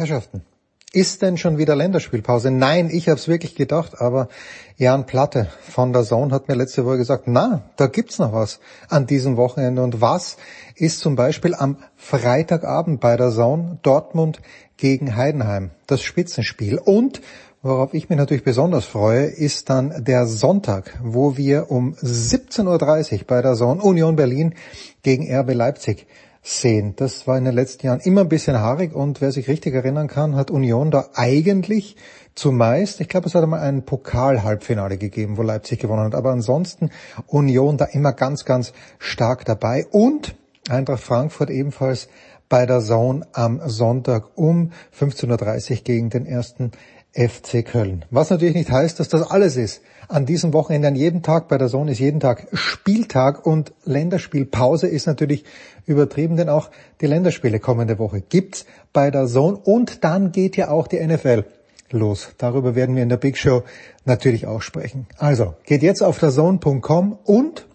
Herrschaften, 0.00 0.42
ist 0.92 1.22
denn 1.22 1.36
schon 1.36 1.58
wieder 1.58 1.76
Länderspielpause? 1.76 2.50
Nein, 2.50 2.90
ich 2.90 3.08
habe 3.08 3.20
es 3.20 3.28
wirklich 3.28 3.54
gedacht, 3.54 4.00
aber 4.00 4.28
Jan 4.76 5.06
Platte 5.06 5.48
von 5.60 5.92
der 5.92 6.02
Zone 6.02 6.34
hat 6.34 6.48
mir 6.48 6.54
letzte 6.54 6.84
Woche 6.84 6.96
gesagt, 6.96 7.24
na, 7.26 7.62
da 7.76 7.86
gibt's 7.86 8.18
noch 8.18 8.32
was 8.32 8.58
an 8.88 9.06
diesem 9.06 9.36
Wochenende. 9.36 9.82
Und 9.82 10.00
was 10.00 10.36
ist 10.74 10.98
zum 10.98 11.14
Beispiel 11.14 11.54
am 11.54 11.76
Freitagabend 11.96 13.00
bei 13.00 13.16
der 13.16 13.30
Zone 13.30 13.78
Dortmund 13.82 14.40
gegen 14.78 15.14
Heidenheim, 15.14 15.70
das 15.86 16.02
Spitzenspiel. 16.02 16.78
Und 16.78 17.20
worauf 17.62 17.94
ich 17.94 18.08
mich 18.08 18.18
natürlich 18.18 18.42
besonders 18.42 18.86
freue, 18.86 19.26
ist 19.26 19.70
dann 19.70 20.02
der 20.02 20.26
Sonntag, 20.26 20.98
wo 21.04 21.36
wir 21.36 21.70
um 21.70 21.92
17.30 21.94 23.12
Uhr 23.12 23.24
bei 23.26 23.42
der 23.42 23.54
Zone 23.54 23.82
Union 23.82 24.16
Berlin 24.16 24.54
gegen 25.02 25.32
RB 25.32 25.54
Leipzig 25.54 26.06
sehen. 26.42 26.94
Das 26.96 27.26
war 27.26 27.36
in 27.36 27.44
den 27.44 27.54
letzten 27.54 27.86
Jahren 27.86 28.00
immer 28.00 28.22
ein 28.22 28.28
bisschen 28.28 28.58
haarig 28.58 28.94
und 28.94 29.20
wer 29.20 29.32
sich 29.32 29.48
richtig 29.48 29.74
erinnern 29.74 30.08
kann, 30.08 30.36
hat 30.36 30.50
Union 30.50 30.90
da 30.90 31.10
eigentlich 31.14 31.96
zumeist, 32.34 33.00
ich 33.00 33.08
glaube, 33.08 33.26
es 33.26 33.34
hat 33.34 33.42
einmal 33.42 33.60
ein 33.60 33.84
Pokal-Halbfinale 33.84 34.96
gegeben, 34.96 35.36
wo 35.36 35.42
Leipzig 35.42 35.80
gewonnen 35.80 36.04
hat, 36.04 36.14
aber 36.14 36.30
ansonsten 36.30 36.90
Union 37.26 37.76
da 37.76 37.84
immer 37.86 38.12
ganz, 38.12 38.44
ganz 38.44 38.72
stark 38.98 39.44
dabei 39.44 39.86
und 39.90 40.34
Eintracht 40.68 41.02
Frankfurt 41.02 41.50
ebenfalls 41.50 42.08
bei 42.48 42.66
der 42.66 42.80
Zone 42.80 43.26
am 43.32 43.60
Sonntag 43.64 44.36
um 44.36 44.72
15.30 44.98 45.70
Uhr 45.70 45.76
gegen 45.84 46.10
den 46.10 46.26
ersten 46.26 46.72
FC 47.12 47.64
Köln. 47.64 48.04
Was 48.10 48.30
natürlich 48.30 48.54
nicht 48.54 48.70
heißt, 48.70 49.00
dass 49.00 49.08
das 49.08 49.30
alles 49.30 49.56
ist. 49.56 49.82
An 50.08 50.26
diesem 50.26 50.52
Wochenende, 50.52 50.88
an 50.88 50.96
jedem 50.96 51.22
Tag 51.22 51.48
bei 51.48 51.58
der 51.58 51.68
Zone 51.68 51.92
ist 51.92 51.98
jeden 51.98 52.20
Tag 52.20 52.48
Spieltag 52.52 53.46
und 53.46 53.72
Länderspielpause 53.84 54.86
ist 54.86 55.06
natürlich 55.06 55.44
übertrieben, 55.86 56.36
denn 56.36 56.48
auch 56.48 56.70
die 57.00 57.06
Länderspiele 57.06 57.60
kommende 57.60 57.98
Woche 57.98 58.20
gibt's 58.20 58.66
bei 58.92 59.10
der 59.10 59.26
Zone 59.26 59.56
und 59.56 60.04
dann 60.04 60.32
geht 60.32 60.56
ja 60.56 60.70
auch 60.70 60.86
die 60.86 61.04
NFL 61.04 61.44
los. 61.90 62.30
Darüber 62.38 62.74
werden 62.74 62.96
wir 62.96 63.02
in 63.02 63.08
der 63.08 63.16
Big 63.16 63.36
Show 63.36 63.62
natürlich 64.04 64.46
auch 64.46 64.62
sprechen. 64.62 65.06
Also, 65.18 65.54
geht 65.64 65.82
jetzt 65.82 66.02
auf 66.02 66.18
der 66.18 66.30
und 67.24 67.66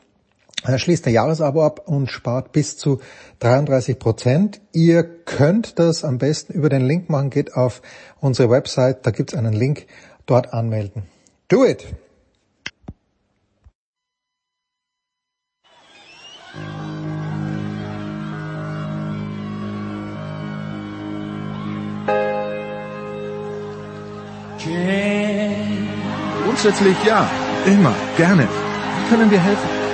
schließt 0.78 1.08
ein 1.08 1.14
Jahresabo 1.14 1.64
ab 1.64 1.82
und 1.86 2.10
spart 2.10 2.52
bis 2.52 2.78
zu 2.78 3.00
33 3.40 4.00
Prozent. 4.00 4.62
Ihr 4.72 5.04
könnt 5.04 5.80
das 5.80 6.04
am 6.04 6.18
besten 6.18 6.54
über 6.54 6.70
den 6.70 6.86
Link 6.86 7.10
machen, 7.10 7.30
geht 7.30 7.54
auf 7.54 7.82
unsere 8.20 8.50
Website, 8.50 9.06
da 9.06 9.12
gibt's 9.12 9.36
einen 9.36 9.54
Link, 9.54 9.86
dort 10.26 10.54
anmelden. 10.54 11.04
Do 11.48 11.66
it! 11.66 11.86
Grundsätzlich 26.44 26.96
ja, 27.06 27.30
immer, 27.68 27.94
gerne. 28.18 28.48
Wie 28.48 29.10
können 29.10 29.30
wir 29.30 29.40
helfen? 29.40 29.85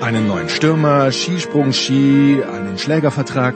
Einen 0.00 0.28
neuen 0.28 0.48
Stürmer, 0.48 1.10
Skisprung, 1.12 1.72
Ski, 1.72 2.42
einen 2.44 2.78
Schlägervertrag. 2.78 3.54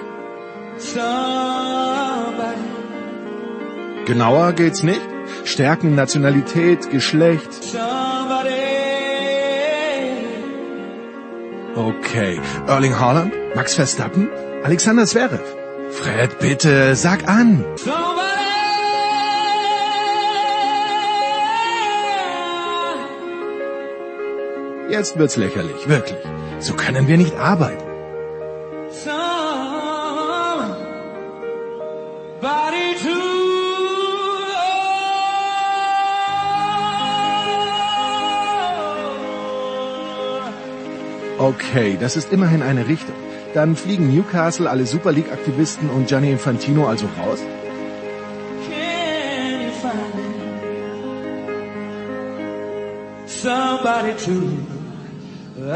Genauer 4.07 4.53
geht's 4.55 4.83
nicht? 4.83 5.03
Stärken, 5.45 5.95
Nationalität, 5.95 6.91
Geschlecht. 6.91 7.51
Okay. 11.75 12.41
Erling 12.67 12.99
Haaland? 12.99 13.33
Max 13.55 13.75
Verstappen? 13.75 14.29
Alexander 14.65 15.05
Zverev? 15.05 15.45
Fred, 15.91 16.39
bitte, 16.39 16.97
sag 16.97 17.29
an. 17.29 17.65
Jetzt 24.91 25.19
wird's 25.19 25.37
lächerlich, 25.37 25.87
wirklich. 25.89 26.19
So 26.61 26.73
können 26.75 27.07
wir 27.09 27.19
nicht 27.19 27.37
arbeiten. 27.37 27.85
Okay, 41.39 41.97
das 42.01 42.17
ist 42.17 42.33
immerhin 42.33 42.63
eine 42.63 42.89
Richtung. 42.89 43.15
Dann 43.55 43.77
fliegen 43.77 44.13
Newcastle, 44.13 44.69
alle 44.69 44.87
Super 44.87 45.13
League-Aktivisten 45.13 45.89
und 45.91 46.09
Gianni 46.09 46.33
Infantino 46.33 46.87
also 46.87 47.07
raus? 47.21 47.41
Somebody 53.27 54.15
to 54.25 54.78
Are 55.59 55.75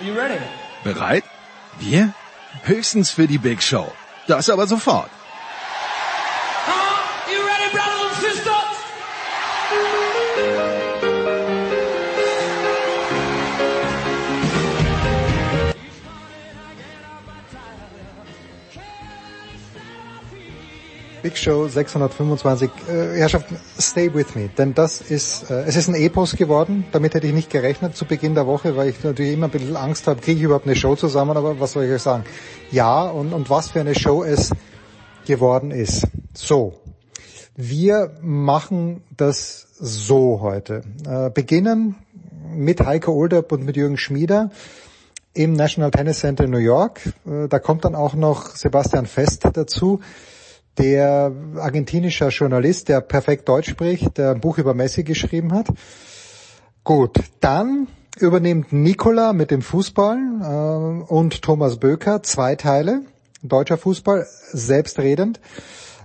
you 0.00 0.14
ready? 0.14 0.40
Bereit? 0.82 1.24
Wir? 1.78 2.14
Höchstens 2.64 3.10
für 3.10 3.26
die 3.26 3.36
Big 3.36 3.62
Show. 3.62 3.92
Das 4.26 4.48
aber 4.48 4.66
sofort. 4.66 5.10
Big 21.24 21.38
Show 21.38 21.66
625. 21.66 22.70
Äh, 22.86 23.18
Herrschaften, 23.18 23.56
stay 23.80 24.12
with 24.12 24.34
me, 24.34 24.50
denn 24.58 24.74
das 24.74 25.00
ist, 25.00 25.50
äh, 25.50 25.62
es 25.62 25.74
ist 25.74 25.88
ein 25.88 25.94
Epos 25.94 26.36
geworden. 26.36 26.84
Damit 26.92 27.14
hätte 27.14 27.26
ich 27.26 27.32
nicht 27.32 27.48
gerechnet 27.48 27.96
zu 27.96 28.04
Beginn 28.04 28.34
der 28.34 28.46
Woche, 28.46 28.76
weil 28.76 28.90
ich 28.90 29.02
natürlich 29.02 29.32
immer 29.32 29.46
ein 29.46 29.50
bisschen 29.50 29.74
Angst 29.74 30.06
habe, 30.06 30.20
kriege 30.20 30.36
ich 30.36 30.44
überhaupt 30.44 30.66
eine 30.66 30.76
Show 30.76 30.96
zusammen, 30.96 31.34
aber 31.34 31.58
was 31.58 31.72
soll 31.72 31.84
ich 31.84 31.92
euch 31.92 32.02
sagen? 32.02 32.24
Ja, 32.70 33.04
und, 33.04 33.32
und 33.32 33.48
was 33.48 33.70
für 33.70 33.80
eine 33.80 33.94
Show 33.94 34.22
es 34.22 34.50
geworden 35.26 35.70
ist. 35.70 36.06
So, 36.34 36.74
wir 37.56 38.18
machen 38.20 39.02
das 39.16 39.66
so 39.80 40.42
heute. 40.42 40.82
Äh, 41.08 41.30
beginnen 41.30 41.94
mit 42.54 42.84
Heiko 42.84 43.12
Olderb 43.12 43.50
und 43.50 43.64
mit 43.64 43.78
Jürgen 43.78 43.96
Schmieder 43.96 44.50
im 45.32 45.54
National 45.54 45.90
Tennis 45.90 46.20
Center 46.20 46.44
in 46.44 46.50
New 46.50 46.58
York. 46.58 47.00
Äh, 47.26 47.48
da 47.48 47.58
kommt 47.60 47.86
dann 47.86 47.94
auch 47.94 48.12
noch 48.12 48.54
Sebastian 48.54 49.06
Fest 49.06 49.48
dazu 49.54 50.00
der 50.78 51.32
argentinischer 51.56 52.28
Journalist, 52.28 52.88
der 52.88 53.00
perfekt 53.00 53.48
Deutsch 53.48 53.70
spricht, 53.70 54.18
der 54.18 54.32
ein 54.32 54.40
Buch 54.40 54.58
über 54.58 54.74
Messi 54.74 55.04
geschrieben 55.04 55.52
hat. 55.52 55.68
Gut, 56.82 57.16
dann 57.40 57.88
übernimmt 58.18 58.72
Nicola 58.72 59.32
mit 59.32 59.50
dem 59.50 59.62
Fußball 59.62 60.18
äh, 60.42 61.12
und 61.12 61.42
Thomas 61.42 61.78
Böker 61.78 62.22
zwei 62.22 62.56
Teile, 62.56 63.02
deutscher 63.42 63.78
Fußball, 63.78 64.26
selbstredend. 64.52 65.40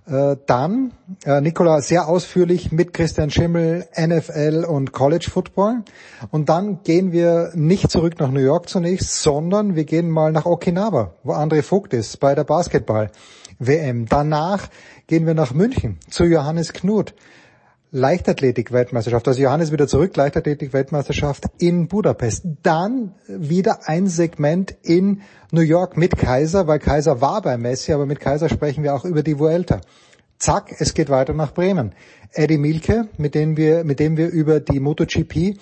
Äh, 0.10 0.38
dann 0.48 0.94
äh, 1.26 1.40
Nicola 1.40 1.82
sehr 1.82 2.08
ausführlich 2.08 2.72
mit 2.72 2.94
Christian 2.94 3.30
Schimmel, 3.30 3.88
NFL 3.96 4.66
und 4.68 4.92
College 4.92 5.30
Football. 5.32 5.84
Und 6.32 6.50
dann 6.50 6.82
gehen 6.84 7.12
wir 7.12 7.52
nicht 7.54 7.92
zurück 7.92 8.20
nach 8.20 8.32
New 8.32 8.40
York 8.40 8.70
zunächst, 8.70 9.22
sondern 9.22 9.76
wir 9.76 9.84
gehen 9.84 10.10
mal 10.10 10.32
nach 10.32 10.46
Okinawa, 10.46 11.14
wo 11.24 11.34
André 11.34 11.62
Vogt 11.62 11.94
ist, 11.94 12.20
bei 12.20 12.34
der 12.34 12.44
Basketball. 12.44 13.12
WM. 13.60 14.08
Danach 14.08 14.70
gehen 15.08 15.28
wir 15.28 15.34
nach 15.34 15.54
München 15.54 16.00
zu 16.10 16.24
Johannes 16.24 16.74
Knut. 16.74 17.14
Leichtathletik-Weltmeisterschaft. 17.92 19.28
Also 19.28 19.42
Johannes 19.42 19.72
wieder 19.72 19.88
zurück, 19.88 20.16
Leichtathletik-Weltmeisterschaft 20.16 21.46
in 21.58 21.88
Budapest. 21.88 22.44
Dann 22.62 23.16
wieder 23.28 23.88
ein 23.88 24.08
Segment 24.08 24.76
in 24.84 25.22
New 25.52 25.62
York 25.62 25.98
mit 25.98 26.16
Kaiser, 26.16 26.68
weil 26.68 26.80
Kaiser 26.80 27.20
war 27.20 27.42
bei 27.42 27.58
Messi, 27.58 27.92
aber 27.92 28.06
mit 28.06 28.20
Kaiser 28.20 28.48
sprechen 28.48 28.84
wir 28.84 28.94
auch 28.94 29.06
über 29.06 29.24
die 29.24 29.40
Vuelta. 29.40 29.82
Zack, 30.38 30.76
es 30.78 30.94
geht 30.94 31.10
weiter 31.10 31.34
nach 31.34 31.54
Bremen. 31.54 31.94
Eddie 32.32 32.60
Milke, 32.60 33.10
mit 33.18 33.34
dem 33.34 33.58
wir, 33.58 33.84
mit 33.84 34.00
dem 34.00 34.18
wir 34.18 34.30
über 34.30 34.60
die 34.60 34.80
MotoGP 34.80 35.58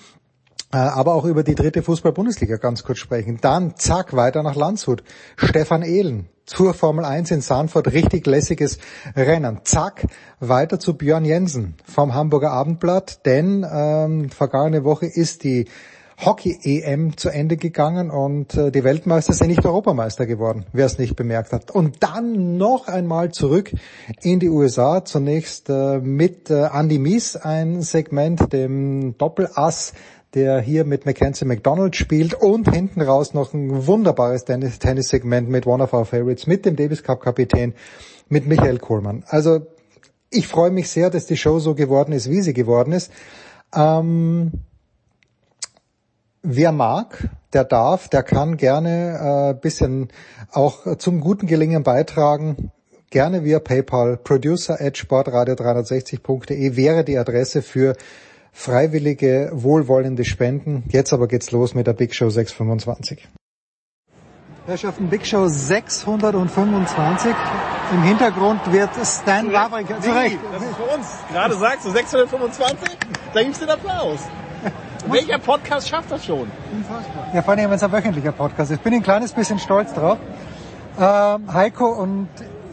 äh, 0.70 0.76
aber 0.76 1.14
auch 1.14 1.24
über 1.24 1.42
die 1.42 1.54
dritte 1.54 1.82
Fußball-Bundesliga 1.82 2.56
ganz 2.56 2.84
kurz 2.84 2.98
sprechen. 2.98 3.38
Dann 3.40 3.76
zack, 3.76 4.14
weiter 4.14 4.42
nach 4.42 4.54
Landshut. 4.54 5.02
Stefan 5.36 5.82
Ehlen 5.82 6.28
zur 6.48 6.72
Formel 6.74 7.04
1 7.04 7.30
in 7.30 7.40
Sanford, 7.42 7.92
richtig 7.92 8.26
lässiges 8.26 8.78
Rennen. 9.14 9.60
Zack, 9.64 10.06
weiter 10.40 10.80
zu 10.80 10.96
Björn 10.96 11.24
Jensen 11.24 11.74
vom 11.84 12.14
Hamburger 12.14 12.50
Abendblatt, 12.50 13.26
denn 13.26 13.66
ähm, 13.70 14.30
vergangene 14.30 14.82
Woche 14.82 15.06
ist 15.06 15.44
die 15.44 15.66
Hockey-EM 16.24 17.16
zu 17.16 17.28
Ende 17.28 17.56
gegangen 17.56 18.10
und 18.10 18.54
äh, 18.54 18.72
die 18.72 18.82
Weltmeister 18.82 19.34
sind 19.34 19.48
nicht 19.48 19.64
Europameister 19.64 20.26
geworden, 20.26 20.64
wer 20.72 20.86
es 20.86 20.98
nicht 20.98 21.14
bemerkt 21.14 21.52
hat. 21.52 21.70
Und 21.70 22.02
dann 22.02 22.56
noch 22.56 22.88
einmal 22.88 23.30
zurück 23.30 23.70
in 24.22 24.40
die 24.40 24.48
USA, 24.48 25.04
zunächst 25.04 25.68
äh, 25.68 25.98
mit 25.98 26.50
äh, 26.50 26.68
Andy 26.72 26.98
Mies, 26.98 27.36
ein 27.36 27.82
Segment, 27.82 28.52
dem 28.52 29.16
Doppelass 29.16 29.92
der 30.34 30.60
hier 30.60 30.84
mit 30.84 31.06
Mackenzie 31.06 31.46
McDonald 31.46 31.96
spielt 31.96 32.34
und 32.34 32.70
hinten 32.72 33.00
raus 33.00 33.34
noch 33.34 33.54
ein 33.54 33.86
wunderbares 33.86 34.44
Tennis-Segment 34.44 35.48
mit 35.48 35.66
One 35.66 35.82
of 35.82 35.92
Our 35.94 36.04
Favorites, 36.04 36.46
mit 36.46 36.66
dem 36.66 36.76
Davis 36.76 37.02
Cup 37.02 37.22
Kapitän, 37.22 37.74
mit 38.28 38.46
Michael 38.46 38.78
Kohlmann. 38.78 39.24
Also 39.28 39.66
ich 40.30 40.46
freue 40.46 40.70
mich 40.70 40.90
sehr, 40.90 41.08
dass 41.10 41.26
die 41.26 41.36
Show 41.36 41.58
so 41.58 41.74
geworden 41.74 42.12
ist, 42.12 42.30
wie 42.30 42.42
sie 42.42 42.52
geworden 42.52 42.92
ist. 42.92 43.10
Ähm, 43.74 44.52
wer 46.42 46.72
mag, 46.72 47.28
der 47.54 47.64
darf, 47.64 48.08
der 48.08 48.22
kann 48.22 48.58
gerne 48.58 49.54
äh, 49.54 49.60
bisschen 49.60 50.08
auch 50.52 50.96
zum 50.98 51.20
guten 51.20 51.46
Gelingen 51.46 51.82
beitragen. 51.82 52.70
Gerne 53.10 53.42
via 53.42 53.58
PayPal. 53.58 54.18
Producer 54.18 54.78
at 54.78 54.96
sportradio360.de 54.96 56.76
wäre 56.76 57.04
die 57.04 57.16
Adresse 57.16 57.62
für 57.62 57.94
freiwillige, 58.52 59.50
wohlwollende 59.52 60.24
Spenden. 60.24 60.84
Jetzt 60.88 61.12
aber 61.12 61.28
geht's 61.28 61.50
los 61.50 61.74
mit 61.74 61.86
der 61.86 61.92
Big 61.92 62.14
Show 62.14 62.30
625. 62.30 63.28
Herrschaften, 64.66 65.08
Big 65.08 65.26
Show 65.26 65.48
625. 65.48 67.34
Im 67.92 68.02
Hintergrund 68.02 68.60
wird 68.70 68.90
Stan 69.02 69.50
Wawrinka. 69.50 69.98
Zurecht. 70.00 70.38
Das 70.52 70.62
ist 70.62 70.76
für 70.76 70.94
uns. 70.94 71.06
Gerade 71.32 71.54
sagst 71.54 71.86
du 71.86 71.90
625, 71.90 72.98
da 73.32 73.42
gibt's 73.42 73.60
den 73.60 73.70
Applaus. 73.70 74.18
Welcher 75.10 75.38
Podcast 75.38 75.88
schafft 75.88 76.10
das 76.10 76.24
schon? 76.26 76.50
Unfassbar. 76.70 77.28
Ja, 77.32 77.40
vor 77.40 77.54
allem, 77.54 77.70
wenn 77.70 77.76
es 77.76 77.82
ein 77.82 77.92
wöchentlicher 77.92 78.32
Podcast 78.32 78.70
ist. 78.70 78.76
Ich 78.76 78.82
bin 78.82 78.92
ein 78.92 79.02
kleines 79.02 79.32
bisschen 79.32 79.58
stolz 79.58 79.94
drauf. 79.94 80.18
Ähm, 81.00 81.52
Heiko 81.54 81.86
und 81.86 82.28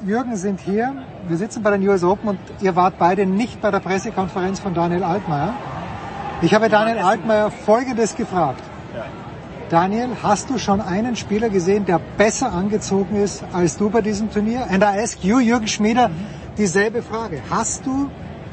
Jürgen 0.06 0.36
sind 0.36 0.60
hier. 0.60 0.96
Wir 1.28 1.38
sitzen 1.38 1.64
bei 1.64 1.72
den 1.72 1.88
US 1.88 2.04
Open 2.04 2.30
und 2.30 2.40
ihr 2.62 2.76
wart 2.76 3.00
beide 3.00 3.26
nicht 3.26 3.60
bei 3.60 3.72
der 3.72 3.80
Pressekonferenz 3.80 4.60
von 4.60 4.76
Daniel 4.76 5.04
Altmaier. 5.04 5.56
Ich 6.44 6.54
habe 6.54 6.70
Daniel 6.70 7.00
Altmaier 7.00 7.50
Folgendes 7.50 8.16
gefragt. 8.16 8.62
Daniel, 9.70 10.10
hast 10.22 10.52
du 10.52 10.60
schon 10.60 10.82
einen 10.82 11.16
Spieler 11.16 11.50
gesehen, 11.50 11.86
der 11.86 12.00
besser 12.18 12.54
angezogen 12.54 13.16
ist 13.16 13.44
als 13.54 13.76
du 13.78 13.90
bei 13.90 14.02
diesem 14.02 14.30
Turnier? 14.30 14.68
And 14.70 14.84
I 14.84 15.02
ask 15.02 15.24
you, 15.24 15.40
Jürgen 15.40 15.68
Schmieder, 15.68 16.12
dieselbe 16.60 17.02
Frage. 17.02 17.42
Hast 17.50 17.88
du, 17.88 18.12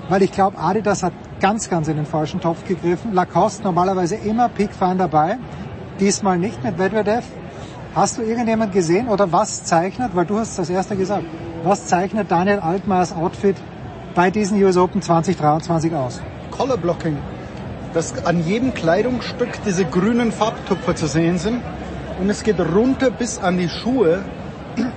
weil 0.08 0.22
ich 0.22 0.32
glaube, 0.32 0.56
Adidas 0.56 1.02
hat 1.02 1.12
ganz, 1.40 1.68
ganz 1.68 1.88
in 1.88 1.96
den 1.96 2.06
falschen 2.06 2.40
Topf 2.40 2.66
gegriffen. 2.66 3.12
Lacoste 3.12 3.64
normalerweise 3.64 4.14
immer 4.16 4.48
Peak 4.48 4.72
Fan 4.72 4.96
dabei. 4.96 5.36
Diesmal 6.00 6.38
nicht 6.38 6.64
mit 6.64 6.78
Medvedev. 6.78 7.24
Hast 7.94 8.16
du 8.16 8.22
irgendjemand 8.22 8.72
gesehen 8.72 9.08
oder 9.08 9.30
was 9.30 9.64
zeichnet, 9.64 10.16
weil 10.16 10.24
du 10.24 10.38
hast 10.38 10.52
es 10.52 10.58
als 10.58 10.70
erster 10.70 10.96
gesagt, 10.96 11.24
was 11.64 11.86
zeichnet 11.86 12.30
Daniel 12.30 12.60
Altmaiers 12.60 13.12
Outfit 13.14 13.56
bei 14.14 14.30
diesen 14.30 14.62
US 14.62 14.76
Open 14.76 15.00
2023 15.00 15.94
aus? 15.94 16.20
Color 16.50 16.76
Blocking. 16.76 17.18
Dass 17.94 18.24
an 18.24 18.44
jedem 18.44 18.74
Kleidungsstück 18.74 19.62
diese 19.64 19.84
grünen 19.84 20.32
Farbtupfer 20.32 20.96
zu 20.96 21.06
sehen 21.06 21.38
sind. 21.38 21.62
Und 22.20 22.30
es 22.30 22.42
geht 22.42 22.58
runter 22.58 23.10
bis 23.10 23.38
an 23.38 23.58
die 23.58 23.68
Schuhe. 23.68 24.24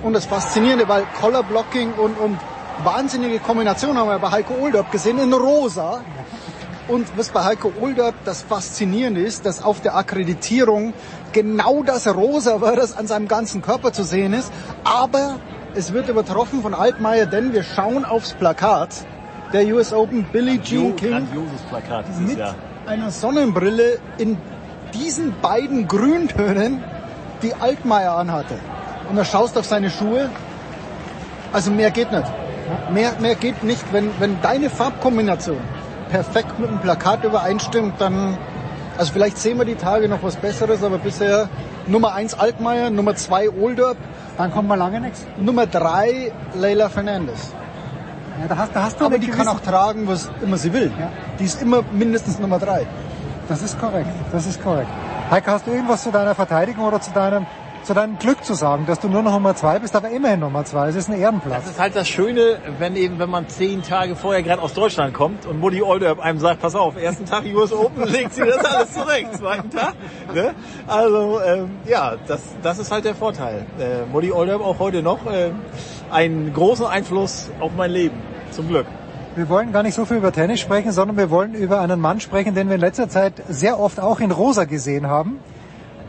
Und 0.02 0.14
das 0.14 0.26
Faszinierende, 0.26 0.88
weil 0.88 1.04
Color 1.20 1.42
Blocking 1.44 1.92
und, 1.92 2.18
und 2.18 2.38
wahnsinnige 2.82 3.38
Kombination 3.38 3.96
haben 3.96 4.08
wir 4.08 4.18
bei 4.18 4.30
Heiko 4.30 4.54
Olderb 4.60 4.90
gesehen 4.90 5.18
in 5.18 5.32
rosa. 5.32 6.00
Und 6.88 7.06
was 7.16 7.30
bei 7.30 7.44
Heiko 7.44 7.72
Olderb 7.80 8.14
das 8.24 8.42
Faszinierende 8.42 9.20
ist, 9.20 9.44
dass 9.44 9.62
auf 9.62 9.80
der 9.80 9.96
Akkreditierung 9.96 10.94
genau 11.32 11.82
das 11.82 12.06
Rosa 12.06 12.60
war, 12.60 12.76
das 12.76 12.96
an 12.96 13.06
seinem 13.08 13.26
ganzen 13.28 13.60
Körper 13.60 13.92
zu 13.92 14.04
sehen 14.04 14.32
ist. 14.32 14.52
Aber 14.84 15.36
es 15.76 15.92
wird 15.92 16.08
übertroffen 16.08 16.62
von 16.62 16.74
Altmaier, 16.74 17.26
denn 17.26 17.52
wir 17.52 17.62
schauen 17.62 18.04
aufs 18.04 18.32
Plakat 18.32 18.88
der 19.52 19.66
US 19.74 19.92
Open 19.92 20.24
Billie 20.24 20.60
Jean 20.60 20.96
King 20.96 21.28
Plakat 21.68 22.06
mit 22.18 22.38
einer 22.86 23.10
Sonnenbrille 23.10 23.98
in 24.18 24.38
diesen 24.94 25.34
beiden 25.40 25.86
Grüntönen, 25.86 26.82
die 27.42 27.54
Altmaier 27.54 28.12
anhatte. 28.16 28.54
Und 29.10 29.16
da 29.16 29.24
schaust 29.24 29.58
auf 29.58 29.66
seine 29.66 29.90
Schuhe. 29.90 30.30
Also 31.52 31.70
mehr 31.70 31.90
geht 31.90 32.10
nicht. 32.10 32.26
Mehr, 32.92 33.12
mehr 33.20 33.34
geht 33.34 33.62
nicht. 33.62 33.92
Wenn, 33.92 34.10
wenn 34.18 34.40
deine 34.40 34.70
Farbkombination 34.70 35.58
perfekt 36.08 36.58
mit 36.58 36.70
dem 36.70 36.80
Plakat 36.80 37.22
übereinstimmt, 37.22 37.94
dann, 38.00 38.36
also 38.96 39.12
vielleicht 39.12 39.38
sehen 39.38 39.58
wir 39.58 39.64
die 39.64 39.74
Tage 39.74 40.08
noch 40.08 40.22
was 40.22 40.36
Besseres, 40.36 40.82
aber 40.82 40.98
bisher 40.98 41.48
Nummer 41.86 42.14
eins 42.14 42.34
Altmaier, 42.34 42.90
Nummer 42.90 43.14
zwei 43.14 43.48
Olderb, 43.50 43.96
Dann 44.36 44.52
kommt 44.52 44.68
mal 44.68 44.76
lange 44.76 45.00
nichts. 45.00 45.24
Nummer 45.38 45.66
drei 45.66 46.32
Leila 46.54 46.88
Fernandes. 46.88 47.52
Ja, 48.40 48.48
da 48.48 48.56
hast, 48.58 48.76
da 48.76 48.82
hast 48.82 49.00
du 49.00 49.06
Aber 49.06 49.18
die 49.18 49.28
kann 49.28 49.48
auch 49.48 49.60
tragen, 49.60 50.06
was 50.06 50.28
immer 50.42 50.58
sie 50.58 50.72
will. 50.72 50.92
Ja. 50.98 51.08
Die 51.38 51.44
ist 51.44 51.62
immer 51.62 51.82
mindestens 51.92 52.38
Nummer 52.38 52.58
drei. 52.58 52.86
Das 53.48 53.62
ist 53.62 53.78
korrekt, 53.80 54.10
das 54.32 54.46
ist 54.46 54.62
korrekt. 54.62 54.90
Heiko, 55.30 55.52
hast 55.52 55.66
du 55.66 55.70
irgendwas 55.70 56.02
zu 56.02 56.10
deiner 56.10 56.34
Verteidigung 56.34 56.84
oder 56.84 57.00
zu 57.00 57.12
deinem, 57.12 57.46
zu 57.86 57.94
deinem 57.94 58.18
Glück 58.18 58.44
zu 58.44 58.54
sagen, 58.54 58.84
dass 58.86 58.98
du 58.98 59.08
nur 59.08 59.22
noch 59.22 59.32
Nummer 59.32 59.54
zwei 59.54 59.78
bist, 59.78 59.94
aber 59.94 60.10
immerhin 60.10 60.40
Nummer 60.40 60.64
zwei? 60.64 60.88
Es 60.88 60.96
ist 60.96 61.08
ein 61.08 61.18
Ehrenplatz. 61.18 61.54
Das 61.54 61.70
ist 61.70 61.80
halt 61.80 61.94
das 61.94 62.08
Schöne, 62.08 62.58
wenn 62.78 62.96
eben, 62.96 63.18
wenn 63.20 63.30
man 63.30 63.48
zehn 63.48 63.82
Tage 63.82 64.16
vorher 64.16 64.42
gerade 64.42 64.60
aus 64.60 64.74
Deutschland 64.74 65.14
kommt 65.14 65.46
und 65.46 65.60
Mutti 65.60 65.82
Olderb 65.82 66.18
einem 66.18 66.40
sagt, 66.40 66.60
pass 66.60 66.74
auf, 66.74 66.96
ersten 66.96 67.26
Tag 67.26 67.44
US 67.54 67.72
Open 67.72 68.02
legt 68.08 68.34
sie 68.34 68.44
das 68.44 68.64
alles 68.64 68.92
zurecht, 68.92 69.36
zweiten 69.36 69.70
Tag. 69.70 69.94
Ne? 70.34 70.54
Also 70.88 71.40
ähm, 71.40 71.70
ja, 71.86 72.16
das, 72.26 72.42
das 72.62 72.78
ist 72.78 72.90
halt 72.90 73.04
der 73.04 73.14
Vorteil. 73.14 73.66
Äh, 73.78 74.04
Mutti 74.10 74.32
Olderb 74.32 74.62
auch 74.62 74.80
heute 74.80 75.02
noch 75.02 75.24
äh, 75.26 75.52
einen 76.10 76.52
großen 76.52 76.86
Einfluss 76.86 77.50
auf 77.60 77.70
mein 77.76 77.92
Leben, 77.92 78.20
zum 78.50 78.66
Glück. 78.66 78.86
Wir 79.36 79.48
wollen 79.48 79.70
gar 79.70 79.84
nicht 79.84 79.94
so 79.94 80.04
viel 80.06 80.16
über 80.16 80.32
Tennis 80.32 80.58
sprechen, 80.60 80.90
sondern 80.90 81.16
wir 81.16 81.30
wollen 81.30 81.54
über 81.54 81.80
einen 81.80 82.00
Mann 82.00 82.20
sprechen, 82.20 82.54
den 82.54 82.68
wir 82.68 82.76
in 82.76 82.80
letzter 82.80 83.08
Zeit 83.08 83.34
sehr 83.48 83.78
oft 83.78 84.00
auch 84.00 84.18
in 84.18 84.32
Rosa 84.32 84.64
gesehen 84.64 85.06
haben. 85.06 85.38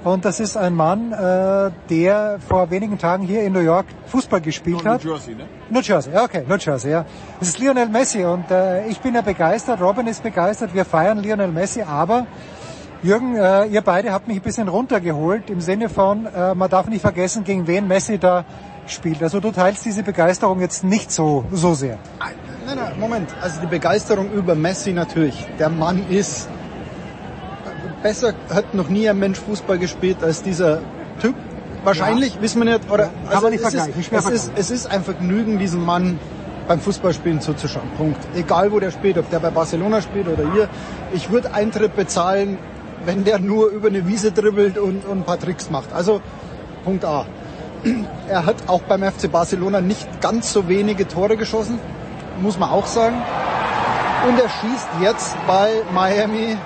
Und 0.08 0.24
das 0.24 0.40
ist 0.40 0.56
ein 0.56 0.74
Mann, 0.74 1.12
äh, 1.12 1.70
der 1.90 2.40
vor 2.48 2.70
wenigen 2.72 2.98
Tagen 2.98 3.24
hier 3.24 3.44
in 3.44 3.52
New 3.52 3.60
York 3.60 3.88
Fußball 4.06 4.40
gespielt 4.40 4.86
hat. 4.86 5.04
Jersey, 5.04 5.36
ne? 5.36 5.44
New 5.70 5.82
Jersey, 5.82 6.14
ja, 6.14 6.24
okay, 6.24 6.44
New 6.48 6.56
Jersey, 6.56 6.92
ja. 6.92 7.06
Das 7.40 7.50
ist 7.50 7.60
Lionel 7.60 7.90
Messi 7.90 8.24
und 8.24 8.50
äh, 8.50 8.88
ich 8.88 9.02
bin 9.02 9.16
ja 9.16 9.22
begeistert, 9.22 9.82
Robin 9.82 10.08
ist 10.08 10.24
begeistert, 10.24 10.74
wir 10.74 10.86
feiern 10.86 11.22
Lionel 11.22 11.50
Messi, 11.50 11.82
aber 11.82 12.26
Jürgen, 13.04 13.36
äh, 13.36 13.66
ihr 13.66 13.82
beide 13.82 14.14
habt 14.14 14.30
mich 14.30 14.38
ein 14.38 14.44
bisschen 14.44 14.70
runtergeholt 14.70 15.50
im 15.50 15.60
Sinne 15.60 15.90
von, 15.90 16.26
äh, 16.26 16.56
man 16.56 16.70
darf 16.70 16.88
nicht 16.88 17.02
vergessen, 17.02 17.44
gegen 17.44 17.68
wen 17.68 17.86
Messi 17.86 18.18
da 18.18 18.46
spielt. 18.88 19.22
Also 19.22 19.42
du 19.42 19.52
teilst 19.52 19.84
diese 19.84 20.04
Begeisterung 20.04 20.62
jetzt 20.62 20.86
nicht 20.86 21.12
so, 21.12 21.44
so 21.52 21.74
sehr. 21.74 22.00
Nein, 22.20 22.78
nein, 22.78 22.98
Moment. 22.98 23.30
Also 23.42 23.60
die 23.60 23.68
Begeisterung 23.68 24.32
über 24.32 24.56
Messi 24.56 24.94
natürlich. 24.94 25.46
Der 25.60 25.68
Mann 25.68 26.10
ist 26.10 26.48
besser 28.02 28.34
hat 28.50 28.74
noch 28.74 28.90
nie 28.90 29.10
ein 29.10 29.20
Mensch 29.20 29.40
Fußball 29.40 29.78
gespielt 29.78 30.24
als 30.24 30.44
dieser 30.44 30.82
Typ. 31.22 31.36
Wahrscheinlich, 31.84 32.42
wissen 32.42 32.64
wir 32.64 32.78
nicht. 32.78 32.92
Oder, 32.92 33.10
Kann 33.30 33.44
man 33.44 33.52
nicht 33.52 33.64
es, 33.64 33.74
ist, 33.74 34.12
es, 34.12 34.30
ist, 34.30 34.52
es 34.56 34.72
ist 34.72 34.88
ein 34.88 35.04
Vergnügen, 35.04 35.58
diesem 35.58 35.86
Mann 35.86 36.20
beim 36.68 36.80
Fußballspielen 36.80 37.40
zuzuschauen. 37.40 37.90
Punkt. 37.98 38.20
Egal 38.36 38.72
wo 38.72 38.80
der 38.80 38.92
spielt, 38.92 39.18
ob 39.18 39.30
der 39.30 39.40
bei 39.40 39.50
Barcelona 39.50 40.02
spielt 40.02 40.28
oder 40.28 40.52
hier. 40.52 40.70
Ich 41.14 41.32
würde 41.32 41.54
Eintritt 41.54 41.96
bezahlen, 41.96 42.58
wenn 43.06 43.24
der 43.24 43.40
nur 43.40 43.70
über 43.70 43.88
eine 43.88 44.08
Wiese 44.08 44.32
dribbelt 44.32 44.78
und, 44.78 45.06
und 45.06 45.20
ein 45.20 45.24
paar 45.24 45.40
Tricks 45.40 45.70
macht. 45.70 45.94
Also 45.94 46.22
Punkt 46.84 47.06
A. 47.06 47.26
Er 48.28 48.46
hat 48.46 48.56
auch 48.68 48.82
beim 48.82 49.04
FC 49.04 49.32
Barcelona 49.32 49.80
nicht 49.80 50.20
ganz 50.20 50.52
so 50.52 50.68
wenige 50.68 51.08
Tore 51.08 51.38
geschossen, 51.38 51.80
muss 52.42 52.60
man 52.60 52.70
auch 52.70 52.88
sagen. 52.88 53.16
Und 54.28 54.38
er 54.38 54.50
schießt 54.50 54.88
jetzt 55.02 55.38
bei 55.48 55.70
Miami 55.94 56.58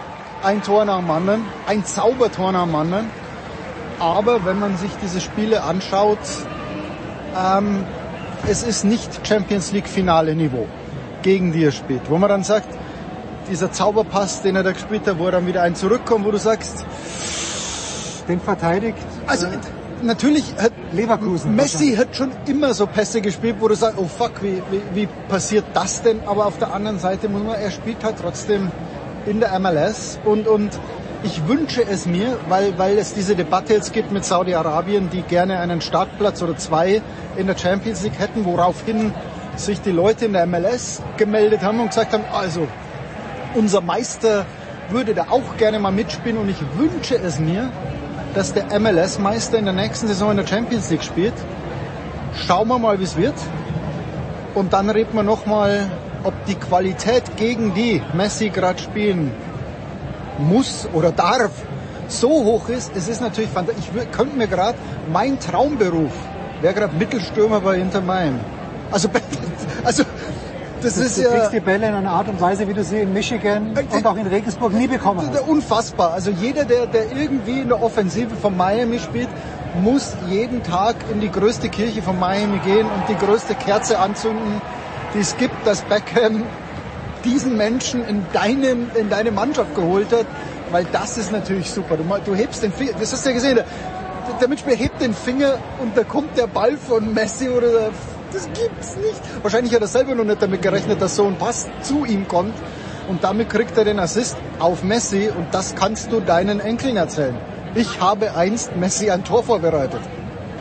ein 0.44 0.62
Tor 0.64 0.86
nach 0.86 1.00
dem 1.00 1.12
anderen, 1.12 1.44
ein 1.68 1.86
Zaubertor 1.86 2.52
nach 2.52 2.66
dem 2.66 2.76
anderen. 2.76 3.10
Aber 4.00 4.46
wenn 4.46 4.60
man 4.60 4.78
sich 4.78 4.92
diese 5.02 5.22
Spiele 5.22 5.64
anschaut, 5.64 6.20
ähm, 7.38 7.86
es 8.48 8.64
ist 8.64 8.84
nicht 8.84 9.28
Champions 9.28 9.72
League 9.72 9.88
Finale 9.88 10.36
Niveau, 10.36 10.68
gegen 11.22 11.52
die 11.52 11.66
er 11.66 11.72
spielt. 11.72 12.10
Wo 12.10 12.18
man 12.18 12.30
dann 12.30 12.44
sagt, 12.44 12.68
dieser 13.50 13.72
Zauberpass, 13.72 14.42
den 14.42 14.56
er 14.56 14.64
da 14.64 14.72
gespielt 14.72 15.06
hat, 15.08 15.20
wo 15.20 15.26
er 15.26 15.34
dann 15.34 15.48
wieder 15.48 15.62
ein 15.62 15.76
zurückkommt, 15.76 16.26
wo 16.26 16.32
du 16.32 16.38
sagst, 16.38 16.86
Den 18.28 18.40
verteidigt 18.40 18.98
also 19.28 19.48
äh, 19.48 19.58
natürlich 20.04 20.54
hat 20.58 20.72
Leverkusen. 20.92 21.56
Messi 21.56 21.96
hat 21.96 22.16
schon 22.16 22.32
immer 22.46 22.74
so 22.74 22.88
Pässe 22.88 23.22
gespielt, 23.22 23.58
wo 23.60 23.68
du 23.68 23.76
sagst, 23.76 23.98
oh 23.98 24.06
fuck, 24.06 24.42
wie, 24.42 24.62
wie, 24.72 24.82
wie 24.94 25.08
passiert 25.28 25.66
das 25.74 26.02
denn? 26.02 26.22
Aber 26.26 26.46
auf 26.46 26.58
der 26.58 26.74
anderen 26.74 27.00
Seite 27.00 27.30
muss 27.30 27.44
man, 27.44 27.56
er 27.56 27.72
spielt 27.72 28.04
halt 28.04 28.16
trotzdem 28.22 28.72
in 29.26 29.40
der 29.40 29.58
MLS 29.60 30.20
und, 30.26 30.48
und 30.48 30.80
ich 31.24 31.48
wünsche 31.48 31.84
es 31.84 32.06
mir, 32.06 32.38
weil, 32.50 32.78
weil 32.78 32.98
es 32.98 33.14
diese 33.14 33.36
Debatte 33.36 33.74
jetzt 33.74 33.94
gibt 33.94 34.12
mit 34.12 34.26
Saudi-Arabien, 34.26 35.10
die 35.12 35.22
gerne 35.22 35.60
einen 35.60 35.82
Startplatz 35.82 36.42
oder 36.42 36.58
zwei 36.58 37.02
in 37.38 37.48
der 37.48 37.58
Champions 37.58 38.04
League 38.04 38.18
hätten, 38.18 38.46
woraufhin 38.46 39.14
sich 39.56 39.82
die 39.82 39.92
Leute 39.92 40.26
in 40.26 40.34
der 40.34 40.48
MLS 40.48 41.02
gemeldet 41.18 41.62
haben 41.62 41.80
und 41.80 41.90
gesagt 41.90 42.14
haben, 42.14 42.24
also 42.34 42.68
unser 43.54 43.82
Meister 43.82 44.46
würde 44.90 45.14
da 45.14 45.28
auch 45.30 45.58
gerne 45.58 45.80
mal 45.80 45.92
mitspielen 45.92 46.38
und 46.38 46.50
ich 46.50 46.58
wünsche 46.78 47.16
es 47.16 47.40
mir, 47.40 47.70
dass 48.34 48.54
der 48.54 48.80
MLS-Meister 48.80 49.58
in 49.58 49.66
der 49.66 49.74
nächsten 49.74 50.08
Saison 50.08 50.32
in 50.32 50.38
der 50.38 50.48
Champions 50.48 50.90
League 50.90 51.04
spielt. 51.04 51.34
Schauen 52.34 52.68
wir 52.70 52.80
mal, 52.80 53.00
wie 53.00 53.04
es 53.04 53.18
wird. 53.18 53.36
Und 54.56 54.74
dann 54.74 54.90
reden 54.90 55.14
wir 55.14 55.24
nochmal, 55.24 55.92
ob 56.24 56.34
die 56.46 56.56
Qualität, 56.56 57.24
gegen 57.38 57.74
die 57.74 58.02
Messi 58.14 58.50
gerade 58.50 58.80
spielen 58.80 59.32
muss 60.38 60.88
oder 60.94 61.12
darf, 61.12 61.52
so 62.08 62.30
hoch 62.30 62.70
ist. 62.70 62.92
Es 62.96 63.08
ist 63.08 63.22
natürlich 63.22 63.50
fantastisch. 63.50 63.86
Ich 63.96 64.12
könnte 64.12 64.38
mir 64.38 64.48
gerade, 64.48 64.78
mein 65.12 65.40
Traumberuf 65.40 66.12
wäre 66.62 66.74
gerade 66.74 66.96
Mittelstürmer 66.96 67.62
bei 67.62 67.78
Inter 67.78 68.02
Miami. 68.02 68.40
Also, 68.92 69.10
also 69.84 70.04
das 70.82 70.96
du, 70.96 71.02
ist 71.02 71.18
du 71.18 71.24
ja... 71.24 71.30
kriegst 71.30 71.54
die 71.54 71.60
Bälle 71.60 71.88
in 71.88 71.94
einer 71.94 72.12
Art 72.12 72.28
und 72.28 72.42
Weise, 72.42 72.68
wie 72.68 72.74
du 72.74 72.84
sie 72.84 73.00
in 73.00 73.14
Michigan 73.14 73.76
Äh, 73.76 73.96
und 73.96 74.06
auch 74.06 74.18
in 74.18 74.28
Regensburg 74.28 74.74
nie 74.74 74.88
bekommen 74.88 75.30
hast. 75.32 75.48
Unfassbar. 75.48 76.14
Also 76.14 76.32
jeder, 76.32 76.66
der, 76.66 76.88
der 76.88 77.12
irgendwie 77.12 77.62
in 77.62 77.70
der 77.70 77.82
Offensive 77.82 78.36
von 78.36 78.58
Miami 78.58 79.00
spielt, 79.00 79.30
muss 79.82 80.14
jeden 80.30 80.64
Tag 80.64 80.96
in 81.12 81.22
die 81.22 81.32
größte 81.32 81.70
Kirche 81.70 82.02
von 82.02 82.20
Miami 82.20 82.60
gehen 82.60 82.88
und 82.88 83.08
die 83.08 83.16
größte 83.16 83.56
Kerze 83.56 84.00
anzünden, 84.00 84.62
die 85.14 85.20
es 85.20 85.38
gibt, 85.38 85.66
dass 85.66 85.82
Beckham 85.82 86.44
diesen 87.24 87.58
Menschen 87.58 88.04
in, 88.06 88.26
deinem, 88.34 88.90
in 88.96 89.10
deine 89.10 89.32
Mannschaft 89.32 89.76
geholt 89.76 90.12
hat, 90.12 90.26
weil 90.72 90.86
das 90.92 91.18
ist 91.18 91.32
natürlich 91.32 91.70
super. 91.70 91.98
Du, 91.98 92.04
du 92.26 92.36
hebst 92.36 92.64
den 92.64 92.72
Finger, 92.72 92.94
das 93.00 93.14
hast 93.14 93.26
du 93.26 93.30
ja 93.30 93.36
gesehen, 93.36 93.56
der, 93.56 93.66
der 94.40 94.48
Mitspieler 94.48 94.76
hebt 94.76 95.02
den 95.02 95.14
Finger 95.14 95.58
und 95.80 95.96
da 95.96 96.04
kommt 96.04 96.38
der 96.38 96.48
Ball 96.48 96.78
von 96.78 97.14
Messi 97.14 97.50
oder 97.50 97.72
der, 97.72 97.90
das 98.34 98.48
gibt's 98.54 98.96
nicht. 98.96 99.22
Wahrscheinlich 99.42 99.74
hat 99.74 99.82
er 99.82 99.88
selber 99.88 100.16
noch 100.16 100.24
nicht 100.24 100.42
damit 100.42 100.62
gerechnet, 100.62 101.02
dass 101.02 101.16
so 101.16 101.26
ein 101.26 101.36
Pass 101.38 101.68
zu 101.82 102.06
ihm 102.06 102.28
kommt 102.28 102.56
und 103.10 103.24
damit 103.24 103.50
kriegt 103.50 103.78
er 103.78 103.84
den 103.84 104.00
Assist 104.00 104.38
auf 104.60 104.84
Messi 104.84 105.30
und 105.36 105.48
das 105.52 105.76
kannst 105.76 106.12
du 106.12 106.22
deinen 106.22 106.60
Enkeln 106.60 106.98
erzählen. 106.98 107.36
Ich 107.76 108.00
habe 108.00 108.36
einst 108.36 108.76
Messi 108.76 109.10
ein 109.10 109.24
Tor 109.24 109.44
vorbereitet. 109.44 110.02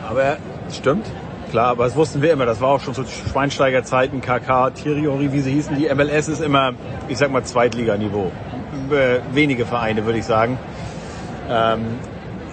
Aber 0.07 0.37
stimmt, 0.71 1.05
klar, 1.51 1.67
aber 1.67 1.83
das 1.83 1.95
wussten 1.95 2.21
wir 2.21 2.31
immer. 2.31 2.45
Das 2.45 2.61
war 2.61 2.69
auch 2.69 2.79
schon 2.79 2.93
zu 2.93 3.03
Schweinsteiger-Zeiten, 3.05 4.21
KK, 4.21 4.71
Thierry, 4.71 5.31
wie 5.31 5.39
sie 5.41 5.51
hießen. 5.51 5.75
Die 5.77 5.93
MLS 5.93 6.27
ist 6.27 6.41
immer, 6.41 6.73
ich 7.07 7.17
sag 7.17 7.31
mal, 7.31 7.43
Zweitliganiveau. 7.43 8.31
Äh, 8.89 9.19
wenige 9.33 9.65
Vereine, 9.65 10.05
würde 10.05 10.19
ich 10.19 10.25
sagen. 10.25 10.57
Ähm, 11.49 11.85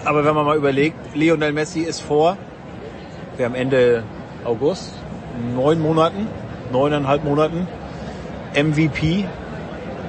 aber 0.05 0.25
wenn 0.25 0.35
man 0.35 0.45
mal 0.45 0.57
überlegt, 0.57 1.15
Lionel 1.15 1.53
Messi 1.53 1.81
ist 1.81 2.01
vor, 2.01 2.37
wir 3.37 3.45
haben 3.45 3.55
Ende 3.55 4.03
August, 4.45 4.93
neun 5.55 5.79
Monaten, 5.79 6.27
neuneinhalb 6.71 7.23
Monaten, 7.23 7.67
MVP 8.53 9.25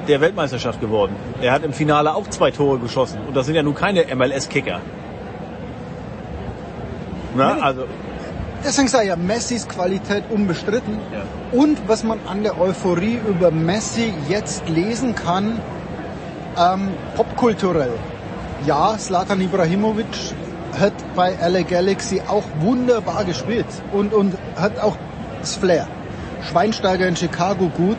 der 0.09 0.21
Weltmeisterschaft 0.21 0.81
geworden. 0.81 1.15
Er 1.41 1.53
hat 1.53 1.63
im 1.65 1.73
Finale 1.73 2.15
auch 2.15 2.27
zwei 2.29 2.51
Tore 2.51 2.79
geschossen. 2.79 3.21
Und 3.27 3.37
das 3.37 3.47
sind 3.47 3.55
ja 3.55 3.63
nun 3.63 3.75
keine 3.75 4.05
MLS-Kicker. 4.15 4.81
Na, 7.37 7.59
also, 7.61 7.85
Deswegen 8.63 8.89
ich 8.89 9.09
ja, 9.09 9.17
Messis 9.17 9.67
Qualität 9.67 10.25
unbestritten. 10.29 10.99
Ja. 11.13 11.23
Und 11.59 11.89
was 11.89 12.05
man 12.05 12.19
an 12.27 12.43
der 12.43 12.61
Euphorie 12.61 13.19
über 13.27 13.51
Messi 13.51 14.13
jetzt 14.29 14.69
lesen 14.69 15.15
kann, 15.15 15.61
ähm, 16.59 16.89
popkulturell. 17.17 17.93
Ja, 18.67 18.99
Slatan 18.99 19.41
Ibrahimovic 19.41 20.07
hat 20.79 20.93
bei 21.17 21.35
LA 21.41 21.63
Galaxy 21.63 22.21
auch 22.29 22.45
wunderbar 22.61 23.25
gespielt 23.25 23.67
und, 23.93 24.13
und 24.13 24.37
hat 24.57 24.79
auch 24.79 24.97
das 25.41 25.57
Flair. 25.57 25.89
Schweinsteiger 26.43 27.07
in 27.07 27.17
Chicago 27.17 27.71
gut, 27.77 27.99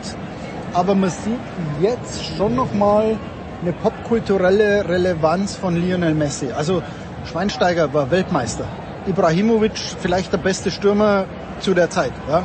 aber 0.72 0.94
man 0.94 1.10
sieht 1.10 1.40
jetzt 1.80 2.24
schon 2.24 2.54
nochmal 2.54 3.18
eine 3.62 3.72
popkulturelle 3.72 4.88
Relevanz 4.88 5.56
von 5.56 5.76
Lionel 5.76 6.14
Messi. 6.14 6.52
Also 6.52 6.82
Schweinsteiger 7.24 7.92
war 7.92 8.10
Weltmeister. 8.10 8.64
Ibrahimovic 9.06 9.78
vielleicht 10.00 10.32
der 10.32 10.38
beste 10.38 10.70
Stürmer 10.70 11.26
zu 11.60 11.74
der 11.74 11.90
Zeit. 11.90 12.12
Ja? 12.28 12.42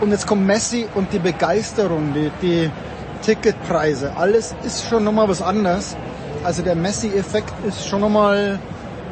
Und 0.00 0.10
jetzt 0.10 0.26
kommt 0.26 0.46
Messi 0.46 0.86
und 0.94 1.12
die 1.12 1.18
Begeisterung, 1.18 2.14
die, 2.14 2.30
die 2.40 2.70
Ticketpreise, 3.22 4.12
alles 4.16 4.54
ist 4.64 4.88
schon 4.88 5.04
nochmal 5.04 5.28
was 5.28 5.42
anderes. 5.42 5.96
Also 6.44 6.62
der 6.62 6.76
Messi-Effekt 6.76 7.52
ist 7.66 7.86
schon 7.86 8.00
nochmal 8.00 8.60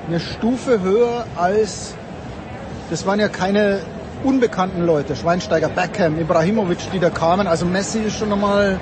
eine 0.07 0.21
Stufe 0.21 0.81
höher 0.81 1.26
als, 1.35 1.95
das 2.91 3.05
waren 3.05 3.19
ja 3.19 3.29
keine 3.29 3.81
unbekannten 4.23 4.87
Leute, 4.87 5.17
Schweinsteiger, 5.17 5.69
Beckham, 5.69 6.21
Ibrahimovic, 6.21 6.91
die 6.93 7.00
da 7.00 7.11
kamen. 7.11 7.49
Also 7.49 7.67
Messi 7.67 7.99
ist 8.00 8.19
schon 8.19 8.29
nochmal 8.29 8.79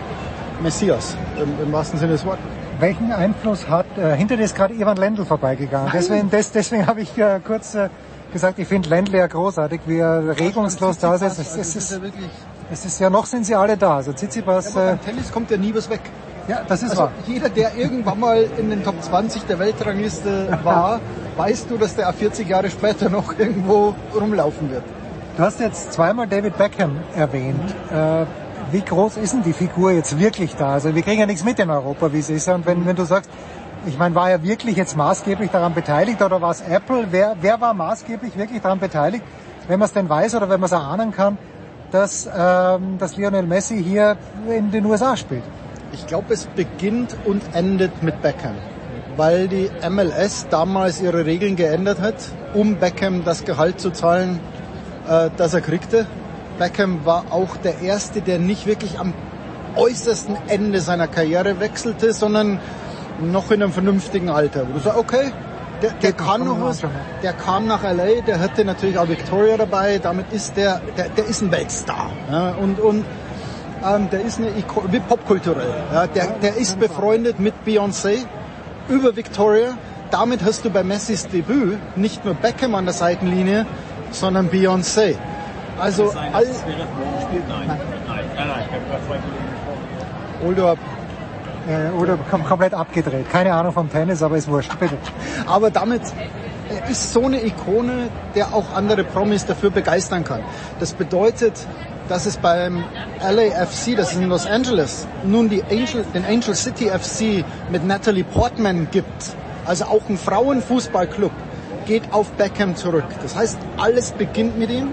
Messias 0.62 1.16
im, 1.42 1.66
im 1.66 1.72
wahrsten 1.72 1.98
Sinne 1.98 2.12
des 2.12 2.24
Wortes. 2.24 2.53
Welchen 2.80 3.12
Einfluss 3.12 3.68
hat, 3.68 3.86
äh, 3.96 4.16
hinter 4.16 4.36
dir 4.36 4.44
ist 4.44 4.56
gerade 4.56 4.74
Ivan 4.74 4.96
Lendl 4.96 5.24
vorbeigegangen. 5.24 5.86
Nein. 5.86 5.96
Deswegen, 5.96 6.30
des, 6.30 6.50
deswegen 6.52 6.86
habe 6.86 7.00
ich 7.02 7.16
äh, 7.18 7.40
kurz 7.44 7.74
äh, 7.74 7.88
gesagt, 8.32 8.58
ich 8.58 8.66
finde 8.66 8.88
Lendl 8.88 9.16
ja 9.16 9.26
großartig, 9.26 9.80
wie 9.86 9.98
er 9.98 10.38
regungslos 10.38 10.98
da 10.98 11.14
ist. 11.14 11.22
Es, 11.22 11.38
es, 11.38 11.76
ist, 11.76 11.92
ja 11.92 12.02
wirklich, 12.02 12.28
es 12.72 12.84
ist 12.84 13.00
ja 13.00 13.10
noch 13.10 13.26
sind 13.26 13.46
sie 13.46 13.54
alle 13.54 13.76
da. 13.76 13.96
Also 13.96 14.12
Tsitsipas, 14.12 14.76
aber 14.76 14.84
äh, 14.84 14.88
beim 14.90 15.00
Tennis 15.04 15.32
kommt 15.32 15.50
ja 15.50 15.56
nie 15.56 15.74
was 15.74 15.88
weg. 15.88 16.00
ja, 16.48 16.62
das 16.66 16.82
ist 16.82 16.90
Also 16.90 17.02
wahr. 17.04 17.12
jeder, 17.26 17.48
der 17.48 17.76
irgendwann 17.76 18.18
mal 18.18 18.44
in 18.58 18.70
den 18.70 18.82
Top 18.82 19.00
20 19.02 19.44
der 19.44 19.58
Weltrangliste 19.58 20.58
war, 20.64 21.00
weißt 21.36 21.70
du, 21.70 21.78
dass 21.78 21.94
der 21.94 22.12
40 22.12 22.48
Jahre 22.48 22.70
später 22.70 23.08
noch 23.08 23.38
irgendwo 23.38 23.94
rumlaufen 24.14 24.70
wird. 24.70 24.82
Du 25.36 25.42
hast 25.42 25.60
jetzt 25.60 25.92
zweimal 25.92 26.26
David 26.28 26.56
Beckham 26.58 26.96
erwähnt. 27.16 27.74
Äh, 27.92 28.24
wie 28.74 28.82
groß 28.82 29.18
ist 29.18 29.34
denn 29.34 29.44
die 29.44 29.52
Figur 29.52 29.92
jetzt 29.92 30.18
wirklich 30.18 30.56
da? 30.56 30.72
Also 30.72 30.96
wir 30.96 31.02
kriegen 31.02 31.20
ja 31.20 31.26
nichts 31.26 31.44
mit 31.44 31.60
in 31.60 31.70
Europa, 31.70 32.12
wie 32.12 32.18
es 32.18 32.28
ist. 32.28 32.48
Und 32.48 32.66
wenn, 32.66 32.84
wenn 32.84 32.96
du 32.96 33.04
sagst, 33.04 33.30
ich 33.86 33.96
meine, 33.96 34.16
war 34.16 34.28
er 34.28 34.42
wirklich 34.42 34.76
jetzt 34.76 34.96
maßgeblich 34.96 35.52
daran 35.52 35.74
beteiligt 35.74 36.20
oder 36.20 36.42
war 36.42 36.50
es 36.50 36.60
Apple? 36.60 37.06
Wer, 37.12 37.36
wer 37.40 37.60
war 37.60 37.72
maßgeblich 37.72 38.36
wirklich 38.36 38.60
daran 38.60 38.80
beteiligt, 38.80 39.22
wenn 39.68 39.78
man 39.78 39.86
es 39.86 39.92
denn 39.92 40.08
weiß 40.08 40.34
oder 40.34 40.48
wenn 40.50 40.58
man 40.58 40.66
es 40.66 40.72
erahnen 40.72 41.12
kann, 41.12 41.38
dass, 41.92 42.28
ähm, 42.36 42.98
dass 42.98 43.16
Lionel 43.16 43.44
Messi 43.44 43.80
hier 43.80 44.16
in 44.48 44.72
den 44.72 44.84
USA 44.86 45.16
spielt? 45.16 45.44
Ich 45.92 46.08
glaube, 46.08 46.34
es 46.34 46.46
beginnt 46.46 47.16
und 47.26 47.42
endet 47.52 48.02
mit 48.02 48.22
Beckham, 48.22 48.56
weil 49.16 49.46
die 49.46 49.70
MLS 49.88 50.48
damals 50.50 51.00
ihre 51.00 51.24
Regeln 51.24 51.54
geändert 51.54 52.00
hat, 52.00 52.16
um 52.54 52.74
Beckham 52.74 53.22
das 53.22 53.44
Gehalt 53.44 53.78
zu 53.78 53.90
zahlen, 53.92 54.40
äh, 55.08 55.30
das 55.36 55.54
er 55.54 55.60
kriegte. 55.60 56.08
Beckham 56.58 57.04
war 57.04 57.26
auch 57.30 57.56
der 57.56 57.80
Erste, 57.80 58.20
der 58.20 58.38
nicht 58.38 58.66
wirklich 58.66 58.98
am 58.98 59.12
äußersten 59.76 60.36
Ende 60.48 60.80
seiner 60.80 61.08
Karriere 61.08 61.60
wechselte, 61.60 62.12
sondern 62.12 62.60
noch 63.20 63.50
in 63.50 63.62
einem 63.62 63.72
vernünftigen 63.72 64.28
Alter. 64.28 64.66
Wo 64.68 64.74
du 64.74 64.80
sagst, 64.80 64.98
okay, 64.98 65.32
der, 65.82 65.90
der 65.92 66.12
kann 66.12 66.44
noch 66.44 66.60
was. 66.60 66.82
Der 67.22 67.32
kam 67.32 67.66
nach 67.66 67.82
LA, 67.82 68.22
der 68.26 68.40
hatte 68.40 68.64
natürlich 68.64 68.98
auch 68.98 69.08
Victoria 69.08 69.56
dabei, 69.56 69.98
damit 69.98 70.32
ist 70.32 70.56
der, 70.56 70.80
der, 70.96 71.08
der 71.08 71.26
ist 71.26 71.42
ein 71.42 71.50
Weltstar. 71.50 72.10
Ja, 72.30 72.50
und, 72.52 72.80
und 72.80 73.04
ähm, 73.84 74.08
der 74.10 74.22
ist 74.22 74.38
eine 74.38 74.50
Iko 74.50 74.84
wie 74.90 75.00
popkulturell. 75.00 75.74
Ja, 75.92 76.06
der, 76.06 76.26
der 76.42 76.56
ist 76.56 76.78
befreundet 76.78 77.38
mit 77.40 77.54
Beyoncé 77.66 78.24
über 78.88 79.16
Victoria. 79.16 79.76
Damit 80.10 80.44
hast 80.44 80.64
du 80.64 80.70
bei 80.70 80.84
Messis 80.84 81.26
Debüt 81.26 81.78
nicht 81.96 82.24
nur 82.24 82.34
Beckham 82.34 82.74
an 82.74 82.84
der 82.84 82.94
Seitenlinie, 82.94 83.66
sondern 84.10 84.48
Beyoncé. 84.48 85.16
Also 85.78 86.10
all, 86.10 86.44
spielt 86.44 87.48
nein. 87.48 87.66
Nein, 87.66 87.78
nein, 88.06 88.18
nein. 88.36 88.64
Ich 88.66 88.74
habe 88.74 88.84
gerade 88.88 89.06
zwei 89.06 89.18
Kollegen 89.18 89.50
gesprochen. 89.50 90.78
Äh, 91.66 91.90
oder 91.98 92.18
kom 92.30 92.44
komplett 92.44 92.74
abgedreht. 92.74 93.30
Keine 93.30 93.54
Ahnung 93.54 93.72
vom 93.72 93.90
Tennis, 93.90 94.22
aber 94.22 94.36
ist 94.36 94.48
wurscht. 94.48 94.78
Bitte. 94.78 94.96
Aber 95.46 95.70
damit 95.70 96.02
er 96.68 96.88
ist 96.88 97.12
so 97.12 97.24
eine 97.24 97.44
Ikone, 97.44 98.08
der 98.34 98.54
auch 98.54 98.74
andere 98.74 99.04
Promis 99.04 99.44
dafür 99.44 99.70
begeistern 99.70 100.24
kann. 100.24 100.40
Das 100.80 100.94
bedeutet, 100.94 101.66
dass 102.08 102.26
es 102.26 102.36
beim 102.36 102.84
LAFC, 103.20 103.96
das 103.96 104.12
ist 104.12 104.20
in 104.20 104.28
Los 104.28 104.46
Angeles, 104.46 105.06
nun 105.24 105.48
die 105.48 105.62
Angel, 105.62 106.04
den 106.14 106.24
Angel 106.24 106.54
City 106.54 106.88
FC 106.88 107.44
mit 107.70 107.86
Natalie 107.86 108.24
Portman 108.24 108.88
gibt. 108.90 109.36
Also 109.64 109.86
auch 109.86 110.08
ein 110.08 110.18
Frauenfußballclub 110.18 111.32
geht 111.86 112.12
auf 112.12 112.30
Beckham 112.32 112.76
zurück. 112.76 113.04
Das 113.22 113.36
heißt, 113.36 113.58
alles 113.76 114.12
beginnt 114.12 114.58
mit 114.58 114.70
ihm. 114.70 114.88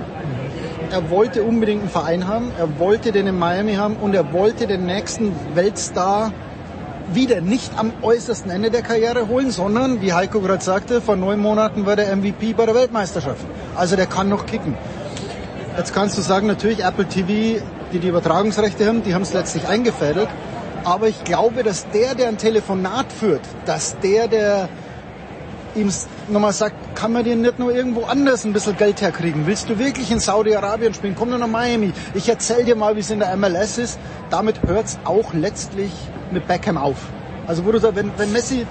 Er 0.92 1.10
wollte 1.10 1.44
unbedingt 1.44 1.82
einen 1.82 1.90
Verein 1.90 2.28
haben, 2.28 2.52
er 2.58 2.78
wollte 2.78 3.14
den 3.14 3.26
in 3.26 3.40
Miami 3.40 3.76
haben 3.76 3.96
und 3.96 4.14
er 4.14 4.34
wollte 4.34 4.68
den 4.68 4.86
nächsten 4.86 5.34
Weltstar 5.56 6.34
wieder 7.14 7.40
nicht 7.40 7.72
am 7.78 7.94
äußersten 8.02 8.52
Ende 8.52 8.72
der 8.72 8.82
Karriere 8.82 9.30
holen, 9.30 9.52
sondern, 9.52 10.02
wie 10.02 10.12
Heiko 10.12 10.42
gerade 10.42 10.64
sagte, 10.64 11.00
vor 11.00 11.16
neun 11.16 11.40
Monaten 11.40 11.86
war 11.86 11.96
der 11.96 12.14
MVP 12.14 12.54
bei 12.54 12.66
der 12.66 12.76
Weltmeisterschaft. 12.76 13.46
Also 13.76 13.96
der 13.96 14.06
kann 14.06 14.28
noch 14.28 14.46
kicken. 14.46 14.76
Jetzt 15.78 15.94
kannst 15.94 16.18
du 16.18 16.22
sagen, 16.22 16.48
natürlich 16.48 16.84
Apple 16.84 17.06
TV, 17.06 17.64
die 17.94 18.00
die 18.00 18.08
Übertragungsrechte 18.10 18.86
haben, 18.86 19.02
die 19.04 19.14
haben 19.14 19.22
es 19.22 19.32
letztlich 19.32 19.68
eingefädelt. 19.68 20.28
Aber 20.84 21.08
ich 21.08 21.24
glaube, 21.24 21.64
dass 21.64 21.90
der, 21.92 22.16
der 22.16 22.28
ein 22.28 22.38
Telefonat 22.38 23.06
führt, 23.14 23.42
dass 23.66 23.98
der, 24.00 24.28
der 24.28 24.68
ihm 25.76 25.92
nochmal 26.28 26.54
sagt, 26.54 26.96
kann 26.96 27.14
man 27.14 27.24
dir 27.24 27.36
nicht 27.36 27.60
nur 27.60 27.74
irgendwo 27.74 28.04
anders 28.04 28.46
ein 28.46 28.54
bisschen 28.54 28.78
Geld 28.78 29.02
herkriegen? 29.02 29.48
Willst 29.48 29.70
du 29.70 29.80
wirklich 29.80 30.12
in 30.12 30.20
Saudi-Arabien 30.20 30.94
spielen? 30.94 31.16
Komm 31.18 31.32
doch 31.32 31.38
nach 31.38 31.48
Miami. 31.48 31.94
Ich 32.14 32.28
erzähl 32.30 32.66
dir 32.66 32.76
mal, 32.76 32.96
wie 32.96 33.00
es 33.00 33.10
in 33.10 33.20
der 33.20 33.36
MLS 33.38 33.78
ist. 33.78 34.00
Damit 34.30 34.62
hört's 34.64 35.00
auch 35.06 35.34
letztlich 35.34 35.92
mit 36.32 36.48
Beckham 36.48 36.78
auf. 36.78 36.98
Also 37.48 37.66
wo 37.66 37.72
du 37.72 37.80
sagst, 37.80 37.96
wenn, 37.96 38.12
wenn 38.18 38.32
Messi 38.32 38.66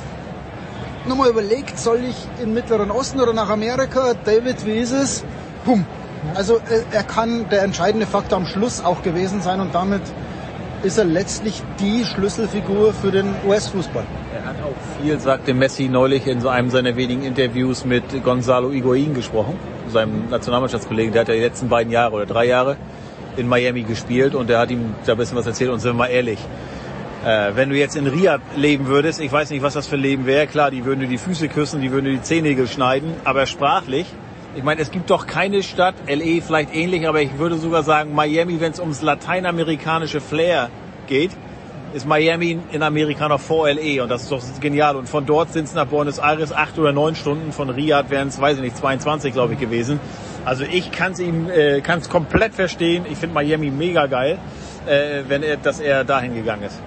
nochmal 1.06 1.30
überlegt, 1.30 1.78
soll 1.78 2.00
ich 2.04 2.16
in 2.42 2.54
Mittleren 2.54 2.90
Osten 2.90 3.20
oder 3.20 3.32
nach 3.32 3.48
Amerika, 3.48 4.14
David, 4.24 4.64
wie 4.66 4.78
ist 4.78 4.92
es? 4.92 5.24
Pum. 5.64 5.84
Also 6.34 6.56
äh, 6.56 6.82
er 6.92 7.02
kann 7.02 7.48
der 7.48 7.62
entscheidende 7.62 8.06
Faktor 8.06 8.38
am 8.38 8.46
Schluss 8.46 8.84
auch 8.84 9.02
gewesen 9.02 9.40
sein 9.40 9.60
und 9.60 9.74
damit 9.74 10.02
ist 10.82 10.98
er 10.98 11.04
letztlich 11.04 11.62
die 11.78 12.04
Schlüsselfigur 12.04 12.92
für 12.92 13.10
den 13.10 13.34
US-Fußball. 13.46 14.04
Viel, 15.02 15.18
sagte 15.18 15.54
Messi 15.54 15.88
neulich 15.88 16.26
in 16.26 16.42
so 16.42 16.48
einem 16.50 16.68
seiner 16.68 16.94
wenigen 16.94 17.22
Interviews 17.22 17.86
mit 17.86 18.04
Gonzalo 18.22 18.70
Higuain 18.70 19.14
gesprochen, 19.14 19.56
seinem 19.88 20.28
Nationalmannschaftskollegen. 20.28 21.12
Der 21.12 21.22
hat 21.22 21.28
ja 21.28 21.34
die 21.34 21.40
letzten 21.40 21.70
beiden 21.70 21.90
Jahre 21.90 22.16
oder 22.16 22.26
drei 22.26 22.44
Jahre 22.44 22.76
in 23.38 23.48
Miami 23.48 23.82
gespielt 23.82 24.34
und 24.34 24.50
der 24.50 24.58
hat 24.58 24.70
ihm 24.70 24.94
da 25.06 25.12
ein 25.12 25.18
bisschen 25.18 25.38
was 25.38 25.46
erzählt 25.46 25.70
und 25.70 25.80
sind 25.80 25.92
wir 25.92 25.98
mal 25.98 26.08
ehrlich. 26.08 26.38
Äh, 27.24 27.52
wenn 27.54 27.70
du 27.70 27.76
jetzt 27.76 27.96
in 27.96 28.06
Riyadh 28.06 28.42
leben 28.56 28.88
würdest, 28.88 29.20
ich 29.20 29.32
weiß 29.32 29.48
nicht, 29.50 29.62
was 29.62 29.72
das 29.72 29.86
für 29.86 29.96
Leben 29.96 30.26
wäre. 30.26 30.46
Klar, 30.46 30.70
die 30.70 30.84
würden 30.84 31.00
dir 31.00 31.08
die 31.08 31.18
Füße 31.18 31.48
küssen, 31.48 31.80
die 31.80 31.92
würden 31.92 32.04
dir 32.04 32.12
die 32.12 32.22
Zehennägel 32.22 32.66
schneiden, 32.66 33.14
aber 33.24 33.46
sprachlich, 33.46 34.06
ich 34.54 34.64
meine, 34.64 34.82
es 34.82 34.90
gibt 34.90 35.08
doch 35.08 35.26
keine 35.26 35.62
Stadt, 35.62 35.94
LE 36.08 36.42
vielleicht 36.42 36.74
ähnlich, 36.74 37.08
aber 37.08 37.22
ich 37.22 37.38
würde 37.38 37.56
sogar 37.56 37.84
sagen, 37.84 38.14
Miami, 38.14 38.60
wenn 38.60 38.72
es 38.72 38.80
ums 38.80 39.00
lateinamerikanische 39.00 40.20
Flair 40.20 40.68
geht, 41.06 41.30
ist 41.92 42.06
Miami 42.06 42.58
in 42.70 42.82
Amerika 42.82 43.28
noch 43.28 43.40
vor 43.40 43.68
LE 43.68 44.02
und 44.02 44.08
das 44.08 44.22
ist 44.22 44.32
doch 44.32 44.40
genial. 44.60 44.96
Und 44.96 45.08
von 45.08 45.26
dort 45.26 45.52
sind 45.52 45.64
es 45.64 45.74
nach 45.74 45.86
Buenos 45.86 46.18
Aires 46.18 46.52
acht 46.52 46.78
oder 46.78 46.92
neun 46.92 47.14
Stunden, 47.14 47.52
von 47.52 47.70
Riyadh 47.70 48.10
wären 48.10 48.28
es, 48.28 48.40
weiß 48.40 48.56
ich 48.56 48.62
nicht, 48.62 48.76
22 48.76 49.32
glaube 49.32 49.54
ich 49.54 49.60
gewesen. 49.60 50.00
Also 50.44 50.64
ich 50.64 50.92
kann 50.92 51.12
es 51.12 51.20
ihm, 51.20 51.50
äh, 51.50 51.80
kann 51.80 51.98
es 51.98 52.08
komplett 52.08 52.54
verstehen. 52.54 53.04
Ich 53.10 53.18
finde 53.18 53.34
Miami 53.34 53.70
mega 53.70 54.06
geil, 54.06 54.38
äh, 54.86 55.22
wenn 55.28 55.42
er, 55.42 55.56
dass 55.56 55.80
er 55.80 56.04
dahin 56.04 56.34
gegangen 56.34 56.62
ist. 56.62 56.80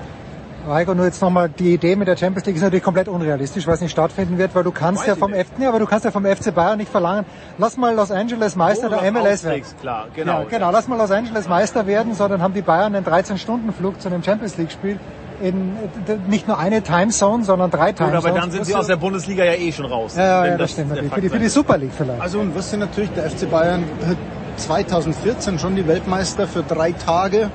Heiko, 0.68 0.96
nur 0.96 1.06
jetzt 1.06 1.22
nochmal, 1.22 1.50
die 1.50 1.74
Idee 1.74 1.96
mit 1.96 2.08
der 2.08 2.16
Champions 2.16 2.46
League 2.46 2.56
ist 2.56 2.62
natürlich 2.62 2.84
komplett 2.84 3.10
unrealistisch, 3.10 3.68
weil 3.68 3.76
es 3.76 3.82
nicht 3.82 3.92
stattfinden 3.92 4.38
wird, 4.38 4.56
weil 4.56 4.64
du 4.64 4.72
kannst 4.72 5.06
ja 5.06 5.16
vom. 5.16 5.34
FC, 5.34 5.60
nee, 5.60 5.66
aber 5.66 5.80
du 5.80 5.86
kannst 5.86 6.06
ja 6.06 6.12
vom 6.12 6.26
FC 6.26 6.54
Bayern 6.56 6.78
nicht 6.78 6.90
verlangen, 6.90 7.26
lass 7.58 7.76
mal 7.76 7.94
Los 7.94 8.12
Angeles 8.12 8.56
Meister 8.56 8.90
du 8.90 8.96
der 8.96 9.12
MLS 9.12 9.44
werden. 9.44 9.64
Klar, 9.82 10.08
genau. 10.16 10.40
Ja, 10.40 10.46
genau, 10.50 10.72
lass 10.72 10.88
mal 10.88 10.98
Los 10.98 11.12
Angeles 11.12 11.50
Meister 11.50 11.86
werden, 11.86 12.14
sondern 12.14 12.42
haben 12.42 12.54
die 12.54 12.62
Bayern 12.62 12.96
einen 12.96 13.06
13-Stunden-Flug 13.06 14.00
zu 14.00 14.08
einem 14.08 14.24
Champions 14.24 14.58
League-Spiel 14.58 15.00
in 15.42 15.76
äh, 16.08 16.16
nicht 16.28 16.48
nur 16.48 16.58
eine 16.58 16.82
Timezone, 16.82 17.44
sondern 17.44 17.70
drei 17.70 17.88
Gut, 17.88 17.98
Timezones. 17.98 18.26
aber 18.26 18.40
dann 18.40 18.52
sind 18.52 18.66
sie 18.66 18.76
aus 18.76 18.88
der 18.88 18.96
Bundesliga 18.96 19.44
ja 19.44 19.54
eh 19.54 19.72
schon 19.72 19.86
raus. 19.86 20.16
ja, 20.16 20.24
ja, 20.24 20.44
wenn 20.44 20.52
ja, 20.52 20.58
das 20.58 20.72
stimmt 20.72 20.90
natürlich. 20.90 21.14
Für 21.14 21.22
die, 21.22 21.30
für 21.30 21.40
die 21.40 21.50
Super 21.50 21.78
League 21.78 21.92
vielleicht. 21.96 22.22
Also 22.22 22.40
und 22.40 22.56
wisst 22.56 22.72
ihr 22.72 22.80
natürlich, 22.80 23.12
der 23.12 23.30
FC 23.30 23.50
Bayern 23.50 23.84
hat 24.08 24.18
2014 24.58 25.60
schon 25.60 25.76
die 25.76 25.86
Weltmeister 25.88 26.48
für 26.48 26.64
drei 26.64 26.94
Tage 26.94 27.50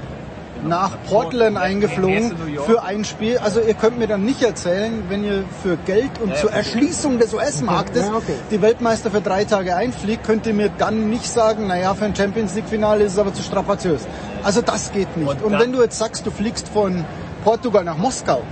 nach 0.64 0.96
Portland 1.08 1.56
eingeflogen 1.56 2.34
für 2.66 2.82
ein 2.82 3.04
Spiel. 3.04 3.38
Also 3.38 3.60
ihr 3.60 3.74
könnt 3.74 3.98
mir 3.98 4.06
dann 4.06 4.24
nicht 4.24 4.42
erzählen, 4.42 5.04
wenn 5.08 5.24
ihr 5.24 5.44
für 5.62 5.76
Geld 5.76 6.10
und 6.22 6.36
zur 6.36 6.52
Erschließung 6.52 7.18
des 7.18 7.34
US-Marktes 7.34 8.10
die 8.50 8.60
Weltmeister 8.60 9.10
für 9.10 9.20
drei 9.20 9.44
Tage 9.44 9.76
einfliegt, 9.76 10.24
könnt 10.24 10.46
ihr 10.46 10.54
mir 10.54 10.70
dann 10.78 11.10
nicht 11.10 11.26
sagen, 11.26 11.66
naja, 11.66 11.94
für 11.94 12.04
ein 12.04 12.14
Champions 12.14 12.54
League-Finale 12.54 13.04
ist 13.04 13.12
es 13.12 13.18
aber 13.18 13.32
zu 13.32 13.42
strapaziös. 13.42 14.06
Also 14.42 14.60
das 14.60 14.92
geht 14.92 15.16
nicht. 15.16 15.42
Und 15.42 15.58
wenn 15.58 15.72
du 15.72 15.82
jetzt 15.82 15.98
sagst, 15.98 16.26
du 16.26 16.30
fliegst 16.30 16.68
von 16.68 17.04
Portugal 17.44 17.84
nach 17.84 17.96
Moskau, 17.96 18.42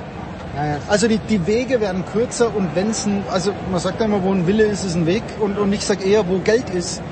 also 0.88 1.06
die, 1.06 1.18
die 1.18 1.46
Wege 1.46 1.80
werden 1.80 2.04
kürzer 2.12 2.54
und 2.54 2.74
wenn 2.74 2.90
es 2.90 3.04
ein, 3.04 3.22
also 3.30 3.52
man 3.70 3.78
sagt 3.78 4.00
ja 4.00 4.06
immer, 4.06 4.22
wo 4.22 4.32
ein 4.32 4.46
Wille 4.46 4.64
ist, 4.64 4.84
ist 4.84 4.94
ein 4.94 5.04
Weg 5.04 5.22
und, 5.38 5.58
und 5.58 5.70
ich 5.72 5.84
sage 5.84 6.04
eher, 6.04 6.26
wo 6.28 6.38
Geld 6.38 6.70
ist, 6.70 7.02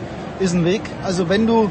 ist 0.41 0.55
ein 0.55 0.65
Weg. 0.65 0.81
Also 1.03 1.29
wenn 1.29 1.47
du, 1.47 1.71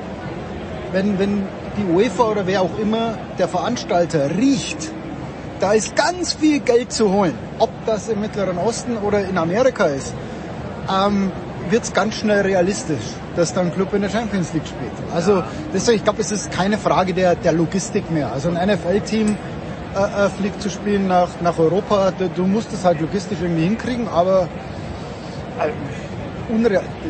wenn, 0.91 1.17
wenn 1.17 1.47
die 1.77 1.85
UEFA 1.85 2.23
oder 2.23 2.47
wer 2.47 2.61
auch 2.61 2.77
immer, 2.79 3.17
der 3.37 3.47
Veranstalter 3.47 4.29
riecht, 4.37 4.91
da 5.59 5.73
ist 5.73 5.95
ganz 5.95 6.33
viel 6.33 6.59
Geld 6.59 6.91
zu 6.91 7.11
holen, 7.11 7.33
ob 7.59 7.69
das 7.85 8.09
im 8.09 8.21
Mittleren 8.21 8.57
Osten 8.57 8.97
oder 8.97 9.25
in 9.25 9.37
Amerika 9.37 9.85
ist, 9.85 10.13
ähm, 10.89 11.31
wird 11.69 11.83
es 11.83 11.93
ganz 11.93 12.15
schnell 12.15 12.41
realistisch, 12.41 13.03
dass 13.35 13.53
dann 13.53 13.67
ein 13.67 13.73
Club 13.73 13.93
in 13.93 14.01
der 14.01 14.09
Champions 14.09 14.53
League 14.53 14.67
spielt. 14.67 14.91
Also 15.13 15.43
deswegen, 15.73 15.97
ich 15.97 16.03
glaube, 16.03 16.21
es 16.21 16.31
ist 16.31 16.51
keine 16.51 16.77
Frage 16.77 17.13
der, 17.13 17.35
der 17.35 17.53
Logistik 17.53 18.11
mehr. 18.11 18.31
Also 18.31 18.49
ein 18.49 18.67
NFL-Team 18.67 19.37
äh, 19.95 20.25
äh, 20.25 20.29
fliegt 20.29 20.61
zu 20.61 20.69
spielen 20.69 21.07
nach, 21.07 21.29
nach 21.41 21.57
Europa, 21.59 22.11
du, 22.17 22.27
du 22.27 22.45
musst 22.45 22.73
es 22.73 22.83
halt 22.83 22.99
logistisch 22.99 23.37
irgendwie 23.41 23.63
hinkriegen, 23.63 24.07
aber 24.07 24.47
äh, 25.59 25.69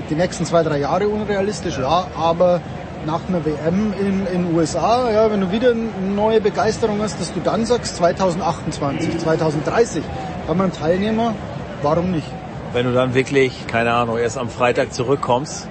die 0.09 0.15
nächsten 0.15 0.45
zwei, 0.45 0.63
drei 0.63 0.79
Jahre 0.79 1.07
unrealistisch, 1.07 1.79
ja, 1.79 2.07
aber 2.15 2.61
nach 3.05 3.21
einer 3.27 3.45
WM 3.45 3.93
in 3.99 4.25
in 4.27 4.55
USA, 4.55 5.11
ja, 5.11 5.31
wenn 5.31 5.41
du 5.41 5.51
wieder 5.51 5.71
eine 5.71 5.89
neue 6.15 6.41
Begeisterung 6.41 7.01
hast, 7.01 7.19
dass 7.19 7.33
du 7.33 7.39
dann 7.39 7.65
sagst 7.65 7.97
2028, 7.97 9.17
2030 9.19 10.03
haben 10.47 10.57
wir 10.57 10.63
einen 10.63 10.73
Teilnehmer, 10.73 11.33
warum 11.81 12.11
nicht? 12.11 12.27
Wenn 12.73 12.85
du 12.85 12.93
dann 12.93 13.13
wirklich, 13.13 13.67
keine 13.67 13.93
Ahnung, 13.93 14.17
erst 14.17 14.37
am 14.37 14.49
Freitag 14.49 14.93
zurückkommst 14.93 15.67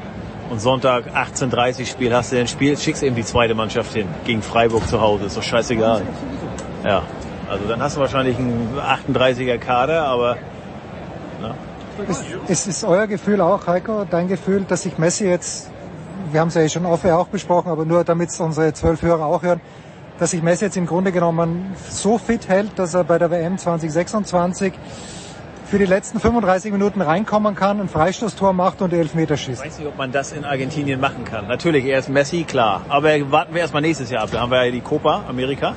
und 0.50 0.60
Sonntag 0.60 1.06
18.30 1.16 1.86
Spiel 1.86 2.14
hast 2.14 2.32
du 2.32 2.38
ein 2.38 2.46
Spiel, 2.46 2.76
schickst 2.76 3.02
eben 3.02 3.16
die 3.16 3.24
zweite 3.24 3.54
Mannschaft 3.54 3.92
hin 3.94 4.06
gegen 4.24 4.42
Freiburg 4.42 4.86
zu 4.86 5.00
Hause, 5.00 5.24
ist 5.24 5.36
doch 5.36 5.42
scheißegal. 5.42 6.02
Ja, 6.84 7.02
also 7.50 7.64
dann 7.68 7.82
hast 7.82 7.96
du 7.96 8.00
wahrscheinlich 8.00 8.36
einen 8.36 8.78
38er 8.78 9.58
Kader, 9.58 10.04
aber 10.04 10.36
Ist, 12.08 12.24
ist, 12.48 12.66
ist 12.68 12.84
euer 12.84 13.06
Gefühl 13.06 13.40
auch, 13.40 13.66
Heiko, 13.66 14.06
dein 14.08 14.28
Gefühl, 14.28 14.64
dass 14.66 14.82
sich 14.82 14.96
Messi 14.98 15.26
jetzt, 15.26 15.70
wir 16.32 16.40
haben 16.40 16.48
es 16.48 16.54
ja 16.54 16.62
eh 16.62 16.68
schon 16.68 16.86
offen 16.86 17.10
auch 17.10 17.28
besprochen, 17.28 17.70
aber 17.70 17.84
nur 17.84 18.04
damit 18.04 18.30
es 18.30 18.40
unsere 18.40 18.72
zwölf 18.72 19.02
Hörer 19.02 19.26
auch 19.26 19.42
hören, 19.42 19.60
dass 20.18 20.30
sich 20.30 20.42
Messi 20.42 20.64
jetzt 20.64 20.76
im 20.76 20.86
Grunde 20.86 21.12
genommen 21.12 21.74
so 21.88 22.18
fit 22.18 22.48
hält, 22.48 22.78
dass 22.78 22.94
er 22.94 23.04
bei 23.04 23.18
der 23.18 23.30
WM 23.30 23.58
2026 23.58 24.72
für 25.66 25.78
die 25.78 25.86
letzten 25.86 26.20
35 26.20 26.70
Minuten 26.70 27.00
reinkommen 27.00 27.54
kann, 27.54 27.80
ein 27.80 27.88
Freistoßtor 27.88 28.52
macht 28.52 28.82
und 28.82 28.92
Elfmeter 28.92 29.36
schießt. 29.36 29.62
ich 29.64 29.70
weiß 29.70 29.78
nicht, 29.78 29.88
ob 29.88 29.96
man 29.96 30.12
das 30.12 30.32
in 30.32 30.44
Argentinien 30.44 31.00
machen 31.00 31.24
kann. 31.24 31.48
Natürlich, 31.48 31.84
er 31.86 31.98
ist 31.98 32.08
Messi, 32.08 32.44
klar. 32.44 32.82
Aber 32.88 33.08
warten 33.30 33.54
wir 33.54 33.62
erstmal 33.62 33.82
nächstes 33.82 34.10
Jahr 34.10 34.24
ab. 34.24 34.28
Da 34.32 34.40
haben 34.40 34.50
wir 34.50 34.64
ja 34.64 34.70
die 34.70 34.82
Copa 34.82 35.24
Amerika. 35.28 35.74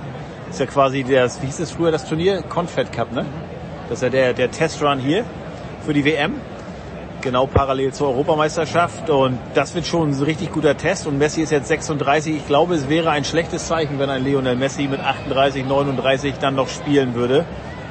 Ist 0.50 0.60
ja 0.60 0.66
quasi 0.66 1.04
das, 1.04 1.42
wie 1.42 1.46
hieß 1.48 1.58
das 1.58 1.72
früher, 1.72 1.92
das 1.92 2.06
Turnier? 2.06 2.42
Confed 2.44 2.92
Cup, 2.92 3.14
ne? 3.14 3.26
Das 3.90 4.00
ist 4.00 4.04
ja 4.04 4.10
der, 4.10 4.34
der 4.34 4.52
Testrun 4.52 5.00
hier 5.00 5.24
für 5.86 5.94
die 5.94 6.04
WM. 6.04 6.34
Genau 7.26 7.48
parallel 7.48 7.92
zur 7.92 8.10
Europameisterschaft. 8.10 9.10
Und 9.10 9.40
das 9.56 9.74
wird 9.74 9.88
schon 9.88 10.12
ein 10.12 10.22
richtig 10.22 10.52
guter 10.52 10.78
Test. 10.78 11.08
Und 11.08 11.18
Messi 11.18 11.42
ist 11.42 11.52
jetzt 11.52 11.68
36. 11.70 12.36
Ich 12.36 12.46
glaube, 12.46 12.76
es 12.76 12.88
wäre 12.88 13.10
ein 13.10 13.24
schlechtes 13.24 13.66
Zeichen, 13.66 13.98
wenn 13.98 14.12
ein 14.12 14.24
Lionel 14.24 14.56
Messi 14.56 14.88
mit 14.88 15.00
38, 15.00 15.66
39 15.66 16.36
dann 16.40 16.54
noch 16.54 16.70
spielen 16.70 17.16
würde. 17.16 17.44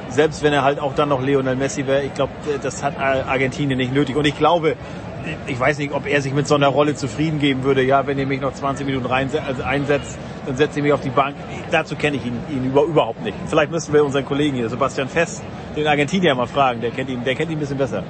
Selbst 0.07 0.41
wenn 0.41 0.53
er 0.53 0.63
halt 0.63 0.79
auch 0.79 0.95
dann 0.95 1.09
noch 1.09 1.21
Lionel 1.21 1.57
Messi 1.57 1.85
wäre. 1.85 2.03
Ich 2.03 2.13
glaube, 2.13 2.31
das 2.63 2.81
hat 2.81 2.97
Argentinien 2.97 3.77
nicht 3.77 3.93
nötig. 3.93 4.15
Und 4.15 4.25
ich 4.25 4.37
glaube, 4.37 4.77
ich 5.47 5.59
weiß 5.59 5.79
nicht, 5.79 5.91
ob 5.91 6.07
er 6.07 6.21
sich 6.21 6.33
mit 6.33 6.47
so 6.47 6.55
einer 6.55 6.69
Rolle 6.69 6.95
zufrieden 6.95 7.39
geben 7.39 7.65
würde. 7.65 7.83
Ja, 7.83 8.07
wenn 8.07 8.17
ihr 8.17 8.27
mich 8.27 8.39
noch 8.39 8.53
20 8.53 8.85
Minuten 8.85 9.05
rein, 9.05 9.29
also 9.45 9.63
einsetzt, 9.63 10.17
dann 10.45 10.55
setzt 10.55 10.77
ihr 10.77 10.83
mich 10.83 10.93
auf 10.93 11.01
die 11.01 11.09
Bank. 11.09 11.35
Dazu 11.71 11.97
kenne 11.97 12.15
ich 12.15 12.25
ihn, 12.25 12.39
ihn 12.49 12.67
über, 12.67 12.83
überhaupt 12.83 13.21
nicht. 13.21 13.35
Vielleicht 13.47 13.71
müssen 13.71 13.93
wir 13.93 14.05
unseren 14.05 14.23
Kollegen 14.23 14.55
hier, 14.55 14.69
Sebastian 14.69 15.09
Fest, 15.09 15.43
den 15.75 15.87
Argentinier 15.87 16.35
mal 16.35 16.47
fragen. 16.47 16.79
Der 16.79 16.91
kennt 16.91 17.09
ihn, 17.09 17.21
der 17.25 17.35
kennt 17.35 17.51
ihn 17.51 17.57
ein 17.57 17.59
bisschen 17.59 17.77
besser. 17.77 18.01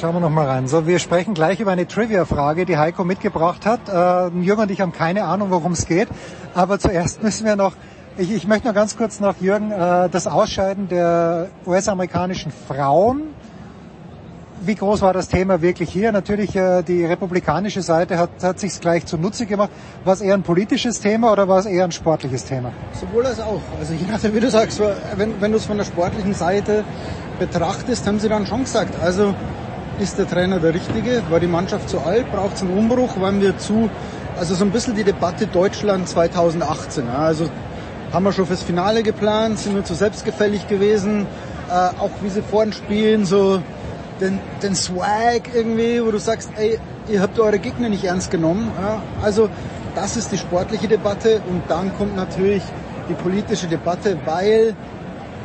Schauen 0.00 0.16
wir 0.16 0.20
noch 0.20 0.30
mal 0.30 0.46
rein. 0.46 0.66
So, 0.66 0.88
wir 0.88 0.98
sprechen 0.98 1.34
gleich 1.34 1.60
über 1.60 1.70
eine 1.70 1.86
Trivia-Frage, 1.86 2.66
die 2.66 2.76
Heiko 2.78 3.04
mitgebracht 3.04 3.64
hat. 3.64 3.88
Äh, 3.88 4.36
Jürgen 4.40 4.62
und 4.62 4.70
ich 4.72 4.80
haben 4.80 4.90
keine 4.90 5.24
Ahnung, 5.24 5.50
worum 5.50 5.72
es 5.72 5.86
geht. 5.86 6.08
Aber 6.52 6.80
zuerst 6.80 7.22
müssen 7.22 7.46
wir 7.46 7.54
noch, 7.54 7.74
ich, 8.18 8.32
ich 8.32 8.48
möchte 8.48 8.66
noch 8.66 8.74
ganz 8.74 8.96
kurz 8.96 9.20
noch, 9.20 9.40
Jürgen, 9.40 9.70
äh, 9.70 10.08
das 10.08 10.26
Ausscheiden 10.26 10.88
der 10.88 11.46
US-amerikanischen 11.64 12.50
Frauen. 12.66 13.22
Wie 14.62 14.74
groß 14.74 15.02
war 15.02 15.12
das 15.12 15.28
Thema 15.28 15.62
wirklich 15.62 15.90
hier? 15.90 16.10
Natürlich, 16.10 16.56
äh, 16.56 16.82
die 16.82 17.04
republikanische 17.04 17.82
Seite 17.82 18.18
hat, 18.18 18.30
hat 18.42 18.58
sich 18.58 18.80
gleich 18.80 19.06
zunutze 19.06 19.46
gemacht. 19.46 19.70
War 20.04 20.14
es 20.14 20.22
eher 20.22 20.34
ein 20.34 20.42
politisches 20.42 21.00
Thema 21.00 21.30
oder 21.30 21.46
war 21.46 21.60
es 21.60 21.66
eher 21.66 21.84
ein 21.84 21.92
sportliches 21.92 22.44
Thema? 22.44 22.72
Sowohl 23.00 23.26
als 23.26 23.38
auch. 23.38 23.60
Also 23.78 23.92
je 23.92 24.10
nachdem, 24.10 24.34
wie 24.34 24.40
du 24.40 24.50
sagst, 24.50 24.80
wenn, 25.16 25.40
wenn 25.40 25.52
du 25.52 25.58
es 25.58 25.66
von 25.66 25.76
der 25.76 25.84
sportlichen 25.84 26.34
Seite 26.34 26.84
betrachtest, 27.38 28.06
haben 28.08 28.18
sie 28.18 28.28
dann 28.28 28.46
schon 28.46 28.64
gesagt, 28.64 28.94
also 29.00 29.34
ist 30.00 30.18
der 30.18 30.28
Trainer 30.28 30.58
der 30.58 30.74
Richtige? 30.74 31.22
War 31.30 31.40
die 31.40 31.46
Mannschaft 31.46 31.88
zu 31.88 32.00
alt? 32.00 32.30
Braucht 32.32 32.56
es 32.56 32.62
einen 32.62 32.76
Umbruch? 32.76 33.20
Waren 33.20 33.40
wir 33.40 33.56
zu, 33.58 33.90
also 34.36 34.54
so 34.54 34.64
ein 34.64 34.70
bisschen 34.70 34.94
die 34.94 35.04
Debatte 35.04 35.46
Deutschland 35.46 36.08
2018. 36.08 37.06
Ja, 37.06 37.18
also 37.18 37.48
haben 38.12 38.24
wir 38.24 38.32
schon 38.32 38.46
fürs 38.46 38.62
Finale 38.62 39.02
geplant, 39.02 39.58
sind 39.58 39.74
wir 39.74 39.84
zu 39.84 39.94
selbstgefällig 39.94 40.68
gewesen, 40.68 41.26
äh, 41.68 41.72
auch 41.72 42.10
wie 42.22 42.28
sie 42.28 42.42
vorhin 42.42 42.72
spielen, 42.72 43.24
so 43.24 43.60
den, 44.20 44.38
den 44.62 44.74
Swag 44.74 45.54
irgendwie, 45.54 46.04
wo 46.04 46.10
du 46.10 46.18
sagst, 46.18 46.50
ey, 46.56 46.78
ihr 47.08 47.20
habt 47.20 47.38
eure 47.38 47.58
Gegner 47.58 47.88
nicht 47.88 48.04
ernst 48.04 48.30
genommen. 48.30 48.70
Ja, 48.80 49.02
also 49.22 49.48
das 49.94 50.16
ist 50.16 50.32
die 50.32 50.38
sportliche 50.38 50.88
Debatte 50.88 51.40
und 51.48 51.62
dann 51.68 51.96
kommt 51.96 52.16
natürlich 52.16 52.62
die 53.08 53.14
politische 53.14 53.66
Debatte, 53.66 54.16
weil 54.24 54.74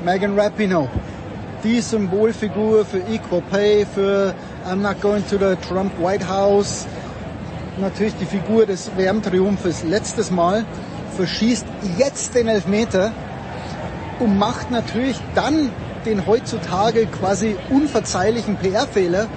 Megan 0.04 0.40
Rapinoe, 0.40 0.88
die 1.64 1.82
Symbolfigur 1.82 2.86
für 2.86 3.00
Equal 3.00 3.42
Pay, 3.50 3.86
für 3.86 4.34
I'm 4.70 4.78
not 4.78 5.02
going 5.02 5.24
to 5.28 5.38
the 5.38 5.56
Trump 5.68 5.92
White 6.00 6.28
House, 6.28 6.86
natürlich 7.80 8.16
die 8.16 8.26
Figur 8.26 8.66
des 8.66 8.92
WM-Triumphes 8.96 9.84
letztes 9.84 10.32
Mal, 10.32 10.66
verschießt 11.16 11.66
jetzt 11.98 12.36
den 12.36 12.48
Elfmeter 12.48 13.12
und 14.20 14.38
macht 14.38 14.72
natürlich 14.72 15.18
dann 15.36 15.72
den 16.06 16.26
heutzutage 16.26 17.08
quasi 17.08 17.56
unverzeihlichen 17.70 18.58
PR-Fehler, 18.58 19.28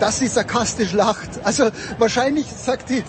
dass 0.00 0.18
sie 0.18 0.26
sarkastisch 0.26 0.92
lacht. 0.92 1.28
Also 1.42 1.70
wahrscheinlich 1.98 2.46
sagt 2.46 2.90
die, 2.90 3.02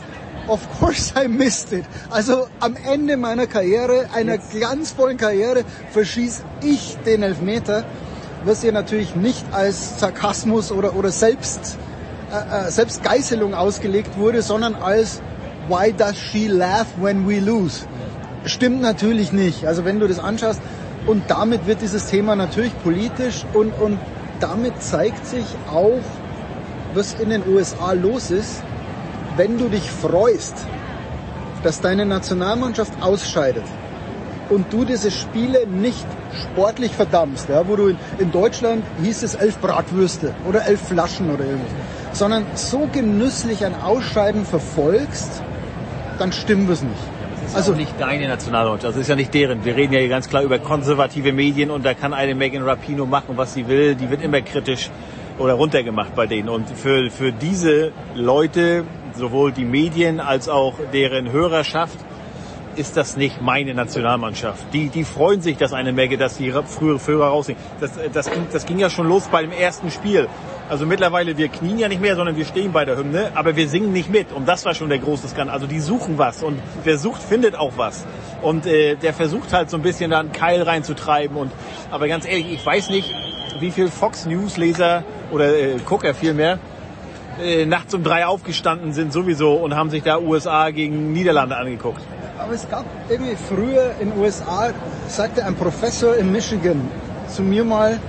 of 0.48 0.62
course 0.80 1.14
I 1.22 1.28
missed 1.28 1.74
it. 1.74 1.86
Also 2.10 2.48
am 2.60 2.76
Ende 2.78 3.18
meiner 3.18 3.48
Karriere, 3.48 4.08
einer 4.14 4.38
glanzvollen 4.38 5.18
Karriere, 5.18 5.64
verschieß 5.92 6.44
ich 6.64 6.98
den 7.06 7.24
Elfmeter, 7.24 7.84
was 8.48 8.64
ihr 8.64 8.72
natürlich 8.72 9.16
nicht 9.16 9.44
als 9.52 10.00
Sarkasmus 10.00 10.72
oder, 10.72 10.96
oder 10.96 11.12
Selbst, 11.12 11.78
äh, 12.32 12.68
äh, 12.68 12.72
Selbstgeißelung 12.72 13.54
ausgelegt 13.54 14.18
wurde, 14.18 14.42
sondern 14.42 14.76
als 14.76 15.22
Why 15.68 15.92
does 15.92 16.18
she 16.18 16.48
laugh 16.48 16.88
when 17.00 17.28
we 17.28 17.40
lose? 17.40 17.86
Stimmt 18.46 18.82
natürlich 18.82 19.34
nicht. 19.34 19.66
Also 19.66 19.84
wenn 19.84 20.00
du 20.00 20.08
das 20.08 20.20
anschaust, 20.20 20.62
und 21.06 21.24
damit 21.30 21.68
wird 21.68 21.82
dieses 21.82 22.08
Thema 22.08 22.36
natürlich 22.36 22.72
politisch 22.84 23.46
und, 23.54 23.72
und 23.80 23.98
damit 24.40 24.82
zeigt 24.82 25.26
sich 25.26 25.46
auch, 25.72 26.02
was 26.94 27.14
in 27.14 27.30
den 27.30 27.44
USA 27.48 27.94
los 27.94 28.32
ist, 28.32 28.62
wenn 29.36 29.58
du 29.58 29.70
dich 29.70 29.90
freust, 29.90 30.56
dass 31.64 31.82
deine 31.82 32.06
Nationalmannschaft 32.06 33.02
ausscheidet 33.02 33.64
und 34.50 34.72
du 34.72 34.86
diese 34.86 35.12
Spiele 35.12 35.68
nicht 35.68 36.06
sportlich 36.34 36.92
verdammst, 36.92 37.50
ja, 37.50 37.68
wo 37.68 37.76
du 37.76 37.88
in, 37.88 37.98
in 38.20 38.32
Deutschland 38.32 38.84
hieß 39.04 39.24
es 39.24 39.36
elf 39.36 39.58
Bratwürste 39.58 40.34
oder 40.48 40.66
elf 40.66 40.82
Flaschen 40.82 41.30
oder 41.30 41.46
irgendwas, 41.46 41.72
sondern 42.14 42.46
so 42.56 42.88
genüsslich 42.92 43.66
ein 43.66 43.76
Ausscheiden 43.76 44.46
verfolgst, 44.46 45.42
dann 46.20 46.32
stimmt 46.32 46.70
es 46.70 46.82
nicht. 46.82 46.96
Das 47.44 47.52
ist 47.52 47.58
also 47.58 47.74
nicht 47.74 47.94
deine 47.98 48.28
Nationalmannschaft, 48.28 48.96
das 48.96 49.02
ist 49.02 49.08
ja 49.08 49.16
nicht 49.16 49.34
deren. 49.34 49.64
Wir 49.64 49.76
reden 49.76 49.94
ja 49.94 50.00
hier 50.00 50.10
ganz 50.10 50.28
klar 50.28 50.44
über 50.44 50.60
konservative 50.60 51.32
Medien 51.32 51.72
und 51.72 51.86
da 51.86 51.94
kann 51.94 52.14
eine 52.14 52.36
Megan 52.36 52.64
Rapino 52.64 53.06
machen, 53.06 53.38
was 53.38 53.54
sie 53.54 53.68
will. 53.68 53.96
Die 53.96 54.10
wird 54.10 54.22
immer 54.22 54.42
kritisch 54.42 54.90
oder 55.40 55.54
runtergemacht 55.54 56.14
bei 56.16 56.26
denen. 56.26 56.50
Und 56.50 56.70
für, 56.70 57.10
für 57.10 57.32
diese 57.32 57.92
Leute, 58.16 58.84
sowohl 59.16 59.52
die 59.52 59.66
Medien 59.66 60.20
als 60.20 60.50
auch 60.50 60.74
deren 60.92 61.32
Hörerschaft, 61.32 61.98
ist 62.78 62.98
das 62.98 63.18
nicht 63.18 63.42
meine 63.42 63.74
Nationalmannschaft. 63.74 64.74
Die, 64.74 64.90
die 64.90 65.04
freuen 65.04 65.42
sich, 65.42 65.58
dass 65.58 65.74
eine 65.74 65.92
Menge, 65.92 66.18
dass 66.18 66.38
die 66.38 66.52
frühere 66.52 67.00
Führer 67.00 67.28
rausnehmen. 67.28 67.62
Das, 67.80 67.92
das, 68.14 68.32
ging, 68.32 68.48
das 68.52 68.66
ging 68.66 68.80
ja 68.80 68.90
schon 68.90 69.08
los 69.08 69.28
bei 69.32 69.42
dem 69.42 69.52
ersten 69.52 69.92
Spiel. 69.92 70.28
Also 70.70 70.86
mittlerweile, 70.86 71.38
wir 71.38 71.48
knien 71.48 71.80
ja 71.80 71.88
nicht 71.88 72.02
mehr, 72.02 72.16
sondern 72.16 72.36
wir 72.36 72.46
stehen 72.46 72.72
bei 72.72 72.86
der 72.86 72.98
Hymne, 72.98 73.32
aber 73.36 73.56
wir 73.56 73.68
singen 73.68 73.94
nicht 73.94 74.10
mit. 74.10 74.32
Und 74.32 74.48
das 74.48 74.66
war 74.66 74.74
schon 74.74 74.90
der 74.90 75.00
große 75.00 75.28
Skandal. 75.28 75.56
Also 75.56 75.68
die 75.68 75.80
suchen 75.80 76.18
was 76.18 76.44
und 76.44 76.60
wer 76.84 76.98
sucht, 76.98 77.22
findet 77.22 77.56
auch 77.56 77.74
was. 77.78 78.06
Und 78.42 78.66
äh, 78.66 78.96
der 78.96 79.14
versucht 79.14 79.54
halt 79.54 79.70
so 79.70 79.78
ein 79.78 79.84
bisschen 79.84 80.12
da 80.12 80.20
einen 80.20 80.32
Keil 80.32 80.62
reinzutreiben. 80.62 81.38
Und 81.38 81.52
aber 81.90 82.08
ganz 82.08 82.26
ehrlich, 82.28 82.52
ich 82.52 82.66
weiß 82.66 82.90
nicht, 82.90 83.14
wie 83.60 83.72
viel 83.72 83.90
Fox 83.90 84.26
News 84.26 84.58
Leser 84.58 85.04
oder 85.32 85.56
äh, 85.56 85.78
Gucker 85.86 86.14
vielmehr 86.14 86.60
äh, 87.42 87.66
nachts 87.66 87.94
um 87.94 88.04
drei 88.04 88.26
aufgestanden 88.26 88.94
sind 88.94 89.14
sowieso 89.14 89.54
und 89.54 89.76
haben 89.76 89.90
sich 89.90 90.04
da 90.04 90.20
USA 90.20 90.70
gegen 90.72 91.14
Niederlande 91.14 91.58
angeguckt. 91.58 92.02
Aber 92.38 92.54
es 92.54 92.70
gab 92.70 92.86
irgendwie 93.10 93.36
früher 93.36 93.96
in 94.00 94.12
den 94.12 94.20
USA, 94.20 94.70
sagte 95.08 95.44
ein 95.44 95.56
Professor 95.56 96.16
in 96.16 96.32
Michigan 96.32 96.90
zu 97.28 97.42
mir 97.42 97.64
mal, 97.64 98.00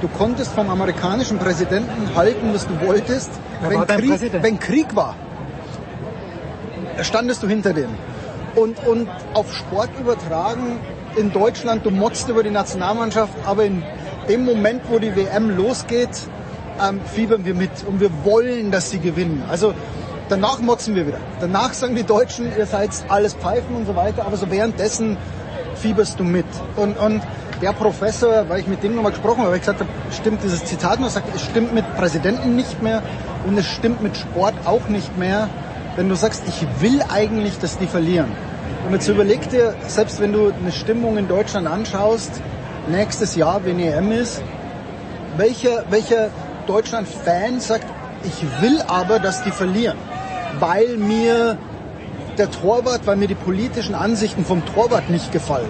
du 0.00 0.08
konntest 0.08 0.52
vom 0.52 0.70
amerikanischen 0.70 1.38
Präsidenten 1.38 2.14
halten, 2.14 2.54
was 2.54 2.66
du 2.66 2.80
wolltest, 2.86 3.30
wenn 3.68 3.86
Krieg, 3.86 4.32
wenn 4.42 4.58
Krieg 4.58 4.94
war. 4.94 5.16
Standest 7.02 7.42
du 7.42 7.48
hinter 7.48 7.72
dem. 7.72 7.90
Und, 8.54 8.86
und 8.86 9.08
auf 9.32 9.52
Sport 9.52 9.90
übertragen, 9.98 10.78
in 11.16 11.32
Deutschland, 11.32 11.84
du 11.84 11.90
motzt 11.90 12.28
über 12.28 12.42
die 12.42 12.50
Nationalmannschaft, 12.50 13.32
aber 13.44 13.64
in 13.64 13.82
dem 14.28 14.44
Moment, 14.44 14.82
wo 14.88 14.98
die 14.98 15.14
WM 15.16 15.56
losgeht, 15.56 16.10
ähm, 16.80 17.00
fiebern 17.04 17.44
wir 17.44 17.54
mit 17.54 17.70
und 17.86 18.00
wir 18.00 18.10
wollen, 18.24 18.70
dass 18.70 18.90
sie 18.90 18.98
gewinnen. 18.98 19.42
Also 19.48 19.74
danach 20.28 20.58
motzen 20.60 20.94
wir 20.94 21.06
wieder. 21.06 21.18
Danach 21.40 21.72
sagen 21.72 21.94
die 21.94 22.04
Deutschen, 22.04 22.50
ihr 22.56 22.66
seid 22.66 22.90
alles 23.08 23.34
Pfeifen 23.34 23.76
und 23.76 23.86
so 23.86 23.96
weiter, 23.96 24.26
aber 24.26 24.36
so 24.36 24.50
währenddessen 24.50 25.16
fieberst 25.76 26.18
du 26.18 26.24
mit. 26.24 26.46
Und, 26.76 26.96
und 26.98 27.22
der 27.60 27.72
Professor, 27.72 28.48
weil 28.48 28.60
ich 28.60 28.66
mit 28.66 28.82
dem 28.82 28.94
nochmal 28.94 29.12
gesprochen 29.12 29.40
habe, 29.40 29.50
weil 29.50 29.56
ich 29.56 29.62
gesagt 29.62 29.80
habe, 29.80 29.90
stimmt 30.12 30.42
dieses 30.42 30.64
Zitat 30.64 31.00
noch, 31.00 31.10
sagt, 31.10 31.34
es 31.34 31.42
stimmt 31.42 31.72
mit 31.74 31.84
Präsidenten 31.96 32.56
nicht 32.56 32.82
mehr 32.82 33.02
und 33.46 33.56
es 33.58 33.66
stimmt 33.66 34.02
mit 34.02 34.16
Sport 34.16 34.54
auch 34.64 34.88
nicht 34.88 35.16
mehr, 35.18 35.48
wenn 35.96 36.08
du 36.08 36.14
sagst, 36.14 36.42
ich 36.48 36.66
will 36.80 37.02
eigentlich, 37.08 37.58
dass 37.58 37.78
die 37.78 37.86
verlieren. 37.86 38.32
Und 38.86 38.92
jetzt 38.92 39.08
überleg 39.08 39.48
dir, 39.50 39.74
selbst 39.86 40.20
wenn 40.20 40.32
du 40.32 40.52
eine 40.52 40.72
Stimmung 40.72 41.16
in 41.16 41.28
Deutschland 41.28 41.66
anschaust, 41.66 42.30
nächstes 42.88 43.34
Jahr, 43.36 43.64
wenn 43.64 43.78
EM 43.78 44.12
ist, 44.12 44.42
welcher, 45.36 45.84
welcher 45.90 46.30
Deutschland-Fan 46.66 47.60
sagt, 47.60 47.86
ich 48.24 48.62
will 48.62 48.82
aber, 48.86 49.18
dass 49.18 49.42
die 49.42 49.50
verlieren, 49.50 49.96
weil 50.60 50.96
mir 50.96 51.58
der 52.38 52.50
Torwart, 52.50 53.06
weil 53.06 53.16
mir 53.16 53.28
die 53.28 53.34
politischen 53.34 53.94
Ansichten 53.94 54.44
vom 54.44 54.64
Torwart 54.64 55.10
nicht 55.10 55.32
gefallen. 55.32 55.68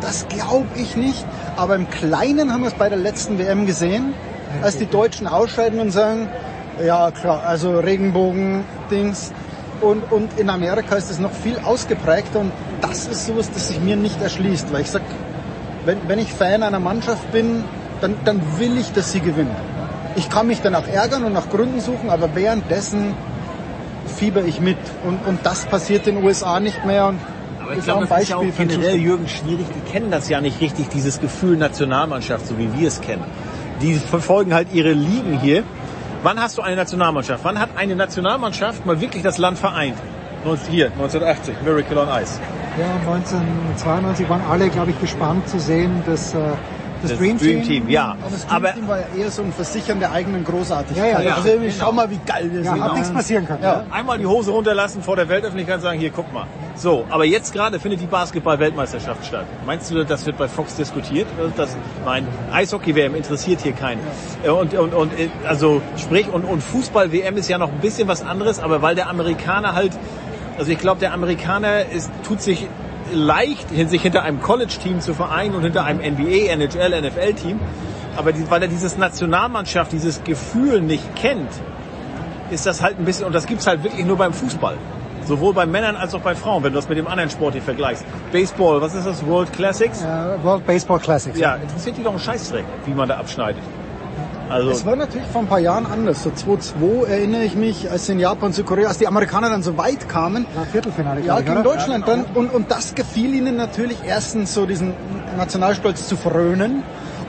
Das 0.00 0.26
glaube 0.28 0.68
ich 0.76 0.96
nicht. 0.96 1.24
Aber 1.56 1.74
im 1.74 1.90
Kleinen 1.90 2.52
haben 2.52 2.62
wir 2.62 2.68
es 2.68 2.74
bei 2.74 2.88
der 2.88 2.98
letzten 2.98 3.38
WM 3.38 3.66
gesehen, 3.66 4.14
als 4.62 4.78
die 4.78 4.86
Deutschen 4.86 5.26
ausscheiden 5.26 5.80
und 5.80 5.90
sagen, 5.90 6.28
ja 6.84 7.10
klar, 7.10 7.42
also 7.44 7.78
Regenbogen-Dings. 7.78 9.32
Und, 9.80 10.10
und 10.10 10.38
in 10.38 10.50
Amerika 10.50 10.96
ist 10.96 11.10
es 11.10 11.18
noch 11.18 11.32
viel 11.32 11.58
ausgeprägter 11.58 12.40
und 12.40 12.52
das 12.80 13.06
ist 13.06 13.26
sowas, 13.26 13.48
das 13.52 13.68
sich 13.68 13.80
mir 13.80 13.94
nicht 13.94 14.20
erschließt, 14.20 14.72
weil 14.72 14.80
ich 14.80 14.90
sag, 14.90 15.02
wenn, 15.84 15.98
wenn 16.08 16.18
ich 16.18 16.32
Fan 16.32 16.64
einer 16.64 16.80
Mannschaft 16.80 17.30
bin, 17.30 17.62
dann, 18.00 18.16
dann 18.24 18.40
will 18.58 18.76
ich, 18.76 18.92
dass 18.92 19.12
sie 19.12 19.20
gewinnt. 19.20 19.54
Ich 20.16 20.28
kann 20.30 20.48
mich 20.48 20.62
danach 20.62 20.88
ärgern 20.88 21.22
und 21.24 21.32
nach 21.32 21.48
Gründen 21.48 21.80
suchen, 21.80 22.10
aber 22.10 22.34
währenddessen 22.34 23.14
fieber 24.08 24.44
ich 24.44 24.60
mit. 24.60 24.78
Und, 25.04 25.26
und 25.26 25.40
das 25.44 25.66
passiert 25.66 26.06
in 26.06 26.16
den 26.16 26.24
USA 26.24 26.60
nicht 26.60 26.84
mehr. 26.84 27.08
Und 27.08 27.18
aber 27.60 27.76
ich 27.76 27.84
glaube, 27.84 28.06
das 28.06 28.22
ist 28.22 28.28
ja 28.30 28.36
auch 28.36 28.44
generell 28.56 28.96
Jürgen 28.96 29.28
schwierig. 29.28 29.66
Die 29.74 29.90
kennen 29.90 30.10
das 30.10 30.28
ja 30.28 30.40
nicht 30.40 30.60
richtig, 30.60 30.88
dieses 30.88 31.20
Gefühl 31.20 31.56
Nationalmannschaft, 31.56 32.46
so 32.46 32.58
wie 32.58 32.68
wir 32.78 32.88
es 32.88 33.00
kennen. 33.00 33.24
Die 33.82 33.94
verfolgen 33.94 34.54
halt 34.54 34.68
ihre 34.72 34.92
Ligen 34.92 35.38
hier. 35.38 35.64
Wann 36.22 36.40
hast 36.40 36.58
du 36.58 36.62
eine 36.62 36.76
Nationalmannschaft? 36.76 37.44
Wann 37.44 37.60
hat 37.60 37.70
eine 37.76 37.94
Nationalmannschaft 37.94 38.86
mal 38.86 39.00
wirklich 39.00 39.22
das 39.22 39.38
Land 39.38 39.58
vereint? 39.58 39.96
Hier, 40.70 40.86
1980, 40.86 41.56
Miracle 41.62 41.98
on 41.98 42.08
Ice. 42.22 42.40
Ja, 42.78 42.86
1992 43.12 44.28
waren 44.30 44.40
alle, 44.48 44.70
glaube 44.70 44.92
ich, 44.92 45.00
gespannt 45.00 45.48
zu 45.48 45.58
sehen, 45.58 46.02
dass 46.06 46.32
äh, 46.32 46.38
das, 47.02 47.10
das 47.10 47.18
Dream, 47.18 47.38
Dream 47.38 47.62
Team. 47.62 47.88
ja. 47.88 48.16
Aber 48.20 48.30
das 48.30 48.46
Dream 48.46 48.56
aber, 48.56 48.74
Team 48.74 48.88
war 48.88 48.98
ja 48.98 49.06
eher 49.16 49.30
so 49.30 49.42
ein 49.42 49.52
Versichern 49.52 50.00
der 50.00 50.12
eigenen 50.12 50.44
Großartigkeit. 50.44 51.12
Ja, 51.12 51.20
ja, 51.20 51.34
also 51.36 51.48
irgendwie, 51.48 51.70
genau. 51.70 51.84
schau 51.84 51.92
mal, 51.92 52.10
wie 52.10 52.20
geil 52.26 52.50
wir 52.52 52.62
ja, 52.62 52.72
sind. 52.72 52.84
Hat 52.84 52.94
nichts 52.94 53.10
passieren 53.10 53.46
können. 53.46 53.62
Ja. 53.62 53.84
Einmal 53.90 54.18
die 54.18 54.26
Hose 54.26 54.50
runterlassen 54.50 55.02
vor 55.02 55.16
der 55.16 55.28
Weltöffentlichkeit 55.28 55.76
und 55.76 55.82
sagen, 55.82 55.98
hier, 55.98 56.10
guck 56.10 56.32
mal. 56.32 56.46
So, 56.74 57.04
aber 57.10 57.24
jetzt 57.24 57.52
gerade 57.52 57.80
findet 57.80 58.00
die 58.00 58.06
Basketball-Weltmeisterschaft 58.06 59.26
statt. 59.26 59.46
Meinst 59.66 59.90
du, 59.90 60.04
das 60.04 60.26
wird 60.26 60.38
bei 60.38 60.48
Fox 60.48 60.76
diskutiert? 60.76 61.26
Das, 61.56 61.76
nein, 62.04 62.26
Eishockey-WM 62.52 63.14
interessiert 63.14 63.60
hier 63.62 63.72
keinen. 63.72 64.00
Äh, 64.44 64.50
und, 64.50 64.74
und, 64.74 64.94
und 64.94 65.12
also 65.46 65.82
sprich, 65.96 66.28
und, 66.32 66.44
und 66.44 66.62
Fußball-WM 66.62 67.36
ist 67.36 67.48
ja 67.48 67.58
noch 67.58 67.70
ein 67.70 67.80
bisschen 67.80 68.08
was 68.08 68.22
anderes, 68.22 68.60
aber 68.60 68.82
weil 68.82 68.94
der 68.94 69.08
Amerikaner 69.08 69.74
halt, 69.74 69.92
also 70.56 70.70
ich 70.70 70.78
glaube, 70.78 71.00
der 71.00 71.12
Amerikaner 71.12 71.86
ist, 71.86 72.10
tut 72.24 72.42
sich 72.42 72.68
leicht, 73.12 73.68
sich 73.70 74.02
hinter 74.02 74.22
einem 74.22 74.42
College-Team 74.42 75.00
zu 75.00 75.14
vereinen 75.14 75.54
und 75.54 75.62
hinter 75.62 75.84
einem 75.84 76.00
NBA, 76.00 76.50
NHL, 76.52 77.02
NFL-Team. 77.02 77.60
Aber 78.16 78.32
die, 78.32 78.50
weil 78.50 78.62
er 78.62 78.68
dieses 78.68 78.96
Nationalmannschaft, 78.98 79.92
dieses 79.92 80.24
Gefühl 80.24 80.80
nicht 80.80 81.14
kennt, 81.14 81.50
ist 82.50 82.66
das 82.66 82.82
halt 82.82 82.98
ein 82.98 83.04
bisschen, 83.04 83.26
und 83.26 83.34
das 83.34 83.46
gibt's 83.46 83.66
halt 83.66 83.84
wirklich 83.84 84.04
nur 84.04 84.16
beim 84.16 84.32
Fußball. 84.32 84.76
Sowohl 85.24 85.52
bei 85.52 85.66
Männern 85.66 85.94
als 85.94 86.14
auch 86.14 86.20
bei 86.20 86.34
Frauen, 86.34 86.64
wenn 86.64 86.72
du 86.72 86.78
das 86.78 86.88
mit 86.88 86.96
dem 86.96 87.06
anderen 87.06 87.28
Sport 87.28 87.52
hier 87.52 87.62
vergleichst. 87.62 88.04
Baseball, 88.32 88.80
was 88.80 88.94
ist 88.94 89.06
das? 89.06 89.24
World 89.26 89.52
Classics? 89.52 90.02
Uh, 90.02 90.42
World 90.42 90.66
Baseball 90.66 90.98
Classics. 90.98 91.38
Ja, 91.38 91.56
interessiert 91.56 91.98
die 91.98 92.02
doch 92.02 92.14
ein 92.14 92.18
Scheißdreck, 92.18 92.64
wie 92.86 92.92
man 92.92 93.08
da 93.08 93.18
abschneidet. 93.18 93.62
Also 94.48 94.70
es 94.70 94.86
war 94.86 94.96
natürlich 94.96 95.26
vor 95.28 95.42
ein 95.42 95.46
paar 95.46 95.58
Jahren 95.58 95.86
anders. 95.86 96.22
So 96.22 96.30
2-2 96.30 97.06
erinnere 97.06 97.44
ich 97.44 97.54
mich, 97.54 97.90
als 97.90 98.08
in 98.08 98.18
Japan, 98.18 98.52
Südkorea, 98.52 98.88
als 98.88 98.98
die 98.98 99.06
Amerikaner 99.06 99.50
dann 99.50 99.62
so 99.62 99.76
weit 99.76 100.08
kamen. 100.08 100.46
Ja, 100.54 100.62
Viertelfinale. 100.64 101.20
Ja, 101.20 101.40
gegen 101.40 101.62
Deutschland 101.62 102.08
dann. 102.08 102.24
Und, 102.34 102.52
und 102.52 102.70
das 102.70 102.94
gefiel 102.94 103.34
ihnen 103.34 103.56
natürlich 103.56 103.98
erstens 104.06 104.54
so 104.54 104.64
diesen 104.64 104.94
Nationalstolz 105.36 106.08
zu 106.08 106.16
frönen 106.16 106.82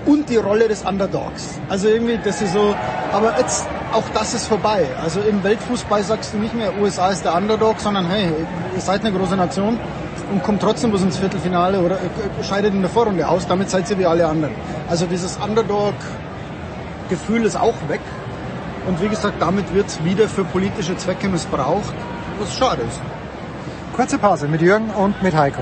und 0.05 0.29
die 0.29 0.37
Rolle 0.37 0.67
des 0.67 0.83
Underdogs. 0.83 1.59
Also 1.67 1.89
irgendwie, 1.89 2.19
das 2.23 2.41
ist 2.41 2.53
so, 2.53 2.73
aber 3.11 3.37
jetzt, 3.37 3.67
auch 3.91 4.03
das 4.13 4.33
ist 4.33 4.47
vorbei. 4.47 4.87
Also 5.01 5.19
im 5.19 5.43
Weltfußball 5.43 6.03
sagst 6.03 6.33
du 6.33 6.37
nicht 6.37 6.55
mehr, 6.55 6.71
USA 6.81 7.09
ist 7.09 7.25
der 7.25 7.35
Underdog, 7.35 7.79
sondern 7.79 8.07
hey, 8.07 8.31
ihr 8.75 8.81
seid 8.81 9.05
eine 9.05 9.15
große 9.15 9.35
Nation 9.35 9.77
und 10.31 10.43
kommt 10.43 10.61
trotzdem 10.61 10.91
bis 10.91 11.01
ins 11.01 11.17
Viertelfinale 11.17 11.79
oder 11.79 11.95
äh, 11.95 12.43
scheidet 12.43 12.73
in 12.73 12.81
der 12.81 12.89
Vorrunde 12.89 13.27
aus, 13.27 13.47
damit 13.47 13.69
seid 13.69 13.89
ihr 13.89 13.97
wie 13.99 14.05
alle 14.05 14.27
anderen. 14.27 14.53
Also 14.89 15.05
dieses 15.05 15.37
Underdog, 15.37 15.95
Gefühl 17.09 17.43
ist 17.43 17.55
auch 17.55 17.75
weg. 17.89 18.01
Und 18.87 19.01
wie 19.01 19.09
gesagt, 19.09 19.41
damit 19.41 19.73
wird 19.73 19.87
es 19.87 20.03
wieder 20.05 20.27
für 20.27 20.43
politische 20.43 20.95
Zwecke 20.95 21.27
missbraucht, 21.27 21.93
was 22.39 22.57
schade 22.57 22.83
ist. 22.83 23.01
Kurze 23.95 24.17
Pause 24.17 24.47
mit 24.47 24.61
Jürgen 24.61 24.89
und 24.91 25.21
mit 25.21 25.35
Heiko. 25.35 25.61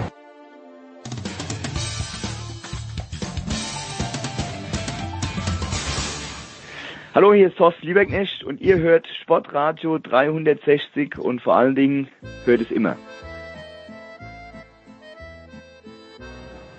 Hallo, 7.15 7.33
hier 7.33 7.47
ist 7.47 7.57
Thorsten 7.57 7.87
Lieberknecht 7.87 8.43
und 8.43 8.61
ihr 8.61 8.77
hört 8.77 9.07
Sportradio 9.23 9.97
360 9.97 11.17
und 11.17 11.41
vor 11.41 11.55
allen 11.55 11.73
Dingen 11.73 12.09
hört 12.45 12.61
es 12.61 12.69
immer. 12.69 12.95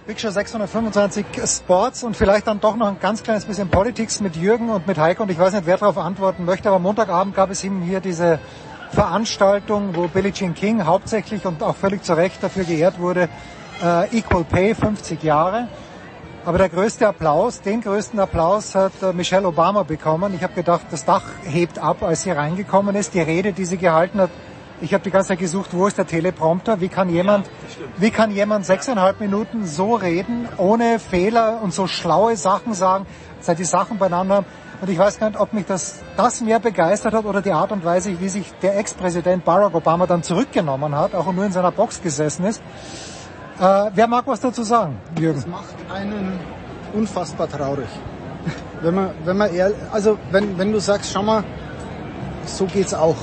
Big 0.08 0.18
Show 0.18 0.30
625 0.30 1.26
Sports 1.44 2.02
und 2.02 2.16
vielleicht 2.16 2.46
dann 2.46 2.60
doch 2.60 2.76
noch 2.76 2.88
ein 2.88 2.98
ganz 2.98 3.22
kleines 3.22 3.44
bisschen 3.44 3.68
Politics 3.68 4.22
mit 4.22 4.36
Jürgen 4.36 4.70
und 4.70 4.86
mit 4.86 4.96
Heiko 4.96 5.24
und 5.24 5.30
ich 5.30 5.38
weiß 5.38 5.52
nicht, 5.52 5.66
wer 5.66 5.76
darauf 5.76 5.98
antworten 5.98 6.46
möchte, 6.46 6.70
aber 6.70 6.78
Montagabend 6.78 7.34
gab 7.34 7.50
es 7.50 7.62
eben 7.62 7.82
hier 7.82 8.00
diese 8.00 8.38
Veranstaltung, 8.90 9.94
wo 9.94 10.08
Billie 10.08 10.32
Jean 10.32 10.54
King 10.54 10.86
hauptsächlich 10.86 11.44
und 11.44 11.62
auch 11.62 11.76
völlig 11.76 12.04
zu 12.04 12.14
Recht 12.14 12.42
dafür 12.42 12.64
geehrt 12.64 12.98
wurde, 12.98 13.28
äh, 13.84 14.16
Equal 14.16 14.44
Pay 14.44 14.74
50 14.74 15.22
Jahre. 15.22 15.68
Aber 16.46 16.56
der 16.56 16.70
größte 16.70 17.06
Applaus, 17.06 17.60
den 17.60 17.82
größten 17.82 18.18
Applaus 18.18 18.74
hat 18.74 18.92
äh, 19.02 19.12
Michelle 19.12 19.46
Obama 19.46 19.82
bekommen. 19.82 20.32
Ich 20.34 20.42
habe 20.42 20.54
gedacht, 20.54 20.86
das 20.90 21.04
Dach 21.04 21.24
hebt 21.44 21.78
ab, 21.78 22.02
als 22.02 22.22
sie 22.22 22.30
reingekommen 22.30 22.96
ist. 22.96 23.12
Die 23.12 23.20
Rede, 23.20 23.52
die 23.52 23.66
sie 23.66 23.76
gehalten 23.76 24.22
hat, 24.22 24.30
ich 24.80 24.94
habe 24.94 25.02
die 25.02 25.10
ganze 25.10 25.28
Zeit 25.28 25.38
gesucht, 25.38 25.70
wo 25.72 25.86
ist 25.86 25.98
der 25.98 26.06
Teleprompter? 26.06 26.80
Wie 26.80 26.88
kann 26.88 27.08
jemand, 27.08 27.48
wie 27.96 28.10
kann 28.10 28.30
jemand 28.30 28.64
sechseinhalb 28.64 29.20
Minuten 29.20 29.66
so 29.66 29.94
reden, 29.94 30.48
ohne 30.56 30.98
Fehler 30.98 31.60
und 31.62 31.72
so 31.72 31.86
schlaue 31.86 32.36
Sachen 32.36 32.74
sagen, 32.74 33.06
seit 33.40 33.58
die 33.58 33.64
Sachen 33.64 33.98
beieinander 33.98 34.36
haben? 34.36 34.46
Und 34.80 34.88
ich 34.88 34.98
weiß 34.98 35.18
gar 35.18 35.30
nicht, 35.30 35.40
ob 35.40 35.52
mich 35.52 35.66
das, 35.66 36.00
das 36.16 36.40
mehr 36.40 36.60
begeistert 36.60 37.12
hat 37.12 37.24
oder 37.24 37.42
die 37.42 37.50
Art 37.50 37.72
und 37.72 37.84
Weise, 37.84 38.20
wie 38.20 38.28
sich 38.28 38.52
der 38.62 38.78
Ex-Präsident 38.78 39.44
Barack 39.44 39.74
Obama 39.74 40.06
dann 40.06 40.22
zurückgenommen 40.22 40.94
hat, 40.94 41.14
auch 41.14 41.32
nur 41.32 41.44
in 41.44 41.52
seiner 41.52 41.72
Box 41.72 42.00
gesessen 42.00 42.44
ist. 42.44 42.62
Äh, 43.58 43.90
wer 43.92 44.06
mag 44.06 44.24
was 44.26 44.38
dazu 44.38 44.62
sagen, 44.62 45.00
Jürgen? 45.18 45.40
Das 45.40 45.48
macht 45.48 45.74
einen 45.92 46.38
unfassbar 46.94 47.48
traurig. 47.48 47.88
Wenn 48.80 48.94
man, 48.94 49.10
wenn 49.24 49.36
man 49.36 49.52
ehrlich, 49.52 49.76
also 49.90 50.16
wenn, 50.30 50.56
wenn 50.56 50.70
du 50.70 50.78
sagst, 50.78 51.12
schau 51.12 51.24
mal, 51.24 51.42
so 52.46 52.66
geht's 52.66 52.94
auch. 52.94 53.16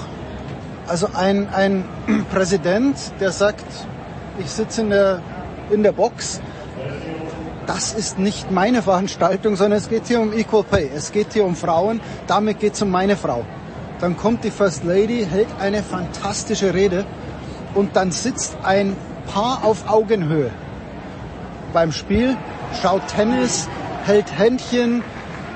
Also 0.88 1.10
ein, 1.13 1.50
ein 1.54 1.86
Präsident, 2.32 2.95
der 3.19 3.32
sagt, 3.32 3.65
ich 4.38 4.50
sitze 4.50 4.82
in 4.82 4.89
der, 4.89 5.21
in 5.71 5.84
der 5.84 5.91
Box, 5.91 6.41
das 7.65 7.93
ist 7.93 8.19
nicht 8.19 8.52
meine 8.52 8.84
Veranstaltung, 8.84 9.56
sondern 9.56 9.80
es 9.80 9.89
geht 9.89 10.06
hier 10.08 10.19
um 10.19 10.34
Equal 10.34 10.63
Pay. 10.63 10.91
Es 10.95 11.12
geht 11.12 11.34
hier 11.34 11.45
um 11.45 11.56
Frauen, 11.56 12.00
damit 12.28 12.60
geht 12.60 12.74
es 12.74 12.82
um 12.82 12.91
meine 12.91 13.17
Frau. 13.17 13.43
Dann 14.00 14.15
kommt 14.17 14.43
die 14.43 14.52
First 14.52 14.84
Lady, 14.84 15.26
hält 15.30 15.48
eine 15.60 15.82
fantastische 15.82 16.74
Rede 16.74 17.06
und 17.74 17.95
dann 17.95 18.12
sitzt 18.12 18.58
ein 18.63 18.95
Paar 19.34 19.63
auf 19.63 19.89
Augenhöhe 19.89 20.52
beim 21.74 21.91
Spiel, 21.91 22.38
schaut 22.82 23.08
Tennis, 23.08 23.67
hält 24.06 24.38
Händchen, 24.38 25.04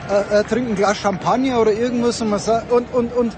äh, 0.09 0.39
äh, 0.39 0.43
trinkt 0.43 0.71
ein 0.71 0.75
Glas 0.75 0.97
Champagner 0.97 1.61
oder 1.61 1.71
irgendwas 1.71 2.19
und, 2.21 2.29
man 2.29 2.39
sagt, 2.39 2.71
und, 2.71 2.91
und, 2.93 3.13
und 3.13 3.37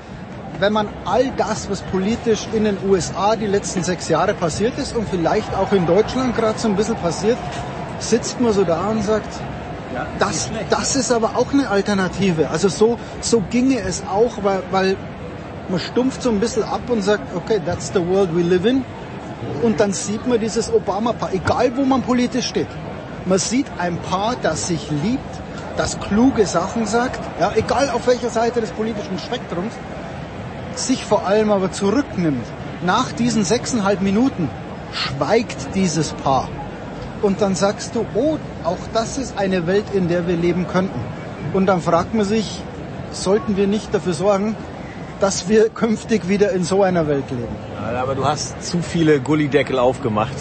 wenn 0.62 0.74
man 0.74 0.90
all 1.06 1.32
das, 1.38 1.72
was 1.72 1.82
politisch 1.82 2.48
in 2.54 2.66
den 2.66 2.78
USA 2.88 3.36
die 3.36 3.48
letzten 3.48 3.84
sechs 3.84 4.10
Jahre 4.10 4.36
passiert 4.36 4.78
ist 4.78 4.96
und 4.96 5.10
vielleicht 5.10 5.56
auch 5.56 5.72
in 5.72 5.88
Deutschland 5.88 6.36
gerade 6.36 6.60
so 6.60 6.68
ein 6.68 6.76
bisschen 6.76 6.98
passiert, 6.98 7.38
sitzt 7.98 8.40
man 8.40 8.54
so 8.54 8.64
da 8.64 8.90
und 8.90 9.04
sagt, 9.04 9.34
ja, 9.92 10.06
das, 10.20 10.52
das 10.70 10.96
ist 10.96 11.12
aber 11.12 11.36
auch 11.36 11.52
eine 11.52 11.68
Alternative. 11.68 12.52
Also 12.52 12.70
so, 12.70 13.00
so 13.22 13.42
ginge 13.50 13.80
es 13.80 14.04
auch, 14.08 14.44
weil, 14.44 14.62
weil 14.70 14.98
man 15.68 15.80
stumpft 15.80 16.22
so 16.22 16.30
ein 16.30 16.40
bisschen 16.40 16.64
ab 16.64 16.82
und 16.90 17.02
sagt, 17.02 17.36
okay, 17.36 17.60
that's 17.66 17.92
the 17.92 18.08
world 18.08 18.30
we 18.36 18.44
live 18.44 18.66
in. 18.66 18.86
Und 19.64 19.80
dann 19.80 19.92
sieht 19.94 20.28
man 20.28 20.40
dieses 20.40 20.72
Obama-Paar, 20.72 21.34
egal 21.34 21.72
wo 21.76 21.86
man 21.86 22.04
politisch 22.04 22.48
steht. 22.48 22.68
Man 23.26 23.40
sieht 23.40 23.66
ein 23.80 23.98
Paar, 23.98 24.36
das 24.40 24.68
sich 24.68 24.92
liebt, 24.92 25.24
das 25.76 26.00
kluge 26.00 26.46
Sachen 26.46 26.86
sagt, 26.86 27.20
ja, 27.40 27.52
egal 27.56 27.90
auf 27.90 28.06
welcher 28.06 28.30
Seite 28.30 28.62
des 28.62 28.70
politischen 28.70 29.18
Spektrums, 29.18 29.74
sich 30.78 31.06
vor 31.06 31.26
allem 31.26 31.52
aber 31.52 31.72
zurücknimmt. 31.72 32.46
Nach 32.84 33.12
diesen 33.12 33.44
sechseinhalb 33.44 34.02
Minuten 34.02 34.50
schweigt 34.92 35.76
dieses 35.76 36.14
Paar. 36.14 36.50
Und 37.22 37.42
dann 37.42 37.56
sagst 37.56 37.96
du, 37.96 38.06
oh, 38.16 38.38
auch 38.64 38.80
das 38.94 39.18
ist 39.18 39.38
eine 39.38 39.68
Welt, 39.68 39.86
in 39.94 40.08
der 40.08 40.28
wir 40.28 40.36
leben 40.36 40.68
könnten. 40.68 41.00
Und 41.54 41.68
dann 41.68 41.82
fragt 41.82 42.14
man 42.14 42.26
sich, 42.26 42.62
sollten 43.12 43.58
wir 43.58 43.68
nicht 43.68 43.94
dafür 43.94 44.14
sorgen, 44.14 44.56
dass 45.20 45.48
wir 45.48 45.70
künftig 45.70 46.28
wieder 46.28 46.52
in 46.52 46.64
so 46.64 46.82
einer 46.82 47.08
Welt 47.08 47.30
leben? 47.30 47.56
Aber 47.96 48.16
du 48.16 48.26
hast 48.26 48.64
zu 48.64 48.82
viele 48.82 49.20
Gullideckel 49.20 49.78
aufgemacht. 49.78 50.36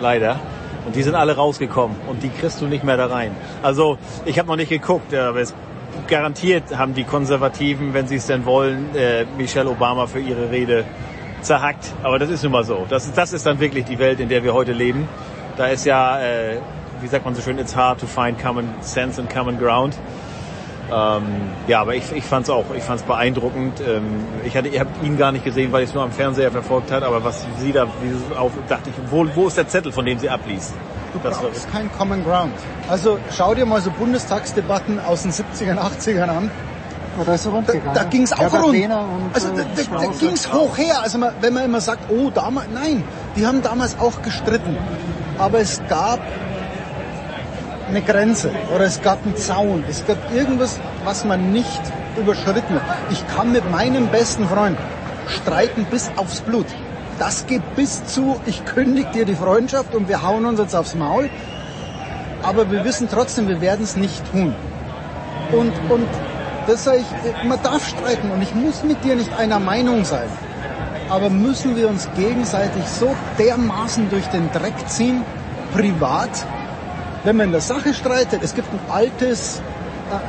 Leider. 0.00 0.38
Und 0.86 0.94
die 0.94 1.02
sind 1.02 1.16
alle 1.16 1.36
rausgekommen 1.36 1.96
und 2.08 2.22
die 2.22 2.30
kriegst 2.30 2.60
du 2.60 2.66
nicht 2.66 2.84
mehr 2.84 2.96
da 2.96 3.06
rein. 3.06 3.32
Also 3.62 3.98
ich 4.24 4.38
habe 4.38 4.48
noch 4.48 4.56
nicht 4.56 4.70
geguckt, 4.70 5.12
aber 5.12 5.40
es 5.40 5.52
garantiert 6.06 6.76
haben 6.76 6.94
die 6.94 7.04
Konservativen, 7.04 7.94
wenn 7.94 8.06
sie 8.06 8.16
es 8.16 8.26
denn 8.26 8.44
wollen, 8.44 8.94
äh, 8.94 9.24
Michelle 9.36 9.68
Obama 9.68 10.06
für 10.06 10.20
ihre 10.20 10.50
Rede 10.50 10.84
zerhackt. 11.42 11.92
Aber 12.02 12.18
das 12.18 12.30
ist 12.30 12.42
nun 12.42 12.52
mal 12.52 12.64
so. 12.64 12.86
Das, 12.88 13.12
das 13.12 13.32
ist 13.32 13.46
dann 13.46 13.60
wirklich 13.60 13.84
die 13.84 13.98
Welt, 13.98 14.20
in 14.20 14.28
der 14.28 14.42
wir 14.42 14.54
heute 14.54 14.72
leben. 14.72 15.08
Da 15.56 15.66
ist 15.66 15.84
ja, 15.84 16.20
äh, 16.20 16.58
wie 17.00 17.08
sagt 17.08 17.24
man 17.24 17.34
so 17.34 17.42
schön, 17.42 17.58
it's 17.58 17.74
hard 17.74 18.00
to 18.00 18.06
find 18.06 18.40
common 18.40 18.68
sense 18.80 19.20
and 19.20 19.32
common 19.32 19.58
ground. 19.58 19.98
Ähm, 20.90 21.24
ja, 21.66 21.82
aber 21.82 21.94
ich, 21.94 22.10
ich 22.12 22.24
fand 22.24 22.44
es 22.44 22.50
auch, 22.50 22.64
ich 22.74 22.82
fand 22.82 23.00
es 23.00 23.06
beeindruckend. 23.06 23.80
Ähm, 23.80 24.24
ich 24.44 24.56
hatte, 24.56 24.68
ihr 24.68 24.80
habt 24.80 25.04
ihn 25.04 25.18
gar 25.18 25.32
nicht 25.32 25.44
gesehen, 25.44 25.70
weil 25.70 25.82
ich 25.82 25.90
es 25.90 25.94
nur 25.94 26.02
am 26.02 26.12
Fernseher 26.12 26.50
verfolgt 26.50 26.90
hat. 26.90 27.02
Aber 27.02 27.22
was 27.24 27.46
sie 27.58 27.72
da 27.72 27.86
wie 27.86 28.36
auf, 28.36 28.52
dachte 28.68 28.90
ich, 28.90 29.10
wo, 29.10 29.26
wo 29.34 29.48
ist 29.48 29.58
der 29.58 29.68
Zettel, 29.68 29.92
von 29.92 30.06
dem 30.06 30.18
sie 30.18 30.30
abliest? 30.30 30.74
Du 31.22 31.28
das 31.28 31.38
brauchst 31.38 31.70
kein 31.72 31.90
Common 31.92 32.24
Ground. 32.24 32.52
Also 32.88 33.18
schau 33.36 33.54
dir 33.54 33.66
mal 33.66 33.80
so 33.80 33.90
Bundestagsdebatten 33.90 35.00
aus 35.00 35.22
den 35.22 35.32
70ern, 35.32 35.78
80ern 35.78 36.28
an. 36.28 36.50
So 37.16 37.50
da, 37.50 37.72
da 37.94 38.04
ging 38.04 38.22
es 38.22 38.32
auch 38.32 38.52
rund. 38.52 38.76
Also 39.32 39.48
da, 39.48 39.62
da, 39.64 39.98
da 39.98 40.06
ging 40.18 40.32
es 40.32 40.52
hoch 40.52 40.78
her. 40.78 41.02
Also 41.02 41.18
man, 41.18 41.32
wenn 41.40 41.52
man 41.52 41.64
immer 41.64 41.80
sagt, 41.80 42.10
oh 42.10 42.30
damals, 42.30 42.68
nein, 42.72 43.02
die 43.34 43.44
haben 43.44 43.60
damals 43.60 43.98
auch 43.98 44.22
gestritten. 44.22 44.76
Aber 45.36 45.58
es 45.58 45.80
gab 45.88 46.20
eine 47.88 48.02
Grenze 48.02 48.52
oder 48.74 48.84
es 48.84 49.02
gab 49.02 49.24
einen 49.24 49.36
Zaun. 49.36 49.84
Es 49.88 50.06
gab 50.06 50.32
irgendwas, 50.32 50.78
was 51.04 51.24
man 51.24 51.52
nicht 51.52 51.80
überschritten 52.16 52.74
hat. 52.74 52.98
Ich 53.10 53.26
kann 53.26 53.50
mit 53.50 53.68
meinem 53.70 54.08
besten 54.08 54.46
Freund 54.46 54.78
streiten 55.28 55.86
bis 55.90 56.10
aufs 56.16 56.40
Blut. 56.40 56.66
Das 57.18 57.46
geht 57.46 57.74
bis 57.74 58.04
zu, 58.04 58.40
ich 58.46 58.64
kündige 58.64 59.10
dir 59.10 59.24
die 59.24 59.34
Freundschaft 59.34 59.94
und 59.94 60.08
wir 60.08 60.22
hauen 60.22 60.44
uns 60.44 60.60
jetzt 60.60 60.76
aufs 60.76 60.94
Maul. 60.94 61.28
Aber 62.42 62.70
wir 62.70 62.84
wissen 62.84 63.08
trotzdem, 63.10 63.48
wir 63.48 63.60
werden 63.60 63.82
es 63.82 63.96
nicht 63.96 64.22
tun. 64.30 64.54
Und, 65.50 65.72
und 65.90 66.08
das 66.68 66.84
sage 66.84 66.98
ich, 66.98 67.44
man 67.44 67.60
darf 67.62 67.88
streiten 67.88 68.30
und 68.30 68.42
ich 68.42 68.54
muss 68.54 68.84
mit 68.84 69.02
dir 69.02 69.16
nicht 69.16 69.36
einer 69.36 69.58
Meinung 69.58 70.04
sein. 70.04 70.28
Aber 71.08 71.30
müssen 71.30 71.74
wir 71.74 71.88
uns 71.88 72.08
gegenseitig 72.14 72.84
so 72.86 73.16
dermaßen 73.38 74.10
durch 74.10 74.26
den 74.26 74.52
Dreck 74.52 74.74
ziehen, 74.88 75.24
privat, 75.72 76.30
wenn 77.24 77.36
man 77.36 77.46
in 77.46 77.52
der 77.52 77.62
Sache 77.62 77.94
streitet? 77.94 78.42
Es 78.44 78.54
gibt 78.54 78.68
ein 78.72 78.80
altes 78.90 79.60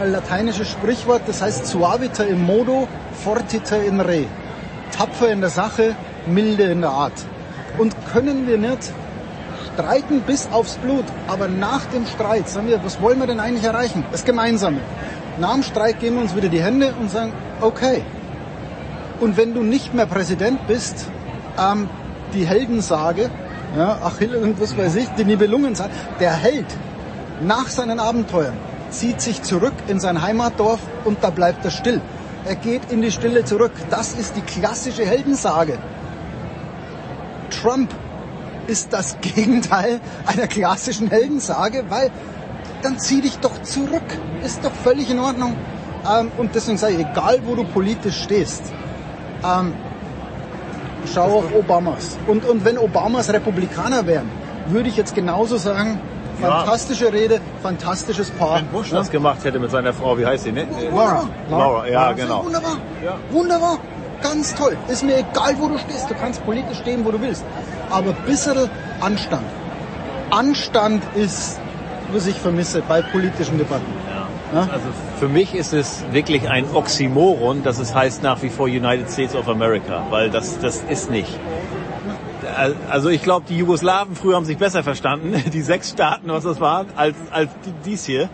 äh, 0.02 0.08
lateinisches 0.08 0.70
Sprichwort, 0.70 1.22
das 1.28 1.42
heißt 1.42 1.68
suaviter 1.68 2.26
in 2.26 2.44
modo, 2.44 2.88
fortiter 3.24 3.84
in 3.84 4.00
re. 4.00 4.26
Tapfer 4.98 5.30
in 5.30 5.42
der 5.42 5.50
Sache, 5.50 5.96
milde 6.30 6.64
in 6.64 6.82
der 6.82 6.92
Art. 6.92 7.26
Und 7.78 7.96
können 8.12 8.48
wir 8.48 8.58
nicht 8.58 8.92
streiten 9.74 10.22
bis 10.22 10.48
aufs 10.52 10.76
Blut, 10.78 11.06
aber 11.28 11.48
nach 11.48 11.86
dem 11.86 12.06
Streit 12.06 12.50
sagen 12.50 12.68
wir, 12.68 12.84
was 12.84 13.02
wollen 13.02 13.20
wir 13.20 13.28
denn 13.28 13.40
eigentlich 13.40 13.64
erreichen? 13.64 14.04
Das 14.12 14.26
Gemeinsame. 14.26 14.80
Nach 15.40 15.54
dem 15.54 15.64
Streit 15.64 16.00
geben 16.00 16.18
wir 16.18 16.24
uns 16.24 16.36
wieder 16.36 16.50
die 16.50 16.62
Hände 16.62 16.94
und 17.00 17.10
sagen, 17.10 17.32
okay. 17.62 18.04
Und 19.20 19.38
wenn 19.38 19.54
du 19.54 19.64
nicht 19.64 19.94
mehr 19.94 20.06
Präsident 20.06 20.68
bist, 20.68 21.08
ähm, 21.58 21.90
die 22.34 22.46
Heldensage, 22.46 23.30
ja, 23.78 24.00
Achille 24.04 24.40
und 24.40 24.60
was 24.60 24.78
weiß 24.78 24.96
ich, 24.96 25.08
die 25.18 25.26
Nibelungensage, 25.26 25.92
der 26.20 26.34
Held 26.34 26.66
nach 27.42 27.68
seinen 27.68 28.00
Abenteuern 28.00 28.58
zieht 28.90 29.22
sich 29.22 29.44
zurück 29.44 29.74
in 29.88 30.00
sein 30.00 30.22
Heimatdorf 30.22 30.80
und 31.06 31.24
da 31.24 31.30
bleibt 31.30 31.64
er 31.64 31.72
still. 31.72 32.02
Er 32.46 32.56
geht 32.56 32.92
in 32.92 33.02
die 33.02 33.12
Stille 33.12 33.44
zurück. 33.44 33.72
Das 33.90 34.14
ist 34.14 34.36
die 34.36 34.42
klassische 34.42 35.06
Heldensage. 35.06 35.78
Trump 37.50 37.94
ist 38.68 38.94
das 38.94 39.18
Gegenteil 39.22 40.00
einer 40.26 40.48
klassischen 40.48 41.10
Heldensage, 41.10 41.86
weil 41.90 42.12
dann 42.82 43.00
zieh 43.00 43.22
dich 43.22 43.38
doch 43.40 43.62
zurück. 43.64 44.04
Ist 44.44 44.64
doch 44.64 44.72
völlig 44.84 45.10
in 45.10 45.20
Ordnung. 45.20 45.56
Ähm, 46.10 46.32
und 46.38 46.56
deswegen 46.56 46.78
sage 46.78 46.94
ich, 46.94 47.00
egal 47.00 47.42
wo 47.46 47.56
du 47.56 47.66
politisch 47.66 48.24
stehst, 48.24 48.64
ähm, 49.44 49.74
schau 51.14 51.40
auf 51.40 51.54
Obamas. 51.54 52.18
Und, 52.28 52.46
und 52.46 52.64
wenn 52.64 52.78
Obamas 52.78 53.32
Republikaner 53.34 54.06
wären, 54.08 54.30
würde 54.68 54.88
ich 54.88 54.96
jetzt 54.96 55.14
genauso 55.14 55.58
sagen, 55.58 56.00
fantastische 56.40 57.06
ja. 57.06 57.12
Rede, 57.12 57.42
fantastisches 57.62 58.32
Paar. 58.32 58.58
Wenn 58.58 58.68
Bush 58.68 58.92
ja? 58.92 59.00
das 59.00 59.12
gemacht 59.12 59.44
hätte 59.44 59.60
mit 59.60 59.72
seiner 59.72 59.92
Frau, 59.92 60.18
wie 60.18 60.26
heißt 60.26 60.46
sie, 60.46 60.54
ne? 60.54 60.68
Laura. 60.90 61.28
Laura, 61.50 61.88
ja, 61.90 62.12
genau. 62.14 62.46
Wunderbar. 62.46 62.78
Ja. 63.04 63.16
Wunderbar 63.32 63.80
ganz 64.22 64.56
toll. 64.56 64.78
Ist 64.88 65.04
mir 65.04 65.18
egal, 65.18 65.56
wo 65.60 65.68
du 65.68 65.78
stehst. 65.78 66.10
Du 66.10 66.16
kannst 66.16 66.46
politisch 66.46 66.80
stehen, 66.80 67.06
wo 67.06 67.12
du 67.12 67.22
willst. 67.22 67.44
Aber 67.90 68.14
bisschen 68.14 68.70
Anstand. 69.00 69.46
Anstand 70.32 71.04
ist, 71.16 71.60
was 72.12 72.28
ich 72.28 72.36
vermisse 72.36 72.82
bei 72.88 73.02
politischen 73.02 73.58
Debatten. 73.58 73.92
Ja. 74.54 74.62
Also 74.62 74.88
für 75.20 75.28
mich 75.28 75.54
ist 75.54 75.74
es 75.74 76.04
wirklich 76.12 76.50
ein 76.50 76.66
Oxymoron, 76.74 77.64
dass 77.64 77.78
es 77.78 77.94
heißt 77.94 78.24
nach 78.24 78.42
wie 78.42 78.50
vor 78.50 78.66
United 78.66 79.10
States 79.10 79.36
of 79.36 79.48
America, 79.48 80.08
weil 80.10 80.32
das, 80.32 80.60
das 80.60 80.84
ist 80.90 81.12
nicht. 81.12 81.40
Also 82.90 83.10
ich 83.10 83.22
glaube, 83.22 83.46
die 83.48 83.58
Jugoslawen 83.58 84.16
früher 84.16 84.36
haben 84.36 84.46
sich 84.46 84.58
besser 84.58 84.84
verstanden, 84.84 85.44
die 85.54 85.62
sechs 85.62 85.92
Staaten, 85.92 86.30
was 86.30 86.44
das 86.44 86.60
waren, 86.60 86.88
als, 86.96 87.16
als 87.32 87.50
dies 87.86 88.06
hier. 88.06 88.30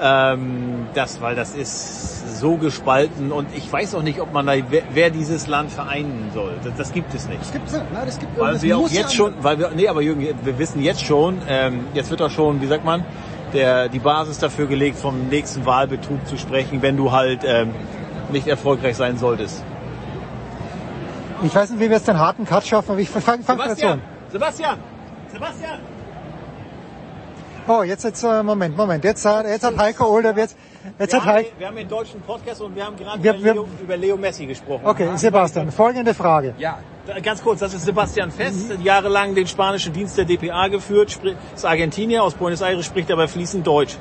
Ähm, 0.00 0.86
das, 0.94 1.20
weil 1.20 1.34
das 1.34 1.54
ist 1.54 2.38
so 2.38 2.56
gespalten 2.56 3.32
und 3.32 3.48
ich 3.56 3.72
weiß 3.72 3.96
auch 3.96 4.02
nicht, 4.02 4.20
ob 4.20 4.32
man 4.32 4.46
da, 4.46 4.52
wer, 4.70 4.82
wer 4.92 5.10
dieses 5.10 5.48
Land 5.48 5.72
vereinen 5.72 6.30
soll. 6.32 6.52
Das, 6.62 6.74
das 6.76 6.92
gibt 6.92 7.12
es 7.14 7.28
nicht. 7.28 7.40
Das 7.40 7.52
gibt 7.52 7.66
es 7.66 7.72
nicht. 7.72 7.92
Nein, 7.92 8.06
das 8.06 8.18
gibt 8.18 8.38
weil 8.38 8.62
wir 8.62 8.78
auch 8.78 8.88
jetzt 8.88 9.14
schon, 9.14 9.34
weil 9.40 9.58
wir, 9.58 9.70
nee, 9.74 9.88
aber 9.88 10.00
Jürgen, 10.02 10.28
wir 10.42 10.58
wissen 10.58 10.82
jetzt 10.82 11.04
schon, 11.04 11.38
ähm, 11.48 11.86
jetzt 11.94 12.10
wird 12.10 12.20
doch 12.20 12.30
schon, 12.30 12.60
wie 12.60 12.66
sagt 12.66 12.84
man, 12.84 13.04
der, 13.52 13.88
die 13.88 13.98
Basis 13.98 14.38
dafür 14.38 14.66
gelegt, 14.66 14.98
vom 14.98 15.28
nächsten 15.28 15.66
Wahlbetrug 15.66 16.26
zu 16.26 16.36
sprechen, 16.36 16.80
wenn 16.82 16.96
du 16.96 17.10
halt 17.10 17.40
ähm, 17.44 17.74
nicht 18.30 18.46
erfolgreich 18.46 18.96
sein 18.96 19.18
solltest. 19.18 19.64
Ich 21.42 21.54
weiß 21.54 21.70
nicht, 21.70 21.80
wie 21.80 21.88
wir 21.88 21.96
jetzt 21.96 22.08
den 22.08 22.18
harten 22.18 22.44
Cut 22.44 22.66
schaffen, 22.66 22.92
aber 22.92 23.00
ich 23.00 23.10
fange 23.10 23.42
fang 23.42 23.58
Sebastian, 23.58 24.00
Sebastian! 24.30 24.78
Sebastian! 25.32 25.97
Oh, 27.68 27.82
jetzt 27.82 28.04
jetzt 28.04 28.24
äh, 28.24 28.42
Moment, 28.42 28.76
Moment. 28.76 29.04
Jetzt, 29.04 29.26
äh, 29.26 29.42
jetzt 29.46 29.64
hat 29.64 29.76
Heiko 29.76 30.06
Older 30.06 30.34
jetzt 30.36 30.56
jetzt 30.98 31.12
wir 31.12 31.20
hat 31.20 31.26
Heiko 31.26 31.50
wir 31.58 31.66
haben 31.66 31.76
den 31.76 31.88
deutschen 31.88 32.20
Podcast 32.22 32.62
und 32.62 32.74
wir 32.74 32.86
haben 32.86 32.96
gerade 32.96 33.22
wir, 33.22 33.34
über, 33.34 33.52
Leo, 33.52 33.68
über 33.82 33.96
Leo 33.96 34.16
Messi 34.16 34.46
gesprochen. 34.46 34.86
Okay, 34.86 35.10
Sebastian, 35.16 35.70
folgende 35.70 36.14
Frage. 36.14 36.54
Ja. 36.58 36.78
Ganz 37.22 37.42
kurz, 37.42 37.60
das 37.60 37.72
ist 37.72 37.84
Sebastian 37.84 38.30
Fest, 38.30 38.78
mhm. 38.78 38.82
jahrelang 38.82 39.34
den 39.34 39.46
spanischen 39.46 39.92
Dienst 39.92 40.18
der 40.18 40.26
DPA 40.26 40.68
geführt, 40.68 41.18
ist 41.54 41.64
Argentinier, 41.64 42.22
aus 42.22 42.34
Buenos 42.34 42.60
Aires, 42.60 42.84
spricht 42.84 43.10
aber 43.10 43.28
fließend 43.28 43.66
Deutsch. 43.66 43.96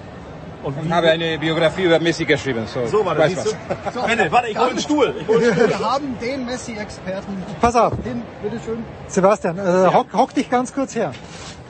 Und 0.64 0.76
ich 0.84 0.92
habe 0.92 1.10
eine 1.10 1.38
Biografie 1.38 1.84
über 1.84 2.00
Messi 2.00 2.26
geschrieben. 2.26 2.66
So, 2.68 2.86
so 2.88 3.06
warte, 3.06 3.30
siehst 3.30 3.46
du? 3.46 3.50
So, 3.94 4.02
Bitte, 4.06 4.32
warte, 4.32 4.50
ich 4.50 4.58
hole 4.58 4.72
einen 4.72 4.80
Stuhl. 4.80 5.14
Ich 5.20 5.28
hol 5.28 5.38
einen 5.38 5.54
Stuhl. 5.54 5.70
Wir 5.70 5.80
haben 5.80 6.18
den 6.20 6.46
Messi-Experten. 6.46 7.44
Pass 7.62 7.76
auf. 7.76 7.94
Hin, 8.04 8.22
bitteschön. 8.42 8.84
Sebastian, 9.08 9.58
äh, 9.58 9.62
ja. 9.62 9.94
hock, 9.94 10.08
hock 10.14 10.34
dich 10.34 10.50
ganz 10.50 10.74
kurz 10.74 10.96
her. 10.96 11.14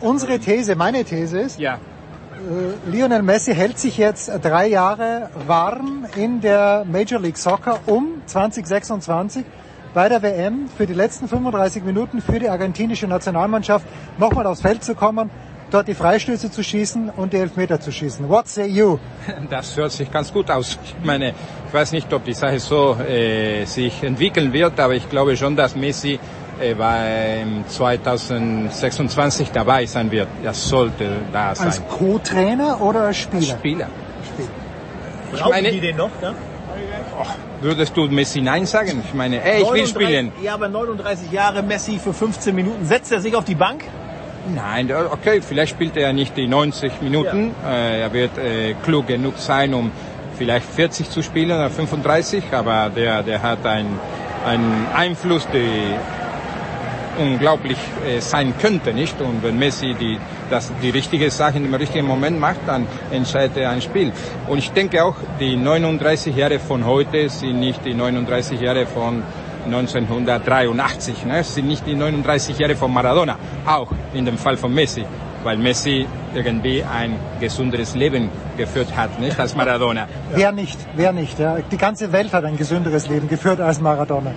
Unsere 0.02 0.40
These, 0.40 0.76
meine 0.76 1.04
These 1.04 1.40
ist, 1.40 1.60
ja. 1.60 1.76
äh, 1.76 2.90
Lionel 2.90 3.24
Messi 3.24 3.56
hält 3.56 3.80
sich 3.80 3.98
jetzt 3.98 4.32
drei 4.44 4.68
Jahre 4.68 5.30
warm 5.48 6.06
in 6.16 6.40
der 6.40 6.86
Major 6.86 7.20
League 7.20 7.38
Soccer 7.38 7.80
um 7.88 8.22
2026 8.28 9.44
bei 9.96 10.08
der 10.10 10.22
WM 10.22 10.70
für 10.78 10.86
die 10.86 10.94
letzten 10.94 11.28
35 11.28 11.84
Minuten 11.84 12.22
für 12.22 12.38
die 12.38 12.48
argentinische 12.48 13.08
Nationalmannschaft 13.08 13.88
nochmal 14.20 14.46
aufs 14.46 14.62
Feld 14.62 14.84
zu 14.84 14.94
kommen, 14.94 15.32
dort 15.72 15.88
die 15.88 15.96
Freistöße 15.96 16.52
zu 16.52 16.64
schießen 16.64 17.10
und 17.10 17.34
die 17.34 17.38
Elfmeter 17.38 17.80
zu 17.80 17.92
schießen. 17.92 18.30
What 18.30 18.48
say 18.48 18.68
you? 18.68 19.00
Das 19.50 19.76
hört 19.76 19.92
sich 19.92 20.12
ganz 20.12 20.32
gut 20.32 20.52
aus. 20.52 20.78
Ich 20.84 20.96
meine, 21.04 21.30
ich 21.30 21.74
weiß 21.74 21.92
nicht, 21.94 22.14
ob 22.14 22.24
die 22.24 22.34
Sache 22.34 22.60
so 22.60 22.96
äh, 23.00 23.66
sich 23.66 24.04
entwickeln 24.04 24.54
wird, 24.54 24.80
aber 24.80 24.94
ich 24.94 25.10
glaube 25.10 25.36
schon, 25.36 25.56
dass 25.56 25.76
Messi 25.76 26.20
beim 26.78 27.66
2026 27.68 29.52
dabei 29.52 29.86
sein 29.86 30.12
wird. 30.12 30.28
Das 30.44 30.68
sollte 30.68 31.10
da 31.32 31.56
sein. 31.56 31.68
Als 31.68 31.82
Co-Trainer 31.88 32.82
oder 32.82 33.02
als 33.02 33.18
Spieler? 33.18 33.40
Als 33.40 33.48
Spieler. 33.48 33.88
Spieler. 34.34 34.50
Ich 35.34 35.40
Brauchen 35.40 35.52
meine, 35.52 35.72
die 35.72 35.80
den 35.80 35.98
noch? 35.98 36.10
Oh, 37.20 37.26
würdest 37.62 37.98
du 37.98 38.08
Messi 38.08 38.42
Nein 38.42 38.66
sagen? 38.66 39.02
Ich 39.06 39.14
meine, 39.14 39.44
ey, 39.44 39.62
ich 39.62 39.68
39, 39.68 39.96
will 39.96 40.06
spielen. 40.06 40.32
Ja, 40.42 40.54
aber 40.54 40.68
39 40.70 41.32
Jahre 41.32 41.64
Messi 41.64 42.00
für 42.00 42.14
15 42.14 42.56
Minuten. 42.56 42.86
Setzt 42.86 43.12
er 43.12 43.20
sich 43.20 43.36
auf 43.36 43.46
die 43.46 43.56
Bank? 43.56 43.84
Nein, 44.54 44.90
okay, 45.12 45.42
vielleicht 45.42 45.72
spielt 45.72 45.98
er 45.98 46.14
nicht 46.14 46.38
die 46.38 46.48
90 46.48 47.02
Minuten. 47.02 47.54
Ja. 47.64 47.72
Äh, 47.72 48.02
er 48.02 48.14
wird 48.14 48.38
äh, 48.38 48.76
klug 48.84 49.08
genug 49.08 49.38
sein, 49.38 49.74
um 49.74 49.92
vielleicht 50.38 50.66
40 50.66 51.10
zu 51.10 51.22
spielen 51.22 51.52
oder 51.52 51.70
35, 51.70 52.44
aber 52.52 52.90
der, 52.96 53.24
der 53.24 53.42
hat 53.42 53.66
einen, 53.66 54.00
einen 54.46 54.88
Einfluss, 54.96 55.48
der 55.52 56.00
unglaublich 57.18 57.78
äh, 58.06 58.20
sein 58.20 58.54
könnte, 58.60 58.94
nicht? 58.94 59.20
Und 59.22 59.44
wenn 59.44 59.58
Messi 59.58 59.96
die, 60.00 60.18
das, 60.50 60.72
die 60.82 60.90
richtige 60.90 61.30
Sache 61.32 61.58
im 61.58 61.74
richtigen 61.74 62.06
Moment 62.06 62.40
macht, 62.40 62.60
dann 62.68 62.88
entscheidet 63.12 63.58
er 63.58 63.72
ein 63.72 63.82
Spiel. 63.82 64.12
Und 64.48 64.60
ich 64.60 64.72
denke 64.72 65.04
auch, 65.04 65.16
die 65.40 65.56
39 65.56 66.36
Jahre 66.36 66.60
von 66.60 66.86
heute 66.86 67.30
sind 67.30 67.60
nicht 67.60 67.86
die 67.86 67.94
39 67.94 68.60
Jahre 68.62 68.86
von 68.86 69.24
1983. 69.66 71.26
Ne? 71.26 71.44
Sind 71.44 71.68
nicht 71.68 71.86
die 71.86 71.96
39 71.96 72.58
Jahre 72.58 72.76
von 72.76 72.94
Maradona, 72.94 73.38
auch 73.66 73.92
in 74.14 74.26
dem 74.26 74.38
Fall 74.38 74.58
von 74.58 74.74
Messi, 74.74 75.06
weil 75.44 75.58
Messi 75.58 76.08
irgendwie 76.34 76.84
ein 76.84 77.16
gesünderes 77.40 77.96
Leben 77.96 78.30
geführt 78.58 78.96
hat, 78.96 79.20
nicht 79.20 79.40
als 79.40 79.56
Maradona. 79.56 80.08
Wer 80.34 80.52
nicht, 80.52 80.78
wer 80.96 81.12
nicht. 81.12 81.40
Ja. 81.40 81.58
Die 81.60 81.78
ganze 81.78 82.12
Welt 82.12 82.34
hat 82.34 82.46
ein 82.46 82.58
gesünderes 82.58 83.08
Leben 83.08 83.28
geführt 83.28 83.60
als 83.60 83.80
Maradona. 83.80 84.32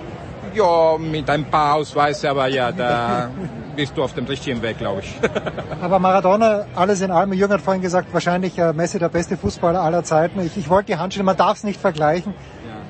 Ja, 0.53 0.97
mit 0.97 1.29
ein 1.29 1.45
paar 1.45 1.75
Ausweisen, 1.75 2.29
aber 2.29 2.47
ja, 2.47 2.71
da 2.71 3.29
bist 3.75 3.95
du 3.95 4.03
auf 4.03 4.13
dem 4.13 4.25
richtigen 4.25 4.61
Weg, 4.61 4.77
glaube 4.77 5.01
ich. 5.01 5.15
aber 5.81 5.99
Maradona, 5.99 6.65
alles 6.75 7.01
in 7.01 7.11
allem, 7.11 7.33
Jürgen 7.33 7.53
hat 7.53 7.61
vorhin 7.61 7.81
gesagt, 7.81 8.13
wahrscheinlich 8.13 8.57
äh, 8.57 8.73
Messi 8.73 8.99
der 8.99 9.09
beste 9.09 9.37
Fußballer 9.37 9.81
aller 9.81 10.03
Zeiten. 10.03 10.41
Ich, 10.41 10.57
ich 10.57 10.69
wollte 10.69 10.87
die 10.87 10.97
Handschelle, 10.97 11.23
man 11.23 11.37
darf 11.37 11.57
es 11.57 11.63
nicht 11.63 11.79
vergleichen. 11.79 12.33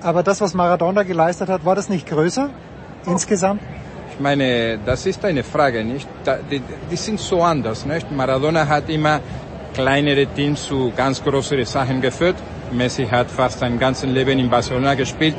Aber 0.02 0.24
das, 0.24 0.41
was 0.41 0.56
Maradona 0.56 1.04
geleistet 1.04 1.50
hat, 1.50 1.63
war 1.63 1.76
das 1.76 1.88
nicht 1.88 2.08
größer 2.08 2.50
insgesamt? 3.06 3.62
Ich 4.13 4.19
meine, 4.19 4.80
das 4.84 5.06
ist 5.06 5.24
eine 5.24 5.43
Frage, 5.43 5.84
nicht? 5.84 6.08
Die, 6.50 6.62
die 6.89 6.95
sind 6.95 7.19
so 7.19 7.43
anders, 7.43 7.86
nicht? 7.86 8.12
Maradona 8.12 8.67
hat 8.67 8.89
immer 8.89 9.19
kleinere 9.74 10.26
Teams 10.26 10.63
zu 10.63 10.91
ganz 10.95 11.24
größeren 11.24 11.65
Sachen 11.65 12.02
geführt. 12.02 12.36
Messi 12.71 13.06
hat 13.06 13.30
fast 13.30 13.60
sein 13.60 13.80
ganzes 13.80 14.10
Leben 14.10 14.39
in 14.39 14.50
Barcelona 14.50 14.95
gespielt. 14.95 15.36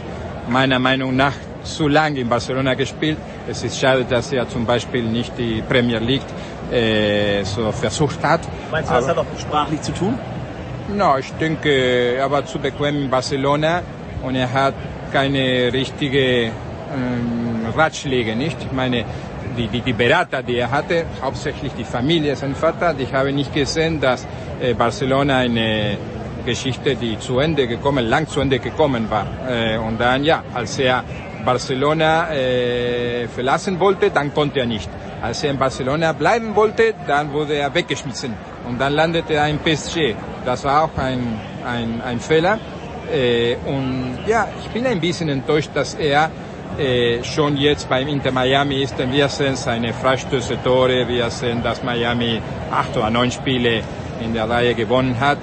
Meiner 0.49 0.79
Meinung 0.79 1.15
nach 1.17 1.35
zu 1.65 1.89
lange 1.89 2.21
in 2.21 2.29
Barcelona 2.29 2.75
gespielt. 2.75 3.19
Es 3.49 3.63
ist 3.63 3.79
schade, 3.79 4.05
dass 4.05 4.33
er 4.33 4.49
zum 4.49 4.67
Beispiel 4.67 5.03
nicht 5.03 5.37
die 5.39 5.63
Premier 5.63 5.99
League 5.99 6.23
äh, 6.71 7.45
so 7.45 7.73
versucht 7.73 8.23
hat. 8.23 8.41
Meinst 8.71 8.91
du, 8.91 8.95
das 8.95 9.09
hat 9.09 9.19
auch 9.19 9.27
sprachlich 9.39 9.81
zu 9.83 9.93
tun? 9.93 10.19
No, 10.97 11.17
ich 11.19 11.33
denke, 11.35 12.17
er 12.17 12.31
war 12.31 12.45
zu 12.45 12.59
bequem 12.59 13.05
in 13.05 13.11
Barcelona 13.11 13.83
und 14.23 14.35
er 14.35 14.53
hat 14.53 14.75
keine 15.13 15.73
richtige 15.73 16.47
ähm, 16.47 17.67
Ratschläge, 17.77 18.35
nicht? 18.37 18.57
Ich 18.61 18.73
meine, 18.73 19.05
die, 19.57 19.69
die, 19.69 19.81
die 19.81 19.93
Berater, 19.93 20.43
die 20.43 20.57
er 20.57 20.71
hatte, 20.71 21.05
hauptsächlich 21.21 21.73
die 21.75 21.85
Familie, 21.85 22.37
sein 22.37 22.55
Vater, 22.55 22.95
ich 22.99 23.13
habe 23.13 23.33
nicht 23.33 23.53
gesehen, 23.55 24.01
dass 24.01 24.27
äh, 24.61 24.75
Barcelona 24.75 25.39
eine 25.39 25.97
Geschichte, 26.45 26.97
die 26.97 27.19
zu 27.19 27.39
Ende 27.39 27.67
gekommen, 27.67 28.07
lang 28.07 28.27
zu 28.27 28.41
Ende 28.41 28.59
gekommen 28.59 29.09
war. 29.09 29.27
Äh, 29.49 29.79
und 29.79 30.01
dann, 30.01 30.25
ja, 30.25 30.43
als 30.53 30.79
er 30.79 31.05
Barcelona 31.45 32.33
äh, 32.33 33.29
verlassen 33.29 33.79
wollte, 33.81 34.11
dann 34.11 34.33
konnte 34.33 34.61
er 34.61 34.67
nicht. 34.67 34.89
Als 35.21 35.43
er 35.45 35.51
in 35.51 35.59
Barcelona 35.59 36.13
bleiben 36.13 36.55
wollte, 36.55 36.95
dann 37.07 37.33
wurde 37.33 37.55
er 37.55 37.73
weggeschmissen. 37.75 38.35
Und 38.69 38.81
dann 38.81 38.93
landete 38.93 39.35
er 39.35 39.49
in 39.49 39.59
PSG. 39.59 40.15
Das 40.45 40.65
war 40.65 40.85
auch 40.85 40.99
ein, 40.99 41.41
ein, 41.65 42.01
ein 42.05 42.21
Fehler. 42.21 42.59
Äh, 43.13 43.57
und 43.67 44.19
ja, 44.27 44.49
ich 44.61 44.69
bin 44.71 44.87
ein 44.87 45.01
bisschen 45.01 45.29
enttäuscht, 45.29 45.71
dass 45.75 45.95
er 45.95 46.31
äh, 46.79 47.23
schon 47.23 47.57
jetzt 47.57 47.89
beim 47.89 48.09
Inter 48.09 48.33
Miami 48.33 48.83
ist, 48.83 48.99
denn 48.99 49.13
wir 49.13 49.29
sehen 49.29 49.57
seine 49.57 49.93
Freistöße 49.93 50.63
Tore, 50.63 51.07
wir 51.07 51.31
sehen, 51.31 51.63
dass 51.63 51.83
Miami 51.83 52.41
acht 52.71 52.97
oder 52.97 53.11
neun 53.11 53.31
Spiele 53.31 53.83
in 54.25 54.33
der 54.33 54.49
Reihe 54.49 54.75
gewonnen 54.75 55.19
hat. 55.21 55.39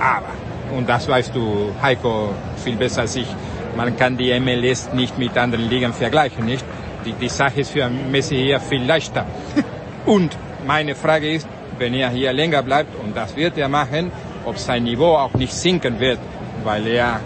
Aber, 0.00 0.76
und 0.76 0.88
das 0.88 1.06
weißt 1.06 1.34
du, 1.34 1.72
Heiko, 1.80 2.30
viel 2.56 2.76
besser 2.76 3.02
als 3.02 3.14
ich, 3.14 3.28
man 3.76 3.96
kann 3.96 4.16
die 4.16 4.38
MLS 4.40 4.92
nicht 4.92 5.18
mit 5.18 5.36
anderen 5.36 5.68
Ligen 5.68 5.92
vergleichen, 5.92 6.44
nicht? 6.44 6.64
Die, 7.04 7.12
die 7.12 7.28
Sache 7.28 7.60
ist 7.60 7.70
für 7.70 7.88
Messi 7.88 8.36
hier 8.36 8.60
viel 8.60 8.84
leichter. 8.84 9.26
Und 10.06 10.36
meine 10.66 10.94
Frage 10.94 11.32
ist, 11.32 11.48
wenn 11.78 11.94
er 11.94 12.10
hier 12.10 12.32
länger 12.32 12.62
bleibt, 12.62 12.94
und 13.02 13.16
das 13.16 13.34
wird 13.34 13.58
er 13.58 13.68
machen, 13.68 14.12
ob 14.44 14.58
sein 14.58 14.84
Niveau 14.84 15.16
auch 15.16 15.34
nicht 15.34 15.52
sinken 15.52 15.98
wird 15.98 16.18
weil 16.64 16.86
er 16.86 17.20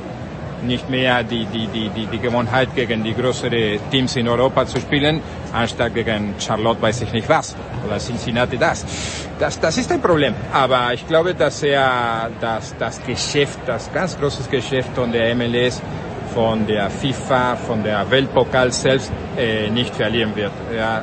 nicht 0.63 0.89
mehr 0.89 1.23
die, 1.23 1.45
die, 1.47 1.67
die, 1.67 1.91
die, 1.91 2.07
die 2.07 2.19
Gewohnheit 2.19 2.75
gegen 2.75 3.05
die 3.05 3.15
größeren 3.15 3.79
Teams 3.91 4.17
in 4.17 4.27
Europa 4.27 4.67
zu 4.67 4.81
spielen, 4.81 5.21
anstatt 5.53 5.95
gegen 5.95 6.35
Charlotte 6.39 6.81
weiß 6.81 7.03
ich 7.03 7.13
nicht 7.13 7.29
was 7.29 7.55
oder 7.87 7.99
Cincinnati 7.99 8.57
das. 8.57 8.85
Das, 9.39 9.61
das 9.61 9.77
ist 9.77 9.93
ein 9.93 10.01
Problem. 10.01 10.35
Aber 10.53 10.93
ich 10.95 11.07
glaube, 11.07 11.35
dass 11.35 11.63
er 11.63 12.31
das, 12.41 12.75
das 12.79 13.05
Geschäft, 13.05 13.59
das 13.67 13.93
ganz 13.93 14.19
große 14.19 14.49
Geschäft 14.51 14.91
von 14.95 15.13
der 15.13 15.35
MLS, 15.35 15.83
von 16.37 16.67
der 16.67 16.91
FIFA, 16.91 17.57
von 17.57 17.83
der 17.83 18.11
Weltpokal 18.11 18.71
selbst 18.71 19.11
äh, 19.39 19.71
nicht 19.71 19.97
verlieren 19.97 20.37
wird. 20.37 20.53
Er 20.71 21.03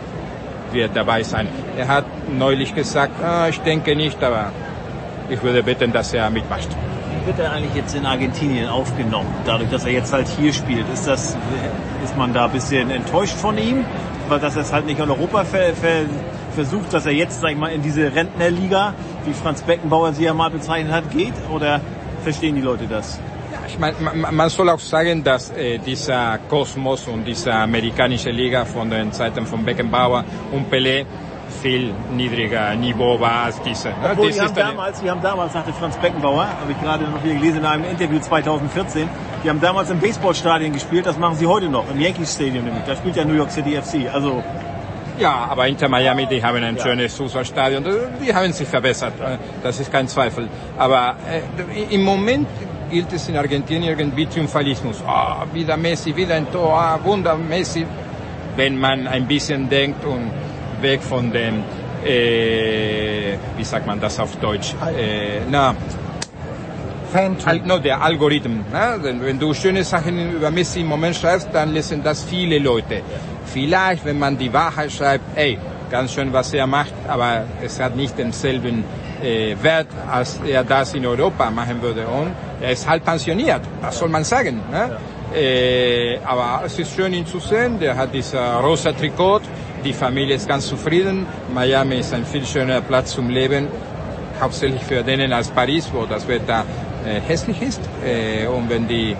wird 0.72 0.92
dabei 0.94 1.24
sein. 1.24 1.48
Er 1.76 1.88
hat 1.88 2.06
neulich 2.32 2.76
gesagt, 2.76 3.14
ah, 3.24 3.48
ich 3.50 3.60
denke 3.62 3.96
nicht, 3.96 4.24
aber 4.24 4.52
ich 5.30 5.42
würde 5.42 5.64
bitten, 5.64 5.92
dass 5.92 6.14
er 6.14 6.30
mitmacht 6.30 6.70
wird 7.26 7.40
er 7.40 7.54
eigentlich 7.54 7.74
jetzt 7.74 7.96
in 7.96 8.06
Argentinien 8.06 8.68
aufgenommen? 8.68 9.34
Dadurch, 9.46 9.70
dass 9.70 9.86
er 9.86 9.94
jetzt 9.94 10.12
halt 10.12 10.28
hier 10.28 10.52
spielt, 10.52 10.86
ist 10.94 11.08
das, 11.08 11.38
ist 12.04 12.18
man 12.18 12.34
da 12.34 12.48
ein 12.48 12.52
bisschen 12.52 12.92
enttäuscht 12.92 13.38
von 13.38 13.58
ihm, 13.58 13.86
weil 14.28 14.42
dass 14.42 14.58
er 14.58 14.70
halt 14.74 14.86
nicht 14.88 15.00
in 15.00 15.10
Europa 15.10 15.46
ver, 15.46 15.74
ver, 15.74 16.02
versucht, 16.54 16.92
dass 16.92 17.06
er 17.06 17.14
jetzt, 17.14 17.40
sag 17.40 17.52
ich 17.52 17.58
mal, 17.58 17.72
in 17.72 17.82
diese 17.82 18.14
Rentnerliga, 18.14 18.94
wie 19.24 19.34
Franz 19.34 19.62
Beckenbauer 19.62 20.12
sie 20.12 20.26
ja 20.26 20.34
mal 20.34 20.50
bezeichnet 20.50 20.92
hat, 20.92 21.12
geht? 21.12 21.34
Oder 21.50 21.80
verstehen 22.26 22.56
die 22.56 22.62
Leute 22.62 22.88
das? 22.88 23.22
Ich 23.74 23.80
meine, 23.80 23.96
man, 24.00 24.36
man 24.36 24.50
soll 24.50 24.70
auch 24.70 24.78
sagen, 24.78 25.24
dass 25.24 25.50
äh, 25.50 25.80
dieser 25.80 26.38
Kosmos 26.48 27.08
und 27.08 27.26
diese 27.26 27.52
amerikanische 27.52 28.30
Liga 28.30 28.66
von 28.66 28.88
den 28.88 29.12
Zeiten 29.12 29.48
von 29.48 29.66
Beckenbauer 29.66 30.24
und 30.52 30.72
Pelé 30.72 31.06
viel 31.60 31.92
niedriger 32.16 32.76
Niveau 32.76 33.20
war 33.20 33.46
als 33.46 33.60
diese. 33.64 33.88
ne? 33.90 33.96
Obwohl, 34.12 34.28
Das 34.28 34.36
die 34.36 34.42
haben, 34.44 34.56
damals, 34.56 35.02
die 35.02 35.10
haben 35.10 35.22
damals, 35.24 35.54
sagte 35.54 35.74
Franz 35.74 35.98
Beckenbauer, 35.98 36.46
habe 36.46 36.72
ich 36.72 36.80
gerade 36.80 37.06
noch 37.06 37.24
wieder 37.24 37.34
gelesen 37.34 37.58
in 37.60 37.66
einem 37.66 37.86
Interview 37.86 38.20
2014, 38.20 39.10
die 39.44 39.50
haben 39.50 39.60
damals 39.60 39.90
im 39.90 40.00
Baseballstadion 40.00 40.72
gespielt, 40.72 41.08
das 41.08 41.18
machen 41.18 41.36
sie 41.38 41.48
heute 41.48 41.68
noch, 41.68 41.90
im 41.90 42.00
Yankee 42.00 42.26
Stadium 42.28 42.66
nämlich. 42.66 42.84
Da 42.86 42.96
spielt 42.96 43.16
ja 43.16 43.26
New 43.26 43.34
York 43.34 43.50
City 43.50 43.72
FC. 43.76 44.14
Also, 44.14 44.44
Ja, 45.18 45.48
aber 45.50 45.68
Inter 45.68 45.90
Miami, 45.90 46.28
die 46.28 46.44
haben 46.44 46.64
ein 46.64 46.78
schönes 46.78 47.16
Fußballstadion, 47.18 47.84
die 48.24 48.34
haben 48.34 48.54
sich 48.54 48.68
verbessert, 48.68 49.14
äh, 49.20 49.38
das 49.64 49.80
ist 49.80 49.92
kein 49.92 50.08
Zweifel. 50.08 50.48
Aber 50.78 51.16
äh, 51.28 51.96
im 51.96 52.04
Moment 52.04 52.48
gilt 52.94 53.12
es 53.12 53.28
in 53.28 53.36
Argentinien 53.36 53.90
irgendwie 53.90 54.28
Triumphalismus. 54.28 55.02
Ah, 55.06 55.46
wieder 55.52 55.76
Messi, 55.78 56.16
wieder 56.16 56.36
ein 56.36 56.50
Tor, 56.52 56.80
ah, 56.80 57.00
Wunder 57.04 57.36
Messi. 57.36 57.86
Wenn 58.56 58.78
man 58.80 59.08
ein 59.08 59.28
bisschen 59.28 59.68
denkt 59.68 60.06
und 60.06 60.30
weg 60.80 61.02
von 61.02 61.32
dem, 61.32 61.64
äh, 62.06 63.34
wie 63.58 63.64
sagt 63.64 63.88
man 63.88 64.00
das 64.00 64.20
auf 64.20 64.36
Deutsch? 64.36 64.76
Äh, 64.96 65.42
na, 65.50 65.76
Al 67.46 67.60
no, 67.66 67.78
der 67.78 68.02
Algorithmen. 68.02 68.66
Ne? 68.72 68.98
Wenn, 69.02 69.24
wenn 69.24 69.40
du 69.40 69.54
schöne 69.54 69.84
Sachen 69.84 70.34
über 70.34 70.50
Messi 70.52 70.82
im 70.82 70.88
Moment 70.88 71.16
schreibst, 71.16 71.50
dann 71.52 71.74
lesen 71.74 72.02
das 72.04 72.24
viele 72.24 72.60
Leute. 72.60 73.02
Vielleicht, 73.46 74.04
wenn 74.06 74.20
man 74.20 74.38
die 74.38 74.52
Wahrheit 74.52 74.92
schreibt, 74.92 75.26
ey, 75.36 75.58
ganz 75.92 76.14
schön, 76.14 76.34
was 76.34 76.54
er 76.54 76.68
macht, 76.68 76.94
aber 77.08 77.46
es 77.64 77.80
hat 77.80 77.96
nicht 77.96 78.18
denselben 78.18 78.84
äh, 79.24 79.56
Wert, 79.62 79.88
als 80.12 80.40
er 80.46 80.64
das 80.64 80.94
in 80.94 81.06
Europa 81.06 81.50
machen 81.50 81.82
würde. 81.82 82.06
Und 82.08 82.34
er 82.62 82.72
ist 82.72 82.88
halt 82.88 83.04
pensioniert, 83.04 83.62
was 83.82 83.98
soll 83.98 84.10
man 84.10 84.24
sagen? 84.24 84.62
Ne? 84.72 84.98
Äh, 85.36 86.20
aber 86.26 86.64
es 86.66 86.78
ist 86.78 86.96
schön, 86.96 87.14
ihn 87.14 87.26
zu 87.26 87.40
sehen. 87.40 87.80
Der 87.80 87.96
hat 87.96 88.14
dieser 88.14 88.56
rosa 88.56 88.92
Trikot. 88.92 89.42
Die 89.84 89.94
Familie 89.94 90.36
ist 90.36 90.48
ganz 90.48 90.68
zufrieden. 90.68 91.26
Miami 91.54 91.96
ist 91.96 92.14
ein 92.14 92.26
viel 92.26 92.46
schöner 92.46 92.82
Platz 92.82 93.12
zum 93.12 93.30
Leben 93.30 93.68
hauptsächlich 94.40 94.84
für 94.84 95.04
denen 95.04 95.32
als 95.32 95.50
Paris, 95.50 95.90
wo 95.94 96.06
das 96.06 96.28
Wetter 96.28 96.66
äh, 97.06 97.20
hässlich 97.22 97.62
ist. 97.62 97.82
Und 98.54 98.70
wenn 98.70 98.88
die 98.88 99.16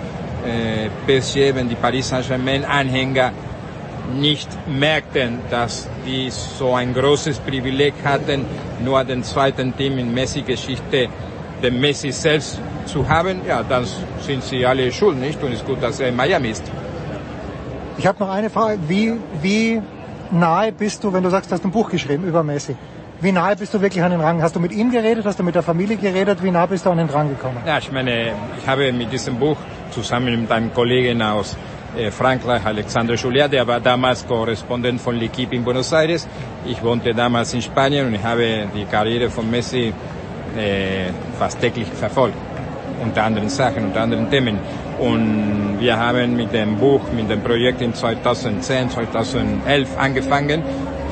PSG, 1.06 1.54
wenn 1.54 1.70
die 1.70 1.74
Paris 1.74 2.10
Saint-Germain 2.10 2.66
Anhänger 2.66 3.32
nicht 4.12 4.48
merkten, 4.68 5.38
dass 5.50 5.88
die 6.06 6.30
so 6.30 6.74
ein 6.74 6.92
großes 6.94 7.38
Privileg 7.38 7.94
hatten, 8.04 8.44
nur 8.84 9.02
den 9.04 9.22
zweiten 9.22 9.76
Team 9.76 9.98
in 9.98 10.12
Messi-Geschichte, 10.12 11.08
den 11.62 11.80
Messi 11.80 12.12
selbst 12.12 12.60
zu 12.86 13.08
haben, 13.08 13.40
ja, 13.46 13.62
dann 13.62 13.86
sind 14.20 14.42
sie 14.42 14.66
alle 14.66 14.92
schuld, 14.92 15.18
nicht? 15.18 15.42
Und 15.42 15.52
es 15.52 15.60
ist 15.60 15.66
gut, 15.66 15.82
dass 15.82 16.00
er 16.00 16.08
in 16.08 16.16
Miami 16.16 16.48
ist. 16.48 16.64
Ich 17.96 18.06
habe 18.06 18.18
noch 18.22 18.30
eine 18.30 18.50
Frage. 18.50 18.78
Wie, 18.88 19.14
wie 19.40 19.80
nahe 20.30 20.72
bist 20.72 21.02
du, 21.02 21.12
wenn 21.12 21.22
du 21.22 21.30
sagst, 21.30 21.50
du 21.50 21.54
hast 21.54 21.64
ein 21.64 21.70
Buch 21.70 21.90
geschrieben 21.90 22.24
über 22.24 22.42
Messi? 22.42 22.76
Wie 23.20 23.32
nahe 23.32 23.56
bist 23.56 23.72
du 23.72 23.80
wirklich 23.80 24.02
an 24.02 24.10
den 24.10 24.20
Rang? 24.20 24.42
Hast 24.42 24.54
du 24.56 24.60
mit 24.60 24.72
ihm 24.72 24.90
geredet? 24.90 25.24
Hast 25.24 25.38
du 25.38 25.44
mit 25.44 25.54
der 25.54 25.62
Familie 25.62 25.96
geredet? 25.96 26.42
Wie 26.42 26.50
nah 26.50 26.66
bist 26.66 26.84
du 26.84 26.90
an 26.90 26.98
den 26.98 27.08
Rang 27.08 27.28
gekommen? 27.28 27.58
Ja, 27.64 27.78
ich 27.78 27.90
meine, 27.90 28.32
ich 28.58 28.66
habe 28.66 28.92
mit 28.92 29.12
diesem 29.12 29.38
Buch 29.38 29.56
zusammen 29.92 30.42
mit 30.42 30.50
einem 30.50 30.74
Kollegen 30.74 31.22
aus 31.22 31.56
Frankreich, 32.10 32.64
Alexander 32.64 33.14
Julia, 33.14 33.48
der 33.48 33.66
war 33.66 33.80
damals 33.80 34.26
Korrespondent 34.26 35.00
von 35.00 35.16
L'Equipe 35.16 35.52
in 35.52 35.64
Buenos 35.64 35.92
Aires. 35.92 36.26
Ich 36.66 36.82
wohnte 36.82 37.14
damals 37.14 37.54
in 37.54 37.62
Spanien 37.62 38.06
und 38.06 38.14
ich 38.14 38.22
habe 38.24 38.66
die 38.74 38.84
Karriere 38.84 39.30
von 39.30 39.48
Messi 39.50 39.92
äh, 40.56 41.10
fast 41.38 41.60
täglich 41.60 41.88
verfolgt. 41.88 42.36
Unter 43.02 43.24
anderen 43.24 43.48
Sachen, 43.48 43.84
unter 43.84 44.02
anderen 44.02 44.30
Themen. 44.30 44.58
Und 44.98 45.76
wir 45.80 45.96
haben 45.96 46.36
mit 46.36 46.52
dem 46.52 46.76
Buch, 46.76 47.00
mit 47.14 47.28
dem 47.28 47.42
Projekt 47.42 47.80
in 47.80 47.94
2010, 47.94 48.90
2011 48.90 49.98
angefangen. 49.98 50.62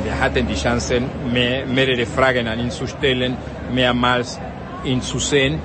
Wir 0.05 0.19
hatten 0.19 0.47
die 0.47 0.55
Chance, 0.55 1.01
mehr, 1.33 1.67
mehrere 1.67 2.07
Fragen 2.07 2.49
an 2.49 2.59
ihn 2.59 2.71
zu 2.71 2.87
stellen, 2.87 3.37
mehrmals 3.73 4.41
ihn 4.85 5.01
zu 5.01 5.19
sehen. 5.19 5.59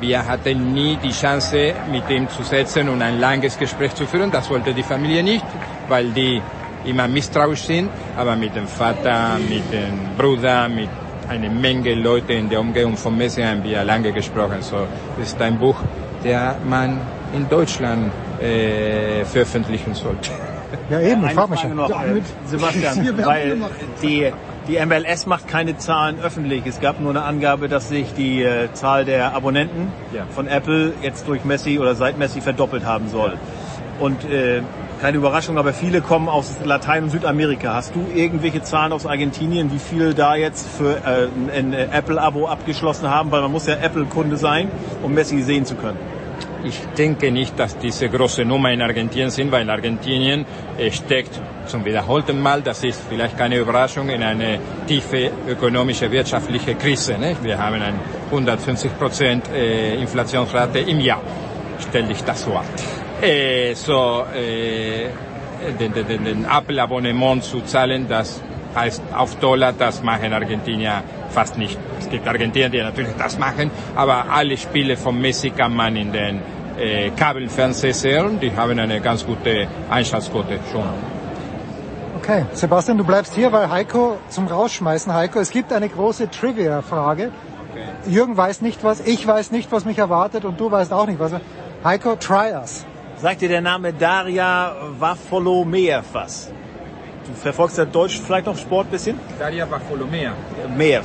Wir 0.00 0.24
hatten 0.26 0.72
nie 0.72 0.96
die 0.96 1.10
Chance, 1.10 1.74
mit 1.90 2.08
ihm 2.10 2.28
zu 2.28 2.42
setzen 2.42 2.88
und 2.88 3.02
ein 3.02 3.18
langes 3.18 3.58
Gespräch 3.58 3.94
zu 3.94 4.06
führen. 4.06 4.30
Das 4.30 4.48
wollte 4.48 4.72
die 4.72 4.82
Familie 4.84 5.22
nicht, 5.22 5.44
weil 5.88 6.10
die 6.10 6.40
immer 6.84 7.08
misstrauisch 7.08 7.62
sind. 7.64 7.90
Aber 8.16 8.36
mit 8.36 8.54
dem 8.54 8.68
Vater, 8.68 9.38
mit 9.38 9.72
dem 9.72 9.98
Bruder, 10.16 10.68
mit 10.68 10.88
einer 11.28 11.50
Menge 11.50 11.94
Leute 11.94 12.32
in 12.34 12.48
der 12.48 12.60
Umgebung 12.60 12.96
von 12.96 13.16
Messi 13.16 13.42
haben 13.42 13.62
wir 13.64 13.82
lange 13.84 14.12
gesprochen. 14.12 14.62
So, 14.62 14.86
das 15.18 15.28
ist 15.28 15.40
ein 15.42 15.58
Buch, 15.58 15.76
der 16.24 16.56
man 16.64 17.00
in 17.34 17.48
Deutschland 17.48 18.12
äh, 18.40 19.24
veröffentlichen 19.24 19.94
sollte. 19.94 20.30
Ja 20.90 21.00
eben, 21.00 21.24
ich 21.26 21.32
frage 21.32 21.50
mich 21.50 21.64
noch, 21.64 21.88
Ja, 21.90 22.04
äh, 22.04 22.12
mit- 22.14 22.24
Sebastian, 22.46 23.16
weil 23.24 23.58
die, 24.02 24.32
die 24.68 24.78
MLS 24.84 25.26
macht 25.26 25.48
keine 25.48 25.76
Zahlen 25.78 26.20
öffentlich. 26.20 26.62
Es 26.66 26.80
gab 26.80 27.00
nur 27.00 27.10
eine 27.10 27.22
Angabe, 27.22 27.68
dass 27.68 27.88
sich 27.88 28.12
die 28.14 28.42
äh, 28.42 28.72
Zahl 28.74 29.04
der 29.04 29.34
Abonnenten 29.34 29.90
Ja. 30.14 30.24
von 30.30 30.46
Apple 30.46 30.92
jetzt 31.02 31.26
durch 31.26 31.44
Messi 31.44 31.78
oder 31.78 31.94
seit 31.94 32.18
Messi 32.18 32.40
verdoppelt 32.40 32.84
haben 32.84 33.08
soll. 33.08 33.32
Und 33.98 34.24
äh, 34.24 34.62
keine 35.00 35.16
Überraschung, 35.16 35.58
aber 35.58 35.72
viele 35.72 36.00
kommen 36.00 36.28
aus 36.28 36.56
Latein- 36.64 37.04
und 37.04 37.10
Südamerika. 37.10 37.74
Hast 37.74 37.94
du 37.94 38.06
irgendwelche 38.14 38.62
Zahlen 38.62 38.92
aus 38.92 39.06
Argentinien, 39.06 39.72
wie 39.72 39.78
viele 39.78 40.14
da 40.14 40.34
jetzt 40.34 40.68
für 40.68 40.96
äh, 40.96 41.28
ein, 41.56 41.72
ein 41.72 41.92
Apple-Abo 41.92 42.46
abgeschlossen 42.46 43.08
haben? 43.08 43.30
Weil 43.30 43.40
man 43.42 43.50
muss 43.52 43.66
ja 43.66 43.74
Apple-Kunde 43.76 44.36
sein, 44.36 44.70
um 45.02 45.14
Messi 45.14 45.40
sehen 45.42 45.64
zu 45.64 45.76
können. 45.76 45.98
Ich 46.64 46.80
denke 46.96 47.30
nicht, 47.30 47.58
dass 47.58 47.78
diese 47.78 48.08
große 48.08 48.44
Nummer 48.44 48.72
in 48.72 48.82
Argentinien 48.82 49.30
sind, 49.30 49.52
weil 49.52 49.68
Argentinien 49.70 50.44
äh, 50.76 50.90
steckt 50.90 51.40
zum 51.66 51.84
wiederholten 51.84 52.40
Mal, 52.40 52.62
das 52.62 52.82
ist 52.82 53.00
vielleicht 53.08 53.38
keine 53.38 53.58
Überraschung, 53.58 54.08
in 54.08 54.22
eine 54.22 54.58
tiefe 54.86 55.30
ökonomische, 55.46 56.10
wirtschaftliche 56.10 56.74
Krise. 56.74 57.16
Ne? 57.16 57.36
Wir 57.42 57.58
haben 57.58 57.74
eine 57.74 57.94
150 58.26 58.98
Prozent 58.98 59.48
äh, 59.50 59.94
Inflationsrate 60.00 60.80
im 60.80 61.00
Jahr. 61.00 61.22
Stell 61.88 62.04
dich 62.04 62.24
das 62.24 62.42
vor. 62.42 62.64
Äh, 63.22 63.74
so, 63.74 64.24
äh, 64.34 65.08
den, 65.78 65.92
den, 65.92 66.24
den, 66.24 66.44
Apple-Abonnement 66.44 67.42
zu 67.42 67.60
zahlen, 67.60 68.06
das 68.08 68.40
heißt 68.74 69.02
auf 69.14 69.36
Dollar, 69.36 69.72
das 69.72 70.02
machen 70.02 70.32
Argentinier 70.32 71.02
fast 71.30 71.58
nicht. 71.58 71.78
Es 71.98 72.08
gibt 72.08 72.26
Argentinier, 72.26 72.68
die 72.68 72.82
natürlich 72.82 73.14
das 73.18 73.38
machen, 73.38 73.70
aber 73.94 74.26
alle 74.30 74.56
Spiele 74.56 74.96
von 74.96 75.20
Messi 75.20 75.50
kann 75.50 75.74
man 75.74 75.96
in 75.96 76.12
den 76.12 76.40
äh, 76.78 77.10
Kabelfernsehen 77.10 77.94
sehen, 77.94 78.40
die 78.40 78.52
haben 78.54 78.78
eine 78.78 79.00
ganz 79.00 79.24
gute 79.24 79.66
Einschaltquote 79.90 80.58
schon. 80.70 81.18
Okay, 82.18 82.44
Sebastian, 82.52 82.98
du 82.98 83.04
bleibst 83.04 83.34
hier, 83.34 83.52
weil 83.52 83.70
Heiko 83.70 84.18
zum 84.28 84.48
Rausschmeißen, 84.48 85.12
Heiko, 85.12 85.38
es 85.38 85.50
gibt 85.50 85.72
eine 85.72 85.88
große 85.88 86.30
Trivia-Frage. 86.30 87.30
Jürgen 88.06 88.36
weiß 88.36 88.60
nicht 88.60 88.82
was, 88.84 89.00
ich 89.00 89.26
weiß 89.26 89.50
nicht, 89.50 89.70
was 89.72 89.84
mich 89.84 89.98
erwartet 89.98 90.44
und 90.44 90.58
du 90.58 90.70
weißt 90.70 90.92
auch 90.92 91.06
nicht 91.06 91.20
was. 91.20 91.32
Heiko, 91.84 92.16
try 92.16 92.52
us. 92.52 92.84
Sagt 93.16 93.40
dir 93.40 93.48
der 93.48 93.60
Name 93.60 93.92
Daria 93.92 94.74
Wafolomeev 94.98 96.04
was? 96.12 96.52
Du 97.28 97.34
verfolgst 97.34 97.76
ja 97.76 97.84
Deutsch 97.84 98.18
vielleicht 98.24 98.46
noch 98.46 98.56
Sport 98.56 98.90
bisschen? 98.90 99.20
Daria 99.38 99.66
Bartolomea, 99.66 100.32
Meev. 100.76 101.04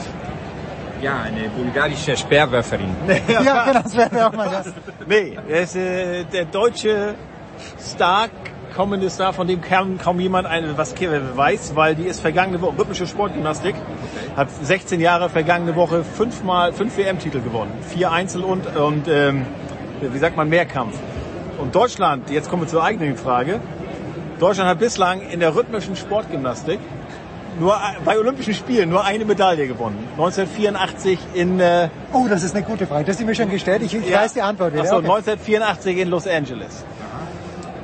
ja, 1.01 1.21
eine 1.23 1.49
bulgarische 1.49 2.15
Speerwerferin. 2.15 2.95
Ja, 3.27 3.65
genau, 3.65 3.81
das 3.83 3.97
wäre 3.97 4.27
auch 4.27 4.31
mal 4.31 4.49
das. 4.49 4.73
Nee, 5.05 5.37
er 5.49 5.61
ist 5.61 5.75
äh, 5.75 6.23
der 6.23 6.45
deutsche 6.45 7.15
Star, 7.77 8.29
kommende 8.73 9.09
Star, 9.09 9.33
von 9.33 9.47
dem 9.47 9.61
kaum, 9.61 9.97
kaum 9.97 10.19
jemand 10.21 10.47
eine, 10.47 10.77
was 10.77 10.95
weiß, 10.97 11.75
weil 11.75 11.95
die 11.95 12.03
ist 12.03 12.21
vergangene 12.21 12.61
Woche, 12.61 12.79
rhythmische 12.79 13.05
Sportgymnastik, 13.05 13.75
hat 14.37 14.47
16 14.61 15.01
Jahre 15.01 15.29
vergangene 15.29 15.75
Woche 15.75 16.05
fünfmal, 16.05 16.71
fünf 16.71 16.97
WM-Titel 16.97 17.41
gewonnen. 17.41 17.71
Vier 17.89 18.13
Einzel 18.13 18.43
und, 18.43 18.65
und 18.77 19.09
ähm, 19.09 19.45
wie 20.01 20.17
sagt 20.17 20.37
man, 20.37 20.47
Mehrkampf. 20.47 20.97
Und 21.59 21.75
Deutschland, 21.75 22.29
jetzt 22.29 22.49
kommen 22.49 22.63
wir 22.63 22.67
zur 22.67 22.83
eigenen 22.83 23.17
Frage. 23.17 23.59
Deutschland 24.43 24.69
hat 24.69 24.79
bislang 24.79 25.21
in 25.21 25.39
der 25.39 25.55
rhythmischen 25.55 25.95
Sportgymnastik 25.95 26.77
nur 27.61 27.79
bei 28.03 28.17
Olympischen 28.17 28.53
Spielen 28.53 28.89
nur 28.89 29.05
eine 29.05 29.23
Medaille 29.23 29.67
gewonnen. 29.67 29.97
1984 30.17 31.17
in 31.33 31.61
äh, 31.61 31.87
Oh, 32.11 32.25
das 32.27 32.43
ist 32.43 32.53
eine 32.53 32.65
gute 32.65 32.85
Frage. 32.85 33.05
Das 33.05 33.17
ist 33.17 33.25
mir 33.25 33.35
schon 33.35 33.49
gestellt. 33.49 33.83
Ich, 33.83 33.95
ich 33.95 34.09
ja. 34.09 34.19
weiß 34.19 34.33
die 34.33 34.41
Antwort 34.41 34.73
wieder. 34.73 34.83
Ach 34.83 34.87
so, 34.87 34.95
Okay. 34.97 35.05
1984 35.05 35.97
in 35.97 36.09
Los 36.09 36.27
Angeles. 36.27 36.83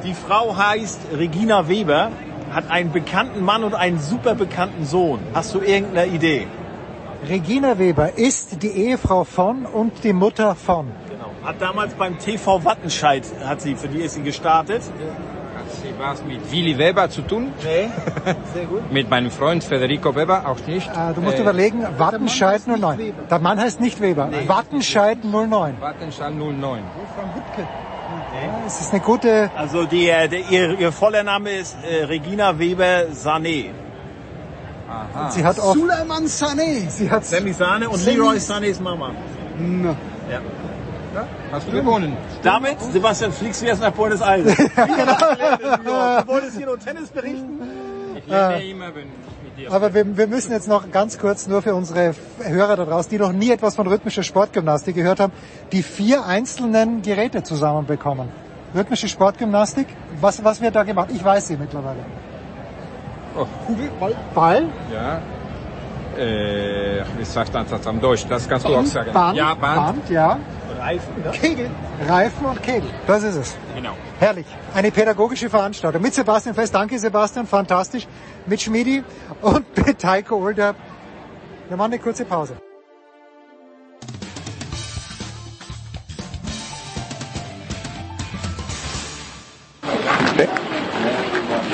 Die 0.04 0.14
Frau 0.14 0.58
heißt 0.58 1.00
Regina 1.18 1.70
Weber, 1.70 2.12
hat 2.52 2.70
einen 2.70 2.92
bekannten 2.92 3.42
Mann 3.42 3.64
und 3.64 3.74
einen 3.74 4.02
super 4.02 4.36
bekannten 4.36 4.86
Sohn. 4.86 5.20
Hast 5.34 5.56
du 5.56 5.62
irgendeine 5.62 6.08
Idee? 6.08 6.46
Regina 7.30 7.80
Weber 7.80 8.18
ist 8.18 8.62
die 8.64 8.72
Ehefrau 8.72 9.24
von 9.24 9.66
und 9.66 10.04
die 10.04 10.12
Mutter 10.12 10.56
von. 10.56 10.88
Genau. 11.08 11.32
Hat 11.42 11.62
damals 11.62 11.94
beim 11.94 12.20
TV 12.20 12.66
Wattenscheid, 12.66 13.24
hat 13.46 13.62
sie, 13.62 13.76
für 13.76 13.88
die 13.88 14.00
ist 14.00 14.16
sie 14.16 14.24
gestartet. 14.24 14.82
Was 16.00 16.24
mit 16.24 16.52
Willy 16.52 16.78
Weber 16.78 17.10
zu 17.10 17.22
tun? 17.22 17.52
Nee, 17.64 17.90
sehr 18.54 18.66
gut. 18.66 18.92
Mit 18.92 19.10
meinem 19.10 19.30
Freund 19.32 19.64
Federico 19.64 20.16
Weber 20.16 20.48
auch 20.48 20.66
nicht. 20.66 20.90
Äh, 20.90 21.14
du 21.14 21.22
musst 21.22 21.38
Äh, 21.38 21.42
überlegen, 21.42 21.86
Wattenscheid 21.98 22.62
09. 22.68 23.14
Der 23.30 23.40
Mann 23.40 23.60
heißt 23.60 23.80
nicht 23.82 24.00
Weber. 24.02 24.30
Wattenscheid 24.48 25.20
09. 25.24 25.76
Wattenscheid 25.80 26.34
09. 26.34 26.84
Es 28.66 28.82
ist 28.82 28.92
eine 28.92 29.02
gute, 29.02 29.52
Also 29.56 29.86
die, 29.86 30.08
äh, 30.10 30.28
der, 30.28 30.40
ihr, 30.50 30.80
ihr 30.80 30.92
voller 30.92 31.24
Name 31.24 31.52
ist 31.52 31.76
äh, 31.84 32.06
Regina 32.06 32.58
Weber 32.58 33.08
Sané. 33.14 33.66
Aha. 34.90 35.30
sie 35.30 35.44
hat 35.44 35.60
auch, 35.60 35.74
Suleiman 35.76 36.26
Sané. 36.26 36.90
sie 36.90 37.10
hat, 37.12 37.24
Sammy 37.26 37.54
Sahne 37.54 37.90
und 37.90 37.98
Sammy- 38.00 38.18
Leroy 38.18 38.38
Sanés 38.38 38.82
Mama. 38.82 39.12
Na, 39.60 39.96
Ja. 40.32 40.40
Hast 41.52 41.68
du 41.68 41.72
gewonnen? 41.72 42.16
Damit, 42.44 42.80
Sebastian, 42.82 43.32
fliegst 43.32 43.62
du 43.62 43.66
jetzt 43.66 43.82
nach 43.82 43.92
Buenos 43.92 44.22
Aires. 44.22 44.56
Du 45.84 46.28
wolltest 46.28 46.58
hier 46.58 46.68
nur 46.68 46.80
Tennis 46.80 47.10
berichten? 47.10 47.60
Ich 48.16 48.28
lerne 48.28 48.64
immer, 48.64 48.94
wenn 48.96 49.08
ich 49.08 49.44
mit 49.44 49.58
dir 49.58 49.74
aber 49.74 49.94
wir, 49.94 50.18
wir 50.18 50.28
müssen 50.28 50.52
jetzt 50.52 50.68
noch 50.68 50.92
ganz 50.92 51.18
kurz 51.18 51.48
nur 51.48 51.62
für 51.62 51.74
unsere 51.74 52.14
Hörer 52.44 52.76
da 52.76 52.86
draußen, 52.86 53.10
die 53.10 53.18
noch 53.18 53.32
nie 53.32 53.52
etwas 53.52 53.76
von 53.76 53.88
rhythmischer 53.88 54.24
Sportgymnastik 54.24 54.96
gehört 54.96 55.20
haben, 55.20 55.34
die 55.72 55.84
vier 55.84 56.26
einzelnen 56.26 57.02
Geräte 57.02 57.44
zusammenbekommen. 57.44 58.30
Rhythmische 58.76 59.08
Sportgymnastik, 59.08 59.88
was, 60.22 60.44
was 60.44 60.62
wird 60.62 60.76
da 60.76 60.84
gemacht? 60.84 61.10
Ich 61.14 61.24
weiß 61.24 61.48
sie 61.48 61.58
mittlerweile. 61.58 62.00
Oh. 63.36 63.46
Kugel, 63.66 63.90
Ball, 64.00 64.16
Ball 64.34 64.64
Ja. 64.94 65.22
Äh, 66.18 67.04
wie 67.18 67.24
sagt 67.24 67.54
man 67.54 67.66
das 67.70 67.88
am 67.88 68.02
Deutsch? 68.02 68.26
Das 68.28 68.48
kannst 68.50 68.66
du 68.66 68.76
auch 68.76 68.86
sagen. 68.86 69.14
Band, 69.14 69.38
ja, 69.38 69.54
Band. 69.54 69.76
Band, 69.76 70.10
ja. 70.10 70.38
Reifen, 70.80 71.24
ne? 71.24 71.32
Kegel, 71.32 71.70
Reifen 72.08 72.46
und 72.46 72.64
Kegel. 72.64 72.90
Das 73.06 73.24
ist 73.24 73.36
es. 73.36 73.58
Genau. 73.76 73.94
Herrlich. 74.20 74.46
Eine 74.74 74.92
pädagogische 74.92 75.50
Veranstaltung. 75.50 76.02
Mit 76.02 76.14
Sebastian 76.14 76.56
Fest. 76.56 76.74
Danke 76.74 76.98
Sebastian, 76.98 77.46
fantastisch. 77.48 78.08
Mit 78.46 78.62
Schmidi 78.62 79.04
und 79.42 79.66
mit 79.86 80.04
Heiko 80.04 80.38
Older. 80.38 80.76
Wir 81.68 81.78
machen 81.78 81.94
eine 81.94 82.02
kurze 82.02 82.26
Pause. 82.26 82.56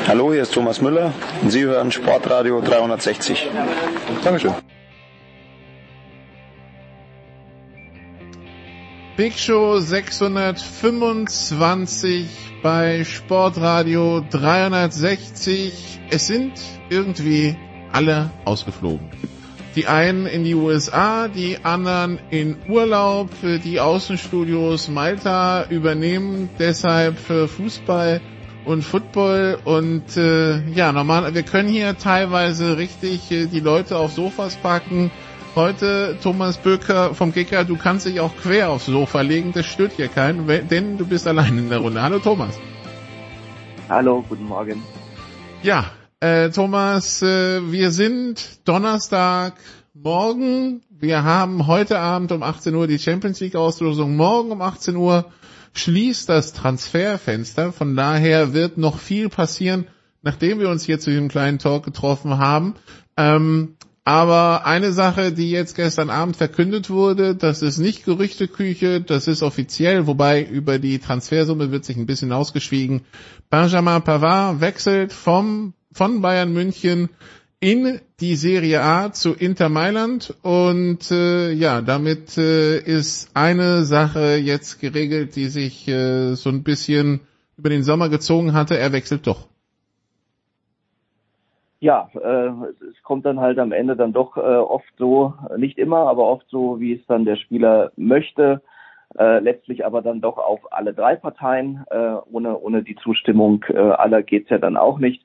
Hallo, 0.08 0.32
hier 0.32 0.44
ist 0.44 0.54
Thomas 0.54 0.82
Müller 0.82 1.14
und 1.42 1.50
Sie 1.52 1.64
hören 1.64 1.92
Sportradio 1.92 2.62
360. 2.62 3.50
Dankeschön. 4.24 4.54
Big 9.18 9.40
Show 9.40 9.80
625 9.80 12.28
bei 12.62 13.06
Sportradio 13.06 14.22
360. 14.30 16.02
Es 16.10 16.28
sind 16.28 16.52
irgendwie 16.90 17.56
alle 17.94 18.30
ausgeflogen. 18.44 19.10
Die 19.78 19.88
einen 19.88 20.26
in 20.26 20.44
die 20.44 20.54
USA, 20.54 21.30
die 21.30 21.64
anderen 21.64 22.20
in 22.30 22.58
Urlaub. 22.68 23.30
Die 23.42 23.80
Außenstudios 23.80 24.90
Malta 24.90 25.64
übernehmen 25.70 26.50
deshalb 26.60 27.18
für 27.18 27.48
Fußball 27.48 28.20
und 28.66 28.82
Football 28.82 29.60
und 29.64 30.18
äh, 30.18 30.62
ja, 30.72 30.92
normal, 30.92 31.34
wir 31.34 31.44
können 31.44 31.70
hier 31.70 31.98
teilweise 31.98 32.78
richtig 32.78 33.32
äh, 33.32 33.46
die 33.46 33.62
Leute 33.62 33.98
auf 33.98 34.12
Sofas 34.12 34.58
packen. 34.58 35.10
Heute, 35.56 36.18
Thomas 36.22 36.58
Böker 36.58 37.14
vom 37.14 37.32
Kicker, 37.32 37.64
du 37.64 37.78
kannst 37.78 38.06
dich 38.06 38.20
auch 38.20 38.36
quer 38.36 38.72
aufs 38.72 38.88
Sofa 38.88 39.22
legen, 39.22 39.54
das 39.54 39.66
stört 39.66 39.94
hier 39.94 40.10
keinen, 40.10 40.46
denn 40.68 40.98
du 40.98 41.08
bist 41.08 41.26
allein 41.28 41.58
in 41.58 41.70
der 41.70 41.78
Runde. 41.78 42.02
Hallo 42.02 42.20
Thomas. 42.20 42.60
Hallo, 43.88 44.22
guten 44.28 44.44
Morgen. 44.44 44.84
Ja, 45.64 45.92
äh, 46.20 46.50
Thomas, 46.50 47.22
äh, 47.22 47.72
wir 47.72 47.92
sind 47.92 48.68
Donnerstag 48.68 49.54
morgen. 49.94 50.82
Wir 50.90 51.24
haben 51.24 51.68
heute 51.68 52.00
Abend 52.00 52.34
um 52.34 52.44
18 52.44 52.76
Uhr 52.76 52.88
die 52.88 53.00
Champions 53.00 53.40
League 53.40 53.56
Auslosung. 53.56 54.18
Morgen 54.18 54.52
um 54.52 54.62
18 54.62 54.98
Uhr 54.98 55.32
schließt 55.72 56.28
das 56.28 56.52
Transferfenster. 56.52 57.72
Von 57.72 57.96
daher 57.96 58.54
wird 58.54 58.78
noch 58.78 59.00
viel 59.00 59.30
passieren, 59.30 59.88
nachdem 60.22 60.60
wir 60.60 60.68
uns 60.68 60.84
hier 60.84 61.00
zu 61.00 61.12
diesem 61.12 61.30
kleinen 61.30 61.60
Talk 61.60 61.86
getroffen 61.86 62.40
haben. 62.40 62.76
Ähm, 63.16 63.75
aber 64.08 64.68
eine 64.68 64.92
Sache, 64.92 65.32
die 65.32 65.50
jetzt 65.50 65.76
gestern 65.76 66.12
Abend 66.12 66.38
verkündet 66.38 66.92
wurde, 66.92 67.36
das 67.36 67.64
ist 67.64 67.80
nicht 67.80 68.06
Gerüchteküche, 68.06 69.02
das 69.02 69.28
ist 69.28 69.42
offiziell, 69.42 70.06
wobei 70.06 70.44
über 70.44 70.78
die 70.78 71.00
Transfersumme 71.00 71.72
wird 71.72 71.86
sich 71.86 71.98
ein 71.98 72.06
bisschen 72.06 72.32
ausgeschwiegen. 72.32 73.02
Benjamin 73.50 74.04
Pavard 74.04 74.62
wechselt 74.62 75.12
vom, 75.12 75.74
von 75.92 76.22
Bayern 76.22 76.54
München 76.54 77.10
in 77.60 78.00
die 78.20 78.36
Serie 78.36 78.84
A 78.84 79.12
zu 79.12 79.34
Inter 79.34 79.70
Mailand 79.70 80.36
und 80.44 81.10
äh, 81.10 81.52
ja, 81.52 81.82
damit 81.82 82.38
äh, 82.38 82.78
ist 82.78 83.32
eine 83.34 83.86
Sache 83.86 84.36
jetzt 84.36 84.80
geregelt, 84.80 85.36
die 85.36 85.48
sich 85.48 85.88
äh, 85.88 86.36
so 86.36 86.50
ein 86.50 86.62
bisschen 86.62 87.22
über 87.58 87.70
den 87.70 87.82
Sommer 87.82 88.10
gezogen 88.10 88.54
hatte. 88.54 88.78
Er 88.78 88.92
wechselt 88.92 89.26
doch. 89.26 89.48
Ja, 91.80 92.10
äh, 92.14 92.48
es, 92.90 93.04
kommt 93.04 93.26
dann 93.26 93.40
halt 93.40 93.60
am 93.60 93.72
Ende 93.72 93.96
dann 93.96 94.14
doch 94.14 94.38
äh, 94.38 94.40
oft 94.40 94.92
so, 94.98 95.34
nicht 95.58 95.78
immer, 95.78 96.08
aber 96.08 96.24
oft 96.26 96.46
so, 96.50 96.80
wie 96.80 96.94
es 96.94 97.06
dann 97.08 97.26
der 97.26 97.36
Spieler 97.36 97.92
möchte. 97.96 98.62
Äh, 99.18 99.40
letztlich 99.40 99.86
aber 99.86 100.02
dann 100.02 100.20
doch 100.20 100.38
auf 100.38 100.74
alle 100.74 100.94
drei 100.94 101.16
Parteien. 101.16 101.86
Äh, 101.90 102.16
ohne, 102.32 102.58
ohne 102.60 102.84
die 102.84 102.96
Zustimmung 102.96 103.64
äh, 103.70 103.78
aller 103.78 104.24
geht's 104.24 104.50
ja 104.50 104.58
dann 104.58 104.78
auch 104.78 105.00
nicht. 105.00 105.24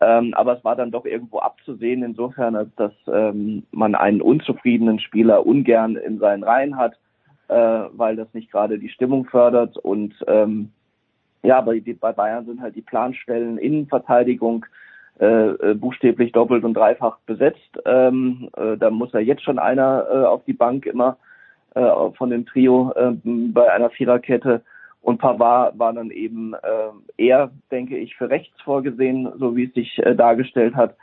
Ähm, 0.00 0.32
aber 0.34 0.56
es 0.56 0.64
war 0.64 0.76
dann 0.76 0.90
doch 0.90 1.04
irgendwo 1.04 1.40
abzusehen, 1.40 2.02
insofern, 2.02 2.72
dass 2.76 2.92
ähm, 3.06 3.64
man 3.70 3.94
einen 3.94 4.22
unzufriedenen 4.22 4.98
Spieler 4.98 5.46
ungern 5.46 5.96
in 5.96 6.18
seinen 6.18 6.42
Reihen 6.42 6.76
hat, 6.76 6.94
äh, 7.48 7.54
weil 7.92 8.16
das 8.16 8.32
nicht 8.32 8.50
gerade 8.50 8.78
die 8.78 8.88
Stimmung 8.88 9.26
fördert. 9.26 9.76
Und 9.76 10.14
ähm, 10.26 10.72
ja, 11.42 11.60
die, 11.62 11.92
bei 11.92 12.12
Bayern 12.12 12.46
sind 12.46 12.62
halt 12.62 12.76
die 12.76 12.82
Planstellen 12.82 13.58
Innenverteidigung 13.58 14.64
äh, 15.20 15.50
äh, 15.50 15.74
buchstäblich 15.74 16.32
doppelt 16.32 16.64
und 16.64 16.72
dreifach 16.72 17.18
besetzt. 17.26 17.78
Ähm, 17.84 18.48
äh, 18.56 18.78
da 18.78 18.88
muss 18.88 19.12
ja 19.12 19.20
jetzt 19.20 19.42
schon 19.42 19.58
einer 19.58 20.06
äh, 20.10 20.24
auf 20.24 20.42
die 20.46 20.54
Bank 20.54 20.86
immer 20.86 21.18
äh, 21.74 22.10
von 22.16 22.30
dem 22.30 22.46
Trio 22.46 22.90
äh, 22.96 23.12
bei 23.22 23.70
einer 23.70 23.90
Viererkette. 23.90 24.62
Und 25.02 25.18
Pavard 25.18 25.78
war 25.78 25.92
dann 25.92 26.10
eben 26.10 26.54
äh, 26.54 27.22
eher, 27.22 27.50
denke 27.70 27.98
ich, 27.98 28.16
für 28.16 28.30
rechts 28.30 28.58
vorgesehen, 28.62 29.30
so 29.38 29.54
wie 29.56 29.64
es 29.64 29.74
sich 29.74 29.98
äh, 29.98 30.14
dargestellt 30.14 30.74
hat. 30.74 30.96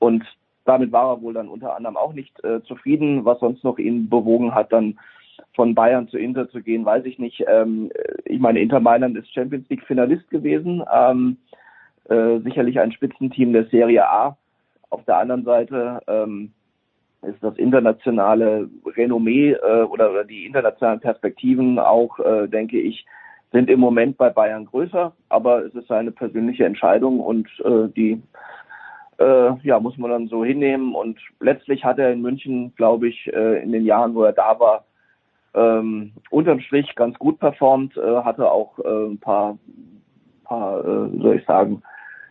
Und 0.00 0.24
damit 0.64 0.90
war 0.90 1.14
er 1.14 1.22
wohl 1.22 1.34
dann 1.34 1.48
unter 1.48 1.76
anderem 1.76 1.96
auch 1.96 2.14
nicht 2.14 2.42
äh, 2.44 2.62
zufrieden. 2.62 3.24
Was 3.24 3.38
sonst 3.38 3.62
noch 3.62 3.78
ihn 3.78 4.08
bewogen 4.08 4.56
hat, 4.56 4.72
dann 4.72 4.98
von 5.54 5.76
Bayern 5.76 6.08
zu 6.08 6.18
Inter 6.18 6.48
zu 6.50 6.62
gehen, 6.62 6.84
weiß 6.84 7.04
ich 7.04 7.20
nicht. 7.20 7.44
Ähm, 7.46 7.92
ich 8.24 8.40
meine, 8.40 8.60
Inter 8.60 8.80
Mailand 8.80 9.16
ist 9.16 9.32
Champions 9.32 9.68
League 9.68 9.84
Finalist 9.84 10.28
gewesen. 10.30 10.82
Äh, 12.08 12.40
sicherlich 12.40 12.80
ein 12.80 12.92
Spitzenteam 12.92 13.52
der 13.52 13.66
Serie 13.66 14.08
A. 14.08 14.36
Auf 14.90 15.04
der 15.04 15.18
anderen 15.18 15.44
Seite 15.44 16.00
ähm, 16.06 16.52
ist 17.22 17.42
das 17.42 17.56
internationale 17.56 18.68
Renommee 18.84 19.52
äh, 19.52 19.82
oder, 19.82 20.10
oder 20.10 20.24
die 20.24 20.44
internationalen 20.44 21.00
Perspektiven 21.00 21.78
auch, 21.78 22.18
äh, 22.18 22.48
denke 22.48 22.80
ich, 22.80 23.06
sind 23.52 23.70
im 23.70 23.80
Moment 23.80 24.16
bei 24.16 24.30
Bayern 24.30 24.66
größer, 24.66 25.12
aber 25.28 25.64
es 25.64 25.74
ist 25.74 25.88
seine 25.88 26.10
persönliche 26.10 26.64
Entscheidung 26.64 27.20
und 27.20 27.48
äh, 27.64 27.88
die 27.94 28.22
äh, 29.18 29.54
ja, 29.62 29.78
muss 29.78 29.96
man 29.98 30.10
dann 30.10 30.28
so 30.28 30.44
hinnehmen. 30.44 30.94
Und 30.94 31.18
letztlich 31.40 31.84
hat 31.84 31.98
er 31.98 32.12
in 32.12 32.22
München, 32.22 32.74
glaube 32.76 33.08
ich, 33.08 33.32
äh, 33.32 33.62
in 33.62 33.72
den 33.72 33.84
Jahren, 33.84 34.14
wo 34.14 34.24
er 34.24 34.32
da 34.32 34.58
war, 34.58 34.84
ähm, 35.54 36.12
unterm 36.30 36.60
Strich 36.60 36.94
ganz 36.94 37.18
gut 37.18 37.38
performt, 37.38 37.96
äh, 37.96 38.22
hatte 38.22 38.50
auch 38.50 38.78
äh, 38.78 39.10
ein 39.10 39.18
paar, 39.18 39.58
paar 40.44 40.80
äh, 40.80 41.18
soll 41.18 41.36
ich 41.36 41.44
sagen, 41.46 41.82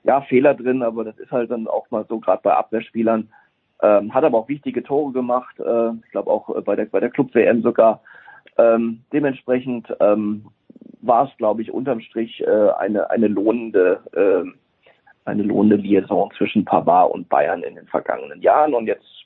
ja, 0.04 0.22
Fehler 0.22 0.54
drin, 0.54 0.84
aber 0.84 1.04
das 1.04 1.18
ist 1.18 1.32
halt 1.32 1.52
dann 1.52 1.68
auch 1.68 1.90
mal 1.92 2.06
so, 2.08 2.20
gerade 2.20 2.42
bei 2.44 2.54
Abwehrspielern. 2.54 3.30
Ähm, 3.84 4.14
hat 4.14 4.24
aber 4.24 4.38
auch 4.38 4.48
wichtige 4.48 4.84
Tore 4.84 5.12
gemacht, 5.12 5.60
äh, 5.60 5.90
ich 6.06 6.12
glaube 6.12 6.30
auch 6.30 6.56
äh, 6.56 6.62
bei 6.62 6.76
der, 6.76 6.86
bei 6.86 7.00
der 7.00 7.10
Club-WM 7.10 7.64
sogar. 7.64 8.02
Ähm, 8.58 9.02
dementsprechend 9.12 9.88
ähm, 10.00 10.46
war 11.02 11.28
es, 11.28 11.38
glaube 11.38 11.62
ich, 11.62 11.72
unterm 11.72 12.00
Strich 12.02 12.42
äh, 12.42 12.70
eine, 12.78 13.10
eine 13.10 13.28
lohnende, 13.28 14.02
äh, 14.14 14.48
eine 15.26 15.44
lohnende 15.44 15.78
Liaison 15.78 16.30
zwischen 16.38 16.64
Pavard 16.64 17.12
und 17.12 17.28
Bayern 17.30 17.64
in 17.64 17.76
den 17.76 17.88
vergangenen 17.88 18.42
Jahren 18.42 18.74
und 18.74 18.86
jetzt 18.86 19.26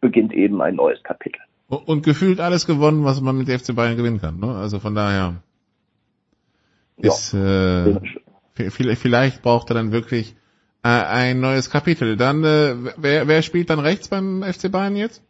beginnt 0.00 0.32
eben 0.32 0.62
ein 0.62 0.76
neues 0.76 1.02
Kapitel. 1.02 1.40
Und 1.68 2.04
gefühlt 2.04 2.38
alles 2.38 2.66
gewonnen, 2.66 3.04
was 3.04 3.20
man 3.20 3.36
mit 3.36 3.48
FC 3.48 3.74
Bayern 3.74 3.96
gewinnen 3.96 4.20
kann. 4.20 4.38
Ne? 4.38 4.54
Also 4.54 4.78
von 4.78 4.94
daher 4.94 5.34
ist 6.98 7.34
äh, 7.34 7.98
vielleicht, 8.56 9.42
braucht 9.42 9.70
er 9.70 9.74
dann 9.74 9.92
wirklich 9.92 10.34
äh, 10.82 10.88
ein 10.88 11.40
neues 11.40 11.70
Kapitel. 11.70 12.16
Dann 12.16 12.44
äh, 12.44 12.74
wer, 12.96 13.28
wer 13.28 13.42
spielt 13.42 13.70
dann 13.70 13.80
rechts 13.80 14.08
beim 14.08 14.42
FC 14.42 14.70
Bayern 14.70 14.96
jetzt? 14.96 15.22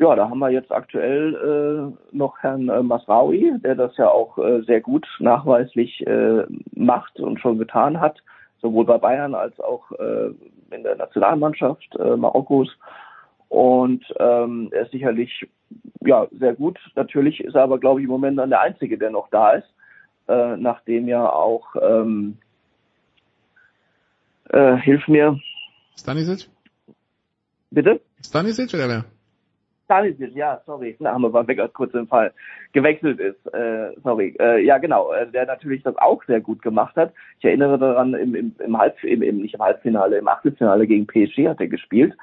ja, 0.00 0.16
da 0.16 0.30
haben 0.30 0.38
wir 0.38 0.48
jetzt 0.48 0.72
aktuell 0.72 1.34
äh, 1.34 2.16
noch 2.16 2.38
Herrn 2.38 2.70
äh, 2.70 2.82
Masraoui, 2.82 3.52
der 3.62 3.74
das 3.74 3.94
ja 3.98 4.08
auch 4.08 4.38
äh, 4.38 4.62
sehr 4.62 4.80
gut 4.80 5.06
nachweislich 5.18 6.06
äh, 6.06 6.44
macht 6.74 7.20
und 7.20 7.38
schon 7.38 7.58
getan 7.58 8.00
hat, 8.00 8.16
sowohl 8.62 8.86
bei 8.86 8.96
Bayern 8.96 9.34
als 9.34 9.60
auch 9.60 9.92
äh, 9.92 10.30
in 10.74 10.84
der 10.84 10.96
Nationalmannschaft 10.96 11.94
äh, 11.96 12.16
Marokkos. 12.16 12.70
Und 13.50 14.02
ähm, 14.18 14.70
er 14.72 14.84
ist 14.84 14.92
sicherlich 14.92 15.46
ja 16.00 16.28
sehr 16.30 16.54
gut. 16.54 16.78
Natürlich 16.94 17.44
ist 17.44 17.54
er 17.54 17.64
aber, 17.64 17.78
glaube 17.78 18.00
ich, 18.00 18.04
im 18.04 18.10
Moment 18.10 18.38
dann 18.38 18.48
der 18.48 18.62
Einzige, 18.62 18.96
der 18.96 19.10
noch 19.10 19.28
da 19.28 19.52
ist, 19.52 19.68
äh, 20.30 20.56
nachdem 20.56 21.08
ja 21.08 21.28
auch 21.28 21.74
ähm, 21.80 22.38
äh, 24.50 24.76
hilf 24.76 25.06
mir. 25.08 25.38
Stanisic? 25.96 26.48
Bitte? 27.70 28.00
Stanisic 28.24 28.72
oder 28.74 28.88
wer? 28.88 29.04
Stanisic, 29.84 30.34
ja, 30.36 30.60
sorry, 30.66 30.94
Name 31.00 31.32
war 31.32 31.48
weg 31.48 31.58
aus 31.58 31.72
kurzem 31.72 32.06
Fall, 32.06 32.32
gewechselt 32.72 33.18
ist, 33.18 33.44
äh, 33.52 33.90
sorry, 34.04 34.36
äh, 34.38 34.64
ja 34.64 34.78
genau, 34.78 35.12
äh, 35.12 35.26
der 35.28 35.46
natürlich 35.46 35.82
das 35.82 35.96
auch 35.96 36.22
sehr 36.24 36.40
gut 36.40 36.62
gemacht 36.62 36.94
hat. 36.96 37.12
Ich 37.40 37.44
erinnere 37.44 37.76
daran, 37.78 38.14
im, 38.14 38.34
im, 38.36 38.54
im 38.58 38.78
Halb, 38.78 39.02
im, 39.02 39.22
im, 39.22 39.38
nicht 39.38 39.54
im 39.54 39.60
Halbfinale, 39.60 40.18
im 40.18 40.28
Achtelfinale 40.28 40.86
gegen 40.86 41.08
PSG 41.08 41.48
hat 41.48 41.60
er 41.60 41.66
gespielt 41.66 42.14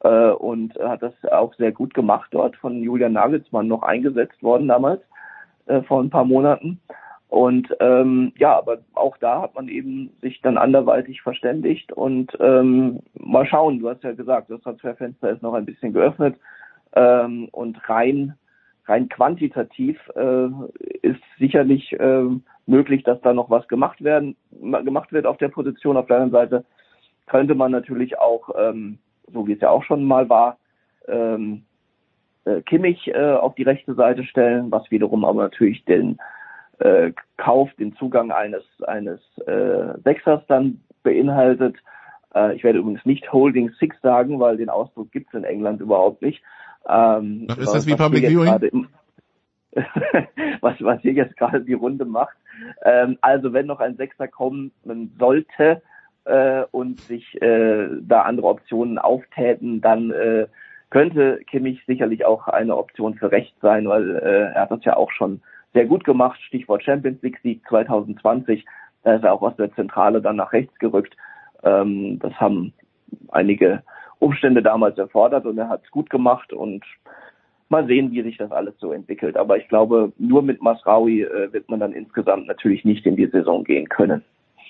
äh, 0.00 0.30
und 0.30 0.74
hat 0.74 1.02
das 1.02 1.14
auch 1.30 1.54
sehr 1.54 1.70
gut 1.70 1.94
gemacht 1.94 2.28
dort, 2.32 2.56
von 2.56 2.82
Julian 2.82 3.12
Nagelsmann 3.12 3.68
noch 3.68 3.82
eingesetzt 3.82 4.42
worden 4.42 4.66
damals, 4.66 5.00
äh, 5.66 5.82
vor 5.82 6.02
ein 6.02 6.10
paar 6.10 6.24
Monaten. 6.24 6.80
Und 7.28 7.74
ähm, 7.80 8.32
ja, 8.38 8.56
aber 8.56 8.78
auch 8.94 9.16
da 9.16 9.42
hat 9.42 9.54
man 9.54 9.68
eben 9.68 10.10
sich 10.22 10.40
dann 10.42 10.56
anderweitig 10.56 11.22
verständigt 11.22 11.92
und 11.92 12.30
ähm, 12.38 13.00
mal 13.14 13.46
schauen, 13.46 13.80
du 13.80 13.88
hast 13.88 14.04
ja 14.04 14.12
gesagt, 14.12 14.50
das 14.50 14.60
Transferfenster 14.60 15.30
ist 15.30 15.42
noch 15.42 15.54
ein 15.54 15.64
bisschen 15.64 15.92
geöffnet 15.92 16.36
ähm, 16.94 17.48
und 17.50 17.88
rein 17.88 18.34
rein 18.86 19.08
quantitativ 19.08 19.98
äh, 20.14 20.48
ist 21.02 21.20
sicherlich 21.38 21.92
äh, 21.98 22.24
möglich, 22.66 23.02
dass 23.02 23.20
da 23.22 23.32
noch 23.32 23.50
was 23.50 23.66
gemacht 23.68 24.04
werden 24.04 24.36
gemacht 24.60 25.12
wird 25.12 25.26
auf 25.26 25.38
der 25.38 25.48
Position. 25.48 25.96
Auf 25.96 26.06
der 26.06 26.16
anderen 26.20 26.32
Seite 26.32 26.64
könnte 27.26 27.54
man 27.54 27.72
natürlich 27.72 28.18
auch, 28.18 28.50
ähm, 28.56 28.98
so 29.32 29.46
wie 29.46 29.52
es 29.52 29.60
ja 29.60 29.70
auch 29.70 29.84
schon 29.84 30.04
mal 30.04 30.28
war, 30.28 30.58
ähm, 31.08 31.64
äh, 32.44 32.60
Kimmich 32.62 33.08
äh, 33.08 33.32
auf 33.32 33.54
die 33.54 33.62
rechte 33.62 33.94
Seite 33.94 34.24
stellen, 34.24 34.70
was 34.70 34.90
wiederum 34.90 35.24
aber 35.24 35.42
natürlich 35.42 35.84
den 35.84 36.18
äh, 36.78 37.12
Kauf, 37.36 37.70
den 37.74 37.94
Zugang 37.96 38.30
eines 38.30 38.64
eines 38.86 39.20
äh, 39.46 39.98
Sechsers 40.02 40.42
dann 40.48 40.80
beinhaltet. 41.02 41.76
Äh, 42.34 42.56
ich 42.56 42.64
werde 42.64 42.78
übrigens 42.78 43.04
nicht 43.04 43.32
Holding 43.32 43.70
Six 43.78 43.96
sagen, 44.02 44.40
weil 44.40 44.56
den 44.56 44.70
Ausdruck 44.70 45.12
gibt 45.12 45.28
es 45.28 45.34
in 45.34 45.44
England 45.44 45.80
überhaupt 45.80 46.22
nicht. 46.22 46.42
Ähm, 46.88 47.46
ist 47.58 47.74
das 47.74 47.86
wie 47.86 47.96
Public 47.96 48.26
Viewing? 48.26 48.88
was, 50.60 50.76
was 50.80 51.00
hier 51.00 51.12
jetzt 51.12 51.36
gerade 51.36 51.60
die 51.60 51.72
Runde 51.72 52.04
macht. 52.04 52.36
Ähm, 52.84 53.18
also 53.20 53.52
wenn 53.52 53.66
noch 53.66 53.80
ein 53.80 53.96
Sechser 53.96 54.28
kommen 54.28 54.72
sollte 55.18 55.82
äh, 56.24 56.62
und 56.70 57.00
sich 57.00 57.40
äh, 57.42 57.88
da 58.00 58.22
andere 58.22 58.46
Optionen 58.46 58.98
auftäten, 58.98 59.80
dann 59.80 60.10
äh, 60.10 60.46
könnte 60.90 61.40
Kimmich 61.46 61.82
sicherlich 61.86 62.24
auch 62.24 62.46
eine 62.46 62.76
Option 62.76 63.14
für 63.14 63.32
rechts 63.32 63.60
sein, 63.60 63.88
weil 63.88 64.16
äh, 64.16 64.52
er 64.54 64.62
hat 64.62 64.70
das 64.70 64.84
ja 64.84 64.96
auch 64.96 65.10
schon 65.10 65.40
sehr 65.74 65.86
gut 65.86 66.04
gemacht. 66.04 66.40
Stichwort 66.46 66.82
Champions 66.82 67.20
League 67.22 67.38
Sieg 67.42 67.60
2020. 67.68 68.64
Da 69.02 69.16
ist 69.16 69.24
er 69.24 69.34
auch 69.34 69.42
aus 69.42 69.56
der 69.56 69.74
Zentrale 69.74 70.22
dann 70.22 70.36
nach 70.36 70.52
rechts 70.52 70.78
gerückt. 70.78 71.14
Ähm, 71.62 72.18
das 72.20 72.32
haben 72.34 72.72
einige 73.28 73.82
Umstände 74.18 74.62
damals 74.62 74.96
erfordert 74.96 75.44
und 75.44 75.58
er 75.58 75.68
hat 75.68 75.82
es 75.84 75.90
gut 75.90 76.08
gemacht 76.08 76.52
und 76.52 76.84
mal 77.68 77.86
sehen, 77.86 78.12
wie 78.12 78.22
sich 78.22 78.36
das 78.38 78.52
alles 78.52 78.74
so 78.78 78.92
entwickelt. 78.92 79.36
Aber 79.36 79.56
ich 79.58 79.68
glaube, 79.68 80.12
nur 80.18 80.42
mit 80.42 80.62
Masraui 80.62 81.22
äh, 81.22 81.52
wird 81.52 81.68
man 81.68 81.80
dann 81.80 81.92
insgesamt 81.92 82.46
natürlich 82.46 82.84
nicht 82.84 83.04
in 83.04 83.16
die 83.16 83.26
Saison 83.26 83.64
gehen 83.64 83.88
können. 83.88 84.22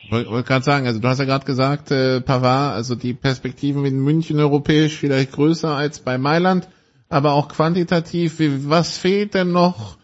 Ich 0.03 0.13
wollte 0.13 0.31
wollt 0.31 0.47
gerade 0.47 0.65
sagen, 0.65 0.87
also 0.87 1.01
du 1.01 1.09
hast 1.09 1.19
ja 1.19 1.25
gerade 1.25 1.47
gesagt, 1.47 1.91
äh, 1.91 2.21
Pavard, 2.21 2.75
also 2.75 2.95
die 2.95 3.15
Perspektiven 3.15 3.85
in 3.85 4.01
München 4.01 4.39
europäisch 4.39 4.99
vielleicht 4.99 5.33
größer 5.33 5.75
als 5.75 6.01
bei 6.01 6.19
Mailand, 6.19 6.69
aber 7.09 7.33
auch 7.33 7.49
quantitativ. 7.49 8.39
Wie, 8.39 8.69
was 8.69 8.99
fehlt 8.99 9.35
denn 9.35 9.53
noch 9.53 9.97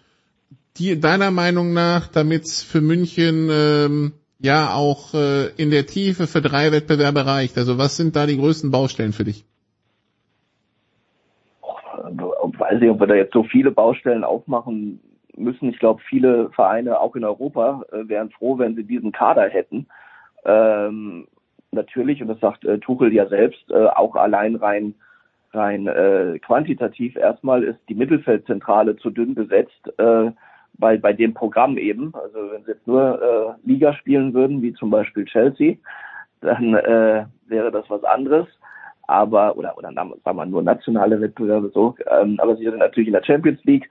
die, 0.76 1.00
deiner 1.00 1.30
Meinung 1.30 1.72
nach, 1.72 2.08
damit 2.08 2.44
es 2.44 2.62
für 2.62 2.80
München 2.80 3.48
ähm, 3.50 4.12
ja 4.38 4.74
auch 4.74 5.14
äh, 5.14 5.48
in 5.56 5.70
der 5.70 5.86
Tiefe 5.86 6.26
für 6.26 6.40
drei 6.40 6.72
Wettbewerbe 6.72 7.26
reicht? 7.26 7.58
Also 7.58 7.78
was 7.78 7.96
sind 7.96 8.16
da 8.16 8.26
die 8.26 8.38
größten 8.38 8.70
Baustellen 8.70 9.12
für 9.12 9.24
dich? 9.24 9.44
Ich 12.08 12.60
weiß 12.60 12.80
nicht, 12.80 12.90
ob 12.90 13.00
wir 13.00 13.06
da 13.06 13.14
jetzt 13.14 13.32
so 13.32 13.44
viele 13.44 13.70
Baustellen 13.70 14.24
aufmachen 14.24 15.00
müssen. 15.36 15.68
Ich 15.70 15.78
glaube, 15.78 16.00
viele 16.08 16.50
Vereine, 16.50 17.00
auch 17.00 17.16
in 17.16 17.24
Europa, 17.24 17.84
äh, 17.92 18.08
wären 18.08 18.30
froh, 18.30 18.58
wenn 18.58 18.74
sie 18.74 18.84
diesen 18.84 19.12
Kader 19.12 19.48
hätten. 19.48 19.86
Ähm, 20.44 21.26
natürlich, 21.72 22.22
und 22.22 22.28
das 22.28 22.40
sagt 22.40 22.64
äh, 22.64 22.78
Tuchel 22.78 23.12
ja 23.12 23.28
selbst, 23.28 23.70
äh, 23.70 23.86
auch 23.86 24.16
allein 24.16 24.56
rein 24.56 24.94
rein 25.52 25.88
äh, 25.88 26.38
quantitativ 26.38 27.16
erstmal 27.16 27.64
ist 27.64 27.80
die 27.88 27.94
Mittelfeldzentrale 27.94 28.96
zu 28.96 29.10
dünn 29.10 29.34
besetzt. 29.34 29.92
Bei, 30.80 30.96
bei 30.96 31.12
dem 31.12 31.34
Programm 31.34 31.78
eben. 31.78 32.12
Also 32.14 32.50
wenn 32.50 32.64
sie 32.64 32.72
jetzt 32.72 32.86
nur 32.86 33.22
äh, 33.22 33.68
Liga 33.68 33.92
spielen 33.94 34.34
würden, 34.34 34.62
wie 34.62 34.72
zum 34.72 34.90
Beispiel 34.90 35.24
Chelsea, 35.26 35.76
dann 36.40 36.74
äh, 36.74 37.26
wäre 37.46 37.70
das 37.70 37.88
was 37.88 38.02
anderes. 38.04 38.46
Aber, 39.06 39.56
oder, 39.56 39.76
oder 39.76 39.92
sagen 39.92 40.36
wir 40.36 40.46
nur 40.46 40.62
nationale 40.62 41.20
Wettbewerbe 41.20 41.70
so, 41.74 41.96
ähm, 42.08 42.38
aber 42.38 42.56
sie 42.56 42.64
sind 42.64 42.78
natürlich 42.78 43.08
in 43.08 43.14
der 43.14 43.24
Champions 43.24 43.62
League 43.64 43.88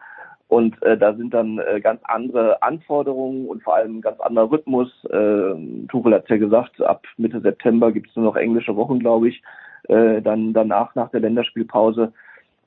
und 0.50 0.82
äh, 0.82 0.98
da 0.98 1.14
sind 1.14 1.34
dann 1.34 1.60
äh, 1.60 1.80
ganz 1.80 2.02
andere 2.06 2.62
Anforderungen 2.64 3.48
und 3.48 3.62
vor 3.62 3.76
allem 3.76 3.98
ein 3.98 4.02
ganz 4.02 4.20
anderer 4.20 4.50
Rhythmus. 4.50 4.90
Äh, 5.06 5.86
Tuchel 5.90 6.14
hat 6.16 6.28
ja 6.28 6.38
gesagt, 6.38 6.82
ab 6.82 7.06
Mitte 7.18 7.40
September 7.40 7.92
gibt 7.92 8.10
es 8.10 8.16
nur 8.16 8.26
noch 8.26 8.36
englische 8.36 8.76
Wochen, 8.76 9.00
glaube 9.00 9.30
ich, 9.30 9.44
äh, 9.90 10.24
dann 10.24 10.54
danach 10.54 10.96
nach 10.96 11.12
der 11.12 11.20
Länderspielpause. 11.20 12.14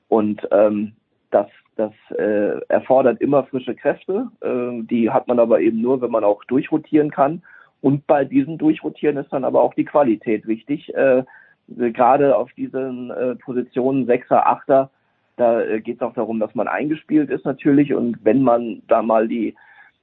Und 0.07 0.47
ähm, 0.51 0.93
das 1.31 1.47
das 1.75 1.93
äh, 2.17 2.59
erfordert 2.67 3.21
immer 3.21 3.43
frische 3.45 3.75
Kräfte. 3.75 4.27
Äh, 4.41 4.83
die 4.83 5.09
hat 5.09 5.27
man 5.27 5.39
aber 5.39 5.59
eben 5.59 5.81
nur, 5.81 6.01
wenn 6.01 6.11
man 6.11 6.23
auch 6.23 6.43
durchrotieren 6.45 7.11
kann. 7.11 7.41
Und 7.81 8.07
bei 8.07 8.23
diesem 8.23 8.57
Durchrotieren 8.57 9.17
ist 9.17 9.33
dann 9.33 9.43
aber 9.43 9.61
auch 9.61 9.73
die 9.73 9.85
Qualität 9.85 10.47
wichtig. 10.47 10.93
Äh, 10.95 11.23
gerade 11.67 12.35
auf 12.35 12.51
diesen 12.53 13.11
äh, 13.11 13.35
Positionen 13.35 14.05
Sechser, 14.05 14.47
Achter, 14.47 14.89
da 15.35 15.61
äh, 15.61 15.81
geht 15.81 15.97
es 15.97 16.01
auch 16.01 16.13
darum, 16.13 16.39
dass 16.39 16.53
man 16.55 16.67
eingespielt 16.67 17.29
ist 17.29 17.45
natürlich. 17.45 17.93
Und 17.93 18.23
wenn 18.23 18.41
man 18.43 18.81
da 18.87 19.01
mal 19.01 19.27
die 19.27 19.55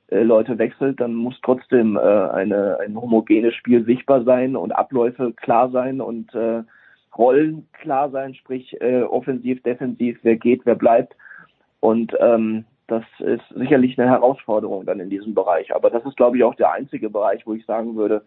äh, 0.08 0.22
Leute 0.22 0.58
wechselt, 0.58 1.00
dann 1.00 1.14
muss 1.14 1.40
trotzdem 1.42 1.96
äh, 1.96 2.00
eine, 2.00 2.78
ein 2.80 3.00
homogenes 3.00 3.54
Spiel 3.54 3.84
sichtbar 3.84 4.24
sein 4.24 4.56
und 4.56 4.72
Abläufe 4.72 5.32
klar 5.32 5.70
sein 5.70 6.00
und 6.00 6.34
äh, 6.34 6.62
Rollen 7.16 7.66
klar 7.72 8.10
sein, 8.10 8.34
sprich 8.34 8.80
äh, 8.80 9.02
offensiv, 9.02 9.62
defensiv, 9.62 10.18
wer 10.22 10.36
geht, 10.36 10.62
wer 10.64 10.76
bleibt. 10.76 11.14
Und 11.80 12.14
ähm, 12.20 12.64
das 12.86 13.04
ist 13.20 13.44
sicherlich 13.54 13.98
eine 13.98 14.10
Herausforderung 14.10 14.84
dann 14.84 15.00
in 15.00 15.10
diesem 15.10 15.34
Bereich. 15.34 15.74
Aber 15.74 15.90
das 15.90 16.04
ist, 16.04 16.16
glaube 16.16 16.36
ich, 16.36 16.44
auch 16.44 16.54
der 16.56 16.72
einzige 16.72 17.08
Bereich, 17.08 17.46
wo 17.46 17.54
ich 17.54 17.64
sagen 17.64 17.96
würde, 17.96 18.22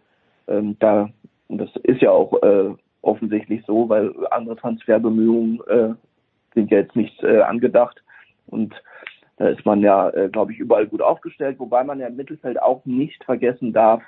ähm, 0.48 0.78
da, 0.80 1.10
und 1.48 1.58
das 1.60 1.70
ist 1.84 2.02
ja 2.02 2.12
auch 2.12 2.42
äh, 2.42 2.74
offensichtlich 3.02 3.64
so, 3.68 3.90
weil 3.90 4.14
andere 4.32 4.56
Transferbemühungen 4.56 5.60
äh, 5.68 5.94
sind 6.54 6.72
ja 6.72 6.80
jetzt 6.80 6.96
nicht 6.96 7.22
äh, 7.24 7.42
angedacht. 7.42 8.02
Und 8.48 8.74
da 9.38 9.50
ist 9.50 9.66
man 9.66 9.82
ja, 9.82 10.10
äh, 10.10 10.30
glaube 10.30 10.54
ich, 10.54 10.60
überall 10.60 10.88
gut 10.88 11.02
aufgestellt, 11.02 11.60
wobei 11.60 11.84
man 11.84 12.00
ja 12.00 12.08
im 12.08 12.16
Mittelfeld 12.16 12.62
auch 12.62 12.86
nicht 12.86 13.24
vergessen 13.24 13.74
darf, 13.74 14.02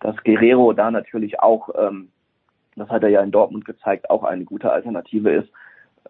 dass 0.00 0.16
Guerrero 0.24 0.72
da 0.72 0.90
natürlich 0.90 1.40
auch, 1.40 1.70
ähm, 1.78 2.08
das 2.74 2.88
hat 2.88 3.04
er 3.04 3.10
ja 3.10 3.22
in 3.22 3.30
Dortmund 3.30 3.64
gezeigt, 3.64 4.10
auch 4.10 4.24
eine 4.24 4.44
gute 4.44 4.72
Alternative 4.72 5.30
ist. 5.30 5.48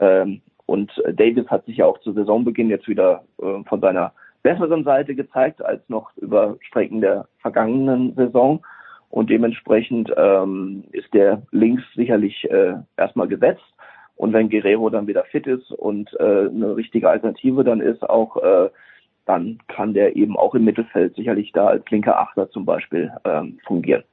Ähm, 0.01 0.41
und 0.73 0.91
Davis 1.07 1.49
hat 1.49 1.67
sich 1.67 1.77
ja 1.77 1.85
auch 1.85 2.01
zu 2.01 2.15
Saisonbeginn 2.15 2.71
jetzt 2.71 2.89
wieder 2.89 3.25
äh, 3.43 3.63
von 3.69 3.81
seiner 3.83 4.15
besseren 4.43 4.85
Seite 4.85 5.15
gezeigt 5.15 5.63
als 5.63 5.87
noch 5.89 6.17
über 6.17 6.57
Strecken 6.63 7.03
der 7.03 7.29
vergangenen 7.41 8.15
Saison. 8.15 8.65
Und 9.11 9.29
dementsprechend 9.29 10.11
ähm, 10.17 10.85
ist 10.93 11.13
der 11.13 11.43
links 11.51 11.83
sicherlich 11.95 12.51
äh, 12.51 12.77
erstmal 12.97 13.29
gesetzt. 13.29 13.61
Und 14.17 14.33
wenn 14.33 14.49
Guerrero 14.49 14.89
dann 14.89 15.07
wieder 15.07 15.25
fit 15.25 15.47
ist 15.47 15.71
und 15.73 16.09
äh, 16.19 16.49
eine 16.49 16.75
richtige 16.75 17.11
Alternative 17.11 17.65
dann 17.65 17.83
ist, 17.83 18.03
auch 18.09 18.39
äh, 18.43 18.71
dann 19.27 19.59
kann 19.69 19.93
der 19.93 20.17
eben 20.17 20.39
auch 20.39 20.55
im 20.55 20.65
Mittelfeld 20.65 21.15
sicherlich 21.17 21.53
da 21.53 21.67
als 21.67 21.85
linker 21.91 22.19
Achter 22.19 22.49
zum 22.49 22.65
Beispiel 22.65 23.13
ähm, 23.27 23.59
fungieren. 23.67 24.05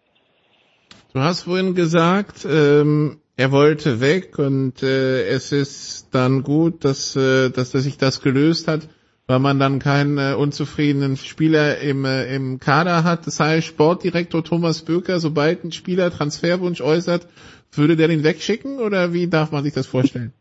Du 1.14 1.22
hast 1.22 1.44
vorhin 1.44 1.74
gesagt, 1.74 2.46
ähm, 2.46 3.22
er 3.40 3.54
wollte 3.54 4.02
weg 4.02 4.38
und 4.38 4.84
äh, 4.84 5.26
es 5.30 5.54
ist 5.54 6.14
dann 6.14 6.44
gut, 6.44 6.84
dass, 6.84 7.16
äh, 7.16 7.50
dass, 7.50 7.72
dass 7.72 7.84
sich 7.84 7.98
das 7.98 8.22
gelöst 8.22 8.68
hat, 8.68 8.90
weil 9.28 9.40
man 9.40 9.60
dann 9.60 9.80
keinen 9.80 10.18
äh, 10.18 10.36
unzufriedenen 10.38 11.16
Spieler 11.16 11.78
im, 11.80 12.04
äh, 12.04 12.36
im 12.36 12.60
Kader 12.60 13.06
hat. 13.06 13.28
Das 13.28 13.40
heißt, 13.40 13.66
Sportdirektor 13.66 14.44
Thomas 14.44 14.84
Böker, 14.84 15.20
sobald 15.20 15.64
ein 15.64 15.72
Spieler 15.72 16.12
Transferwunsch 16.12 16.82
äußert, 16.82 17.30
würde 17.72 17.96
der 17.96 18.10
den 18.10 18.26
wegschicken 18.26 18.80
oder 18.80 19.14
wie 19.14 19.30
darf 19.30 19.54
man 19.54 19.64
sich 19.64 19.74
das 19.74 19.88
vorstellen? 19.88 20.34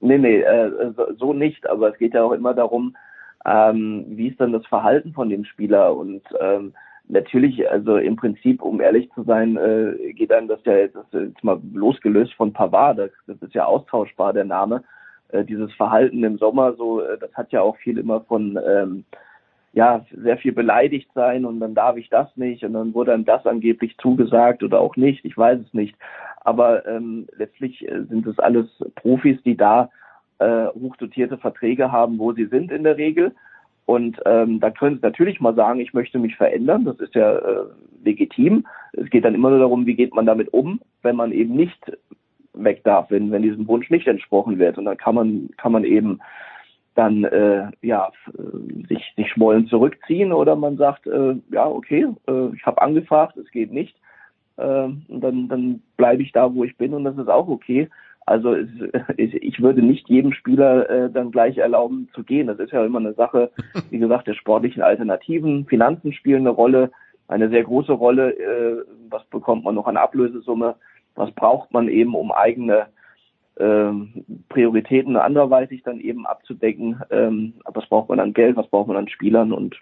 Nee, 0.00 0.18
nee, 0.18 0.40
äh, 0.40 0.72
so 1.20 1.32
nicht, 1.32 1.70
aber 1.70 1.92
es 1.92 1.98
geht 1.98 2.14
ja 2.14 2.24
auch 2.24 2.32
immer 2.32 2.52
darum, 2.52 2.96
ähm, 3.46 4.06
wie 4.08 4.26
ist 4.26 4.40
dann 4.40 4.52
das 4.52 4.66
Verhalten 4.66 5.12
von 5.12 5.28
dem 5.28 5.44
Spieler 5.44 5.94
und 5.94 6.22
ähm, 6.40 6.74
natürlich, 7.08 7.68
also 7.70 7.96
im 7.96 8.16
Prinzip, 8.16 8.62
um 8.62 8.80
ehrlich 8.80 9.10
zu 9.12 9.22
sein, 9.24 9.56
äh, 9.56 10.12
geht 10.12 10.30
dann 10.30 10.48
das 10.48 10.60
ja 10.64 10.76
jetzt, 10.76 10.96
das 10.96 11.06
jetzt 11.12 11.42
mal 11.42 11.60
losgelöst 11.72 12.34
von 12.34 12.52
Pavard, 12.52 12.98
das, 12.98 13.10
das 13.26 13.40
ist 13.42 13.54
ja 13.54 13.64
austauschbar, 13.64 14.32
der 14.32 14.44
Name. 14.44 14.84
Äh, 15.30 15.44
dieses 15.44 15.72
Verhalten 15.74 16.24
im 16.24 16.38
Sommer, 16.38 16.74
so, 16.74 17.00
äh, 17.00 17.18
das 17.18 17.32
hat 17.34 17.52
ja 17.52 17.62
auch 17.62 17.76
viel 17.78 17.98
immer 17.98 18.20
von 18.22 18.58
ähm, 18.66 19.04
ja, 19.72 20.04
sehr 20.10 20.38
viel 20.38 20.52
beleidigt 20.52 21.10
sein 21.14 21.44
und 21.44 21.60
dann 21.60 21.74
darf 21.74 21.96
ich 21.96 22.08
das 22.08 22.34
nicht 22.36 22.64
und 22.64 22.72
dann 22.72 22.94
wurde 22.94 23.12
einem 23.12 23.24
das 23.24 23.46
angeblich 23.46 23.96
zugesagt 23.98 24.62
oder 24.62 24.80
auch 24.80 24.96
nicht, 24.96 25.24
ich 25.24 25.36
weiß 25.36 25.60
es 25.60 25.74
nicht. 25.74 25.96
Aber 26.40 26.86
ähm, 26.86 27.26
letztlich 27.36 27.86
äh, 27.86 28.04
sind 28.08 28.26
es 28.26 28.38
alles 28.38 28.66
Profis, 28.94 29.40
die 29.42 29.56
da 29.56 29.90
äh, 30.38 30.66
hochdotierte 30.68 31.36
Verträge 31.36 31.92
haben, 31.92 32.18
wo 32.18 32.32
sie 32.32 32.46
sind 32.46 32.72
in 32.72 32.84
der 32.84 32.96
Regel. 32.96 33.34
Und 33.88 34.20
ähm, 34.26 34.60
da 34.60 34.70
können 34.70 34.96
Sie 34.96 35.02
natürlich 35.02 35.40
mal 35.40 35.54
sagen, 35.54 35.80
ich 35.80 35.94
möchte 35.94 36.18
mich 36.18 36.36
verändern. 36.36 36.84
Das 36.84 37.00
ist 37.00 37.14
ja 37.14 37.38
äh, 37.38 37.64
legitim. 38.04 38.66
Es 38.92 39.08
geht 39.08 39.24
dann 39.24 39.34
immer 39.34 39.48
nur 39.48 39.60
darum, 39.60 39.86
wie 39.86 39.94
geht 39.94 40.14
man 40.14 40.26
damit 40.26 40.52
um, 40.52 40.78
wenn 41.00 41.16
man 41.16 41.32
eben 41.32 41.56
nicht 41.56 41.90
weg 42.52 42.84
darf, 42.84 43.10
wenn, 43.10 43.30
wenn 43.30 43.40
diesem 43.40 43.66
Wunsch 43.66 43.88
nicht 43.88 44.06
entsprochen 44.06 44.58
wird. 44.58 44.76
Und 44.76 44.84
dann 44.84 44.98
kann 44.98 45.14
man, 45.14 45.48
kann 45.56 45.72
man 45.72 45.84
eben 45.84 46.20
dann 46.96 47.24
äh, 47.24 47.68
ja 47.80 48.10
sich, 48.90 49.10
sich 49.16 49.30
schmollen 49.30 49.68
zurückziehen 49.68 50.34
oder 50.34 50.54
man 50.54 50.76
sagt, 50.76 51.06
äh, 51.06 51.36
ja, 51.50 51.66
okay, 51.66 52.08
äh, 52.28 52.54
ich 52.54 52.66
habe 52.66 52.82
angefragt, 52.82 53.38
es 53.38 53.50
geht 53.52 53.72
nicht. 53.72 53.96
Äh, 54.58 54.64
und 55.08 55.20
dann, 55.22 55.48
dann 55.48 55.82
bleibe 55.96 56.22
ich 56.22 56.32
da, 56.32 56.54
wo 56.54 56.62
ich 56.62 56.76
bin 56.76 56.92
und 56.92 57.04
das 57.04 57.16
ist 57.16 57.28
auch 57.28 57.48
okay. 57.48 57.88
Also 58.28 58.54
es, 58.54 58.68
ich 59.16 59.62
würde 59.62 59.80
nicht 59.80 60.08
jedem 60.08 60.32
Spieler 60.32 60.88
äh, 60.90 61.10
dann 61.10 61.30
gleich 61.30 61.56
erlauben 61.56 62.10
zu 62.14 62.22
gehen. 62.22 62.46
Das 62.46 62.58
ist 62.58 62.72
ja 62.72 62.84
immer 62.84 62.98
eine 62.98 63.14
Sache, 63.14 63.50
wie 63.90 63.98
gesagt, 63.98 64.26
der 64.26 64.34
sportlichen 64.34 64.82
Alternativen. 64.82 65.64
Finanzen 65.64 66.12
spielen 66.12 66.42
eine 66.42 66.50
Rolle, 66.50 66.90
eine 67.26 67.48
sehr 67.48 67.64
große 67.64 67.92
Rolle. 67.92 68.32
Äh, 68.32 68.84
was 69.08 69.24
bekommt 69.26 69.64
man 69.64 69.74
noch 69.74 69.86
an 69.86 69.96
Ablösesumme? 69.96 70.76
Was 71.14 71.30
braucht 71.30 71.72
man 71.72 71.88
eben, 71.88 72.14
um 72.14 72.30
eigene 72.30 72.86
äh, 73.56 73.92
Prioritäten 74.50 75.16
anderweitig 75.16 75.82
dann 75.82 75.98
eben 75.98 76.26
abzudecken? 76.26 77.00
Ähm, 77.10 77.54
was 77.64 77.88
braucht 77.88 78.10
man 78.10 78.20
an 78.20 78.34
Geld? 78.34 78.56
Was 78.56 78.68
braucht 78.68 78.88
man 78.88 78.98
an 78.98 79.08
Spielern? 79.08 79.52
Und 79.52 79.74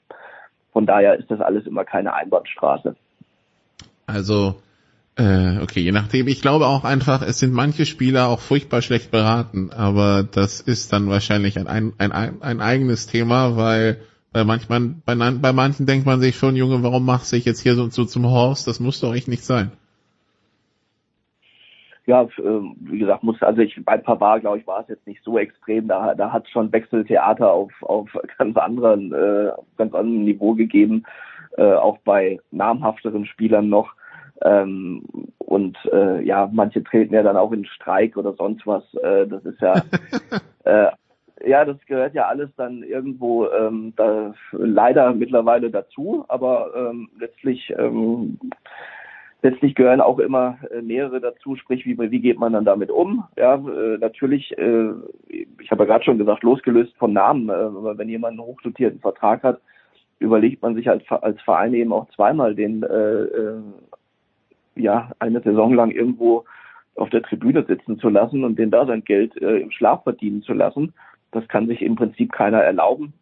von 0.72 0.86
daher 0.86 1.18
ist 1.18 1.30
das 1.32 1.40
alles 1.40 1.66
immer 1.66 1.84
keine 1.84 2.14
Einbahnstraße. 2.14 2.94
Also 4.06 4.54
äh, 5.18 5.62
okay, 5.62 5.80
je 5.80 5.92
nachdem. 5.92 6.28
Ich 6.28 6.42
glaube 6.42 6.66
auch 6.66 6.84
einfach, 6.84 7.22
es 7.22 7.38
sind 7.38 7.54
manche 7.54 7.86
Spieler 7.86 8.28
auch 8.28 8.40
furchtbar 8.40 8.82
schlecht 8.82 9.10
beraten, 9.10 9.70
aber 9.72 10.22
das 10.22 10.60
ist 10.60 10.92
dann 10.92 11.08
wahrscheinlich 11.08 11.58
ein, 11.58 11.66
ein, 11.66 11.92
ein, 11.98 12.42
ein 12.42 12.60
eigenes 12.60 13.06
Thema, 13.06 13.56
weil 13.56 14.00
bei 14.32 14.44
manchmal, 14.44 14.80
bei, 15.06 15.14
bei 15.14 15.52
manchen 15.54 15.86
denkt 15.86 16.04
man 16.04 16.20
sich 16.20 16.36
schon, 16.36 16.56
Junge, 16.56 16.82
warum 16.82 17.06
machst 17.06 17.32
du 17.32 17.36
dich 17.36 17.46
jetzt 17.46 17.60
hier 17.60 17.74
so, 17.74 17.88
so 17.88 18.04
zum 18.04 18.26
Horst? 18.26 18.68
Das 18.68 18.80
muss 18.80 19.00
doch 19.00 19.14
echt 19.14 19.28
nicht 19.28 19.44
sein. 19.44 19.72
Ja, 22.04 22.22
äh, 22.22 22.28
wie 22.80 22.98
gesagt, 22.98 23.22
muss 23.24 23.40
also 23.42 23.62
ich 23.62 23.74
bei 23.84 23.96
Pavard, 23.96 24.42
glaube 24.42 24.58
ich, 24.58 24.66
war 24.66 24.82
es 24.82 24.88
jetzt 24.88 25.06
nicht 25.06 25.24
so 25.24 25.38
extrem. 25.38 25.88
Da, 25.88 26.14
da 26.14 26.30
hat 26.30 26.48
schon 26.50 26.70
Wechseltheater 26.70 27.50
auf 27.50 27.72
auf 27.80 28.10
ganz 28.38 28.56
anderen, 28.58 29.12
äh, 29.14 29.50
ganz 29.78 29.94
anderem 29.94 30.24
Niveau 30.24 30.54
gegeben, 30.54 31.04
äh, 31.56 31.72
auch 31.72 31.98
bei 32.04 32.38
namhafteren 32.50 33.24
Spielern 33.24 33.70
noch 33.70 33.94
ähm, 34.42 35.02
und 35.38 35.78
äh, 35.92 36.22
ja, 36.22 36.48
manche 36.52 36.82
treten 36.82 37.14
ja 37.14 37.22
dann 37.22 37.36
auch 37.36 37.52
in 37.52 37.64
Streik 37.64 38.16
oder 38.16 38.34
sonst 38.34 38.66
was. 38.66 38.82
Äh, 38.94 39.26
das 39.26 39.44
ist 39.44 39.60
ja, 39.60 39.74
äh, 40.64 40.90
ja, 41.46 41.64
das 41.64 41.78
gehört 41.86 42.14
ja 42.14 42.26
alles 42.26 42.50
dann 42.56 42.82
irgendwo 42.82 43.48
ähm, 43.48 43.92
da, 43.96 44.34
leider 44.52 45.12
mittlerweile 45.12 45.70
dazu, 45.70 46.24
aber 46.28 46.72
ähm, 46.74 47.08
letztlich 47.18 47.72
ähm, 47.78 48.38
letztlich 49.42 49.74
gehören 49.74 50.00
auch 50.00 50.18
immer 50.18 50.58
äh, 50.70 50.82
mehrere 50.82 51.20
dazu, 51.20 51.56
sprich, 51.56 51.84
wie, 51.86 51.98
wie 51.98 52.20
geht 52.20 52.38
man 52.38 52.52
dann 52.52 52.64
damit 52.64 52.90
um? 52.90 53.24
Ja, 53.36 53.54
äh, 53.54 53.98
natürlich, 53.98 54.56
äh, 54.58 54.90
ich 55.28 55.70
habe 55.70 55.84
ja 55.84 55.90
gerade 55.90 56.04
schon 56.04 56.18
gesagt, 56.18 56.42
losgelöst 56.42 56.94
von 56.96 57.12
Namen, 57.12 57.48
äh, 57.48 57.98
wenn 57.98 58.08
jemand 58.08 58.32
einen 58.32 58.46
hochdotierten 58.46 59.00
Vertrag 59.00 59.42
hat, 59.42 59.60
überlegt 60.18 60.62
man 60.62 60.74
sich 60.74 60.88
als, 60.88 61.04
als 61.08 61.40
Verein 61.42 61.74
eben 61.74 61.92
auch 61.92 62.08
zweimal 62.10 62.54
den 62.54 62.82
äh, 62.82 63.22
äh 63.22 63.60
ja, 64.76 65.12
eine 65.18 65.40
Saison 65.40 65.74
lang 65.74 65.90
irgendwo 65.90 66.44
auf 66.94 67.10
der 67.10 67.22
Tribüne 67.22 67.64
sitzen 67.64 67.98
zu 67.98 68.08
lassen 68.08 68.44
und 68.44 68.58
den 68.58 68.70
da 68.70 68.86
sein 68.86 69.04
Geld 69.04 69.36
äh, 69.40 69.58
im 69.58 69.70
Schlaf 69.70 70.02
verdienen 70.04 70.42
zu 70.42 70.52
lassen. 70.52 70.94
Das 71.32 71.46
kann 71.48 71.66
sich 71.66 71.82
im 71.82 71.96
Prinzip 71.96 72.32
keiner 72.32 72.60
erlauben. 72.60 73.12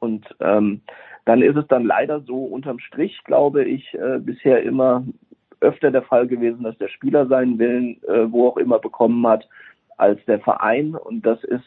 Und 0.00 0.26
ähm, 0.40 0.80
dann 1.24 1.42
ist 1.42 1.56
es 1.56 1.66
dann 1.68 1.84
leider 1.84 2.20
so 2.20 2.44
unterm 2.44 2.78
Strich, 2.78 3.22
glaube 3.24 3.64
ich, 3.64 3.94
äh, 3.94 4.18
bisher 4.18 4.62
immer 4.62 5.04
öfter 5.60 5.90
der 5.90 6.02
Fall 6.02 6.26
gewesen, 6.26 6.62
dass 6.62 6.78
der 6.78 6.88
Spieler 6.88 7.26
seinen 7.26 7.58
Willen 7.58 8.02
äh, 8.04 8.30
wo 8.30 8.48
auch 8.48 8.56
immer 8.56 8.78
bekommen 8.78 9.26
hat 9.26 9.48
als 9.96 10.24
der 10.26 10.40
Verein. 10.40 10.94
Und 10.94 11.26
das 11.26 11.42
ist 11.44 11.64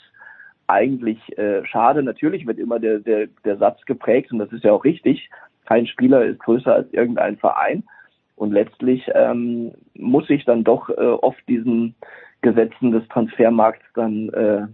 eigentlich 0.67 1.37
äh, 1.37 1.65
schade. 1.65 2.01
Natürlich 2.01 2.47
wird 2.47 2.57
immer 2.57 2.79
der, 2.79 2.99
der, 2.99 3.27
der 3.43 3.57
Satz 3.57 3.83
geprägt 3.85 4.31
und 4.31 4.39
das 4.39 4.51
ist 4.51 4.63
ja 4.63 4.71
auch 4.71 4.83
richtig. 4.83 5.29
Kein 5.65 5.85
Spieler 5.87 6.23
ist 6.23 6.39
größer 6.39 6.73
als 6.73 6.91
irgendein 6.93 7.37
Verein. 7.37 7.83
Und 8.41 8.53
letztlich 8.53 9.07
ähm, 9.13 9.71
muss 9.93 10.27
ich 10.31 10.45
dann 10.45 10.63
doch 10.63 10.89
äh, 10.89 10.93
oft 10.93 11.47
diesen 11.47 11.93
Gesetzen 12.41 12.89
des 12.89 13.07
Transfermarkts 13.09 13.85
dann 13.93 14.29
äh, 14.29 14.65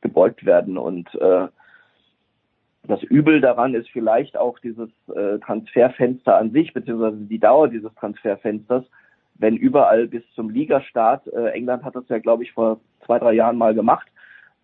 gebeugt 0.00 0.44
werden. 0.44 0.76
Und 0.76 1.14
äh, 1.14 1.46
das 2.82 3.04
Übel 3.04 3.40
daran 3.40 3.74
ist 3.74 3.88
vielleicht 3.90 4.36
auch 4.36 4.58
dieses 4.58 4.90
äh, 5.14 5.38
Transferfenster 5.38 6.36
an 6.36 6.50
sich, 6.50 6.74
beziehungsweise 6.74 7.18
die 7.18 7.38
Dauer 7.38 7.68
dieses 7.68 7.94
Transferfensters. 7.94 8.84
Wenn 9.36 9.56
überall 9.56 10.08
bis 10.08 10.24
zum 10.34 10.50
Ligastart, 10.50 11.28
äh, 11.28 11.50
England 11.50 11.84
hat 11.84 11.94
das 11.94 12.08
ja, 12.08 12.18
glaube 12.18 12.42
ich, 12.42 12.50
vor 12.50 12.80
zwei, 13.06 13.20
drei 13.20 13.34
Jahren 13.34 13.56
mal 13.56 13.76
gemacht, 13.76 14.08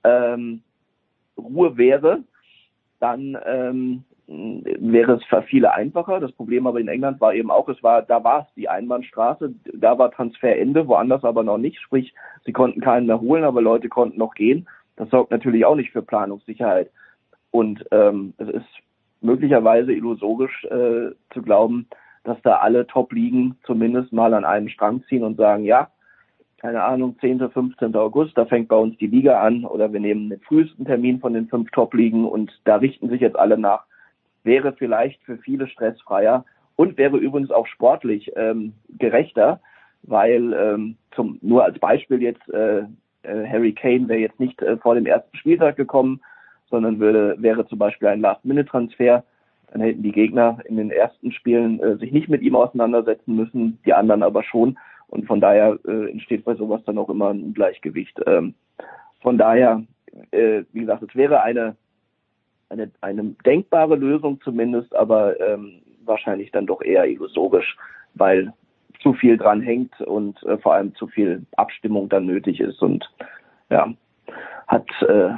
ähm, 0.02 0.62
Ruhe 1.38 1.76
wäre, 1.76 2.24
dann 3.00 3.36
ähm, 3.46 4.04
wäre 4.30 5.14
es 5.14 5.24
für 5.24 5.42
viele 5.42 5.72
einfacher. 5.72 6.20
Das 6.20 6.32
Problem 6.32 6.66
aber 6.66 6.78
in 6.78 6.88
England 6.88 7.20
war 7.20 7.34
eben 7.34 7.50
auch, 7.50 7.68
es 7.68 7.82
war, 7.82 8.02
da 8.02 8.22
war 8.22 8.42
es 8.42 8.54
die 8.54 8.68
Einbahnstraße, 8.68 9.52
da 9.74 9.98
war 9.98 10.12
Transferende, 10.12 10.86
woanders 10.86 11.24
aber 11.24 11.42
noch 11.42 11.58
nicht. 11.58 11.80
Sprich, 11.80 12.14
sie 12.44 12.52
konnten 12.52 12.80
keinen 12.80 13.06
mehr 13.06 13.20
holen, 13.20 13.44
aber 13.44 13.60
Leute 13.60 13.88
konnten 13.88 14.18
noch 14.18 14.34
gehen. 14.34 14.68
Das 14.96 15.10
sorgt 15.10 15.32
natürlich 15.32 15.64
auch 15.64 15.74
nicht 15.74 15.90
für 15.90 16.02
Planungssicherheit. 16.02 16.90
Und 17.50 17.84
ähm, 17.90 18.34
es 18.38 18.48
ist 18.48 18.66
möglicherweise 19.20 19.92
illusorisch 19.92 20.64
äh, 20.66 21.10
zu 21.32 21.42
glauben, 21.42 21.88
dass 22.22 22.40
da 22.42 22.56
alle 22.56 22.86
Top-Ligen 22.86 23.56
zumindest 23.64 24.12
mal 24.12 24.34
an 24.34 24.44
einen 24.44 24.68
Strang 24.68 25.02
ziehen 25.08 25.24
und 25.24 25.36
sagen, 25.36 25.64
ja, 25.64 25.88
keine 26.60 26.82
Ahnung, 26.82 27.16
10., 27.20 27.50
15. 27.50 27.96
August, 27.96 28.36
da 28.36 28.44
fängt 28.44 28.68
bei 28.68 28.76
uns 28.76 28.96
die 28.98 29.06
Liga 29.06 29.40
an 29.40 29.64
oder 29.64 29.92
wir 29.92 30.00
nehmen 30.00 30.30
den 30.30 30.40
frühesten 30.40 30.84
Termin 30.84 31.20
von 31.20 31.32
den 31.32 31.48
fünf 31.48 31.70
Top-Ligen 31.70 32.26
und 32.26 32.52
da 32.64 32.76
richten 32.76 33.08
sich 33.08 33.20
jetzt 33.20 33.38
alle 33.38 33.58
nach 33.58 33.84
wäre 34.44 34.72
vielleicht 34.72 35.22
für 35.24 35.38
viele 35.38 35.68
stressfreier 35.68 36.44
und 36.76 36.96
wäre 36.96 37.18
übrigens 37.18 37.50
auch 37.50 37.66
sportlich 37.66 38.32
ähm, 38.36 38.72
gerechter, 38.98 39.60
weil 40.02 40.52
ähm, 40.52 40.96
zum, 41.14 41.38
nur 41.42 41.64
als 41.64 41.78
Beispiel 41.78 42.22
jetzt 42.22 42.48
äh, 42.48 42.80
äh, 43.22 43.46
Harry 43.46 43.72
Kane 43.72 44.08
wäre 44.08 44.20
jetzt 44.20 44.40
nicht 44.40 44.62
äh, 44.62 44.76
vor 44.78 44.94
dem 44.94 45.06
ersten 45.06 45.36
Spieltag 45.36 45.76
gekommen, 45.76 46.20
sondern 46.70 47.00
würde, 47.00 47.36
wäre 47.38 47.66
zum 47.66 47.78
Beispiel 47.78 48.08
ein 48.08 48.20
Last-Minute-Transfer. 48.20 49.24
Dann 49.72 49.82
hätten 49.82 50.02
die 50.02 50.12
Gegner 50.12 50.58
in 50.64 50.76
den 50.76 50.90
ersten 50.90 51.32
Spielen 51.32 51.80
äh, 51.80 51.96
sich 51.96 52.12
nicht 52.12 52.28
mit 52.28 52.42
ihm 52.42 52.56
auseinandersetzen 52.56 53.36
müssen, 53.36 53.78
die 53.84 53.92
anderen 53.92 54.22
aber 54.22 54.42
schon. 54.42 54.78
Und 55.10 55.26
von 55.26 55.40
daher 55.40 55.78
äh, 55.86 56.10
entsteht 56.10 56.44
bei 56.44 56.54
sowas 56.54 56.82
dann 56.86 56.98
auch 56.98 57.08
immer 57.08 57.30
ein 57.30 57.52
Gleichgewicht. 57.52 58.18
Ähm, 58.26 58.54
von 59.20 59.38
daher, 59.38 59.82
äh, 60.30 60.62
wie 60.72 60.80
gesagt, 60.80 61.02
es 61.02 61.14
wäre 61.14 61.42
eine 61.42 61.76
eine, 62.70 62.90
eine 63.00 63.34
denkbare 63.44 63.96
Lösung 63.96 64.40
zumindest, 64.42 64.94
aber 64.94 65.38
ähm, 65.40 65.82
wahrscheinlich 66.04 66.50
dann 66.52 66.66
doch 66.66 66.80
eher 66.80 67.06
illusorisch, 67.06 67.76
weil 68.14 68.52
zu 69.02 69.12
viel 69.12 69.36
dran 69.36 69.60
hängt 69.60 70.00
und 70.00 70.42
äh, 70.44 70.56
vor 70.58 70.74
allem 70.74 70.94
zu 70.94 71.06
viel 71.06 71.44
Abstimmung 71.56 72.08
dann 72.08 72.26
nötig 72.26 72.60
ist 72.60 72.80
und 72.82 73.10
ja, 73.70 73.92
hat, 74.68 74.86
äh, 75.02 75.30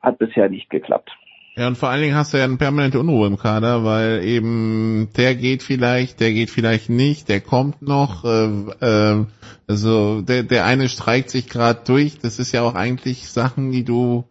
hat 0.00 0.18
bisher 0.18 0.48
nicht 0.48 0.70
geklappt. 0.70 1.10
Ja, 1.58 1.68
und 1.68 1.78
vor 1.78 1.88
allen 1.88 2.02
Dingen 2.02 2.14
hast 2.14 2.34
du 2.34 2.38
ja 2.38 2.44
eine 2.44 2.58
permanente 2.58 3.00
Unruhe 3.00 3.26
im 3.26 3.38
Kader, 3.38 3.82
weil 3.82 4.22
eben 4.24 5.08
der 5.16 5.34
geht 5.34 5.62
vielleicht, 5.62 6.20
der 6.20 6.32
geht 6.32 6.50
vielleicht 6.50 6.90
nicht, 6.90 7.30
der 7.30 7.40
kommt 7.40 7.80
noch, 7.80 8.24
äh, 8.26 8.46
äh, 8.80 9.24
also 9.66 10.20
der, 10.20 10.42
der 10.42 10.66
eine 10.66 10.90
streikt 10.90 11.30
sich 11.30 11.48
gerade 11.48 11.80
durch. 11.86 12.18
Das 12.18 12.38
ist 12.38 12.52
ja 12.52 12.60
auch 12.60 12.74
eigentlich 12.74 13.28
Sachen, 13.30 13.72
die 13.72 13.84
du 13.84 14.24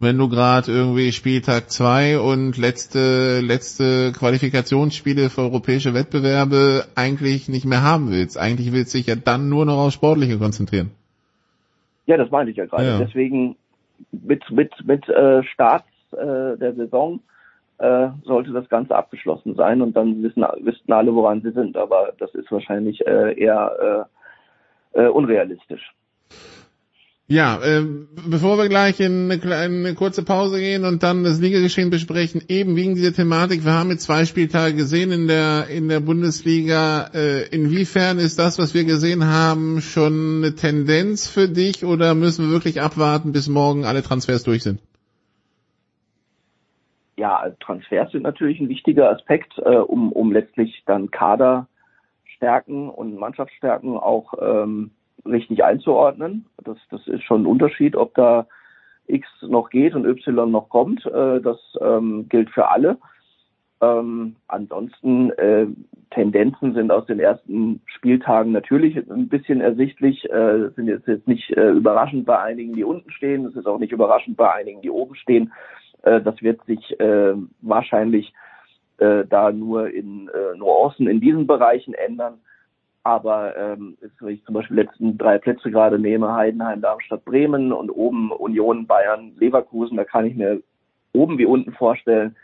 wenn 0.00 0.16
du 0.16 0.28
gerade 0.28 0.70
irgendwie 0.70 1.10
Spieltag 1.10 1.70
zwei 1.70 2.20
und 2.20 2.56
letzte 2.56 3.40
letzte 3.40 4.12
Qualifikationsspiele 4.12 5.28
für 5.28 5.40
europäische 5.40 5.92
Wettbewerbe 5.92 6.86
eigentlich 6.94 7.48
nicht 7.48 7.66
mehr 7.66 7.82
haben 7.82 8.12
willst. 8.12 8.38
Eigentlich 8.38 8.72
willst 8.72 8.94
du 8.94 8.98
dich 8.98 9.08
ja 9.08 9.16
dann 9.16 9.48
nur 9.48 9.66
noch 9.66 9.78
auf 9.78 9.92
Sportliche 9.92 10.38
konzentrieren. 10.38 10.92
Ja, 12.06 12.16
das 12.16 12.30
meine 12.30 12.50
ich 12.50 12.56
ja 12.56 12.66
gerade. 12.66 12.86
Ja. 12.86 12.98
Deswegen 12.98 13.56
mit 14.12 14.48
mit 14.52 14.72
mit 14.84 15.08
äh, 15.08 15.42
Start 15.42 15.82
äh, 16.12 16.56
der 16.56 16.74
Saison 16.74 17.20
äh, 17.78 18.08
sollte 18.24 18.52
das 18.52 18.68
Ganze 18.68 18.96
abgeschlossen 18.96 19.54
sein 19.54 19.82
und 19.82 19.96
dann 19.96 20.22
wissen 20.22 20.44
wissen 20.60 20.92
alle, 20.92 21.14
woran 21.14 21.42
sie 21.42 21.52
sind. 21.52 21.76
Aber 21.76 22.12
das 22.18 22.34
ist 22.34 22.50
wahrscheinlich 22.50 23.06
äh, 23.06 23.38
eher 23.38 24.08
äh, 24.94 25.02
äh, 25.04 25.08
unrealistisch. 25.08 25.94
Ja, 27.30 27.62
äh, 27.62 27.84
bevor 28.26 28.56
wir 28.56 28.70
gleich 28.70 29.00
in 29.00 29.30
eine, 29.30 29.54
eine, 29.54 29.94
kurze 29.94 30.22
Pause 30.22 30.60
gehen 30.60 30.86
und 30.86 31.02
dann 31.02 31.24
das 31.24 31.38
Ligageschehen 31.38 31.90
besprechen, 31.90 32.42
eben 32.48 32.74
wegen 32.74 32.94
dieser 32.94 33.12
Thematik, 33.12 33.66
wir 33.66 33.74
haben 33.74 33.90
jetzt 33.90 34.04
zwei 34.04 34.24
Spieltage 34.24 34.74
gesehen 34.74 35.12
in 35.12 35.28
der 35.28 35.66
in 35.68 35.88
der 35.88 36.00
Bundesliga. 36.00 37.10
Äh, 37.12 37.46
inwiefern 37.48 38.18
ist 38.18 38.38
das, 38.38 38.58
was 38.58 38.72
wir 38.72 38.84
gesehen 38.84 39.26
haben, 39.26 39.82
schon 39.82 40.38
eine 40.38 40.54
Tendenz 40.54 41.28
für 41.28 41.48
dich 41.50 41.84
oder 41.84 42.14
müssen 42.14 42.46
wir 42.46 42.52
wirklich 42.52 42.80
abwarten, 42.80 43.32
bis 43.32 43.46
morgen 43.48 43.84
alle 43.84 44.02
Transfers 44.02 44.42
durch 44.44 44.62
sind? 44.62 44.80
Ja, 47.18 47.50
Transfers 47.58 48.12
sind 48.12 48.22
natürlich 48.22 48.60
ein 48.60 48.68
wichtiger 48.68 49.10
Aspekt, 49.10 49.58
äh, 49.58 49.78
um, 49.78 50.12
um 50.12 50.30
letztlich 50.30 50.84
dann 50.86 51.10
Kaderstärken 51.10 52.88
und 52.90 53.16
Mannschaftsstärken 53.16 53.96
auch 53.96 54.34
ähm, 54.40 54.92
richtig 55.26 55.64
einzuordnen. 55.64 56.46
Das, 56.62 56.78
das 56.92 57.04
ist 57.08 57.24
schon 57.24 57.42
ein 57.42 57.46
Unterschied, 57.46 57.96
ob 57.96 58.14
da 58.14 58.46
X 59.08 59.26
noch 59.42 59.70
geht 59.70 59.96
und 59.96 60.06
Y 60.06 60.48
noch 60.48 60.68
kommt. 60.68 61.04
Äh, 61.06 61.40
das 61.40 61.58
ähm, 61.80 62.28
gilt 62.28 62.50
für 62.50 62.70
alle. 62.70 62.98
Ähm, 63.80 64.36
ansonsten 64.46 65.30
äh, 65.32 65.66
Tendenzen 66.10 66.74
sind 66.74 66.92
aus 66.92 67.06
den 67.06 67.18
ersten 67.18 67.80
Spieltagen 67.86 68.52
natürlich 68.52 68.96
ein 68.96 69.28
bisschen 69.28 69.60
ersichtlich. 69.60 70.24
Äh, 70.30 70.70
sind 70.76 70.86
jetzt, 70.86 71.08
jetzt 71.08 71.26
nicht 71.26 71.50
äh, 71.56 71.70
überraschend 71.70 72.26
bei 72.26 72.38
einigen, 72.38 72.74
die 72.74 72.84
unten 72.84 73.10
stehen. 73.10 73.44
Es 73.46 73.56
ist 73.56 73.66
auch 73.66 73.80
nicht 73.80 73.92
überraschend 73.92 74.36
bei 74.36 74.52
einigen, 74.52 74.82
die 74.82 74.90
oben 74.90 75.16
stehen. 75.16 75.52
Äh, 76.02 76.20
das 76.20 76.40
wird 76.42 76.64
sich 76.66 76.98
äh, 77.00 77.34
wahrscheinlich 77.60 78.32
äh, 78.98 79.24
da 79.28 79.52
nur 79.52 79.90
in 79.90 80.28
äh, 80.28 80.56
Nuancen 80.56 81.08
in 81.08 81.20
diesen 81.20 81.46
Bereichen 81.46 81.94
ändern. 81.94 82.38
Aber 83.04 83.56
ähm, 83.56 83.96
wenn 84.20 84.34
ich 84.34 84.44
zum 84.44 84.54
Beispiel 84.54 84.76
die 84.76 84.82
letzten 84.82 85.18
drei 85.18 85.38
Plätze 85.38 85.70
gerade 85.70 85.98
nehme, 85.98 86.34
Heidenheim, 86.34 86.82
Darmstadt, 86.82 87.24
Bremen 87.24 87.72
und 87.72 87.90
oben 87.90 88.30
Union, 88.32 88.86
Bayern, 88.86 89.32
Leverkusen, 89.38 89.96
da 89.96 90.04
kann 90.04 90.26
ich 90.26 90.34
mir 90.34 90.60
oben 91.12 91.38
wie 91.38 91.46
unten 91.46 91.72
vorstellen, 91.72 92.36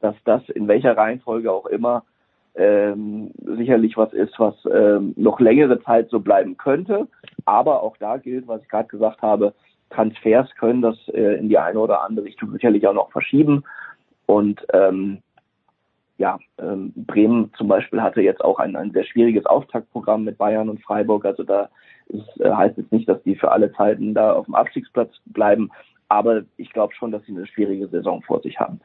dass 0.00 0.14
das 0.24 0.48
in 0.50 0.68
welcher 0.68 0.96
Reihenfolge 0.96 1.50
auch 1.50 1.66
immer 1.66 2.04
ähm, 2.54 3.30
sicherlich 3.42 3.96
was 3.96 4.12
ist, 4.12 4.38
was 4.38 4.54
ähm, 4.70 5.14
noch 5.16 5.40
längere 5.40 5.82
Zeit 5.82 6.10
so 6.10 6.20
bleiben 6.20 6.56
könnte. 6.56 7.08
Aber 7.44 7.82
auch 7.82 7.96
da 7.96 8.18
gilt, 8.18 8.46
was 8.46 8.62
ich 8.62 8.68
gerade 8.68 8.88
gesagt 8.88 9.22
habe, 9.22 9.54
Transfers 9.92 10.48
können 10.56 10.82
das 10.82 10.96
äh, 11.08 11.38
in 11.38 11.48
die 11.48 11.58
eine 11.58 11.78
oder 11.78 12.02
andere 12.02 12.26
Richtung 12.26 12.52
sicherlich 12.52 12.86
auch 12.86 12.94
noch 12.94 13.10
verschieben. 13.12 13.64
Und 14.26 14.64
ähm, 14.72 15.18
ja, 16.18 16.38
ähm, 16.58 16.92
Bremen 16.94 17.52
zum 17.56 17.68
Beispiel 17.68 18.00
hatte 18.02 18.20
jetzt 18.20 18.44
auch 18.44 18.58
ein, 18.58 18.76
ein 18.76 18.92
sehr 18.92 19.04
schwieriges 19.04 19.46
Auftaktprogramm 19.46 20.24
mit 20.24 20.38
Bayern 20.38 20.68
und 20.68 20.82
Freiburg. 20.82 21.24
Also 21.24 21.42
da 21.42 21.68
ist, 22.06 22.40
äh, 22.40 22.50
heißt 22.50 22.76
jetzt 22.76 22.92
nicht, 22.92 23.08
dass 23.08 23.22
die 23.22 23.34
für 23.34 23.50
alle 23.50 23.72
Zeiten 23.72 24.14
da 24.14 24.32
auf 24.32 24.46
dem 24.46 24.54
Abstiegsplatz 24.54 25.10
bleiben. 25.26 25.70
Aber 26.08 26.42
ich 26.56 26.72
glaube 26.72 26.94
schon, 26.94 27.10
dass 27.10 27.24
sie 27.24 27.32
eine 27.32 27.46
schwierige 27.46 27.88
Saison 27.88 28.22
vor 28.22 28.40
sich 28.40 28.60
haben. 28.60 28.80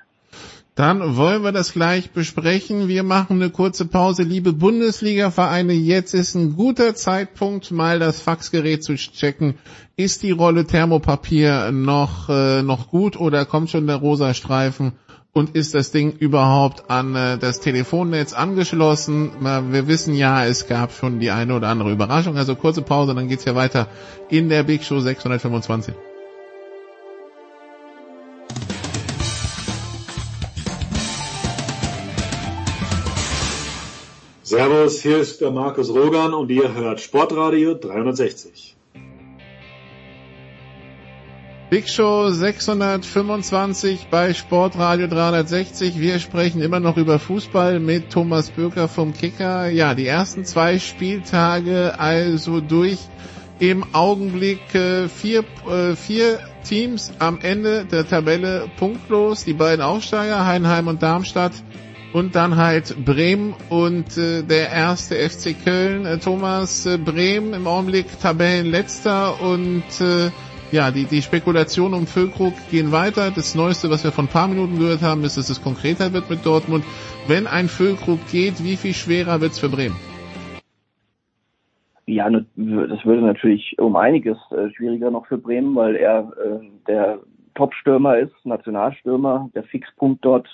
Dann 0.75 1.15
wollen 1.17 1.41
wir 1.41 1.51
das 1.51 1.73
gleich 1.73 2.11
besprechen. 2.11 2.88
Wir 2.88 3.01
machen 3.01 3.41
eine 3.41 3.49
kurze 3.49 3.86
Pause. 3.86 4.21
Liebe 4.21 4.53
Bundesliga-Vereine, 4.53 5.73
jetzt 5.73 6.13
ist 6.13 6.36
ein 6.36 6.55
guter 6.55 6.93
Zeitpunkt, 6.93 7.71
mal 7.71 7.97
das 7.97 8.21
Faxgerät 8.21 8.84
zu 8.84 8.93
checken. 8.93 9.55
Ist 9.95 10.21
die 10.21 10.30
Rolle 10.30 10.67
Thermopapier 10.67 11.71
noch, 11.71 12.30
äh, 12.30 12.61
noch 12.61 12.89
gut 12.89 13.19
oder 13.19 13.45
kommt 13.45 13.71
schon 13.71 13.88
der 13.88 13.95
rosa 13.95 14.36
Streifen? 14.36 14.93
und 15.38 15.55
ist 15.55 15.75
das 15.75 15.91
Ding 15.91 16.13
überhaupt 16.17 16.89
an 16.89 17.15
äh, 17.15 17.38
das 17.38 17.59
Telefonnetz 17.59 18.34
angeschlossen? 18.34 19.32
Wir 19.39 19.88
wissen 19.88 20.15
ja, 20.15 20.43
es 20.45 20.67
gab 20.67 20.91
schon 20.91 21.19
die 21.19 21.32
eine 21.32 21.55
oder 21.55 21.69
andere 21.69 21.91
Überraschung. 21.91 22.38
Also 22.38 22.55
kurze 22.55 22.82
Pause, 22.82 23.13
dann 23.13 23.28
geht's 23.28 23.45
ja 23.45 23.55
weiter 23.55 23.88
in 24.30 24.49
der 24.49 24.63
Big 24.63 24.84
Show 24.84 24.99
625. 24.99 25.93
Servus, 34.47 35.01
hier 35.01 35.17
ist 35.17 35.41
der 35.41 35.51
Markus 35.51 35.89
Rogan 35.89 36.33
und 36.33 36.49
ihr 36.49 36.73
hört 36.73 37.01
Sportradio 37.01 37.73
360. 37.73 38.77
Big 41.69 41.89
Show 41.89 42.29
625 42.29 44.07
bei 44.09 44.33
Sportradio 44.33 45.07
360. 45.07 45.99
Wir 45.99 46.19
sprechen 46.19 46.61
immer 46.61 46.79
noch 46.79 46.95
über 46.95 47.19
Fußball 47.19 47.81
mit 47.81 48.09
Thomas 48.09 48.49
Bürger 48.49 48.87
vom 48.87 49.13
Kicker. 49.13 49.67
Ja, 49.67 49.93
die 49.93 50.07
ersten 50.07 50.45
zwei 50.45 50.79
Spieltage 50.79 51.99
also 51.99 52.61
durch. 52.61 52.99
Im 53.59 53.83
Augenblick 53.93 54.73
äh, 54.73 55.09
vier, 55.09 55.43
äh, 55.69 55.97
vier 55.97 56.39
Teams 56.63 57.11
am 57.19 57.41
Ende 57.41 57.83
der 57.83 58.07
Tabelle 58.07 58.69
punktlos. 58.77 59.43
Die 59.43 59.55
beiden 59.55 59.83
Aufsteiger, 59.83 60.45
Heidenheim 60.45 60.87
und 60.87 61.03
Darmstadt. 61.03 61.51
Und 62.14 62.36
dann 62.36 62.55
halt 62.55 62.95
Bremen 63.03 63.53
und 63.70 64.18
äh, 64.18 64.41
der 64.41 64.72
erste 64.72 65.16
FC 65.16 65.55
Köln. 65.64 66.05
Äh, 66.05 66.20
Thomas 66.20 66.86
äh, 66.86 66.97
Bremen 66.97 67.53
im 67.53 67.68
Augenblick 67.68 68.08
Tabellenletzter 68.22 69.41
und 69.41 69.84
äh, 69.99 70.32
ja, 70.72 70.91
die, 70.91 71.05
die 71.05 71.22
Spekulationen 71.22 71.93
um 71.93 72.08
Füllkrug 72.08 72.53
gehen 72.72 72.91
weiter. 72.91 73.32
Das 73.32 73.55
Neueste, 73.55 73.89
was 73.89 74.03
wir 74.03 74.12
von 74.12 74.26
ein 74.26 74.32
paar 74.32 74.47
Minuten 74.47 74.80
gehört 74.80 75.01
haben, 75.01 75.24
ist, 75.24 75.38
dass 75.38 75.49
es 75.49 75.62
konkreter 75.62 76.14
wird 76.14 76.30
mit 76.30 76.45
Dortmund. 76.45 76.84
Wenn 77.28 77.47
ein 77.47 77.68
Füllkrug 77.68 78.20
geht, 78.32 78.64
wie 78.64 78.76
viel 78.76 78.93
schwerer 78.93 79.41
wird's 79.41 79.60
für 79.60 79.70
Bremen? 79.70 79.95
Ja, 82.05 82.30
das 82.30 82.45
würde 82.55 83.22
natürlich 83.22 83.76
um 83.80 83.97
einiges 83.97 84.38
äh, 84.51 84.70
schwieriger 84.74 85.12
noch 85.12 85.26
für 85.28 85.38
Bremen, 85.38 85.76
weil 85.76 85.97
er 85.97 86.32
äh, 86.41 86.66
der 86.88 87.20
Top-Stürmer 87.55 88.18
ist, 88.18 88.34
Nationalstürmer, 88.45 89.49
der 89.53 89.64
Fixpunkt 89.64 90.24
dort 90.24 90.47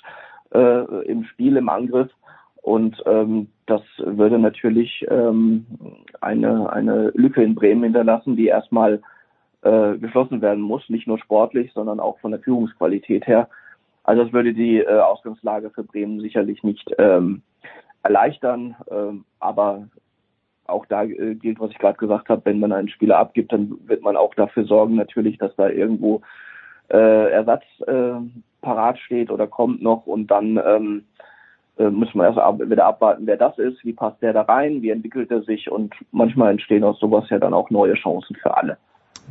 äh, 0.54 1.04
im 1.06 1.24
Spiel, 1.24 1.56
im 1.56 1.68
Angriff. 1.68 2.10
Und 2.62 3.02
ähm, 3.06 3.48
das 3.66 3.82
würde 3.98 4.38
natürlich 4.38 5.04
ähm, 5.10 5.66
eine, 6.20 6.72
eine 6.72 7.10
Lücke 7.14 7.42
in 7.42 7.54
Bremen 7.54 7.84
hinterlassen, 7.84 8.36
die 8.36 8.46
erstmal 8.46 9.02
äh, 9.62 9.98
geschlossen 9.98 10.40
werden 10.40 10.62
muss, 10.62 10.88
nicht 10.88 11.06
nur 11.06 11.18
sportlich, 11.18 11.72
sondern 11.74 12.00
auch 12.00 12.18
von 12.20 12.30
der 12.30 12.40
Führungsqualität 12.40 13.26
her. 13.26 13.48
Also 14.02 14.24
das 14.24 14.32
würde 14.32 14.52
die 14.54 14.78
äh, 14.78 14.98
Ausgangslage 14.98 15.70
für 15.70 15.84
Bremen 15.84 16.20
sicherlich 16.20 16.62
nicht 16.62 16.90
ähm, 16.98 17.42
erleichtern, 18.02 18.76
ähm, 18.90 19.24
aber 19.40 19.88
auch 20.66 20.86
da 20.86 21.04
äh, 21.04 21.34
gilt, 21.34 21.60
was 21.60 21.70
ich 21.70 21.78
gerade 21.78 21.98
gesagt 21.98 22.28
habe, 22.28 22.42
wenn 22.44 22.60
man 22.60 22.72
einen 22.72 22.88
Spieler 22.88 23.18
abgibt, 23.18 23.52
dann 23.52 23.78
wird 23.86 24.02
man 24.02 24.16
auch 24.16 24.34
dafür 24.34 24.64
sorgen 24.64 24.94
natürlich, 24.94 25.38
dass 25.38 25.54
da 25.56 25.68
irgendwo 25.68 26.22
äh, 26.90 27.30
Ersatz 27.30 27.64
äh, 27.86 28.20
parat 28.64 28.98
steht 28.98 29.30
oder 29.30 29.46
kommt 29.46 29.82
noch 29.82 30.06
und 30.06 30.30
dann 30.30 30.58
ähm, 30.64 31.04
äh, 31.76 31.90
müssen 31.90 32.18
wir 32.18 32.24
erst 32.24 32.38
ab, 32.38 32.58
wieder 32.60 32.86
abwarten, 32.86 33.26
wer 33.26 33.36
das 33.36 33.58
ist, 33.58 33.84
wie 33.84 33.92
passt 33.92 34.22
der 34.22 34.32
da 34.32 34.42
rein, 34.42 34.82
wie 34.82 34.90
entwickelt 34.90 35.30
er 35.30 35.42
sich 35.42 35.70
und 35.70 35.94
manchmal 36.12 36.52
entstehen 36.52 36.84
aus 36.84 36.98
sowas 36.98 37.24
ja 37.30 37.38
dann 37.38 37.54
auch 37.54 37.70
neue 37.70 37.94
Chancen 37.94 38.36
für 38.36 38.56
alle. 38.56 38.78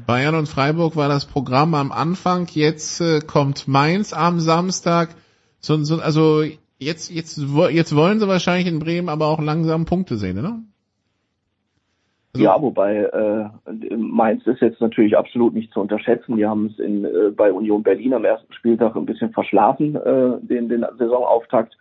Bayern 0.08 0.36
und 0.36 0.50
Freiburg 0.50 0.96
war 0.96 1.08
das 1.08 1.26
Programm 1.26 1.76
am 1.76 1.92
Anfang. 1.92 2.48
Jetzt 2.52 3.00
äh, 3.00 3.22
kommt 3.22 3.68
Mainz 3.68 4.12
am 4.12 4.40
Samstag. 4.40 5.10
So, 5.60 5.78
so, 5.84 6.02
also 6.02 6.44
jetzt, 6.80 7.12
jetzt, 7.12 7.38
jetzt 7.38 7.96
wollen 7.96 8.20
sie 8.20 8.28
wahrscheinlich 8.28 8.68
in 8.68 8.80
Bremen 8.80 9.10
aber 9.10 9.28
auch 9.28 9.40
langsam 9.40 9.86
Punkte 9.86 10.18
sehen, 10.18 10.40
oder? 10.40 10.60
Also, 12.36 12.46
ja, 12.46 12.60
wobei 12.60 12.96
äh, 12.96 13.96
Mainz 13.96 14.46
ist 14.48 14.62
jetzt 14.62 14.82
natürlich 14.82 15.16
absolut 15.16 15.54
nicht 15.54 15.72
zu 15.72 15.80
unterschätzen. 15.80 16.36
Die 16.36 16.48
haben 16.48 16.66
es 16.66 16.80
in, 16.80 17.06
äh, 17.06 17.30
bei 17.30 17.54
Union 17.54 17.84
Berlin 17.84 18.16
am 18.16 18.26
ersten 18.26 18.52
Spieltag 18.54 18.96
ein 18.96 19.06
bisschen 19.06 19.32
verschlafen, 19.32 19.96
äh, 19.96 20.40
den, 20.42 20.68
den 20.68 20.84
Saisonauftakt. 20.98 21.78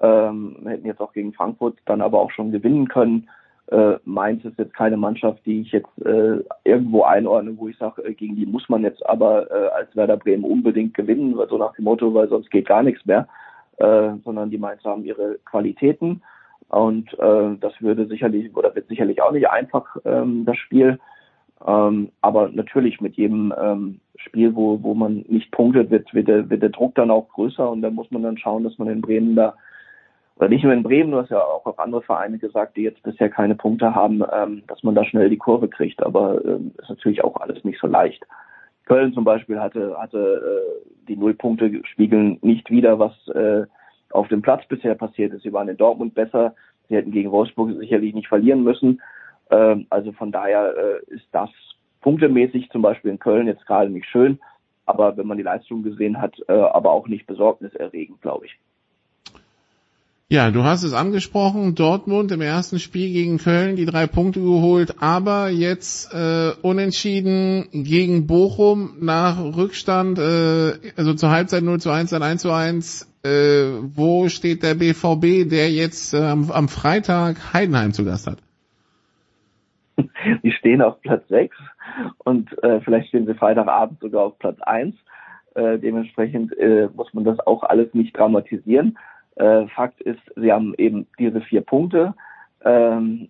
Ähm, 0.00 0.56
hätten 0.66 0.88
jetzt 0.88 1.00
auch 1.00 1.12
gegen 1.12 1.32
Frankfurt 1.32 1.78
dann 1.84 2.00
aber 2.00 2.20
auch 2.20 2.32
schon 2.32 2.50
gewinnen 2.50 2.88
können. 2.88 3.28
Äh, 3.68 3.94
Mainz 4.04 4.44
ist 4.44 4.58
jetzt 4.58 4.74
keine 4.74 4.96
Mannschaft, 4.96 5.46
die 5.46 5.60
ich 5.60 5.70
jetzt 5.70 5.86
äh, 6.04 6.42
irgendwo 6.64 7.04
einordne, 7.04 7.56
wo 7.56 7.68
ich 7.68 7.78
sage, 7.78 8.02
äh, 8.02 8.12
gegen 8.12 8.34
die 8.34 8.44
muss 8.44 8.68
man 8.68 8.82
jetzt 8.82 9.06
aber 9.06 9.48
äh, 9.52 9.68
als 9.68 9.94
Werder 9.94 10.16
Bremen 10.16 10.42
unbedingt 10.42 10.94
gewinnen, 10.94 11.38
so 11.48 11.58
nach 11.58 11.74
dem 11.76 11.84
Motto, 11.84 12.12
weil 12.12 12.28
sonst 12.28 12.50
geht 12.50 12.66
gar 12.66 12.82
nichts 12.82 13.06
mehr, 13.06 13.28
äh, 13.76 14.10
sondern 14.24 14.50
die 14.50 14.58
Mainz 14.58 14.82
haben 14.82 15.04
ihre 15.04 15.38
Qualitäten 15.44 16.22
und 16.72 17.12
äh, 17.18 17.56
das 17.60 17.72
würde 17.80 18.06
sicherlich 18.06 18.54
oder 18.56 18.74
wird 18.74 18.88
sicherlich 18.88 19.22
auch 19.22 19.32
nicht 19.32 19.48
einfach 19.48 19.96
ähm, 20.04 20.44
das 20.44 20.56
Spiel, 20.56 20.98
ähm, 21.66 22.10
aber 22.20 22.48
natürlich 22.48 23.00
mit 23.00 23.16
jedem 23.16 23.54
ähm, 23.60 24.00
Spiel, 24.16 24.54
wo 24.54 24.82
wo 24.82 24.94
man 24.94 25.24
nicht 25.28 25.50
punktet, 25.52 25.90
wird 25.90 26.12
wird 26.12 26.28
der, 26.28 26.50
wird 26.50 26.62
der 26.62 26.70
Druck 26.70 26.94
dann 26.94 27.10
auch 27.10 27.28
größer 27.28 27.70
und 27.70 27.82
da 27.82 27.90
muss 27.90 28.10
man 28.10 28.22
dann 28.22 28.38
schauen, 28.38 28.64
dass 28.64 28.78
man 28.78 28.88
in 28.88 29.00
Bremen 29.00 29.36
da 29.36 29.54
oder 30.36 30.48
nicht 30.48 30.64
nur 30.64 30.72
in 30.72 30.82
Bremen, 30.82 31.10
du 31.12 31.18
hast 31.18 31.30
ja 31.30 31.40
auch 31.40 31.66
auf 31.66 31.78
andere 31.78 32.02
Vereine 32.02 32.38
gesagt, 32.38 32.76
die 32.76 32.82
jetzt 32.82 33.02
bisher 33.02 33.28
keine 33.28 33.54
Punkte 33.54 33.94
haben, 33.94 34.22
ähm, 34.32 34.62
dass 34.66 34.82
man 34.82 34.94
da 34.94 35.04
schnell 35.04 35.30
die 35.30 35.36
Kurve 35.36 35.68
kriegt. 35.68 36.02
Aber 36.02 36.44
ähm, 36.44 36.72
ist 36.78 36.88
natürlich 36.88 37.22
auch 37.22 37.36
alles 37.36 37.62
nicht 37.64 37.78
so 37.80 37.86
leicht. 37.86 38.26
Köln 38.86 39.12
zum 39.12 39.24
Beispiel 39.24 39.60
hatte, 39.60 39.96
hatte 39.98 40.18
äh, 40.18 41.06
die 41.08 41.16
Nullpunkte 41.16 41.82
spiegeln 41.84 42.38
nicht 42.42 42.70
wieder, 42.70 42.98
was 42.98 43.12
äh, 43.28 43.66
auf 44.12 44.28
dem 44.28 44.42
Platz 44.42 44.66
bisher 44.68 44.94
passiert 44.94 45.32
ist. 45.32 45.42
Sie 45.42 45.52
waren 45.52 45.68
in 45.68 45.76
Dortmund 45.76 46.14
besser. 46.14 46.54
Sie 46.88 46.96
hätten 46.96 47.12
gegen 47.12 47.30
Wolfsburg 47.30 47.76
sicherlich 47.78 48.14
nicht 48.14 48.28
verlieren 48.28 48.62
müssen. 48.62 49.00
Ähm, 49.50 49.86
also 49.90 50.12
von 50.12 50.32
daher 50.32 50.74
äh, 50.76 51.14
ist 51.14 51.26
das 51.32 51.50
punktemäßig 52.00 52.70
zum 52.70 52.82
Beispiel 52.82 53.10
in 53.10 53.18
Köln 53.18 53.46
jetzt 53.46 53.66
gerade 53.66 53.90
nicht 53.90 54.06
schön. 54.06 54.38
Aber 54.84 55.16
wenn 55.16 55.26
man 55.26 55.36
die 55.36 55.44
Leistung 55.44 55.82
gesehen 55.82 56.20
hat, 56.20 56.34
äh, 56.48 56.52
aber 56.52 56.90
auch 56.90 57.06
nicht 57.06 57.26
besorgniserregend, 57.26 58.20
glaube 58.20 58.46
ich. 58.46 58.58
Ja, 60.32 60.50
du 60.50 60.64
hast 60.64 60.82
es 60.82 60.94
angesprochen, 60.94 61.74
Dortmund 61.74 62.32
im 62.32 62.40
ersten 62.40 62.78
Spiel 62.78 63.12
gegen 63.12 63.36
Köln 63.36 63.76
die 63.76 63.84
drei 63.84 64.06
Punkte 64.06 64.40
geholt, 64.40 64.94
aber 65.02 65.50
jetzt 65.50 66.10
äh, 66.14 66.52
unentschieden 66.62 67.68
gegen 67.70 68.26
Bochum 68.26 68.94
nach 69.00 69.38
Rückstand, 69.38 70.18
äh, 70.18 70.72
also 70.96 71.12
zur 71.12 71.28
Halbzeit 71.28 71.62
0 71.62 71.80
zu 71.80 71.90
1, 71.90 72.08
dann 72.08 72.22
1 72.22 72.40
zu 72.40 72.50
1. 72.50 73.11
Äh, 73.24 73.78
wo 73.94 74.28
steht 74.28 74.62
der 74.62 74.74
BVB, 74.74 75.48
der 75.48 75.70
jetzt 75.70 76.12
äh, 76.12 76.18
am, 76.18 76.68
Freitag 76.68 77.52
Heidenheim 77.52 77.92
zu 77.92 78.04
Gast 78.04 78.26
hat? 78.26 78.38
Die 80.42 80.50
stehen 80.52 80.82
auf 80.82 81.00
Platz 81.02 81.28
6 81.28 81.56
und 82.24 82.50
äh, 82.64 82.80
vielleicht 82.80 83.08
stehen 83.08 83.26
sie 83.26 83.34
Freitagabend 83.34 84.00
sogar 84.00 84.24
auf 84.24 84.38
Platz 84.38 84.60
1. 84.62 84.94
Äh, 85.54 85.78
dementsprechend 85.78 86.56
äh, 86.58 86.88
muss 86.94 87.12
man 87.14 87.24
das 87.24 87.38
auch 87.46 87.62
alles 87.62 87.92
nicht 87.94 88.16
dramatisieren. 88.16 88.98
Äh, 89.36 89.66
Fakt 89.68 90.00
ist, 90.00 90.20
sie 90.34 90.50
haben 90.50 90.74
eben 90.76 91.06
diese 91.18 91.42
vier 91.42 91.60
Punkte. 91.60 92.14
Ähm, 92.64 93.28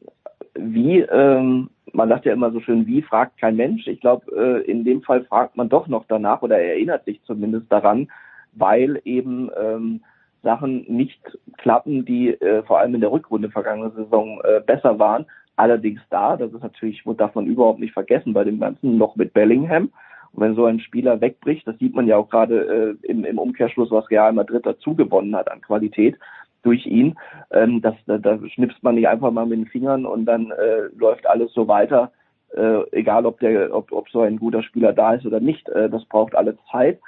wie, 0.55 1.01
ähm, 1.01 1.70
man 1.93 2.09
sagt 2.09 2.24
ja 2.24 2.32
immer 2.32 2.51
so 2.53 2.61
schön, 2.61 2.86
wie 2.86 3.03
fragt 3.03 3.38
kein 3.38 3.57
Mensch. 3.57 3.86
Ich 3.86 4.01
glaube, 4.01 4.24
äh, 4.34 4.70
in 4.70 4.84
dem 4.84 5.03
Fall 5.03 5.24
fragt 5.24 5.57
man 5.57 5.68
doch 5.68 5.88
noch 5.88 6.05
danach 6.09 6.43
oder 6.43 6.59
erinnert 6.59 7.05
sich 7.05 7.22
zumindest 7.24 7.70
daran, 7.70 8.09
weil 8.53 9.00
eben 9.05 9.50
ähm, 9.61 10.00
Sachen 10.42 10.84
nicht 10.88 11.20
klappen, 11.57 12.05
die 12.05 12.30
äh, 12.30 12.62
vor 12.64 12.78
allem 12.78 12.94
in 12.94 13.00
der 13.00 13.12
Rückrunde 13.12 13.50
vergangene 13.50 13.90
Saison 13.90 14.40
äh, 14.44 14.61
besser 14.61 14.98
waren. 14.98 15.26
Allerdings 15.57 16.00
da, 16.11 16.36
das 16.36 16.53
ist 16.53 16.62
natürlich, 16.62 17.03
darf 17.16 17.34
man 17.34 17.46
überhaupt 17.46 17.78
nicht 17.78 17.92
vergessen, 17.92 18.32
bei 18.32 18.44
dem 18.44 18.59
Ganzen 18.59 18.96
noch 18.96 19.16
mit 19.16 19.32
Bellingham. 19.32 19.90
Und 20.32 20.42
wenn 20.42 20.55
so 20.55 20.64
ein 20.64 20.80
Spieler 20.80 21.20
wegbricht, 21.20 21.66
das 21.66 21.78
sieht 21.78 21.94
man 21.94 22.07
ja 22.07 22.16
auch 22.16 22.30
gerade 22.30 22.96
äh, 23.03 23.07
im, 23.07 23.24
im 23.24 23.38
Umkehrschluss, 23.38 23.90
was 23.90 24.11
Real 24.11 24.32
Madrid 24.32 24.64
dazu 24.64 24.94
gewonnen 24.94 25.36
hat 25.36 25.50
an 25.50 25.61
Qualität 25.61 26.18
durch 26.62 26.86
ihn, 26.86 27.18
ähm, 27.50 27.82
das, 27.82 27.94
da, 28.07 28.18
da 28.18 28.38
schnipst 28.48 28.82
man 28.82 28.94
nicht 28.94 29.09
einfach 29.09 29.30
mal 29.30 29.46
mit 29.46 29.59
den 29.59 29.66
Fingern 29.66 30.07
und 30.07 30.24
dann 30.26 30.50
äh, 30.53 30.82
läuft 30.96 31.26
alles 31.26 31.53
so 31.53 31.68
weiter, 31.68 32.12
äh, 32.57 32.82
egal 32.92 33.26
ob 33.26 33.40
der, 33.40 33.74
ob, 33.74 33.92
ob 33.92 34.09
so 34.11 34.20
ein 34.20 34.38
guter 34.38 34.62
Spieler 34.62 34.92
da 34.92 35.14
ist 35.14 35.26
oder 35.26 35.40
nicht. 35.40 35.68
Äh, 35.68 35.90
das 35.90 36.05
braucht 36.05 36.34
alles 36.34 36.57
Zeit. 36.70 37.00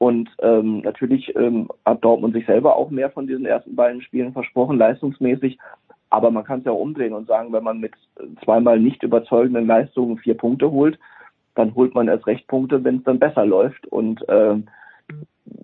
Und 0.00 0.30
ähm, 0.38 0.78
natürlich 0.80 1.36
ähm, 1.36 1.68
hat 1.84 2.02
Dortmund 2.02 2.32
sich 2.32 2.46
selber 2.46 2.74
auch 2.74 2.88
mehr 2.88 3.10
von 3.10 3.26
diesen 3.26 3.44
ersten 3.44 3.76
beiden 3.76 4.00
Spielen 4.00 4.32
versprochen, 4.32 4.78
leistungsmäßig. 4.78 5.58
Aber 6.08 6.30
man 6.30 6.42
kann 6.42 6.60
es 6.60 6.64
ja 6.64 6.72
auch 6.72 6.80
umdrehen 6.80 7.12
und 7.12 7.26
sagen, 7.26 7.52
wenn 7.52 7.62
man 7.62 7.80
mit 7.80 7.92
zweimal 8.42 8.80
nicht 8.80 9.02
überzeugenden 9.02 9.66
Leistungen 9.66 10.16
vier 10.16 10.38
Punkte 10.38 10.70
holt, 10.70 10.98
dann 11.54 11.74
holt 11.74 11.94
man 11.94 12.08
erst 12.08 12.26
recht 12.26 12.46
Punkte, 12.46 12.82
wenn 12.82 12.96
es 12.96 13.04
dann 13.04 13.18
besser 13.18 13.44
läuft. 13.44 13.86
Und 13.88 14.26
äh, 14.30 14.56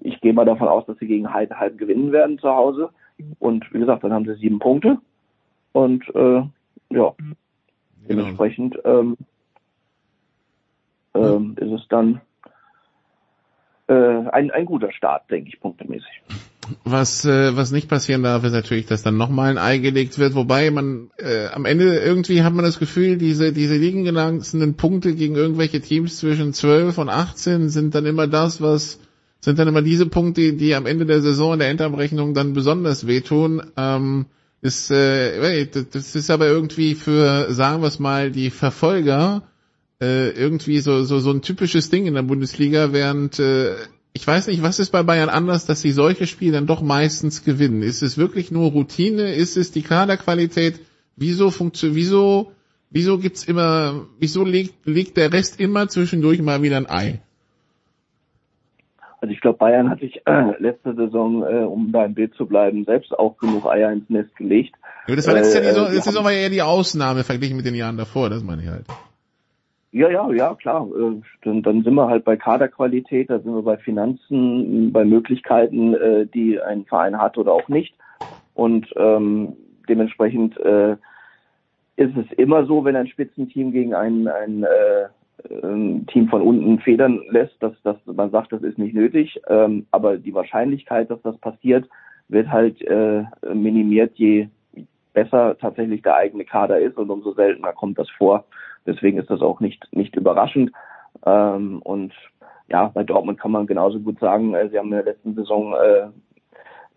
ich 0.02 0.20
gehe 0.20 0.34
mal 0.34 0.44
davon 0.44 0.68
aus, 0.68 0.84
dass 0.84 0.98
sie 0.98 1.06
gegen 1.06 1.32
Heidenheim 1.32 1.78
gewinnen 1.78 2.12
werden 2.12 2.38
zu 2.38 2.50
Hause. 2.50 2.90
Und 3.38 3.64
wie 3.72 3.78
gesagt, 3.78 4.04
dann 4.04 4.12
haben 4.12 4.26
sie 4.26 4.34
sieben 4.34 4.58
Punkte. 4.58 4.98
Und 5.72 6.14
äh, 6.14 6.40
ja, 6.40 6.50
genau. 6.90 7.16
dementsprechend 8.06 8.78
ähm, 8.84 9.16
ähm, 11.14 11.56
ist 11.58 11.72
es 11.72 11.88
dann 11.88 12.20
äh, 13.88 13.94
ein, 13.94 14.50
ein 14.50 14.66
guter 14.66 14.92
Start, 14.92 15.30
denke 15.30 15.50
ich, 15.50 15.60
punktemäßig. 15.60 16.22
Was, 16.84 17.24
äh, 17.24 17.56
was 17.56 17.70
nicht 17.70 17.88
passieren 17.88 18.24
darf, 18.24 18.42
ist 18.44 18.52
natürlich, 18.52 18.86
dass 18.86 19.02
dann 19.02 19.16
nochmal 19.16 19.50
ein 19.50 19.58
Ei 19.58 19.78
gelegt 19.78 20.18
wird, 20.18 20.34
wobei 20.34 20.70
man 20.70 21.10
äh, 21.16 21.46
am 21.48 21.64
Ende 21.64 21.98
irgendwie 21.98 22.42
hat 22.42 22.54
man 22.54 22.64
das 22.64 22.80
Gefühl, 22.80 23.18
diese, 23.18 23.52
diese 23.52 23.76
liegen 23.76 24.04
gelassenen 24.04 24.74
Punkte 24.74 25.14
gegen 25.14 25.36
irgendwelche 25.36 25.80
Teams 25.80 26.18
zwischen 26.18 26.52
12 26.52 26.98
und 26.98 27.08
18 27.08 27.68
sind 27.68 27.94
dann 27.94 28.06
immer 28.06 28.26
das, 28.26 28.60
was 28.60 28.98
sind 29.40 29.60
dann 29.60 29.68
immer 29.68 29.82
diese 29.82 30.06
Punkte, 30.06 30.54
die 30.54 30.74
am 30.74 30.86
Ende 30.86 31.06
der 31.06 31.20
Saison 31.20 31.52
in 31.52 31.60
der 31.60 31.68
Endabrechnung 31.68 32.34
dann 32.34 32.52
besonders 32.52 33.06
wehtun. 33.06 33.62
Ähm, 33.76 34.26
ist, 34.60 34.90
äh, 34.90 35.66
das 35.66 36.16
ist 36.16 36.30
aber 36.30 36.48
irgendwie 36.48 36.96
für, 36.96 37.52
sagen 37.52 37.82
wir 37.82 37.88
es 37.88 38.00
mal, 38.00 38.32
die 38.32 38.50
Verfolger 38.50 39.42
äh, 40.00 40.30
irgendwie 40.30 40.78
so, 40.80 41.04
so, 41.04 41.18
so 41.18 41.30
ein 41.30 41.42
typisches 41.42 41.90
Ding 41.90 42.06
in 42.06 42.14
der 42.14 42.22
Bundesliga, 42.22 42.92
während 42.92 43.38
äh, 43.38 43.74
ich 44.16 44.26
weiß 44.26 44.46
nicht, 44.46 44.62
was 44.62 44.78
ist 44.78 44.92
bei 44.92 45.02
Bayern 45.02 45.28
anders, 45.28 45.66
dass 45.66 45.82
sie 45.82 45.90
solche 45.90 46.26
Spiele 46.26 46.52
dann 46.52 46.66
doch 46.66 46.80
meistens 46.80 47.44
gewinnen? 47.44 47.82
Ist 47.82 48.02
es 48.02 48.16
wirklich 48.16 48.50
nur 48.50 48.70
Routine? 48.70 49.34
Ist 49.34 49.58
es 49.58 49.72
die 49.72 49.82
Kaderqualität? 49.82 50.80
Wieso 51.16 51.50
funktioniert, 51.50 51.96
wieso, 51.96 52.52
wieso 52.90 53.18
gibt's 53.18 53.44
immer, 53.44 54.06
wieso 54.18 54.42
legt, 54.42 54.86
legt 54.86 55.18
der 55.18 55.32
Rest 55.34 55.60
immer 55.60 55.88
zwischendurch 55.88 56.40
mal 56.40 56.62
wieder 56.62 56.78
ein 56.78 56.88
Ei? 56.88 57.20
Also 59.20 59.34
ich 59.34 59.40
glaube, 59.40 59.58
Bayern 59.58 59.90
hat 59.90 60.00
sich 60.00 60.22
äh, 60.24 60.62
letzte 60.62 60.94
Saison, 60.94 61.42
äh, 61.42 61.64
um 61.64 61.92
da 61.92 62.04
im 62.06 62.14
Bild 62.14 62.34
zu 62.36 62.46
bleiben, 62.46 62.84
selbst 62.84 63.12
auch 63.18 63.36
genug 63.36 63.66
Eier 63.66 63.92
ins 63.92 64.08
Nest 64.08 64.34
gelegt. 64.36 64.74
Ja, 65.08 65.16
das 65.16 65.26
war 65.26 65.34
letzte 65.34 65.60
äh, 65.60 65.64
Saison, 65.64 65.84
letzte 65.92 66.10
Saison 66.10 66.24
war 66.24 66.32
ja 66.32 66.38
eher 66.38 66.50
die 66.50 66.62
Ausnahme 66.62 67.22
verglichen 67.22 67.56
mit 67.56 67.66
den 67.66 67.74
Jahren 67.74 67.98
davor, 67.98 68.30
das 68.30 68.42
meine 68.42 68.62
ich 68.62 68.68
halt. 68.68 68.86
Ja, 69.92 70.10
ja, 70.10 70.30
ja, 70.32 70.54
klar. 70.54 70.86
Äh, 70.88 71.20
dann, 71.42 71.62
dann 71.62 71.82
sind 71.82 71.94
wir 71.94 72.08
halt 72.08 72.24
bei 72.24 72.36
Kaderqualität, 72.36 73.30
da 73.30 73.38
sind 73.38 73.54
wir 73.54 73.62
bei 73.62 73.78
Finanzen, 73.78 74.92
bei 74.92 75.04
Möglichkeiten, 75.04 75.94
äh, 75.94 76.26
die 76.26 76.60
ein 76.60 76.84
Verein 76.84 77.18
hat 77.18 77.38
oder 77.38 77.52
auch 77.52 77.68
nicht. 77.68 77.94
Und 78.54 78.86
ähm, 78.96 79.56
dementsprechend 79.88 80.58
äh, 80.58 80.96
ist 81.96 82.16
es 82.16 82.30
immer 82.36 82.66
so, 82.66 82.84
wenn 82.84 82.96
ein 82.96 83.06
Spitzenteam 83.06 83.72
gegen 83.72 83.94
ein, 83.94 84.28
ein 84.28 84.64
äh, 84.64 85.08
Team 86.12 86.28
von 86.28 86.42
unten 86.42 86.78
federn 86.80 87.20
lässt, 87.30 87.62
dass, 87.62 87.72
dass 87.82 87.96
man 88.06 88.30
sagt, 88.30 88.52
das 88.52 88.62
ist 88.62 88.78
nicht 88.78 88.94
nötig. 88.94 89.40
Ähm, 89.48 89.86
aber 89.90 90.16
die 90.16 90.34
Wahrscheinlichkeit, 90.34 91.10
dass 91.10 91.22
das 91.22 91.36
passiert, 91.38 91.88
wird 92.28 92.48
halt 92.48 92.80
äh, 92.82 93.24
minimiert, 93.54 94.12
je 94.16 94.48
besser 95.12 95.56
tatsächlich 95.58 96.02
der 96.02 96.16
eigene 96.16 96.44
Kader 96.44 96.78
ist 96.78 96.96
und 96.98 97.10
umso 97.10 97.32
seltener 97.32 97.72
kommt 97.72 97.98
das 97.98 98.10
vor. 98.10 98.44
Deswegen 98.86 99.18
ist 99.18 99.30
das 99.30 99.40
auch 99.40 99.60
nicht, 99.60 99.86
nicht 99.92 100.16
überraschend. 100.16 100.72
Ähm, 101.24 101.80
und 101.82 102.12
ja, 102.68 102.90
bei 102.92 103.04
Dortmund 103.04 103.38
kann 103.40 103.52
man 103.52 103.66
genauso 103.66 104.00
gut 104.00 104.18
sagen, 104.18 104.54
äh, 104.54 104.68
sie 104.68 104.78
haben 104.78 104.86
in 104.86 104.96
der 104.96 105.04
letzten 105.04 105.34
Saison 105.34 105.74
äh, 105.74 106.08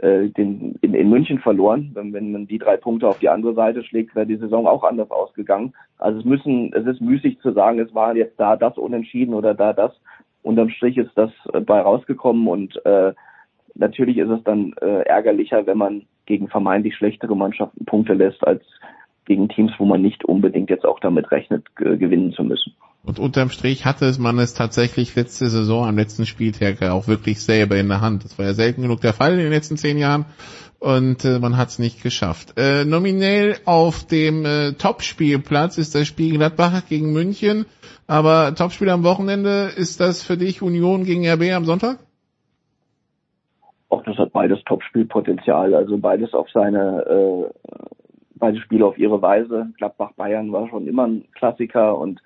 äh, 0.06 0.30
den, 0.30 0.76
in, 0.82 0.94
in 0.94 1.10
München 1.10 1.40
verloren. 1.40 1.92
Wenn, 1.94 2.14
wenn 2.14 2.32
man 2.32 2.48
die 2.48 2.58
drei 2.58 2.78
Punkte 2.78 3.08
auf 3.08 3.20
die 3.20 3.30
andere 3.30 3.54
Seite 3.54 3.84
schlägt, 3.84 4.16
wäre 4.16 4.26
die 4.26 4.38
Saison 4.38 4.68
auch 4.68 4.84
anders 4.84 5.12
ausgegangen. 5.12 5.74
Also 5.98 6.20
es 6.20 6.26
müssen, 6.26 6.74
es 6.74 6.86
ist 6.86 7.02
müßig 7.02 7.40
zu 7.42 7.52
sagen, 7.52 7.80
es 7.80 7.94
war 7.94 8.16
jetzt 8.16 8.40
da 8.40 8.56
das 8.56 8.78
unentschieden 8.78 9.34
oder 9.34 9.54
da 9.54 9.74
das. 9.74 9.92
Unterm 10.42 10.70
Strich 10.70 10.98
ist 10.98 11.12
das 11.16 11.32
äh, 11.54 11.60
bei 11.60 11.82
rausgekommen 11.82 12.48
und 12.48 12.84
äh, 12.86 13.14
natürlich 13.76 14.18
ist 14.18 14.30
es 14.30 14.44
dann 14.44 14.74
äh, 14.82 15.02
ärgerlicher, 15.02 15.66
wenn 15.68 15.78
man 15.78 16.04
gegen 16.26 16.48
vermeintlich 16.48 16.96
schlechtere 16.96 17.36
Mannschaften 17.36 17.86
Punkte 17.86 18.14
lässt 18.14 18.46
als 18.48 18.64
gegen 19.30 19.48
Teams, 19.48 19.72
wo 19.78 19.86
man 19.86 20.02
nicht 20.02 20.26
unbedingt 20.26 20.70
jetzt 20.70 20.86
auch 20.86 21.00
damit 21.00 21.32
rechnet, 21.32 21.64
gewinnen 21.76 22.34
zu 22.34 22.44
müssen. 22.44 22.74
Und 23.06 23.20
unterm 23.20 23.50
Strich 23.50 23.86
hatte 23.86 24.06
es 24.06 24.20
man 24.20 24.40
es 24.40 24.54
tatsächlich 24.54 25.16
letzte 25.16 25.48
Saison 25.48 25.88
am 25.88 25.96
letzten 25.96 26.26
Spieltag 26.26 26.82
auch 26.82 27.08
wirklich 27.08 27.42
selber 27.42 27.78
in 27.78 27.88
der 27.88 28.02
Hand. 28.02 28.26
Das 28.26 28.38
war 28.38 28.46
ja 28.46 28.54
selten 28.54 28.82
genug 28.82 29.02
der 29.02 29.14
Fall 29.14 29.34
in 29.34 29.40
den 29.40 29.52
letzten 29.52 29.78
zehn 29.78 29.98
Jahren 29.98 30.26
und 30.80 31.24
äh, 31.26 31.40
man 31.40 31.58
hat 31.58 31.70
es 31.70 31.80
nicht 31.80 32.02
geschafft. 32.02 32.56
Äh, 32.58 32.86
nominell 32.86 33.58
auf 33.66 34.06
dem 34.06 34.46
äh, 34.46 34.74
Topspielplatz 34.74 35.78
ist 35.78 35.94
das 35.94 36.08
Spiel 36.08 36.38
Gladbach 36.38 36.82
gegen 36.90 37.14
München, 37.14 37.66
aber 38.08 38.54
Topspiel 38.56 38.90
am 38.90 39.04
Wochenende 39.04 39.70
ist 39.76 40.00
das 40.00 40.24
für 40.24 40.38
dich 40.38 40.62
Union 40.62 41.04
gegen 41.04 41.28
RB 41.28 41.54
am 41.54 41.66
Sonntag? 41.66 42.00
Auch 43.90 44.04
das 44.04 44.18
hat 44.18 44.34
beides 44.34 44.60
Topspielpotenzial, 44.66 45.74
also 45.74 45.98
beides 45.98 46.34
auf 46.34 46.48
seine 46.52 47.06
äh, 47.08 47.99
beide 48.40 48.60
Spiele 48.60 48.86
auf 48.86 48.98
ihre 48.98 49.22
Weise. 49.22 49.72
Gladbach-Bayern 49.78 50.52
war 50.52 50.68
schon 50.70 50.88
immer 50.88 51.08
ein 51.08 51.26
Klassiker 51.34 51.98
und 51.98 52.22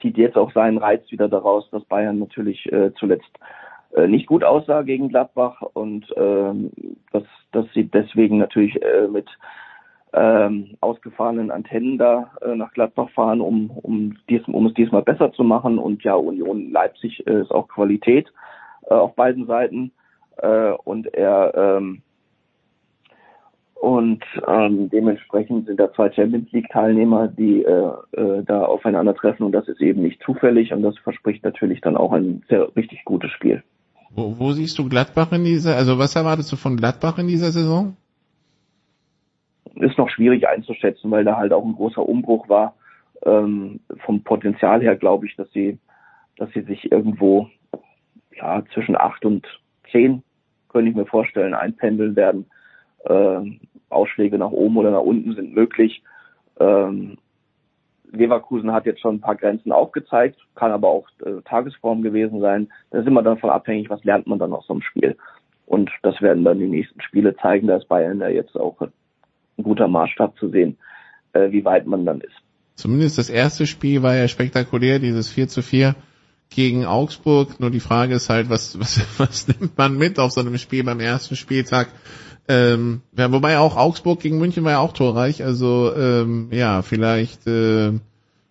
zieht 0.00 0.16
jetzt 0.16 0.36
auch 0.36 0.52
seinen 0.52 0.78
Reiz 0.78 1.10
wieder 1.10 1.28
daraus, 1.28 1.68
dass 1.70 1.84
Bayern 1.84 2.18
natürlich 2.18 2.70
äh, 2.72 2.92
zuletzt 2.94 3.30
äh, 3.94 4.06
nicht 4.06 4.26
gut 4.26 4.44
aussah 4.44 4.82
gegen 4.82 5.08
Gladbach 5.08 5.62
und 5.62 6.06
ähm, 6.16 6.70
dass, 7.12 7.24
dass 7.52 7.66
sie 7.74 7.84
deswegen 7.84 8.38
natürlich 8.38 8.80
äh, 8.82 9.08
mit 9.08 9.28
ähm, 10.12 10.76
ausgefahrenen 10.80 11.50
Antennen 11.50 11.98
da 11.98 12.32
äh, 12.40 12.54
nach 12.54 12.72
Gladbach 12.72 13.10
fahren, 13.10 13.40
um, 13.40 13.70
um, 13.70 14.16
dies, 14.28 14.42
um 14.46 14.66
es 14.66 14.74
diesmal 14.74 15.02
besser 15.02 15.32
zu 15.32 15.44
machen. 15.44 15.78
Und 15.78 16.02
ja, 16.02 16.14
Union 16.14 16.70
Leipzig 16.70 17.26
äh, 17.26 17.40
ist 17.40 17.50
auch 17.50 17.68
Qualität 17.68 18.32
äh, 18.88 18.94
auf 18.94 19.14
beiden 19.14 19.46
Seiten. 19.46 19.92
Äh, 20.38 20.72
und 20.84 21.12
er 21.14 21.52
ähm, 21.54 22.02
Und 23.80 24.24
ähm, 24.48 24.90
dementsprechend 24.90 25.66
sind 25.66 25.78
da 25.78 25.92
zwei 25.92 26.10
Champions 26.10 26.50
League 26.50 26.68
Teilnehmer, 26.68 27.28
die 27.28 27.62
äh, 27.62 27.92
äh, 28.12 28.42
da 28.44 28.64
aufeinandertreffen 28.64 29.46
und 29.46 29.52
das 29.52 29.68
ist 29.68 29.80
eben 29.80 30.02
nicht 30.02 30.20
zufällig 30.24 30.72
und 30.72 30.82
das 30.82 30.98
verspricht 30.98 31.44
natürlich 31.44 31.80
dann 31.80 31.96
auch 31.96 32.12
ein 32.12 32.42
sehr 32.48 32.74
richtig 32.74 33.04
gutes 33.04 33.30
Spiel. 33.30 33.62
Wo, 34.10 34.36
wo 34.36 34.50
siehst 34.50 34.78
du 34.78 34.88
Gladbach 34.88 35.30
in 35.30 35.44
dieser, 35.44 35.76
also 35.76 35.96
was 35.96 36.16
erwartest 36.16 36.50
du 36.50 36.56
von 36.56 36.76
Gladbach 36.76 37.18
in 37.18 37.28
dieser 37.28 37.52
Saison? 37.52 37.96
Ist 39.76 39.96
noch 39.96 40.10
schwierig 40.10 40.48
einzuschätzen, 40.48 41.08
weil 41.12 41.24
da 41.24 41.36
halt 41.36 41.52
auch 41.52 41.64
ein 41.64 41.76
großer 41.76 42.02
Umbruch 42.02 42.48
war. 42.48 42.74
Ähm, 43.24 43.78
vom 44.04 44.24
Potenzial 44.24 44.80
her 44.80 44.96
glaube 44.96 45.26
ich, 45.26 45.36
dass 45.36 45.50
sie, 45.52 45.78
dass 46.36 46.50
sie 46.52 46.62
sich 46.62 46.90
irgendwo 46.90 47.48
ja 48.34 48.64
zwischen 48.74 48.96
acht 48.96 49.24
und 49.24 49.46
zehn 49.92 50.24
könnte 50.68 50.90
ich 50.90 50.96
mir 50.96 51.06
vorstellen 51.06 51.54
einpendeln 51.54 52.16
werden 52.16 52.46
äh, 53.08 53.58
Ausschläge 53.90 54.38
nach 54.38 54.50
oben 54.50 54.76
oder 54.76 54.90
nach 54.90 55.00
unten 55.00 55.34
sind 55.34 55.54
möglich. 55.54 56.02
Ähm, 56.60 57.18
Leverkusen 58.10 58.72
hat 58.72 58.86
jetzt 58.86 59.00
schon 59.00 59.16
ein 59.16 59.20
paar 59.20 59.36
Grenzen 59.36 59.72
aufgezeigt, 59.72 60.38
kann 60.54 60.72
aber 60.72 60.88
auch 60.88 61.06
äh, 61.24 61.42
Tagesform 61.44 62.02
gewesen 62.02 62.40
sein. 62.40 62.68
Da 62.90 63.00
ist 63.00 63.06
immer 63.06 63.22
davon 63.22 63.50
abhängig, 63.50 63.90
was 63.90 64.04
lernt 64.04 64.26
man 64.26 64.38
dann 64.38 64.52
aus 64.52 64.66
so 64.66 64.74
einem 64.74 64.82
Spiel. 64.82 65.16
Und 65.66 65.90
das 66.02 66.20
werden 66.22 66.44
dann 66.44 66.58
die 66.58 66.66
nächsten 66.66 67.00
Spiele 67.02 67.36
zeigen. 67.36 67.66
Da 67.66 67.76
ist 67.76 67.88
Bayern 67.88 68.20
ja 68.20 68.28
jetzt 68.28 68.56
auch 68.56 68.80
ein 68.80 69.62
guter 69.62 69.88
Maßstab 69.88 70.38
zu 70.38 70.48
sehen, 70.48 70.78
äh, 71.34 71.50
wie 71.50 71.64
weit 71.64 71.86
man 71.86 72.06
dann 72.06 72.20
ist. 72.20 72.36
Zumindest 72.74 73.18
das 73.18 73.28
erste 73.28 73.66
Spiel 73.66 74.02
war 74.02 74.14
ja 74.14 74.28
spektakulär, 74.28 74.98
dieses 74.98 75.30
4 75.30 75.48
zu 75.48 75.62
4 75.62 75.94
gegen 76.50 76.86
Augsburg. 76.86 77.60
Nur 77.60 77.70
die 77.70 77.80
Frage 77.80 78.14
ist 78.14 78.30
halt, 78.30 78.50
was, 78.50 78.78
was, 78.78 79.00
was 79.18 79.48
nimmt 79.48 79.76
man 79.76 79.96
mit 79.96 80.18
auf 80.18 80.32
so 80.32 80.40
einem 80.40 80.58
Spiel 80.58 80.84
beim 80.84 81.00
ersten 81.00 81.36
Spieltag? 81.36 81.88
Ähm, 82.48 83.02
ja, 83.16 83.30
wobei 83.30 83.58
auch 83.58 83.76
Augsburg 83.76 84.20
gegen 84.20 84.38
München 84.38 84.64
war 84.64 84.72
ja 84.72 84.78
auch 84.78 84.94
torreich. 84.94 85.44
Also 85.44 85.92
ähm, 85.94 86.48
ja, 86.50 86.80
vielleicht 86.80 87.46
äh, 87.46 87.92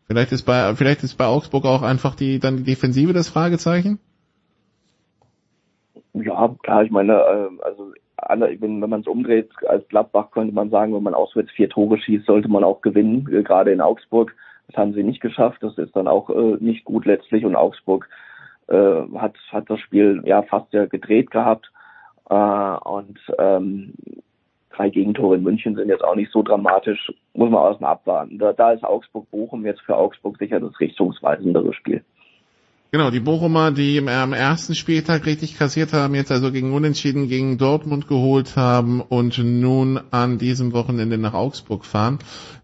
vielleicht 0.08 0.32
ist 0.32 0.44
bei 0.44 0.76
vielleicht 0.76 1.04
ist 1.04 1.16
bei 1.16 1.26
Augsburg 1.26 1.66
auch 1.66 1.82
einfach 1.82 2.16
die 2.16 2.38
dann 2.40 2.58
die 2.58 2.64
Defensive 2.64 3.14
das 3.14 3.28
Fragezeichen. 3.28 4.00
Ja, 6.14 6.56
klar. 6.62 6.84
Ich 6.84 6.92
meine, 6.92 7.14
äh, 7.14 7.64
also 7.64 7.92
wenn, 8.30 8.80
man 8.80 9.02
es 9.02 9.08
umdreht, 9.08 9.50
als 9.68 9.88
Gladbach 9.88 10.32
könnte 10.32 10.54
man 10.54 10.70
sagen, 10.70 10.94
wenn 10.96 11.04
man 11.04 11.14
auswärts 11.14 11.52
vier 11.52 11.70
Tore 11.70 11.98
schießt, 11.98 12.26
sollte 12.26 12.50
man 12.50 12.64
auch 12.64 12.82
gewinnen, 12.82 13.28
äh, 13.32 13.44
gerade 13.44 13.72
in 13.72 13.82
Augsburg. 13.82 14.36
Das 14.68 14.78
haben 14.78 14.94
sie 14.94 15.04
nicht 15.04 15.22
geschafft. 15.22 15.64
Das 15.64 15.78
ist 15.78 15.96
dann 15.96 16.08
auch 16.08 16.30
äh, 16.30 16.58
nicht 16.60 16.86
gut 16.86 17.06
letztlich. 17.06 17.46
Und 17.46 17.56
Augsburg 17.56 18.10
äh, 18.68 19.02
hat, 19.16 19.36
hat 19.52 19.70
das 19.70 19.80
Spiel 19.80 20.22
ja 20.26 20.42
fast 20.44 20.72
ja 20.74 20.86
gedreht 20.86 21.32
gehabt. 21.32 21.72
Äh, 22.30 22.34
und 22.34 23.20
ähm, 23.40 23.94
drei 24.70 24.90
Gegentore 24.90 25.36
in 25.36 25.44
München 25.44 25.76
sind 25.76 25.90
jetzt 25.90 26.04
auch 26.04 26.16
nicht 26.16 26.32
so 26.32 26.44
dramatisch, 26.44 27.12
muss 27.34 27.50
man 27.50 27.66
erstmal 27.66 27.94
abwarten. 27.94 28.38
Da, 28.38 28.54
da 28.54 28.72
ist 28.72 28.84
Augsburg-Bochum 28.84 29.66
jetzt 29.66 29.82
für 29.82 29.96
Augsburg 29.96 30.38
sicher 30.38 30.60
das 30.60 30.80
richtungsweisendere 30.80 31.74
Spiel. 31.74 32.04
Genau, 32.90 33.12
die 33.12 33.20
Bochumer, 33.20 33.72
die 33.72 34.00
am 34.08 34.32
ersten 34.32 34.74
Spieltag 34.74 35.26
richtig 35.26 35.58
kassiert 35.58 35.92
haben, 35.92 36.16
jetzt 36.16 36.32
also 36.32 36.54
gegen 36.54 36.72
Unentschieden 36.72 37.28
gegen 37.28 37.58
Dortmund 37.58 38.08
geholt 38.08 38.56
haben 38.56 39.02
und 39.02 39.38
nun 39.40 40.00
an 40.12 40.38
diesem 40.38 40.72
Wochenende 40.72 41.18
nach 41.18 41.34
Augsburg 41.34 41.84
fahren. 41.84 42.20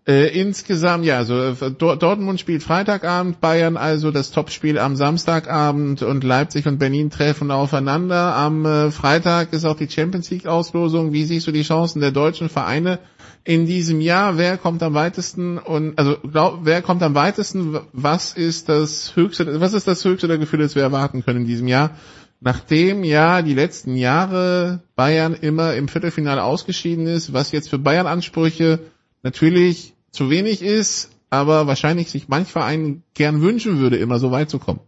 Äh, 0.08 0.38
insgesamt, 0.40 1.06
ja, 1.06 1.18
also 1.18 1.38
äh, 1.42 1.72
Dortmund 1.72 2.40
spielt 2.40 2.64
Freitagabend, 2.64 3.42
Bayern 3.42 3.76
also 3.76 4.12
das 4.12 4.32
Topspiel 4.32 4.80
am 4.80 4.96
Samstagabend 4.96 6.02
und 6.04 6.24
Leipzig 6.24 6.68
und 6.68 6.78
Berlin 6.78 7.10
treffen 7.10 7.52
aufeinander. 7.52 8.36
Am 8.36 8.66
äh, 8.66 8.92
Freitag 8.92 9.52
ist 9.52 9.66
auch 9.66 9.78
die 9.78 9.90
Champions 9.90 10.30
League 10.30 10.48
Auslosung. 10.48 11.12
Wie 11.12 11.26
siehst 11.26 11.48
du 11.48 11.52
die 11.52 11.64
Chancen 11.64 12.00
der 12.00 12.12
deutschen 12.12 12.48
Vereine 12.48 13.00
in 13.46 13.66
diesem 13.66 14.00
Jahr, 14.00 14.38
wer 14.38 14.58
kommt 14.58 14.82
am 14.84 14.94
weitesten 14.94 15.58
und 15.58 15.98
also 16.00 16.18
glaub, 16.20 16.60
wer 16.64 16.82
kommt 16.82 17.04
am 17.04 17.14
weitesten, 17.14 17.78
was 17.92 18.34
ist 18.34 18.70
das 18.70 19.16
höchste, 19.16 19.60
was 19.60 19.74
ist 19.74 19.88
das 19.88 20.06
höchste 20.06 20.28
der 20.28 20.38
Gefühle, 20.38 20.64
das 20.64 20.76
wir 20.76 20.84
erwarten 20.84 21.24
können 21.24 21.42
in 21.42 21.48
diesem 21.48 21.68
Jahr? 21.68 21.92
Nachdem 22.40 23.04
ja 23.04 23.42
die 23.42 23.54
letzten 23.54 23.96
Jahre 23.96 24.82
Bayern 24.96 25.34
immer 25.34 25.76
im 25.76 25.88
Viertelfinale 25.88 26.44
ausgeschieden 26.44 27.08
ist, 27.08 27.34
was 27.34 27.52
jetzt 27.52 27.70
für 27.70 27.80
Bayern 27.80 28.08
Ansprüche 28.08 28.80
natürlich 29.24 29.94
zu 30.12 30.30
wenig 30.30 30.62
ist, 30.62 31.12
aber 31.30 31.68
wahrscheinlich 31.68 32.12
sich 32.12 32.28
manch 32.28 32.50
Verein 32.50 33.04
gern 33.14 33.42
wünschen 33.42 33.80
würde, 33.80 33.98
immer 33.98 34.20
so 34.20 34.32
weit 34.32 34.50
zu 34.50 34.60
kommen. 34.60 34.82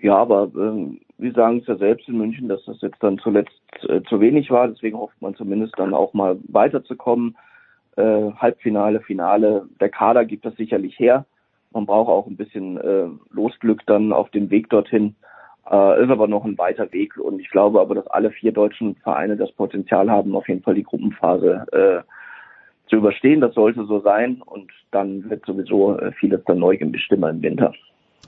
Ja, 0.00 0.16
aber 0.16 0.50
ähm, 0.56 1.00
wir 1.18 1.32
sagen 1.32 1.58
es 1.58 1.66
ja 1.66 1.76
selbst 1.76 2.08
in 2.08 2.18
München, 2.18 2.48
dass 2.48 2.64
das 2.64 2.80
jetzt 2.80 3.02
dann 3.02 3.18
zuletzt 3.18 3.60
äh, 3.88 4.02
zu 4.02 4.20
wenig 4.20 4.50
war. 4.50 4.68
Deswegen 4.68 4.98
hofft 4.98 5.20
man 5.20 5.34
zumindest 5.34 5.78
dann 5.78 5.94
auch 5.94 6.12
mal 6.12 6.38
weiterzukommen. 6.48 7.36
Äh, 7.96 8.32
Halbfinale, 8.32 9.00
Finale, 9.00 9.68
der 9.80 9.88
Kader 9.88 10.24
gibt 10.24 10.44
das 10.44 10.56
sicherlich 10.56 10.98
her. 10.98 11.24
Man 11.72 11.86
braucht 11.86 12.08
auch 12.08 12.26
ein 12.26 12.36
bisschen 12.36 12.78
äh, 12.78 13.06
Losglück 13.30 13.82
dann 13.86 14.12
auf 14.12 14.30
dem 14.30 14.50
Weg 14.50 14.68
dorthin. 14.70 15.14
Äh, 15.70 16.04
ist 16.04 16.10
aber 16.10 16.26
noch 16.28 16.44
ein 16.44 16.58
weiter 16.58 16.92
Weg 16.92 17.16
und 17.16 17.40
ich 17.40 17.50
glaube 17.50 17.80
aber, 17.80 17.94
dass 17.94 18.06
alle 18.08 18.30
vier 18.30 18.52
deutschen 18.52 18.96
Vereine 18.96 19.36
das 19.36 19.50
Potenzial 19.52 20.10
haben, 20.10 20.36
auf 20.36 20.48
jeden 20.48 20.62
Fall 20.62 20.74
die 20.74 20.82
Gruppenphase 20.82 21.64
äh, 21.72 22.88
zu 22.90 22.96
überstehen. 22.96 23.40
Das 23.40 23.54
sollte 23.54 23.84
so 23.86 24.00
sein 24.00 24.42
und 24.44 24.70
dann 24.90 25.30
wird 25.30 25.46
sowieso 25.46 25.98
äh, 25.98 26.12
vieles 26.12 26.44
dann 26.44 26.58
neu 26.58 26.76
gemischt 26.76 27.10
immer 27.12 27.30
im 27.30 27.40
Winter. 27.42 27.72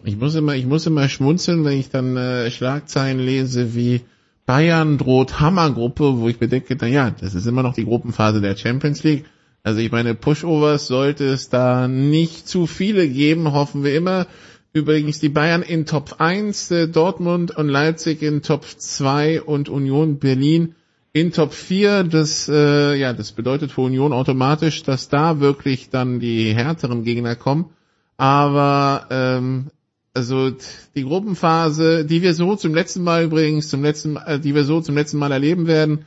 Ich 0.04 0.16
muss 0.16 0.34
immer, 0.34 0.54
ich 0.54 0.66
muss 0.66 0.86
immer 0.86 1.08
schmunzeln, 1.08 1.64
wenn 1.64 1.78
ich 1.78 1.90
dann 1.90 2.16
äh, 2.16 2.50
Schlagzeilen 2.50 3.18
lese 3.18 3.74
wie 3.74 4.02
Bayern 4.46 4.96
droht 4.96 5.40
Hammergruppe, 5.40 6.18
wo 6.18 6.28
ich 6.28 6.38
bedenke, 6.38 6.76
na 6.80 6.86
ja, 6.86 7.10
das 7.10 7.34
ist 7.34 7.46
immer 7.46 7.64
noch 7.64 7.74
die 7.74 7.84
Gruppenphase 7.84 8.40
der 8.40 8.56
Champions 8.56 9.02
League. 9.02 9.24
Also 9.64 9.80
ich 9.80 9.90
meine, 9.90 10.14
Pushovers 10.14 10.86
sollte 10.86 11.24
es 11.24 11.48
da 11.48 11.88
nicht 11.88 12.46
zu 12.46 12.66
viele 12.68 13.08
geben, 13.08 13.52
hoffen 13.52 13.82
wir 13.82 13.96
immer. 13.96 14.28
Übrigens 14.72 15.18
die 15.18 15.30
Bayern 15.30 15.62
in 15.62 15.86
Top 15.86 16.16
1, 16.18 16.70
äh, 16.70 16.86
Dortmund 16.86 17.56
und 17.56 17.68
Leipzig 17.68 18.22
in 18.22 18.42
Top 18.42 18.64
2 18.64 19.42
und 19.42 19.68
Union 19.68 20.18
Berlin 20.18 20.76
in 21.12 21.32
Top 21.32 21.52
4. 21.52 22.04
Das, 22.04 22.48
äh, 22.48 22.94
ja, 22.94 23.12
das 23.12 23.32
bedeutet 23.32 23.72
für 23.72 23.80
Union 23.80 24.12
automatisch, 24.12 24.84
dass 24.84 25.08
da 25.08 25.40
wirklich 25.40 25.90
dann 25.90 26.20
die 26.20 26.54
härteren 26.54 27.02
Gegner 27.02 27.34
kommen. 27.34 27.70
Aber 28.18 29.06
ähm, 29.10 29.70
also 30.16 30.50
die 30.94 31.04
Gruppenphase, 31.04 32.04
die 32.04 32.22
wir 32.22 32.32
so 32.32 32.56
zum 32.56 32.74
letzten 32.74 33.04
Mal 33.04 33.24
übrigens, 33.24 33.68
zum 33.68 33.82
letzten, 33.82 34.16
äh, 34.16 34.40
die 34.40 34.54
wir 34.54 34.64
so 34.64 34.80
zum 34.80 34.96
letzten 34.96 35.18
Mal 35.18 35.30
erleben 35.30 35.66
werden. 35.66 36.06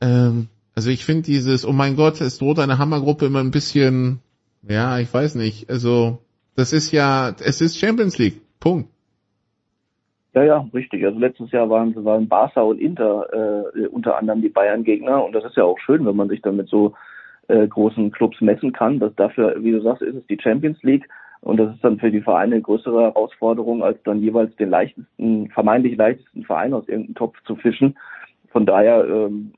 Ähm, 0.00 0.48
also 0.74 0.90
ich 0.90 1.04
finde 1.04 1.22
dieses, 1.22 1.66
oh 1.66 1.72
mein 1.72 1.96
Gott, 1.96 2.20
es 2.20 2.38
droht 2.38 2.58
eine 2.58 2.78
Hammergruppe 2.78 3.26
immer 3.26 3.40
ein 3.40 3.50
bisschen, 3.50 4.20
ja, 4.68 4.98
ich 4.98 5.12
weiß 5.12 5.34
nicht. 5.36 5.70
Also 5.70 6.18
das 6.54 6.72
ist 6.72 6.92
ja, 6.92 7.34
es 7.40 7.60
ist 7.60 7.78
Champions 7.78 8.18
League. 8.18 8.42
Punkt. 8.60 8.90
Ja, 10.34 10.44
ja, 10.44 10.68
richtig. 10.74 11.02
Also 11.04 11.18
letztes 11.18 11.50
Jahr 11.50 11.70
waren, 11.70 11.94
waren 12.04 12.28
Barca 12.28 12.60
und 12.60 12.78
Inter 12.78 13.72
äh, 13.74 13.86
unter 13.86 14.18
anderem 14.18 14.42
die 14.42 14.50
Bayern-Gegner 14.50 15.24
und 15.24 15.32
das 15.32 15.44
ist 15.44 15.56
ja 15.56 15.64
auch 15.64 15.78
schön, 15.78 16.04
wenn 16.04 16.16
man 16.16 16.28
sich 16.28 16.42
dann 16.42 16.56
mit 16.56 16.68
so 16.68 16.92
äh, 17.48 17.66
großen 17.66 18.10
Clubs 18.10 18.40
messen 18.42 18.72
kann. 18.72 18.98
Das 18.98 19.14
dafür, 19.14 19.56
wie 19.60 19.72
du 19.72 19.80
sagst, 19.80 20.02
ist 20.02 20.16
es 20.16 20.26
die 20.26 20.38
Champions 20.38 20.82
League. 20.82 21.08
Und 21.46 21.58
das 21.58 21.72
ist 21.76 21.84
dann 21.84 22.00
für 22.00 22.10
die 22.10 22.22
Vereine 22.22 22.56
eine 22.56 22.62
größere 22.62 23.02
Herausforderung, 23.02 23.84
als 23.84 24.02
dann 24.02 24.20
jeweils 24.20 24.56
den 24.56 24.68
leichtesten, 24.68 25.48
vermeintlich 25.50 25.96
leichtesten 25.96 26.42
Verein 26.42 26.74
aus 26.74 26.88
irgendeinem 26.88 27.14
Topf 27.14 27.40
zu 27.44 27.54
fischen. 27.54 27.96
Von 28.50 28.66
daher, 28.66 29.04
ähm, 29.04 29.52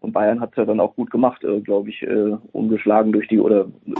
und 0.00 0.12
Bayern 0.12 0.42
hat 0.42 0.50
es 0.50 0.56
ja 0.56 0.66
dann 0.66 0.78
auch 0.78 0.94
gut 0.94 1.10
gemacht, 1.10 1.42
äh, 1.42 1.62
glaube 1.62 1.88
ich, 1.88 2.02
äh, 2.02 2.36
ungeschlagen 2.52 3.12
durch 3.12 3.28
die 3.28 3.40
oder 3.40 3.62
äh, 3.86 3.94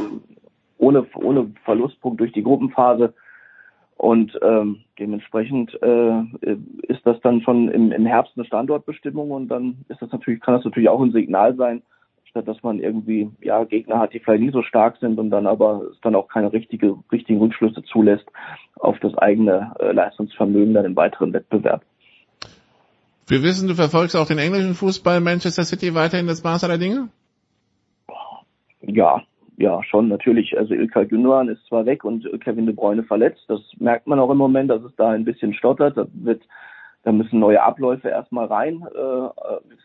ohne, 0.76 1.06
ohne 1.14 1.50
Verlustpunkt 1.64 2.20
durch 2.20 2.32
die 2.32 2.42
Gruppenphase. 2.42 3.14
Und 3.96 4.38
ähm, 4.42 4.80
dementsprechend 4.98 5.72
äh, 5.82 6.22
ist 6.82 7.00
das 7.06 7.18
dann 7.22 7.40
schon 7.40 7.70
im, 7.70 7.92
im 7.92 8.04
Herbst 8.04 8.34
eine 8.36 8.44
Standortbestimmung 8.44 9.30
und 9.30 9.48
dann 9.48 9.86
ist 9.88 10.02
das 10.02 10.12
natürlich, 10.12 10.42
kann 10.42 10.56
das 10.56 10.66
natürlich 10.66 10.90
auch 10.90 11.00
ein 11.00 11.12
Signal 11.12 11.56
sein, 11.56 11.80
statt 12.32 12.48
dass 12.48 12.62
man 12.62 12.80
irgendwie 12.80 13.30
ja 13.40 13.62
Gegner 13.64 13.98
hat, 13.98 14.14
die 14.14 14.18
vielleicht 14.18 14.42
nicht 14.42 14.54
so 14.54 14.62
stark 14.62 14.96
sind 14.98 15.18
und 15.18 15.30
dann 15.30 15.46
aber 15.46 15.82
es 15.92 16.00
dann 16.00 16.14
auch 16.14 16.28
keine 16.28 16.52
richtige, 16.52 16.96
richtigen 17.12 17.38
Rückschlüsse 17.38 17.82
zulässt 17.84 18.24
auf 18.76 18.98
das 19.00 19.14
eigene 19.18 19.74
äh, 19.78 19.92
Leistungsvermögen 19.92 20.74
dann 20.74 20.86
im 20.86 20.96
weiteren 20.96 21.32
Wettbewerb. 21.32 21.82
Wir 23.28 23.42
wissen, 23.42 23.68
du 23.68 23.74
verfolgst 23.74 24.16
auch 24.16 24.26
den 24.26 24.38
englischen 24.38 24.74
Fußball 24.74 25.20
Manchester 25.20 25.62
City 25.62 25.94
weiterhin 25.94 26.26
das 26.26 26.42
Maß 26.42 26.64
aller 26.64 26.78
Dinge? 26.78 27.08
Ja, 28.80 29.22
ja, 29.58 29.82
schon 29.84 30.08
natürlich. 30.08 30.58
Also 30.58 30.74
Ilkay 30.74 31.06
Gündogan 31.06 31.48
ist 31.48 31.64
zwar 31.66 31.86
weg 31.86 32.02
und 32.04 32.26
Kevin 32.42 32.66
De 32.66 32.74
Bruyne 32.74 33.04
verletzt. 33.04 33.44
Das 33.48 33.60
merkt 33.78 34.06
man 34.06 34.18
auch 34.18 34.30
im 34.30 34.38
Moment, 34.38 34.70
dass 34.70 34.82
es 34.82 34.94
da 34.96 35.10
ein 35.10 35.24
bisschen 35.24 35.54
stottert. 35.54 35.96
Da 35.96 36.06
wird, 36.14 36.42
da 37.04 37.12
müssen 37.12 37.38
neue 37.38 37.62
Abläufe 37.62 38.08
erstmal 38.08 38.46
rein. 38.46 38.82
Äh, 38.92 39.28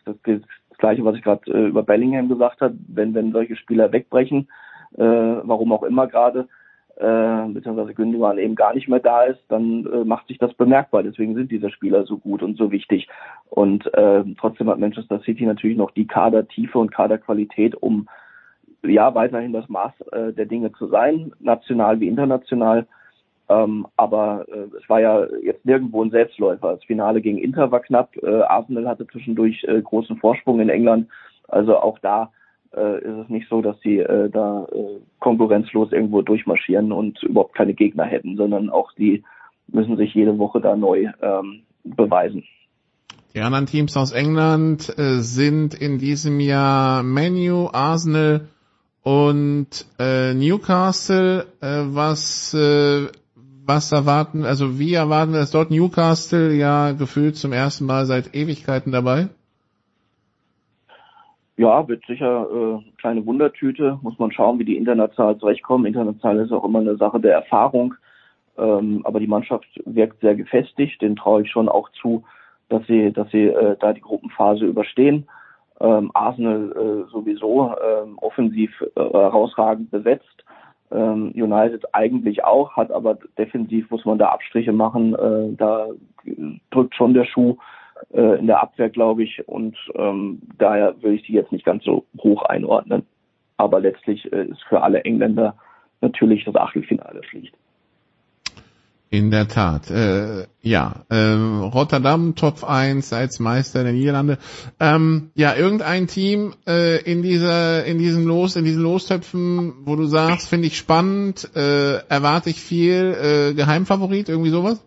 das, 0.04 0.16
das 0.24 0.40
Gleiche, 0.78 1.04
was 1.04 1.16
ich 1.16 1.22
gerade 1.22 1.50
äh, 1.50 1.68
über 1.68 1.82
Bellingham 1.82 2.28
gesagt 2.28 2.60
habe, 2.60 2.76
wenn, 2.88 3.14
wenn 3.14 3.32
solche 3.32 3.56
Spieler 3.56 3.92
wegbrechen, 3.92 4.48
äh, 4.96 5.02
warum 5.02 5.72
auch 5.72 5.82
immer 5.82 6.06
gerade, 6.06 6.48
äh, 6.96 7.48
beziehungsweise 7.48 7.94
Gündogan 7.94 8.38
eben 8.38 8.56
gar 8.56 8.74
nicht 8.74 8.88
mehr 8.88 8.98
da 8.98 9.24
ist, 9.24 9.40
dann 9.48 9.86
äh, 9.86 10.04
macht 10.04 10.26
sich 10.26 10.38
das 10.38 10.52
bemerkbar. 10.54 11.02
Deswegen 11.02 11.34
sind 11.34 11.50
diese 11.50 11.70
Spieler 11.70 12.04
so 12.04 12.18
gut 12.18 12.42
und 12.42 12.56
so 12.56 12.72
wichtig. 12.72 13.08
Und 13.50 13.92
äh, 13.94 14.24
trotzdem 14.40 14.68
hat 14.68 14.80
Manchester 14.80 15.20
City 15.20 15.46
natürlich 15.46 15.76
noch 15.76 15.92
die 15.92 16.06
Kadertiefe 16.06 16.78
und 16.78 16.90
Kaderqualität, 16.90 17.76
um 17.76 18.08
ja 18.82 19.14
weiterhin 19.14 19.52
das 19.52 19.68
Maß 19.68 19.92
äh, 20.12 20.32
der 20.32 20.46
Dinge 20.46 20.72
zu 20.72 20.88
sein, 20.88 21.32
national 21.40 22.00
wie 22.00 22.08
international. 22.08 22.86
Ähm, 23.48 23.86
aber 23.96 24.46
äh, 24.48 24.66
es 24.76 24.88
war 24.88 25.00
ja 25.00 25.26
jetzt 25.42 25.64
nirgendwo 25.64 26.02
ein 26.04 26.10
Selbstläufer. 26.10 26.74
Das 26.74 26.84
Finale 26.84 27.20
gegen 27.20 27.38
Inter 27.38 27.70
war 27.70 27.80
knapp. 27.80 28.14
Äh, 28.22 28.42
Arsenal 28.42 28.86
hatte 28.86 29.06
zwischendurch 29.06 29.64
äh, 29.64 29.80
großen 29.80 30.18
Vorsprung 30.18 30.60
in 30.60 30.68
England. 30.68 31.08
Also 31.48 31.78
auch 31.78 31.98
da 32.00 32.30
äh, 32.76 32.98
ist 32.98 33.24
es 33.24 33.28
nicht 33.30 33.48
so, 33.48 33.62
dass 33.62 33.80
sie 33.80 33.98
äh, 33.98 34.28
da 34.28 34.66
äh, 34.72 35.00
konkurrenzlos 35.18 35.92
irgendwo 35.92 36.20
durchmarschieren 36.20 36.92
und 36.92 37.22
überhaupt 37.22 37.54
keine 37.54 37.74
Gegner 37.74 38.04
hätten, 38.04 38.36
sondern 38.36 38.68
auch 38.68 38.92
die 38.92 39.24
müssen 39.66 39.96
sich 39.96 40.14
jede 40.14 40.38
Woche 40.38 40.60
da 40.60 40.76
neu 40.76 41.06
ähm, 41.22 41.62
beweisen. 41.84 42.44
Die 43.34 43.40
anderen 43.40 43.66
Teams 43.66 43.96
aus 43.96 44.12
England 44.12 44.92
äh, 44.98 45.20
sind 45.20 45.74
in 45.74 45.98
diesem 45.98 46.40
Jahr 46.40 47.02
Menu, 47.02 47.68
Arsenal 47.72 48.48
und 49.02 49.86
äh, 49.98 50.34
Newcastle. 50.34 51.46
Äh, 51.60 51.84
was 51.94 52.54
äh, 52.54 53.06
was 53.68 53.92
erwarten? 53.92 54.44
Also 54.44 54.78
wie 54.78 54.94
erwarten 54.94 55.32
wir 55.32 55.40
es 55.40 55.50
dort? 55.50 55.70
Newcastle 55.70 56.54
ja 56.54 56.92
gefühlt 56.92 57.36
zum 57.36 57.52
ersten 57.52 57.84
Mal 57.86 58.06
seit 58.06 58.34
Ewigkeiten 58.34 58.90
dabei. 58.90 59.28
Ja, 61.58 61.86
wird 61.88 62.04
sicher 62.06 62.46
äh, 62.50 62.90
kleine 63.00 63.26
Wundertüte. 63.26 63.98
Muss 64.02 64.18
man 64.18 64.32
schauen, 64.32 64.58
wie 64.58 64.64
die 64.64 64.76
international 64.76 65.36
zurechtkommen. 65.38 65.86
International 65.86 66.38
ist 66.38 66.52
auch 66.52 66.64
immer 66.64 66.78
eine 66.78 66.96
Sache 66.96 67.20
der 67.20 67.34
Erfahrung. 67.34 67.94
Ähm, 68.56 69.02
aber 69.04 69.20
die 69.20 69.26
Mannschaft 69.26 69.66
wirkt 69.84 70.20
sehr 70.20 70.34
gefestigt. 70.34 71.02
Den 71.02 71.16
traue 71.16 71.42
ich 71.42 71.50
schon 71.50 71.68
auch 71.68 71.90
zu, 72.00 72.24
dass 72.68 72.86
sie, 72.86 73.12
dass 73.12 73.30
sie 73.30 73.46
äh, 73.46 73.76
da 73.80 73.92
die 73.92 74.00
Gruppenphase 74.00 74.64
überstehen. 74.64 75.28
Ähm, 75.80 76.10
Arsenal 76.14 76.72
äh, 76.72 77.10
sowieso 77.10 77.74
ähm, 77.76 78.18
offensiv 78.18 78.70
äh, 78.94 79.00
herausragend 79.00 79.90
besetzt. 79.90 80.44
Ähm, 80.90 81.32
United 81.34 81.94
eigentlich 81.94 82.44
auch, 82.44 82.76
hat 82.76 82.90
aber 82.90 83.18
defensiv 83.36 83.90
muss 83.90 84.04
man 84.04 84.18
da 84.18 84.30
Abstriche 84.30 84.72
machen. 84.72 85.14
Äh, 85.14 85.56
da 85.56 85.88
drückt 86.70 86.94
schon 86.94 87.14
der 87.14 87.24
Schuh 87.24 87.56
äh, 88.12 88.38
in 88.38 88.46
der 88.46 88.62
Abwehr, 88.62 88.88
glaube 88.88 89.22
ich. 89.22 89.46
Und 89.48 89.76
ähm, 89.94 90.40
daher 90.58 90.94
würde 91.02 91.16
ich 91.16 91.22
die 91.22 91.32
jetzt 91.32 91.52
nicht 91.52 91.64
ganz 91.64 91.84
so 91.84 92.04
hoch 92.22 92.42
einordnen. 92.42 93.06
Aber 93.56 93.80
letztlich 93.80 94.32
äh, 94.32 94.44
ist 94.44 94.62
für 94.64 94.82
alle 94.82 95.04
Engländer 95.04 95.56
natürlich 96.00 96.44
das 96.44 96.54
Achtelfinale 96.54 97.20
Pflicht. 97.22 97.54
In 99.10 99.30
der 99.30 99.48
Tat, 99.48 99.90
äh, 99.90 100.46
ja. 100.60 101.06
Ähm, 101.08 101.62
Rotterdam 101.62 102.34
Top 102.34 102.62
1 102.62 103.14
als 103.14 103.40
Meister 103.40 103.82
der 103.82 103.94
Niederlande. 103.94 104.36
Ähm, 104.78 105.30
ja, 105.34 105.54
irgendein 105.54 106.08
Team 106.08 106.54
äh, 106.66 107.00
in 107.10 107.22
dieser, 107.22 107.86
in 107.86 107.98
diesem 107.98 108.26
Los, 108.26 108.54
in 108.56 108.66
diesen 108.66 108.82
Lostöpfen, 108.82 109.86
wo 109.86 109.96
du 109.96 110.04
sagst, 110.04 110.48
finde 110.48 110.66
ich 110.66 110.76
spannend, 110.76 111.48
äh, 111.56 112.06
erwarte 112.08 112.50
ich 112.50 112.60
viel, 112.60 113.14
äh, 113.14 113.54
Geheimfavorit, 113.54 114.28
irgendwie 114.28 114.50
sowas? 114.50 114.78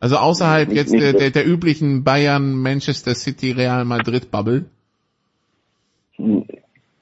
Also 0.00 0.16
außerhalb 0.16 0.70
nicht, 0.70 0.76
jetzt 0.76 0.92
nicht 0.92 1.04
der, 1.04 1.12
der, 1.12 1.30
der, 1.30 1.46
üblichen 1.46 2.02
Bayern, 2.02 2.54
Manchester 2.54 3.14
City, 3.14 3.52
Real 3.52 3.84
Madrid 3.84 4.32
Bubble? 4.32 4.64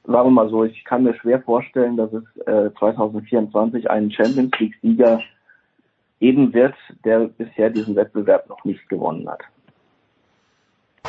Sagen 0.09 0.29
wir 0.29 0.31
mal 0.31 0.49
so, 0.49 0.65
ich 0.65 0.85
kann 0.85 1.03
mir 1.03 1.13
schwer 1.17 1.43
vorstellen, 1.43 1.99
dass 1.99 2.11
es 2.15 2.25
äh, 2.47 2.71
2024 2.79 3.91
einen 3.91 4.11
Champions 4.11 4.53
League 4.59 4.75
Sieger 4.81 5.21
geben 6.19 6.55
wird, 6.55 6.75
der 7.05 7.29
bisher 7.29 7.69
diesen 7.69 7.95
Wettbewerb 7.95 8.49
noch 8.49 8.65
nicht 8.65 8.89
gewonnen 8.89 9.29
hat. 9.29 9.43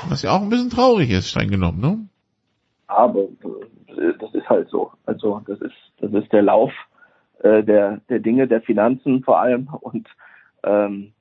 Was 0.10 0.24
ja 0.24 0.32
auch 0.32 0.42
ein 0.42 0.50
bisschen 0.50 0.70
traurig 0.70 1.12
ist, 1.12 1.30
streng 1.30 1.50
genommen, 1.50 1.80
ne? 1.80 2.08
Aber 2.88 3.22
äh, 3.22 4.14
das 4.20 4.34
ist 4.34 4.50
halt 4.50 4.68
so. 4.68 4.92
Also 5.06 5.42
das 5.48 5.62
ist 5.62 5.76
das 6.02 6.12
ist 6.12 6.34
der 6.34 6.42
Lauf 6.42 6.74
äh, 7.42 7.64
der 7.64 8.02
der 8.10 8.20
Dinge, 8.20 8.50
der 8.50 8.62
Finanzen 8.62 9.24
vor 9.24 9.40
allem 9.40 9.70
und 9.80 10.10
ähm, 10.64 11.14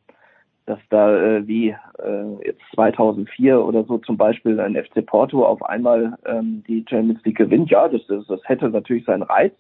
dass 0.69 0.79
da 0.91 1.17
äh, 1.17 1.47
wie 1.47 1.71
äh, 1.71 2.45
jetzt 2.45 2.61
2004 2.75 3.65
oder 3.65 3.85
so 3.85 3.99
zum 3.99 4.17
Beispiel 4.19 4.61
ein 4.61 4.77
FC 4.77 5.05
Porto 5.05 5.45
auf 5.45 5.63
einmal 5.65 6.19
ähm, 6.27 6.63
die 6.69 6.85
Champions 6.89 7.25
League 7.25 7.39
gewinnt, 7.39 7.71
ja, 7.71 7.89
das, 7.89 8.07
das, 8.07 8.27
das 8.27 8.41
hätte 8.45 8.69
natürlich 8.69 9.07
seinen 9.07 9.23
Reiz, 9.23 9.55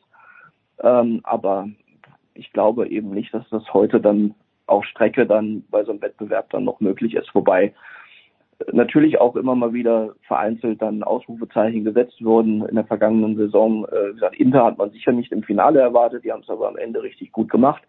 ähm, 0.82 1.20
aber 1.24 1.68
ich 2.34 2.52
glaube 2.52 2.88
eben 2.88 3.10
nicht, 3.10 3.32
dass 3.32 3.48
das 3.48 3.72
heute 3.72 4.00
dann 4.00 4.34
auf 4.66 4.84
Strecke 4.84 5.26
dann 5.26 5.64
bei 5.70 5.82
so 5.84 5.92
einem 5.92 6.02
Wettbewerb 6.02 6.50
dann 6.50 6.64
noch 6.64 6.80
möglich 6.80 7.14
ist, 7.14 7.34
wobei 7.34 7.72
natürlich 8.72 9.18
auch 9.18 9.36
immer 9.36 9.54
mal 9.54 9.72
wieder 9.72 10.14
vereinzelt 10.26 10.82
dann 10.82 11.02
Ausrufezeichen 11.02 11.84
gesetzt 11.84 12.22
wurden 12.22 12.66
in 12.66 12.74
der 12.74 12.84
vergangenen 12.84 13.36
Saison. 13.36 13.86
Äh, 13.86 14.10
wie 14.10 14.14
gesagt, 14.14 14.36
Inter 14.36 14.64
hat 14.64 14.76
man 14.76 14.90
sicher 14.90 15.12
nicht 15.12 15.32
im 15.32 15.42
Finale 15.42 15.80
erwartet, 15.80 16.24
die 16.24 16.32
haben 16.32 16.42
es 16.42 16.50
aber 16.50 16.68
am 16.68 16.76
Ende 16.76 17.02
richtig 17.02 17.32
gut 17.32 17.48
gemacht. 17.48 17.82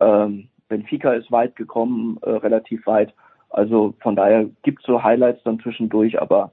Ähm, 0.00 0.48
Benfica 0.68 1.12
ist 1.12 1.30
weit 1.30 1.56
gekommen, 1.56 2.18
äh, 2.22 2.30
relativ 2.30 2.86
weit. 2.86 3.14
Also 3.50 3.94
von 4.00 4.16
daher 4.16 4.46
gibt 4.62 4.80
es 4.80 4.86
so 4.86 5.02
Highlights 5.02 5.42
dann 5.44 5.60
zwischendurch, 5.60 6.20
aber 6.20 6.52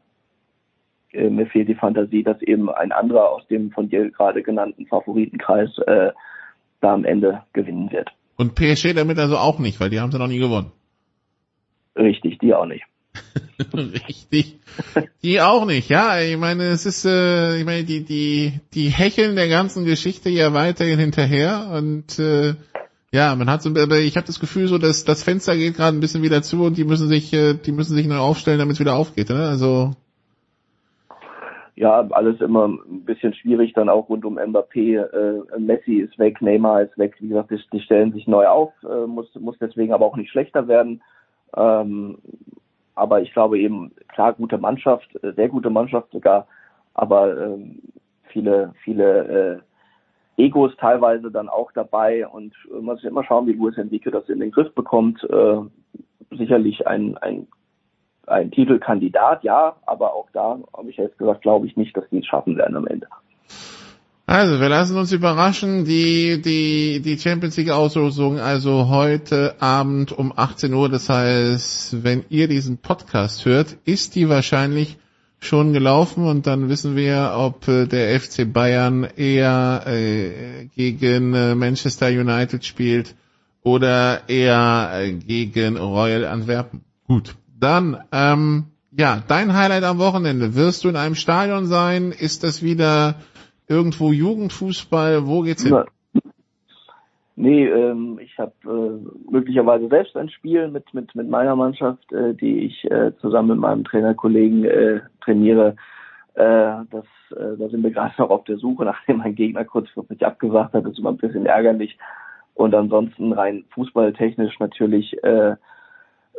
äh, 1.12 1.30
mir 1.30 1.48
fehlt 1.48 1.68
die 1.68 1.76
Fantasie, 1.76 2.24
dass 2.24 2.42
eben 2.42 2.70
ein 2.70 2.92
anderer 2.92 3.30
aus 3.30 3.46
dem 3.48 3.72
von 3.72 3.90
dir 3.90 4.10
gerade 4.12 4.44
genannten 4.44 4.86
Favoritenkreis 4.88 5.78
äh, 5.88 6.12
da 6.82 6.94
am 6.94 7.06
Ende 7.06 7.44
gewinnen 7.54 7.92
wird. 7.92 8.10
Und 8.38 8.56
PSG 8.56 8.94
damit 8.94 9.18
also 9.18 9.38
auch 9.38 9.60
nicht, 9.60 9.80
weil 9.80 9.90
die 9.90 10.00
haben 10.00 10.12
sie 10.12 10.20
noch 10.20 10.28
nie 10.28 10.40
gewonnen. 10.40 10.72
Richtig, 11.96 12.40
die 12.40 12.54
auch 12.54 12.66
nicht. 12.66 12.84
Richtig. 13.74 14.60
Die 15.24 15.40
auch 15.40 15.66
nicht, 15.66 15.90
ja. 15.90 16.20
Ich 16.20 16.38
meine, 16.38 16.66
es 16.66 16.86
ist, 16.86 17.06
äh, 17.06 17.58
ich 17.58 17.66
meine, 17.66 17.86
die, 17.86 18.04
die, 18.04 18.60
die 18.74 18.90
hecheln 18.90 19.38
der 19.38 19.48
ganzen 19.48 19.86
Geschichte 19.86 20.30
ja 20.30 20.54
weiterhin 20.54 21.00
hinterher 21.00 21.72
und 21.74 22.20
äh, 22.20 22.56
ja, 23.12 23.36
man 23.36 23.50
hat 23.50 23.62
so, 23.62 23.70
ich 23.76 24.18
habe 24.18 24.28
das 24.28 24.40
Gefühl 24.40 24.68
so, 24.68 24.78
dass 24.78 25.06
das 25.06 25.24
Fenster 25.24 25.56
geht 25.56 25.76
gerade 25.76 25.96
ein 25.96 26.02
bisschen 26.02 26.24
wieder 26.24 26.42
zu 26.42 26.64
und 26.64 26.78
die 26.78 26.84
müssen 26.84 27.08
sich, 27.08 27.34
äh, 27.34 27.54
die 27.54 27.72
müssen 27.72 27.96
sich 27.96 28.08
neu 28.08 28.18
aufstellen, 28.18 28.60
damit 28.60 28.74
es 28.74 28.80
wieder 28.80 28.96
aufgeht, 28.96 29.30
ne? 29.30 29.48
Also 29.48 29.92
ja, 31.78 32.08
alles 32.12 32.40
immer 32.40 32.70
ein 32.70 33.04
bisschen 33.04 33.34
schwierig, 33.34 33.74
dann 33.74 33.90
auch 33.90 34.08
rund 34.08 34.24
um 34.24 34.40
Mbappé. 34.40 34.98
Äh, 34.98 35.60
Messi 35.60 35.96
ist 35.96 36.18
weg, 36.18 36.42
Neymar 36.42 36.84
ist 36.84 36.98
weg. 36.98 37.16
Wie 37.20 37.28
gesagt, 37.28 37.52
die, 37.52 37.60
die 37.74 37.82
stellen 37.82 38.14
sich 38.14 38.28
neu 38.28 38.48
auf, 38.48 38.72
äh, 38.84 39.06
muss, 39.06 39.28
muss 39.36 39.58
deswegen 39.60 39.94
aber 39.94 40.06
auch 40.06 40.16
nicht 40.16 40.32
schlechter 40.32 40.70
werden. 40.70 41.02
Ähm, 41.56 42.18
aber 42.96 43.22
ich 43.22 43.34
glaube 43.34 43.60
eben, 43.60 43.92
klar, 44.08 44.34
gute 44.34 44.58
Mannschaft, 44.58 45.14
äh, 45.22 45.34
sehr 45.34 45.50
gute 45.50 45.70
Mannschaft 45.70 46.12
sogar, 46.12 46.48
aber 46.94 47.42
ähm, 47.42 47.82
viele, 48.30 48.74
viele 48.84 49.60
äh, 49.60 49.60
Egos 50.38 50.76
teilweise 50.78 51.32
dann 51.32 51.50
auch 51.50 51.72
dabei 51.72 52.28
und 52.28 52.54
äh, 52.70 52.74
man 52.74 52.96
muss 52.96 53.04
immer 53.04 53.24
schauen, 53.24 53.48
wie 53.48 53.54
Luis 53.54 53.78
Enrique 53.78 54.12
das 54.12 54.28
in 54.30 54.40
den 54.40 54.52
Griff 54.52 54.74
bekommt. 54.74 55.24
Äh, 55.24 55.58
sicherlich 56.38 56.86
ein, 56.88 57.18
ein, 57.18 57.48
ein 58.28 58.52
Titelkandidat, 58.52 59.44
ja, 59.44 59.76
aber 59.86 60.14
auch 60.14 60.28
da 60.34 60.60
habe 60.76 60.90
ich 60.90 60.98
jetzt 60.98 61.18
gesagt, 61.18 61.42
glaube 61.42 61.68
ich 61.68 61.78
nicht, 61.78 61.96
dass 61.96 62.10
die 62.10 62.20
es 62.20 62.26
schaffen 62.26 62.58
werden 62.58 62.76
am 62.76 62.88
Ende. 62.88 63.08
Also, 64.28 64.60
wir 64.60 64.70
lassen 64.70 64.98
uns 64.98 65.12
überraschen, 65.12 65.86
die, 65.86 66.42
die, 66.42 67.00
die 67.00 67.18
Champions 67.20 67.58
League 67.58 67.70
Auslosung, 67.70 68.40
also 68.40 68.90
heute 68.90 69.54
Abend 69.60 70.12
um 70.12 70.34
18 70.36 70.74
Uhr, 70.74 70.90
das 70.90 71.10
heißt, 71.10 72.04
wenn 72.04 72.26
ihr 72.30 72.48
diesen 72.48 72.80
Podcast 72.80 73.46
hört, 73.46 73.78
ist 73.86 74.16
die 74.16 74.28
wahrscheinlich 74.28 74.98
schon 75.46 75.74
gelaufen 75.74 76.26
und 76.26 76.48
dann 76.48 76.70
wissen 76.70 76.96
wir, 76.96 77.34
ob 77.38 77.68
äh, 77.68 77.88
der 77.88 78.20
FC 78.20 78.52
Bayern 78.52 79.04
eher 79.04 79.84
äh, 79.86 80.66
gegen 80.76 81.34
äh, 81.34 81.56
Manchester 81.56 82.08
United 82.08 82.66
spielt 82.66 83.16
oder 83.64 84.28
eher 84.30 84.92
äh, 84.94 85.12
gegen 85.14 85.78
Royal 85.78 86.26
Antwerpen. 86.26 86.84
Gut, 87.08 87.36
dann 87.60 87.98
ähm, 88.12 88.66
ja, 88.98 89.22
dein 89.28 89.54
Highlight 89.54 89.84
am 89.84 89.98
Wochenende. 89.98 90.56
Wirst 90.56 90.84
du 90.84 90.90
in 90.90 90.96
einem 90.96 91.16
Stadion 91.16 91.68
sein? 91.68 92.12
Ist 92.12 92.44
das 92.44 92.62
wieder 92.62 93.16
irgendwo 93.68 94.12
Jugendfußball? 94.12 95.28
Wo 95.28 95.42
geht's 95.42 95.64
hin? 95.64 95.84
Nee, 97.38 97.68
ähm, 97.68 98.18
ich 98.22 98.38
habe 98.40 98.54
äh, 98.64 99.32
möglicherweise 99.32 99.90
selbst 99.90 100.16
ein 100.16 100.30
Spiel 100.30 100.70
mit 100.70 100.94
mit 100.94 101.14
mit 101.16 101.30
meiner 101.30 101.56
Mannschaft, 101.56 102.12
äh, 102.14 102.34
die 102.34 102.60
ich 102.66 102.90
äh, 102.90 103.12
zusammen 103.20 103.50
mit 103.50 103.60
meinem 103.60 103.84
Trainerkollegen 103.84 104.64
äh, 104.64 105.02
trainiere. 105.22 105.76
Äh, 106.36 106.86
das, 106.92 107.06
äh, 107.32 107.58
da 107.58 107.68
sind 107.70 107.84
wir 107.84 107.92
gerade 107.92 108.14
noch 108.18 108.30
auf 108.30 108.46
der 108.46 108.58
Suche, 108.58 108.86
nachdem 108.86 109.18
mein 109.18 109.36
Gegner 109.36 109.66
kurzfristig 109.66 110.26
abgesagt 110.26 110.74
hat. 110.74 110.86
Das 110.86 110.94
ist 110.94 111.00
immer 111.00 111.12
ein 111.12 111.18
bisschen 111.18 111.46
ärgerlich. 111.46 111.98
Und 112.54 112.74
ansonsten 112.74 113.34
rein 113.34 113.66
fußballtechnisch 113.72 114.60
natürlich 114.60 115.22
äh, 115.24 115.56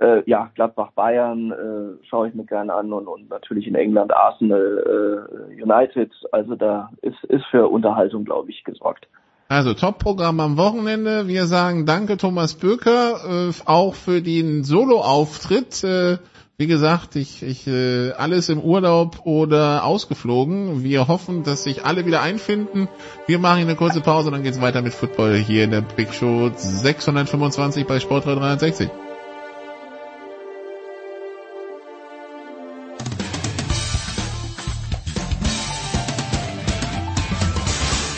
äh, 0.00 0.22
ja, 0.26 0.50
Gladbach 0.54 0.92
Bayern 0.92 1.52
äh, 1.52 2.06
schaue 2.06 2.28
ich 2.28 2.34
mir 2.34 2.44
gerne 2.44 2.72
an 2.72 2.92
und, 2.92 3.06
und 3.06 3.28
natürlich 3.30 3.66
in 3.66 3.74
England 3.74 4.14
Arsenal 4.14 5.28
äh, 5.50 5.62
United. 5.62 6.12
Also 6.32 6.54
da 6.54 6.90
ist, 7.02 7.22
ist 7.24 7.44
für 7.46 7.68
Unterhaltung, 7.68 8.24
glaube 8.24 8.50
ich, 8.50 8.64
gesorgt. 8.64 9.08
Also 9.48 9.74
Top-Programm 9.74 10.40
am 10.40 10.56
Wochenende. 10.56 11.28
Wir 11.28 11.46
sagen 11.46 11.86
danke 11.86 12.16
Thomas 12.16 12.54
Böker, 12.54 13.48
äh, 13.48 13.52
auch 13.64 13.94
für 13.94 14.20
den 14.20 14.64
Solo-Auftritt. 14.64 15.84
Äh, 15.84 16.18
wie 16.58 16.66
gesagt, 16.66 17.14
ich, 17.14 17.44
ich 17.44 17.66
äh, 17.68 18.10
alles 18.12 18.48
im 18.48 18.60
Urlaub 18.60 19.24
oder 19.24 19.84
ausgeflogen. 19.84 20.82
Wir 20.82 21.06
hoffen, 21.06 21.44
dass 21.44 21.62
sich 21.62 21.84
alle 21.84 22.06
wieder 22.06 22.22
einfinden. 22.22 22.88
Wir 23.28 23.38
machen 23.38 23.60
eine 23.60 23.76
kurze 23.76 24.00
Pause, 24.00 24.32
dann 24.32 24.42
geht's 24.42 24.60
weiter 24.60 24.82
mit 24.82 24.94
Football 24.94 25.36
hier 25.36 25.62
in 25.62 25.70
der 25.70 25.82
Big 25.82 26.12
Show 26.12 26.50
625 26.56 27.86
bei 27.86 28.00
Sport 28.00 28.26
360. 28.26 28.90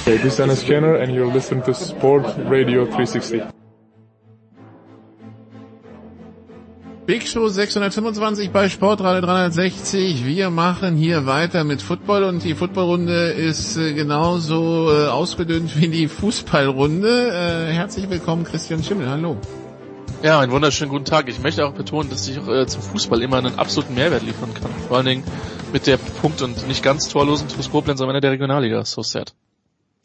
Hey, 0.08 0.16
this 0.16 0.32
is 0.32 0.36
Dennis 0.38 0.64
Jenner 0.64 0.94
and 0.94 1.14
you're 1.14 1.30
listening 1.30 1.62
to 1.64 1.74
Sport 1.74 2.24
Radio 2.48 2.86
360. 2.86 3.42
Big 7.04 7.26
Show 7.26 7.46
625 7.48 8.50
bei 8.50 8.70
Sportradio 8.70 9.20
360. 9.20 10.24
Wir 10.24 10.48
machen 10.48 10.96
hier 10.96 11.26
weiter 11.26 11.62
mit 11.64 11.82
Football 11.82 12.24
und 12.24 12.42
die 12.42 12.54
Footballrunde 12.54 13.32
ist 13.32 13.76
äh, 13.76 13.92
genauso 13.92 14.90
äh, 14.90 15.08
ausgedünnt 15.08 15.78
wie 15.78 15.88
die 15.88 16.08
Fußballrunde. 16.08 17.68
Äh, 17.68 17.72
herzlich 17.74 18.08
willkommen 18.08 18.44
Christian 18.44 18.82
Schimmel, 18.82 19.10
hallo. 19.10 19.36
Ja, 20.22 20.40
einen 20.40 20.52
wunderschönen 20.52 20.90
guten 20.90 21.04
Tag. 21.04 21.28
Ich 21.28 21.42
möchte 21.42 21.66
auch 21.66 21.74
betonen, 21.74 22.08
dass 22.08 22.26
ich 22.26 22.38
äh, 22.38 22.66
zum 22.66 22.80
Fußball 22.80 23.20
immer 23.20 23.36
einen 23.36 23.58
absoluten 23.58 23.94
Mehrwert 23.94 24.22
liefern 24.22 24.54
kann. 24.54 24.70
Vor 24.88 24.96
allen 24.96 25.06
Dingen 25.06 25.24
mit 25.70 25.86
der 25.86 25.98
Punkt- 25.98 26.40
und 26.40 26.66
nicht 26.66 26.82
ganz 26.82 27.08
torlosen 27.08 27.48
TuS 27.48 27.70
Koblenz 27.70 28.00
am 28.00 28.08
Ende 28.08 28.22
der 28.22 28.30
Regionalliga. 28.30 28.86
So 28.86 29.02
sad. 29.02 29.34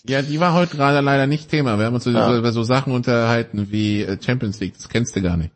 Ja, 0.08 0.22
die 0.22 0.40
war 0.40 0.54
heute 0.54 0.76
gerade 0.76 1.00
leider 1.00 1.28
nicht 1.28 1.50
Thema. 1.50 1.80
Wir 1.80 1.86
haben 1.86 1.94
uns 1.94 2.06
ja. 2.06 2.38
über 2.38 2.52
so 2.52 2.64
Sachen 2.64 2.94
unterhalten 2.94 3.72
wie 3.72 4.02
äh, 4.02 4.22
Champions 4.22 4.60
League. 4.60 4.74
Das 4.76 4.90
kennst 4.90 5.16
du 5.16 5.22
gar 5.22 5.38
nicht. 5.38 5.52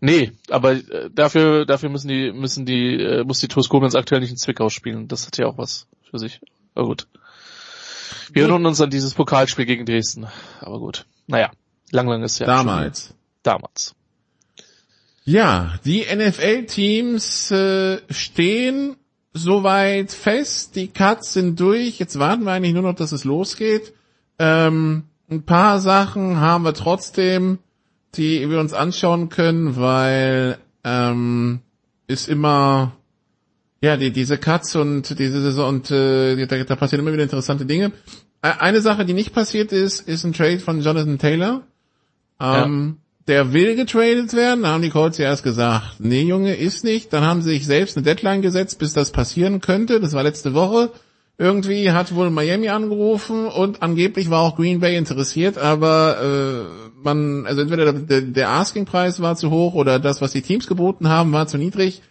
Nee, 0.00 0.32
aber 0.48 0.72
äh, 0.72 1.10
dafür 1.12 1.66
dafür 1.66 1.90
müssen 1.90 2.08
die 2.08 2.32
müssen 2.32 2.64
die 2.64 2.94
äh, 2.94 3.24
muss 3.24 3.40
die 3.40 3.48
TuS 3.48 3.68
Koblenz 3.68 3.94
aktuell 3.94 4.20
nicht 4.20 4.30
in 4.30 4.38
Zwickau 4.38 4.70
spielen. 4.70 5.06
Das 5.08 5.26
hat 5.26 5.36
ja 5.36 5.46
auch 5.46 5.58
was 5.58 5.86
für 6.10 6.18
sich. 6.18 6.40
Aber 6.74 6.86
gut. 6.86 7.06
Wir 8.32 8.42
erinnern 8.42 8.66
uns 8.66 8.80
an 8.80 8.90
dieses 8.90 9.14
Pokalspiel 9.14 9.66
gegen 9.66 9.84
Dresden. 9.84 10.26
Aber 10.60 10.78
gut. 10.78 11.04
Naja, 11.26 11.50
lang 11.90 12.08
lang 12.08 12.22
ist 12.22 12.38
ja. 12.38 12.46
Damals. 12.46 13.08
Schon, 13.08 13.16
damals. 13.42 13.94
Ja, 15.24 15.74
die 15.84 16.06
NFL-Teams 16.10 17.50
äh, 17.50 18.00
stehen 18.08 18.96
soweit 19.32 20.12
fest. 20.12 20.76
Die 20.76 20.88
Cuts 20.88 21.32
sind 21.32 21.58
durch. 21.60 21.98
Jetzt 21.98 22.18
warten 22.18 22.44
wir 22.44 22.52
eigentlich 22.52 22.74
nur 22.74 22.82
noch, 22.82 22.94
dass 22.94 23.12
es 23.12 23.24
losgeht. 23.24 23.92
Ähm, 24.38 25.04
ein 25.30 25.42
paar 25.42 25.80
Sachen 25.80 26.40
haben 26.40 26.64
wir 26.64 26.74
trotzdem, 26.74 27.58
die 28.14 28.48
wir 28.48 28.60
uns 28.60 28.72
anschauen 28.72 29.28
können, 29.28 29.76
weil 29.76 30.58
ähm, 30.84 31.60
ist 32.06 32.28
immer 32.28 32.92
ja 33.80 33.96
die, 33.96 34.10
diese 34.10 34.38
Cuts 34.38 34.74
und 34.76 35.18
diese 35.18 35.40
Saison 35.40 35.68
und 35.68 35.90
äh, 35.90 36.46
da, 36.46 36.64
da 36.64 36.76
passieren 36.76 37.04
immer 37.04 37.12
wieder 37.12 37.22
interessante 37.22 37.66
Dinge. 37.66 37.92
Eine 38.40 38.80
Sache, 38.80 39.04
die 39.04 39.14
nicht 39.14 39.34
passiert 39.34 39.72
ist, 39.72 40.06
ist 40.08 40.24
ein 40.24 40.32
Trade 40.32 40.60
von 40.60 40.80
Jonathan 40.80 41.18
Taylor. 41.18 41.62
Ähm, 42.40 42.98
ja 42.98 43.07
der 43.28 43.52
will 43.52 43.76
getradet 43.76 44.34
werden. 44.34 44.62
Da 44.62 44.70
haben 44.70 44.82
die 44.82 44.90
Colts 44.90 45.18
ja 45.18 45.26
erst 45.26 45.44
gesagt, 45.44 46.00
nee 46.00 46.22
Junge, 46.22 46.54
ist 46.54 46.82
nicht. 46.82 47.12
Dann 47.12 47.24
haben 47.24 47.42
sie 47.42 47.50
sich 47.50 47.66
selbst 47.66 47.96
eine 47.96 48.04
Deadline 48.04 48.42
gesetzt, 48.42 48.78
bis 48.78 48.94
das 48.94 49.12
passieren 49.12 49.60
könnte. 49.60 50.00
Das 50.00 50.14
war 50.14 50.22
letzte 50.22 50.54
Woche. 50.54 50.90
Irgendwie 51.40 51.92
hat 51.92 52.14
wohl 52.16 52.30
Miami 52.30 52.68
angerufen 52.68 53.46
und 53.46 53.80
angeblich 53.80 54.28
war 54.28 54.40
auch 54.40 54.56
Green 54.56 54.80
Bay 54.80 54.96
interessiert, 54.96 55.56
aber 55.56 56.16
äh, 56.20 56.88
man, 57.04 57.46
also 57.46 57.60
entweder 57.60 57.92
der, 57.92 58.22
der 58.22 58.48
Asking-Preis 58.48 59.22
war 59.22 59.36
zu 59.36 59.50
hoch 59.50 59.74
oder 59.74 60.00
das, 60.00 60.20
was 60.20 60.32
die 60.32 60.42
Teams 60.42 60.66
geboten 60.66 61.08
haben, 61.08 61.30
war 61.30 61.46
zu 61.46 61.56
niedrig. 61.56 62.02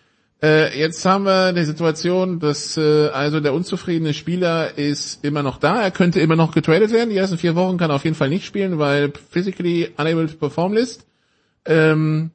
Äh, 0.41 0.79
jetzt 0.79 1.03
haben 1.03 1.25
wir 1.25 1.51
die 1.51 1.63
Situation, 1.63 2.39
dass 2.39 2.77
äh, 2.77 3.07
also 3.07 3.39
der 3.39 3.53
unzufriedene 3.53 4.13
Spieler 4.13 4.77
ist 4.77 5.25
immer 5.25 5.41
noch 5.41 5.57
da. 5.57 5.81
Er 5.81 5.91
könnte 5.91 6.19
immer 6.19 6.35
noch 6.35 6.53
getradet 6.53 6.91
werden. 6.91 7.09
Die 7.09 7.17
ersten 7.17 7.39
vier 7.39 7.55
Wochen 7.55 7.77
kann 7.77 7.89
er 7.89 7.95
auf 7.95 8.03
jeden 8.03 8.15
Fall 8.15 8.29
nicht 8.29 8.45
spielen, 8.45 8.77
weil 8.77 9.11
physically 9.31 9.89
unable 9.97 10.27
to 10.27 10.37
perform 10.37 10.73
list. 10.73 11.06
Ähm, 11.67 12.31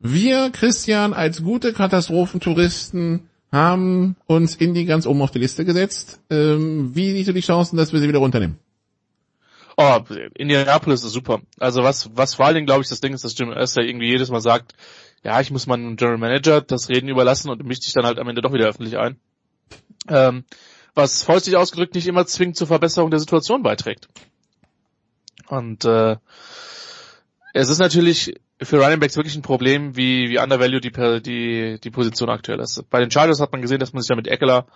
wir, 0.00 0.50
Christian, 0.50 1.12
als 1.12 1.42
gute 1.42 1.72
Katastrophentouristen 1.72 3.28
haben 3.50 4.16
uns 4.26 4.54
Indy 4.56 4.84
ganz 4.84 5.06
oben 5.06 5.22
auf 5.22 5.32
die 5.32 5.40
Liste 5.40 5.64
gesetzt. 5.64 6.20
Ähm, 6.30 6.94
wie 6.94 7.12
siehst 7.12 7.28
du 7.28 7.32
die 7.32 7.40
Chancen, 7.40 7.76
dass 7.76 7.92
wir 7.92 8.00
sie 8.00 8.08
wieder 8.08 8.20
runternehmen? 8.20 8.58
Oh, 9.76 10.00
Indianapolis 10.34 11.04
ist 11.04 11.12
super. 11.12 11.40
Also 11.58 11.82
was, 11.82 12.10
was 12.14 12.34
vor 12.34 12.46
allen 12.46 12.56
Dingen, 12.56 12.66
glaube 12.66 12.82
ich, 12.82 12.88
das 12.88 13.00
Ding 13.00 13.14
ist, 13.14 13.24
dass 13.24 13.38
Jim 13.38 13.52
Esther 13.52 13.84
irgendwie 13.84 14.08
jedes 14.08 14.30
Mal 14.30 14.40
sagt, 14.40 14.74
ja, 15.24 15.40
ich 15.40 15.50
muss 15.50 15.66
meinem 15.66 15.96
General 15.96 16.18
Manager 16.18 16.60
das 16.60 16.88
Reden 16.88 17.08
überlassen 17.08 17.50
und 17.50 17.64
mischt 17.64 17.82
sich 17.82 17.92
dann 17.92 18.04
halt 18.04 18.18
am 18.18 18.28
Ende 18.28 18.42
doch 18.42 18.52
wieder 18.52 18.66
öffentlich 18.66 18.98
ein. 18.98 19.18
Ähm, 20.08 20.44
was 20.94 21.22
freundlich 21.22 21.56
ausgedrückt 21.56 21.94
nicht 21.94 22.06
immer 22.06 22.26
zwingend 22.26 22.56
zur 22.56 22.66
Verbesserung 22.66 23.10
der 23.10 23.20
Situation 23.20 23.62
beiträgt. 23.62 24.08
Und 25.48 25.84
äh, 25.84 26.16
es 27.54 27.68
ist 27.68 27.78
natürlich 27.78 28.34
für 28.60 28.82
Running 28.82 29.00
Backs 29.00 29.16
wirklich 29.16 29.36
ein 29.36 29.42
Problem, 29.42 29.96
wie, 29.96 30.30
wie 30.30 30.38
undervalued 30.38 30.84
die, 30.84 31.22
die, 31.22 31.80
die 31.80 31.90
Position 31.90 32.28
aktuell 32.28 32.60
ist. 32.60 32.82
Bei 32.90 33.00
den 33.00 33.10
Chargers 33.10 33.40
hat 33.40 33.52
man 33.52 33.62
gesehen, 33.62 33.78
dass 33.78 33.92
man 33.92 34.02
sich 34.02 34.10
ja 34.10 34.16
mit 34.16 34.26
Eckler, 34.26 34.66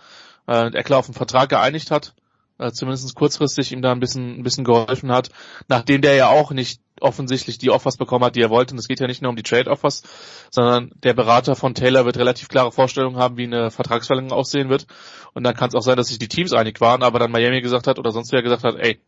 äh, 0.47 0.67
Eckler 0.73 0.97
auf 0.97 1.07
einen 1.07 1.15
Vertrag 1.15 1.49
geeinigt 1.49 1.91
hat, 1.91 2.13
äh, 2.59 2.71
zumindest 2.71 3.13
kurzfristig 3.15 3.71
ihm 3.71 3.81
da 3.81 3.91
ein 3.91 3.99
bisschen, 3.99 4.39
ein 4.39 4.43
bisschen 4.43 4.63
geholfen 4.63 5.11
hat, 5.11 5.29
nachdem 5.67 6.01
der 6.01 6.15
ja 6.15 6.29
auch 6.29 6.51
nicht 6.51 6.79
offensichtlich 7.01 7.57
die 7.57 7.71
Offers 7.71 7.97
bekommen 7.97 8.23
hat, 8.23 8.35
die 8.35 8.41
er 8.41 8.49
wollte. 8.49 8.73
Und 8.73 8.79
es 8.79 8.87
geht 8.87 8.99
ja 8.99 9.07
nicht 9.07 9.21
nur 9.21 9.29
um 9.29 9.35
die 9.35 9.43
Trade-Offers, 9.43 10.03
sondern 10.49 10.91
der 11.03 11.13
Berater 11.13 11.55
von 11.55 11.75
Taylor 11.75 12.05
wird 12.05 12.17
relativ 12.17 12.47
klare 12.47 12.71
Vorstellungen 12.71 13.17
haben, 13.17 13.35
wie 13.35 13.43
eine 13.43 13.71
Vertragsverlängerung 13.71 14.37
aussehen 14.37 14.69
wird. 14.69 14.87
Und 15.33 15.43
dann 15.43 15.55
kann 15.55 15.69
es 15.69 15.75
auch 15.75 15.81
sein, 15.81 15.97
dass 15.97 16.07
sich 16.07 16.19
die 16.19 16.29
Teams 16.29 16.53
einig 16.53 16.79
waren, 16.79 17.03
aber 17.03 17.19
dann 17.19 17.31
Miami 17.31 17.61
gesagt 17.61 17.87
hat 17.87 17.99
oder 17.99 18.11
sonst 18.11 18.31
wer 18.31 18.43
gesagt 18.43 18.63
hat, 18.63 18.75
ey, 18.77 19.01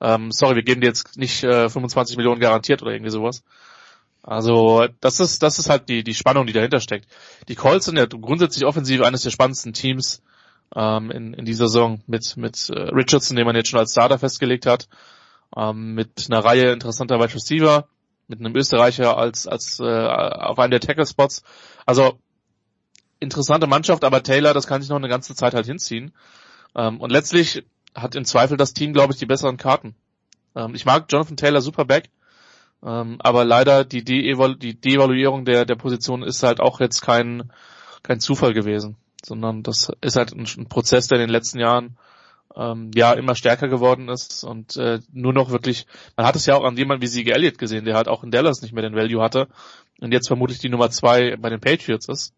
ähm, 0.00 0.32
sorry, 0.32 0.56
wir 0.56 0.62
geben 0.62 0.80
dir 0.80 0.86
jetzt 0.86 1.18
nicht 1.18 1.44
äh, 1.44 1.68
25 1.68 2.16
Millionen 2.16 2.40
garantiert 2.40 2.80
oder 2.80 2.92
irgendwie 2.92 3.10
sowas. 3.10 3.42
Also 4.22 4.86
das 5.00 5.20
ist 5.20 5.42
das 5.42 5.58
ist 5.58 5.70
halt 5.70 5.88
die 5.88 6.04
die 6.04 6.14
Spannung, 6.14 6.46
die 6.46 6.52
dahinter 6.52 6.80
steckt. 6.80 7.06
Die 7.48 7.54
Colts 7.54 7.86
sind 7.86 7.96
ja 7.96 8.06
grundsätzlich 8.06 8.66
offensiv 8.66 9.02
eines 9.02 9.22
der 9.22 9.30
spannendsten 9.30 9.72
Teams 9.72 10.22
ähm, 10.74 11.10
in, 11.10 11.34
in 11.34 11.44
dieser 11.44 11.68
Saison 11.68 12.02
mit 12.06 12.36
mit 12.36 12.68
äh, 12.70 12.78
Richardson, 12.90 13.36
den 13.36 13.46
man 13.46 13.56
jetzt 13.56 13.68
schon 13.70 13.80
als 13.80 13.92
Starter 13.92 14.18
festgelegt 14.18 14.66
hat, 14.66 14.88
ähm, 15.56 15.94
mit 15.94 16.26
einer 16.28 16.44
Reihe 16.44 16.72
interessanter 16.72 17.18
Wide 17.18 17.34
Receiver, 17.34 17.88
mit 18.28 18.40
einem 18.40 18.54
Österreicher 18.54 19.16
als 19.16 19.46
als 19.46 19.80
äh, 19.80 19.84
auf 19.84 20.58
einem 20.58 20.70
der 20.72 20.80
Tackle 20.80 21.06
Spots. 21.06 21.42
Also 21.86 22.18
interessante 23.20 23.66
Mannschaft, 23.66 24.04
aber 24.04 24.22
Taylor, 24.22 24.54
das 24.54 24.66
kann 24.66 24.82
sich 24.82 24.90
noch 24.90 24.96
eine 24.96 25.08
ganze 25.08 25.34
Zeit 25.34 25.54
halt 25.54 25.66
hinziehen. 25.66 26.12
Ähm, 26.74 27.00
und 27.00 27.10
letztlich 27.10 27.64
hat 27.94 28.14
im 28.14 28.24
Zweifel 28.24 28.56
das 28.56 28.74
Team, 28.74 28.92
glaube 28.92 29.12
ich, 29.12 29.18
die 29.18 29.26
besseren 29.26 29.56
Karten. 29.56 29.94
Ähm, 30.54 30.74
ich 30.74 30.84
mag 30.84 31.06
Jonathan 31.08 31.36
Taylor 31.36 31.60
super 31.60 31.84
back, 31.84 32.10
ähm, 32.84 33.16
aber 33.20 33.44
leider 33.44 33.84
die, 33.84 34.04
De 34.04 34.34
die 34.56 34.80
Devaluierung 34.80 35.44
der, 35.44 35.64
der 35.64 35.74
Position 35.76 36.22
ist 36.22 36.42
halt 36.42 36.60
auch 36.60 36.80
jetzt 36.80 37.02
kein, 37.02 37.52
kein 38.02 38.20
Zufall 38.20 38.54
gewesen, 38.54 38.96
sondern 39.22 39.62
das 39.62 39.90
ist 40.00 40.16
halt 40.16 40.32
ein, 40.32 40.46
ein 40.56 40.68
Prozess, 40.68 41.08
der 41.08 41.18
in 41.18 41.26
den 41.26 41.30
letzten 41.30 41.58
Jahren 41.58 41.96
ähm, 42.56 42.90
ja 42.94 43.12
immer 43.12 43.34
stärker 43.34 43.68
geworden 43.68 44.08
ist 44.08 44.44
und 44.44 44.76
äh, 44.76 45.00
nur 45.12 45.32
noch 45.32 45.50
wirklich, 45.50 45.86
man 46.16 46.26
hat 46.26 46.36
es 46.36 46.46
ja 46.46 46.56
auch 46.56 46.64
an 46.64 46.76
jemanden 46.76 47.02
wie 47.02 47.06
Siege 47.06 47.32
Elliott 47.34 47.58
gesehen, 47.58 47.84
der 47.84 47.94
halt 47.94 48.08
auch 48.08 48.24
in 48.24 48.30
Dallas 48.30 48.62
nicht 48.62 48.72
mehr 48.72 48.82
den 48.82 48.96
Value 48.96 49.22
hatte 49.22 49.48
und 50.00 50.12
jetzt 50.12 50.28
vermutlich 50.28 50.58
die 50.58 50.68
Nummer 50.68 50.90
zwei 50.90 51.36
bei 51.36 51.50
den 51.50 51.60
Patriots 51.60 52.08
ist. 52.08 52.34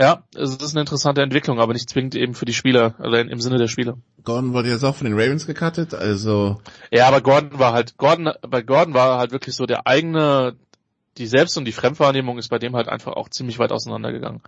Ja, 0.00 0.22
es 0.36 0.54
ist 0.54 0.74
eine 0.74 0.80
interessante 0.80 1.22
Entwicklung, 1.22 1.58
aber 1.58 1.72
nicht 1.72 1.90
zwingend 1.90 2.14
eben 2.14 2.34
für 2.34 2.44
die 2.44 2.54
Spieler, 2.54 2.94
oder 3.00 3.20
im 3.20 3.40
Sinne 3.40 3.58
der 3.58 3.66
Spieler. 3.66 3.98
Gordon 4.22 4.52
wurde 4.52 4.68
jetzt 4.68 4.84
auch 4.84 4.94
von 4.94 5.06
den 5.06 5.18
Ravens 5.18 5.44
gecuttet, 5.44 5.92
also. 5.92 6.60
Ja, 6.92 7.08
aber 7.08 7.20
Gordon 7.20 7.58
war 7.58 7.72
halt, 7.72 7.96
Gordon, 7.96 8.32
bei 8.48 8.62
Gordon 8.62 8.94
war 8.94 9.18
halt 9.18 9.32
wirklich 9.32 9.56
so 9.56 9.66
der 9.66 9.88
eigene, 9.88 10.54
die 11.16 11.26
Selbst- 11.26 11.58
und 11.58 11.64
die 11.64 11.72
Fremdwahrnehmung 11.72 12.38
ist 12.38 12.48
bei 12.48 12.60
dem 12.60 12.76
halt 12.76 12.88
einfach 12.88 13.14
auch 13.14 13.28
ziemlich 13.28 13.58
weit 13.58 13.72
auseinandergegangen. 13.72 14.40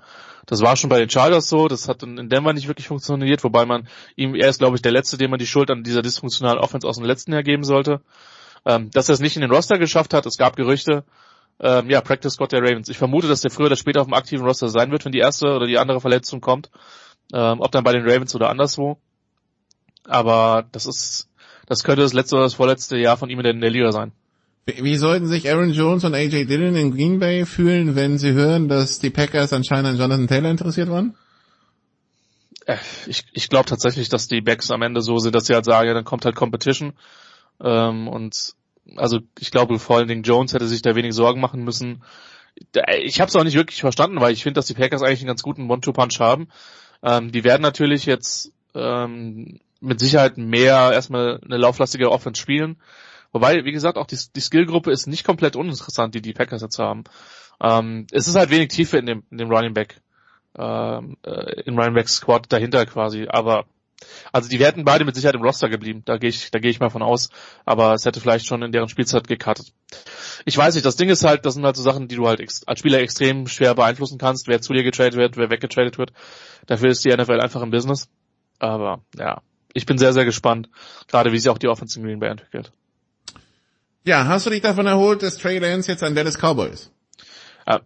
Das 0.47 0.61
war 0.61 0.77
schon 0.77 0.89
bei 0.89 1.01
den 1.01 1.11
Chargers 1.11 1.49
so, 1.49 1.67
das 1.67 1.89
hat 1.89 2.05
in 2.05 2.29
Denver 2.29 2.53
nicht 2.53 2.69
wirklich 2.69 2.87
funktioniert, 2.87 3.43
wobei 3.43 3.67
man 3.67 3.89
ihm, 4.15 4.37
er 4.37 4.51
ist 4.51 4.61
glaube 4.61 4.77
ich 4.77 4.83
der 4.83 4.93
Letzte, 4.93 5.19
dem 5.19 5.31
man 5.31 5.41
die 5.41 5.49
Schuld 5.49 5.71
an 5.73 5.83
dieser 5.83 6.03
dysfunktionalen 6.03 6.61
Offense 6.61 6.87
aus 6.87 6.97
dem 6.97 7.07
letzten 7.07 7.33
Jahr 7.33 7.43
geben 7.43 7.65
sollte. 7.65 8.03
Ähm, 8.65 8.91
dass 8.93 9.09
er 9.09 9.15
es 9.15 9.21
nicht 9.21 9.37
in 9.37 9.43
den 9.43 9.51
Roster 9.51 9.79
geschafft 9.79 10.15
hat, 10.15 10.27
es 10.27 10.37
gab 10.37 10.55
Gerüchte, 10.55 11.03
ähm, 11.61 11.91
ja, 11.91 12.01
Practice 12.01 12.35
Squad 12.35 12.53
der 12.53 12.63
Ravens. 12.63 12.89
Ich 12.89 12.99
vermute, 12.99 13.29
dass 13.29 13.43
der 13.43 13.51
früher 13.51 13.67
oder 13.67 13.77
später 13.77 14.01
auf 14.01 14.07
dem 14.07 14.15
aktiven 14.15 14.45
Roster 14.47 14.69
sein 14.69 14.91
wird, 14.91 15.05
wenn 15.05 15.13
die 15.13 15.19
erste 15.19 15.47
oder 15.47 15.67
die 15.67 15.79
andere 15.79 16.01
Verletzung 16.01 16.41
kommt. 16.41 16.71
Ähm, 17.33 17.61
ob 17.61 17.71
dann 17.71 17.85
bei 17.85 17.93
den 17.93 18.09
Ravens 18.09 18.35
oder 18.35 18.49
anderswo. 18.49 18.99
Aber 20.05 20.67
das 20.73 20.87
ist, 20.87 21.29
das 21.67 21.85
könnte 21.85 22.03
das 22.03 22.15
letzte 22.15 22.37
oder 22.37 22.45
das 22.45 22.55
vorletzte 22.55 22.97
Jahr 22.97 23.17
von 23.17 23.31
ihm 23.31 23.41
in 23.41 23.61
der 23.61 23.71
Liga 23.71 23.93
sein. 23.93 24.13
Wie, 24.67 24.97
sollten 24.97 25.27
sich 25.27 25.51
Aaron 25.51 25.73
Jones 25.73 26.05
und 26.05 26.15
AJ 26.15 26.47
Dillon 26.47 26.77
in 26.77 26.93
Green 26.93 27.19
Bay 27.19 27.45
fühlen, 27.45 27.97
wenn 27.97 28.19
sie 28.19 28.33
hören, 28.33 28.69
dass 28.69 28.99
die 28.99 29.11
Packers 29.11 29.53
anscheinend 29.53 29.89
an 29.89 29.99
Jonathan 29.99 30.29
Taylor 30.29 30.51
interessiert 30.51 30.91
waren? 30.91 31.17
Äh, 32.67 32.77
ich, 33.07 33.25
ich 33.33 33.49
glaube 33.49 33.69
tatsächlich, 33.69 34.09
dass 34.09 34.29
die 34.29 34.41
Backs 34.41 34.71
am 34.71 34.83
Ende 34.83 35.03
so 35.03 35.19
sind, 35.19 35.35
dass 35.35 35.47
sie 35.47 35.55
halt 35.55 35.65
sagen, 35.65 35.89
ja, 35.89 35.95
dann 35.95 36.05
kommt 36.05 36.25
halt 36.25 36.37
Competition. 36.37 36.93
Ähm, 37.63 38.09
und 38.09 38.55
also 38.97 39.21
ich 39.39 39.51
glaube 39.51 39.79
vor 39.79 39.97
allen 39.97 40.09
Dingen 40.09 40.23
Jones 40.23 40.55
hätte 40.55 40.67
sich 40.67 40.83
da 40.83 40.95
wenig 40.95 41.15
Sorgen 41.15 41.41
machen 41.41 41.65
müssen. 41.65 42.03
Ich 43.03 43.21
habe 43.21 43.29
es 43.29 43.37
auch 43.37 43.45
nicht 43.45 43.55
wirklich 43.55 43.81
verstanden, 43.81 44.21
weil 44.21 44.33
ich 44.33 44.43
finde, 44.43 44.59
dass 44.59 44.67
die 44.67 44.75
Packers 44.75 45.03
eigentlich 45.03 45.21
einen 45.21 45.29
ganz 45.29 45.43
guten 45.43 45.71
One-Two-Punch 45.71 46.19
haben. 46.21 46.49
Ähm, 47.03 47.33
die 47.33 47.45
werden 47.45 47.63
natürlich 47.63 48.07
jetzt 48.07 48.53
ähm, 48.75 49.61
mit 49.81 50.01
Sicherheit 50.01 50.37
mehr 50.37 50.93
erstmal 50.93 51.41
eine 51.45 51.57
lauflastige 51.57 52.11
Offense 52.11 52.41
spielen. 52.41 52.77
Wobei, 53.33 53.65
wie 53.65 53.73
gesagt, 53.73 53.97
auch 53.97 54.07
die, 54.07 54.19
die 54.35 54.41
Skillgruppe 54.41 54.91
ist 54.91 55.07
nicht 55.07 55.25
komplett 55.25 55.57
uninteressant, 55.57 56.15
die 56.15 56.21
die 56.23 56.33
Packers 56.33 56.63
jetzt 56.63 56.79
haben. 56.79 57.05
Ähm, 57.63 58.07
es 58.11 58.27
ist 58.27 58.37
halt 58.37 58.51
wenig 58.51 58.69
Tiefe 58.69 58.99
in 58.99 59.07
dem, 59.07 59.23
in 59.31 59.39
dem 59.39 59.51
Running 59.51 59.75
Back, 59.75 60.01
ähm, 60.59 61.17
äh, 61.25 61.63
in 61.63 61.79
Running 61.79 61.95
Back 61.95 62.09
Squad 62.09 62.53
dahinter 62.53 62.85
quasi. 62.87 63.27
Aber 63.29 63.67
also 64.33 64.49
die 64.49 64.59
werden 64.59 64.85
beide 64.85 65.05
mit 65.05 65.15
Sicherheit 65.15 65.35
im 65.35 65.43
Roster 65.43 65.69
geblieben. 65.69 66.03
Da 66.05 66.17
gehe 66.17 66.31
ich, 66.31 66.51
da 66.51 66.59
gehe 66.59 66.71
ich 66.71 66.81
mal 66.81 66.91
von 66.91 67.03
aus. 67.03 67.31
Aber 67.65 67.95
es 67.95 68.05
hätte 68.05 68.21
vielleicht 68.21 68.47
schon 68.47 68.63
in 68.63 68.73
deren 68.73 68.89
Spielzeit 68.89 69.29
gekartet. 69.29 69.73
Ich 70.45 70.57
weiß 70.57 70.75
nicht. 70.75 70.87
Das 70.87 70.97
Ding 70.97 71.09
ist 71.09 71.25
halt, 71.25 71.45
das 71.47 71.55
sind 71.55 71.65
halt 71.65 71.77
so 71.77 71.83
Sachen, 71.83 72.09
die 72.09 72.17
du 72.17 72.27
halt 72.27 72.41
als 72.67 72.79
Spieler 72.79 73.01
extrem 73.01 73.47
schwer 73.47 73.75
beeinflussen 73.75 74.19
kannst, 74.19 74.49
wer 74.49 74.61
zu 74.61 74.73
dir 74.73 74.83
getradet 74.83 75.17
wird, 75.17 75.37
wer 75.37 75.51
weggetradet 75.51 75.99
wird. 75.99 76.13
Dafür 76.67 76.91
ist 76.91 77.05
die 77.05 77.15
NFL 77.15 77.41
einfach 77.41 77.63
im 77.63 77.71
Business. 77.71 78.09
Aber 78.59 79.03
ja, 79.19 79.43
ich 79.73 79.87
bin 79.87 79.99
sehr, 79.99 80.13
sehr 80.13 80.25
gespannt, 80.25 80.69
gerade 81.09 81.33
wie 81.33 81.39
sich 81.39 81.49
auch 81.49 81.59
die 81.59 81.69
Offense 81.69 81.99
in 81.99 82.05
Green 82.05 82.21
Bay 82.21 82.31
entwickelt. 82.31 82.73
Ja, 84.05 84.27
hast 84.27 84.47
du 84.47 84.51
dich 84.51 84.63
davon 84.63 84.87
erholt, 84.87 85.23
dass 85.23 85.37
Trey 85.37 85.59
Lance 85.59 85.91
jetzt 85.91 86.03
ein 86.03 86.15
Dallas 86.15 86.39
Cowboys? 86.39 86.91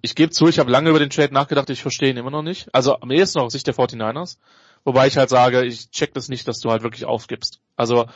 Ich 0.01 0.15
gebe 0.15 0.31
zu, 0.31 0.49
ich 0.49 0.59
habe 0.59 0.71
lange 0.71 0.89
über 0.89 0.99
den 0.99 1.11
Trade 1.11 1.35
nachgedacht, 1.35 1.69
ich 1.69 1.83
verstehe 1.83 2.09
ihn 2.09 2.17
immer 2.17 2.31
noch 2.31 2.43
nicht. 2.43 2.75
Also 2.75 3.01
am 3.01 3.11
ehesten 3.11 3.41
aus 3.41 3.53
Sicht 3.53 3.67
der 3.67 3.75
49ers. 3.75 4.39
Wobei 4.85 5.07
ich 5.07 5.17
halt 5.17 5.31
sage, 5.31 5.65
ich 5.65 5.91
check 5.91 6.13
das 6.15 6.29
nicht, 6.29 6.47
dass 6.47 6.61
du 6.61 6.71
halt 6.71 6.83
wirklich 6.83 7.07
aufgibst. 7.07 7.61
Also 7.77 8.07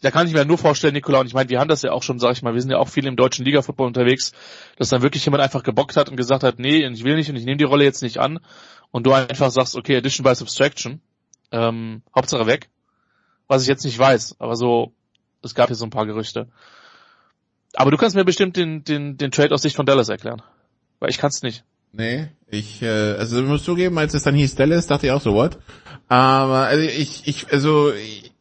da 0.00 0.10
kann 0.10 0.26
ich 0.26 0.32
mir 0.32 0.44
nur 0.44 0.58
vorstellen, 0.58 0.94
Nikola, 0.94 1.20
und 1.20 1.26
ich 1.26 1.34
meine, 1.34 1.48
wir 1.48 1.60
haben 1.60 1.68
das 1.68 1.82
ja 1.82 1.92
auch 1.92 2.02
schon, 2.02 2.18
sag 2.18 2.32
ich 2.32 2.42
mal, 2.42 2.54
wir 2.54 2.60
sind 2.60 2.70
ja 2.70 2.78
auch 2.78 2.88
viel 2.88 3.06
im 3.06 3.16
deutschen 3.16 3.44
Liga-Football 3.44 3.86
unterwegs, 3.86 4.32
dass 4.76 4.88
dann 4.88 5.02
wirklich 5.02 5.24
jemand 5.24 5.42
einfach 5.42 5.62
gebockt 5.62 5.96
hat 5.96 6.08
und 6.08 6.16
gesagt 6.16 6.42
hat, 6.42 6.58
nee, 6.58 6.86
ich 6.86 7.04
will 7.04 7.16
nicht 7.16 7.30
und 7.30 7.36
ich 7.36 7.44
nehme 7.44 7.58
die 7.58 7.64
Rolle 7.64 7.84
jetzt 7.84 8.02
nicht 8.02 8.18
an 8.18 8.40
und 8.90 9.06
du 9.06 9.12
einfach 9.12 9.50
sagst, 9.50 9.76
okay, 9.76 9.96
Addition 9.96 10.24
by 10.24 10.34
Subtraction, 10.34 11.00
ähm, 11.52 12.02
Hauptsache 12.14 12.46
weg. 12.46 12.70
Was 13.46 13.62
ich 13.62 13.68
jetzt 13.68 13.84
nicht 13.84 13.98
weiß, 13.98 14.36
aber 14.38 14.56
so, 14.56 14.92
es 15.42 15.54
gab 15.54 15.68
hier 15.68 15.76
so 15.76 15.84
ein 15.84 15.90
paar 15.90 16.06
Gerüchte. 16.06 16.48
Aber 17.74 17.90
du 17.90 17.96
kannst 17.96 18.16
mir 18.16 18.24
bestimmt 18.24 18.56
den, 18.56 18.84
den, 18.84 19.16
den 19.16 19.30
Trade 19.30 19.52
aus 19.52 19.62
Sicht 19.62 19.76
von 19.76 19.86
Dallas 19.86 20.08
erklären. 20.08 20.42
Weil 21.00 21.10
ich 21.10 21.18
kann 21.18 21.30
es 21.30 21.42
nicht. 21.42 21.64
Nee, 21.96 22.28
ich, 22.48 22.82
äh, 22.82 22.88
also 22.88 23.40
ich 23.40 23.46
muss 23.46 23.62
zugeben, 23.62 23.98
als 23.98 24.14
es 24.14 24.24
dann 24.24 24.34
hieß 24.34 24.56
Dallas, 24.56 24.86
dachte 24.86 25.06
ich 25.06 25.12
auch 25.12 25.20
so, 25.20 25.34
what? 25.34 25.58
Aber 26.08 26.66
also 26.66 26.82
ich, 26.82 27.22
ich, 27.26 27.52
also 27.52 27.92
ich, 27.92 28.32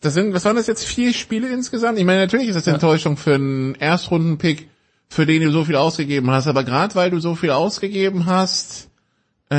das 0.00 0.14
sind, 0.14 0.34
was 0.34 0.44
waren 0.44 0.56
das 0.56 0.66
jetzt, 0.66 0.84
vier 0.84 1.12
Spiele 1.14 1.48
insgesamt? 1.48 1.98
Ich 1.98 2.04
meine, 2.04 2.20
natürlich 2.20 2.48
ist 2.48 2.54
das 2.54 2.66
eine 2.68 2.74
Enttäuschung 2.74 3.16
für 3.16 3.34
einen 3.34 3.74
Erstrundenpick, 3.76 4.68
für 5.08 5.24
den 5.24 5.42
du 5.42 5.50
so 5.50 5.64
viel 5.64 5.76
ausgegeben 5.76 6.30
hast, 6.30 6.46
aber 6.46 6.64
gerade 6.64 6.94
weil 6.94 7.10
du 7.10 7.18
so 7.18 7.34
viel 7.34 7.50
ausgegeben 7.50 8.26
hast, 8.26 8.90
äh, 9.48 9.56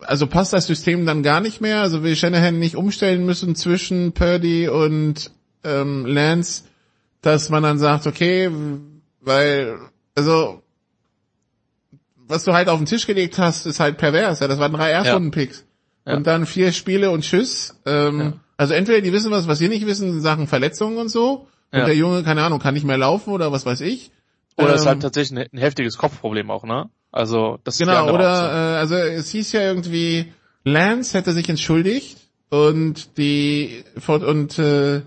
also 0.00 0.26
passt 0.26 0.52
das 0.52 0.66
System 0.66 1.06
dann 1.06 1.22
gar 1.22 1.40
nicht 1.40 1.60
mehr? 1.60 1.80
Also 1.80 2.02
will 2.02 2.16
Shanahan 2.16 2.58
nicht 2.58 2.74
umstellen 2.74 3.24
müssen 3.24 3.54
zwischen 3.54 4.12
Purdy 4.12 4.68
und 4.68 5.30
ähm, 5.62 6.06
Lance, 6.06 6.64
dass 7.22 7.50
man 7.50 7.62
dann 7.62 7.78
sagt, 7.78 8.08
okay, 8.08 8.50
weil, 9.20 9.78
also 10.16 10.63
was 12.34 12.44
du 12.44 12.52
halt 12.52 12.68
auf 12.68 12.78
den 12.78 12.86
Tisch 12.86 13.06
gelegt 13.06 13.38
hast, 13.38 13.64
ist 13.66 13.80
halt 13.80 13.96
pervers. 13.96 14.40
Ja, 14.40 14.48
das 14.48 14.58
waren 14.58 14.72
drei 14.72 14.90
Erstrundenpicks. 14.90 15.64
Ja. 16.04 16.16
Und 16.16 16.26
dann 16.26 16.46
vier 16.46 16.72
Spiele 16.72 17.10
und 17.10 17.22
Tschüss. 17.22 17.80
Ähm, 17.86 18.20
ja. 18.20 18.32
Also 18.56 18.74
entweder 18.74 19.00
die 19.00 19.12
wissen 19.12 19.30
was, 19.30 19.48
was 19.48 19.60
wir 19.60 19.68
nicht 19.68 19.86
wissen, 19.86 20.08
in 20.08 20.20
Sachen 20.20 20.46
Verletzungen 20.46 20.98
und 20.98 21.08
so. 21.08 21.46
Und 21.72 21.78
ja. 21.78 21.84
der 21.86 21.96
Junge, 21.96 22.22
keine 22.22 22.42
Ahnung, 22.42 22.58
kann 22.58 22.74
nicht 22.74 22.86
mehr 22.86 22.98
laufen 22.98 23.32
oder 23.32 23.52
was 23.52 23.64
weiß 23.64 23.80
ich. 23.80 24.10
Oder 24.56 24.70
ähm, 24.70 24.74
ist 24.74 24.86
halt 24.86 25.02
tatsächlich 25.02 25.48
ein, 25.52 25.58
heftiges 25.58 25.96
Kopfproblem 25.96 26.50
auch, 26.50 26.64
ne? 26.64 26.88
Also 27.10 27.58
das 27.64 27.78
genau. 27.78 28.12
Oder 28.12 28.74
äh, 28.74 28.78
also 28.78 28.96
es 28.96 29.30
hieß 29.30 29.52
ja 29.52 29.62
irgendwie, 29.62 30.32
Lance 30.64 31.16
hätte 31.16 31.32
sich 31.32 31.48
entschuldigt 31.48 32.18
und 32.50 33.16
die 33.16 33.84
und 34.06 34.58
äh, 34.58 35.02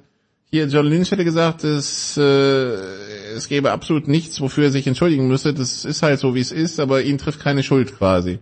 hier 0.58 0.68
John 0.68 0.88
Lynch 0.88 1.12
hätte 1.12 1.24
gesagt, 1.24 1.64
es, 1.64 2.18
äh, 2.18 2.22
es 2.22 3.48
gäbe 3.48 3.72
absolut 3.72 4.08
nichts, 4.08 4.42
wofür 4.42 4.66
er 4.66 4.72
sich 4.72 4.88
entschuldigen 4.88 5.28
müsse. 5.28 5.54
Das 5.54 5.86
ist 5.86 6.04
halt 6.04 6.20
so, 6.20 6.36
wie 6.36 6.42
es 6.42 6.52
ist, 6.52 6.80
aber 6.80 7.02
ihn 7.02 7.18
trifft 7.18 7.40
keine 7.40 7.64
Schuld 7.64 7.98
quasi. 7.98 8.40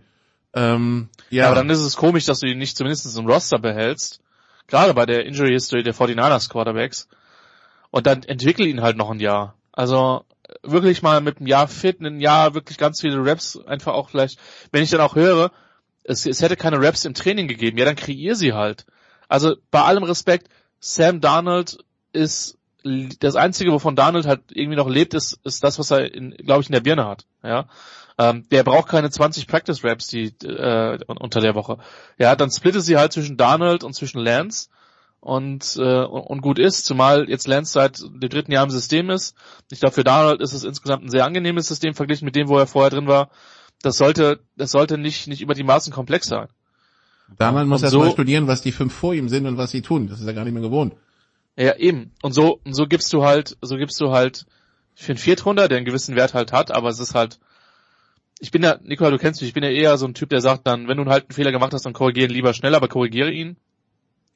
Ähm, 0.54 1.10
ja. 1.30 1.44
ja, 1.44 1.48
aber 1.48 1.56
dann 1.56 1.70
ist 1.70 1.82
es 1.82 1.98
komisch, 1.98 2.26
dass 2.26 2.40
du 2.40 2.48
ihn 2.48 2.58
nicht 2.58 2.78
zumindest 2.78 3.18
im 3.18 3.28
Roster 3.28 3.60
behältst. 3.60 4.22
Gerade 4.68 4.94
bei 4.94 5.06
der 5.06 5.26
Injury 5.26 5.52
History 5.52 5.84
der 5.84 5.94
49ers 5.94 6.50
Quarterbacks. 6.50 7.08
Und 7.92 8.08
dann 8.08 8.24
entwickel 8.24 8.66
ihn 8.66 8.82
halt 8.82 8.98
noch 8.98 9.12
ein 9.12 9.20
Jahr. 9.20 9.56
Also 9.72 10.26
wirklich 10.64 11.02
mal 11.02 11.22
mit 11.22 11.38
einem 11.38 11.48
Jahr 11.48 11.68
fit, 11.68 12.00
ein 12.02 12.20
Jahr 12.20 12.54
wirklich 12.54 12.78
ganz 12.78 13.02
viele 13.02 13.26
Raps, 13.26 13.60
einfach 13.66 13.94
auch 13.94 14.10
vielleicht, 14.10 14.40
wenn 14.72 14.84
ich 14.84 14.90
dann 14.90 15.02
auch 15.02 15.16
höre, 15.16 15.52
es, 16.04 16.26
es 16.26 16.42
hätte 16.42 16.56
keine 16.56 16.82
Raps 16.82 17.06
im 17.06 17.14
Training 17.14 17.48
gegeben, 17.48 17.78
ja, 17.78 17.86
dann 17.86 17.96
kreier 17.96 18.36
sie 18.36 18.54
halt. 18.54 18.86
Also 19.28 19.56
bei 19.72 19.82
allem 19.82 20.04
Respekt, 20.04 20.50
Sam 20.80 21.20
Darnold 21.20 21.80
ist 22.16 22.58
das 23.20 23.36
Einzige, 23.36 23.72
wovon 23.72 23.96
Donald 23.96 24.28
halt 24.28 24.42
irgendwie 24.52 24.78
noch 24.78 24.90
lebt, 24.90 25.14
ist, 25.14 25.40
ist 25.44 25.64
das, 25.64 25.80
was 25.80 25.92
er, 25.92 26.10
glaube 26.10 26.62
ich, 26.62 26.70
in 26.70 26.74
der 26.74 26.82
Birne 26.82 27.08
hat. 27.08 27.26
Ja, 27.44 27.68
ähm, 28.18 28.48
der 28.50 28.64
braucht 28.64 28.88
keine 28.88 29.10
20 29.10 29.48
Practice 29.48 29.84
Raps 29.84 30.08
die 30.08 30.28
äh, 30.46 31.00
unter 31.08 31.42
der 31.42 31.56
Woche. 31.56 31.80
Ja, 32.18 32.36
dann 32.36 32.52
splittet 32.52 32.84
sie 32.84 32.98
halt 32.98 33.12
zwischen 33.12 33.38
Donald 33.38 33.84
und 33.84 33.94
zwischen 33.94 34.20
Lance 34.20 34.70
und, 35.20 35.76
äh, 35.78 36.04
und 36.04 36.42
gut 36.42 36.60
ist, 36.60 36.86
zumal 36.86 37.28
jetzt 37.28 37.48
Lance 37.48 37.74
seit 37.74 38.00
dem 38.00 38.30
dritten 38.30 38.52
Jahr 38.52 38.64
im 38.64 38.70
System 38.70 39.10
ist. 39.10 39.36
Ich 39.72 39.80
glaube, 39.80 39.96
für 39.96 40.04
Donald 40.04 40.40
ist 40.40 40.54
es 40.54 40.64
insgesamt 40.64 41.04
ein 41.04 41.10
sehr 41.10 41.26
angenehmes 41.26 41.68
System 41.68 41.96
verglichen 41.96 42.26
mit 42.26 42.36
dem, 42.36 42.48
wo 42.48 42.58
er 42.58 42.68
vorher 42.68 42.92
drin 42.92 43.08
war. 43.08 43.30
Das 43.82 43.98
sollte, 43.98 44.40
das 44.56 44.72
sollte 44.72 44.98
nicht, 44.98 45.28
nicht 45.28 45.42
über 45.42 45.56
die 45.56 45.64
Maßen 45.64 45.92
komplex 45.92 46.28
sein. 46.28 46.48
Donald 47.40 47.68
muss 47.68 47.82
erst 47.82 47.94
so, 47.94 48.00
mal 48.00 48.12
studieren, 48.12 48.48
was 48.48 48.62
die 48.62 48.72
fünf 48.72 48.94
vor 48.94 49.14
ihm 49.14 49.28
sind 49.28 49.48
und 49.48 49.58
was 49.58 49.72
sie 49.72 49.82
tun. 49.82 50.08
Das 50.08 50.22
ist 50.22 50.28
er 50.28 50.34
gar 50.34 50.44
nicht 50.44 50.54
mehr 50.54 50.62
gewohnt. 50.62 50.94
Ja, 51.58 51.76
eben. 51.78 52.12
Und 52.22 52.34
so, 52.34 52.60
und 52.64 52.74
so 52.74 52.86
gibst 52.86 53.12
du 53.14 53.24
halt, 53.24 53.58
so 53.62 53.78
gibst 53.78 54.00
du 54.02 54.12
halt 54.12 54.46
für 54.94 55.12
einen 55.12 55.18
Viertrunder, 55.18 55.68
der 55.68 55.78
einen 55.78 55.86
gewissen 55.86 56.16
Wert 56.16 56.34
halt 56.34 56.52
hat, 56.52 56.72
aber 56.72 56.90
es 56.90 57.00
ist 57.00 57.16
halt, 57.16 57.40
ich 58.40 58.52
bin 58.52 58.64
ja, 58.64 58.78
Nikola, 58.82 59.12
du 59.12 59.18
kennst 59.18 59.42
mich, 59.42 59.50
ich 59.50 59.54
bin 59.54 59.64
ja 59.64 59.70
eher 59.70 59.98
so 59.98 60.06
ein 60.06 60.14
Typ, 60.14 60.30
der 60.30 60.42
sagt 60.42 60.68
dann, 60.68 60.88
wenn 60.88 60.98
du 60.98 61.06
halt 61.06 61.26
einen 61.26 61.36
Fehler 61.36 61.52
gemacht 61.52 61.74
hast, 61.74 61.86
dann 61.86 61.94
korrigieren 61.94 62.32
lieber 62.32 62.54
schnell, 62.54 62.76
aber 62.76 62.88
korrigiere 62.88 63.32
ihn. 63.32 63.58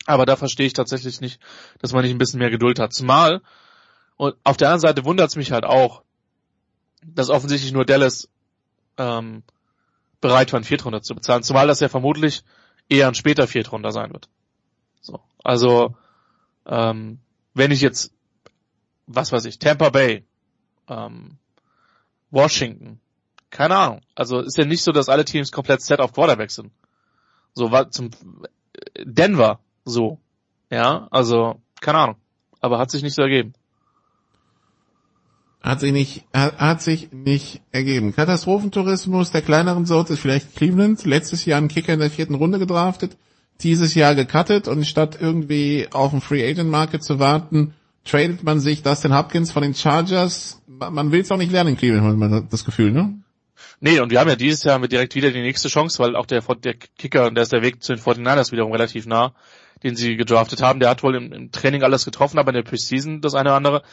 Aber 0.05 0.25
da 0.25 0.35
verstehe 0.35 0.65
ich 0.65 0.73
tatsächlich 0.73 1.21
nicht, 1.21 1.41
dass 1.79 1.91
man 1.91 2.03
nicht 2.03 2.11
ein 2.11 2.17
bisschen 2.17 2.39
mehr 2.39 2.49
Geduld 2.49 2.79
hat. 2.79 2.93
Zumal, 2.93 3.41
und 4.15 4.35
auf 4.43 4.57
der 4.57 4.69
anderen 4.69 4.81
Seite 4.81 5.05
wundert 5.05 5.29
es 5.29 5.35
mich 5.35 5.51
halt 5.51 5.65
auch, 5.65 6.03
dass 7.05 7.29
offensichtlich 7.29 7.73
nur 7.73 7.85
Dallas 7.85 8.29
ähm, 8.97 9.43
bereit 10.21 10.51
war, 10.51 10.57
einen 10.57 10.65
Viertrunder 10.65 11.01
zu 11.01 11.15
bezahlen. 11.15 11.43
Zumal 11.43 11.67
das 11.67 11.79
ja 11.79 11.89
vermutlich 11.89 12.43
eher 12.87 13.07
ein 13.07 13.15
später 13.15 13.47
Viertrunder 13.47 13.91
sein 13.91 14.11
wird. 14.11 14.29
So. 15.01 15.19
Also, 15.43 15.95
ähm, 16.65 17.19
wenn 17.53 17.71
ich 17.71 17.81
jetzt, 17.81 18.13
was 19.07 19.31
weiß 19.31 19.45
ich, 19.45 19.59
Tampa 19.59 19.89
Bay, 19.89 20.23
ähm, 20.87 21.37
Washington, 22.31 22.99
keine 23.49 23.75
Ahnung. 23.75 24.01
Also 24.15 24.39
ist 24.39 24.57
ja 24.57 24.65
nicht 24.65 24.83
so, 24.83 24.91
dass 24.91 25.09
alle 25.09 25.25
Teams 25.25 25.51
komplett 25.51 25.81
set 25.81 25.99
auf 25.99 26.13
Quarterback 26.13 26.51
sind. 26.51 26.71
So 27.53 27.71
war 27.71 27.89
zum 27.89 28.11
Denver 29.03 29.59
so. 29.85 30.19
Ja, 30.69 31.07
also 31.11 31.59
keine 31.81 31.97
Ahnung. 31.97 32.15
Aber 32.61 32.77
hat 32.77 32.91
sich 32.91 33.01
nicht 33.01 33.15
so 33.15 33.23
ergeben. 33.23 33.53
Hat 35.61 35.79
sich 35.79 35.91
nicht, 35.91 36.25
hat, 36.33 36.57
hat 36.57 36.81
sich 36.81 37.11
nicht 37.11 37.61
ergeben. 37.71 38.15
Katastrophentourismus 38.15 39.31
der 39.31 39.41
kleineren 39.41 39.85
Sorte 39.85 40.13
ist 40.13 40.19
vielleicht 40.19 40.55
Cleveland. 40.55 41.03
Letztes 41.05 41.45
Jahr 41.45 41.57
einen 41.57 41.67
Kicker 41.67 41.93
in 41.93 41.99
der 41.99 42.11
vierten 42.11 42.35
Runde 42.35 42.59
gedraftet 42.59 43.17
dieses 43.61 43.93
Jahr 43.93 44.15
gecuttet 44.15 44.67
und 44.67 44.85
statt 44.85 45.17
irgendwie 45.19 45.87
auf 45.91 46.11
den 46.11 46.21
Free 46.21 46.47
Agent 46.49 46.69
Market 46.69 47.03
zu 47.03 47.19
warten, 47.19 47.73
tradet 48.05 48.43
man 48.43 48.59
sich 48.59 48.83
Dustin 48.83 49.15
Hopkins 49.15 49.51
von 49.51 49.63
den 49.63 49.73
Chargers. 49.73 50.61
Man 50.67 51.11
will 51.11 51.21
es 51.21 51.31
auch 51.31 51.37
nicht 51.37 51.51
lernen 51.51 51.71
in 51.71 51.77
Cleveland, 51.77 52.17
man 52.17 52.47
das 52.49 52.65
Gefühl, 52.65 52.91
ne? 52.91 53.19
Nee, 53.81 53.99
und 53.99 54.11
wir 54.11 54.19
haben 54.19 54.29
ja 54.29 54.35
dieses 54.35 54.63
Jahr 54.63 54.79
mit 54.79 54.91
direkt 54.91 55.15
wieder 55.15 55.31
die 55.31 55.41
nächste 55.41 55.69
Chance, 55.69 55.99
weil 55.99 56.15
auch 56.15 56.25
der, 56.25 56.41
der 56.41 56.75
Kicker, 56.75 57.27
und 57.27 57.35
der 57.35 57.43
ist 57.43 57.53
der 57.53 57.61
Weg 57.61 57.81
zu 57.81 57.93
den 57.93 58.03
49ers 58.03 58.51
wiederum 58.51 58.71
relativ 58.71 59.05
nah, 59.05 59.33
den 59.83 59.95
sie 59.95 60.17
gedraftet 60.17 60.61
haben. 60.61 60.79
Der 60.79 60.89
hat 60.89 61.03
wohl 61.03 61.15
im, 61.15 61.31
im 61.31 61.51
Training 61.51 61.83
alles 61.83 62.03
getroffen, 62.03 62.39
aber 62.39 62.49
in 62.49 62.55
der 62.55 62.63
Preseason 62.63 63.21
das 63.21 63.35
eine 63.35 63.49
oder 63.49 63.55
andere. 63.55 63.83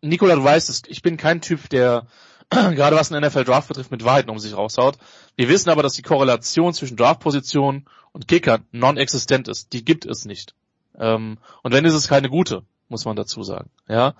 Nikola, 0.00 0.36
du 0.36 0.44
weißt 0.44 0.88
ich 0.88 1.02
bin 1.02 1.16
kein 1.16 1.40
Typ, 1.40 1.68
der 1.68 2.06
gerade 2.50 2.96
was 2.96 3.10
den 3.10 3.22
NFL 3.22 3.44
Draft 3.44 3.68
betrifft, 3.68 3.90
mit 3.90 4.04
Wahrheiten 4.04 4.30
um 4.30 4.38
sich 4.38 4.56
raushaut. 4.56 4.96
Wir 5.38 5.48
wissen 5.48 5.70
aber, 5.70 5.84
dass 5.84 5.92
die 5.92 6.02
Korrelation 6.02 6.74
zwischen 6.74 6.96
Draftposition 6.96 7.86
und 8.10 8.26
Kicker 8.26 8.58
non-existent 8.72 9.46
ist. 9.46 9.72
Die 9.72 9.84
gibt 9.84 10.04
es 10.04 10.24
nicht. 10.24 10.56
Ähm, 10.98 11.38
und 11.62 11.72
wenn 11.72 11.84
ist 11.84 11.94
es 11.94 12.08
keine 12.08 12.28
gute, 12.28 12.64
muss 12.88 13.04
man 13.04 13.14
dazu 13.14 13.44
sagen. 13.44 13.70
Ja, 13.86 14.16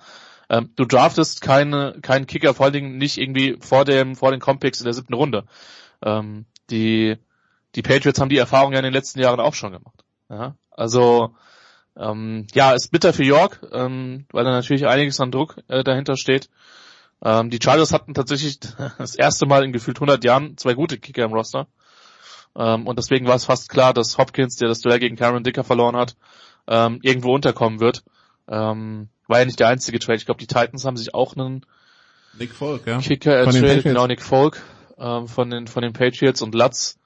ähm, 0.49 0.69
du 0.77 0.85
draftest 0.85 1.41
keine, 1.41 1.97
keinen 2.01 2.25
Kicker, 2.25 2.53
vor 2.53 2.67
allen 2.67 2.73
Dingen 2.73 2.97
nicht 2.97 3.17
irgendwie 3.17 3.57
vor 3.59 3.83
dem, 3.83 4.15
vor 4.15 4.31
den 4.31 4.39
Compicks 4.39 4.79
in 4.79 4.85
der 4.85 4.93
siebten 4.93 5.13
Runde. 5.13 5.43
Ähm, 6.01 6.45
die, 6.69 7.17
die 7.75 7.81
Patriots 7.81 8.21
haben 8.21 8.29
die 8.29 8.37
Erfahrung 8.37 8.71
ja 8.71 8.79
in 8.79 8.85
den 8.85 8.93
letzten 8.93 9.19
Jahren 9.19 9.41
auch 9.41 9.55
schon 9.55 9.73
gemacht. 9.73 10.05
Ja, 10.29 10.55
also 10.71 11.35
ähm, 11.97 12.47
ja, 12.53 12.71
ist 12.71 12.93
bitter 12.93 13.11
für 13.11 13.25
York, 13.25 13.59
ähm, 13.73 14.25
weil 14.31 14.45
da 14.45 14.51
natürlich 14.51 14.87
einiges 14.87 15.19
an 15.19 15.31
Druck 15.31 15.57
äh, 15.67 15.83
dahinter 15.83 16.15
steht. 16.15 16.49
Ähm, 17.23 17.49
die 17.49 17.59
Chargers 17.61 17.93
hatten 17.93 18.13
tatsächlich 18.13 18.59
das 18.97 19.15
erste 19.15 19.45
Mal 19.45 19.63
in 19.63 19.73
gefühlt 19.73 19.97
100 19.97 20.23
Jahren 20.23 20.57
zwei 20.57 20.73
gute 20.73 20.97
Kicker 20.97 21.23
im 21.23 21.33
Roster. 21.33 21.67
Ähm, 22.55 22.87
und 22.87 22.97
deswegen 22.97 23.27
war 23.27 23.35
es 23.35 23.45
fast 23.45 23.69
klar, 23.69 23.93
dass 23.93 24.17
Hopkins, 24.17 24.55
der 24.55 24.67
das 24.67 24.81
Duell 24.81 24.99
gegen 24.99 25.15
Cameron 25.15 25.43
Dicker 25.43 25.63
verloren 25.63 25.95
hat, 25.95 26.15
ähm, 26.67 26.99
irgendwo 27.01 27.33
unterkommen 27.33 27.79
wird. 27.79 28.03
Ähm, 28.47 29.09
war 29.27 29.39
ja 29.39 29.45
nicht 29.45 29.59
der 29.59 29.67
einzige 29.67 29.99
Trade. 29.99 30.17
Ich 30.17 30.25
glaube, 30.25 30.39
die 30.39 30.47
Titans 30.47 30.85
haben 30.85 30.97
sich 30.97 31.13
auch 31.13 31.35
einen 31.35 31.65
Nick 32.37 32.51
Folk, 32.51 32.87
ja. 32.87 32.99
Kicker 32.99 33.35
ertradet, 33.35 33.83
genau 33.83 34.07
Nick 34.07 34.21
Folk 34.21 34.61
ähm, 34.97 35.27
von 35.27 35.49
den 35.49 35.67
von 35.67 35.83
den 35.83 35.93
Patriots 35.93 36.41
und 36.41 36.55
Lutz. 36.55 36.97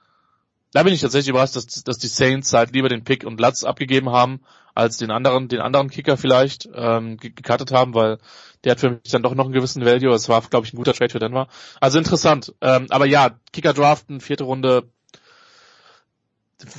Da 0.72 0.82
bin 0.82 0.92
ich 0.92 1.00
tatsächlich 1.00 1.28
überrascht, 1.28 1.56
dass, 1.56 1.66
dass 1.66 1.98
die 1.98 2.08
Saints 2.08 2.52
halt 2.52 2.72
lieber 2.72 2.88
den 2.88 3.04
Pick 3.04 3.24
und 3.24 3.40
Lutz 3.40 3.62
abgegeben 3.62 4.10
haben, 4.10 4.40
als 4.74 4.96
den 4.96 5.10
anderen, 5.10 5.48
den 5.48 5.60
anderen 5.60 5.88
Kicker 5.88 6.16
vielleicht 6.16 6.68
ähm, 6.74 7.16
gecuttet 7.16 7.70
haben, 7.70 7.94
weil 7.94 8.18
der 8.64 8.72
hat 8.72 8.80
für 8.80 8.90
mich 8.90 9.10
dann 9.10 9.22
doch 9.22 9.34
noch 9.34 9.44
einen 9.44 9.52
gewissen 9.52 9.84
Value. 9.84 10.14
Es 10.14 10.28
war, 10.28 10.40
glaube 10.42 10.66
ich, 10.66 10.72
ein 10.72 10.76
guter 10.76 10.94
Trade 10.94 11.10
für 11.10 11.18
Denver. 11.18 11.48
Also 11.80 11.98
interessant. 11.98 12.54
Ähm, 12.60 12.86
aber 12.90 13.06
ja, 13.06 13.38
Kicker 13.52 13.72
draften, 13.72 14.20
vierte 14.20 14.44
Runde, 14.44 14.88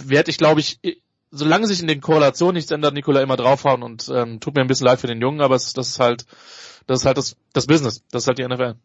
werde 0.03 0.31
ich, 0.31 0.37
glaube 0.37 0.59
ich, 0.59 0.79
solange 1.31 1.67
sich 1.67 1.81
in 1.81 1.87
den 1.87 2.01
Korrelationen 2.01 2.55
nichts 2.55 2.71
ändert, 2.71 2.93
Nikola 2.93 3.21
immer 3.21 3.35
draufhauen 3.35 3.83
und 3.83 4.09
ähm, 4.13 4.39
tut 4.39 4.55
mir 4.55 4.61
ein 4.61 4.67
bisschen 4.67 4.87
leid 4.87 4.99
für 4.99 5.07
den 5.07 5.21
Jungen, 5.21 5.41
aber 5.41 5.55
es, 5.55 5.73
das 5.73 5.89
ist 5.89 5.99
halt, 5.99 6.25
das 6.87 7.01
ist 7.01 7.05
halt 7.05 7.17
das, 7.17 7.35
das 7.53 7.67
Business, 7.67 8.03
das 8.11 8.23
ist 8.23 8.27
halt 8.27 8.39
die 8.39 8.47
NFL. 8.47 8.75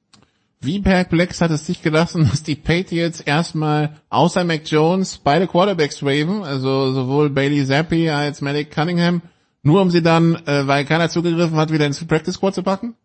Wie 0.62 0.80
Plex 0.80 1.40
hat 1.40 1.50
es 1.52 1.66
sich 1.66 1.80
gelassen, 1.80 2.24
dass 2.30 2.42
die 2.42 2.56
Patriots 2.56 3.20
erstmal 3.20 3.96
außer 4.10 4.44
Mac 4.44 4.62
Jones 4.66 5.18
beide 5.18 5.46
Quarterbacks 5.46 6.02
waven, 6.02 6.42
also 6.42 6.92
sowohl 6.92 7.30
Bailey 7.30 7.64
Zappi 7.64 8.10
als 8.10 8.40
Malik 8.40 8.70
Cunningham, 8.70 9.22
nur 9.62 9.80
um 9.80 9.90
sie 9.90 10.02
dann, 10.02 10.34
äh, 10.46 10.66
weil 10.66 10.84
keiner 10.84 11.08
zugegriffen 11.08 11.56
hat, 11.56 11.72
wieder 11.72 11.86
ins 11.86 12.04
Practice 12.04 12.34
Squad 12.34 12.54
zu 12.54 12.62
packen? 12.62 12.96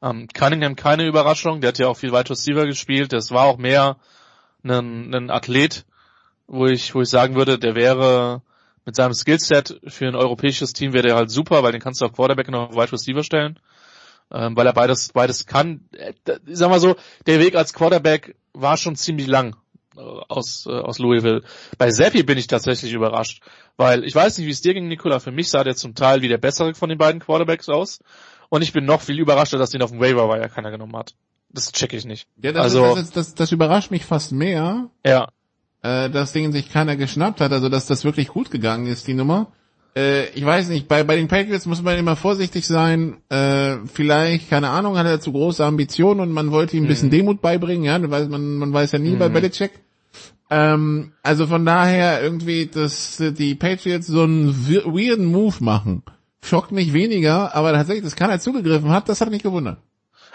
Um, 0.00 0.20
ähm, 0.20 0.28
Cunningham 0.28 0.76
keine 0.76 1.06
Überraschung, 1.06 1.60
der 1.60 1.68
hat 1.68 1.78
ja 1.78 1.88
auch 1.88 1.96
viel 1.96 2.12
Wide 2.12 2.30
Receiver 2.30 2.66
gespielt, 2.66 3.12
das 3.12 3.32
war 3.32 3.44
auch 3.44 3.58
mehr 3.58 3.96
ein, 4.62 5.12
ein 5.14 5.30
Athlet, 5.30 5.86
wo 6.46 6.66
ich, 6.66 6.94
wo 6.94 7.02
ich 7.02 7.08
sagen 7.08 7.34
würde, 7.34 7.58
der 7.58 7.74
wäre 7.74 8.42
mit 8.84 8.94
seinem 8.94 9.12
Skillset 9.12 9.80
für 9.86 10.06
ein 10.06 10.14
europäisches 10.14 10.72
Team 10.72 10.92
wäre 10.92 11.08
der 11.08 11.16
halt 11.16 11.30
super, 11.30 11.62
weil 11.62 11.72
den 11.72 11.80
kannst 11.80 12.00
du 12.00 12.06
auf 12.06 12.12
Quarterback 12.12 12.48
und 12.48 12.54
auf 12.54 12.74
Wide 12.74 12.92
Receiver 12.92 13.24
stellen 13.24 13.58
ähm, 14.32 14.56
weil 14.56 14.66
er 14.66 14.72
beides, 14.72 15.12
beides 15.12 15.46
kann. 15.46 15.88
Äh, 15.92 16.12
ich 16.46 16.58
sag 16.58 16.68
mal 16.68 16.80
so, 16.80 16.96
der 17.26 17.40
Weg 17.40 17.54
als 17.54 17.72
Quarterback 17.72 18.36
war 18.52 18.76
schon 18.76 18.96
ziemlich 18.96 19.26
lang 19.26 19.56
aus, 20.28 20.66
äh, 20.66 20.70
aus 20.70 20.98
Louisville. 20.98 21.42
Bei 21.76 21.90
Zappi 21.90 22.22
bin 22.22 22.38
ich 22.38 22.46
tatsächlich 22.46 22.92
überrascht, 22.92 23.42
weil 23.76 24.04
ich 24.04 24.14
weiß 24.14 24.38
nicht, 24.38 24.46
wie 24.46 24.52
es 24.52 24.60
dir 24.60 24.74
ging, 24.74 24.88
Nikola. 24.88 25.20
Für 25.20 25.32
mich 25.32 25.50
sah 25.50 25.64
der 25.64 25.76
zum 25.76 25.94
Teil 25.94 26.22
wie 26.22 26.28
der 26.28 26.38
bessere 26.38 26.74
von 26.74 26.88
den 26.88 26.98
beiden 26.98 27.20
Quarterbacks 27.20 27.68
aus. 27.68 28.00
Und 28.48 28.62
ich 28.62 28.72
bin 28.72 28.84
noch 28.84 29.02
viel 29.02 29.18
überraschter, 29.18 29.58
dass 29.58 29.70
den 29.70 29.82
auf 29.82 29.90
dem 29.90 30.00
Waiver 30.00 30.28
Wire 30.28 30.48
keiner 30.48 30.70
genommen 30.70 30.96
hat. 30.96 31.14
Das 31.50 31.72
check 31.72 31.92
ich 31.92 32.04
nicht. 32.04 32.28
Ja, 32.42 32.52
das, 32.52 32.62
also, 32.62 32.94
das, 32.94 33.10
das, 33.10 33.34
das 33.34 33.52
überrascht 33.52 33.90
mich 33.90 34.04
fast 34.04 34.32
mehr. 34.32 34.90
Ja. 35.04 35.28
Äh, 35.82 36.10
dass 36.10 36.32
Ding 36.32 36.52
sich 36.52 36.70
keiner 36.70 36.96
geschnappt 36.96 37.40
hat, 37.40 37.52
also 37.52 37.68
dass 37.68 37.86
das 37.86 38.04
wirklich 38.04 38.28
gut 38.28 38.50
gegangen 38.50 38.86
ist, 38.86 39.06
die 39.06 39.14
Nummer 39.14 39.52
äh, 39.98 40.28
ich 40.30 40.44
weiß 40.44 40.68
nicht, 40.68 40.86
bei, 40.86 41.02
bei 41.02 41.16
den 41.16 41.28
Patriots 41.28 41.66
muss 41.66 41.82
man 41.82 41.98
immer 41.98 42.14
vorsichtig 42.14 42.66
sein. 42.66 43.16
Äh, 43.28 43.78
vielleicht, 43.92 44.48
keine 44.48 44.68
Ahnung, 44.68 44.96
hat 44.96 45.06
er 45.06 45.20
zu 45.20 45.32
große 45.32 45.64
Ambitionen 45.64 46.20
und 46.20 46.32
man 46.32 46.52
wollte 46.52 46.76
ihm 46.76 46.84
ein 46.84 46.88
bisschen 46.88 47.08
mhm. 47.08 47.12
Demut 47.12 47.40
beibringen, 47.40 47.84
ja, 47.84 47.98
man, 47.98 48.30
man, 48.30 48.56
man 48.56 48.72
weiß 48.72 48.92
ja 48.92 48.98
nie 48.98 49.10
mhm. 49.10 49.18
bei 49.18 49.28
Belichick. 49.28 49.72
Ähm, 50.50 51.12
also 51.22 51.46
von 51.46 51.66
daher 51.66 52.22
irgendwie, 52.22 52.66
dass 52.66 53.16
die 53.18 53.54
Patriots 53.54 54.06
so 54.06 54.22
einen 54.22 54.66
weirden 54.66 55.26
Move 55.26 55.56
machen, 55.60 56.02
schockt 56.42 56.72
mich 56.72 56.92
weniger, 56.92 57.54
aber 57.54 57.72
tatsächlich, 57.72 58.04
dass 58.04 58.16
keiner 58.16 58.40
zugegriffen 58.40 58.90
hat, 58.90 59.08
das 59.08 59.20
hat 59.20 59.30
mich 59.30 59.42
gewundert. 59.42 59.78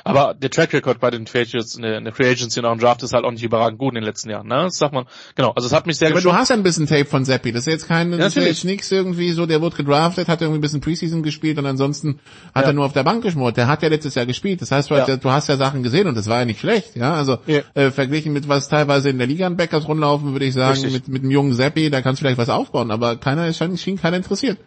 Aber 0.05 0.33
der 0.33 0.49
Track 0.49 0.73
Record 0.73 0.99
bei 0.99 1.11
den 1.11 1.23
Patriots 1.23 1.75
in 1.75 1.81
der, 1.81 1.97
in 1.97 2.03
der 2.03 2.13
Free 2.13 2.29
Agency 2.29 2.59
und 2.59 2.65
auch 2.65 2.73
im 2.73 2.79
Draft 2.79 3.03
ist 3.03 3.13
halt 3.13 3.23
auch 3.23 3.31
nicht 3.31 3.43
überragend 3.43 3.79
gut 3.79 3.91
in 3.91 3.95
den 3.95 4.03
letzten 4.03 4.29
Jahren, 4.29 4.47
ne? 4.47 4.63
Das 4.63 4.75
sagt 4.75 4.93
man, 4.93 5.05
genau. 5.35 5.51
Also 5.55 5.65
es 5.67 5.73
hat 5.73 5.87
mich 5.87 5.97
sehr 5.97 6.09
ja, 6.09 6.13
Aber 6.13 6.21
du 6.21 6.33
hast 6.33 6.49
ja 6.49 6.57
ein 6.57 6.63
bisschen 6.63 6.87
Tape 6.87 7.05
von 7.05 7.23
Seppi. 7.23 7.53
Das 7.53 7.61
ist 7.61 7.71
jetzt 7.71 7.87
kein, 7.87 8.11
das 8.11 8.19
ja, 8.35 8.41
ist 8.41 8.47
jetzt 8.47 8.65
nichts 8.65 8.91
irgendwie 8.91 9.31
so, 9.31 9.45
der 9.45 9.61
wurde 9.61 9.77
gedraftet, 9.77 10.27
hat 10.27 10.41
irgendwie 10.41 10.59
ein 10.59 10.61
bisschen 10.61 10.81
Preseason 10.81 11.23
gespielt 11.23 11.57
und 11.57 11.65
ansonsten 11.65 12.19
hat 12.53 12.63
ja. 12.63 12.71
er 12.71 12.73
nur 12.73 12.85
auf 12.85 12.91
der 12.91 13.03
Bank 13.03 13.23
geschmort. 13.23 13.55
Der 13.55 13.67
hat 13.67 13.81
ja 13.81 13.87
letztes 13.87 14.15
Jahr 14.15 14.25
gespielt. 14.25 14.61
Das 14.61 14.71
heißt, 14.71 14.91
du, 14.91 14.95
ja. 14.95 15.15
du 15.15 15.31
hast 15.31 15.47
ja 15.47 15.55
Sachen 15.55 15.83
gesehen 15.83 16.07
und 16.07 16.17
das 16.17 16.27
war 16.27 16.39
ja 16.39 16.45
nicht 16.45 16.59
schlecht, 16.59 16.97
ja? 16.97 17.13
Also, 17.13 17.37
äh, 17.47 17.91
verglichen 17.91 18.33
mit 18.33 18.49
was 18.49 18.67
teilweise 18.67 19.09
in 19.09 19.17
der 19.17 19.27
Liga 19.27 19.47
an 19.47 19.55
Backers 19.55 19.87
rumlaufen, 19.87 20.33
würde 20.33 20.45
ich 20.45 20.53
sagen, 20.53 20.81
mit, 20.91 21.07
mit 21.07 21.23
dem 21.23 21.31
jungen 21.31 21.53
Seppi, 21.53 21.89
da 21.89 22.01
kannst 22.01 22.19
du 22.19 22.25
vielleicht 22.25 22.37
was 22.37 22.49
aufbauen, 22.49 22.91
aber 22.91 23.15
keiner 23.15 23.47
ist, 23.47 23.63
schien 23.79 24.01
keiner 24.01 24.17
interessiert. 24.17 24.57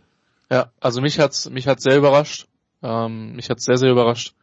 Ja, 0.50 0.70
also 0.80 1.02
mich 1.02 1.18
hat's, 1.18 1.50
mich 1.50 1.66
hat's 1.66 1.82
sehr 1.82 1.96
überrascht. 1.98 2.46
Ähm, 2.82 3.34
mich 3.34 3.50
hat's 3.50 3.64
sehr, 3.64 3.76
sehr 3.76 3.90
überrascht 3.90 4.34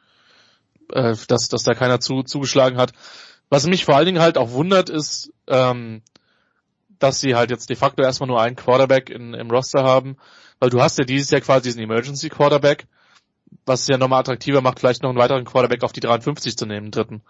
äh, 0.91 1.15
dass, 1.27 1.49
dass 1.49 1.63
da 1.63 1.73
keiner 1.73 1.99
zu, 1.99 2.23
zugeschlagen 2.23 2.77
hat. 2.77 2.93
Was 3.49 3.65
mich 3.67 3.85
vor 3.85 3.95
allen 3.95 4.07
Dingen 4.07 4.21
halt 4.21 4.37
auch 4.37 4.51
wundert, 4.51 4.89
ist, 4.89 5.31
ähm, 5.47 6.01
dass 6.99 7.19
sie 7.19 7.35
halt 7.35 7.51
jetzt 7.51 7.69
de 7.69 7.75
facto 7.75 8.01
erstmal 8.01 8.27
nur 8.27 8.41
einen 8.41 8.55
Quarterback 8.55 9.09
in, 9.09 9.33
im 9.33 9.51
Roster 9.51 9.83
haben, 9.83 10.17
weil 10.59 10.69
du 10.69 10.81
hast 10.81 10.97
ja 10.97 11.05
dieses 11.05 11.29
Jahr 11.31 11.41
quasi 11.41 11.63
diesen 11.63 11.81
Emergency 11.81 12.29
Quarterback, 12.29 12.87
was 13.65 13.81
es 13.81 13.87
ja 13.87 13.97
nochmal 13.97 14.21
attraktiver 14.21 14.61
macht, 14.61 14.79
vielleicht 14.79 15.03
noch 15.03 15.09
einen 15.09 15.19
weiteren 15.19 15.45
Quarterback 15.45 15.83
auf 15.83 15.91
die 15.91 15.99
53 15.99 16.57
zu 16.57 16.65
nehmen, 16.65 16.91
dritten. 16.91 17.21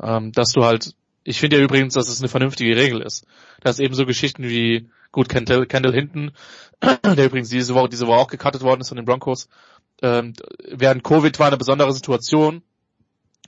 Ähm, 0.00 0.32
dass 0.32 0.52
du 0.52 0.64
halt, 0.64 0.94
ich 1.24 1.40
finde 1.40 1.58
ja 1.58 1.62
übrigens, 1.62 1.94
dass 1.94 2.08
es 2.08 2.20
eine 2.20 2.28
vernünftige 2.28 2.76
Regel 2.76 3.02
ist. 3.02 3.26
Dass 3.60 3.80
eben 3.80 3.94
so 3.94 4.06
Geschichten 4.06 4.44
wie, 4.44 4.88
gut, 5.12 5.28
Kendall, 5.28 5.66
Kendall 5.66 5.92
Hinton, 5.92 6.32
der 7.04 7.26
übrigens 7.26 7.48
diese 7.48 7.74
Woche, 7.74 7.88
diese 7.88 8.06
Woche 8.06 8.18
auch 8.18 8.28
gecuttet 8.28 8.62
worden 8.62 8.80
ist 8.80 8.88
von 8.88 8.96
den 8.96 9.04
Broncos, 9.06 9.48
ähm, 10.02 10.34
während 10.70 11.04
Covid 11.04 11.38
war 11.38 11.48
eine 11.48 11.56
besondere 11.56 11.92
Situation, 11.92 12.62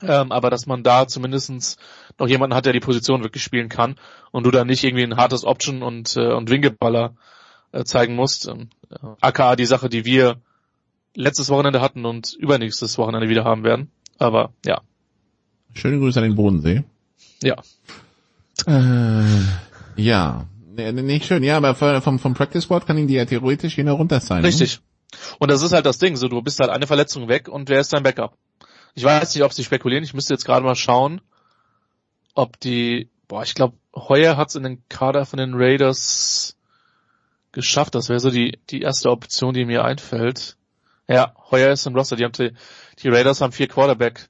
ähm, 0.03 0.33
aber 0.33 0.51
dass 0.51 0.67
man 0.67 0.83
da 0.83 1.07
zumindestens 1.07 1.77
noch 2.19 2.29
jemanden 2.29 2.55
hat, 2.55 2.67
der 2.67 2.73
die 2.73 2.81
Position 2.81 3.23
wirklich 3.23 3.43
spielen 3.43 3.69
kann 3.69 3.97
und 4.31 4.45
du 4.45 4.51
da 4.51 4.65
nicht 4.65 4.85
irgendwie 4.85 5.05
ein 5.05 5.17
hartes 5.17 5.45
Option 5.45 5.83
und, 5.83 6.17
äh, 6.17 6.33
und 6.33 6.51
Winkelballer 6.51 7.15
äh, 7.73 7.85
zeigen 7.85 8.15
musst. 8.15 8.47
Ähm, 8.49 8.69
äh, 8.91 8.97
aka 9.21 9.57
die 9.57 9.67
Sache, 9.67 9.89
die 9.89 10.05
wir 10.05 10.37
letztes 11.15 11.49
Wochenende 11.49 11.81
hatten 11.81 12.05
und 12.05 12.35
übernächstes 12.35 12.99
Wochenende 12.99 13.29
wieder 13.29 13.45
haben 13.45 13.65
werden. 13.65 13.91
Aber 14.19 14.53
ja. 14.65 14.83
Schöne 15.75 15.99
Grüße 15.99 16.21
an 16.21 16.25
den 16.25 16.37
Bodensee. 16.37 16.85
Ja. 17.43 17.57
Äh, 18.67 19.25
ja. 19.97 20.47
Nee, 20.75 20.93
nicht 20.93 21.25
schön, 21.25 21.43
ja, 21.43 21.57
aber 21.57 21.75
vom, 22.03 22.19
vom 22.19 22.35
Practice 22.35 22.65
Squad 22.65 22.87
kann 22.87 22.99
ihn 22.99 23.09
die 23.09 23.15
ja 23.15 23.25
theoretisch 23.25 23.79
jener 23.79 23.93
runter 23.93 24.21
sein. 24.21 24.43
Ne? 24.43 24.49
Richtig. 24.49 24.77
Ne? 24.77 24.83
Und 25.39 25.51
das 25.51 25.63
ist 25.63 25.73
halt 25.73 25.87
das 25.87 25.99
Ding, 25.99 26.17
so 26.17 26.29
du 26.29 26.43
bist 26.43 26.61
halt 26.61 26.71
eine 26.71 26.87
Verletzung 26.87 27.29
weg 27.29 27.49
und 27.49 27.69
wer 27.69 27.81
ist 27.81 27.93
dein 27.93 28.03
Backup? 28.03 28.37
Ich 28.95 29.05
weiß 29.05 29.35
nicht, 29.35 29.45
ob 29.45 29.53
sie 29.53 29.65
spekulieren. 29.65 30.05
Ich 30.05 30.15
müsste 30.15 30.35
jetzt 30.35 30.45
gerade 30.45 30.65
mal 30.65 30.75
schauen, 30.75 31.21
ob 32.35 32.59
die, 32.61 33.11
boah, 33.29 33.43
ich 33.43 33.55
glaube, 33.55 33.77
Heuer 33.95 34.37
hat's 34.37 34.55
in 34.55 34.63
den 34.63 34.83
Kader 34.89 35.27
von 35.27 35.39
den 35.39 35.55
Raiders 35.55 36.57
geschafft. 37.53 37.95
Das 37.95 38.09
wäre 38.09 38.21
so 38.21 38.31
die, 38.31 38.59
die 38.71 38.83
erste 38.83 39.11
Option, 39.11 39.55
die 39.55 39.65
mir 39.65 39.85
einfällt. 39.85 40.57
Ja, 41.09 41.35
Heuer 41.51 41.73
ist 41.73 41.87
im 41.87 41.95
Roster. 41.95 42.17
Die, 42.17 42.25
haben 42.25 42.33
die, 42.33 42.53
die 42.99 43.09
Raiders 43.09 43.41
haben 43.41 43.53
vier 43.53 43.69
Quarterback. 43.69 44.29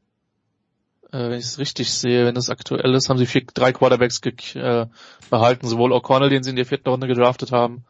Äh, 1.11 1.31
wenn 1.31 1.39
ich 1.39 1.47
es 1.47 1.59
richtig 1.59 1.93
sehe, 1.93 2.27
wenn 2.27 2.35
das 2.35 2.51
aktuell 2.51 2.94
ist, 2.94 3.09
haben 3.09 3.19
sie 3.19 3.27
vier, 3.27 3.44
drei 3.55 3.73
Quarterbacks 3.73 4.20
äh, 4.55 4.86
behalten. 5.31 5.66
Sowohl 5.66 5.93
O'Connell, 5.93 6.28
den 6.28 6.43
sie 6.43 6.51
in 6.51 6.57
der 6.57 6.66
vierten 6.66 6.89
Runde 6.89 7.07
gedraftet 7.07 7.53
haben, 7.53 7.85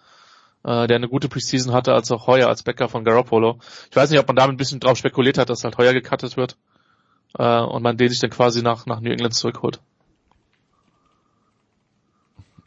äh, 0.66 0.88
der 0.88 0.96
eine 0.96 1.08
gute 1.08 1.28
Preseason 1.28 1.72
hatte, 1.72 1.94
als 1.94 2.10
auch 2.10 2.26
Heuer 2.26 2.48
als 2.48 2.64
Bäcker 2.64 2.88
von 2.88 3.04
Garoppolo. 3.04 3.60
Ich 3.88 3.96
weiß 3.96 4.10
nicht, 4.10 4.18
ob 4.18 4.26
man 4.26 4.36
damit 4.36 4.54
ein 4.54 4.58
bisschen 4.58 4.80
drauf 4.80 4.98
spekuliert 4.98 5.38
hat, 5.38 5.48
dass 5.48 5.62
halt 5.62 5.78
Heuer 5.78 5.92
gecuttet 5.92 6.36
wird 6.36 6.56
äh, 7.38 7.60
und 7.60 7.82
man 7.82 7.96
den 7.96 8.08
sich 8.08 8.18
dann 8.18 8.30
quasi 8.30 8.62
nach, 8.62 8.84
nach 8.86 9.00
New 9.00 9.12
England 9.12 9.34
zurückholt. 9.34 9.80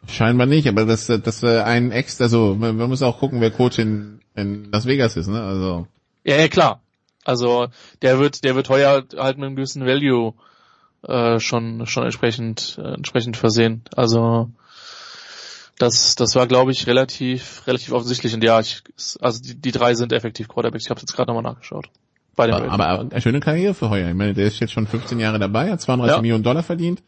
Scheinbar 0.08 0.48
nicht, 0.48 0.68
aber 0.68 0.86
das, 0.86 1.08
das 1.08 1.44
äh, 1.44 1.62
ein 1.62 1.92
Ex, 1.92 2.20
also 2.22 2.56
man, 2.58 2.78
man 2.78 2.90
muss 2.90 3.04
auch 3.04 3.20
gucken, 3.20 3.42
wer 3.42 3.52
Coach 3.52 3.78
in, 3.78 4.22
in 4.34 4.72
Las 4.72 4.86
Vegas 4.86 5.18
ist, 5.18 5.28
ne? 5.28 5.42
Also. 5.44 5.88
Ja, 6.24 6.38
ja, 6.38 6.48
klar. 6.48 6.82
Also 7.26 7.68
der 8.02 8.18
wird, 8.18 8.44
der 8.44 8.56
wird 8.56 8.70
heuer 8.70 9.04
halt 9.18 9.38
mit 9.38 9.46
einem 9.46 9.56
gewissen 9.56 9.86
Value 9.86 10.34
äh, 11.04 11.40
schon 11.40 11.86
schon 11.86 12.06
entsprechend 12.06 12.80
äh, 12.82 12.94
entsprechend 12.94 13.38
versehen. 13.38 13.84
Also 13.94 14.50
das, 15.80 16.16
das 16.16 16.36
war, 16.36 16.46
glaube 16.46 16.72
ich, 16.72 16.86
relativ, 16.86 17.66
relativ 17.66 17.94
offensichtlich. 17.94 18.34
Und 18.34 18.44
ja, 18.44 18.60
ich, 18.60 18.84
also 19.22 19.42
die, 19.42 19.56
die 19.56 19.72
drei 19.72 19.96
sind 19.96 20.12
effektiv 20.14 20.48
Quarterbacks. 20.48 20.84
Ich 20.84 20.90
habe 20.90 21.00
jetzt 21.00 21.14
gerade 21.14 21.32
nochmal 21.32 21.52
nachgeschaut. 21.52 21.90
Bei 22.36 22.48
den 22.48 22.56
aber, 22.56 22.88
aber 22.88 23.12
eine 23.12 23.22
schöne 23.22 23.40
Karriere 23.40 23.74
für 23.74 23.90
Heuer. 23.90 24.10
Ich 24.10 24.16
meine, 24.16 24.34
der 24.34 24.46
ist 24.46 24.60
jetzt 24.60 24.74
schon 24.74 24.88
15 24.88 25.20
Jahre 25.20 25.40
dabei, 25.40 25.72
hat 25.72 25.82
32 25.82 26.16
ja. 26.16 26.22
Millionen 26.22 26.44
Dollar 26.44 26.64
verdient. 26.64 27.02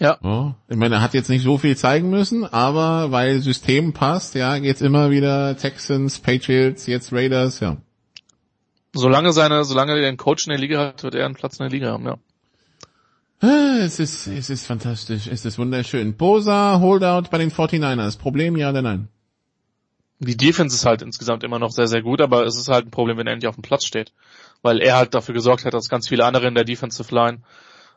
Ja. 0.00 0.18
Oh, 0.22 0.52
ich 0.68 0.76
meine, 0.76 0.96
er 0.96 1.02
hat 1.02 1.12
jetzt 1.12 1.28
nicht 1.28 1.42
so 1.42 1.58
viel 1.58 1.76
zeigen 1.76 2.08
müssen, 2.08 2.44
aber 2.44 3.10
weil 3.10 3.40
System 3.40 3.92
passt, 3.92 4.34
ja, 4.34 4.58
geht's 4.58 4.80
immer 4.80 5.10
wieder 5.10 5.56
Texans, 5.58 6.18
Patriots, 6.18 6.86
jetzt 6.86 7.12
Raiders, 7.12 7.60
ja. 7.60 7.76
Solange 8.94 9.32
seine, 9.32 9.64
solange 9.64 9.92
er 9.92 10.00
den 10.00 10.16
Coach 10.16 10.46
in 10.46 10.50
der 10.50 10.58
Liga 10.58 10.78
hat, 10.78 11.02
wird 11.02 11.14
er 11.14 11.26
einen 11.26 11.34
Platz 11.34 11.58
in 11.58 11.64
der 11.64 11.70
Liga 11.70 11.92
haben, 11.92 12.06
ja. 12.06 12.16
Ah, 13.42 13.78
Es 13.80 13.98
ist, 13.98 14.26
es 14.26 14.50
ist 14.50 14.66
fantastisch, 14.66 15.26
es 15.26 15.44
ist 15.44 15.58
wunderschön. 15.58 16.16
Bosa, 16.16 16.78
Holdout 16.78 17.30
bei 17.30 17.38
den 17.38 17.50
49ers. 17.50 18.18
Problem 18.18 18.56
ja 18.56 18.70
oder 18.70 18.82
nein? 18.82 19.08
Die 20.18 20.36
Defense 20.36 20.76
ist 20.76 20.84
halt 20.84 21.00
insgesamt 21.00 21.42
immer 21.44 21.58
noch 21.58 21.70
sehr, 21.70 21.86
sehr 21.86 22.02
gut, 22.02 22.20
aber 22.20 22.44
es 22.44 22.56
ist 22.56 22.68
halt 22.68 22.86
ein 22.86 22.90
Problem, 22.90 23.16
wenn 23.16 23.26
er 23.26 23.32
endlich 23.32 23.48
auf 23.48 23.54
dem 23.54 23.62
Platz 23.62 23.86
steht. 23.86 24.12
Weil 24.60 24.82
er 24.82 24.96
halt 24.96 25.14
dafür 25.14 25.32
gesorgt 25.34 25.64
hat, 25.64 25.72
dass 25.72 25.88
ganz 25.88 26.08
viele 26.08 26.26
andere 26.26 26.48
in 26.48 26.54
der 26.54 26.64
Defensive 26.64 27.14
Line 27.14 27.40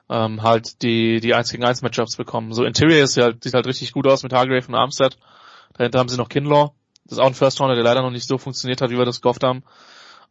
ähm, 0.10 0.42
halt 0.42 0.82
die, 0.82 1.20
die 1.20 1.34
1 1.34 1.52
gegen 1.52 1.66
1 1.66 1.82
Matchups 1.82 2.16
bekommen. 2.16 2.54
So 2.54 2.64
Interior 2.64 3.04
ist 3.04 3.18
halt, 3.18 3.44
sieht 3.44 3.54
halt 3.54 3.68
richtig 3.68 3.92
gut 3.92 4.08
aus 4.08 4.24
mit 4.24 4.32
Hargrave 4.32 4.66
und 4.68 4.76
Armstead. 4.76 5.18
Dahinter 5.74 6.00
haben 6.00 6.08
sie 6.08 6.18
noch 6.18 6.30
Kinlaw. 6.30 6.72
Das 7.04 7.18
ist 7.18 7.20
auch 7.20 7.28
ein 7.28 7.34
First 7.34 7.60
Rounder, 7.60 7.76
der 7.76 7.84
leider 7.84 8.02
noch 8.02 8.12
nicht 8.12 8.28
so 8.28 8.38
funktioniert 8.38 8.80
hat, 8.80 8.90
wie 8.90 8.98
wir 8.98 9.04
das 9.04 9.20
gehofft 9.20 9.44
haben. 9.44 9.64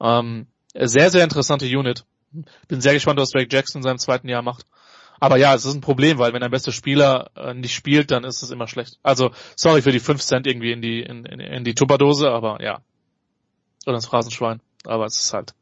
Ähm, 0.01 0.47
sehr, 0.75 1.11
sehr 1.11 1.25
interessante 1.25 1.67
Unit. 1.67 2.07
Bin 2.69 2.81
sehr 2.81 2.95
gespannt, 2.95 3.21
was 3.21 3.31
Drake 3.31 3.49
Jackson 3.51 3.81
in 3.81 3.83
seinem 3.83 3.99
zweiten 3.99 4.29
Jahr 4.29 4.41
macht. 4.41 4.65
Aber 5.23 5.37
ja, 5.37 5.55
es 5.55 5.65
ist 5.65 5.75
ein 5.75 5.81
Problem, 5.81 6.19
weil 6.19 6.33
wenn 6.33 6.41
dein 6.41 6.51
bester 6.51 6.73
Spieler 6.73 7.31
äh, 7.37 7.55
nicht 7.55 7.77
spielt, 7.77 8.11
dann 8.11 8.25
ist 8.25 8.43
es 8.43 8.51
immer 8.51 8.67
schlecht. 8.67 8.99
Also, 9.05 9.31
sorry 9.55 9.81
für 9.81 9.93
die 9.93 10.01
5 10.01 10.21
Cent 10.21 10.49
irgendwie 10.49 10.73
in 10.73 10.83
die, 10.83 11.01
in, 11.01 11.25
in, 11.25 11.39
in 11.39 11.63
die 11.63 11.77
Tupperdose, 11.77 12.29
aber 12.29 12.61
ja. 12.61 12.81
Oder 13.87 13.95
ins 13.95 14.07
Phrasenschwein. 14.07 14.61
Aber 14.85 15.05
es 15.07 15.23
ist 15.23 15.33
halt. 15.33 15.55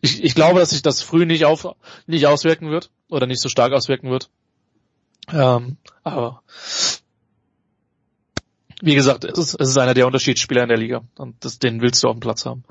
Ich, 0.00 0.24
ich 0.24 0.34
glaube, 0.34 0.58
dass 0.58 0.70
sich 0.70 0.82
das 0.82 1.00
früh 1.00 1.26
nicht 1.26 1.44
auf, 1.44 1.76
nicht 2.08 2.26
auswirken 2.26 2.70
wird. 2.72 2.90
Oder 3.08 3.28
nicht 3.28 3.40
so 3.40 3.48
stark 3.48 3.72
auswirken 3.72 4.10
wird. 4.10 4.30
Ähm, 5.32 5.76
aber. 6.02 6.42
Wie 8.80 8.96
gesagt, 8.96 9.22
es 9.22 9.38
ist, 9.38 9.60
es 9.60 9.68
ist 9.68 9.78
einer 9.78 9.94
der 9.94 10.08
Unterschiedsspieler 10.08 10.64
in 10.64 10.68
der 10.68 10.78
Liga. 10.78 11.04
Und 11.14 11.36
das, 11.44 11.60
den 11.60 11.82
willst 11.82 12.02
du 12.02 12.08
auf 12.08 12.16
dem 12.16 12.20
Platz 12.20 12.46
haben. 12.46 12.64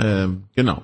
Ähm, 0.00 0.48
genau. 0.56 0.82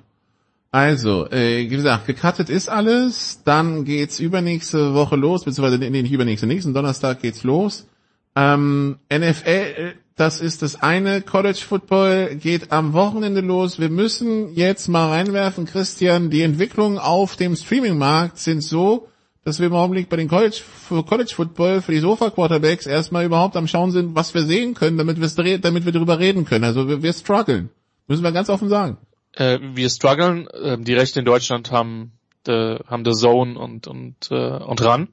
Also, 0.71 1.31
äh, 1.31 1.65
wie 1.65 1.69
gesagt, 1.69 2.07
gecuttet 2.07 2.51
ist 2.51 2.69
alles. 2.69 3.43
Dann 3.45 3.85
geht's 3.85 4.21
übernächste 4.21 4.95
Woche 4.95 5.17
los, 5.17 5.45
beziehungsweise 5.45 5.79
nee, 5.79 6.03
nicht 6.03 6.13
übernächste, 6.13 6.47
nächsten 6.47 6.75
Donnerstag 6.75 7.23
geht's 7.23 7.45
los. 7.45 7.87
Ähm, 8.35 8.99
NFL, 9.11 9.95
das 10.17 10.41
ist 10.41 10.63
das 10.63 10.83
eine. 10.83 11.23
College 11.23 11.61
Football 11.67 12.37
geht 12.37 12.73
am 12.73 12.93
Wochenende 12.95 13.41
los. 13.41 13.79
Wir 13.79 13.91
müssen 13.91 14.55
jetzt 14.55 14.89
mal 14.89 15.09
reinwerfen, 15.11 15.67
Christian. 15.67 16.31
Die 16.31 16.43
Entwicklungen 16.43 16.99
auf 16.99 17.37
dem 17.37 17.55
Streaming-Markt 17.55 18.39
sind 18.39 18.63
so, 18.63 19.09
dass 19.45 19.61
wir 19.61 19.67
im 19.67 19.75
Augenblick 19.75 20.09
bei 20.09 20.17
den 20.17 20.29
College, 20.29 20.63
College 20.89 21.33
Football, 21.35 21.81
für 21.81 21.93
die 21.93 22.01
Sofa 22.01 22.31
Quarterbacks 22.31 22.87
erstmal 22.87 23.25
überhaupt 23.25 23.57
am 23.57 23.69
Schauen 23.69 23.93
sind, 23.93 24.15
was 24.15 24.35
wir 24.35 24.43
sehen 24.43 24.75
können, 24.75 24.99
damit, 24.99 25.21
wir's, 25.21 25.35
damit 25.35 25.85
wir 25.85 25.93
darüber 25.93 26.19
reden 26.19 26.45
können. 26.45 26.65
Also 26.65 26.89
wir, 26.89 27.03
wir 27.03 27.13
strugglen. 27.13 27.71
Müssen 28.09 28.25
wir 28.25 28.33
ganz 28.33 28.51
offen 28.51 28.69
sagen. 28.69 28.99
Äh, 29.37 29.59
wir 29.75 29.89
strugglen. 29.89 30.49
Ähm, 30.61 30.85
die 30.85 30.95
Rechte 30.95 31.21
in 31.21 31.25
Deutschland 31.25 31.71
haben 31.71 32.13
the, 32.47 32.79
haben 32.87 33.05
The 33.05 33.13
Zone 33.13 33.59
und 33.59 33.87
und 33.87 34.31
äh, 34.31 34.35
und 34.35 34.83
RAN. 34.83 35.09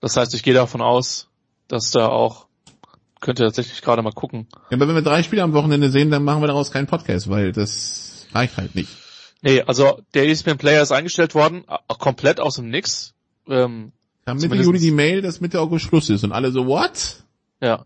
Das 0.00 0.16
heißt, 0.16 0.34
ich 0.34 0.42
gehe 0.42 0.54
davon 0.54 0.80
aus, 0.80 1.28
dass 1.68 1.90
da 1.90 2.08
auch 2.08 2.46
könnt 3.20 3.40
ihr 3.40 3.46
tatsächlich 3.46 3.80
gerade 3.80 4.02
mal 4.02 4.12
gucken. 4.12 4.46
Ja, 4.70 4.76
aber 4.76 4.86
wenn 4.86 4.94
wir 4.94 5.02
drei 5.02 5.22
Spiele 5.22 5.42
am 5.42 5.54
Wochenende 5.54 5.90
sehen, 5.90 6.10
dann 6.10 6.24
machen 6.24 6.42
wir 6.42 6.46
daraus 6.46 6.70
keinen 6.70 6.86
Podcast, 6.86 7.30
weil 7.30 7.52
das 7.52 8.26
reicht 8.32 8.56
halt 8.56 8.74
nicht. 8.74 8.90
Nee, 9.40 9.62
also 9.62 10.00
der 10.14 10.28
ESPN 10.28 10.58
Player 10.58 10.82
ist 10.82 10.92
eingestellt 10.92 11.34
worden, 11.34 11.64
auch 11.66 11.98
komplett 11.98 12.38
aus 12.38 12.56
dem 12.56 12.68
Nix. 12.68 13.14
Ähm, 13.48 13.92
Kam 14.26 14.38
Mitte 14.38 14.56
Juli 14.56 14.78
die 14.78 14.90
Mail, 14.90 15.22
dass 15.22 15.40
Mitte 15.40 15.60
August 15.60 15.86
Schluss 15.86 16.08
ist 16.08 16.24
und 16.24 16.32
alle 16.32 16.50
so, 16.50 16.66
what? 16.66 17.24
Ja. 17.60 17.84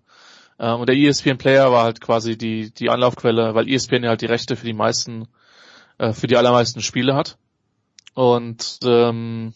Ähm, 0.59 0.80
und 0.80 0.89
der 0.89 0.97
ESPN 0.97 1.39
Player 1.39 1.70
war 1.70 1.85
halt 1.85 2.01
quasi 2.01 2.36
die, 2.36 2.72
die 2.72 2.90
Anlaufquelle, 2.90 3.55
weil 3.55 3.68
ESPN 3.68 4.05
ja 4.05 4.10
halt 4.10 4.22
die 4.22 4.26
Rechte 4.26 4.56
für 4.56 4.66
die 4.66 4.72
meisten, 4.72 5.28
äh, 5.98 6.12
für 6.12 6.26
die 6.26 6.36
allermeisten 6.36 6.82
Spiele 6.82 7.14
hat. 7.14 7.39
Und 8.14 8.80
ähm, 8.82 9.55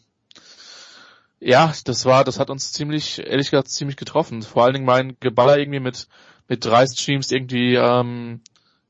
ja, 1.40 1.72
das 1.84 2.04
war, 2.04 2.22
das 2.24 2.38
hat 2.38 2.50
uns 2.50 2.72
ziemlich, 2.72 3.18
ehrlich 3.18 3.50
gesagt, 3.50 3.68
ziemlich 3.68 3.96
getroffen. 3.96 4.42
Vor 4.42 4.64
allen 4.64 4.74
Dingen 4.74 4.86
mein 4.86 5.16
Geballer 5.18 5.58
irgendwie 5.58 5.80
mit, 5.80 6.06
mit 6.48 6.64
drei 6.64 6.86
Streams 6.86 7.32
irgendwie, 7.32 7.74
ähm, 7.74 8.40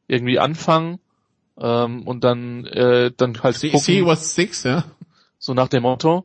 irgendwie 0.07 0.39
anfangen, 0.39 0.99
ähm, 1.59 2.07
und 2.07 2.25
dann, 2.25 2.65
äh, 2.67 3.13
dann 3.17 3.43
halt 3.43 3.57
see, 3.57 3.71
gucken. 3.71 3.85
See 3.85 4.05
was 4.05 4.35
six, 4.35 4.65
ja. 4.65 4.85
So 5.39 5.55
nach 5.55 5.69
dem 5.69 5.83
Motto. 5.83 6.25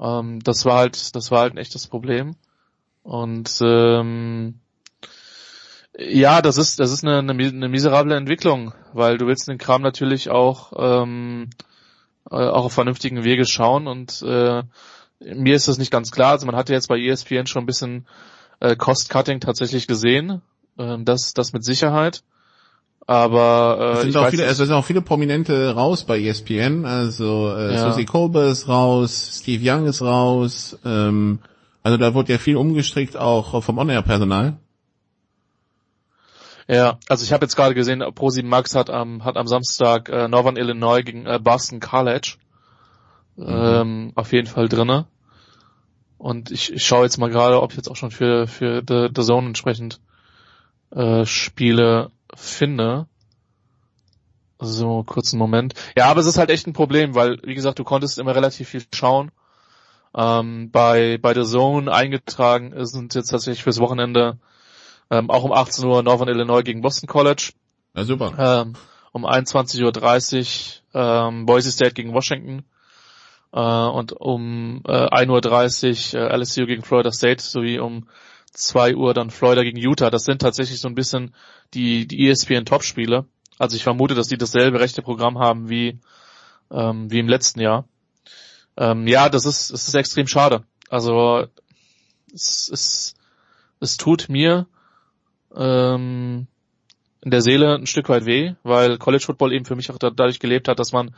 Ähm, 0.00 0.40
das 0.40 0.64
war 0.64 0.78
halt, 0.78 1.14
das 1.14 1.30
war 1.30 1.40
halt 1.40 1.54
ein 1.54 1.58
echtes 1.58 1.86
Problem. 1.86 2.36
Und, 3.02 3.58
ähm, 3.62 4.60
ja, 5.98 6.42
das 6.42 6.58
ist, 6.58 6.78
das 6.78 6.92
ist 6.92 7.04
eine, 7.04 7.18
eine, 7.18 7.32
eine 7.32 7.68
miserable 7.68 8.16
Entwicklung, 8.16 8.72
weil 8.92 9.18
du 9.18 9.26
willst 9.26 9.48
den 9.48 9.58
Kram 9.58 9.82
natürlich 9.82 10.30
auch, 10.30 10.72
ähm, 10.76 11.50
äh, 12.30 12.36
auch 12.36 12.66
auf 12.66 12.72
vernünftigen 12.72 13.24
Wege 13.24 13.44
schauen 13.44 13.88
und 13.88 14.22
äh, 14.22 14.62
mir 15.20 15.56
ist 15.56 15.66
das 15.66 15.78
nicht 15.78 15.90
ganz 15.90 16.12
klar. 16.12 16.32
Also 16.32 16.46
man 16.46 16.54
hatte 16.54 16.72
jetzt 16.72 16.88
bei 16.88 17.00
ESPN 17.00 17.46
schon 17.46 17.64
ein 17.64 17.66
bisschen 17.66 18.06
äh, 18.60 18.76
Cost-Cutting 18.76 19.40
tatsächlich 19.40 19.88
gesehen, 19.88 20.42
äh, 20.78 20.98
das, 21.00 21.34
das 21.34 21.52
mit 21.52 21.64
Sicherheit. 21.64 22.22
Aber 23.08 23.78
äh, 23.80 23.92
es 23.94 24.02
sind, 24.02 24.16
auch 24.16 24.28
viele, 24.28 24.44
es 24.44 24.58
sind 24.58 24.70
auch 24.70 24.84
viele 24.84 25.00
Prominente 25.00 25.74
raus 25.74 26.04
bei 26.04 26.20
ESPN. 26.20 26.84
Also 26.84 27.52
äh, 27.56 27.74
ja. 27.74 27.90
Susie 27.90 28.04
Kolber 28.04 28.44
ist 28.44 28.68
raus, 28.68 29.40
Steve 29.40 29.62
Young 29.64 29.86
ist 29.86 30.02
raus. 30.02 30.78
Ähm, 30.84 31.40
also 31.82 31.96
da 31.96 32.14
wurde 32.14 32.34
ja 32.34 32.38
viel 32.38 32.56
umgestrickt, 32.56 33.16
auch 33.16 33.64
vom 33.64 33.78
On-Air-Personal. 33.78 34.58
Ja, 36.68 36.98
also 37.08 37.24
ich 37.24 37.32
habe 37.32 37.46
jetzt 37.46 37.56
gerade 37.56 37.74
gesehen, 37.74 38.02
Pro7 38.02 38.44
Max 38.44 38.74
hat 38.74 38.90
am 38.90 39.24
hat 39.24 39.38
am 39.38 39.46
Samstag 39.46 40.10
äh, 40.10 40.28
Northern 40.28 40.56
Illinois 40.56 41.02
gegen 41.02 41.24
äh, 41.24 41.38
Boston 41.42 41.80
College 41.80 42.34
mhm. 43.36 43.46
ähm, 43.48 44.12
auf 44.14 44.32
jeden 44.32 44.46
Fall 44.46 44.68
drinne. 44.68 45.06
Und 46.18 46.50
ich, 46.50 46.72
ich 46.72 46.84
schaue 46.84 47.04
jetzt 47.04 47.16
mal 47.16 47.30
gerade, 47.30 47.62
ob 47.62 47.70
ich 47.70 47.78
jetzt 47.78 47.88
auch 47.88 47.96
schon 47.96 48.10
für 48.10 48.46
für 48.46 48.82
The, 48.86 49.08
The 49.16 49.22
Zone 49.22 49.46
entsprechend 49.46 50.00
äh, 50.90 51.24
Spiele 51.24 52.10
finde. 52.34 53.06
So, 54.60 55.04
kurzen 55.04 55.38
Moment. 55.38 55.74
Ja, 55.96 56.06
aber 56.06 56.20
es 56.20 56.26
ist 56.26 56.36
halt 56.36 56.50
echt 56.50 56.66
ein 56.66 56.72
Problem, 56.72 57.14
weil, 57.14 57.38
wie 57.44 57.54
gesagt, 57.54 57.78
du 57.78 57.84
konntest 57.84 58.18
immer 58.18 58.34
relativ 58.34 58.68
viel 58.68 58.84
schauen. 58.92 59.30
Ähm, 60.14 60.70
bei, 60.70 61.16
bei 61.16 61.32
The 61.32 61.44
Zone 61.44 61.92
eingetragen 61.92 62.74
sind 62.84 63.14
jetzt 63.14 63.28
tatsächlich 63.28 63.62
fürs 63.62 63.78
Wochenende 63.78 64.38
ähm, 65.10 65.30
auch 65.30 65.44
um 65.44 65.52
18 65.52 65.84
Uhr 65.86 66.02
Northern 66.02 66.28
Illinois 66.28 66.62
gegen 66.62 66.80
Boston 66.80 67.08
College. 67.08 67.52
Ja, 67.94 68.04
super. 68.04 68.34
Ähm, 68.38 68.74
um 69.12 69.24
21.30 69.24 70.80
Uhr 70.94 71.00
ähm, 71.00 71.46
Boise 71.46 71.72
State 71.72 71.94
gegen 71.94 72.12
Washington. 72.12 72.64
Äh, 73.52 73.60
und 73.60 74.12
um 74.12 74.82
äh, 74.86 74.92
1.30 74.92 76.14
Uhr 76.16 76.30
äh, 76.30 76.36
LSU 76.36 76.66
gegen 76.66 76.82
Florida 76.82 77.12
State 77.12 77.42
sowie 77.42 77.78
um 77.78 78.08
2 78.52 78.96
Uhr 78.96 79.14
dann 79.14 79.30
Florida 79.30 79.62
gegen 79.62 79.78
Utah. 79.78 80.10
Das 80.10 80.24
sind 80.24 80.42
tatsächlich 80.42 80.80
so 80.80 80.88
ein 80.88 80.94
bisschen 80.94 81.34
die, 81.74 82.06
die 82.06 82.28
ESPN 82.28 82.64
Top-Spiele. 82.64 83.26
Also 83.58 83.76
ich 83.76 83.82
vermute, 83.82 84.14
dass 84.14 84.28
die 84.28 84.38
dasselbe 84.38 84.80
rechte 84.80 85.02
Programm 85.02 85.38
haben 85.38 85.68
wie, 85.68 85.98
ähm, 86.70 87.10
wie 87.10 87.18
im 87.18 87.28
letzten 87.28 87.60
Jahr. 87.60 87.86
Ähm, 88.76 89.06
ja, 89.06 89.28
das 89.28 89.46
ist, 89.46 89.70
es 89.70 89.88
ist 89.88 89.94
extrem 89.94 90.28
schade. 90.28 90.64
Also 90.88 91.46
es, 92.32 92.70
es, 92.72 93.14
es 93.80 93.96
tut 93.96 94.28
mir 94.28 94.66
ähm, 95.54 96.46
in 97.20 97.30
der 97.30 97.42
Seele 97.42 97.74
ein 97.74 97.86
Stück 97.86 98.08
weit 98.08 98.26
weh, 98.26 98.54
weil 98.62 98.98
College 98.98 99.24
Football 99.24 99.52
eben 99.52 99.64
für 99.64 99.76
mich 99.76 99.90
auch 99.90 99.98
dadurch 99.98 100.40
gelebt 100.40 100.68
hat, 100.68 100.78
dass 100.78 100.92
man, 100.92 101.14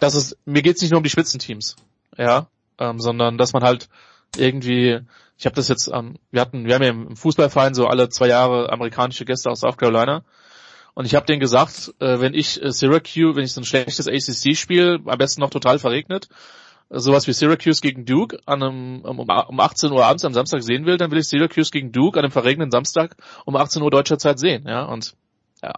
dass 0.00 0.14
es, 0.14 0.36
mir 0.44 0.62
geht's 0.62 0.80
nicht 0.80 0.90
nur 0.90 0.98
um 0.98 1.04
die 1.04 1.10
Spitzenteams, 1.10 1.76
ja, 2.16 2.46
ähm, 2.78 2.98
sondern 2.98 3.38
dass 3.38 3.52
man 3.52 3.62
halt 3.62 3.88
irgendwie, 4.36 5.00
ich 5.38 5.46
habe 5.46 5.54
das 5.56 5.68
jetzt, 5.68 5.88
ähm, 5.92 6.16
wir 6.30 6.40
hatten, 6.40 6.66
wir 6.66 6.74
haben 6.74 6.82
ja 6.82 6.90
im 6.90 7.16
Fußballverein 7.16 7.74
so 7.74 7.86
alle 7.86 8.08
zwei 8.08 8.28
Jahre 8.28 8.72
amerikanische 8.72 9.24
Gäste 9.24 9.50
aus 9.50 9.60
South 9.60 9.76
Carolina. 9.76 10.24
Und 10.94 11.06
ich 11.06 11.14
habe 11.14 11.24
denen 11.24 11.40
gesagt, 11.40 11.94
äh, 12.00 12.20
wenn 12.20 12.34
ich 12.34 12.62
äh, 12.62 12.70
Syracuse, 12.70 13.34
wenn 13.34 13.44
ich 13.44 13.52
so 13.52 13.60
ein 13.60 13.64
schlechtes 13.64 14.08
ACC 14.08 14.56
spiele, 14.56 15.00
am 15.06 15.18
besten 15.18 15.40
noch 15.40 15.50
total 15.50 15.78
verregnet, 15.78 16.28
sowas 16.92 17.26
wie 17.26 17.32
Syracuse 17.32 17.80
gegen 17.80 18.04
Duke 18.04 18.38
an 18.46 18.62
einem, 18.62 19.00
um, 19.02 19.18
um 19.18 19.60
18 19.60 19.90
Uhr 19.92 20.04
abends 20.04 20.24
am 20.24 20.34
Samstag 20.34 20.62
sehen 20.62 20.86
will, 20.86 20.98
dann 20.98 21.10
will 21.10 21.18
ich 21.18 21.28
Syracuse 21.28 21.70
gegen 21.70 21.92
Duke 21.92 22.18
an 22.18 22.24
einem 22.24 22.32
verregneten 22.32 22.70
Samstag 22.70 23.16
um 23.44 23.56
18 23.56 23.82
Uhr 23.82 23.90
deutscher 23.90 24.18
Zeit 24.18 24.38
sehen, 24.38 24.64
ja, 24.66 24.84
und 24.84 25.14
ja, 25.62 25.72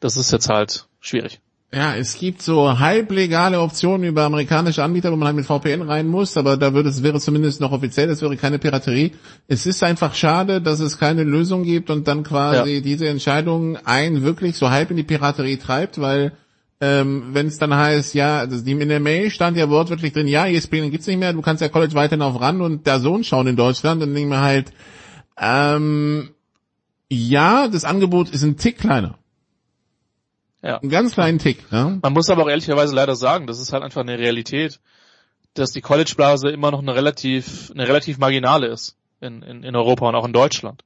das 0.00 0.16
ist 0.16 0.32
jetzt 0.32 0.48
halt 0.48 0.86
schwierig. 1.00 1.40
Ja, 1.74 1.96
es 1.96 2.16
gibt 2.16 2.42
so 2.42 2.78
halblegale 2.78 3.60
Optionen 3.60 4.04
über 4.04 4.22
amerikanische 4.22 4.84
Anbieter, 4.84 5.10
wo 5.10 5.16
man 5.16 5.26
halt 5.26 5.36
mit 5.36 5.46
VPN 5.46 5.82
rein 5.82 6.06
muss, 6.06 6.36
aber 6.36 6.56
da 6.56 6.72
würde 6.72 6.88
es 6.88 7.02
wäre 7.02 7.18
zumindest 7.18 7.60
noch 7.60 7.72
offiziell, 7.72 8.08
es 8.08 8.22
wäre 8.22 8.36
keine 8.36 8.58
Piraterie. 8.58 9.12
Es 9.48 9.66
ist 9.66 9.82
einfach 9.82 10.14
schade, 10.14 10.62
dass 10.62 10.78
es 10.78 10.96
keine 10.96 11.24
Lösung 11.24 11.64
gibt 11.64 11.90
und 11.90 12.06
dann 12.06 12.22
quasi 12.22 12.76
ja. 12.76 12.80
diese 12.80 13.08
Entscheidung 13.08 13.76
ein 13.84 14.22
wirklich 14.22 14.56
so 14.56 14.70
halb 14.70 14.90
in 14.90 14.96
die 14.96 15.02
Piraterie 15.02 15.58
treibt, 15.58 16.00
weil 16.00 16.32
ähm, 16.80 17.28
wenn 17.32 17.46
es 17.46 17.58
dann 17.58 17.74
heißt, 17.74 18.14
ja, 18.14 18.42
in 18.42 18.88
der 18.88 19.00
Mail 19.00 19.30
stand 19.30 19.56
ja 19.56 19.70
wortwörtlich 19.70 20.12
drin, 20.12 20.28
ja, 20.28 20.46
ESPN 20.46 20.90
gibt's 20.90 21.06
nicht 21.06 21.18
mehr, 21.18 21.32
du 21.32 21.40
kannst 21.40 21.62
ja 21.62 21.68
College 21.68 21.94
weiterhin 21.94 22.22
auf 22.22 22.40
ran 22.40 22.60
und 22.60 22.86
der 22.86 23.00
Sohn 23.00 23.24
schauen 23.24 23.46
in 23.46 23.56
Deutschland, 23.56 24.02
dann 24.02 24.14
denken 24.14 24.30
wir 24.30 24.40
halt, 24.40 24.72
ähm, 25.38 26.34
ja, 27.08 27.68
das 27.68 27.84
Angebot 27.84 28.28
ist 28.30 28.42
ein 28.42 28.56
Tick 28.56 28.78
kleiner. 28.78 29.18
Ja. 30.62 30.78
Einen 30.78 30.90
ganz 30.90 31.14
kleinen 31.14 31.38
Tick. 31.38 31.64
Ja? 31.70 31.96
Man 32.02 32.12
muss 32.12 32.28
aber 32.28 32.42
auch 32.42 32.48
ehrlicherweise 32.48 32.94
leider 32.94 33.14
sagen, 33.14 33.46
das 33.46 33.60
ist 33.60 33.72
halt 33.72 33.82
einfach 33.82 34.00
eine 34.00 34.18
Realität, 34.18 34.80
dass 35.54 35.70
die 35.70 35.80
College-Blase 35.80 36.50
immer 36.50 36.70
noch 36.70 36.80
eine 36.80 36.94
relativ, 36.94 37.70
eine 37.72 37.86
relativ 37.86 38.18
marginale 38.18 38.66
ist 38.66 38.96
in, 39.20 39.42
in, 39.42 39.62
in 39.62 39.76
Europa 39.76 40.08
und 40.08 40.14
auch 40.14 40.26
in 40.26 40.32
Deutschland. 40.32 40.82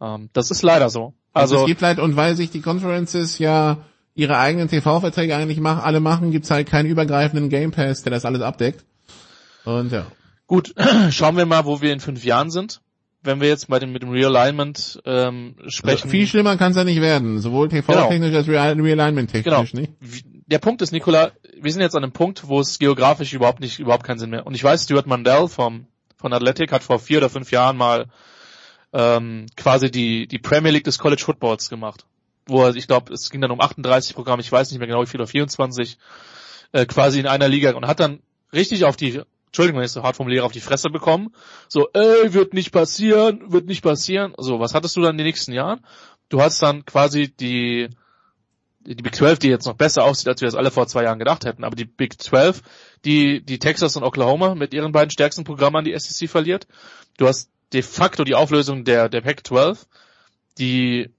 Ähm, 0.00 0.28
das 0.32 0.50
ist 0.50 0.62
leider 0.62 0.90
so. 0.90 1.14
Also, 1.32 1.54
also 1.54 1.56
es 1.62 1.66
gibt 1.66 1.82
halt, 1.82 1.98
und 1.98 2.16
weil 2.16 2.36
sich 2.36 2.50
die 2.50 2.60
Conferences 2.60 3.38
ja 3.38 3.78
ihre 4.20 4.36
eigenen 4.38 4.68
TV-Verträge 4.68 5.34
eigentlich 5.34 5.60
machen, 5.60 5.80
alle 5.80 5.98
machen, 5.98 6.30
gibt's 6.30 6.50
halt 6.50 6.68
keinen 6.68 6.86
übergreifenden 6.86 7.48
Game 7.48 7.70
Pass, 7.70 8.02
der 8.02 8.12
das 8.12 8.26
alles 8.26 8.42
abdeckt. 8.42 8.84
Und 9.64 9.92
ja. 9.92 10.06
Gut, 10.46 10.74
schauen 11.10 11.38
wir 11.38 11.46
mal, 11.46 11.64
wo 11.64 11.80
wir 11.80 11.90
in 11.92 12.00
fünf 12.00 12.22
Jahren 12.22 12.50
sind. 12.50 12.82
Wenn 13.22 13.40
wir 13.40 13.48
jetzt 13.48 13.68
bei 13.68 13.78
dem, 13.78 13.92
mit 13.92 14.02
dem 14.02 14.10
Realignment 14.10 15.00
ähm, 15.04 15.54
sprechen. 15.66 16.04
Also 16.04 16.08
viel 16.08 16.26
schlimmer 16.26 16.56
kann 16.56 16.70
es 16.72 16.76
ja 16.76 16.84
nicht 16.84 17.00
werden, 17.00 17.38
sowohl 17.38 17.68
TV-technisch 17.68 18.30
genau. 18.30 18.38
als 18.38 18.78
Realignment-technisch, 18.78 19.72
genau. 19.72 19.80
nicht? 19.80 20.24
Der 20.46 20.58
Punkt 20.58 20.80
ist, 20.82 20.92
Nicola, 20.92 21.32
wir 21.60 21.72
sind 21.72 21.82
jetzt 21.82 21.96
an 21.96 22.02
einem 22.02 22.12
Punkt, 22.12 22.48
wo 22.48 22.60
es 22.60 22.78
geografisch 22.78 23.32
überhaupt 23.32 23.60
nicht, 23.60 23.78
überhaupt 23.78 24.04
keinen 24.04 24.18
Sinn 24.18 24.30
mehr. 24.30 24.46
Und 24.46 24.54
ich 24.54 24.64
weiß, 24.64 24.84
Stuart 24.84 25.06
Mandel 25.06 25.48
vom, 25.48 25.86
von 26.16 26.32
Athletic 26.32 26.72
hat 26.72 26.82
vor 26.82 26.98
vier 26.98 27.18
oder 27.18 27.30
fünf 27.30 27.50
Jahren 27.50 27.76
mal 27.76 28.06
ähm, 28.92 29.46
quasi 29.56 29.90
die, 29.90 30.26
die 30.26 30.38
Premier 30.38 30.72
League 30.72 30.84
des 30.84 30.98
College 30.98 31.22
Footballs 31.22 31.68
gemacht. 31.68 32.06
Wo 32.46 32.64
er, 32.64 32.74
ich 32.74 32.86
glaube, 32.86 33.12
es 33.12 33.30
ging 33.30 33.40
dann 33.40 33.50
um 33.50 33.60
38 33.60 34.14
Programme, 34.14 34.40
ich 34.42 34.50
weiß 34.50 34.70
nicht 34.70 34.78
mehr 34.78 34.88
genau 34.88 35.02
wie 35.02 35.06
viel, 35.06 35.20
oder 35.20 35.28
24, 35.28 35.98
äh, 36.72 36.86
quasi 36.86 37.20
in 37.20 37.26
einer 37.26 37.48
Liga 37.48 37.72
und 37.72 37.86
hat 37.86 38.00
dann 38.00 38.20
richtig 38.52 38.84
auf 38.84 38.96
die, 38.96 39.22
Entschuldigung, 39.46 39.80
wenn 39.80 39.86
ich 39.86 39.92
so 39.92 40.02
hart 40.02 40.16
formuliere, 40.16 40.44
auf 40.44 40.52
die 40.52 40.60
Fresse 40.60 40.90
bekommen. 40.90 41.34
So, 41.68 41.88
ey, 41.92 42.32
wird 42.32 42.54
nicht 42.54 42.72
passieren, 42.72 43.52
wird 43.52 43.66
nicht 43.66 43.82
passieren. 43.82 44.32
So, 44.38 44.60
was 44.60 44.74
hattest 44.74 44.96
du 44.96 45.02
dann 45.02 45.12
in 45.12 45.18
den 45.18 45.26
nächsten 45.26 45.52
Jahren? 45.52 45.80
Du 46.28 46.40
hast 46.40 46.62
dann 46.62 46.84
quasi 46.84 47.28
die, 47.28 47.88
die 48.80 48.94
Big 49.02 49.14
12, 49.14 49.40
die 49.40 49.48
jetzt 49.48 49.66
noch 49.66 49.74
besser 49.74 50.04
aussieht, 50.04 50.28
als 50.28 50.40
wir 50.40 50.46
das 50.46 50.54
alle 50.54 50.70
vor 50.70 50.86
zwei 50.86 51.02
Jahren 51.02 51.18
gedacht 51.18 51.44
hätten, 51.44 51.64
aber 51.64 51.76
die 51.76 51.84
Big 51.84 52.20
12, 52.20 52.62
die, 53.04 53.44
die 53.44 53.58
Texas 53.58 53.96
und 53.96 54.04
Oklahoma 54.04 54.54
mit 54.54 54.72
ihren 54.72 54.92
beiden 54.92 55.10
stärksten 55.10 55.44
Programmen 55.44 55.76
an 55.76 55.84
die 55.84 55.98
SEC 55.98 56.30
verliert. 56.30 56.66
Du 57.18 57.26
hast 57.26 57.50
de 57.72 57.82
facto 57.82 58.24
die 58.24 58.34
Auflösung 58.34 58.84
der, 58.84 59.08
der 59.08 59.20
Pac 59.20 59.46
12, 59.46 59.86
die 60.58 61.10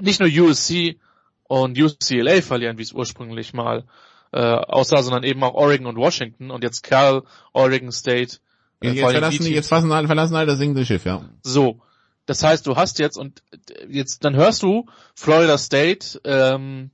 nicht 0.00 0.20
nur 0.20 0.28
USC 0.28 0.98
und 1.44 1.78
UCLA 1.78 2.42
verlieren, 2.42 2.78
wie 2.78 2.82
es 2.82 2.92
ursprünglich 2.92 3.52
mal 3.52 3.84
äh, 4.32 4.38
aussah, 4.38 5.02
sondern 5.02 5.22
eben 5.22 5.42
auch 5.42 5.54
Oregon 5.54 5.86
und 5.86 5.96
Washington 5.96 6.50
und 6.50 6.64
jetzt 6.64 6.82
Cal, 6.82 7.22
Oregon 7.52 7.92
State. 7.92 8.38
Äh, 8.80 8.90
jetzt, 8.90 9.10
verlassen, 9.10 9.46
jetzt 9.46 9.72
alle, 9.72 10.06
verlassen 10.06 10.34
alle 10.34 10.46
das 10.46 10.58
sinkende 10.58 10.84
Schiff, 10.84 11.04
ja. 11.04 11.24
So. 11.42 11.80
Das 12.26 12.42
heißt, 12.42 12.66
du 12.66 12.76
hast 12.76 12.98
jetzt 12.98 13.18
und 13.18 13.42
jetzt 13.88 14.24
dann 14.24 14.34
hörst 14.34 14.62
du 14.62 14.86
Florida 15.14 15.58
State 15.58 16.20
ähm, 16.24 16.90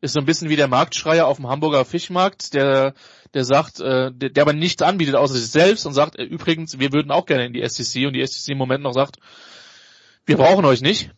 ist 0.00 0.14
so 0.14 0.20
ein 0.20 0.24
bisschen 0.24 0.48
wie 0.48 0.56
der 0.56 0.68
Marktschreier 0.68 1.26
auf 1.26 1.36
dem 1.36 1.48
Hamburger 1.48 1.84
Fischmarkt, 1.84 2.54
der 2.54 2.94
der 3.34 3.44
sagt, 3.44 3.80
äh, 3.80 4.10
der, 4.12 4.30
der 4.30 4.42
aber 4.42 4.52
nichts 4.52 4.82
anbietet 4.82 5.14
außer 5.14 5.34
sich 5.34 5.50
selbst 5.50 5.86
und 5.86 5.92
sagt, 5.92 6.18
äh, 6.18 6.24
übrigens, 6.24 6.78
wir 6.78 6.92
würden 6.92 7.10
auch 7.10 7.26
gerne 7.26 7.46
in 7.46 7.52
die 7.52 7.66
SEC 7.68 8.06
und 8.06 8.14
die 8.14 8.26
SEC 8.26 8.52
im 8.52 8.58
Moment 8.58 8.82
noch 8.82 8.92
sagt, 8.92 9.18
wir 10.26 10.36
brauchen 10.36 10.64
euch 10.64 10.80
nicht. 10.80 11.10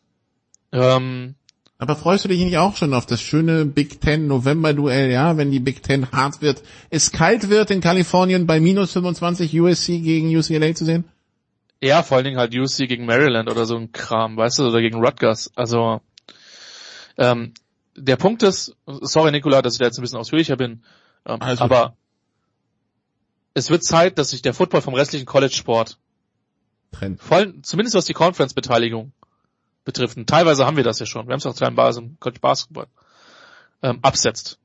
Ähm, 0.73 1.35
aber 1.79 1.97
freust 1.97 2.25
du 2.25 2.29
dich 2.29 2.39
nicht 2.39 2.59
auch 2.59 2.77
schon 2.77 2.95
auf 2.95 3.07
das 3.07 3.21
schöne 3.21 3.65
Big 3.67 4.01
Ten 4.01 4.29
November 4.29 4.73
Duell, 4.73 5.11
ja, 5.11 5.37
wenn 5.37 5.51
die 5.51 5.61
Big 5.61 5.83
Ten 5.83 6.11
hart 6.13 6.41
wird, 6.41 6.63
es 6.91 7.11
kalt 7.11 7.49
wird 7.49 7.71
in 7.71 7.81
Kalifornien 7.81 8.47
bei 8.47 8.61
minus 8.61 8.93
25 8.93 9.61
USC 9.61 9.99
gegen 10.01 10.29
UCLA 10.29 10.75
zu 10.75 10.85
sehen? 10.85 11.05
Ja, 11.83 12.05
vor 12.05 12.17
allen 12.17 12.25
Dingen 12.25 12.39
halt 12.39 12.55
USC 12.55 12.87
gegen 12.87 13.05
Maryland 13.05 13.51
oder 13.51 13.67
so 13.67 13.77
ein 13.77 13.91
Kram, 13.91 14.37
weißt 14.37 14.61
du, 14.61 14.69
oder 14.69 14.81
gegen 14.81 15.05
Rutgers. 15.05 15.51
Also 15.57 16.01
ähm, 17.19 17.53
der 17.97 18.17
Punkt 18.17 18.45
ist, 18.45 18.77
sorry 18.87 19.33
Nikola, 19.33 19.61
dass 19.61 19.75
ich 19.75 19.81
da 19.81 19.87
jetzt 19.87 19.99
ein 19.99 20.03
bisschen 20.03 20.19
ausführlicher 20.19 20.57
bin, 20.57 20.85
ähm, 21.27 21.43
also, 21.43 21.65
aber 21.65 21.97
es 23.55 23.71
wird 23.71 23.85
Zeit, 23.85 24.19
dass 24.19 24.31
sich 24.31 24.43
der 24.43 24.55
Football 24.55 24.83
vom 24.83 24.95
restlichen 24.95 25.27
College-Sport 25.27 25.99
trennt. 26.93 27.21
Vor 27.21 27.39
allem, 27.39 27.63
zumindest 27.63 27.97
was 27.97 28.05
die 28.05 28.15
Conference-Beteiligung 28.15 29.13
betrifft, 29.85 30.17
und 30.17 30.29
teilweise 30.29 30.67
haben 30.67 30.77
wir 30.77 30.85
das 30.85 30.99
ja 30.99 31.07
schon, 31.07 31.27
wir 31.27 31.33
haben 31.33 31.39
es 31.39 31.47
auch 31.47 31.55
Basis 31.75 32.03
im 32.03 32.19
College 32.21 32.41
Basketball, 32.41 32.87
ähm, 33.83 33.99
absetzt. 34.03 34.59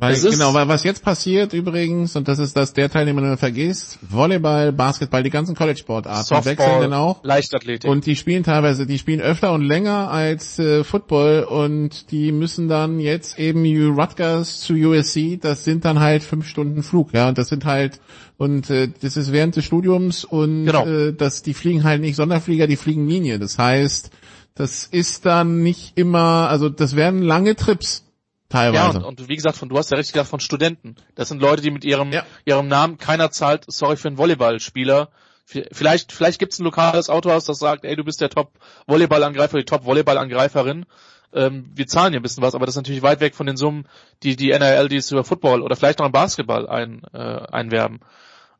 Weil, 0.00 0.14
genau, 0.20 0.54
weil 0.54 0.68
was 0.68 0.84
jetzt 0.84 1.02
passiert 1.02 1.52
übrigens, 1.52 2.14
und 2.14 2.28
das 2.28 2.38
ist 2.38 2.56
das 2.56 2.72
der 2.72 2.88
Teil, 2.88 3.06
den 3.06 3.16
man 3.16 3.36
vergisst, 3.36 3.98
Volleyball, 4.02 4.72
Basketball, 4.72 5.24
die 5.24 5.30
ganzen 5.30 5.56
College-Sportarten 5.56 6.44
wechseln 6.44 6.80
dann 6.82 6.92
auch. 6.92 7.24
Leichtathletik. 7.24 7.90
Und 7.90 8.06
die 8.06 8.14
spielen 8.14 8.44
teilweise, 8.44 8.86
die 8.86 8.98
spielen 8.98 9.20
öfter 9.20 9.52
und 9.52 9.62
länger 9.62 10.08
als 10.08 10.60
äh, 10.60 10.84
Football 10.84 11.42
und 11.42 12.12
die 12.12 12.30
müssen 12.30 12.68
dann 12.68 13.00
jetzt 13.00 13.40
eben 13.40 13.64
Rutgers 13.98 14.60
zu 14.60 14.74
USC, 14.74 15.36
das 15.36 15.64
sind 15.64 15.84
dann 15.84 15.98
halt 15.98 16.22
fünf 16.22 16.46
Stunden 16.46 16.84
Flug, 16.84 17.12
ja, 17.12 17.28
und 17.28 17.36
das 17.36 17.48
sind 17.48 17.64
halt, 17.64 18.00
und 18.36 18.70
äh, 18.70 18.88
das 19.00 19.16
ist 19.16 19.32
während 19.32 19.56
des 19.56 19.64
Studiums 19.64 20.24
und 20.24 20.66
genau. 20.66 20.86
äh, 20.86 21.12
das, 21.12 21.42
die 21.42 21.54
fliegen 21.54 21.82
halt 21.82 22.02
nicht 22.02 22.14
Sonderflieger, 22.14 22.68
die 22.68 22.76
fliegen 22.76 23.08
Linie. 23.08 23.40
Das 23.40 23.58
heißt, 23.58 24.10
das 24.54 24.84
ist 24.84 25.26
dann 25.26 25.62
nicht 25.64 25.98
immer, 25.98 26.48
also 26.48 26.68
das 26.68 26.94
werden 26.94 27.22
lange 27.22 27.56
Trips 27.56 28.04
Teilweise. 28.48 28.98
Ja, 28.98 29.04
und, 29.04 29.20
und, 29.20 29.28
wie 29.28 29.36
gesagt, 29.36 29.56
von, 29.56 29.68
du 29.68 29.76
hast 29.76 29.90
ja 29.90 29.96
richtig 29.96 30.14
gesagt 30.14 30.30
von 30.30 30.40
Studenten. 30.40 30.96
Das 31.14 31.28
sind 31.28 31.40
Leute, 31.40 31.62
die 31.62 31.70
mit 31.70 31.84
ihrem, 31.84 32.12
ja. 32.12 32.24
ihrem 32.46 32.68
Namen 32.68 32.96
keiner 32.96 33.30
zahlt, 33.30 33.64
sorry 33.66 33.96
für 33.96 34.08
einen 34.08 34.18
Volleyballspieler. 34.18 35.10
Vielleicht, 35.44 36.12
vielleicht 36.12 36.38
gibt's 36.38 36.58
ein 36.58 36.64
lokales 36.64 37.08
Autohaus, 37.08 37.46
das 37.46 37.58
sagt, 37.58 37.84
ey, 37.84 37.96
du 37.96 38.04
bist 38.04 38.20
der 38.20 38.28
Top-Volleyballangreifer, 38.28 39.56
die 39.56 39.64
Top-Volleyballangreiferin. 39.64 40.84
Ähm, 41.32 41.70
wir 41.74 41.86
zahlen 41.86 42.12
hier 42.12 42.20
ein 42.20 42.22
bisschen 42.22 42.42
was, 42.42 42.54
aber 42.54 42.66
das 42.66 42.74
ist 42.74 42.78
natürlich 42.78 43.02
weit 43.02 43.20
weg 43.20 43.34
von 43.34 43.46
den 43.46 43.56
Summen, 43.56 43.86
die 44.22 44.36
die 44.36 44.50
NRL, 44.50 44.88
die 44.88 44.96
es 44.96 45.10
über 45.10 45.24
Football 45.24 45.62
oder 45.62 45.76
vielleicht 45.76 45.98
noch 45.98 46.06
im 46.06 46.12
Basketball 46.12 46.68
ein, 46.68 47.02
äh, 47.12 47.18
einwerben. 47.18 48.00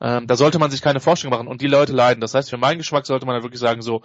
Ähm, 0.01 0.27
da 0.27 0.37
sollte 0.37 0.59
man 0.59 0.71
sich 0.71 0.81
keine 0.81 1.01
Vorstellung 1.01 1.37
machen 1.37 1.49
und 1.49 1.61
die 1.61 1.67
Leute 1.67 1.93
leiden. 1.93 2.21
Das 2.21 2.35
heißt, 2.35 2.51
für 2.51 2.57
meinen 2.57 2.79
Geschmack 2.79 3.07
sollte 3.07 3.27
man 3.27 3.37
ja 3.37 3.43
wirklich 3.43 3.61
sagen, 3.61 3.83
so, 3.83 4.03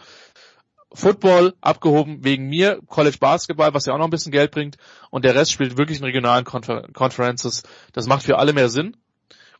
Football 0.94 1.54
abgehoben 1.62 2.24
wegen 2.24 2.48
mir, 2.48 2.80
College 2.88 3.18
Basketball, 3.20 3.74
was 3.74 3.86
ja 3.86 3.94
auch 3.94 3.98
noch 3.98 4.06
ein 4.06 4.12
bisschen 4.12 4.32
Geld 4.32 4.52
bringt, 4.52 4.78
und 5.10 5.26
der 5.26 5.36
Rest 5.36 5.52
spielt 5.52 5.78
wirklich 5.78 6.00
in 6.00 6.06
regionalen 6.06 6.46
Confer 6.46 6.88
Conferences. 6.94 7.64
Das 7.94 8.08
macht 8.08 8.24
für 8.24 8.38
alle 8.38 8.54
mehr 8.54 8.70
Sinn. 8.70 8.96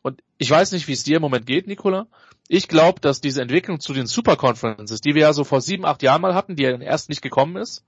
Und 0.02 0.22
ich 0.38 0.50
weiß 0.50 0.72
nicht, 0.72 0.86
wie 0.86 0.92
es 0.92 1.02
dir 1.02 1.16
im 1.16 1.22
Moment 1.22 1.46
geht, 1.46 1.66
Nicola. 1.66 2.06
Ich 2.46 2.68
glaube, 2.68 3.00
dass 3.00 3.20
diese 3.20 3.40
Entwicklung 3.40 3.80
zu 3.80 3.94
den 3.94 4.06
Super 4.06 4.36
Conferences, 4.36 5.00
die 5.00 5.14
wir 5.14 5.22
ja 5.22 5.32
so 5.32 5.44
vor 5.44 5.60
sieben, 5.60 5.86
acht 5.86 6.02
Jahren 6.02 6.20
mal 6.20 6.34
hatten, 6.34 6.56
die 6.56 6.62
ja 6.62 6.78
erst 6.78 7.08
nicht 7.08 7.22
gekommen 7.22 7.56
ist, 7.56 7.84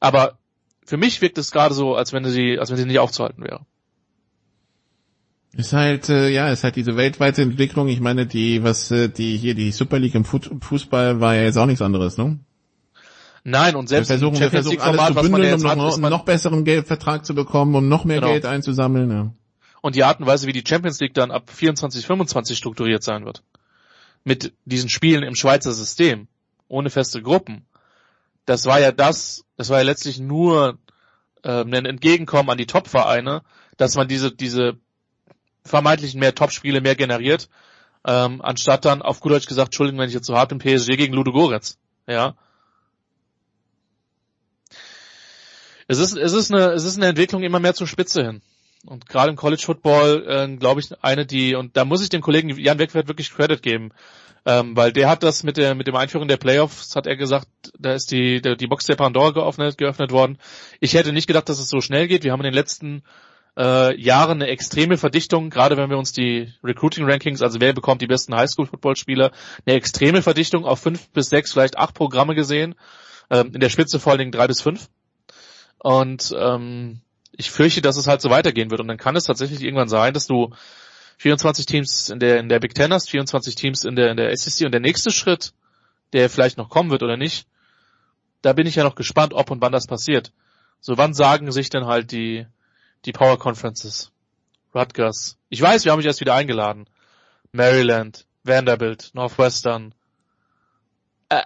aber 0.00 0.38
für 0.84 0.96
mich 0.96 1.20
wirkt 1.22 1.38
es 1.38 1.50
gerade 1.50 1.74
so, 1.74 1.96
als 1.96 2.12
wenn 2.12 2.24
sie, 2.26 2.58
als 2.58 2.70
wenn 2.70 2.76
sie 2.76 2.84
nicht 2.84 2.98
aufzuhalten 2.98 3.42
wäre. 3.42 3.66
Ist 5.56 5.72
halt, 5.72 6.10
äh, 6.10 6.28
ja, 6.28 6.50
ist 6.50 6.64
halt 6.64 6.76
diese 6.76 6.96
weltweite 6.98 7.40
Entwicklung. 7.40 7.88
Ich 7.88 8.00
meine, 8.00 8.26
die, 8.26 8.62
was, 8.62 8.90
äh, 8.90 9.08
die 9.08 9.38
hier, 9.38 9.54
die 9.54 9.72
Super 9.72 9.98
League 9.98 10.14
im 10.14 10.24
Fußball 10.24 11.20
war 11.20 11.34
ja 11.34 11.44
jetzt 11.44 11.56
auch 11.56 11.64
nichts 11.64 11.80
anderes, 11.80 12.18
ne? 12.18 12.38
Nein, 13.48 13.76
und 13.76 13.88
selbst 13.88 14.08
wir 14.08 14.18
versuchen, 14.18 14.40
wir 14.40 14.50
versuchen 14.50 14.80
alles 14.80 15.06
zu 15.06 15.14
bündeln, 15.14 15.54
um 15.54 15.60
noch, 15.78 15.92
hat, 15.92 16.10
noch 16.10 16.24
besseren 16.24 16.64
Geldvertrag 16.64 17.24
zu 17.24 17.32
bekommen, 17.32 17.76
um 17.76 17.88
noch 17.88 18.04
mehr 18.04 18.16
genau. 18.16 18.32
Geld 18.32 18.44
einzusammeln. 18.44 19.08
Ja. 19.08 19.30
Und 19.82 19.94
die 19.94 20.02
Art 20.02 20.18
und 20.18 20.26
Weise, 20.26 20.48
wie 20.48 20.52
die 20.52 20.64
Champions 20.66 20.98
League 20.98 21.14
dann 21.14 21.30
ab 21.30 21.48
24, 21.48 22.04
25 22.04 22.58
strukturiert 22.58 23.04
sein 23.04 23.24
wird, 23.24 23.44
mit 24.24 24.52
diesen 24.64 24.90
Spielen 24.90 25.22
im 25.22 25.36
Schweizer 25.36 25.72
System, 25.72 26.26
ohne 26.66 26.90
feste 26.90 27.22
Gruppen, 27.22 27.64
das 28.46 28.66
war 28.66 28.80
ja 28.80 28.90
das, 28.90 29.44
das 29.56 29.70
war 29.70 29.78
ja 29.78 29.84
letztlich 29.84 30.18
nur 30.18 30.78
äh, 31.44 31.60
ein 31.60 31.86
Entgegenkommen 31.86 32.50
an 32.50 32.58
die 32.58 32.66
Top-Vereine, 32.66 33.42
dass 33.76 33.94
man 33.94 34.08
diese, 34.08 34.32
diese 34.32 34.76
vermeintlichen 35.64 36.18
mehr 36.18 36.34
Top-Spiele 36.34 36.80
mehr 36.80 36.96
generiert, 36.96 37.48
ähm, 38.04 38.42
anstatt 38.42 38.84
dann 38.84 39.02
auf 39.02 39.20
gut 39.20 39.30
Deutsch 39.30 39.46
gesagt, 39.46 39.68
Entschuldigung, 39.68 40.00
wenn 40.00 40.08
ich 40.08 40.14
jetzt 40.14 40.26
so 40.26 40.36
hart 40.36 40.48
bin, 40.48 40.58
PSG 40.58 40.96
gegen 40.96 41.14
Ludo 41.14 41.30
Goretz. 41.30 41.78
Ja, 42.08 42.34
es 45.88 45.98
ist, 45.98 46.16
es 46.16 46.32
ist 46.32 46.52
eine, 46.52 46.72
es 46.72 46.84
ist 46.84 46.96
eine 46.96 47.06
Entwicklung 47.06 47.42
immer 47.42 47.60
mehr 47.60 47.74
zur 47.74 47.86
Spitze 47.86 48.24
hin. 48.24 48.42
Und 48.84 49.08
gerade 49.08 49.30
im 49.30 49.36
College 49.36 49.62
Football, 49.64 50.24
äh, 50.28 50.56
glaube 50.56 50.80
ich, 50.80 50.90
eine, 51.02 51.26
die, 51.26 51.54
und 51.54 51.76
da 51.76 51.84
muss 51.84 52.02
ich 52.02 52.08
dem 52.08 52.22
Kollegen 52.22 52.56
Jan 52.56 52.78
Wegwert 52.78 53.08
wirklich 53.08 53.32
Credit 53.32 53.62
geben. 53.62 53.92
Ähm, 54.48 54.76
weil 54.76 54.92
der 54.92 55.08
hat 55.08 55.24
das 55.24 55.42
mit 55.42 55.56
der, 55.56 55.74
mit 55.74 55.88
dem 55.88 55.96
Einführen 55.96 56.28
der 56.28 56.36
Playoffs, 56.36 56.94
hat 56.94 57.08
er 57.08 57.16
gesagt, 57.16 57.48
da 57.80 57.94
ist 57.94 58.12
die, 58.12 58.40
der, 58.40 58.54
die 58.54 58.68
Box 58.68 58.86
der 58.86 58.94
Pandora 58.94 59.30
geöffnet, 59.30 59.76
geöffnet 59.76 60.12
worden. 60.12 60.38
Ich 60.78 60.94
hätte 60.94 61.12
nicht 61.12 61.26
gedacht, 61.26 61.48
dass 61.48 61.58
es 61.58 61.68
so 61.68 61.80
schnell 61.80 62.06
geht. 62.06 62.22
Wir 62.22 62.30
haben 62.30 62.40
in 62.40 62.52
den 62.52 62.54
letzten 62.54 63.02
äh, 63.58 64.00
Jahren 64.00 64.40
eine 64.40 64.50
extreme 64.50 64.98
Verdichtung, 64.98 65.50
gerade 65.50 65.76
wenn 65.76 65.90
wir 65.90 65.98
uns 65.98 66.12
die 66.12 66.52
Recruiting 66.62 67.10
Rankings, 67.10 67.42
also 67.42 67.60
wer 67.60 67.72
bekommt 67.72 68.02
die 68.02 68.06
besten 68.06 68.36
Highschool-Footballspieler, 68.36 69.32
eine 69.66 69.76
extreme 69.76 70.22
Verdichtung 70.22 70.64
auf 70.64 70.78
fünf 70.78 71.08
bis 71.10 71.28
sechs, 71.28 71.52
vielleicht 71.52 71.76
acht 71.76 71.94
Programme 71.94 72.36
gesehen. 72.36 72.76
Ähm, 73.30 73.50
in 73.52 73.58
der 73.58 73.70
Spitze 73.70 73.98
vor 73.98 74.12
allen 74.12 74.20
Dingen 74.20 74.32
drei 74.32 74.46
bis 74.46 74.60
fünf. 74.60 74.88
Und 75.78 76.34
ähm, 76.38 77.00
ich 77.32 77.50
fürchte, 77.50 77.82
dass 77.82 77.96
es 77.96 78.06
halt 78.06 78.20
so 78.20 78.30
weitergehen 78.30 78.70
wird. 78.70 78.80
Und 78.80 78.88
dann 78.88 78.96
kann 78.96 79.16
es 79.16 79.24
tatsächlich 79.24 79.62
irgendwann 79.62 79.88
sein, 79.88 80.14
dass 80.14 80.26
du 80.26 80.54
24 81.18 81.66
Teams 81.66 82.08
in 82.08 82.18
der, 82.18 82.38
in 82.38 82.48
der 82.48 82.60
Big 82.60 82.74
Ten 82.74 82.92
hast, 82.92 83.10
24 83.10 83.54
Teams 83.54 83.84
in 83.84 83.96
der, 83.96 84.10
in 84.10 84.16
der 84.16 84.36
SEC 84.36 84.66
und 84.66 84.72
der 84.72 84.80
nächste 84.80 85.10
Schritt, 85.10 85.52
der 86.12 86.30
vielleicht 86.30 86.58
noch 86.58 86.68
kommen 86.68 86.90
wird 86.90 87.02
oder 87.02 87.16
nicht, 87.16 87.46
da 88.42 88.52
bin 88.52 88.66
ich 88.66 88.76
ja 88.76 88.84
noch 88.84 88.94
gespannt, 88.94 89.34
ob 89.34 89.50
und 89.50 89.60
wann 89.60 89.72
das 89.72 89.86
passiert. 89.86 90.32
So 90.80 90.98
wann 90.98 91.14
sagen 91.14 91.50
sich 91.52 91.70
denn 91.70 91.86
halt 91.86 92.12
die, 92.12 92.46
die 93.04 93.12
Power 93.12 93.38
Conferences? 93.38 94.12
Rutgers. 94.74 95.38
Ich 95.48 95.60
weiß, 95.60 95.84
wir 95.84 95.92
haben 95.92 95.98
mich 95.98 96.06
erst 96.06 96.20
wieder 96.20 96.34
eingeladen. 96.34 96.86
Maryland, 97.52 98.26
Vanderbilt, 98.44 99.10
Northwestern. 99.14 99.94
Äh, 101.30 101.42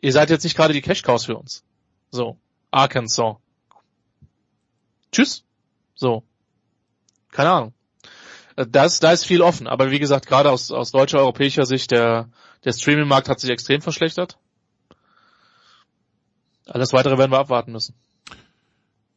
ihr 0.00 0.12
seid 0.12 0.30
jetzt 0.30 0.44
nicht 0.44 0.56
gerade 0.56 0.74
die 0.74 0.82
Cash 0.82 1.02
Cows 1.02 1.24
für 1.24 1.36
uns. 1.36 1.64
So, 2.10 2.36
Arkansas. 2.70 3.36
Tschüss. 5.12 5.44
So. 5.94 6.22
Keine 7.32 7.50
Ahnung. 7.50 7.74
Äh, 8.56 8.66
Da 8.66 8.84
ist, 8.84 9.02
da 9.02 9.12
ist 9.12 9.24
viel 9.24 9.42
offen, 9.42 9.66
aber 9.66 9.90
wie 9.90 9.98
gesagt, 9.98 10.26
gerade 10.26 10.50
aus, 10.50 10.70
aus 10.70 10.90
deutscher, 10.90 11.18
europäischer 11.18 11.66
Sicht, 11.66 11.90
der, 11.90 12.28
der 12.64 12.72
Streaming-Markt 12.72 13.28
hat 13.28 13.40
sich 13.40 13.50
extrem 13.50 13.82
verschlechtert. 13.82 14.38
Alles 16.66 16.92
weitere 16.92 17.16
werden 17.18 17.30
wir 17.30 17.38
abwarten 17.38 17.72
müssen. 17.72 17.94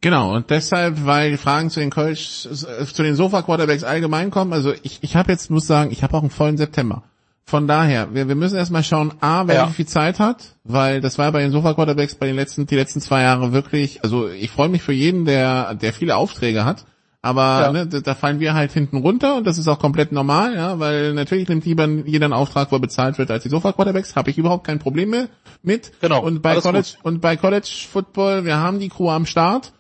Genau, 0.02 0.34
und 0.34 0.50
deshalb, 0.50 1.06
weil 1.06 1.38
Fragen 1.38 1.70
zu 1.70 1.82
den 1.82 1.90
College, 1.90 2.48
zu 2.54 3.04
den 3.04 3.16
Sofa-Quarterbacks 3.16 3.84
allgemein 3.84 4.32
kommen, 4.32 4.54
also 4.54 4.74
ich, 4.84 5.00
ich 5.02 5.16
habe 5.18 5.32
jetzt, 5.32 5.50
muss 5.50 5.68
sagen, 5.68 5.92
ich 5.92 6.04
habe 6.04 6.16
auch 6.16 6.22
einen 6.22 6.30
vollen 6.30 6.58
September. 6.58 7.04
Von 7.50 7.66
daher, 7.68 8.14
wir, 8.14 8.28
wir 8.28 8.36
müssen 8.36 8.58
erstmal 8.58 8.84
schauen, 8.84 9.12
A, 9.22 9.48
wer 9.48 9.56
Ja. 9.56 9.70
wie 9.70 9.74
viel 9.74 9.88
Zeit 9.88 10.20
hat, 10.20 10.56
weil 10.64 11.02
das 11.02 11.18
war 11.18 11.32
bei 11.32 11.42
den 11.42 11.52
Sofa-Quarterbacks 11.52 12.14
bei 12.14 12.28
den 12.28 12.36
letzten, 12.36 12.68
die 12.68 12.76
letzten 12.76 13.02
zwei 13.02 13.24
Jahre 13.24 13.54
wirklich, 13.54 14.04
also 14.04 14.30
ich 14.30 14.52
freue 14.52 14.70
mich 14.70 14.84
für 14.84 14.94
jeden, 14.94 15.26
der, 15.26 15.74
der 15.74 15.92
viele 15.92 16.16
Aufträge 16.16 16.64
hat, 16.64 16.86
aber 17.24 17.42
Ja. 17.62 17.72
ne, 17.72 17.88
da, 17.88 18.02
da 18.02 18.14
fallen 18.14 18.40
wir 18.40 18.54
halt 18.54 18.72
hinten 18.72 18.98
runter 18.98 19.36
und 19.36 19.48
das 19.48 19.58
ist 19.58 19.68
auch 19.68 19.80
komplett 19.80 20.12
normal, 20.12 20.54
ja, 20.56 20.78
weil 20.78 21.14
natürlich 21.16 21.50
nimmt 21.50 21.66
lieber 21.66 21.88
jeder 22.06 22.26
einen 22.26 22.34
Auftrag, 22.34 22.72
wo 22.72 22.76
er 22.76 22.82
bezahlt 22.82 23.18
wird, 23.18 23.32
als 23.32 23.42
die 23.42 23.50
Sofa-Quarterbacks, 23.50 24.16
habe 24.16 24.30
ich 24.30 24.38
überhaupt 24.38 24.68
kein 24.68 24.78
Problem 24.78 25.10
mehr 25.10 25.28
mit. 25.64 25.92
Genau, 26.02 26.22
Und 26.24 26.44
bei 26.44 26.56
College, 26.62 26.90
und 27.02 27.20
bei 27.20 27.36
College 27.36 27.68
Football, 27.92 28.46
wir 28.46 28.58
haben 28.58 28.80
die 28.80 28.90
Crew 28.90 29.10
am 29.10 29.26
Start, 29.26 29.74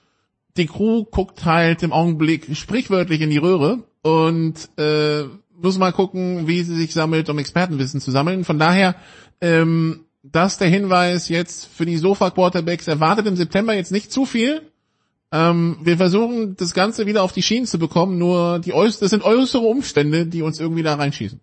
die 0.57 0.65
Crew 0.65 1.03
guckt 1.05 1.45
halt 1.45 1.83
im 1.83 1.93
Augenblick 1.93 2.47
sprichwörtlich 2.55 3.21
in 3.21 3.29
die 3.29 3.37
Röhre 3.37 3.83
und 4.01 4.55
äh, 4.79 5.25
muss 5.61 5.77
mal 5.77 5.94
gucken, 5.94 6.48
wie 6.48 6.64
sie 6.64 6.76
sich 6.76 6.94
sammelt, 6.94 7.30
um 7.30 7.38
Expertenwissen 7.38 8.02
zu 8.02 8.11
sammeln. 8.11 8.44
Von 8.44 8.60
daher, 8.60 8.95
ähm, 9.41 10.06
das 10.23 10.57
der 10.57 10.68
Hinweis 10.68 11.30
jetzt 11.30 11.65
für 11.65 11.86
die 11.86 11.98
Sofa-Quarterbacks. 11.98 12.88
Erwartet 12.88 13.26
im 13.27 13.36
September 13.36 13.73
jetzt 13.73 13.91
nicht 13.91 14.11
zu 14.11 14.26
viel. 14.26 14.61
Ähm, 15.31 15.77
wir 15.84 15.98
versuchen, 15.98 16.56
das 16.56 16.73
Ganze 16.73 17.06
wieder 17.06 17.23
auf 17.23 17.34
die 17.34 17.44
Schienen 17.44 17.68
zu 17.68 17.77
bekommen, 17.77 18.18
nur 18.18 18.60
die 18.60 18.73
äuß 18.73 18.99
das 18.99 19.11
sind 19.11 19.23
äußere 19.23 19.61
Umstände, 19.61 20.26
die 20.26 20.41
uns 20.41 20.60
irgendwie 20.60 20.81
da 20.81 20.95
reinschießen. 20.95 21.40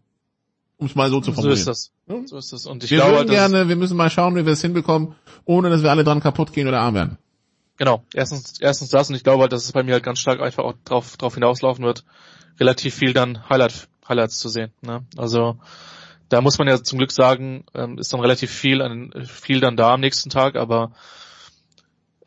Um 0.79 0.87
es 0.89 0.95
mal 0.95 1.09
so 1.09 1.21
zu 1.21 1.31
So 1.31 1.37
formulieren. 1.37 1.59
ist 1.59 1.69
das. 1.69 1.93
So 2.27 2.37
ist 2.37 2.53
das. 2.53 2.67
Und 2.67 2.85
ich 2.85 2.91
wir 2.91 2.99
glaube, 2.99 3.13
würden 3.13 3.29
dass, 3.29 3.37
gerne, 3.37 3.69
wir 3.69 3.77
müssen 3.77 3.97
mal 3.97 4.11
schauen, 4.11 4.35
wie 4.37 4.45
wir 4.45 4.53
es 4.53 4.61
hinbekommen, 4.61 5.15
ohne 5.45 5.71
dass 5.71 5.83
wir 5.83 5.91
alle 5.91 6.05
dran 6.05 6.21
kaputt 6.21 6.53
gehen 6.53 6.69
oder 6.69 6.81
arm 6.81 6.95
werden. 6.95 7.19
Genau, 7.79 8.03
erstens, 8.13 8.61
erstens 8.61 8.89
das 8.89 9.09
und 9.09 9.17
ich 9.17 9.25
glaube 9.25 9.43
halt, 9.43 9.53
dass 9.53 9.65
es 9.65 9.73
bei 9.73 9.83
mir 9.83 9.93
halt 9.93 10.03
ganz 10.03 10.19
stark 10.19 10.41
einfach 10.41 10.65
auch 10.65 10.75
drauf, 10.85 11.17
drauf 11.17 11.35
hinauslaufen 11.35 11.85
wird, 11.85 12.05
relativ 12.59 12.95
viel 12.95 13.13
dann 13.13 13.49
Highlight, 13.49 13.89
Highlights 14.09 14.39
zu 14.39 14.49
sehen. 14.49 14.73
Ne? 14.83 15.05
Also 15.17 15.59
da 16.29 16.41
muss 16.41 16.59
man 16.59 16.69
ja 16.69 16.83
zum 16.83 16.99
Glück 16.99 17.13
sagen, 17.13 17.65
ähm, 17.75 17.99
ist 17.99 18.13
dann 18.13 18.21
relativ 18.21 18.51
viel 18.51 18.83
an, 18.83 19.13
viel 19.27 19.61
dann 19.61 19.77
da 19.77 19.95
am 19.95 20.01
nächsten 20.01 20.31
Tag, 20.31 20.57
aber 20.57 20.93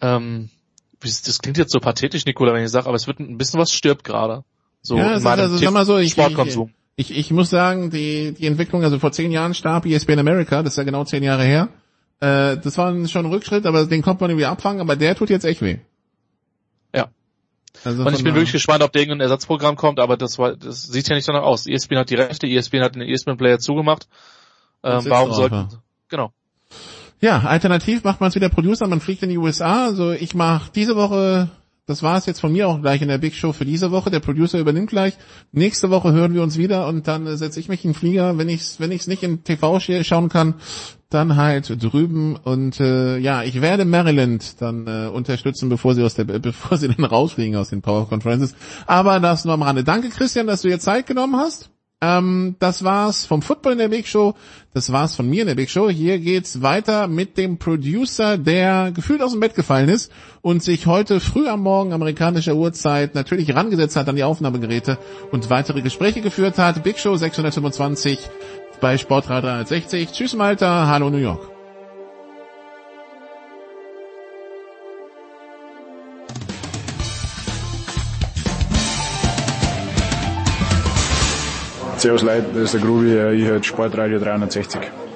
ähm, 0.02 0.50
das 1.02 1.40
klingt 1.40 1.58
jetzt 1.58 1.72
so 1.72 1.80
pathetisch, 1.80 2.26
Nikola, 2.26 2.54
wenn 2.54 2.64
ich 2.64 2.72
sage, 2.72 2.88
aber 2.88 2.96
es 2.96 3.08
wird 3.08 3.20
ein 3.20 3.38
bisschen 3.38 3.60
was 3.60 3.72
stirbt 3.72 4.04
gerade. 4.04 4.44
So 4.82 4.98
ja, 4.98 5.12
in 5.12 5.18
ist 5.18 5.24
meinem 5.24 5.40
also, 5.42 5.56
Tipp- 5.58 5.66
sag 5.66 5.74
mal 5.74 5.86
so, 5.86 5.98
ich, 5.98 6.12
Sportkonsum. 6.12 6.72
Ich, 6.96 7.12
ich, 7.12 7.18
ich 7.18 7.32
muss 7.32 7.50
sagen, 7.50 7.90
die, 7.90 8.34
die 8.34 8.46
Entwicklung, 8.48 8.84
also 8.84 9.00
vor 9.00 9.12
zehn 9.12 9.32
Jahren 9.32 9.54
starb 9.54 9.86
ESPN 9.86 10.20
America, 10.20 10.64
das 10.64 10.74
ist 10.74 10.78
ja 10.78 10.84
genau 10.84 11.04
zehn 11.06 11.24
Jahre 11.24 11.44
her. 11.44 11.70
Äh, 12.20 12.58
das 12.58 12.78
war 12.78 12.94
schon 13.08 13.26
ein 13.26 13.32
Rückschritt, 13.32 13.66
aber 13.66 13.86
den 13.86 14.02
kommt 14.02 14.20
man 14.22 14.30
irgendwie 14.30 14.46
abfangen, 14.46 14.82
aber 14.82 14.96
der 14.96 15.16
tut 15.16 15.30
jetzt 15.30 15.46
echt 15.46 15.62
weh. 15.62 15.78
Also 17.84 18.04
Und 18.04 18.14
ich 18.16 18.24
bin 18.24 18.34
wirklich 18.36 18.52
gespannt, 18.52 18.84
ob 18.84 18.92
da 18.92 19.00
irgendein 19.00 19.22
Ersatzprogramm 19.22 19.76
kommt, 19.76 20.00
aber 20.00 20.18
das 20.18 20.38
war, 20.40 20.56
das 20.56 20.84
sieht 20.84 21.08
ja 21.08 21.16
nicht 21.16 21.28
danach 21.28 21.44
aus. 21.44 21.68
ESPN 21.68 21.98
hat 21.98 22.10
die 22.10 22.16
Rechte, 22.16 22.48
ESPN 22.48 22.82
hat 22.82 22.96
den 22.96 23.02
ESPN 23.04 23.38
Player 23.38 23.60
zugemacht. 23.60 24.08
Ähm, 24.84 25.02
warum 25.10 25.30
sollten, 25.34 25.56
genau. 26.08 26.32
Ja, 27.22 27.40
alternativ 27.42 28.04
macht 28.04 28.22
man 28.22 28.30
es 28.30 28.36
wieder 28.36 28.50
Producer, 28.50 28.88
man 28.88 29.02
fliegt 29.02 29.24
in 29.24 29.30
die 29.30 29.38
USA. 29.38 29.86
Also 29.86 30.12
ich 30.12 30.34
mache 30.36 30.72
diese 30.74 30.96
Woche, 30.96 31.50
das 31.86 32.02
war 32.02 32.18
es 32.18 32.26
jetzt 32.26 32.40
von 32.40 32.52
mir 32.52 32.68
auch 32.70 32.80
gleich 32.82 33.02
in 33.02 33.10
der 33.10 33.18
Big 33.18 33.36
Show 33.36 33.52
für 33.52 33.66
diese 33.66 33.92
Woche. 33.92 34.10
Der 34.10 34.20
Producer 34.22 34.58
übernimmt 34.58 34.90
gleich. 34.90 35.16
Nächste 35.52 35.90
Woche 35.90 36.14
hören 36.14 36.34
wir 36.34 36.44
uns 36.44 36.58
wieder 36.58 36.88
und 36.88 37.08
dann 37.08 37.28
äh, 37.28 37.36
setze 37.36 37.60
ich 37.60 37.68
mich 37.68 37.84
in 37.84 37.92
den 37.92 37.96
Flieger. 37.98 38.38
Wenn 38.38 38.48
ich 38.48 38.62
es 38.62 38.80
wenn 38.80 38.92
ich's 38.92 39.08
nicht 39.08 39.24
in 39.24 39.44
TV 39.44 39.78
sch- 39.78 40.04
schauen 40.06 40.30
kann, 40.30 40.56
dann 41.10 41.36
halt 41.36 41.82
drüben. 41.82 42.36
Und 42.36 42.80
äh, 42.80 43.18
ja, 43.18 43.44
ich 43.44 43.62
werde 43.62 43.86
Maryland 43.86 44.62
dann 44.62 44.88
äh, 44.88 45.08
unterstützen, 45.08 45.70
bevor 45.70 45.96
sie 45.96 46.04
aus 46.04 46.14
der 46.14 46.24
bevor 46.40 46.78
sie 46.78 46.88
dann 46.88 47.04
rausfliegen 47.04 47.56
aus 47.56 47.70
den 47.70 47.82
Power 47.82 48.08
Conferences. 48.08 48.56
Aber 48.86 49.20
das 49.20 49.46
nur 49.46 49.54
am 49.56 49.64
Rande. 49.64 49.84
Danke 49.84 50.10
Christian, 50.10 50.48
dass 50.48 50.62
du 50.62 50.68
dir 50.68 50.80
Zeit 50.80 51.08
genommen 51.08 51.36
hast. 51.36 51.70
Ähm, 52.02 52.56
das 52.60 52.84
war's 52.86 53.26
vom 53.26 53.42
Football 53.42 53.74
in 53.74 53.78
der 53.80 53.90
Big 53.90 54.08
Show. 54.08 54.36
Das 54.74 54.92
war's 54.94 55.16
von 55.16 55.30
mir 55.30 55.42
in 55.42 55.48
der 55.48 55.56
Big 55.56 55.70
Show. 55.70 55.90
Hier 55.90 56.20
geht's 56.20 56.62
weiter 56.62 57.08
mit 57.08 57.38
dem 57.38 57.58
Producer, 57.58 58.38
der 58.38 58.92
gefühlt 58.92 59.22
aus 59.22 59.32
dem 59.32 59.42
Bett 59.42 59.56
gefallen 59.56 59.90
ist 59.90 60.10
und 60.42 60.64
sich 60.64 60.86
heute 60.86 61.20
früh 61.20 61.48
am 61.50 61.62
Morgen 61.62 61.92
amerikanischer 61.92 62.56
Uhrzeit 62.56 63.16
natürlich 63.16 63.54
rangesetzt 63.54 63.98
hat 63.98 64.08
an 64.08 64.16
die 64.16 64.24
Aufnahmegeräte 64.24 64.98
und 65.32 65.50
weitere 65.50 65.82
Gespräche 65.82 66.22
geführt 66.22 66.58
hat. 66.58 66.82
Big 66.84 67.00
Show 67.00 67.18
625 67.18 68.20
bei 68.80 68.98
Sportradio 68.98 69.50
360. 69.50 70.12
Tschüss 70.12 70.36
Malta, 70.36 70.88
hallo 70.88 71.10
New 71.10 71.18
York. 71.18 71.42
Servus 81.98 82.22
Leute, 82.22 82.46
das 82.54 82.64
ist 82.64 82.74
der 82.76 82.82
Grubi, 82.82 83.08
ich 83.36 83.46
höre 83.46 83.62
Sportradio 83.62 84.20
360. 84.20 85.09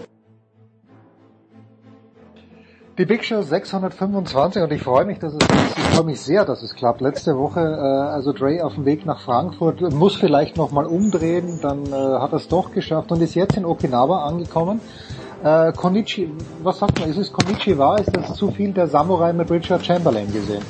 Die 2.99 3.06
Big 3.06 3.26
Show 3.26 3.41
625 3.41 4.61
und 4.61 4.72
ich 4.72 4.84
freue 4.84 5.03
mich, 5.03 5.18
dass 5.18 5.34
es 5.34 5.40
ich 5.41 5.84
freue 5.95 6.06
mich 6.06 6.22
sehr, 6.22 6.45
dass 6.45 6.61
es 6.61 6.76
klappt. 6.76 7.02
Letzte 7.02 7.36
Woche, 7.36 7.60
äh, 7.60 8.14
also 8.14 8.34
Dre 8.34 8.64
auf 8.64 8.76
dem 8.76 8.86
Weg 8.86 9.03
nach 9.07 9.20
Frankfurt, 9.20 9.82
muss 9.94 10.15
vielleicht 10.15 10.57
nochmal 10.57 10.86
umdrehen, 10.86 11.57
dann 11.60 11.88
äh, 11.88 11.90
hat 11.91 12.34
er 12.34 12.38
es 12.38 12.48
doch 12.48 12.72
geschafft 12.72 13.11
und 13.11 13.20
ist 13.24 13.34
jetzt 13.34 13.57
in 13.57 13.65
Okinawa 13.65 14.28
angekommen. 14.28 14.80
Äh, 15.44 15.74
Konichi, 15.74 16.32
was 16.61 16.78
sagt 16.78 16.99
man, 16.99 17.10
ist 17.10 17.18
es 17.18 17.34
Konichiwa? 17.34 17.95
Ist 17.95 18.15
das 18.15 18.36
zu 18.36 18.52
viel 18.52 18.72
der 18.74 18.88
Samurai 18.88 19.34
mit 19.34 19.49
Richard 19.49 19.84
Chamberlain 19.84 20.32
gesehen? 20.32 20.64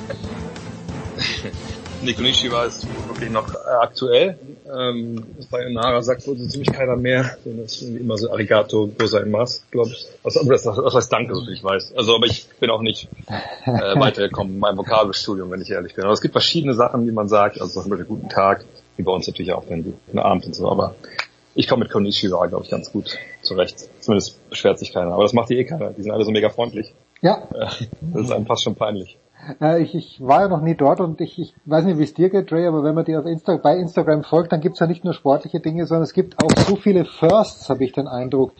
Nikonichiwa 2.05 2.65
ist 2.65 2.87
wirklich 3.07 3.29
noch 3.31 3.53
äh, 3.53 3.57
aktuell. 3.81 4.37
Ähm, 4.65 5.23
bei 5.51 5.69
Nara 5.69 6.01
sagt 6.01 6.27
wohl 6.27 6.37
so 6.37 6.45
ziemlich 6.47 6.71
keiner 6.71 6.95
mehr. 6.95 7.37
Das 7.45 7.81
ist 7.81 7.81
immer 7.83 8.17
so 8.17 8.31
Arigato 8.31 8.87
Gozaimasu, 8.97 9.61
glaube 9.71 9.89
ich. 9.91 10.05
Was, 10.23 10.33
das, 10.33 10.63
das 10.63 10.93
heißt 10.95 11.11
Danke, 11.13 11.35
so 11.35 11.47
ich 11.49 11.63
weiß. 11.63 11.93
Also, 11.95 12.15
aber 12.15 12.25
ich 12.27 12.47
bin 12.59 12.69
auch 12.69 12.81
nicht 12.81 13.07
äh, 13.27 13.99
weitergekommen 13.99 14.53
in 14.53 14.59
meinem 14.59 14.77
Vokabelstudium, 14.77 15.49
wenn 15.51 15.61
ich 15.61 15.69
ehrlich 15.71 15.95
bin. 15.95 16.03
Aber 16.03 16.13
es 16.13 16.21
gibt 16.21 16.33
verschiedene 16.33 16.73
Sachen, 16.73 17.05
die 17.05 17.11
man 17.11 17.27
sagt. 17.27 17.59
Also 17.61 17.81
zum 17.81 17.89
Beispiel 17.89 18.05
guten 18.05 18.29
Tag, 18.29 18.65
wie 18.97 19.03
bei 19.03 19.11
uns 19.11 19.27
natürlich 19.27 19.53
auch 19.53 19.65
den 19.65 19.83
guten 19.83 20.19
Abend 20.19 20.45
und 20.45 20.55
so. 20.55 20.69
Aber 20.69 20.95
ich 21.55 21.67
komme 21.67 21.83
mit 21.83 21.91
Konnichiwa, 21.91 22.45
glaube 22.47 22.63
ich, 22.65 22.71
ganz 22.71 22.91
gut 22.91 23.17
zurecht. 23.41 23.75
Zumindest 23.99 24.49
beschwert 24.49 24.79
sich 24.79 24.91
keiner. 24.93 25.13
Aber 25.13 25.23
das 25.23 25.33
macht 25.33 25.49
die 25.49 25.57
eh 25.57 25.65
keiner. 25.65 25.91
Die 25.91 26.01
sind 26.03 26.11
alle 26.11 26.25
so 26.25 26.31
mega 26.31 26.49
freundlich. 26.49 26.93
Ja, 27.21 27.47
Äh, 27.53 27.67
Das 28.13 28.23
ist 28.25 28.31
einem 28.31 28.45
fast 28.45 28.63
schon 28.63 28.75
peinlich. 28.75 29.17
Äh, 29.61 29.81
ich, 29.81 29.95
ich 29.95 30.21
war 30.21 30.41
ja 30.41 30.47
noch 30.47 30.61
nie 30.61 30.75
dort 30.75 30.99
und 30.99 31.21
ich, 31.21 31.39
ich 31.39 31.53
weiß 31.65 31.85
nicht, 31.85 31.97
wie 31.97 32.03
es 32.03 32.13
dir 32.13 32.29
geht, 32.29 32.51
Dre, 32.51 32.67
aber 32.67 32.83
wenn 32.83 32.95
man 32.95 33.05
dir 33.05 33.19
auf 33.19 33.25
Insta 33.25 33.57
bei 33.57 33.77
Instagram 33.77 34.23
folgt, 34.23 34.51
dann 34.51 34.61
gibt's 34.61 34.79
ja 34.79 34.87
nicht 34.87 35.03
nur 35.03 35.13
sportliche 35.13 35.59
Dinge, 35.59 35.85
sondern 35.85 36.03
es 36.03 36.13
gibt 36.13 36.43
auch 36.43 36.51
so 36.57 36.75
viele 36.75 37.05
Firsts, 37.05 37.69
habe 37.69 37.83
ich 37.83 37.91
den 37.91 38.07
Eindruck. 38.07 38.53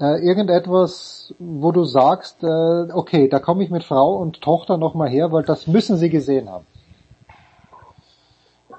Äh, 0.00 0.24
irgendetwas, 0.26 1.34
wo 1.38 1.70
du 1.70 1.84
sagst, 1.84 2.42
äh, 2.42 2.92
okay, 2.92 3.28
da 3.28 3.38
komme 3.38 3.62
ich 3.62 3.70
mit 3.70 3.84
Frau 3.84 4.16
und 4.16 4.40
Tochter 4.40 4.78
nochmal 4.78 5.10
her, 5.10 5.32
weil 5.32 5.42
das 5.42 5.66
müssen 5.66 5.96
sie 5.96 6.08
gesehen 6.08 6.48
haben. 6.50 6.66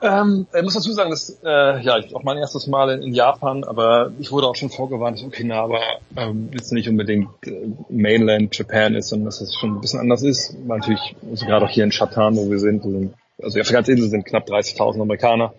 Ähm, 0.03 0.47
ich 0.53 0.63
muss 0.63 0.73
dazu 0.73 0.91
sagen, 0.91 1.11
dass 1.11 1.39
äh, 1.45 1.81
ja 1.81 1.97
ich 1.97 2.13
auch 2.13 2.23
mein 2.23 2.37
erstes 2.37 2.67
Mal 2.67 2.89
in, 2.89 3.03
in 3.03 3.13
Japan, 3.13 3.63
aber 3.63 4.11
ich 4.19 4.33
wurde 4.33 4.47
auch 4.47 4.55
schon 4.55 4.69
vorgewarnt, 4.69 5.17
dass 5.17 5.25
Okinawa 5.25 5.79
ähm, 6.17 6.49
jetzt 6.53 6.73
nicht 6.73 6.89
unbedingt 6.89 7.29
äh, 7.45 7.69
Mainland 7.87 8.57
Japan 8.57 8.95
ist, 8.95 9.07
sondern 9.07 9.27
dass 9.27 9.39
es 9.39 9.55
schon 9.55 9.75
ein 9.75 9.81
bisschen 9.81 10.01
anders 10.01 10.21
ist. 10.21 10.57
Weil 10.67 10.79
natürlich, 10.79 11.15
also 11.31 11.45
gerade 11.45 11.65
auch 11.65 11.69
hier 11.69 11.85
in 11.85 11.93
Shatan, 11.93 12.35
wo 12.35 12.49
wir 12.49 12.59
sind, 12.59 12.83
sind 12.83 13.13
also 13.41 13.59
auf 13.61 13.67
der 13.67 13.75
ganzen 13.75 13.91
Insel 13.91 14.09
sind 14.09 14.25
knapp 14.25 14.45
30.000 14.45 15.01
Amerikaner. 15.01 15.53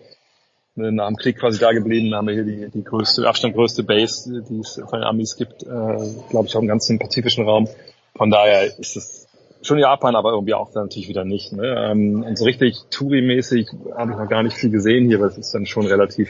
Nach 0.75 1.07
dem 1.07 1.15
Krieg 1.15 1.39
quasi 1.39 1.57
da 1.57 1.71
geblieben, 1.71 2.13
haben 2.13 2.27
wir 2.27 2.33
hier 2.35 2.43
die, 2.43 2.69
die 2.69 2.83
größte, 2.83 3.27
Abstand 3.27 3.55
größte 3.55 3.83
Base, 3.83 4.43
die 4.47 4.59
es 4.59 4.75
von 4.75 4.99
den 4.99 5.03
Amis 5.03 5.37
gibt, 5.37 5.63
äh, 5.63 5.65
glaube 6.29 6.47
ich, 6.47 6.55
auch 6.55 6.61
im 6.61 6.67
ganzen 6.67 6.99
pazifischen 6.99 7.45
Raum. 7.45 7.67
Von 8.15 8.29
daher 8.29 8.77
ist 8.77 8.95
es 8.95 9.14
schon 9.65 9.79
Japan, 9.79 10.15
aber 10.15 10.31
irgendwie 10.31 10.53
auch 10.53 10.71
dann 10.71 10.83
natürlich 10.83 11.07
wieder 11.07 11.25
nicht. 11.25 11.53
Ne? 11.53 11.91
Ähm, 11.91 12.23
und 12.23 12.37
so 12.37 12.45
richtig 12.45 12.77
Touri-mäßig 12.89 13.67
habe 13.95 14.11
ich 14.11 14.17
noch 14.17 14.29
gar 14.29 14.43
nicht 14.43 14.57
viel 14.57 14.69
gesehen 14.69 15.07
hier, 15.07 15.19
weil 15.19 15.29
es 15.29 15.37
ist 15.37 15.53
dann 15.53 15.65
schon 15.65 15.85
relativ 15.85 16.29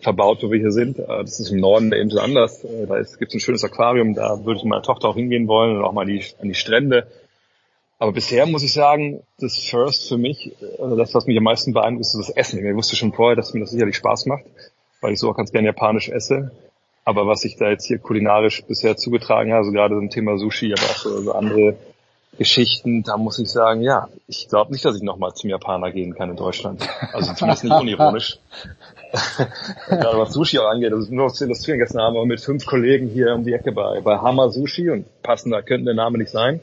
verbaut, 0.00 0.42
wo 0.42 0.50
wir 0.50 0.58
hier 0.58 0.72
sind. 0.72 0.98
Äh, 0.98 1.06
das 1.06 1.40
ist 1.40 1.50
im 1.50 1.60
Norden 1.60 1.90
der 1.90 2.00
Insel 2.00 2.18
anders. 2.18 2.64
Äh, 2.64 2.86
da 2.86 2.96
gibt 3.00 3.30
es 3.30 3.34
ein 3.34 3.40
schönes 3.40 3.64
Aquarium, 3.64 4.14
da 4.14 4.44
würde 4.44 4.58
ich 4.58 4.64
mit 4.64 4.70
meiner 4.70 4.82
Tochter 4.82 5.08
auch 5.08 5.16
hingehen 5.16 5.48
wollen 5.48 5.76
und 5.76 5.84
auch 5.84 5.92
mal 5.92 6.06
die, 6.06 6.22
an 6.40 6.48
die 6.48 6.54
Strände. 6.54 7.06
Aber 7.98 8.12
bisher 8.12 8.46
muss 8.46 8.64
ich 8.64 8.72
sagen, 8.72 9.22
das 9.38 9.56
First 9.58 10.08
für 10.08 10.18
mich, 10.18 10.52
also 10.80 10.96
das, 10.96 11.14
was 11.14 11.26
mich 11.26 11.38
am 11.38 11.44
meisten 11.44 11.72
beeindruckt, 11.72 12.04
ist 12.04 12.16
das 12.18 12.30
Essen. 12.30 12.66
Ich 12.66 12.74
wusste 12.74 12.96
schon 12.96 13.12
vorher, 13.12 13.36
dass 13.36 13.54
mir 13.54 13.60
das 13.60 13.70
sicherlich 13.70 13.96
Spaß 13.96 14.26
macht. 14.26 14.44
weil 15.00 15.12
ich 15.12 15.20
so 15.20 15.30
auch 15.30 15.36
ganz 15.36 15.52
gerne 15.52 15.68
japanisch 15.68 16.08
esse. 16.08 16.50
Aber 17.04 17.26
was 17.26 17.44
ich 17.44 17.56
da 17.56 17.68
jetzt 17.68 17.86
hier 17.86 17.98
kulinarisch 17.98 18.64
bisher 18.64 18.96
zugetragen 18.96 19.52
habe, 19.52 19.60
also 19.60 19.72
gerade 19.72 19.96
zum 19.96 20.10
Thema 20.10 20.38
Sushi, 20.38 20.72
aber 20.72 20.82
auch 20.82 20.96
so, 20.96 21.20
so 21.20 21.32
andere 21.32 21.76
Geschichten, 22.38 23.02
da 23.02 23.16
muss 23.16 23.38
ich 23.38 23.50
sagen, 23.50 23.82
ja, 23.82 24.08
ich 24.26 24.48
glaube 24.48 24.72
nicht, 24.72 24.84
dass 24.84 24.96
ich 24.96 25.02
nochmal 25.02 25.34
zum 25.34 25.50
Japaner 25.50 25.90
gehen 25.92 26.14
kann 26.14 26.30
in 26.30 26.36
Deutschland. 26.36 26.88
Also 27.12 27.34
zumindest 27.34 27.64
nicht 27.64 27.74
unironisch. 27.74 28.38
Gerade 29.88 30.18
was 30.18 30.32
Sushi 30.32 30.58
auch 30.58 30.70
angeht, 30.70 30.92
das 30.92 31.00
ist 31.00 31.10
nur 31.10 31.28
zu 31.28 31.44
illustrieren. 31.44 31.78
Gestern 31.78 32.02
haben 32.02 32.14
wir 32.14 32.24
mit 32.24 32.40
fünf 32.40 32.64
Kollegen 32.64 33.08
hier 33.08 33.34
um 33.34 33.44
die 33.44 33.52
Ecke 33.52 33.72
bei, 33.72 34.00
bei 34.00 34.16
Hammer 34.18 34.50
Sushi 34.50 34.88
und 34.88 35.04
passender 35.22 35.62
könnte 35.62 35.86
der 35.86 35.94
Name 35.94 36.16
nicht 36.16 36.30
sein. 36.30 36.60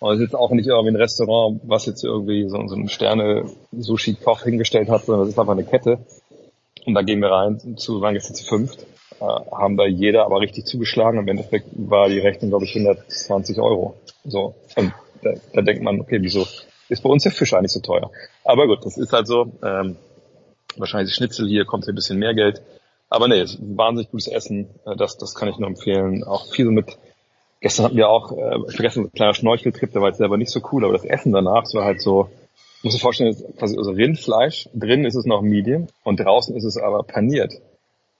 Aber 0.00 0.12
es 0.12 0.20
ist 0.20 0.26
jetzt 0.26 0.36
auch 0.36 0.52
nicht 0.52 0.68
irgendwie 0.68 0.92
ein 0.92 0.96
Restaurant, 0.96 1.60
was 1.64 1.86
jetzt 1.86 2.04
irgendwie 2.04 2.48
so, 2.48 2.68
so 2.68 2.76
einen 2.76 2.88
Sterne-Sushi-Koch 2.88 4.44
hingestellt 4.44 4.88
hat, 4.88 5.04
sondern 5.04 5.24
es 5.24 5.32
ist 5.32 5.38
einfach 5.38 5.54
eine 5.54 5.64
Kette. 5.64 5.98
Und 6.86 6.94
da 6.94 7.02
gehen 7.02 7.20
wir 7.20 7.30
rein, 7.30 7.76
zu, 7.76 8.00
waren 8.00 8.14
gestern 8.14 8.36
zu 8.36 8.44
fünft, 8.44 8.86
äh, 9.20 9.24
haben 9.24 9.76
da 9.76 9.84
jeder 9.86 10.24
aber 10.24 10.40
richtig 10.40 10.66
zugeschlagen. 10.66 11.18
Im 11.18 11.26
Endeffekt 11.26 11.66
war 11.72 12.08
die 12.08 12.20
Rechnung, 12.20 12.50
glaube 12.50 12.64
ich, 12.64 12.76
120 12.76 13.58
Euro. 13.58 13.96
So. 14.24 14.54
Und 14.76 14.92
da, 15.22 15.34
da 15.52 15.62
denkt 15.62 15.82
man, 15.82 16.00
okay, 16.00 16.18
wieso 16.20 16.46
ist 16.88 17.02
bei 17.02 17.10
uns 17.10 17.22
der 17.22 17.32
Fisch 17.32 17.54
eigentlich 17.54 17.72
so 17.72 17.80
teuer? 17.80 18.10
Aber 18.44 18.66
gut, 18.66 18.84
das 18.84 18.96
ist 18.96 19.12
halt 19.12 19.26
so. 19.26 19.52
Ähm, 19.62 19.96
wahrscheinlich 20.76 21.14
Schnitzel 21.14 21.48
hier 21.48 21.64
kommt 21.64 21.88
ein 21.88 21.94
bisschen 21.94 22.18
mehr 22.18 22.34
Geld. 22.34 22.62
Aber 23.10 23.28
nee, 23.28 23.40
ist 23.40 23.58
wahnsinnig 23.60 24.10
gutes 24.10 24.28
Essen. 24.28 24.68
Äh, 24.86 24.96
das, 24.96 25.16
das 25.16 25.34
kann 25.34 25.48
ich 25.48 25.58
nur 25.58 25.68
empfehlen. 25.68 26.24
Auch 26.24 26.46
viel 26.52 26.66
mit, 26.66 26.98
gestern 27.60 27.86
hatten 27.86 27.96
wir 27.96 28.08
auch, 28.08 28.32
äh, 28.32 28.70
vergessen, 28.70 29.04
ein 29.04 29.12
kleiner 29.12 29.34
Schnorcheltrip, 29.34 29.92
der 29.92 30.02
war 30.02 30.08
jetzt 30.08 30.18
selber 30.18 30.36
nicht 30.36 30.50
so 30.50 30.60
cool, 30.72 30.84
aber 30.84 30.92
das 30.92 31.04
Essen 31.04 31.32
danach, 31.32 31.64
es 31.64 31.74
war 31.74 31.84
halt 31.84 32.00
so, 32.00 32.28
muss 32.82 32.94
ich 32.94 33.02
vorstellen, 33.02 33.34
quasi 33.58 33.76
also 33.76 33.90
Rindfleisch, 33.90 34.68
drin 34.74 35.04
ist 35.04 35.16
es 35.16 35.24
noch 35.24 35.42
Medium 35.42 35.88
und 36.04 36.20
draußen 36.20 36.54
ist 36.56 36.64
es 36.64 36.76
aber 36.76 37.02
paniert. 37.02 37.54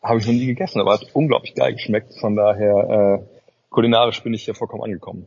Habe 0.02 0.20
ich 0.20 0.26
noch 0.26 0.32
nie 0.32 0.46
gegessen, 0.46 0.80
aber 0.80 0.94
hat 0.94 1.06
unglaublich 1.12 1.54
geil 1.54 1.72
geschmeckt. 1.72 2.14
Von 2.20 2.36
daher, 2.36 3.20
äh, 3.20 3.38
kulinarisch 3.70 4.22
bin 4.22 4.32
ich 4.32 4.44
hier 4.44 4.54
vollkommen 4.54 4.82
angekommen. 4.82 5.26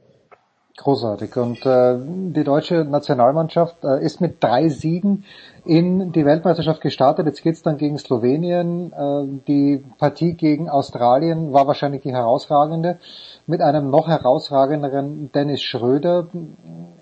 Großartig. 0.78 1.36
Und 1.38 1.66
äh, 1.66 1.98
die 2.00 2.44
deutsche 2.44 2.86
Nationalmannschaft 2.86 3.84
äh, 3.84 4.04
ist 4.04 4.22
mit 4.22 4.42
drei 4.42 4.70
Siegen 4.70 5.26
in 5.66 6.12
die 6.12 6.26
Weltmeisterschaft 6.26 6.82
gestartet. 6.82 7.26
Jetzt 7.28 7.44
geht's 7.44 7.62
dann 7.62 7.78
gegen 7.78 7.98
Slowenien. 7.98 8.94
Äh, 8.94 9.42
die 9.48 9.84
Partie 10.00 10.34
gegen 10.34 10.70
Australien 10.70 11.54
war 11.54 11.68
wahrscheinlich 11.68 12.02
die 12.02 12.14
herausragende. 12.14 13.00
Mit 13.48 13.62
einem 13.62 13.90
noch 13.90 14.08
herausragenderen 14.08 15.32
Dennis 15.34 15.62
Schröder. 15.62 16.28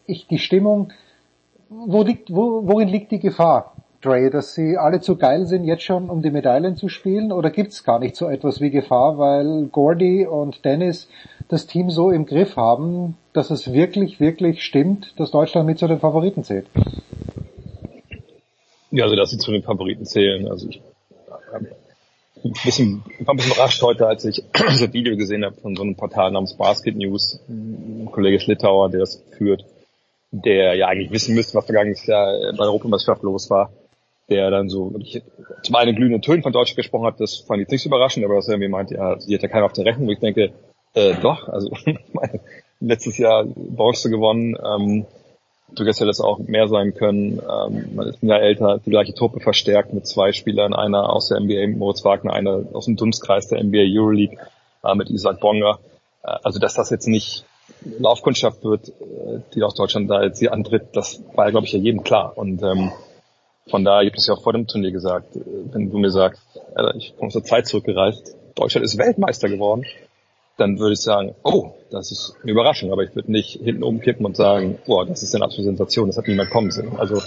Ich, 0.06 0.28
die 0.28 0.40
Stimmung, 0.40 0.92
wo 1.70 2.02
liegt, 2.02 2.34
wo, 2.34 2.68
worin 2.68 2.88
liegt 2.88 3.12
die 3.12 3.20
Gefahr? 3.20 3.74
Dre, 4.02 4.30
dass 4.30 4.54
sie 4.54 4.78
alle 4.78 5.02
zu 5.02 5.18
geil 5.18 5.46
sind, 5.46 5.66
jetzt 5.66 5.84
schon 5.84 6.10
um 6.10 6.22
die 6.22 6.32
Medaillen 6.32 6.78
zu 6.78 6.88
spielen? 6.88 7.32
Oder 7.32 7.50
gibt's 7.50 7.84
gar 7.84 8.00
nicht 8.00 8.16
so 8.16 8.30
etwas 8.30 8.62
wie 8.62 8.70
Gefahr, 8.70 9.18
weil 9.18 9.66
Gordy 9.66 10.26
und 10.26 10.64
Dennis 10.64 11.10
das 11.50 11.68
Team 11.68 11.90
so 11.90 12.10
im 12.10 12.26
Griff 12.26 12.56
haben, 12.56 13.18
dass 13.34 13.50
es 13.50 13.74
wirklich, 13.74 14.20
wirklich 14.20 14.64
stimmt, 14.64 15.14
dass 15.18 15.32
Deutschland 15.32 15.68
mit 15.68 15.80
zu 15.80 15.88
den 15.88 16.00
Favoriten 16.00 16.44
zählt? 16.44 16.68
Ja, 18.92 19.04
also 19.04 19.16
dass 19.16 19.32
sie 19.32 19.38
zu 19.38 19.52
den 19.52 19.64
Favoriten 19.64 20.06
zählen. 20.06 20.48
Also 20.48 20.70
ich 20.70 20.82
ein 22.44 22.54
bisschen, 22.64 23.04
war 23.20 23.34
ein 23.34 23.38
bisschen 23.38 23.54
überrascht 23.54 23.82
heute, 23.82 24.08
als 24.08 24.24
ich 24.26 24.44
das 24.54 24.94
Video 24.94 25.18
gesehen 25.18 25.44
habe 25.44 25.56
von 25.56 25.76
so 25.76 25.84
einem 25.84 25.96
Portal 25.96 26.32
namens 26.32 26.54
Basket 26.54 26.96
News, 26.96 27.40
ein 27.50 28.08
Kollege 28.12 28.40
Schlittauer, 28.40 28.90
der 28.90 29.02
das 29.02 29.22
führt, 29.38 29.66
der 30.32 30.76
ja 30.76 30.88
eigentlich 30.88 31.12
wissen 31.12 31.36
müsste, 31.36 31.58
was 31.58 31.66
vergangenes 31.66 32.06
Jahr 32.06 32.34
bei 32.52 32.58
der 32.58 32.68
Europameisterschaft 32.68 33.24
los 33.24 33.50
war, 33.50 33.72
der 34.30 34.52
dann 34.52 34.70
so 34.70 34.94
wirklich 34.94 35.22
zum 35.64 35.76
einen 35.76 35.96
glühende 35.96 36.22
Tönen 36.22 36.44
von 36.44 36.54
Deutschland 36.54 36.78
gesprochen 36.78 37.06
hat, 37.06 37.20
das 37.20 37.38
fand 37.38 37.62
ich 37.62 37.68
nicht 37.68 37.82
so 37.82 37.90
überraschend, 37.90 38.26
aber 38.26 38.36
dass 38.36 38.48
er 38.48 38.56
irgendwie 38.56 38.70
meint, 38.70 38.92
ja, 38.92 39.20
sie 39.20 39.34
hat 39.36 39.42
ja 39.42 39.50
keiner 39.50 39.66
auf 39.66 39.74
der 39.74 39.86
Rechnung, 39.86 40.08
wo 40.08 40.12
ich 40.12 40.20
denke, 40.20 40.52
äh, 40.94 41.14
doch, 41.22 41.48
also 41.48 41.72
letztes 42.80 43.18
Jahr 43.18 43.46
Bronze 43.46 44.10
gewonnen, 44.10 44.56
ähm, 44.64 45.06
durchaus 45.76 46.00
hätte 46.00 46.10
es 46.10 46.22
auch 46.22 46.40
mehr 46.40 46.68
sein 46.68 46.94
können. 46.94 47.40
Ähm, 47.40 47.96
man 47.96 48.08
ist 48.08 48.24
ein 48.24 48.28
Jahr 48.28 48.42
älter, 48.42 48.80
die 48.84 48.90
gleiche 48.90 49.14
Truppe 49.14 49.40
verstärkt 49.40 49.94
mit 49.94 50.08
zwei 50.08 50.32
Spielern, 50.32 50.74
einer 50.74 51.12
aus 51.12 51.30
der 51.30 51.40
NBA, 51.40 51.78
Moritz 51.78 52.04
Wagner, 52.04 52.34
einer 52.34 52.66
aus 52.74 52.86
dem 52.86 52.96
Dunstkreis 52.96 53.48
der 53.48 53.64
NBA 53.64 53.86
Euroleague 53.88 54.38
äh, 54.84 54.96
mit 54.96 55.10
Isaac 55.10 55.40
Bonga. 55.40 55.80
Äh, 56.24 56.38
also 56.44 56.60
dass 56.60 56.74
das 56.74 56.90
jetzt 56.90 57.08
nicht 57.08 57.46
Laufkundschaft 57.82 58.64
wird, 58.64 58.90
äh, 58.90 59.42
die 59.54 59.64
aus 59.64 59.76
Deutschland 59.76 60.10
da 60.10 60.24
jetzt 60.24 60.40
hier 60.40 60.54
antritt, 60.54 60.88
das 60.94 61.22
war, 61.36 61.50
glaube 61.52 61.66
ich, 61.66 61.74
ja 61.74 61.80
jedem 61.80 62.04
klar. 62.04 62.38
Und 62.38 62.62
ähm, 62.64 62.92
von 63.70 63.84
daher 63.84 64.06
gibt 64.06 64.18
es 64.18 64.28
ja 64.28 64.34
auch 64.34 64.42
vor 64.42 64.54
dem 64.54 64.68
Turnier 64.68 64.92
gesagt, 64.92 65.36
äh, 65.36 65.42
wenn 65.72 65.90
du 65.90 65.98
mir 65.98 66.12
sagst, 66.12 66.42
äh, 66.76 66.98
ich 66.98 67.16
komme 67.18 67.32
zur 67.32 67.44
Zeit 67.44 67.68
zurückgereist, 67.68 68.36
Deutschland 68.56 68.86
ist 68.86 68.98
Weltmeister 68.98 69.50
geworden, 69.50 69.86
dann 70.58 70.80
würde 70.80 70.94
ich 70.94 71.02
sagen, 71.02 71.36
oh, 71.44 71.72
das 71.90 72.12
ist 72.12 72.36
eine 72.42 72.52
Überraschung, 72.52 72.92
aber 72.92 73.04
ich 73.04 73.16
würde 73.16 73.32
nicht 73.32 73.62
hinten 73.62 73.84
umkippen 73.84 74.26
und 74.26 74.36
sagen, 74.36 74.78
boah, 74.86 75.06
das 75.06 75.24
ist 75.24 75.34
eine 75.34 75.46
absolute 75.46 75.70
Sensation, 75.70 76.08
das 76.08 76.18
hat 76.18 76.28
niemand 76.28 76.50
kommen 76.50 76.72
sehen. 76.72 76.98
Also 76.98 77.22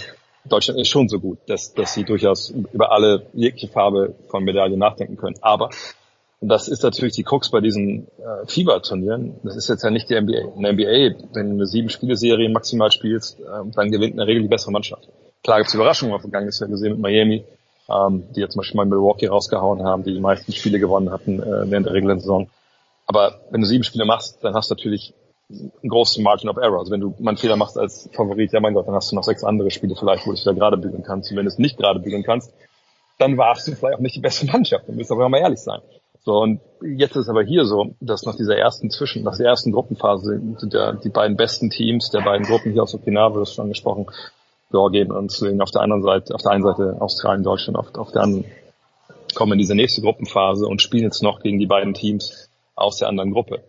Deutschland 0.45 0.79
ist 0.79 0.89
schon 0.89 1.07
so 1.07 1.19
gut, 1.19 1.39
dass, 1.47 1.73
dass 1.73 1.93
sie 1.93 2.03
durchaus 2.03 2.49
über 2.49 2.91
alle 2.91 3.25
jegliche 3.33 3.69
Farbe 3.69 4.13
von 4.27 4.43
Medaillen 4.43 4.77
nachdenken 4.77 5.17
können. 5.17 5.37
Aber 5.41 5.69
und 6.43 6.49
das 6.49 6.67
ist 6.67 6.83
natürlich 6.83 7.13
die 7.13 7.23
Krux 7.23 7.49
bei 7.51 7.61
diesen 7.61 8.07
äh, 8.17 8.45
Fieberturnieren. 8.47 9.35
Das 9.43 9.55
ist 9.55 9.69
jetzt 9.69 9.81
ja 9.81 9.89
nicht 9.89 10.09
die 10.09 10.19
NBA. 10.19 10.53
In 10.57 10.61
der 10.61 10.73
NBA, 10.73 11.25
wenn 11.33 11.51
du 11.51 11.53
eine 11.53 11.65
sieben 11.65 11.87
Spiele-Serie 11.87 12.49
maximal 12.49 12.91
spielst, 12.91 13.39
äh, 13.39 13.43
dann 13.73 13.91
gewinnt 13.91 14.11
in 14.11 14.17
der 14.17 14.27
Regel 14.27 14.41
die 14.41 14.49
bessere 14.49 14.73
Mannschaft. 14.73 15.07
Klar 15.43 15.57
gibt 15.57 15.69
es 15.69 15.75
Überraschungen, 15.75 16.15
auf 16.15 16.21
vergangenes 16.21 16.59
Jahr 16.59 16.69
gesehen 16.69 16.93
mit 16.93 17.01
Miami, 17.01 17.45
ähm, 17.89 18.23
die 18.33 18.39
jetzt 18.39 18.53
zum 18.53 18.61
Beispiel 18.61 18.77
mal 18.77 18.85
Milwaukee 18.85 19.27
rausgehauen 19.27 19.83
haben, 19.83 20.03
die 20.03 20.13
die 20.13 20.19
meisten 20.21 20.53
Spiele 20.53 20.79
gewonnen 20.79 21.11
hatten 21.11 21.41
äh, 21.41 21.69
während 21.69 21.85
der 21.85 21.93
regulären 21.93 22.21
Saison. 22.21 22.49
Aber 23.05 23.41
wenn 23.51 23.61
du 23.61 23.67
sieben 23.67 23.83
Spiele 23.83 24.05
machst, 24.05 24.43
dann 24.43 24.53
hast 24.53 24.69
du 24.69 24.75
natürlich 24.75 25.13
einen 25.49 25.89
großen 25.89 26.23
Margin 26.23 26.49
of 26.49 26.57
Error. 26.57 26.79
Also 26.79 26.91
wenn 26.91 27.01
du 27.01 27.13
mal 27.19 27.31
einen 27.31 27.37
Fehler 27.37 27.57
machst 27.57 27.77
als 27.77 28.09
Favorit, 28.13 28.53
ja 28.53 28.61
mein 28.61 28.73
Gott, 28.73 28.87
dann 28.87 28.95
hast 28.95 29.11
du 29.11 29.15
noch 29.15 29.23
sechs 29.23 29.43
andere 29.43 29.69
Spiele 29.69 29.95
vielleicht, 29.95 30.25
wo 30.25 30.31
du 30.31 30.37
es 30.37 30.45
wieder 30.45 30.55
gerade 30.55 30.77
bügeln 30.77 31.03
kannst. 31.03 31.29
Und 31.29 31.37
wenn 31.37 31.45
du 31.45 31.49
es 31.51 31.57
nicht 31.57 31.77
gerade 31.77 31.99
bügeln 31.99 32.23
kannst, 32.23 32.53
dann 33.19 33.37
warst 33.37 33.67
du 33.67 33.75
vielleicht 33.75 33.97
auch 33.97 34.01
nicht 34.01 34.15
die 34.15 34.21
beste 34.21 34.45
Mannschaft. 34.45 34.87
Dann 34.87 34.95
müssen 34.95 35.11
wir 35.11 35.15
aber 35.15 35.29
mal 35.29 35.39
ehrlich 35.39 35.59
sein. 35.59 35.81
So, 36.25 36.39
und 36.39 36.61
jetzt 36.81 37.17
ist 37.17 37.27
aber 37.27 37.43
hier 37.43 37.65
so, 37.65 37.95
dass 37.99 38.23
nach 38.23 38.35
dieser 38.35 38.57
ersten 38.57 38.89
Zwischen, 38.89 39.23
nach 39.23 39.35
der 39.35 39.47
ersten 39.47 39.73
Gruppenphase 39.73 40.41
sind 40.57 40.73
ja 40.73 40.93
die 40.93 41.09
beiden 41.09 41.35
besten 41.35 41.69
Teams 41.69 42.11
der 42.11 42.21
beiden 42.21 42.45
Gruppen 42.45 42.71
hier 42.71 42.83
aus 42.83 42.95
Okinawa, 42.95 43.39
das 43.39 43.53
schon 43.53 43.63
angesprochen, 43.63 44.07
Georgien 44.73 45.11
und 45.11 45.31
Slowenien 45.31 45.61
auf 45.61 45.69
der 45.69 45.81
anderen 45.81 46.01
Seite, 46.01 46.33
auf 46.33 46.41
der 46.41 46.51
einen 46.51 46.63
Seite 46.63 46.97
Australien, 46.99 47.43
Deutschland, 47.43 47.77
auf, 47.77 47.93
auf 47.93 48.11
der 48.11 48.23
anderen 48.23 48.45
kommen 49.35 49.53
in 49.53 49.59
diese 49.59 49.75
nächste 49.75 50.01
Gruppenphase 50.01 50.65
und 50.65 50.81
spielen 50.81 51.03
jetzt 51.03 51.21
noch 51.21 51.41
gegen 51.41 51.59
die 51.59 51.67
beiden 51.67 51.93
Teams 51.93 52.49
aus 52.75 52.97
der 52.97 53.07
anderen 53.07 53.31
Gruppe. 53.31 53.61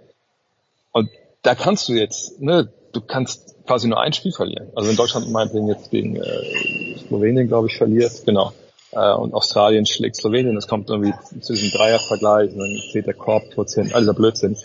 Und 0.92 1.10
da 1.42 1.54
kannst 1.54 1.88
du 1.90 1.92
jetzt, 1.92 2.40
ne, 2.40 2.72
du 2.92 3.02
kannst 3.02 3.54
quasi 3.66 3.86
nur 3.86 4.00
ein 4.00 4.14
Spiel 4.14 4.32
verlieren. 4.32 4.70
Also 4.74 4.88
wenn 4.88 4.96
Deutschland 4.96 5.30
meinetwegen 5.30 5.68
jetzt 5.68 5.90
gegen 5.90 6.16
äh, 6.16 6.98
Slowenien, 7.06 7.48
glaube 7.48 7.68
ich, 7.68 7.76
verliert, 7.76 8.12
genau, 8.24 8.52
äh, 8.92 9.12
und 9.12 9.34
Australien 9.34 9.84
schlägt 9.84 10.16
Slowenien, 10.16 10.56
es 10.56 10.68
kommt 10.68 10.88
irgendwie 10.88 11.12
zu 11.40 11.52
diesem 11.52 11.70
Dreiervergleich, 11.70 12.50
und 12.50 12.58
dann 12.58 12.76
steht 12.88 13.06
der 13.06 13.14
Korb 13.14 13.42
hin, 13.74 13.90
all 13.92 14.00
dieser 14.00 14.14
Blödsinn, 14.14 14.56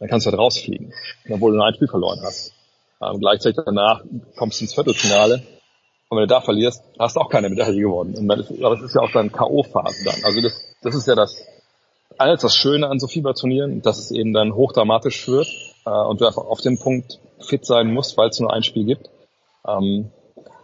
dann 0.00 0.08
kannst 0.08 0.26
du 0.26 0.30
halt 0.30 0.40
rausfliegen, 0.40 0.92
obwohl 1.30 1.52
du 1.52 1.58
nur 1.58 1.66
ein 1.66 1.74
Spiel 1.74 1.88
verloren 1.88 2.18
hast. 2.22 2.52
Ähm, 3.00 3.20
gleichzeitig 3.20 3.62
danach 3.64 4.02
kommst 4.36 4.60
du 4.60 4.64
ins 4.64 4.74
Viertelfinale 4.74 5.42
und 6.14 6.20
wenn 6.20 6.28
du 6.28 6.34
da 6.34 6.40
verlierst, 6.40 6.82
hast 6.98 7.16
du 7.16 7.20
auch 7.20 7.28
keine 7.28 7.48
Medaille 7.48 7.80
gewonnen. 7.80 8.14
Und 8.14 8.28
dann 8.28 8.40
ist, 8.40 8.50
aber 8.62 8.76
das 8.76 8.84
ist 8.84 8.94
ja 8.94 9.00
auch 9.02 9.10
dann 9.10 9.32
K.O.-Phase 9.32 10.04
dann. 10.04 10.24
Also 10.24 10.40
das, 10.40 10.74
das 10.82 10.94
ist 10.94 11.08
ja 11.08 11.16
das, 11.16 11.36
alles 12.18 12.42
das 12.42 12.54
Schöne 12.54 12.88
an 12.88 13.00
so 13.00 13.08
Fieberturnieren, 13.08 13.82
dass 13.82 13.98
es 13.98 14.12
eben 14.12 14.32
dann 14.32 14.54
hochdramatisch 14.54 15.26
wird 15.26 15.48
äh, 15.84 15.90
und 15.90 16.20
du 16.20 16.26
einfach 16.26 16.44
auf 16.44 16.60
dem 16.60 16.78
Punkt 16.78 17.18
fit 17.40 17.66
sein 17.66 17.92
musst, 17.92 18.16
weil 18.16 18.28
es 18.28 18.38
nur 18.38 18.52
ein 18.52 18.62
Spiel 18.62 18.84
gibt. 18.84 19.10
Ähm, 19.66 20.10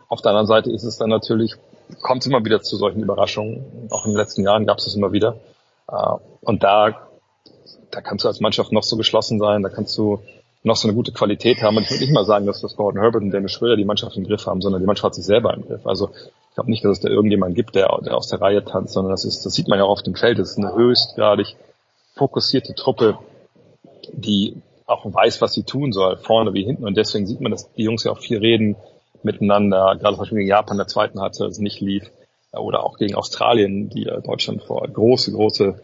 auf 0.09 0.23
der 0.23 0.31
anderen 0.31 0.47
Seite 0.47 0.71
ist 0.71 0.85
es 0.85 0.99
dann 0.99 1.11
natürlich, 1.11 1.57
kommt 2.03 2.23
es 2.23 2.29
immer 2.29 2.45
wieder 2.45 2.63
zu 2.63 2.77
solchen 2.77 3.03
Überraschungen. 3.03 3.89
Auch 3.91 4.07
in 4.07 4.13
den 4.13 4.19
letzten 4.19 4.45
Jahren 4.45 4.67
gab 4.67 4.79
es 4.79 4.87
es 4.87 4.95
immer 4.95 5.13
wieder. 5.13 5.41
Äh, 5.89 6.15
und 6.43 6.63
da, 6.63 7.09
da 7.91 8.01
kannst 8.01 8.25
du 8.25 8.29
als 8.29 8.41
Mannschaft 8.41 8.71
noch 8.71 8.85
so 8.85 8.97
geschlossen 8.97 9.41
sein, 9.41 9.63
da 9.63 9.69
kannst 9.69 9.99
du 9.99 10.21
noch 10.63 10.77
so 10.77 10.89
eine 10.89 10.95
gute 10.95 11.13
Qualität 11.13 11.63
haben. 11.63 11.77
Und 11.77 11.85
ich 11.85 11.91
würde 11.91 12.05
nicht 12.05 12.13
mal 12.13 12.25
sagen, 12.25 12.47
dass 12.47 12.61
das 12.61 12.77
Gordon 12.77 13.01
Herbert 13.01 13.23
und 13.23 13.31
Dennis 13.31 13.53
Schröder 13.53 13.77
die 13.77 13.85
Mannschaft 13.85 14.17
im 14.17 14.25
Griff 14.25 14.47
haben, 14.47 14.61
sondern 14.61 14.81
die 14.81 14.87
Mannschaft 14.87 15.05
hat 15.05 15.15
sich 15.15 15.25
selber 15.25 15.55
im 15.55 15.67
Griff. 15.67 15.87
Also 15.87 16.11
ich 16.15 16.55
glaube 16.55 16.71
nicht, 16.71 16.85
dass 16.85 16.93
es 16.93 17.01
da 17.01 17.09
irgendjemand 17.09 17.55
gibt, 17.55 17.75
der, 17.75 17.99
der 18.05 18.17
aus 18.17 18.29
der 18.29 18.41
Reihe 18.41 18.65
tanzt, 18.65 18.93
sondern 18.93 19.11
das 19.11 19.25
ist, 19.25 19.47
das 19.47 19.55
sieht 19.55 19.69
man 19.69 19.79
ja 19.79 19.85
auch 19.85 19.91
auf 19.91 20.03
dem 20.03 20.15
Feld. 20.15 20.39
Das 20.39 20.51
ist 20.51 20.59
eine 20.59 20.75
höchstgradig 20.75 21.57
fokussierte 22.15 22.75
Truppe, 22.75 23.19
die 24.13 24.61
auch 24.87 25.05
weiß, 25.05 25.41
was 25.41 25.53
sie 25.53 25.63
tun 25.63 25.93
soll, 25.93 26.17
vorne 26.17 26.53
wie 26.53 26.65
hinten. 26.65 26.85
Und 26.85 26.97
deswegen 26.97 27.27
sieht 27.27 27.41
man, 27.41 27.53
dass 27.53 27.73
die 27.73 27.85
Jungs 27.85 28.05
ja 28.05 28.13
auch 28.13 28.19
viel 28.19 28.39
reden 28.39 28.77
miteinander, 29.23 29.97
gerade 29.97 30.17
zum 30.17 30.23
Beispiel 30.23 30.39
gegen 30.39 30.49
Japan 30.49 30.77
der 30.77 30.87
zweiten 30.87 31.21
Halbzeit, 31.21 31.51
es 31.51 31.59
nicht 31.59 31.81
lief, 31.81 32.11
oder 32.53 32.85
auch 32.85 32.99
gegen 32.99 33.15
Australien, 33.15 33.89
die 33.91 34.05
Deutschland 34.05 34.63
vor 34.63 34.87
große, 34.87 35.31
große 35.33 35.81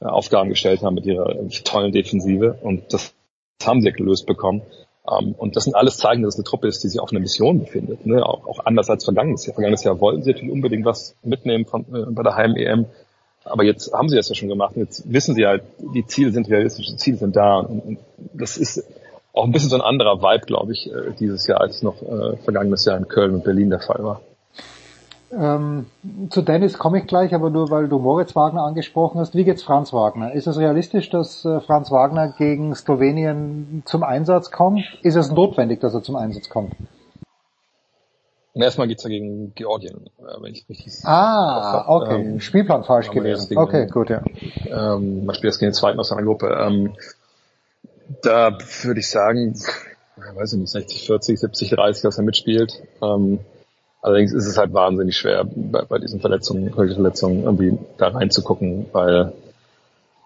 äh, 0.00 0.04
Aufgaben 0.04 0.48
gestellt 0.48 0.82
haben 0.82 0.94
mit 0.94 1.06
ihrer 1.06 1.34
tollen 1.64 1.92
Defensive. 1.92 2.58
Und 2.62 2.92
das 2.92 3.12
haben 3.62 3.82
sie 3.82 3.92
gelöst 3.92 4.26
bekommen. 4.26 4.62
Um, 5.06 5.26
ähm, 5.26 5.34
und 5.36 5.56
das 5.56 5.64
sind 5.64 5.74
alles 5.74 5.98
Zeichen, 5.98 6.22
dass 6.22 6.34
es 6.34 6.38
eine 6.38 6.44
Truppe 6.44 6.66
ist, 6.66 6.82
die 6.82 6.88
sich 6.88 6.98
auf 6.98 7.10
einer 7.10 7.20
Mission 7.20 7.60
befindet. 7.60 8.06
Ne? 8.06 8.24
Auch, 8.24 8.46
auch 8.46 8.64
anders 8.64 8.88
als 8.88 9.04
vergangenes 9.04 9.44
Jahr. 9.44 9.54
Vergangenes 9.54 9.84
Jahr 9.84 10.00
wollten 10.00 10.22
sie 10.22 10.30
natürlich 10.30 10.52
unbedingt 10.52 10.86
was 10.86 11.14
mitnehmen 11.22 11.66
von, 11.66 11.82
äh, 11.94 12.10
bei 12.10 12.22
der 12.22 12.36
Heim-EM. 12.36 12.86
aber 13.44 13.64
jetzt 13.64 13.92
haben 13.92 14.08
sie 14.08 14.16
das 14.16 14.30
ja 14.30 14.34
schon 14.34 14.48
gemacht. 14.48 14.76
Jetzt 14.76 15.12
wissen 15.12 15.34
sie 15.34 15.46
halt, 15.46 15.62
die 15.94 16.06
Ziele 16.06 16.32
sind 16.32 16.48
realistisch, 16.48 16.86
die 16.86 16.96
Ziele 16.96 17.18
sind 17.18 17.36
da. 17.36 17.58
Und, 17.58 17.80
und 17.80 17.98
das 18.32 18.56
ist 18.56 18.82
auch 19.34 19.44
ein 19.44 19.52
bisschen 19.52 19.68
so 19.68 19.76
ein 19.76 19.82
anderer 19.82 20.22
Vibe, 20.22 20.46
glaube 20.46 20.72
ich, 20.72 20.90
äh, 20.90 21.12
dieses 21.18 21.46
Jahr, 21.46 21.60
als 21.60 21.82
noch 21.82 22.00
äh, 22.00 22.36
vergangenes 22.38 22.86
Jahr 22.86 22.96
in 22.96 23.06
Köln 23.06 23.34
und 23.34 23.44
Berlin 23.44 23.68
der 23.68 23.80
Fall 23.80 24.02
war. 24.02 24.22
Ähm, 25.38 25.86
zu 26.30 26.42
Dennis 26.42 26.78
komme 26.78 27.00
ich 27.00 27.06
gleich, 27.06 27.34
aber 27.34 27.50
nur 27.50 27.70
weil 27.70 27.88
du 27.88 27.98
Moritz 27.98 28.34
Wagner 28.36 28.62
angesprochen 28.62 29.18
hast. 29.18 29.34
Wie 29.34 29.44
geht's 29.44 29.62
Franz 29.62 29.92
Wagner? 29.92 30.32
Ist 30.32 30.46
es 30.46 30.58
realistisch, 30.58 31.10
dass 31.10 31.44
äh, 31.44 31.60
Franz 31.60 31.90
Wagner 31.90 32.34
gegen 32.36 32.74
Slowenien 32.74 33.82
zum 33.84 34.02
Einsatz 34.02 34.50
kommt? 34.50 34.82
Ist 35.02 35.16
es 35.16 35.30
notwendig, 35.30 35.80
dass 35.80 35.94
er 35.94 36.02
zum 36.02 36.16
Einsatz 36.16 36.48
kommt? 36.48 36.74
Erstmal 38.54 38.86
geht's 38.86 39.02
ja 39.02 39.10
gegen 39.10 39.52
Georgien, 39.54 40.08
äh, 40.20 40.40
wenn 40.40 40.52
ich 40.52 40.68
richtig 40.68 41.04
Ah, 41.04 41.84
okay. 41.88 42.20
Ähm, 42.20 42.40
Spielplan 42.40 42.84
falsch 42.84 43.10
gewesen. 43.10 43.56
Okay, 43.58 43.88
gut, 43.88 44.10
ja. 44.10 44.22
Ähm, 44.66 45.24
man 45.24 45.34
spielt 45.34 45.52
jetzt 45.52 45.58
gegen 45.58 45.70
den 45.70 45.74
zweiten 45.74 45.98
aus 45.98 46.08
seiner 46.08 46.22
Gruppe. 46.22 46.56
Ähm, 46.60 46.94
da 48.22 48.56
würde 48.82 49.00
ich 49.00 49.10
sagen, 49.10 49.54
weiß 50.34 50.52
ich 50.52 50.60
nicht, 50.60 50.70
60, 50.70 51.06
40, 51.06 51.40
70, 51.40 51.70
30, 51.70 52.02
dass 52.02 52.18
er 52.18 52.24
mitspielt. 52.24 52.82
Ähm, 53.02 53.40
allerdings 54.04 54.34
ist 54.34 54.46
es 54.46 54.58
halt 54.58 54.74
wahnsinnig 54.74 55.16
schwer, 55.16 55.44
bei, 55.44 55.82
bei 55.82 55.98
diesen 55.98 56.20
Verletzungen, 56.20 56.72
Verletzungen 56.72 57.44
irgendwie 57.44 57.78
da 57.96 58.08
reinzugucken, 58.08 58.86
weil 58.92 59.32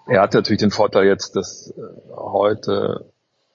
er 0.07 0.23
hat 0.23 0.35
natürlich 0.35 0.61
den 0.61 0.73
Vorteil 0.73 1.07
jetzt, 1.07 1.37
dass 1.37 1.73
äh, 1.77 1.83
heute, 2.17 3.05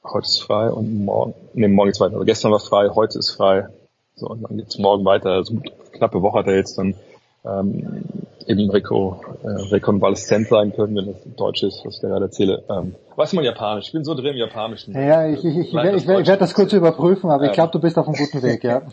heute 0.04 0.26
ist 0.26 0.42
frei 0.42 0.70
und 0.70 1.04
morgen, 1.04 1.34
nee, 1.54 1.68
morgen 1.68 1.90
ist 1.90 2.00
weiter. 2.00 2.14
Also 2.14 2.26
gestern 2.26 2.52
war 2.52 2.60
frei, 2.60 2.90
heute 2.96 3.20
ist 3.20 3.32
frei. 3.32 3.68
So, 4.16 4.28
und 4.28 4.44
dann 4.44 4.58
geht's 4.58 4.78
morgen 4.78 5.04
weiter. 5.04 5.32
Also 5.32 5.58
knappe 5.92 6.22
Woche 6.22 6.40
hat 6.40 6.48
er 6.48 6.56
jetzt 6.56 6.78
dann 6.78 6.96
ähm, 7.44 8.04
eben 8.48 8.70
Reko, 8.70 9.20
äh, 9.44 9.48
rekonvaleszent 9.48 10.48
sein 10.48 10.74
können, 10.74 10.96
wenn 10.96 11.08
das 11.08 11.36
Deutsch 11.36 11.64
ist, 11.64 11.82
was 11.84 11.96
ich 11.96 12.02
gerade 12.02 12.26
erzähle. 12.26 12.64
Ähm, 12.70 12.96
was 13.18 13.34
man 13.34 13.44
Japanisch? 13.44 13.88
Ich 13.88 13.92
bin 13.92 14.06
so 14.06 14.14
drin 14.14 14.28
im 14.28 14.38
Japanischen. 14.38 14.94
Ja, 14.94 15.28
ich, 15.28 15.44
ich, 15.44 15.58
ich, 15.58 15.74
ich, 15.74 15.74
ich 15.74 16.08
werde 16.08 16.38
das 16.38 16.54
kurz 16.54 16.72
überprüfen, 16.72 17.30
aber 17.30 17.44
ja. 17.44 17.50
ich 17.50 17.56
glaube, 17.56 17.72
du 17.74 17.80
bist 17.80 17.98
auf 17.98 18.08
einem 18.08 18.16
guten 18.16 18.42
Weg, 18.42 18.64
ja. 18.64 18.84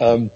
ähm, 0.00 0.30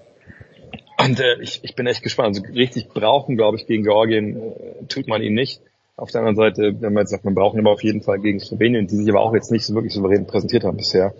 und 0.98 1.20
äh, 1.20 1.40
ich, 1.42 1.60
ich 1.64 1.74
bin 1.74 1.86
echt 1.86 2.02
gespannt. 2.02 2.36
Also 2.36 2.52
richtig 2.52 2.88
brauchen, 2.88 3.36
glaube 3.36 3.56
ich, 3.56 3.66
gegen 3.66 3.82
Georgien 3.82 4.36
äh, 4.36 4.84
tut 4.88 5.08
man 5.08 5.22
ihn 5.22 5.34
nicht. 5.34 5.60
Auf 5.96 6.10
der 6.10 6.20
anderen 6.20 6.36
Seite, 6.36 6.80
wenn 6.80 6.92
man 6.92 7.02
jetzt 7.02 7.10
sagt, 7.10 7.24
man 7.24 7.34
braucht 7.34 7.54
ihn 7.54 7.60
aber 7.60 7.72
auf 7.72 7.82
jeden 7.82 8.02
Fall 8.02 8.18
gegen 8.20 8.40
Slowenien, 8.40 8.86
die 8.86 8.96
sich 8.96 9.08
aber 9.08 9.20
auch 9.20 9.34
jetzt 9.34 9.50
nicht 9.50 9.64
so 9.64 9.74
wirklich 9.74 9.92
souverän 9.92 10.26
präsentiert 10.26 10.64
haben 10.64 10.76
bisher, 10.76 11.14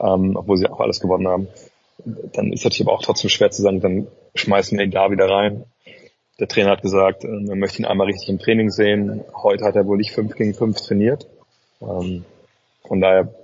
ähm, 0.00 0.36
obwohl 0.36 0.56
sie 0.56 0.68
auch 0.68 0.80
alles 0.80 1.00
gewonnen 1.00 1.28
haben 1.28 1.48
dann 2.04 2.52
ist 2.52 2.64
natürlich 2.64 2.86
aber 2.86 2.92
auch 2.92 3.02
trotzdem 3.02 3.30
schwer 3.30 3.50
zu 3.50 3.62
sagen, 3.62 3.80
dann 3.80 4.06
schmeißen 4.34 4.76
wir 4.76 4.84
ihn 4.84 4.90
da 4.90 5.10
wieder 5.10 5.28
rein. 5.28 5.64
Der 6.38 6.48
Trainer 6.48 6.70
hat 6.70 6.82
gesagt, 6.82 7.24
äh, 7.24 7.28
er 7.28 7.56
möchte 7.56 7.80
ihn 7.80 7.86
einmal 7.86 8.06
richtig 8.06 8.28
im 8.28 8.38
Training 8.38 8.70
sehen. 8.70 9.24
Heute 9.34 9.64
hat 9.64 9.76
er 9.76 9.86
wohl 9.86 9.96
nicht 9.96 10.12
5 10.12 10.34
gegen 10.36 10.54
5 10.54 10.80
trainiert. 10.80 11.26
Ähm, 11.80 12.24
von 12.86 13.00
daher 13.00 13.34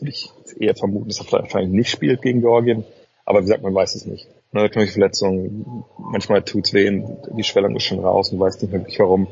würde 0.00 0.10
ich 0.10 0.30
eher 0.58 0.74
vermuten, 0.74 1.08
dass 1.08 1.20
er 1.20 1.30
wahrscheinlich 1.32 1.72
nicht 1.72 1.90
spielt 1.90 2.22
gegen 2.22 2.40
Georgien. 2.40 2.84
Aber 3.24 3.40
wie 3.40 3.44
gesagt, 3.44 3.62
man 3.62 3.74
weiß 3.74 3.94
es 3.94 4.06
nicht. 4.06 4.28
Eine 4.52 4.68
Knöchelverletzung, 4.68 5.84
manchmal 5.98 6.42
tut's 6.42 6.72
weh, 6.72 7.02
die 7.36 7.42
Schwellung 7.42 7.74
ist 7.76 7.84
schon 7.84 7.98
raus 7.98 8.30
und 8.32 8.38
weiß 8.38 8.60
nicht 8.62 8.72
wirklich 8.72 8.98
warum. 8.98 9.28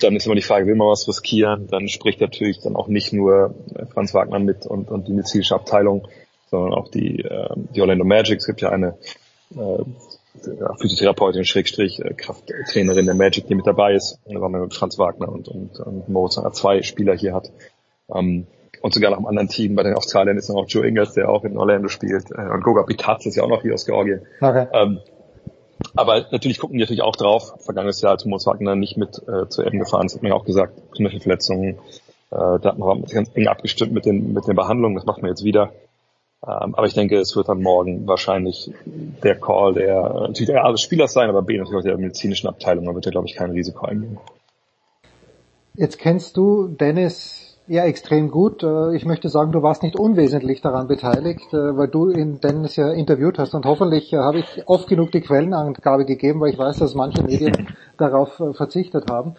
Dann 0.00 0.14
ist 0.14 0.26
immer 0.26 0.34
die 0.34 0.42
Frage, 0.42 0.66
will 0.66 0.74
man 0.74 0.88
was 0.88 1.08
riskieren? 1.08 1.66
Dann 1.68 1.88
spricht 1.88 2.20
natürlich 2.20 2.60
dann 2.60 2.76
auch 2.76 2.88
nicht 2.88 3.12
nur 3.12 3.54
Franz 3.92 4.14
Wagner 4.14 4.38
mit 4.38 4.66
und, 4.66 4.90
und 4.90 5.08
die 5.08 5.12
medizinische 5.12 5.54
Abteilung, 5.54 6.06
sondern 6.50 6.74
auch 6.74 6.88
die, 6.88 7.20
äh, 7.20 7.48
die 7.74 7.80
Orlando 7.80 8.04
Magic. 8.04 8.38
Es 8.38 8.46
gibt 8.46 8.60
ja 8.60 8.68
eine 8.68 8.98
äh, 9.56 9.84
Physiotherapeutin, 10.78 11.44
Schrägstrich, 11.44 12.00
äh, 12.00 12.14
Krafttrainerin 12.14 13.06
der 13.06 13.14
Magic, 13.14 13.46
die 13.46 13.54
mit 13.54 13.66
dabei 13.66 13.94
ist, 13.94 14.18
weil 14.26 14.38
man 14.38 14.60
mit 14.60 14.74
Franz 14.74 14.98
Wagner 14.98 15.28
und, 15.30 15.48
und, 15.48 15.80
und 15.80 16.08
Moritz 16.08 16.38
zwei 16.52 16.82
Spieler 16.82 17.16
hier 17.16 17.34
hat. 17.34 17.50
Ähm, 18.14 18.46
und 18.82 18.92
sogar 18.92 19.12
noch 19.12 19.18
im 19.18 19.26
anderen 19.26 19.48
Team 19.48 19.76
bei 19.76 19.84
den 19.84 19.94
Australiern 19.94 20.36
ist 20.36 20.48
noch 20.48 20.66
Joe 20.66 20.86
Ingles, 20.86 21.12
der 21.12 21.28
auch 21.28 21.44
in 21.44 21.56
Orlando 21.56 21.88
spielt. 21.88 22.30
Äh, 22.32 22.50
und 22.52 22.62
Goga 22.62 22.82
Pitaz 22.82 23.24
ist 23.26 23.36
ja 23.36 23.44
auch 23.44 23.48
noch 23.48 23.62
hier 23.62 23.74
aus 23.74 23.86
Georgien. 23.86 24.26
Okay. 24.40 24.66
Ähm, 24.72 24.98
aber 25.94 26.26
natürlich 26.30 26.58
gucken 26.58 26.76
die 26.76 26.82
natürlich 26.82 27.02
auch 27.02 27.16
drauf. 27.16 27.54
Vergangenes 27.60 28.00
Jahr, 28.00 28.12
als 28.12 28.24
Moritz 28.24 28.46
Wagner 28.46 28.74
nicht 28.74 28.96
mit 28.96 29.22
äh, 29.28 29.48
zu 29.48 29.62
Eben 29.62 29.78
gefahren 29.78 30.06
ist, 30.06 30.14
hat 30.14 30.22
man 30.22 30.30
ja 30.30 30.36
auch 30.36 30.44
gesagt, 30.44 30.74
Knöchelverletzungen. 30.96 31.74
Äh, 31.74 31.78
da 32.30 32.60
hat 32.64 32.78
man 32.78 33.04
ganz 33.04 33.30
eng 33.34 33.46
abgestimmt 33.46 33.92
mit 33.92 34.04
den, 34.04 34.32
mit 34.32 34.46
den 34.48 34.56
Behandlungen. 34.56 34.96
Das 34.96 35.06
macht 35.06 35.22
man 35.22 35.30
jetzt 35.30 35.44
wieder. 35.44 35.72
Ähm, 36.44 36.74
aber 36.74 36.86
ich 36.86 36.94
denke, 36.94 37.18
es 37.18 37.36
wird 37.36 37.48
dann 37.48 37.62
morgen 37.62 38.08
wahrscheinlich 38.08 38.72
der 39.22 39.38
Call 39.38 39.74
der 39.74 40.02
natürlich 40.02 40.48
der 40.48 40.64
A 40.64 40.72
des 40.72 40.80
Spielers 40.80 41.12
sein, 41.12 41.28
aber 41.28 41.42
B 41.42 41.56
natürlich 41.56 41.78
auch 41.78 41.84
der 41.84 41.96
medizinischen 41.98 42.48
Abteilung. 42.48 42.86
Da 42.86 42.94
wird 42.94 43.06
er, 43.06 43.12
glaube 43.12 43.28
ich, 43.28 43.36
kein 43.36 43.52
Risiko 43.52 43.86
eingehen. 43.86 44.18
Jetzt 45.74 45.98
kennst 45.98 46.36
du 46.36 46.66
Dennis 46.66 47.41
ja 47.72 47.84
extrem 47.84 48.30
gut. 48.30 48.62
Äh, 48.62 48.94
ich 48.94 49.06
möchte 49.06 49.30
sagen, 49.30 49.50
du 49.50 49.62
warst 49.62 49.82
nicht 49.82 49.98
unwesentlich 49.98 50.60
daran 50.60 50.88
beteiligt, 50.88 51.52
äh, 51.54 51.76
weil 51.76 51.88
du 51.88 52.08
in 52.08 52.38
Dennis 52.40 52.76
ja 52.76 52.92
interviewt 52.92 53.38
hast 53.38 53.54
und 53.54 53.64
hoffentlich 53.64 54.12
äh, 54.12 54.18
habe 54.18 54.40
ich 54.40 54.62
oft 54.66 54.88
genug 54.88 55.10
die 55.10 55.22
Quellenangabe 55.22 56.04
gegeben, 56.04 56.40
weil 56.40 56.50
ich 56.50 56.58
weiß, 56.58 56.76
dass 56.78 56.94
manche 56.94 57.22
Medien 57.22 57.68
darauf 57.96 58.40
verzichtet 58.52 59.10
haben. 59.10 59.36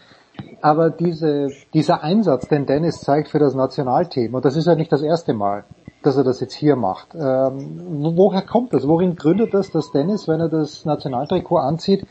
Aber 0.61 0.89
diese, 0.89 1.49
dieser 1.76 2.01
Einsatz, 2.01 2.47
den 2.47 2.65
Dennis 2.65 3.01
zeigt 3.01 3.27
für 3.27 3.38
das 3.38 3.53
Nationalteam, 3.53 4.34
und 4.34 4.43
das 4.43 4.55
ist 4.55 4.65
ja 4.65 4.73
nicht 4.73 4.91
das 4.91 5.03
erste 5.03 5.34
Mal, 5.34 5.64
dass 6.01 6.18
er 6.18 6.23
das 6.23 6.39
jetzt 6.39 6.55
hier 6.55 6.76
macht. 6.76 7.14
Ähm, 7.14 8.15
woher 8.18 8.41
kommt 8.41 8.73
das? 8.73 8.88
Worin 8.88 9.15
gründet 9.15 9.53
das, 9.53 9.69
dass 9.69 9.91
Dennis, 9.91 10.27
wenn 10.27 10.39
er 10.39 10.49
das 10.49 10.85
Nationaltrikot 10.85 11.57
anzieht, 11.57 12.07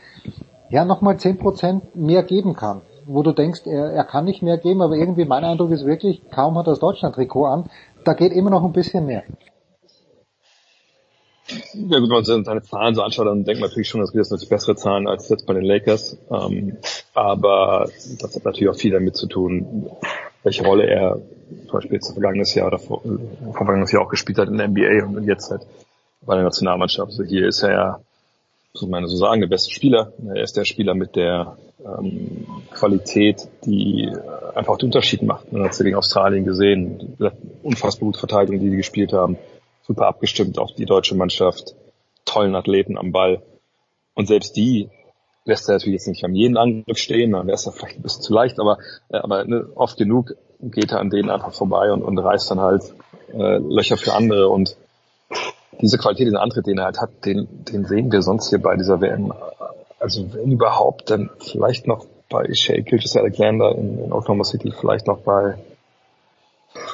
ja 0.69 0.85
nochmal 0.85 1.17
zehn 1.17 1.37
Prozent 1.37 1.95
mehr 1.97 2.23
geben 2.23 2.55
kann? 2.55 2.81
Wo 3.05 3.23
du 3.23 3.33
denkst, 3.33 3.61
er, 3.65 3.91
er 3.91 4.03
kann 4.03 4.25
nicht 4.25 4.41
mehr 4.41 4.57
geben, 4.57 4.81
aber 4.81 4.95
irgendwie 4.95 5.25
mein 5.25 5.43
Eindruck 5.43 5.71
ist 5.71 5.85
wirklich, 5.85 6.21
kaum 6.29 6.57
hat 6.57 6.67
er 6.67 6.71
das 6.71 6.79
Deutschland-Trikot 6.79 7.45
an, 7.45 7.69
da 8.05 8.13
geht 8.13 8.31
immer 8.31 8.49
noch 8.49 8.63
ein 8.63 8.73
bisschen 8.73 9.05
mehr. 9.05 9.23
Ja 11.73 11.99
gut, 11.99 12.09
wenn 12.09 12.35
man 12.35 12.45
seine 12.45 12.61
Zahlen 12.61 12.95
so 12.95 13.01
anschaut, 13.01 13.27
dann 13.27 13.43
denkt 13.43 13.59
man 13.59 13.69
natürlich 13.69 13.89
schon, 13.89 14.01
dass 14.01 14.13
wir 14.13 14.19
das 14.19 14.31
natürlich 14.31 14.49
bessere 14.49 14.75
Zahlen 14.75 15.07
als 15.07 15.27
jetzt 15.29 15.45
bei 15.45 15.53
den 15.53 15.65
Lakers. 15.65 16.17
Ähm, 16.31 16.77
aber 17.13 17.89
das 18.19 18.35
hat 18.35 18.45
natürlich 18.45 18.69
auch 18.69 18.79
viel 18.79 18.91
damit 18.91 19.17
zu 19.17 19.27
tun, 19.27 19.89
welche 20.43 20.65
Rolle 20.65 20.87
er 20.87 21.19
zum 21.63 21.71
Beispiel 21.71 21.95
jetzt 21.95 22.13
vergangenes 22.13 22.55
Jahr 22.55 22.67
oder 22.67 22.79
vor, 22.79 23.01
vergangenes 23.51 23.91
Jahr 23.91 24.03
auch 24.03 24.09
gespielt 24.09 24.37
hat 24.37 24.47
in 24.47 24.57
der 24.57 24.69
NBA 24.69 25.05
und 25.05 25.25
jetzt 25.25 25.51
halt 25.51 25.63
bei 26.21 26.35
der 26.35 26.43
Nationalmannschaft. 26.43 27.11
Also 27.11 27.23
hier 27.23 27.47
ist 27.47 27.61
er 27.63 27.71
ja, 27.71 27.99
so 28.73 28.87
meine 28.87 29.07
so 29.07 29.17
sagen, 29.17 29.41
der 29.41 29.47
beste 29.47 29.71
Spieler. 29.71 30.13
Er 30.27 30.43
ist 30.43 30.57
der 30.57 30.65
Spieler 30.65 30.95
mit 30.95 31.15
der 31.15 31.57
ähm, 31.85 32.45
Qualität, 32.71 33.47
die 33.65 34.11
einfach 34.55 34.77
den 34.77 34.87
Unterschied 34.87 35.21
macht. 35.21 35.51
Man 35.51 35.63
hat 35.63 35.71
es 35.71 35.79
ja 35.79 35.85
gegen 35.85 35.95
Australien 35.95 36.43
gesehen, 36.43 37.17
unfassbar 37.61 38.07
gute 38.07 38.19
Verteidigung, 38.19 38.59
die 38.59 38.71
die 38.71 38.77
gespielt 38.77 39.13
haben, 39.13 39.37
super 39.83 40.07
abgestimmt 40.07 40.57
auf 40.57 40.73
die 40.73 40.85
deutsche 40.85 41.15
Mannschaft, 41.15 41.75
tollen 42.25 42.55
Athleten 42.55 42.97
am 42.97 43.11
Ball. 43.11 43.43
Und 44.15 44.27
selbst 44.27 44.55
die 44.55 44.89
lässt 45.45 45.67
er 45.69 45.75
natürlich 45.75 45.99
jetzt 45.99 46.07
nicht 46.07 46.23
an 46.23 46.35
jeden 46.35 46.57
Angriff 46.57 46.97
stehen, 46.97 47.33
dann 47.33 47.47
wäre 47.47 47.55
es 47.55 47.65
ja 47.65 47.71
vielleicht 47.71 47.97
ein 47.97 48.03
bisschen 48.03 48.23
zu 48.23 48.33
leicht, 48.33 48.59
aber, 48.59 48.77
äh, 49.09 49.17
aber 49.17 49.43
ne, 49.45 49.67
oft 49.75 49.97
genug 49.97 50.35
geht 50.59 50.91
er 50.91 50.99
an 50.99 51.09
denen 51.09 51.29
einfach 51.29 51.53
vorbei 51.53 51.91
und, 51.91 52.01
und 52.01 52.17
reißt 52.17 52.49
dann 52.49 52.61
halt 52.61 52.83
äh, 53.33 53.57
Löcher 53.57 53.97
für 53.97 54.13
andere 54.13 54.47
und 54.47 54.77
diese 55.81 55.97
Qualität, 55.97 56.27
diesen 56.27 56.37
Antritt, 56.37 56.67
den 56.67 56.77
er 56.77 56.85
halt 56.85 57.01
hat, 57.01 57.25
den, 57.25 57.47
den 57.65 57.85
sehen 57.85 58.11
wir 58.11 58.21
sonst 58.21 58.49
hier 58.49 58.61
bei 58.61 58.75
dieser 58.75 59.01
WM. 59.01 59.33
Also 59.99 60.33
wenn 60.33 60.51
überhaupt, 60.51 61.09
dann 61.09 61.29
vielleicht 61.39 61.87
noch 61.87 62.05
bei 62.29 62.53
Shea 62.53 62.81
Gilgis 62.81 63.15
Alexander 63.15 63.75
in, 63.75 63.99
in 63.99 64.11
Oklahoma 64.11 64.43
City, 64.43 64.71
vielleicht 64.71 65.07
noch 65.07 65.19
bei, 65.19 65.55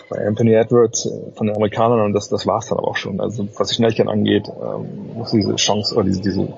bei 0.10 0.28
Anthony 0.28 0.54
Edwards 0.54 1.06
äh, 1.06 1.32
von 1.36 1.48
den 1.48 1.56
Amerikanern 1.56 2.02
und 2.02 2.14
das, 2.14 2.30
das 2.30 2.46
war's 2.46 2.68
dann 2.68 2.78
aber 2.78 2.90
auch 2.90 2.98
schon. 2.98 3.20
Also 3.22 3.48
was 3.58 3.70
die 3.70 3.76
Schnelligkeit 3.76 4.08
angeht, 4.08 4.50
ähm, 4.50 5.14
muss 5.16 5.32
diese 5.32 5.56
Chance 5.56 5.96
oder 5.96 6.06
diese, 6.06 6.22
diese 6.22 6.54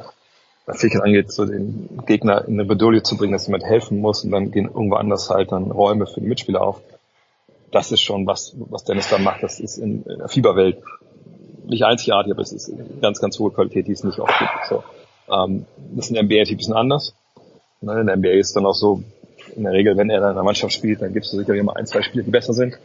was 0.65 0.79
Fähigkeit 0.79 1.03
angeht, 1.03 1.31
so 1.31 1.45
den 1.45 2.01
Gegner 2.05 2.45
in 2.47 2.53
eine 2.53 2.65
Bedulie 2.65 3.03
zu 3.03 3.17
bringen, 3.17 3.33
dass 3.33 3.47
jemand 3.47 3.63
helfen 3.63 3.99
muss 3.99 4.23
und 4.23 4.31
dann 4.31 4.51
gehen 4.51 4.65
irgendwo 4.65 4.95
anders 4.95 5.29
halt 5.29 5.51
dann 5.51 5.71
Räume 5.71 6.07
für 6.07 6.21
die 6.21 6.27
Mitspieler 6.27 6.61
auf. 6.61 6.81
Das 7.71 7.91
ist 7.91 8.01
schon 8.01 8.27
was, 8.27 8.55
was 8.69 8.83
Dennis 8.83 9.09
da 9.09 9.17
macht. 9.17 9.43
Das 9.43 9.59
ist 9.59 9.77
in, 9.77 10.03
in 10.03 10.19
der 10.19 10.27
Fieberwelt 10.27 10.81
nicht 11.65 11.83
einzigartig, 11.83 12.31
aber 12.31 12.41
es 12.41 12.51
ist 12.51 12.71
ganz, 13.01 13.19
ganz 13.19 13.37
hohe 13.39 13.51
Qualität, 13.51 13.87
die 13.87 13.93
es 13.93 14.03
nicht 14.03 14.19
oft 14.19 14.33
gibt. 14.39 14.51
So. 14.69 14.83
Ähm, 15.33 15.65
das 15.95 16.05
ist 16.05 16.09
in 16.09 16.15
der 16.15 16.23
NBA 16.23 16.49
ein 16.49 16.57
bisschen 16.57 16.73
anders. 16.73 17.15
Ne, 17.81 17.99
in 17.99 18.07
der 18.07 18.17
NBA 18.17 18.31
ist 18.31 18.55
dann 18.55 18.65
auch 18.65 18.75
so, 18.75 19.03
in 19.55 19.63
der 19.63 19.73
Regel, 19.73 19.97
wenn 19.97 20.09
er 20.09 20.19
dann 20.19 20.31
in 20.31 20.35
der 20.35 20.43
Mannschaft 20.43 20.73
spielt, 20.73 21.01
dann 21.01 21.13
gibt 21.13 21.25
es 21.25 21.31
sicherlich 21.31 21.59
immer 21.59 21.75
ein, 21.75 21.85
zwei 21.85 22.01
Spiele, 22.01 22.23
die 22.23 22.31
besser 22.31 22.53
sind. 22.53 22.77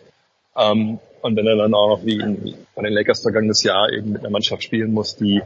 Ähm, 0.57 0.99
und 1.23 1.37
wenn 1.37 1.47
er 1.47 1.57
dann 1.57 1.75
auch 1.75 1.89
noch 1.89 2.05
wie 2.05 2.21
in, 2.21 2.55
bei 2.75 2.83
den 2.83 2.93
Lakers 2.93 3.23
vergangenes 3.23 3.63
Jahr 3.63 3.91
eben 3.93 4.13
mit 4.13 4.23
einer 4.23 4.31
Mannschaft 4.31 4.63
spielen 4.63 4.93
muss, 4.93 5.17
die 5.17 5.43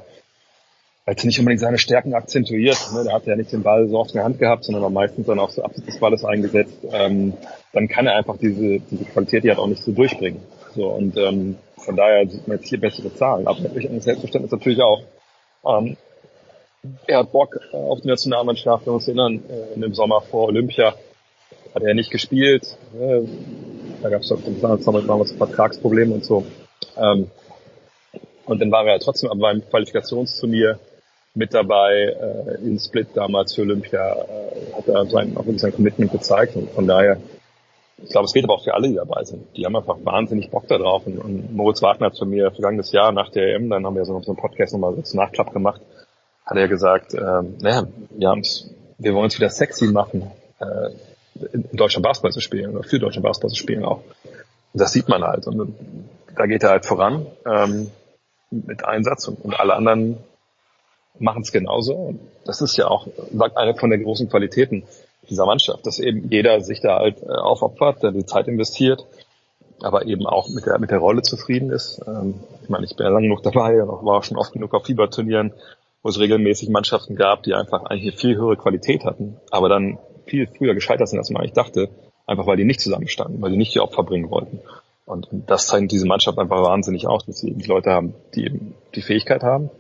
halt 1.06 1.24
nicht 1.24 1.38
unbedingt 1.38 1.60
seine 1.60 1.78
Stärken 1.78 2.14
akzentuiert. 2.14 2.78
Ne? 2.94 3.04
Der 3.04 3.12
hat 3.12 3.26
ja 3.26 3.34
nicht 3.34 3.52
den 3.52 3.62
Ball 3.62 3.88
so 3.88 3.98
oft 3.98 4.10
in 4.10 4.18
der 4.18 4.24
Hand 4.24 4.38
gehabt, 4.38 4.64
sondern 4.64 4.82
war 4.82 4.90
meistens 4.90 5.26
dann 5.26 5.38
auch 5.38 5.50
so 5.50 5.62
abseits 5.62 5.86
des 5.86 5.98
Balles 5.98 6.24
eingesetzt. 6.24 6.78
Ähm, 6.92 7.34
dann 7.72 7.88
kann 7.88 8.06
er 8.06 8.16
einfach 8.16 8.36
diese, 8.36 8.80
diese 8.80 9.04
Qualität, 9.06 9.44
die 9.44 9.50
hat 9.50 9.58
auch 9.58 9.66
nicht 9.66 9.82
so 9.82 9.92
durchbringen. 9.92 10.40
So, 10.74 10.88
und 10.88 11.16
ähm, 11.16 11.56
von 11.84 11.96
daher 11.96 12.28
sieht 12.28 12.46
man 12.46 12.58
jetzt 12.58 12.68
hier 12.68 12.80
bessere 12.80 13.14
Zahlen. 13.14 13.46
Aber 13.46 13.60
natürlich 13.60 13.88
ein 13.88 14.00
Selbstverständnis 14.00 14.52
natürlich 14.52 14.80
auch. 14.82 15.02
Ähm, 15.66 15.96
er 17.06 17.18
hat 17.18 17.32
Bock 17.32 17.58
auf 17.72 18.00
die 18.00 18.08
Nationalmannschaft. 18.08 18.86
Wir 18.86 18.92
uns 18.92 19.06
erinnern, 19.06 19.42
äh, 19.48 19.74
in 19.74 19.82
dem 19.82 19.94
Sommer 19.94 20.20
vor 20.22 20.48
Olympia 20.48 20.94
hat 21.74 21.82
er 21.82 21.94
nicht 21.94 22.10
gespielt. 22.10 22.76
Äh, 22.98 23.22
da 24.02 24.08
gab 24.08 24.22
es 24.22 24.28
doch 24.28 24.40
damals 24.40 25.32
Vertragsprobleme 25.32 26.14
und 26.14 26.24
so. 26.24 26.44
Ähm, 26.96 27.30
und 28.46 28.60
dann 28.60 28.72
war 28.72 28.86
er 28.86 28.98
trotzdem 28.98 29.30
beim 29.38 29.62
Qualifikationsturnier 29.68 30.78
mit 31.34 31.54
dabei 31.54 31.92
äh, 31.94 32.66
in 32.66 32.78
Split 32.78 33.08
damals 33.14 33.54
für 33.54 33.62
Olympia, 33.62 34.12
äh, 34.12 34.72
hat 34.76 34.88
er 34.88 35.06
sein, 35.06 35.36
auch 35.36 35.44
sein 35.56 35.72
Commitment 35.72 36.10
gezeigt 36.10 36.56
und 36.56 36.70
von 36.70 36.86
daher, 36.86 37.18
ich 38.02 38.10
glaube, 38.10 38.26
es 38.26 38.32
geht 38.32 38.44
aber 38.44 38.54
auch 38.54 38.64
für 38.64 38.74
alle, 38.74 38.88
die 38.88 38.94
dabei 38.94 39.24
sind. 39.24 39.56
Die 39.56 39.64
haben 39.64 39.76
einfach 39.76 39.98
wahnsinnig 40.02 40.50
Bock 40.50 40.66
da 40.68 40.78
drauf 40.78 41.06
und, 41.06 41.18
und 41.18 41.54
Moritz 41.54 41.82
Wagner 41.82 42.06
hat 42.06 42.14
zu 42.14 42.26
mir 42.26 42.50
vergangenes 42.50 42.92
Jahr 42.92 43.12
nach 43.12 43.30
der 43.30 43.54
EM, 43.54 43.70
dann 43.70 43.84
haben 43.84 43.96
wir 43.96 44.04
so 44.04 44.14
auf 44.14 44.24
so 44.24 44.32
einem 44.32 44.40
Podcast 44.40 44.72
nochmal 44.72 44.94
so 45.02 45.18
einen 45.18 45.26
Nachklapp 45.26 45.52
gemacht, 45.52 45.80
hat 46.44 46.56
er 46.56 46.68
gesagt, 46.68 47.14
äh, 47.14 47.20
naja, 47.20 47.86
wir, 48.10 48.28
haben's, 48.28 48.70
wir 48.98 49.14
wollen 49.14 49.26
es 49.26 49.38
wieder 49.38 49.50
sexy 49.50 49.86
machen, 49.86 50.30
äh, 50.58 50.90
in 51.52 51.68
deutscher 51.72 52.00
Basketball 52.00 52.32
zu 52.32 52.40
spielen 52.40 52.76
oder 52.76 52.82
für 52.82 52.98
deutscher 52.98 53.20
Basketball 53.20 53.50
zu 53.50 53.56
spielen 53.56 53.84
auch. 53.84 54.02
Und 54.72 54.80
das 54.80 54.92
sieht 54.92 55.08
man 55.08 55.22
halt 55.22 55.46
und 55.46 55.74
da 56.36 56.46
geht 56.46 56.62
er 56.62 56.70
halt 56.70 56.86
voran 56.86 57.26
ähm, 57.46 57.90
mit 58.50 58.84
Einsatz 58.84 59.28
und, 59.28 59.44
und 59.44 59.58
alle 59.58 59.74
anderen 59.74 60.18
machen 61.18 61.42
es 61.42 61.52
genauso. 61.52 61.94
Und 61.94 62.20
das 62.44 62.60
ist 62.60 62.76
ja 62.76 62.88
auch, 62.88 63.06
sagt 63.32 63.56
eine 63.56 63.74
von 63.74 63.90
der 63.90 63.98
großen 63.98 64.28
Qualitäten 64.28 64.84
dieser 65.30 65.46
Mannschaft, 65.46 65.86
dass 65.86 65.98
eben 65.98 66.28
jeder 66.28 66.60
sich 66.60 66.80
da 66.80 66.98
halt 66.98 67.22
äh, 67.22 67.26
aufopfert, 67.26 68.02
der 68.02 68.12
die 68.12 68.26
Zeit 68.26 68.48
investiert, 68.48 69.06
aber 69.80 70.06
eben 70.06 70.26
auch 70.26 70.48
mit 70.48 70.66
der, 70.66 70.78
mit 70.78 70.90
der 70.90 70.98
Rolle 70.98 71.22
zufrieden 71.22 71.70
ist. 71.70 72.00
Ähm, 72.06 72.34
ich 72.62 72.68
meine, 72.68 72.84
ich 72.84 72.96
bin 72.96 73.06
ja 73.06 73.12
lange 73.12 73.28
genug 73.28 73.42
dabei 73.42 73.82
und 73.82 73.88
war 74.04 74.18
auch 74.18 74.24
schon 74.24 74.36
oft 74.36 74.52
genug 74.52 74.74
auf 74.74 74.84
Fieberturnieren, 74.84 75.52
wo 76.02 76.08
es 76.08 76.18
regelmäßig 76.18 76.68
Mannschaften 76.68 77.16
gab, 77.16 77.42
die 77.42 77.54
einfach 77.54 77.84
eigentlich 77.84 78.16
viel 78.16 78.36
höhere 78.36 78.56
Qualität 78.56 79.04
hatten, 79.04 79.36
aber 79.50 79.68
dann 79.68 79.98
viel 80.26 80.46
früher 80.46 80.74
gescheitert 80.74 81.08
sind, 81.08 81.18
als 81.18 81.30
man 81.30 81.42
eigentlich 81.42 81.54
dachte, 81.54 81.88
einfach 82.26 82.46
weil 82.46 82.56
die 82.56 82.64
nicht 82.64 82.80
zusammenstanden, 82.80 83.40
weil 83.42 83.50
die 83.50 83.56
nicht 83.56 83.74
die 83.74 83.80
Opfer 83.80 84.02
bringen 84.02 84.30
wollten. 84.30 84.60
Und 85.04 85.28
das 85.46 85.66
zeigt 85.66 85.90
diese 85.90 86.06
Mannschaft 86.06 86.38
einfach 86.38 86.62
wahnsinnig 86.62 87.08
aus, 87.08 87.26
dass 87.26 87.38
sie 87.38 87.50
eben 87.50 87.60
Leute 87.64 87.90
haben, 87.90 88.14
die 88.34 88.44
eben 88.44 88.74
die 88.94 89.02
Fähigkeit 89.02 89.42
haben, 89.42 89.70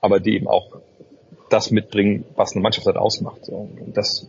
aber 0.00 0.20
die 0.20 0.36
eben 0.36 0.48
auch 0.48 0.78
das 1.50 1.70
mitbringen, 1.70 2.24
was 2.34 2.52
eine 2.52 2.62
Mannschaft 2.62 2.86
halt 2.86 2.96
ausmacht. 2.96 3.48
Und 3.48 3.92
das 3.94 4.26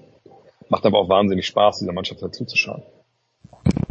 macht 0.69 0.85
aber 0.85 0.99
auch 0.99 1.09
wahnsinnig 1.09 1.45
Spaß, 1.47 1.79
dieser 1.79 1.93
Mannschaft 1.93 2.21
halt 2.21 2.35
zuzuschauen. 2.35 2.83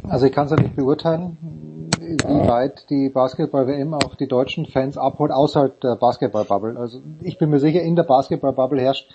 Also 0.09 0.27
ich 0.27 0.33
kann 0.33 0.47
es 0.47 0.51
ja 0.51 0.61
nicht 0.61 0.77
beurteilen, 0.77 1.91
wie 1.99 2.49
weit 2.49 2.91
die 2.91 3.09
Basketball-WM 3.09 3.95
auch 3.95 4.15
die 4.15 4.29
deutschen 4.29 4.67
Fans 4.67 4.99
abholt 4.99 5.33
außerhalb 5.33 5.81
der 5.81 5.97
Basketball-Bubble. 5.97 6.77
Also 6.79 7.01
ich 7.23 7.39
bin 7.39 7.51
mir 7.51 7.59
sicher, 7.59 7.81
in 7.81 7.97
der 7.97 8.03
Basketball-Bubble 8.03 8.81
herrscht 8.81 9.11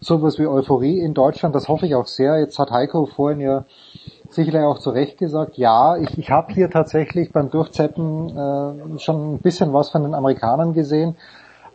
sowas 0.00 0.38
wie 0.38 0.46
Euphorie 0.46 0.98
in 1.00 1.12
Deutschland. 1.12 1.54
Das 1.54 1.68
hoffe 1.68 1.86
ich 1.86 1.94
auch 1.94 2.06
sehr. 2.06 2.38
Jetzt 2.38 2.58
hat 2.58 2.70
Heiko 2.70 3.06
vorhin 3.06 3.40
ja 3.40 3.66
sicherlich 4.30 4.62
auch 4.62 4.78
zu 4.78 4.90
Recht 4.90 5.18
gesagt, 5.18 5.58
ja, 5.58 5.96
ich, 5.96 6.16
ich 6.16 6.30
habe 6.30 6.52
hier 6.52 6.70
tatsächlich 6.70 7.32
beim 7.32 7.50
Durchzeppen 7.50 8.28
äh, 8.30 8.98
schon 8.98 9.34
ein 9.34 9.38
bisschen 9.40 9.72
was 9.72 9.90
von 9.90 10.02
den 10.02 10.14
Amerikanern 10.14 10.72
gesehen 10.72 11.16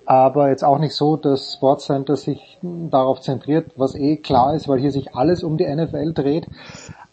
aber 0.05 0.49
jetzt 0.49 0.63
auch 0.63 0.79
nicht 0.79 0.93
so, 0.93 1.15
dass 1.17 1.53
Sportscenter 1.53 2.15
sich 2.15 2.59
darauf 2.61 3.21
zentriert, 3.21 3.71
was 3.75 3.95
eh 3.95 4.17
klar 4.17 4.53
ist, 4.53 4.67
weil 4.67 4.79
hier 4.79 4.91
sich 4.91 5.15
alles 5.15 5.43
um 5.43 5.57
die 5.57 5.65
NFL 5.65 6.13
dreht. 6.13 6.47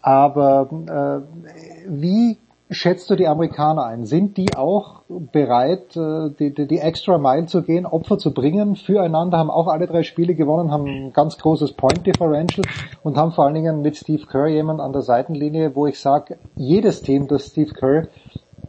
Aber 0.02 0.69
äh, 0.86 1.89
wie 1.89 2.39
schätzt 2.73 3.10
du 3.10 3.16
die 3.16 3.28
Amerikaner 3.28 3.85
ein? 3.85 4.05
Sind 4.05 4.36
die 4.36 4.55
auch 4.56 5.02
bereit, 5.09 5.97
äh, 5.97 6.31
die, 6.39 6.55
die, 6.55 6.66
die 6.66 6.78
extra 6.78 7.19
Mile 7.19 7.47
zu 7.47 7.62
gehen, 7.62 7.86
Opfer 7.86 8.19
zu 8.19 8.32
bringen 8.35 8.77
füreinander, 8.77 9.39
haben 9.39 9.51
auch 9.51 9.69
alle 9.69 9.86
drei 9.86 10.02
Spiele 10.02 10.35
gewonnen, 10.35 10.70
haben 10.73 10.86
ein 10.86 11.12
ganz 11.12 11.39
großes 11.39 11.73
Point 11.73 12.06
Differential 12.06 12.64
und 13.02 13.16
haben 13.16 13.32
vor 13.32 13.44
allen 13.44 13.55
Dingen 13.55 13.82
mit 13.82 13.97
Steve 13.97 14.27
Kerr 14.27 14.48
jemand 14.48 14.81
an 14.81 14.93
der 14.93 15.02
Seitenlinie, 15.02 15.74
wo 15.77 15.86
ich 15.86 16.01
sage, 16.01 16.39
jedes 16.56 17.02
Team, 17.02 17.28
das 17.28 17.47
Steve 17.48 17.73
Kerr 17.73 18.09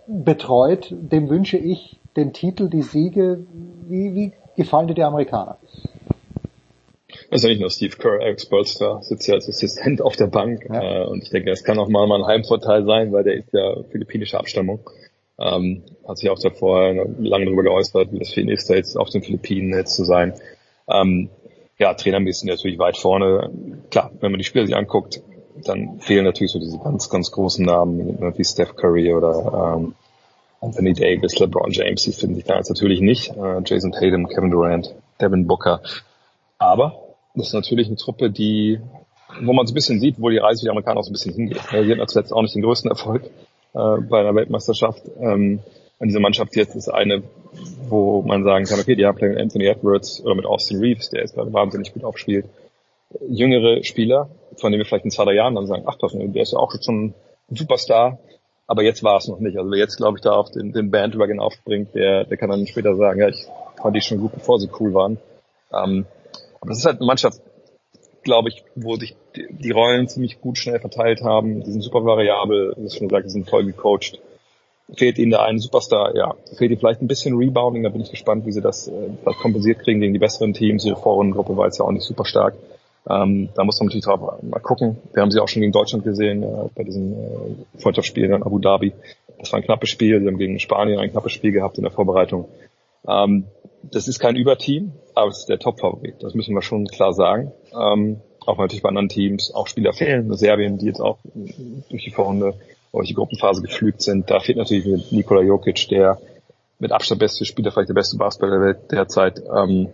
betreut, 0.07 0.89
dem 0.91 1.29
wünsche 1.29 1.57
ich 1.57 1.99
den 2.15 2.33
Titel, 2.33 2.69
die 2.69 2.81
Siege. 2.81 3.45
Wie, 3.87 4.13
wie 4.15 4.33
gefallen 4.55 4.87
dir 4.87 4.93
die 4.93 5.03
Amerikaner? 5.03 5.57
Also 7.31 7.47
nicht 7.47 7.61
nur 7.61 7.69
Steve 7.69 7.95
Kerr, 7.97 8.21
Alex 8.21 8.45
Bolster 8.45 9.01
sitzt 9.01 9.27
ja 9.27 9.35
als 9.35 9.47
Assistent 9.49 10.01
auf 10.01 10.15
der 10.15 10.27
Bank 10.27 10.67
ja. 10.69 11.03
äh, 11.03 11.07
und 11.07 11.23
ich 11.23 11.29
denke, 11.29 11.49
das 11.49 11.63
kann 11.63 11.79
auch 11.79 11.89
mal 11.89 12.11
ein 12.11 12.25
Heimvorteil 12.25 12.85
sein, 12.85 13.11
weil 13.11 13.23
der 13.23 13.35
ist 13.35 13.53
ja 13.53 13.83
philippinische 13.91 14.39
Abstammung. 14.39 14.79
Ähm, 15.39 15.83
hat 16.07 16.19
sich 16.19 16.29
auch 16.29 16.39
davor 16.39 16.93
lange 17.17 17.45
darüber 17.45 17.63
geäußert, 17.63 18.11
wie 18.11 18.19
das 18.19 18.31
für 18.31 18.41
ihn 18.41 18.49
ist, 18.49 18.69
da 18.69 18.75
jetzt 18.75 18.95
auf 18.95 19.09
den 19.09 19.23
Philippinen 19.23 19.73
jetzt 19.73 19.95
zu 19.95 20.03
sein. 20.03 20.33
Ähm, 20.87 21.29
ja, 21.79 21.93
trainermäßig 21.93 22.47
natürlich 22.47 22.77
weit 22.77 22.97
vorne. 22.97 23.49
Klar, 23.89 24.11
wenn 24.19 24.31
man 24.31 24.37
die 24.37 24.45
Spiele 24.45 24.67
sich 24.67 24.75
anguckt, 24.75 25.21
dann 25.65 25.99
fehlen 25.99 26.25
natürlich 26.25 26.51
so 26.51 26.59
diese 26.59 26.77
ganz, 26.79 27.09
ganz 27.09 27.31
großen 27.31 27.65
Namen 27.65 28.37
wie 28.37 28.43
Steph 28.43 28.75
Curry 28.75 29.13
oder 29.13 29.75
ähm, 29.77 29.95
Anthony 30.63 30.93
Davis, 30.93 31.37
LeBron 31.39 31.71
James, 31.71 32.03
die 32.03 32.13
finden 32.13 32.35
sich 32.35 32.45
da 32.45 32.57
jetzt 32.57 32.69
natürlich 32.69 33.01
nicht. 33.01 33.29
Äh, 33.35 33.61
Jason 33.65 33.91
Tatum, 33.91 34.27
Kevin 34.27 34.49
Durant, 34.49 34.95
Devin 35.19 35.45
Booker. 35.45 35.81
Aber 36.57 37.03
das 37.35 37.47
ist 37.47 37.53
natürlich 37.53 37.87
eine 37.87 37.97
Truppe, 37.97 38.31
die, 38.31 38.79
wo 39.41 39.53
man 39.53 39.67
so 39.67 39.73
ein 39.73 39.75
bisschen 39.75 39.99
sieht, 39.99 40.21
wo 40.21 40.29
die 40.29 40.37
Reise 40.37 40.61
für 40.61 40.65
die 40.65 40.69
Amerikaner 40.69 40.99
auch 40.99 41.03
so 41.03 41.09
ein 41.09 41.13
bisschen 41.13 41.33
hingeht. 41.33 41.61
Sie 41.69 41.91
hatten 41.91 42.07
zuletzt 42.07 42.31
auch 42.31 42.41
nicht 42.41 42.55
den 42.55 42.61
größten 42.61 42.89
Erfolg 42.89 43.23
äh, 43.73 43.97
bei 43.97 44.19
einer 44.19 44.35
Weltmeisterschaft. 44.35 45.03
Ähm, 45.19 45.59
und 45.99 46.07
diese 46.07 46.19
Mannschaft 46.19 46.55
jetzt 46.55 46.75
ist 46.75 46.89
eine, 46.89 47.23
wo 47.89 48.21
man 48.21 48.43
sagen 48.43 48.65
kann, 48.65 48.79
okay, 48.79 48.95
die 48.95 49.05
haben 49.05 49.17
mit 49.19 49.37
Anthony 49.37 49.65
Edwards 49.65 50.21
oder 50.23 50.35
mit 50.35 50.45
Austin 50.45 50.79
Reeves, 50.79 51.09
der 51.09 51.21
jetzt 51.21 51.35
gerade 51.35 51.51
wahnsinnig 51.51 51.93
gut 51.93 52.03
aufspielt. 52.03 52.45
Jüngere 53.29 53.83
Spieler, 53.83 54.29
von 54.57 54.71
denen 54.71 54.79
wir 54.81 54.85
vielleicht 54.85 55.05
in 55.05 55.11
zwei, 55.11 55.25
drei 55.25 55.35
Jahren 55.35 55.55
dann 55.55 55.67
sagen, 55.67 55.83
ach, 55.85 55.97
der 55.97 56.41
ist 56.41 56.53
ja 56.53 56.59
auch 56.59 56.73
schon 56.81 57.13
ein 57.49 57.55
Superstar. 57.55 58.19
Aber 58.67 58.83
jetzt 58.83 59.03
war 59.03 59.17
es 59.17 59.27
noch 59.27 59.39
nicht. 59.39 59.57
Also 59.57 59.69
wer 59.71 59.79
jetzt, 59.79 59.97
glaube 59.97 60.17
ich, 60.17 60.21
da 60.21 60.31
auf 60.31 60.51
den, 60.51 60.71
den 60.71 60.89
Bandwagon 60.89 61.39
aufspringt, 61.39 61.93
der, 61.95 62.25
der 62.25 62.37
kann 62.37 62.49
dann 62.49 62.65
später 62.65 62.95
sagen, 62.95 63.19
ja, 63.19 63.27
ich 63.27 63.45
fand 63.81 63.95
die 63.95 64.01
schon 64.01 64.19
gut, 64.19 64.33
bevor 64.33 64.59
sie 64.59 64.69
cool 64.79 64.93
waren. 64.93 65.17
Ähm, 65.73 66.05
aber 66.61 66.71
es 66.71 66.79
ist 66.79 66.85
halt 66.85 66.97
eine 66.97 67.07
Mannschaft, 67.07 67.41
glaube 68.23 68.49
ich, 68.49 68.63
wo 68.75 68.95
sich 68.95 69.15
die, 69.35 69.47
die, 69.49 69.71
Rollen 69.71 70.07
ziemlich 70.07 70.39
gut 70.39 70.57
schnell 70.57 70.79
verteilt 70.79 71.21
haben. 71.21 71.63
Die 71.63 71.71
sind 71.71 71.81
super 71.81 72.05
variabel, 72.05 72.73
wie 72.77 72.89
schon 72.89 73.09
gesagt, 73.09 73.25
die 73.25 73.31
sind 73.31 73.49
voll 73.49 73.65
gecoacht. 73.65 74.19
Fehlt 74.95 75.17
ihnen 75.17 75.31
der 75.31 75.43
eine 75.43 75.59
Superstar, 75.59 76.15
ja. 76.15 76.35
Fehlt 76.57 76.71
ihnen 76.71 76.79
vielleicht 76.79 77.01
ein 77.01 77.07
bisschen 77.07 77.35
Rebounding, 77.35 77.83
da 77.83 77.89
bin 77.89 78.01
ich 78.01 78.11
gespannt, 78.11 78.45
wie 78.45 78.51
sie 78.51 78.61
das, 78.61 78.87
äh, 78.87 79.09
das 79.25 79.35
kompensiert 79.37 79.79
kriegen 79.79 79.99
gegen 79.99 80.13
die 80.13 80.19
besseren 80.19 80.53
Teams. 80.53 80.85
Ihre 80.85 80.95
Vorrundengruppe 80.95 81.57
war 81.57 81.65
jetzt 81.65 81.79
ja 81.79 81.85
auch 81.85 81.91
nicht 81.91 82.05
super 82.05 82.25
stark. 82.25 82.55
Ähm, 83.09 83.49
da 83.55 83.63
muss 83.63 83.79
man 83.79 83.87
natürlich 83.87 84.05
drauf 84.05 84.41
mal 84.41 84.59
gucken. 84.59 84.97
Wir 85.13 85.21
haben 85.21 85.31
sie 85.31 85.39
auch 85.39 85.47
schon 85.47 85.61
gegen 85.61 85.73
Deutschland 85.73 86.03
gesehen, 86.03 86.43
äh, 86.43 86.69
bei 86.73 86.83
diesem 86.83 87.13
äh, 87.13 87.79
Freundschaftsspiel 87.79 88.25
in 88.25 88.43
Abu 88.43 88.59
Dhabi. 88.59 88.93
Das 89.39 89.51
war 89.51 89.59
ein 89.59 89.65
knappes 89.65 89.89
Spiel. 89.89 90.21
Sie 90.21 90.27
haben 90.27 90.37
gegen 90.37 90.59
Spanien 90.59 90.99
ein 90.99 91.11
knappes 91.11 91.33
Spiel 91.33 91.51
gehabt 91.51 91.77
in 91.77 91.83
der 91.83 91.91
Vorbereitung. 91.91 92.47
Ähm, 93.07 93.45
das 93.83 94.07
ist 94.07 94.19
kein 94.19 94.37
Überteam, 94.37 94.93
aber 95.13 95.29
es 95.31 95.39
ist 95.39 95.49
der 95.49 95.59
Top-Favorit. 95.59 96.15
Das 96.21 96.33
müssen 96.33 96.55
wir 96.55 96.61
schon 96.61 96.87
klar 96.87 97.13
sagen. 97.13 97.51
Ähm, 97.73 98.21
auch 98.45 98.57
natürlich 98.57 98.83
bei 98.83 98.89
anderen 98.89 99.09
Teams 99.09 99.53
auch 99.53 99.67
Spieler 99.67 99.93
fehlen. 99.93 100.33
Serbien, 100.35 100.77
die 100.77 100.85
jetzt 100.85 101.01
auch 101.01 101.17
durch 101.89 102.03
die 102.03 102.11
Vorrunde 102.11 102.53
durch 102.93 103.07
die 103.07 103.15
Gruppenphase 103.15 103.61
geflügt 103.61 104.01
sind. 104.01 104.29
Da 104.29 104.39
fehlt 104.39 104.57
natürlich 104.57 105.11
Nikola 105.11 105.41
Jokic, 105.41 105.87
der 105.89 106.19
mit 106.79 106.91
Abstand 106.91 107.19
beste 107.19 107.43
Spieler, 107.43 107.71
vielleicht 107.71 107.89
der 107.89 107.95
beste 107.95 108.17
Basketballer 108.17 108.59
der 108.59 108.67
Welt 108.67 108.91
derzeit. 108.91 109.41
Ähm, 109.53 109.89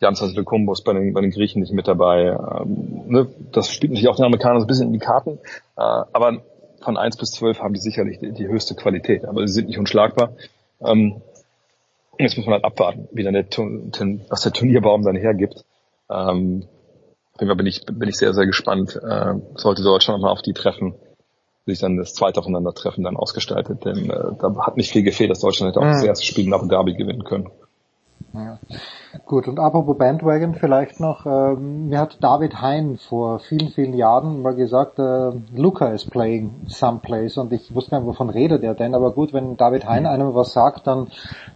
Jan 0.00 0.14
Antetokounmpo 0.14 0.74
bei 0.84 0.92
den, 0.92 1.12
bei 1.12 1.20
den 1.20 1.30
Griechen 1.30 1.60
nicht 1.60 1.72
mit 1.72 1.88
dabei. 1.88 2.36
Ähm, 2.36 3.04
ne? 3.06 3.28
Das 3.52 3.70
spielt 3.70 3.92
natürlich 3.92 4.08
auch 4.08 4.16
den 4.16 4.24
Amerikanern 4.24 4.60
so 4.60 4.64
ein 4.64 4.68
bisschen 4.68 4.88
in 4.88 4.92
die 4.92 4.98
Karten. 4.98 5.38
Äh, 5.76 5.82
aber 5.82 6.42
von 6.82 6.96
1 6.96 7.16
bis 7.16 7.30
12 7.32 7.60
haben 7.60 7.74
die 7.74 7.80
sicherlich 7.80 8.18
die, 8.18 8.32
die 8.32 8.48
höchste 8.48 8.74
Qualität. 8.74 9.24
Aber 9.24 9.46
sie 9.46 9.52
sind 9.52 9.68
nicht 9.68 9.78
unschlagbar. 9.78 10.32
Ähm, 10.80 11.22
jetzt 12.18 12.36
muss 12.36 12.46
man 12.46 12.54
halt 12.54 12.64
abwarten, 12.64 13.08
wie 13.12 13.22
dann 13.22 13.34
der, 13.34 13.46
was 14.28 14.42
der 14.42 14.52
Turnierbaum 14.52 15.02
dann 15.02 15.16
hergibt. 15.16 15.64
Ähm, 16.10 16.66
auf 17.34 17.40
jeden 17.40 17.48
Fall 17.48 17.56
bin 17.56 17.66
ich, 17.66 17.84
bin 17.86 18.08
ich 18.08 18.16
sehr, 18.16 18.34
sehr 18.34 18.46
gespannt. 18.46 18.96
Äh, 18.96 19.34
sollte 19.56 19.82
Deutschland 19.82 20.22
mal 20.22 20.30
auf 20.30 20.42
die 20.42 20.52
treffen, 20.52 20.94
sich 21.66 21.78
dann 21.78 21.96
das 21.96 22.14
zweite 22.14 22.40
Aufeinandertreffen 22.40 23.02
dann 23.02 23.16
ausgestaltet. 23.16 23.84
Denn 23.84 24.10
äh, 24.10 24.32
da 24.38 24.54
hat 24.60 24.76
nicht 24.76 24.92
viel 24.92 25.02
gefehlt, 25.02 25.30
dass 25.30 25.40
Deutschland 25.40 25.70
hätte 25.70 25.80
auch 25.80 25.90
das 25.90 26.04
erste 26.04 26.26
Spiel 26.26 26.48
nach 26.48 26.66
Derby 26.68 26.94
gewinnen 26.94 27.24
können. 27.24 27.50
Ja. 28.34 28.58
Gut, 29.26 29.46
und 29.46 29.60
apropos 29.60 29.96
Bandwagon 29.96 30.54
vielleicht 30.54 30.98
noch, 30.98 31.24
ähm, 31.24 31.88
mir 31.88 32.00
hat 32.00 32.18
David 32.20 32.60
Hein 32.60 32.96
vor 32.98 33.38
vielen, 33.38 33.68
vielen 33.68 33.94
Jahren 33.94 34.42
mal 34.42 34.56
gesagt, 34.56 34.98
äh, 34.98 35.30
Luca 35.54 35.86
is 35.90 36.04
playing 36.04 36.50
someplace 36.66 37.38
und 37.38 37.52
ich 37.52 37.72
wusste 37.72 37.92
gar 37.92 38.00
nicht, 38.00 38.08
wovon 38.08 38.30
redet 38.30 38.64
er 38.64 38.74
denn, 38.74 38.96
aber 38.96 39.12
gut, 39.12 39.32
wenn 39.32 39.56
David 39.56 39.88
Hein 39.88 40.06
einem 40.06 40.34
was 40.34 40.52
sagt, 40.52 40.88
dann, 40.88 41.06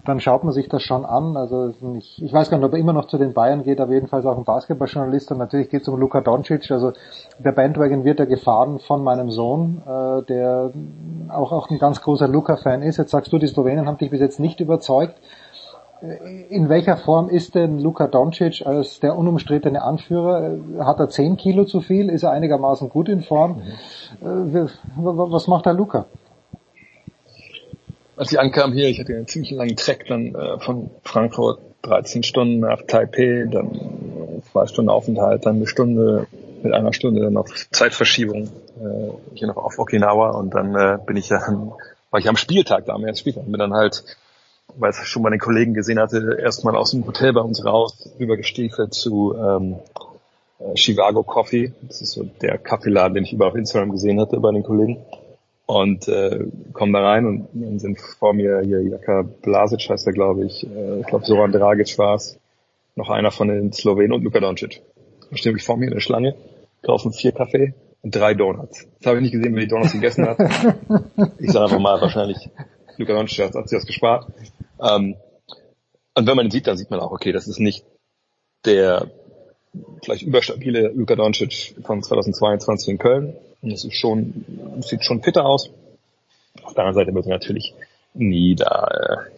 dann 0.05 0.21
schaut 0.21 0.45
man 0.45 0.53
sich 0.53 0.69
das 0.69 0.83
schon 0.83 1.05
an, 1.05 1.37
also 1.37 1.75
ich, 1.99 2.23
ich 2.23 2.33
weiß 2.33 2.49
gar 2.49 2.59
nicht, 2.59 2.67
ob 2.67 2.73
er 2.73 2.79
immer 2.79 2.93
noch 2.93 3.07
zu 3.07 3.19
den 3.19 3.35
Bayern 3.35 3.65
geht, 3.65 3.81
aber 3.81 3.93
jedenfalls 3.93 4.25
auch 4.25 4.39
ein 4.39 4.45
Basketballjournalist 4.45 5.33
und 5.33 5.39
natürlich 5.39 5.71
geht 5.71 5.83
es 5.83 5.89
um 5.89 5.99
Luka 5.99 6.21
Doncic, 6.21 6.71
also 6.71 6.93
der 7.41 7.53
Bandwagon 7.53 8.05
wird 8.05 8.21
ja 8.21 8.25
gefahren 8.25 8.79
von 8.79 9.03
meinem 9.03 9.33
Sohn, 9.33 9.83
äh, 9.85 10.23
der 10.23 10.71
auch, 11.29 11.51
auch 11.51 11.71
ein 11.71 11.79
ganz 11.81 12.01
großer 12.01 12.29
Luca-Fan 12.29 12.83
ist, 12.83 12.99
jetzt 12.99 13.11
sagst 13.11 13.33
du, 13.33 13.39
die 13.39 13.49
Slowenen 13.49 13.87
haben 13.87 13.99
dich 13.99 14.11
bis 14.11 14.21
jetzt 14.21 14.39
nicht 14.39 14.61
überzeugt, 14.61 15.17
in 16.01 16.69
welcher 16.69 16.97
Form 16.97 17.29
ist 17.29 17.55
denn 17.55 17.81
Luka 17.81 18.07
Doncic 18.07 18.65
als 18.65 19.01
der 19.01 19.17
unumstrittene 19.17 19.83
Anführer? 19.83 20.59
Hat 20.79 21.01
er 21.01 21.09
10 21.09 21.37
Kilo 21.37 21.65
zu 21.65 21.81
viel? 21.81 22.09
Ist 22.09 22.23
er 22.23 22.31
einigermaßen 22.31 22.89
gut 22.89 23.09
in 23.09 23.23
Form? 23.23 23.63
Mhm. 24.21 24.69
Was 24.97 25.47
macht 25.49 25.67
der 25.67 25.73
Luka? 25.73 26.07
Als 28.17 28.33
ich 28.33 28.39
ankam 28.41 28.73
hier, 28.73 28.89
ich 28.89 28.99
hatte 28.99 29.15
einen 29.15 29.29
ziemlich 29.29 29.53
langen 29.53 29.77
Trek 29.77 30.07
dann 30.09 30.35
äh, 30.35 30.59
von 30.59 30.91
Frankfurt, 31.05 31.61
13 31.83 32.25
Stunden 32.25 32.61
nach 32.61 32.83
Taipei, 32.83 33.47
dann 33.49 34.43
zwei 34.51 34.67
Stunden 34.67 34.91
Aufenthalt, 34.91 35.47
dann 35.47 35.57
eine 35.57 35.67
Stunde 35.67 36.27
mit 36.63 36.75
einer 36.75 36.93
Stunde 36.93 37.23
dann 37.23 37.33
noch 37.33 37.47
Zeitverschiebung 37.71 38.45
äh, 38.45 39.11
hier 39.35 39.47
noch 39.47 39.57
auf 39.57 39.79
Okinawa 39.79 40.31
und 40.31 40.55
dann 40.55 40.75
äh, 40.75 40.99
bin 41.05 41.17
ich 41.17 41.29
ja 41.29 41.41
war 42.11 42.21
ich 42.21 42.29
am 42.29 42.37
Spieltag 42.37 42.87
da, 42.87 42.95
am 42.95 43.05
ersten 43.05 43.21
Spieltag, 43.21 43.45
bin 43.45 43.59
dann 43.59 43.75
halt 43.75 44.05
weil 44.79 44.93
ich 44.93 45.09
schon 45.09 45.23
mal 45.23 45.31
den 45.31 45.41
Kollegen 45.41 45.75
gesehen 45.75 45.99
hatte, 45.99 46.39
erstmal 46.41 46.77
aus 46.77 46.93
dem 46.93 47.07
Hotel 47.07 47.33
bei 47.33 47.41
uns 47.41 47.65
raus, 47.65 48.11
rübergestiefelt 48.19 48.95
zu 48.95 49.35
ähm, 49.37 49.77
äh, 50.59 50.77
Chicago 50.77 51.23
Coffee. 51.23 51.73
Das 51.83 52.01
ist 52.01 52.13
so 52.13 52.25
der 52.25 52.59
Kaffeeladen, 52.59 53.15
den 53.15 53.25
ich 53.25 53.33
über 53.33 53.49
auf 53.49 53.55
Instagram 53.55 53.91
gesehen 53.91 54.21
hatte 54.21 54.39
bei 54.41 54.53
den 54.53 54.63
Kollegen. 54.63 54.99
Und 55.67 56.09
äh, 56.09 56.47
kommen 56.73 56.95
da 56.95 57.01
rein 57.01 57.27
und 57.27 57.49
dann 57.53 57.79
sind 57.79 58.01
vor 58.01 58.33
mir 58.33 58.63
hier 58.63 58.81
Jaka 58.83 59.23
Blasic 59.43 59.91
heißt 59.91 60.07
er, 60.07 60.15
glaube 60.15 60.47
ich. 60.47 60.65
Äh, 60.65 61.01
ich 61.01 61.07
glaube 61.07 61.27
Soran 61.27 61.53
Dragic 61.53 61.99
war 61.99 62.15
es. 62.15 62.39
Noch 62.97 63.11
einer 63.11 63.31
von 63.31 63.49
den 63.49 63.73
Slowenen 63.73 64.13
und 64.13 64.25
Luka 64.25 64.41
Doncic. 64.41 64.81
Da 65.31 65.37
stehe 65.37 65.55
ich 65.55 65.63
vor 65.63 65.77
mir 65.77 65.87
in 65.87 65.95
der 65.95 66.01
Schlange, 66.01 66.35
kaufen 66.83 67.13
vier 67.13 67.33
Kaffee 67.33 67.75
und 68.03 68.15
drei 68.17 68.35
Donuts. 68.35 68.89
Das 68.99 69.07
habe 69.07 69.19
ich 69.19 69.23
nicht 69.25 69.33
gesehen, 69.33 69.55
wer 69.55 69.63
die 69.63 69.69
Donuts 69.69 69.93
gegessen 69.93 70.27
hat. 70.27 70.39
Ich 71.39 71.53
sage 71.53 71.67
einfach 71.67 71.79
mal, 71.79 72.01
wahrscheinlich 72.01 72.49
Luka 72.97 73.13
Doncic 73.13 73.45
hat, 73.45 73.55
hat 73.55 73.69
sich 73.69 73.79
das 73.79 73.87
gespart. 73.87 74.27
Ähm, 74.81 75.17
und 76.15 76.27
wenn 76.27 76.37
man 76.37 76.47
ihn 76.47 76.51
sieht, 76.51 76.67
dann 76.67 76.77
sieht 76.77 76.91
man 76.91 77.01
auch, 77.01 77.13
okay, 77.13 77.33
das 77.33 77.47
ist 77.47 77.61
nicht 77.61 77.85
der 78.65 79.11
vielleicht 80.03 80.23
überstabile 80.23 80.89
Luka 80.89 81.15
Doncic 81.15 81.75
von 81.85 82.03
2022 82.03 82.89
in 82.89 82.99
Köln. 82.99 83.37
Und 83.61 83.73
es 83.73 83.85
ist 83.85 83.95
schon, 83.95 84.45
sieht 84.81 85.05
schon 85.05 85.23
fitter 85.23 85.45
aus. 85.45 85.71
Auf 86.63 86.75
der 86.75 86.85
anderen 86.85 86.95
Seite 86.95 87.15
wird 87.15 87.27
er 87.27 87.33
natürlich 87.33 87.75
nie 88.15 88.55
da 88.55 89.29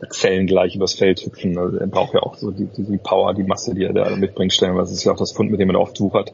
äh, 0.00 0.08
Zellen 0.10 0.46
gleich 0.46 0.74
übers 0.74 0.94
Feld 0.94 1.24
hüpfen. 1.24 1.56
Also 1.58 1.78
er 1.78 1.86
braucht 1.86 2.14
ja 2.14 2.22
auch 2.22 2.36
so 2.36 2.50
die, 2.50 2.66
die, 2.66 2.98
Power, 2.98 3.34
die 3.34 3.42
Masse, 3.42 3.74
die 3.74 3.84
er 3.84 3.92
da 3.92 4.14
mitbringt, 4.16 4.52
stellen. 4.52 4.76
Das 4.76 4.92
ist 4.92 5.04
ja 5.04 5.12
auch 5.12 5.18
das 5.18 5.32
Fund, 5.32 5.50
mit 5.50 5.60
dem 5.60 5.70
er 5.70 5.80
oft 5.80 6.00
wuchert. 6.00 6.32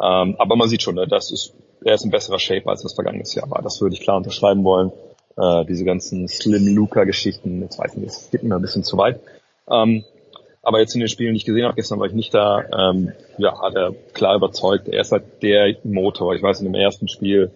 Ähm, 0.00 0.36
aber 0.38 0.56
man 0.56 0.68
sieht 0.68 0.82
schon, 0.82 0.94
ne, 0.94 1.06
das 1.06 1.30
ist, 1.30 1.52
er 1.84 1.94
ist 1.94 2.04
ein 2.04 2.10
besserer 2.10 2.38
Shape 2.38 2.68
als 2.68 2.82
das 2.82 2.94
vergangene 2.94 3.24
Jahr 3.26 3.50
war. 3.50 3.62
Das 3.62 3.80
würde 3.80 3.94
ich 3.94 4.00
klar 4.00 4.16
unterschreiben 4.16 4.64
wollen. 4.64 4.92
Äh, 5.36 5.64
diese 5.64 5.84
ganzen 5.84 6.28
Slim 6.28 6.74
Luca-Geschichten, 6.74 7.62
jetzt 7.62 7.78
weiß 7.78 7.94
ich 7.94 7.98
nicht, 7.98 8.14
das 8.14 8.30
geht 8.30 8.42
mir 8.42 8.54
ein 8.54 8.62
bisschen 8.62 8.84
zu 8.84 8.96
weit. 8.96 9.20
Ähm, 9.70 10.04
aber 10.62 10.80
jetzt 10.80 10.94
in 10.94 11.00
den 11.00 11.08
Spielen, 11.08 11.32
die 11.32 11.38
ich 11.38 11.44
gesehen 11.44 11.64
habe, 11.64 11.76
gestern 11.76 11.98
war 11.98 12.06
ich 12.06 12.12
nicht 12.12 12.34
da, 12.34 12.62
ähm, 12.90 13.12
ja, 13.38 13.60
hat 13.62 13.74
er 13.74 13.94
klar 14.12 14.36
überzeugt. 14.36 14.88
Er 14.88 15.00
ist 15.00 15.12
halt 15.12 15.42
der 15.42 15.74
Motor. 15.84 16.34
Ich 16.34 16.42
weiß, 16.42 16.60
in 16.60 16.66
dem 16.66 16.74
ersten 16.74 17.08
Spiel, 17.08 17.50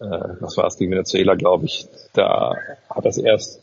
äh, 0.00 0.04
was 0.40 0.56
war 0.56 0.66
es 0.66 0.78
gegen 0.78 0.92
Venezuela, 0.92 1.34
glaube 1.34 1.66
ich, 1.66 1.86
da 2.14 2.56
hat 2.88 3.04
das 3.04 3.18
erst 3.18 3.62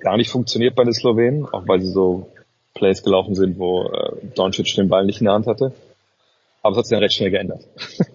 gar 0.00 0.16
nicht 0.16 0.30
funktioniert 0.30 0.74
bei 0.74 0.84
den 0.84 0.94
Slowenen, 0.94 1.46
auch 1.46 1.68
weil 1.68 1.80
sie 1.80 1.90
so 1.90 2.28
Plays 2.74 3.02
gelaufen 3.02 3.34
sind, 3.34 3.58
wo 3.58 3.84
äh, 3.84 4.12
Doncic 4.34 4.74
den 4.74 4.88
Ball 4.88 5.04
nicht 5.04 5.20
in 5.20 5.26
der 5.26 5.34
Hand 5.34 5.46
hatte. 5.46 5.72
Aber 6.62 6.72
es 6.72 6.78
hat 6.78 6.86
sich 6.86 6.94
dann 6.94 7.02
recht 7.02 7.14
schnell 7.14 7.30
geändert. 7.30 7.66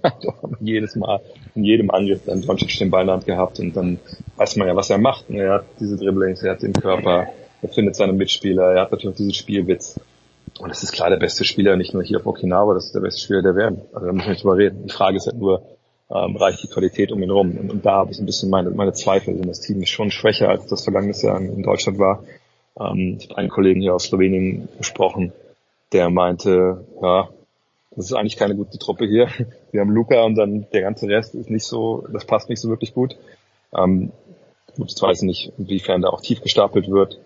Jedes 0.61 0.95
Mal, 0.95 1.19
in 1.55 1.63
jedem 1.65 1.91
Angriff 1.91 2.21
dann 2.25 2.41
Doncic 2.41 2.77
den 2.79 2.89
Ball 2.89 3.01
in 3.01 3.07
der 3.07 3.15
Hand 3.15 3.25
gehabt 3.25 3.59
und 3.59 3.75
dann 3.75 3.99
weiß 4.37 4.55
man 4.55 4.67
ja, 4.67 4.75
was 4.75 4.89
er 4.89 4.97
macht. 4.97 5.29
Er 5.29 5.55
hat 5.55 5.65
diese 5.79 5.97
Dribblings, 5.97 6.41
er 6.43 6.53
hat 6.53 6.61
den 6.61 6.73
Körper, 6.73 7.27
er 7.61 7.69
findet 7.69 7.95
seine 7.95 8.13
Mitspieler, 8.13 8.71
er 8.71 8.81
hat 8.81 8.91
natürlich 8.91 9.13
auch 9.13 9.17
diesen 9.17 9.33
Spielwitz. 9.33 9.99
Und 10.59 10.71
es 10.71 10.81
ist 10.81 10.93
klar 10.93 11.09
der 11.09 11.17
beste 11.17 11.43
Spieler, 11.43 11.75
nicht 11.75 11.93
nur 11.93 12.03
hier 12.03 12.19
auf 12.19 12.25
Okinawa, 12.25 12.73
das 12.73 12.85
ist 12.85 12.95
der 12.95 13.01
beste 13.01 13.21
Spieler 13.21 13.41
der 13.41 13.55
Welt. 13.55 13.79
Also 13.93 14.07
da 14.07 14.13
müssen 14.13 14.27
wir 14.27 14.31
nicht 14.31 14.43
drüber 14.43 14.57
reden. 14.57 14.83
Die 14.87 14.93
Frage 14.93 15.17
ist 15.17 15.27
halt 15.27 15.37
nur, 15.37 15.61
ähm, 16.09 16.35
reicht 16.37 16.63
die 16.63 16.67
Qualität 16.67 17.11
um 17.11 17.21
ihn 17.21 17.29
rum? 17.29 17.57
Und, 17.57 17.69
und 17.69 17.85
da 17.85 17.93
habe 17.93 18.11
ich 18.11 18.19
ein 18.19 18.25
bisschen 18.25 18.49
meine, 18.49 18.69
meine 18.69 18.93
Zweifel. 18.93 19.35
Denn 19.35 19.47
das 19.47 19.59
Team 19.59 19.81
ist 19.81 19.89
schon 19.89 20.09
schwächer, 20.09 20.49
als 20.49 20.67
das 20.67 20.83
vergangenes 20.83 21.21
Jahr 21.21 21.39
in 21.39 21.63
Deutschland 21.63 21.99
war. 21.99 22.23
Ähm, 22.79 23.17
ich 23.19 23.29
habe 23.29 23.37
einen 23.37 23.49
Kollegen 23.49 23.81
hier 23.81 23.93
aus 23.93 24.05
Slowenien 24.05 24.69
gesprochen, 24.77 25.33
der 25.91 26.09
meinte, 26.09 26.85
ja, 27.01 27.29
das 27.97 28.05
ist 28.05 28.13
eigentlich 28.13 28.37
keine 28.37 28.55
gute 28.55 28.77
Truppe 28.77 29.05
hier. 29.05 29.27
Wir 29.71 29.81
haben 29.81 29.89
Luca 29.89 30.23
und 30.23 30.35
dann 30.35 30.67
der 30.71 30.81
ganze 30.81 31.07
Rest 31.07 31.33
ist 31.33 31.49
nicht 31.49 31.65
so, 31.65 32.05
das 32.13 32.25
passt 32.25 32.47
nicht 32.47 32.61
so 32.61 32.69
wirklich 32.69 32.93
gut. 32.93 33.17
Ähm, 33.75 34.11
gut, 34.77 34.93
ich 34.95 35.01
weiß 35.01 35.23
nicht, 35.23 35.51
inwiefern 35.57 36.03
da 36.03 36.09
auch 36.09 36.21
tief 36.21 36.41
gestapelt 36.41 36.89
wird, 36.89 37.19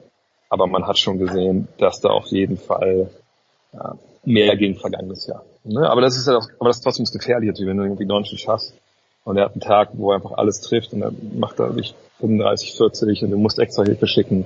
aber 0.49 0.67
man 0.67 0.87
hat 0.87 0.97
schon 0.97 1.19
gesehen, 1.19 1.67
dass 1.77 1.99
da 1.99 2.09
auf 2.09 2.27
jeden 2.27 2.57
Fall 2.57 3.09
ja, 3.73 3.95
mehr 4.23 4.55
gegen 4.55 4.75
vergangenes 4.77 5.27
Jahr. 5.27 5.43
Ne? 5.65 5.89
Aber 5.89 5.99
das 5.99 6.15
ist 6.15 6.27
ja 6.27 6.37
auch, 6.37 6.47
aber 6.57 6.69
das 6.69 6.77
ist 6.77 6.83
trotzdem 6.83 7.03
das 7.03 7.13
Gefährliche, 7.13 7.67
wenn 7.67 7.77
du 7.77 7.83
irgendwie 7.83 8.05
90 8.05 8.47
hast 8.47 8.73
und 9.25 9.37
er 9.37 9.45
hat 9.45 9.51
einen 9.51 9.61
Tag, 9.61 9.89
wo 9.93 10.11
er 10.11 10.15
einfach 10.15 10.31
alles 10.31 10.61
trifft 10.61 10.93
und 10.93 11.01
dann 11.01 11.17
macht 11.37 11.59
er 11.59 11.75
wirklich 11.75 11.95
35, 12.21 12.77
40 12.77 13.23
und 13.23 13.31
du 13.31 13.37
musst 13.37 13.59
extra 13.59 13.83
Hilfe 13.83 14.07
schicken. 14.07 14.45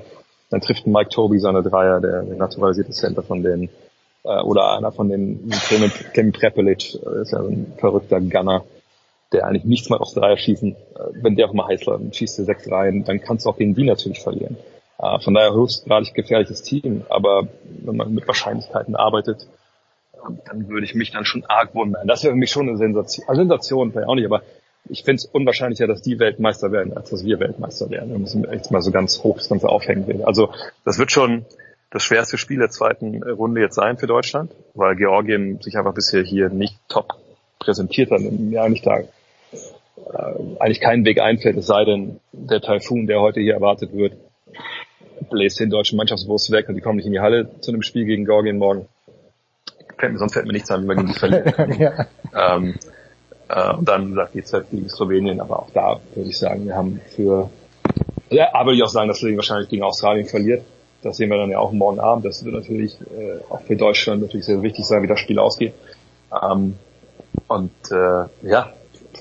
Dann 0.49 0.61
trifft 0.61 0.87
Mike 0.87 1.09
Toby 1.09 1.37
seine 1.39 1.61
Dreier, 1.61 2.01
der 2.01 2.23
naturalisierte 2.23 2.91
Center 2.91 3.21
von 3.21 3.43
denen 3.43 3.69
äh, 4.25 4.41
oder 4.41 4.77
einer 4.77 4.91
von 4.91 5.09
den 5.09 5.49
Kevin 5.69 6.31
Prepelic, 6.31 6.95
äh, 6.95 7.21
ist 7.21 7.31
ja 7.31 7.39
ein 7.39 7.73
verrückter 7.77 8.19
Gunner, 8.19 8.65
der 9.31 9.45
eigentlich 9.45 9.65
nichts 9.65 9.89
mal 9.89 9.97
aufs 9.97 10.13
Dreier 10.13 10.37
schießen, 10.37 10.71
äh, 10.71 10.75
wenn 11.21 11.35
der 11.35 11.47
auch 11.47 11.53
mal 11.53 11.67
heiß 11.67 11.85
läuft 11.85 12.01
und 12.01 12.15
schießt 12.15 12.39
dir 12.39 12.43
sechs 12.43 12.69
rein, 12.69 13.03
dann 13.05 13.21
kannst 13.21 13.45
du 13.45 13.49
auch 13.49 13.57
gegen 13.57 13.75
die 13.75 13.85
natürlich 13.85 14.21
verlieren. 14.21 14.57
Äh, 14.99 15.19
von 15.19 15.33
daher 15.33 15.53
höchstgradig 15.53 16.13
gefährliches 16.13 16.61
Team, 16.61 17.03
aber 17.09 17.47
wenn 17.63 17.95
man 17.95 18.13
mit 18.13 18.27
Wahrscheinlichkeiten 18.27 18.95
arbeitet, 18.95 19.47
dann 20.45 20.67
würde 20.69 20.85
ich 20.85 20.95
mich 20.95 21.11
dann 21.11 21.25
schon 21.25 21.45
arg 21.45 21.75
wundern. 21.75 22.07
Das 22.07 22.23
wäre 22.23 22.33
für 22.33 22.39
mich 22.39 22.49
schon 22.49 22.67
eine 22.67 22.77
Sensation. 22.77 23.27
Also 23.27 23.41
Sensation 23.41 23.91
vielleicht 23.91 24.07
auch 24.07 24.15
nicht, 24.15 24.25
aber 24.25 24.41
ich 24.89 25.03
finde 25.03 25.17
es 25.17 25.25
unwahrscheinlicher, 25.25 25.87
dass 25.87 26.01
die 26.01 26.19
Weltmeister 26.19 26.71
werden, 26.71 26.95
als 26.95 27.09
dass 27.09 27.25
wir 27.25 27.39
Weltmeister 27.39 27.89
werden. 27.89 28.11
Da 28.11 28.17
müssen 28.17 28.43
wir 28.43 28.51
echt 28.51 28.71
mal 28.71 28.81
so 28.81 28.91
ganz 28.91 29.23
hoch 29.23 29.37
das 29.37 29.49
Ganze 29.49 29.69
aufhängen 29.69 30.07
will. 30.07 30.23
Also 30.23 30.51
das 30.83 30.99
wird 30.99 31.11
schon, 31.11 31.45
das 31.95 32.03
schwerste 32.03 32.37
Spiel 32.37 32.59
der 32.59 32.69
zweiten 32.69 33.23
Runde 33.23 33.61
jetzt 33.61 33.75
sein 33.75 33.97
für 33.97 34.05
Deutschland, 34.05 34.51
weil 34.73 34.97
Georgien 34.97 35.61
sich 35.61 35.77
einfach 35.77 35.93
bisher 35.93 36.23
hier 36.23 36.49
nicht 36.49 36.77
top 36.89 37.13
präsentiert 37.57 38.11
hat 38.11 38.19
mir 38.19 38.63
eigentlich 38.63 38.81
da 38.81 38.97
äh, 38.99 39.07
eigentlich 40.59 40.81
keinen 40.81 41.05
Weg 41.05 41.21
einfällt, 41.21 41.55
es 41.55 41.67
sei 41.67 41.85
denn, 41.85 42.19
der 42.33 42.59
Taifun, 42.59 43.07
der 43.07 43.21
heute 43.21 43.39
hier 43.39 43.53
erwartet 43.53 43.93
wird, 43.93 44.17
bläst 45.29 45.61
den 45.61 45.69
deutschen 45.69 45.95
Mannschaftsbus 45.95 46.51
weg 46.51 46.67
und 46.67 46.75
die 46.75 46.81
kommen 46.81 46.97
nicht 46.97 47.05
in 47.05 47.13
die 47.13 47.21
Halle 47.21 47.49
zu 47.61 47.71
einem 47.71 47.81
Spiel 47.81 48.03
gegen 48.03 48.25
Georgien 48.25 48.57
morgen. 48.57 48.89
Fällt 49.97 50.11
mir, 50.11 50.19
sonst 50.19 50.33
fällt 50.33 50.47
mir 50.47 50.51
nichts 50.51 50.69
an, 50.69 50.83
wie 50.83 50.87
wir 50.89 50.95
gegen 50.95 51.07
die 51.07 51.13
verlieren. 51.13 51.79
ja. 51.79 52.07
ähm, 52.57 52.75
äh, 53.47 53.73
und 53.73 53.87
dann 53.87 54.13
sagt 54.15 54.33
geht's 54.33 54.51
halt 54.51 54.69
gegen 54.69 54.89
Slowenien, 54.89 55.39
aber 55.39 55.59
auch 55.59 55.69
da 55.73 56.01
würde 56.13 56.29
ich 56.29 56.37
sagen, 56.37 56.65
wir 56.65 56.75
haben 56.75 56.99
für 57.15 57.49
ja, 58.29 58.53
aber 58.53 58.65
würde 58.65 58.77
ich 58.77 58.83
auch 58.83 58.89
sagen, 58.89 59.07
dass 59.07 59.19
Slowenien 59.19 59.37
wahrscheinlich 59.37 59.69
gegen 59.69 59.83
Australien 59.83 60.25
verliert. 60.25 60.65
Das 61.05 61.17
sehen 61.17 61.29
wir 61.29 61.37
dann 61.37 61.51
ja 61.51 61.59
auch 61.59 61.71
morgen 61.71 61.99
Abend. 61.99 62.25
Das 62.25 62.43
wird 62.43 62.55
natürlich 62.55 62.99
äh, 62.99 63.37
auch 63.51 63.61
für 63.61 63.75
Deutschland 63.75 64.23
natürlich 64.23 64.47
sehr 64.47 64.63
wichtig 64.63 64.85
sein, 64.85 65.03
wie 65.03 65.07
das 65.07 65.19
Spiel 65.19 65.37
ausgeht. 65.37 65.75
Ähm, 66.33 66.77
und 67.47 67.71
äh, 67.91 68.25
ja, 68.41 68.73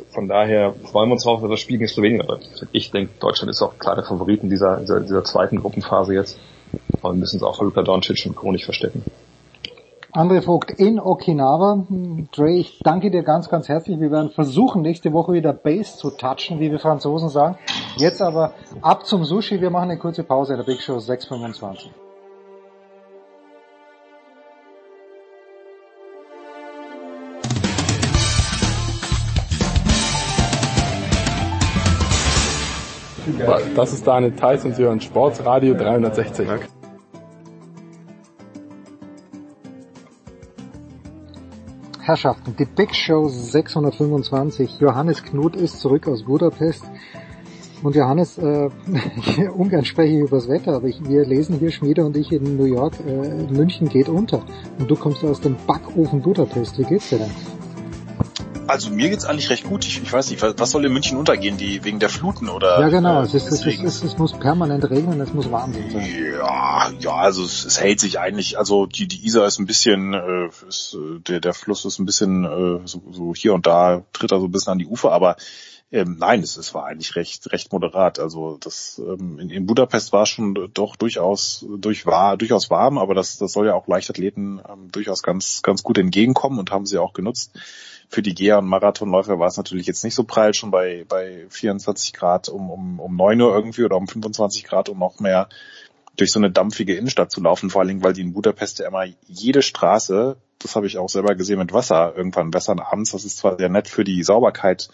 von 0.08 0.26
daher 0.26 0.72
freuen 0.90 1.10
wir 1.10 1.12
uns 1.12 1.24
drauf, 1.24 1.42
dass 1.42 1.50
das 1.50 1.60
Spiel 1.60 1.76
gegen 1.76 1.88
Slowenien 1.88 2.26
wird. 2.26 2.68
Ich 2.72 2.90
denke, 2.90 3.12
Deutschland 3.20 3.50
ist 3.50 3.60
auch 3.60 3.78
klar 3.78 3.96
der 3.96 4.04
Favorit 4.04 4.42
in 4.42 4.48
dieser, 4.48 4.78
dieser, 4.78 5.00
dieser 5.00 5.24
zweiten 5.24 5.60
Gruppenphase 5.60 6.14
jetzt. 6.14 6.38
Und 7.02 7.18
müssen 7.18 7.36
es 7.36 7.42
auch 7.42 7.58
für 7.58 7.64
Luka 7.64 7.82
Doncic 7.82 8.24
und 8.24 8.34
Co. 8.34 8.50
nicht 8.50 8.64
verstecken. 8.64 9.04
André 10.16 10.42
Vogt 10.42 10.70
in 10.70 11.00
Okinawa. 11.00 11.84
Dre, 12.30 12.52
ich 12.52 12.78
danke 12.84 13.10
dir 13.10 13.24
ganz, 13.24 13.48
ganz 13.48 13.68
herzlich. 13.68 13.98
Wir 13.98 14.12
werden 14.12 14.30
versuchen, 14.30 14.80
nächste 14.80 15.12
Woche 15.12 15.32
wieder 15.32 15.52
Base 15.52 15.96
zu 15.96 16.10
touchen, 16.12 16.60
wie 16.60 16.70
wir 16.70 16.78
Franzosen 16.78 17.28
sagen. 17.28 17.58
Jetzt 17.96 18.22
aber 18.22 18.54
ab 18.80 19.06
zum 19.06 19.24
Sushi. 19.24 19.60
Wir 19.60 19.70
machen 19.70 19.90
eine 19.90 19.98
kurze 19.98 20.22
Pause 20.22 20.52
in 20.52 20.58
der 20.58 20.66
Big 20.66 20.80
Show 20.80 21.00
625. 21.00 21.90
Das 33.74 33.92
ist 33.92 34.06
Daniel 34.06 34.30
Theiss 34.36 34.64
und 34.64 34.76
Sie 34.76 34.84
hören 34.84 35.00
Sportsradio 35.00 35.74
360. 35.74 36.48
Herrschaften, 42.06 42.54
die 42.58 42.66
Big 42.66 42.94
Show 42.94 43.28
625. 43.28 44.78
Johannes 44.78 45.22
Knut 45.22 45.56
ist 45.56 45.80
zurück 45.80 46.06
aus 46.06 46.24
Budapest. 46.24 46.84
Und 47.82 47.96
Johannes, 47.96 48.36
äh, 48.36 48.68
ungern 49.56 49.86
spreche 49.86 50.12
ich 50.12 50.20
über 50.20 50.36
das 50.36 50.48
Wetter, 50.48 50.74
aber 50.74 50.86
ich, 50.88 51.02
wir 51.08 51.24
lesen 51.24 51.58
hier 51.58 51.70
Schmiede 51.70 52.04
und 52.04 52.14
ich 52.18 52.30
in 52.30 52.58
New 52.58 52.66
York, 52.66 52.92
äh, 53.06 53.50
München 53.50 53.88
geht 53.88 54.10
unter. 54.10 54.42
Und 54.78 54.90
du 54.90 54.96
kommst 54.96 55.24
aus 55.24 55.40
dem 55.40 55.56
Backofen 55.66 56.20
Budapest. 56.20 56.78
Wie 56.78 56.84
geht's 56.84 57.08
dir 57.08 57.20
denn? 57.20 57.63
Also 58.66 58.90
mir 58.90 59.10
geht's 59.10 59.26
eigentlich 59.26 59.50
recht 59.50 59.64
gut. 59.64 59.84
Ich, 59.84 60.02
ich 60.02 60.12
weiß 60.12 60.30
nicht, 60.30 60.42
was 60.42 60.70
soll 60.70 60.84
in 60.84 60.92
München 60.92 61.18
untergehen, 61.18 61.56
die 61.58 61.84
wegen 61.84 61.98
der 61.98 62.08
Fluten 62.08 62.48
oder? 62.48 62.80
Ja 62.80 62.88
genau, 62.88 63.20
äh, 63.20 63.24
es, 63.24 63.34
ist, 63.34 63.46
es, 63.52 63.66
ist, 63.66 64.04
es, 64.04 64.18
muss 64.18 64.32
permanent 64.32 64.88
regnen, 64.88 65.20
es 65.20 65.34
muss 65.34 65.50
Wahnsinn 65.50 65.90
sein. 65.90 66.08
Ja, 66.38 66.90
ja, 66.98 67.14
also 67.14 67.44
es, 67.44 67.64
es 67.64 67.80
hält 67.80 68.00
sich 68.00 68.18
eigentlich. 68.18 68.58
Also 68.58 68.86
die 68.86 69.06
die 69.06 69.26
Isar 69.26 69.46
ist 69.46 69.58
ein 69.58 69.66
bisschen, 69.66 70.14
äh, 70.14 70.48
ist, 70.66 70.94
äh, 70.94 71.20
der 71.20 71.40
der 71.40 71.52
Fluss 71.52 71.84
ist 71.84 71.98
ein 71.98 72.06
bisschen 72.06 72.44
äh, 72.44 72.86
so, 72.86 73.02
so 73.10 73.34
hier 73.34 73.52
und 73.52 73.66
da 73.66 74.02
tritt 74.12 74.32
er 74.32 74.40
so 74.40 74.46
ein 74.46 74.52
bisschen 74.52 74.72
an 74.72 74.78
die 74.78 74.86
Ufer, 74.86 75.12
aber 75.12 75.36
ähm, 75.92 76.16
nein, 76.18 76.40
es, 76.40 76.56
es 76.56 76.74
war 76.74 76.86
eigentlich 76.86 77.14
recht 77.16 77.52
recht 77.52 77.72
moderat. 77.72 78.18
Also 78.18 78.56
das 78.58 79.00
ähm, 79.04 79.38
in, 79.38 79.50
in 79.50 79.66
Budapest 79.66 80.12
war 80.12 80.24
schon 80.24 80.70
doch 80.72 80.96
durchaus 80.96 81.66
durch 81.78 82.06
war 82.06 82.38
durchaus 82.38 82.70
warm, 82.70 82.96
aber 82.96 83.14
das 83.14 83.36
das 83.36 83.52
soll 83.52 83.66
ja 83.66 83.74
auch 83.74 83.86
Leichtathleten 83.86 84.60
ähm, 84.66 84.90
durchaus 84.90 85.22
ganz 85.22 85.60
ganz 85.62 85.82
gut 85.82 85.98
entgegenkommen 85.98 86.58
und 86.58 86.70
haben 86.70 86.86
sie 86.86 86.98
auch 86.98 87.12
genutzt. 87.12 87.52
Für 88.08 88.22
die 88.22 88.34
Geher 88.34 88.58
und 88.58 88.66
Marathonläufer 88.66 89.38
war 89.38 89.48
es 89.48 89.56
natürlich 89.56 89.86
jetzt 89.86 90.04
nicht 90.04 90.14
so 90.14 90.24
prall, 90.24 90.54
schon 90.54 90.70
bei 90.70 91.04
bei 91.08 91.46
24 91.48 92.12
Grad 92.12 92.48
um 92.48 92.70
um 92.70 93.00
um 93.00 93.16
9 93.16 93.40
Uhr 93.40 93.54
irgendwie 93.54 93.84
oder 93.84 93.96
um 93.96 94.06
25 94.06 94.64
Grad 94.64 94.88
um 94.88 94.98
noch 94.98 95.20
mehr 95.20 95.48
durch 96.16 96.30
so 96.30 96.38
eine 96.38 96.50
dampfige 96.50 96.94
Innenstadt 96.94 97.32
zu 97.32 97.40
laufen, 97.40 97.70
vor 97.70 97.80
allen 97.80 97.88
Dingen, 97.88 98.02
weil 98.04 98.12
die 98.12 98.20
in 98.20 98.34
Budapest 98.34 98.78
ja 98.78 98.86
immer 98.86 99.04
jede 99.26 99.62
Straße, 99.62 100.36
das 100.60 100.76
habe 100.76 100.86
ich 100.86 100.96
auch 100.96 101.08
selber 101.08 101.34
gesehen, 101.34 101.58
mit 101.58 101.72
Wasser 101.72 102.14
irgendwann 102.16 102.54
wässern 102.54 102.78
abends. 102.78 103.10
Das 103.10 103.24
ist 103.24 103.38
zwar 103.38 103.58
sehr 103.58 103.68
nett 103.68 103.88
für 103.88 104.04
die 104.04 104.22
Sauberkeit 104.22 104.88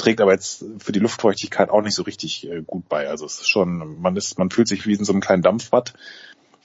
trägt 0.00 0.20
aber 0.20 0.32
jetzt 0.32 0.64
für 0.78 0.92
die 0.92 0.98
Luftfeuchtigkeit 0.98 1.70
auch 1.70 1.82
nicht 1.82 1.94
so 1.94 2.02
richtig 2.02 2.48
äh, 2.50 2.62
gut 2.62 2.88
bei. 2.88 3.08
Also 3.08 3.26
es 3.26 3.40
ist 3.40 3.48
schon, 3.48 4.00
man 4.00 4.16
ist, 4.16 4.38
man 4.38 4.50
fühlt 4.50 4.68
sich 4.68 4.86
wie 4.86 4.94
in 4.94 5.04
so 5.04 5.12
einem 5.12 5.20
kleinen 5.20 5.42
Dampfbad. 5.42 5.94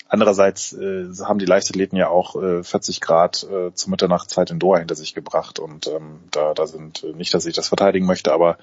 Andererseits 0.07 0.72
äh, 0.73 1.07
haben 1.23 1.40
die 1.40 1.45
Leichtathleten 1.45 1.98
ja 1.98 2.10
auch 2.10 2.36
äh, 2.41 2.64
40 2.64 3.02
Grad 3.02 3.44
äh, 3.44 3.73
zur 3.73 3.90
Mitternachtszeit 3.90 4.52
in 4.52 4.60
Doha 4.60 4.77
hinter 4.77 4.94
sich 4.94 5.15
gebracht 5.15 5.57
und 5.57 5.88
ähm, 5.88 6.19
da, 6.30 6.53
da 6.53 6.68
sind 6.68 7.03
äh, 7.03 7.14
nicht, 7.14 7.34
dass 7.34 7.48
ich 7.48 7.56
das 7.56 7.69
verteidigen 7.69 8.06
möchte, 8.06 8.32
aber 8.32 8.57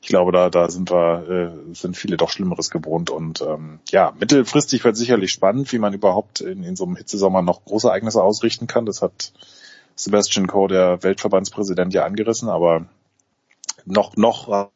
ich 0.00 0.08
glaube, 0.08 0.32
da, 0.32 0.48
da 0.48 0.70
sind 0.70 0.90
wir, 0.90 1.52
äh, 1.70 1.74
sind 1.74 1.98
viele 1.98 2.16
doch 2.16 2.30
Schlimmeres 2.30 2.70
gewohnt 2.70 3.10
und 3.10 3.42
ähm, 3.42 3.80
ja, 3.90 4.14
mittelfristig 4.18 4.84
wird 4.84 4.96
sicherlich 4.96 5.32
spannend, 5.32 5.70
wie 5.70 5.78
man 5.78 5.92
überhaupt 5.92 6.40
in, 6.40 6.62
in 6.62 6.76
so 6.76 6.84
einem 6.84 6.96
Hitzesommer 6.96 7.42
noch 7.42 7.64
große 7.66 7.88
Ereignisse 7.88 8.22
ausrichten 8.22 8.66
kann. 8.66 8.86
Das 8.86 9.02
hat 9.02 9.32
Sebastian 9.96 10.46
Coe, 10.46 10.68
der 10.68 11.02
Weltverbandspräsident, 11.02 11.92
ja 11.92 12.04
angerissen, 12.04 12.48
aber 12.48 12.86
noch, 13.84 14.16
noch 14.16 14.70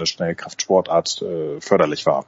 eine 0.00 0.06
Schnellkraftsportart 0.06 1.22
äh, 1.22 1.60
förderlich 1.60 2.06
war. 2.06 2.24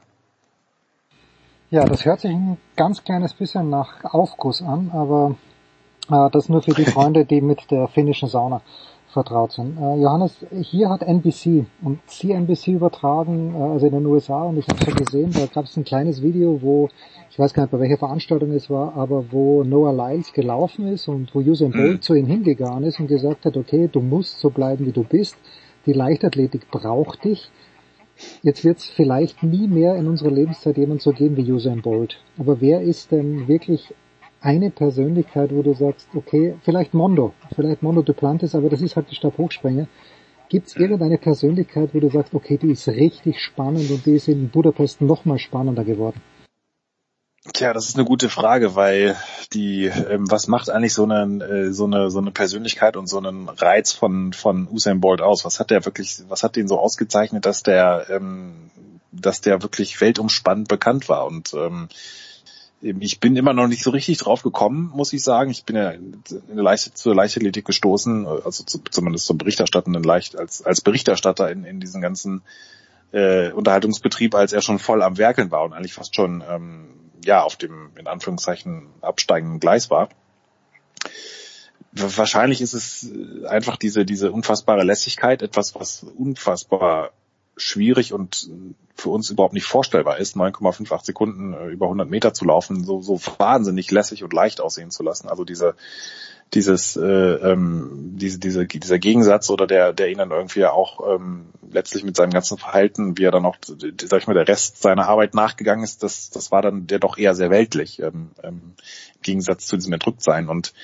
Ja, 1.70 1.86
das 1.86 2.04
hört 2.04 2.20
sich 2.20 2.30
ein 2.30 2.58
ganz 2.76 3.02
kleines 3.02 3.32
bisschen 3.32 3.70
nach 3.70 4.04
Aufguss 4.04 4.60
an, 4.60 4.90
aber 4.92 5.36
äh, 6.10 6.30
das 6.30 6.48
nur 6.48 6.62
für 6.62 6.74
die 6.74 6.84
Freunde, 6.90 7.24
die 7.24 7.40
mit 7.40 7.70
der 7.70 7.88
finnischen 7.88 8.28
Sauna 8.28 8.60
vertraut 9.12 9.52
sind. 9.52 9.78
Äh, 9.78 10.00
Johannes, 10.00 10.44
hier 10.50 10.88
hat 10.88 11.02
NBC 11.02 11.66
und 11.82 12.00
CNBC 12.06 12.68
übertragen, 12.68 13.54
äh, 13.54 13.62
also 13.62 13.86
in 13.86 13.92
den 13.92 14.06
USA, 14.06 14.42
und 14.42 14.58
ich 14.58 14.66
habe 14.68 14.80
es 14.80 14.86
ja 14.86 14.94
gesehen, 14.94 15.30
da 15.32 15.46
gab 15.46 15.64
es 15.64 15.76
ein 15.76 15.84
kleines 15.84 16.22
Video, 16.22 16.60
wo, 16.60 16.88
ich 17.30 17.38
weiß 17.38 17.54
gar 17.54 17.62
nicht, 17.62 17.72
bei 17.72 17.80
welcher 17.80 17.98
Veranstaltung 17.98 18.52
es 18.52 18.68
war, 18.68 18.94
aber 18.96 19.30
wo 19.30 19.64
Noah 19.64 19.92
Lyles 19.92 20.32
gelaufen 20.32 20.88
ist 20.88 21.08
und 21.08 21.34
wo 21.34 21.40
Usain 21.40 21.72
Bolt 21.72 21.92
mhm. 21.92 22.02
zu 22.02 22.14
ihm 22.14 22.26
hingegangen 22.26 22.84
ist 22.84 23.00
und 23.00 23.06
gesagt 23.06 23.44
hat, 23.44 23.56
okay, 23.56 23.88
du 23.90 24.00
musst 24.00 24.40
so 24.40 24.50
bleiben, 24.50 24.86
wie 24.86 24.92
du 24.92 25.04
bist, 25.04 25.36
die 25.86 25.92
Leichtathletik 25.92 26.70
braucht 26.70 27.24
dich. 27.24 27.50
Jetzt 28.42 28.64
wird 28.64 28.78
es 28.78 28.86
vielleicht 28.86 29.42
nie 29.42 29.66
mehr 29.66 29.96
in 29.96 30.06
unserer 30.06 30.30
Lebenszeit 30.30 30.76
jemand 30.76 31.02
so 31.02 31.12
geben 31.12 31.36
wie 31.36 31.50
Usain 31.50 31.82
Bolt. 31.82 32.20
Aber 32.38 32.60
wer 32.60 32.82
ist 32.82 33.10
denn 33.10 33.48
wirklich 33.48 33.94
eine 34.40 34.70
Persönlichkeit, 34.70 35.54
wo 35.54 35.62
du 35.62 35.72
sagst, 35.74 36.08
okay, 36.14 36.54
vielleicht 36.62 36.94
Mondo, 36.94 37.32
vielleicht 37.54 37.82
Mondo 37.82 38.02
Duplantis, 38.02 38.54
aber 38.54 38.68
das 38.68 38.82
ist 38.82 38.96
halt 38.96 39.10
die 39.10 39.14
Stabhochspringer. 39.14 39.86
Gibt 40.48 40.68
es 40.68 40.76
irgendeine 40.76 41.16
Persönlichkeit, 41.16 41.94
wo 41.94 42.00
du 42.00 42.10
sagst, 42.10 42.34
okay, 42.34 42.58
die 42.58 42.72
ist 42.72 42.88
richtig 42.88 43.40
spannend 43.40 43.90
und 43.90 44.04
die 44.04 44.16
ist 44.16 44.28
in 44.28 44.50
Budapest 44.50 45.00
nochmal 45.00 45.38
spannender 45.38 45.84
geworden? 45.84 46.20
Tja, 47.62 47.72
das 47.72 47.88
ist 47.88 47.94
eine 47.94 48.04
gute 48.04 48.28
Frage, 48.28 48.74
weil 48.74 49.16
die, 49.52 49.84
ähm, 49.84 50.28
was 50.28 50.48
macht 50.48 50.68
eigentlich 50.68 50.94
so 50.94 51.04
eine, 51.04 51.44
äh, 51.44 51.72
so 51.72 51.84
eine, 51.84 52.10
so 52.10 52.18
eine 52.18 52.32
Persönlichkeit 52.32 52.96
und 52.96 53.06
so 53.06 53.18
einen 53.18 53.48
Reiz 53.48 53.92
von, 53.92 54.32
von 54.32 54.66
Usain 54.66 55.00
Bolt 55.00 55.20
aus? 55.20 55.44
Was 55.44 55.60
hat 55.60 55.70
der 55.70 55.84
wirklich, 55.84 56.24
was 56.26 56.42
hat 56.42 56.56
den 56.56 56.66
so 56.66 56.80
ausgezeichnet, 56.80 57.46
dass 57.46 57.62
der, 57.62 58.06
ähm, 58.10 58.68
dass 59.12 59.42
der 59.42 59.62
wirklich 59.62 60.00
weltumspannend 60.00 60.66
bekannt 60.66 61.08
war? 61.08 61.24
Und 61.24 61.54
ähm, 61.54 61.88
ich 62.80 63.20
bin 63.20 63.36
immer 63.36 63.52
noch 63.52 63.68
nicht 63.68 63.84
so 63.84 63.90
richtig 63.90 64.18
drauf 64.18 64.42
gekommen, 64.42 64.90
muss 64.92 65.12
ich 65.12 65.22
sagen. 65.22 65.52
Ich 65.52 65.64
bin 65.64 65.76
ja 65.76 65.90
in 65.90 66.20
der 66.48 66.64
Leicht 66.64 66.98
zur 66.98 67.14
Leichtathletik 67.14 67.64
gestoßen, 67.64 68.26
also 68.26 68.64
zu, 68.64 68.82
zumindest 68.90 69.26
zum 69.26 69.38
Berichterstattenden 69.38 70.02
Leicht, 70.02 70.36
als, 70.36 70.66
als 70.66 70.80
Berichterstatter 70.80 71.48
in, 71.48 71.62
in 71.62 71.78
diesen 71.78 72.00
ganzen 72.00 72.42
äh, 73.12 73.52
Unterhaltungsbetrieb, 73.52 74.34
als 74.34 74.52
er 74.52 74.62
schon 74.62 74.80
voll 74.80 75.00
am 75.00 75.16
Werkeln 75.16 75.52
war 75.52 75.62
und 75.62 75.74
eigentlich 75.74 75.94
fast 75.94 76.16
schon 76.16 76.42
ähm, 76.50 76.88
ja 77.24 77.42
auf 77.42 77.56
dem 77.56 77.90
in 77.96 78.06
Anführungszeichen 78.06 78.88
absteigenden 79.00 79.60
Gleis 79.60 79.90
war. 79.90 80.08
Wahrscheinlich 81.92 82.60
ist 82.60 82.72
es 82.72 83.10
einfach 83.46 83.76
diese 83.76 84.04
diese 84.04 84.32
unfassbare 84.32 84.82
Lässigkeit, 84.82 85.42
etwas, 85.42 85.74
was 85.74 86.04
unfassbar 86.04 87.10
schwierig 87.56 88.12
und 88.12 88.50
für 88.94 89.10
uns 89.10 89.30
überhaupt 89.30 89.54
nicht 89.54 89.66
vorstellbar 89.66 90.18
ist, 90.18 90.36
9,58 90.36 91.04
Sekunden 91.04 91.54
äh, 91.54 91.68
über 91.68 91.86
100 91.86 92.08
Meter 92.08 92.32
zu 92.34 92.44
laufen, 92.44 92.84
so, 92.84 93.00
so 93.02 93.20
wahnsinnig 93.38 93.90
lässig 93.90 94.24
und 94.24 94.32
leicht 94.32 94.60
aussehen 94.60 94.90
zu 94.90 95.02
lassen. 95.02 95.28
Also 95.28 95.44
diese, 95.44 95.74
dieses, 96.54 96.96
äh, 96.96 97.02
ähm, 97.02 98.12
diese, 98.16 98.38
diese, 98.38 98.66
dieser 98.66 98.98
Gegensatz 98.98 99.48
oder 99.48 99.66
der, 99.66 99.92
der 99.92 100.10
ihn 100.10 100.18
dann 100.18 100.30
irgendwie 100.30 100.66
auch 100.66 101.14
ähm, 101.14 101.46
letztlich 101.70 102.04
mit 102.04 102.16
seinem 102.16 102.30
ganzen 102.30 102.58
Verhalten, 102.58 103.16
wie 103.16 103.24
er 103.24 103.30
dann 103.30 103.46
auch, 103.46 103.56
sag 103.64 104.20
ich 104.20 104.26
mal, 104.26 104.34
der 104.34 104.48
Rest 104.48 104.82
seiner 104.82 105.08
Arbeit 105.08 105.34
nachgegangen 105.34 105.82
ist, 105.82 106.02
das, 106.02 106.30
das 106.30 106.52
war 106.52 106.60
dann 106.60 106.86
der 106.86 106.98
doch 106.98 107.16
eher 107.16 107.34
sehr 107.34 107.50
weltlich, 107.50 108.00
ähm, 108.00 108.30
ähm, 108.42 108.74
im 109.14 109.22
Gegensatz 109.22 109.66
zu 109.66 109.76
diesem 109.76 109.94
Entrücktsein. 109.94 110.48
Und 110.48 110.74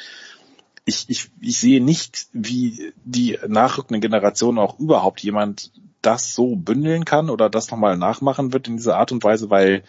ich, 0.86 1.04
ich, 1.08 1.30
ich 1.40 1.58
sehe 1.58 1.84
nicht, 1.84 2.28
wie 2.32 2.94
die 3.04 3.38
nachrückende 3.46 4.00
Generation 4.00 4.58
auch 4.58 4.78
überhaupt 4.78 5.20
jemand 5.20 5.70
das 6.00 6.34
so 6.34 6.56
bündeln 6.56 7.04
kann 7.04 7.28
oder 7.28 7.50
das 7.50 7.70
nochmal 7.70 7.98
nachmachen 7.98 8.52
wird 8.52 8.68
in 8.68 8.76
dieser 8.76 8.96
Art 8.96 9.12
und 9.12 9.22
Weise, 9.22 9.50
weil 9.50 9.82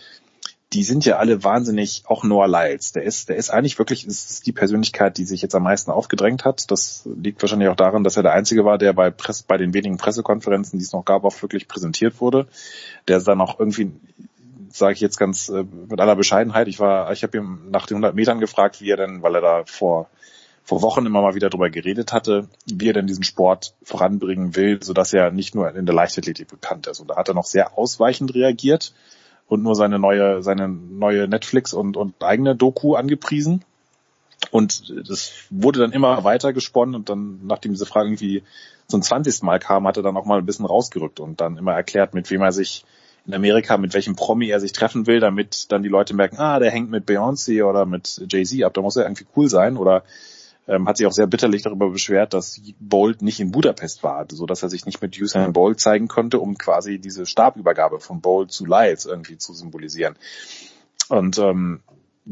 die 0.74 0.84
sind 0.84 1.04
ja 1.04 1.18
alle 1.18 1.44
wahnsinnig, 1.44 2.04
auch 2.06 2.24
Noah 2.24 2.48
Lyles. 2.48 2.91
Der 2.91 3.04
ist, 3.04 3.30
der 3.30 3.38
ist 3.38 3.50
eigentlich 3.50 3.80
wirklich, 3.80 4.06
ist 4.06 4.46
die 4.46 4.52
Persönlichkeit, 4.52 5.18
die 5.18 5.26
sich 5.26 5.41
jetzt 5.41 5.56
am 5.56 5.64
meisten 5.64 5.90
aufgedrängt 5.90 6.46
hat. 6.46 6.70
Das 6.70 7.10
liegt 7.18 7.41
wahrscheinlich 7.41 7.70
auch 7.70 7.76
daran, 7.76 8.04
dass 8.04 8.18
er 8.18 8.24
der 8.24 8.34
Einzige 8.34 8.66
war, 8.66 8.78
der 8.78 8.94
bei, 8.94 9.10
Press, 9.10 9.41
bei 9.41 9.58
den 9.58 9.74
wenigen 9.74 9.98
Pressekonferenzen, 9.98 10.78
die 10.78 10.86
es 10.86 10.94
noch 10.94 11.06
gab, 11.06 11.24
auch 11.24 11.41
wirklich 11.41 11.68
präsentiert 11.68 12.22
wurde. 12.22 12.48
Der 13.08 13.20
dann 13.20 13.41
auch 13.41 13.60
irgendwie, 13.60 13.91
sage 14.70 14.94
ich 14.94 15.02
jetzt 15.02 15.18
ganz 15.18 15.50
äh, 15.50 15.66
mit 15.90 16.00
aller 16.00 16.16
Bescheidenheit, 16.16 16.68
ich 16.68 16.80
war, 16.80 17.12
ich 17.14 17.24
habe 17.24 17.38
ihm 17.38 17.72
nach 17.72 17.88
den 17.88 17.96
100 17.96 18.14
Metern 18.14 18.40
gefragt, 18.40 18.80
wie 18.80 18.91
er 18.91 18.98
denn, 18.98 19.24
weil 19.24 19.36
er 19.36 19.41
da 19.41 19.64
vor 19.66 20.10
vor 20.62 20.84
Wochen 20.84 21.08
immer 21.08 21.24
mal 21.24 21.34
wieder 21.34 21.50
darüber 21.50 21.72
geredet 21.72 22.14
hatte, 22.14 22.48
wie 22.68 22.90
er 22.90 22.94
denn 22.94 23.08
diesen 23.08 23.24
Sport 23.24 23.74
voranbringen 23.82 24.56
will, 24.56 24.78
so 24.84 24.94
dass 24.94 25.14
er 25.14 25.32
nicht 25.32 25.56
nur 25.56 25.74
in 25.74 25.88
der 25.88 25.96
Leichtathletik 25.96 26.48
bekannt 26.48 26.86
ist. 26.86 27.00
Und 27.00 27.10
da 27.10 27.16
hat 27.16 27.28
er 27.28 27.34
noch 27.34 27.46
sehr 27.46 27.76
ausweichend 27.76 28.36
reagiert 28.36 28.94
und 29.49 29.63
nur 29.63 29.76
seine 29.76 29.99
neue, 29.99 30.41
seine 30.43 30.69
neue 30.69 31.27
Netflix 31.27 31.73
und, 31.73 31.97
und 31.97 32.23
eigene 32.23 32.55
Doku 32.55 32.95
angepriesen. 32.95 33.65
Und 34.51 34.93
das 35.09 35.34
wurde 35.49 35.80
dann 35.80 35.91
immer 35.91 36.23
weiter 36.23 36.53
gesponnen 36.53 36.95
und 36.95 37.09
dann, 37.09 37.41
nachdem 37.45 37.73
diese 37.73 37.85
Frage 37.85 38.07
irgendwie 38.07 38.43
zum 38.88 39.01
20. 39.01 39.43
Mal 39.43 39.59
kam, 39.59 39.85
hat 39.85 39.97
er 39.97 40.03
dann 40.03 40.15
auch 40.15 40.26
mal 40.26 40.39
ein 40.39 40.45
bisschen 40.45 40.65
rausgerückt 40.65 41.19
und 41.19 41.41
dann 41.41 41.57
immer 41.57 41.73
erklärt, 41.73 42.13
mit 42.13 42.30
wem 42.31 42.41
er 42.41 42.51
sich 42.51 42.85
in 43.27 43.34
Amerika, 43.34 43.77
mit 43.77 43.93
welchem 43.93 44.15
Promi 44.15 44.49
er 44.49 44.59
sich 44.59 44.71
treffen 44.71 45.07
will, 45.07 45.19
damit 45.19 45.71
dann 45.71 45.84
die 45.84 45.89
Leute 45.89 46.15
merken, 46.15 46.38
ah, 46.38 46.59
der 46.59 46.71
hängt 46.71 46.89
mit 46.89 47.07
Beyoncé 47.07 47.63
oder 47.63 47.85
mit 47.85 48.21
Jay-Z 48.30 48.63
ab, 48.63 48.73
da 48.73 48.81
muss 48.81 48.95
er 48.95 49.03
irgendwie 49.03 49.26
cool 49.35 49.49
sein 49.49 49.77
oder 49.77 50.03
ähm, 50.70 50.88
hat 50.88 50.98
sich 50.98 51.08
auch 51.08 51.12
sehr 51.12 51.26
bitterlich 51.26 51.64
darüber 51.64 51.90
beschwert, 51.90 52.34
dass 52.34 52.62
Bolt 52.80 53.24
nicht 53.24 53.40
in 53.40 53.52
Budapest 53.52 54.04
war, 54.04 54.26
so 54.32 54.46
dass 54.46 54.62
er 54.62 54.70
sich 54.70 54.86
nicht 54.86 55.02
mit 55.02 55.20
Usain 55.20 55.52
Bolt 55.52 55.80
zeigen 55.80 56.08
konnte, 56.08 56.40
um 56.40 56.58
quasi 56.58 57.00
diese 57.00 57.26
Stabübergabe 57.26 58.00
von 58.00 58.22
Bolt 58.22 58.52
zu 58.52 58.66
Lyles 58.66 59.06
irgendwie 59.06 59.38
zu 59.38 59.54
symbolisieren. 59.54 60.16
Und 61.10 61.40
ähm, 61.40 61.82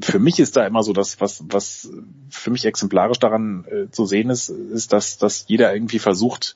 für 0.04 0.20
mich 0.20 0.40
ist 0.40 0.56
da 0.56 0.68
immer 0.68 0.84
so 0.84 0.94
das, 0.94 1.20
was, 1.20 1.44
was 1.50 1.90
für 2.30 2.52
mich 2.52 2.66
exemplarisch 2.66 3.18
daran 3.18 3.66
äh, 3.66 3.90
zu 3.90 4.06
sehen 4.06 4.30
ist, 4.30 4.50
ist, 4.50 4.94
dass, 4.94 5.18
dass 5.18 5.46
jeder 5.48 5.74
irgendwie 5.74 6.00
versucht, 6.00 6.56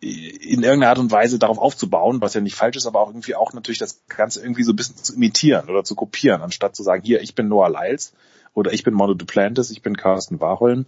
in 0.00 0.62
irgendeiner 0.62 0.90
Art 0.90 0.98
und 0.98 1.10
Weise 1.10 1.38
darauf 1.38 1.58
aufzubauen, 1.58 2.22
was 2.22 2.34
ja 2.34 2.40
nicht 2.40 2.54
falsch 2.54 2.76
ist, 2.76 2.86
aber 2.86 3.00
auch 3.00 3.08
irgendwie 3.08 3.34
auch 3.34 3.52
natürlich 3.52 3.78
das 3.78 4.00
Ganze 4.08 4.40
irgendwie 4.40 4.62
so 4.62 4.72
ein 4.72 4.76
bisschen 4.76 4.96
zu 4.96 5.14
imitieren 5.14 5.68
oder 5.68 5.82
zu 5.82 5.96
kopieren, 5.96 6.40
anstatt 6.40 6.76
zu 6.76 6.84
sagen, 6.84 7.02
hier, 7.02 7.20
ich 7.20 7.34
bin 7.34 7.48
Noah 7.48 7.68
Lyles 7.68 8.14
oder 8.54 8.72
ich 8.72 8.82
bin 8.82 8.94
Mono 8.94 9.14
Duplantis, 9.14 9.70
ich 9.70 9.82
bin 9.82 9.96
Carsten 9.96 10.40
Warholm. 10.40 10.86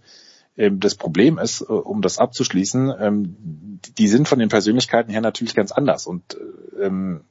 Ähm, 0.57 0.79
das 0.79 0.95
Problem 0.95 1.37
ist, 1.37 1.61
äh, 1.61 1.65
um 1.65 2.01
das 2.01 2.19
abzuschließen, 2.19 2.93
ähm, 2.99 3.79
die 3.97 4.07
sind 4.07 4.27
von 4.27 4.39
den 4.39 4.49
Persönlichkeiten 4.49 5.11
her 5.11 5.21
natürlich 5.21 5.55
ganz 5.55 5.71
anders 5.71 6.05
und 6.07 6.35
äh, 6.35 6.85
ähm, 6.85 7.21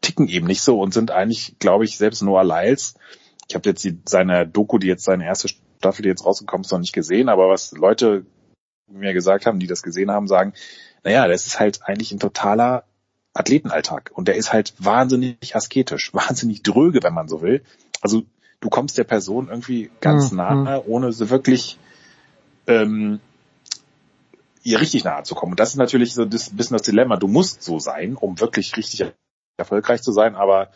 ticken 0.00 0.28
eben 0.28 0.46
nicht 0.46 0.62
so 0.62 0.80
und 0.80 0.92
sind 0.92 1.10
eigentlich, 1.10 1.58
glaube 1.58 1.84
ich, 1.84 1.96
selbst 1.96 2.22
Noah 2.22 2.44
Lyles, 2.44 2.94
ich 3.48 3.54
habe 3.54 3.68
jetzt 3.68 3.84
die, 3.84 4.00
seine 4.06 4.46
Doku, 4.46 4.78
die 4.78 4.86
jetzt 4.86 5.04
seine 5.04 5.24
erste 5.24 5.48
Staffel, 5.48 6.02
die 6.02 6.08
jetzt 6.08 6.24
rausgekommen 6.24 6.64
ist, 6.64 6.72
noch 6.72 6.78
nicht 6.78 6.92
gesehen, 6.92 7.28
aber 7.28 7.48
was 7.48 7.72
Leute 7.72 8.24
mir 8.86 9.12
gesagt 9.12 9.46
haben, 9.46 9.58
die 9.58 9.66
das 9.66 9.82
gesehen 9.82 10.10
haben, 10.10 10.28
sagen, 10.28 10.52
naja, 11.02 11.26
das 11.26 11.46
ist 11.46 11.60
halt 11.60 11.80
eigentlich 11.84 12.12
ein 12.12 12.20
totaler 12.20 12.84
Athletenalltag 13.34 14.10
und 14.14 14.28
der 14.28 14.36
ist 14.36 14.52
halt 14.52 14.74
wahnsinnig 14.78 15.56
asketisch, 15.56 16.12
wahnsinnig 16.14 16.62
dröge, 16.62 17.02
wenn 17.02 17.14
man 17.14 17.28
so 17.28 17.42
will. 17.42 17.62
Also 18.00 18.24
du 18.64 18.70
kommst 18.70 18.96
der 18.96 19.04
Person 19.04 19.48
irgendwie 19.48 19.90
ganz 20.00 20.30
Mhm. 20.30 20.38
nahe, 20.38 20.84
ohne 20.86 21.12
sie 21.12 21.28
wirklich 21.28 21.78
ähm, 22.66 23.20
ihr 24.62 24.80
richtig 24.80 25.04
nahe 25.04 25.22
zu 25.22 25.34
kommen. 25.34 25.52
Und 25.52 25.60
das 25.60 25.70
ist 25.70 25.76
natürlich 25.76 26.14
so 26.14 26.24
das 26.24 26.48
bisschen 26.48 26.78
das 26.78 26.86
Dilemma. 26.86 27.16
Du 27.16 27.28
musst 27.28 27.62
so 27.62 27.78
sein, 27.78 28.16
um 28.16 28.40
wirklich 28.40 28.74
richtig 28.78 29.04
erfolgreich 29.58 30.00
zu 30.00 30.12
sein, 30.12 30.34
aber 30.34 30.70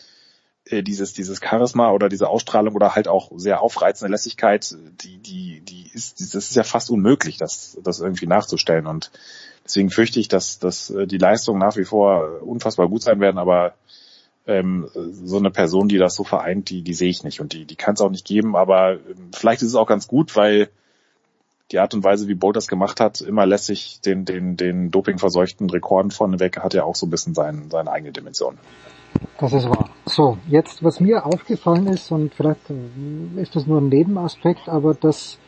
äh, 0.66 0.82
dieses, 0.82 1.14
dieses 1.14 1.40
Charisma 1.40 1.90
oder 1.92 2.10
diese 2.10 2.28
Ausstrahlung 2.28 2.74
oder 2.74 2.94
halt 2.94 3.08
auch 3.08 3.32
sehr 3.36 3.62
aufreizende 3.62 4.12
Lässigkeit, 4.12 4.76
die, 5.02 5.16
die, 5.16 5.62
die 5.62 5.90
ist, 5.94 6.20
das 6.20 6.34
ist 6.34 6.56
ja 6.56 6.64
fast 6.64 6.90
unmöglich, 6.90 7.38
das, 7.38 7.78
das 7.82 8.00
irgendwie 8.00 8.26
nachzustellen. 8.26 8.86
Und 8.86 9.10
deswegen 9.64 9.88
fürchte 9.88 10.20
ich, 10.20 10.28
dass, 10.28 10.58
dass 10.58 10.90
äh, 10.90 11.06
die 11.06 11.16
Leistungen 11.16 11.58
nach 11.58 11.76
wie 11.78 11.86
vor 11.86 12.42
unfassbar 12.42 12.86
gut 12.88 13.02
sein 13.02 13.20
werden, 13.20 13.38
aber 13.38 13.72
ähm, 14.48 14.88
so 14.94 15.36
eine 15.36 15.50
Person, 15.50 15.88
die 15.88 15.98
das 15.98 16.14
so 16.16 16.24
vereint, 16.24 16.70
die, 16.70 16.82
die 16.82 16.94
sehe 16.94 17.10
ich 17.10 17.22
nicht 17.22 17.40
und 17.40 17.52
die, 17.52 17.66
die 17.66 17.76
kann 17.76 17.94
es 17.94 18.00
auch 18.00 18.10
nicht 18.10 18.26
geben, 18.26 18.56
aber 18.56 18.94
ähm, 18.94 19.30
vielleicht 19.34 19.62
ist 19.62 19.68
es 19.68 19.74
auch 19.74 19.86
ganz 19.86 20.08
gut, 20.08 20.34
weil 20.34 20.70
die 21.70 21.78
Art 21.78 21.92
und 21.92 22.02
Weise, 22.02 22.28
wie 22.28 22.34
Bolt 22.34 22.56
das 22.56 22.66
gemacht 22.66 22.98
hat, 22.98 23.20
immer 23.20 23.44
lässig 23.44 24.00
den, 24.00 24.24
den, 24.24 24.56
den 24.56 24.90
dopingverseuchten 24.90 25.68
Rekorden 25.68 26.10
vorneweg, 26.10 26.58
hat 26.58 26.72
ja 26.72 26.84
auch 26.84 26.94
so 26.94 27.06
ein 27.06 27.10
bisschen 27.10 27.34
sein, 27.34 27.68
seine 27.70 27.90
eigene 27.92 28.10
Dimension. 28.10 28.58
Das 29.38 29.52
ist 29.52 29.68
wahr. 29.68 29.90
So, 30.06 30.38
jetzt, 30.48 30.82
was 30.82 31.00
mir 31.00 31.26
aufgefallen 31.26 31.86
ist, 31.88 32.10
und 32.10 32.34
vielleicht 32.34 32.70
äh, 32.70 33.40
ist 33.40 33.54
das 33.54 33.66
nur 33.66 33.80
ein 33.80 33.88
Nebenaspekt, 33.88 34.68
aber 34.68 34.94
dass, 34.94 35.38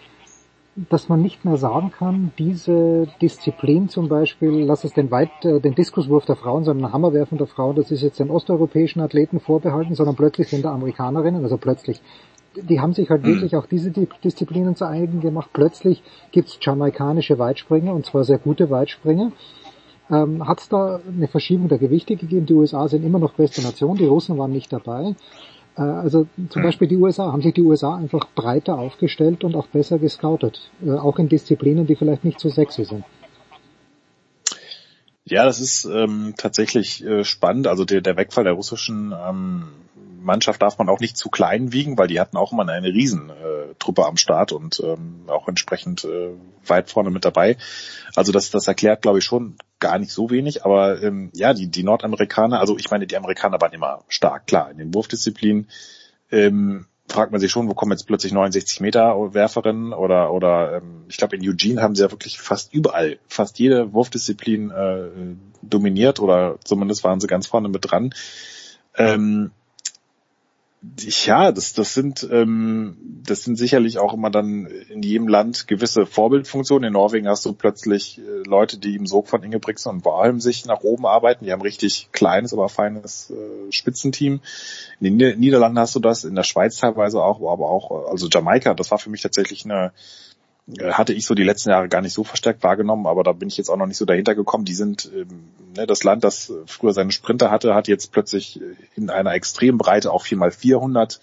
dass 0.76 1.08
man 1.08 1.20
nicht 1.20 1.44
mehr 1.44 1.56
sagen 1.56 1.90
kann, 1.90 2.32
diese 2.38 3.08
Disziplin 3.20 3.88
zum 3.88 4.08
Beispiel, 4.08 4.50
lass 4.64 4.84
es 4.84 4.92
den 4.92 5.10
Weit, 5.10 5.30
äh, 5.44 5.60
den 5.60 5.74
Diskuswurf 5.74 6.24
der 6.26 6.36
Frauen, 6.36 6.64
sondern 6.64 6.92
Hammerwerfen 6.92 7.38
der 7.38 7.48
Frauen, 7.48 7.76
das 7.76 7.90
ist 7.90 8.02
jetzt 8.02 8.20
den 8.20 8.30
osteuropäischen 8.30 9.02
Athleten 9.02 9.40
vorbehalten, 9.40 9.94
sondern 9.94 10.16
plötzlich 10.16 10.48
sind 10.48 10.64
da 10.64 10.72
Amerikanerinnen, 10.72 11.42
also 11.42 11.56
plötzlich, 11.56 12.00
die 12.56 12.80
haben 12.80 12.94
sich 12.94 13.10
halt 13.10 13.24
wirklich 13.24 13.56
auch 13.56 13.66
diese 13.66 13.90
Di- 13.90 14.08
Disziplinen 14.24 14.74
zu 14.76 14.86
eigen 14.86 15.20
gemacht. 15.20 15.50
Plötzlich 15.52 16.02
gibt's 16.32 16.58
jamaikanische 16.60 17.38
Weitspringer, 17.38 17.92
und 17.92 18.06
zwar 18.06 18.24
sehr 18.24 18.38
gute 18.38 18.70
Weitspringer. 18.70 19.32
Ähm, 20.10 20.46
Hat 20.46 20.60
es 20.60 20.68
da 20.68 21.00
eine 21.06 21.28
Verschiebung 21.28 21.68
der 21.68 21.78
Gewichte 21.78 22.16
gegeben? 22.16 22.46
Die 22.46 22.54
USA 22.54 22.88
sind 22.88 23.04
immer 23.04 23.18
noch 23.20 23.34
beste 23.34 23.62
Nation, 23.62 23.96
die 23.96 24.06
Russen 24.06 24.38
waren 24.38 24.50
nicht 24.52 24.72
dabei. 24.72 25.14
Äh, 25.76 25.82
also 25.82 26.26
zum 26.48 26.62
Beispiel 26.62 26.88
die 26.88 26.96
USA, 26.96 27.32
haben 27.32 27.42
sich 27.42 27.54
die 27.54 27.62
USA 27.62 27.96
einfach 27.96 28.26
breiter 28.34 28.78
aufgestellt 28.78 29.44
und 29.44 29.54
auch 29.54 29.66
besser 29.68 29.98
gescoutet, 29.98 30.70
äh, 30.84 30.92
auch 30.92 31.18
in 31.18 31.28
Disziplinen, 31.28 31.86
die 31.86 31.96
vielleicht 31.96 32.24
nicht 32.24 32.40
so 32.40 32.48
sexy 32.48 32.84
sind. 32.84 33.04
Ja, 35.24 35.44
das 35.44 35.60
ist 35.60 35.84
ähm, 35.84 36.34
tatsächlich 36.36 37.04
äh, 37.04 37.24
spannend. 37.24 37.68
Also 37.68 37.84
der, 37.84 38.00
der 38.00 38.16
Wegfall 38.16 38.44
der 38.44 38.54
russischen 38.54 39.12
ähm, 39.12 39.68
Mannschaft 40.20 40.60
darf 40.60 40.78
man 40.78 40.88
auch 40.88 41.00
nicht 41.00 41.16
zu 41.16 41.28
klein 41.28 41.72
wiegen, 41.72 41.96
weil 41.96 42.08
die 42.08 42.20
hatten 42.20 42.36
auch 42.36 42.52
immer 42.52 42.68
eine 42.68 42.88
riesen 42.88 43.30
äh, 43.30 44.02
am 44.02 44.16
Start 44.16 44.52
und 44.52 44.80
ähm, 44.84 45.24
auch 45.26 45.48
entsprechend 45.48 46.04
äh, 46.04 46.30
weit 46.66 46.90
vorne 46.90 47.10
mit 47.10 47.24
dabei. 47.24 47.56
Also 48.14 48.32
das, 48.32 48.50
das 48.50 48.68
erklärt, 48.68 49.02
glaube 49.02 49.18
ich, 49.18 49.24
schon 49.24 49.56
gar 49.80 49.98
nicht 49.98 50.12
so 50.12 50.30
wenig. 50.30 50.64
Aber 50.64 51.02
ähm, 51.02 51.30
ja, 51.34 51.54
die, 51.54 51.68
die 51.68 51.82
Nordamerikaner, 51.82 52.60
also 52.60 52.76
ich 52.78 52.90
meine, 52.90 53.06
die 53.06 53.16
Amerikaner 53.16 53.60
waren 53.60 53.72
immer 53.72 54.04
stark, 54.08 54.46
klar, 54.46 54.70
in 54.70 54.78
den 54.78 54.94
Wurfdisziplinen. 54.94 55.68
Ähm, 56.30 56.86
fragt 57.10 57.32
man 57.32 57.40
sich 57.40 57.50
schon, 57.50 57.68
wo 57.68 57.74
kommen 57.74 57.92
jetzt 57.92 58.06
plötzlich 58.06 58.32
69 58.32 58.80
Meter 58.80 59.16
Werferinnen 59.34 59.92
oder 59.92 60.32
oder 60.32 60.76
ähm, 60.76 61.04
ich 61.08 61.16
glaube 61.16 61.36
in 61.36 61.42
Eugene 61.42 61.82
haben 61.82 61.94
sie 61.94 62.02
ja 62.02 62.10
wirklich 62.10 62.38
fast 62.40 62.72
überall, 62.72 63.18
fast 63.26 63.58
jede 63.58 63.92
Wurfdisziplin 63.92 64.70
äh, 64.70 65.08
dominiert 65.62 66.20
oder 66.20 66.58
zumindest 66.64 67.04
waren 67.04 67.20
sie 67.20 67.26
ganz 67.26 67.46
vorne 67.46 67.68
mit 67.68 67.90
dran. 67.90 68.14
Ähm, 68.96 69.50
ja, 70.98 71.52
das, 71.52 71.74
das 71.74 71.92
sind 71.92 72.26
ähm, 72.30 72.96
das 73.22 73.44
sind 73.44 73.56
sicherlich 73.56 73.98
auch 73.98 74.14
immer 74.14 74.30
dann 74.30 74.66
in 74.88 75.02
jedem 75.02 75.28
Land 75.28 75.68
gewisse 75.68 76.06
Vorbildfunktionen. 76.06 76.86
In 76.88 76.94
Norwegen 76.94 77.28
hast 77.28 77.44
du 77.44 77.52
plötzlich 77.52 78.18
äh, 78.18 78.48
Leute, 78.48 78.78
die 78.78 78.96
im 78.96 79.06
Sog 79.06 79.28
von 79.28 79.42
Ingebrigtsen 79.42 79.92
und 79.92 80.04
Wahlm 80.06 80.40
sich 80.40 80.64
nach 80.64 80.80
oben 80.80 81.04
arbeiten. 81.06 81.44
Die 81.44 81.52
haben 81.52 81.60
richtig 81.60 82.08
kleines, 82.12 82.54
aber 82.54 82.70
feines 82.70 83.30
äh, 83.30 83.70
Spitzenteam. 83.70 84.40
In 85.00 85.04
den 85.04 85.16
Nieder- 85.16 85.36
Niederlanden 85.36 85.78
hast 85.78 85.94
du 85.94 86.00
das, 86.00 86.24
in 86.24 86.34
der 86.34 86.44
Schweiz 86.44 86.78
teilweise 86.78 87.22
auch, 87.22 87.40
aber 87.40 87.68
auch, 87.68 87.90
äh, 87.90 88.10
also 88.10 88.28
Jamaika, 88.28 88.72
das 88.72 88.90
war 88.90 88.98
für 88.98 89.10
mich 89.10 89.20
tatsächlich 89.22 89.66
eine, 89.66 89.92
hatte 90.92 91.12
ich 91.12 91.26
so 91.26 91.34
die 91.34 91.44
letzten 91.44 91.70
Jahre 91.70 91.88
gar 91.88 92.02
nicht 92.02 92.12
so 92.12 92.24
verstärkt 92.24 92.62
wahrgenommen, 92.62 93.06
aber 93.06 93.22
da 93.22 93.32
bin 93.32 93.48
ich 93.48 93.56
jetzt 93.56 93.70
auch 93.70 93.76
noch 93.76 93.86
nicht 93.86 93.96
so 93.96 94.04
dahinter 94.04 94.34
gekommen. 94.34 94.64
Die 94.64 94.74
sind 94.74 95.10
ähm, 95.14 95.48
ne, 95.76 95.86
das 95.86 96.04
Land, 96.04 96.24
das 96.24 96.52
früher 96.66 96.92
seine 96.92 97.12
Sprinter 97.12 97.50
hatte, 97.50 97.74
hat 97.74 97.88
jetzt 97.88 98.12
plötzlich 98.12 98.60
äh, 98.60 98.74
in 98.96 99.10
einer 99.10 99.34
extremen 99.34 99.78
Breite 99.78 100.12
auch 100.12 100.24
4x400 100.24 101.18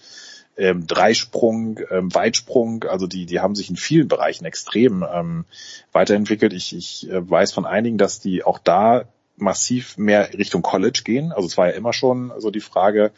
ähm, 0.58 0.86
Dreisprung, 0.86 1.78
ähm, 1.90 2.12
Weitsprung, 2.14 2.84
also 2.84 3.06
die, 3.06 3.26
die 3.26 3.40
haben 3.40 3.54
sich 3.54 3.70
in 3.70 3.76
vielen 3.76 4.08
Bereichen 4.08 4.44
extrem 4.44 5.04
ähm, 5.10 5.44
weiterentwickelt. 5.92 6.52
Ich, 6.52 6.74
ich 6.74 7.08
äh, 7.10 7.30
weiß 7.30 7.52
von 7.52 7.64
einigen, 7.64 7.96
dass 7.96 8.20
die 8.20 8.42
auch 8.42 8.58
da 8.58 9.04
massiv 9.36 9.96
mehr 9.98 10.32
Richtung 10.34 10.62
College 10.62 11.02
gehen. 11.04 11.32
Also 11.32 11.46
es 11.46 11.56
war 11.56 11.68
ja 11.68 11.74
immer 11.74 11.92
schon 11.92 12.32
so 12.38 12.50
die 12.50 12.60
Frage, 12.60 13.12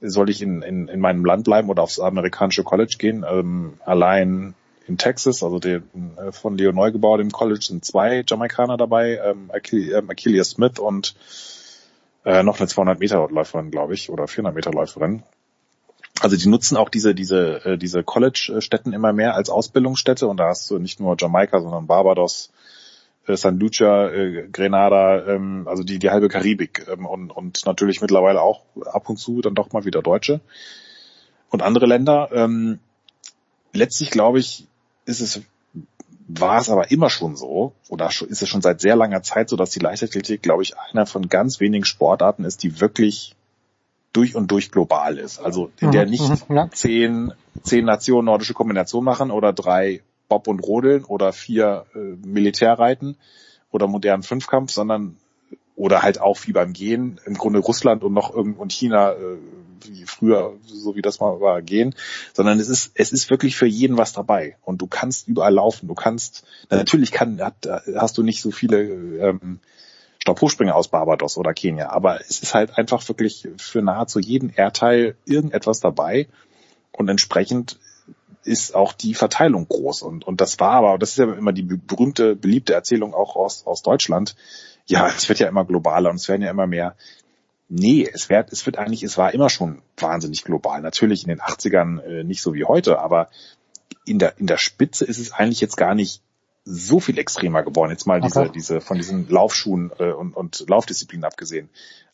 soll 0.00 0.30
ich 0.30 0.40
in, 0.40 0.62
in, 0.62 0.86
in 0.86 1.00
meinem 1.00 1.24
Land 1.24 1.44
bleiben 1.44 1.68
oder 1.68 1.82
aufs 1.82 1.98
amerikanische 1.98 2.62
College 2.62 2.94
gehen? 2.98 3.24
Ähm, 3.28 3.74
allein 3.84 4.54
in 4.88 4.98
Texas, 4.98 5.42
also 5.42 5.58
den, 5.58 5.82
äh, 6.16 6.32
von 6.32 6.56
Leo 6.56 6.72
Neugebauer, 6.72 7.18
dem 7.18 7.30
College, 7.30 7.60
sind 7.62 7.84
zwei 7.84 8.24
Jamaikaner 8.26 8.76
dabei, 8.76 9.20
ähm, 9.22 9.50
Achille, 9.52 9.98
ähm, 9.98 10.44
Smith 10.44 10.78
und 10.78 11.14
äh, 12.24 12.42
noch 12.42 12.58
eine 12.58 12.68
200 12.68 12.98
Meter 12.98 13.28
Läuferin, 13.30 13.70
glaube 13.70 13.94
ich, 13.94 14.10
oder 14.10 14.26
400 14.26 14.54
Meter 14.54 14.72
Läuferin. 14.72 15.22
Also 16.20 16.36
die 16.36 16.48
nutzen 16.48 16.76
auch 16.76 16.88
diese 16.88 17.14
diese 17.14 17.64
äh, 17.64 17.78
diese 17.78 18.02
College-Städten 18.02 18.92
immer 18.92 19.12
mehr 19.12 19.34
als 19.34 19.50
Ausbildungsstätte 19.50 20.26
und 20.26 20.38
da 20.38 20.48
hast 20.48 20.68
du 20.70 20.78
nicht 20.78 20.98
nur 21.00 21.16
Jamaika, 21.18 21.60
sondern 21.60 21.86
Barbados, 21.86 22.50
äh, 23.26 23.36
San 23.36 23.60
Lucia, 23.60 24.08
äh, 24.08 24.48
Grenada, 24.50 25.26
ähm, 25.26 25.68
also 25.68 25.84
die 25.84 25.98
die 25.98 26.10
halbe 26.10 26.28
Karibik 26.28 26.86
ähm, 26.90 27.06
und 27.06 27.30
und 27.30 27.64
natürlich 27.66 28.00
mittlerweile 28.00 28.42
auch 28.42 28.62
ab 28.86 29.08
und 29.08 29.18
zu 29.18 29.40
dann 29.42 29.54
doch 29.54 29.72
mal 29.72 29.84
wieder 29.84 30.02
Deutsche 30.02 30.40
und 31.50 31.62
andere 31.62 31.86
Länder. 31.86 32.30
Ähm, 32.32 32.80
letztlich 33.72 34.10
glaube 34.10 34.40
ich, 34.40 34.66
ist 35.08 35.20
es 35.20 35.42
war 36.28 36.60
es 36.60 36.68
aber 36.68 36.90
immer 36.90 37.08
schon 37.08 37.36
so, 37.36 37.72
oder 37.88 38.08
ist 38.08 38.42
es 38.42 38.48
schon 38.48 38.60
seit 38.60 38.82
sehr 38.82 38.96
langer 38.96 39.22
Zeit 39.22 39.48
so, 39.48 39.56
dass 39.56 39.70
die 39.70 39.78
Leichtathletik, 39.78 40.42
glaube 40.42 40.62
ich, 40.62 40.76
einer 40.76 41.06
von 41.06 41.28
ganz 41.30 41.58
wenigen 41.58 41.86
Sportarten 41.86 42.44
ist, 42.44 42.62
die 42.62 42.80
wirklich 42.80 43.34
durch 44.12 44.36
und 44.36 44.50
durch 44.50 44.70
global 44.70 45.16
ist. 45.16 45.38
Also 45.38 45.70
in 45.80 45.90
der 45.90 46.04
Mhm, 46.04 46.10
nicht 46.10 46.48
mhm, 46.48 46.56
ja. 46.56 46.70
zehn, 46.70 47.32
zehn 47.62 47.86
Nationen 47.86 48.26
nordische 48.26 48.52
Kombination 48.52 49.04
machen 49.04 49.30
oder 49.30 49.54
drei 49.54 50.02
Bob 50.28 50.48
und 50.48 50.60
Rodeln 50.60 51.04
oder 51.04 51.32
vier 51.32 51.86
äh, 51.94 51.98
Militärreiten 51.98 53.16
oder 53.70 53.86
modernen 53.86 54.22
Fünfkampf, 54.22 54.70
sondern 54.70 55.16
oder 55.78 56.02
halt 56.02 56.20
auch 56.20 56.38
wie 56.46 56.52
beim 56.52 56.72
Gehen 56.72 57.20
im 57.24 57.34
Grunde 57.34 57.60
Russland 57.60 58.02
und 58.02 58.12
noch 58.12 58.34
irgend 58.34 58.58
und 58.58 58.72
China 58.72 59.12
äh, 59.12 59.38
wie 59.84 60.04
früher 60.06 60.54
so 60.66 60.96
wie 60.96 61.02
das 61.02 61.20
mal 61.20 61.40
war 61.40 61.62
gehen, 61.62 61.94
sondern 62.34 62.58
es 62.58 62.68
ist 62.68 62.90
es 62.94 63.12
ist 63.12 63.30
wirklich 63.30 63.56
für 63.56 63.66
jeden 63.66 63.96
was 63.96 64.12
dabei. 64.12 64.56
Und 64.62 64.82
du 64.82 64.88
kannst 64.88 65.28
überall 65.28 65.54
laufen, 65.54 65.86
du 65.86 65.94
kannst 65.94 66.44
na, 66.68 66.78
natürlich 66.78 67.12
kann 67.12 67.40
hat, 67.40 67.68
hast 67.94 68.18
du 68.18 68.24
nicht 68.24 68.42
so 68.42 68.50
viele 68.50 68.82
ähm, 68.82 69.60
Stabhochspringer 70.20 70.74
aus 70.74 70.88
Barbados 70.88 71.38
oder 71.38 71.54
Kenia, 71.54 71.90
aber 71.90 72.20
es 72.20 72.42
ist 72.42 72.54
halt 72.54 72.76
einfach 72.76 73.06
wirklich 73.08 73.48
für 73.56 73.80
nahezu 73.80 74.18
jeden 74.18 74.50
Erdteil 74.50 75.14
irgendetwas 75.26 75.78
dabei. 75.78 76.26
Und 76.90 77.08
entsprechend 77.08 77.78
ist 78.42 78.74
auch 78.74 78.92
die 78.92 79.14
Verteilung 79.14 79.68
groß. 79.68 80.02
Und 80.02 80.26
und 80.26 80.40
das 80.40 80.58
war 80.58 80.72
aber 80.72 80.98
das 80.98 81.10
ist 81.10 81.18
ja 81.18 81.32
immer 81.32 81.52
die 81.52 81.62
berühmte 81.62 82.34
beliebte 82.34 82.74
Erzählung 82.74 83.14
auch 83.14 83.36
aus 83.36 83.64
aus 83.64 83.82
Deutschland. 83.82 84.34
Ja, 84.88 85.06
es 85.08 85.28
wird 85.28 85.38
ja 85.38 85.48
immer 85.48 85.64
globaler 85.64 86.10
und 86.10 86.16
es 86.16 86.28
werden 86.28 86.42
ja 86.42 86.50
immer 86.50 86.66
mehr. 86.66 86.96
Nee, 87.68 88.08
es 88.10 88.30
wird, 88.30 88.50
es 88.52 88.64
wird 88.64 88.78
eigentlich, 88.78 89.02
es 89.02 89.18
war 89.18 89.34
immer 89.34 89.50
schon 89.50 89.82
wahnsinnig 89.98 90.44
global. 90.44 90.80
Natürlich 90.80 91.22
in 91.22 91.28
den 91.28 91.40
80ern 91.40 92.00
äh, 92.00 92.24
nicht 92.24 92.40
so 92.40 92.54
wie 92.54 92.64
heute, 92.64 92.98
aber 92.98 93.28
in 94.06 94.18
der, 94.18 94.38
in 94.38 94.46
der 94.46 94.56
Spitze 94.56 95.04
ist 95.04 95.18
es 95.18 95.32
eigentlich 95.32 95.60
jetzt 95.60 95.76
gar 95.76 95.94
nicht 95.94 96.22
so 96.64 97.00
viel 97.00 97.18
extremer 97.18 97.62
geworden. 97.62 97.90
Jetzt 97.90 98.06
mal 98.06 98.20
diese, 98.20 98.40
Okay. 98.40 98.52
diese, 98.54 98.80
von 98.80 98.96
diesen 98.96 99.28
Laufschuhen 99.28 99.90
äh, 99.98 100.12
und, 100.12 100.34
und 100.34 100.64
Laufdisziplinen 100.68 101.24
abgesehen. 101.24 101.68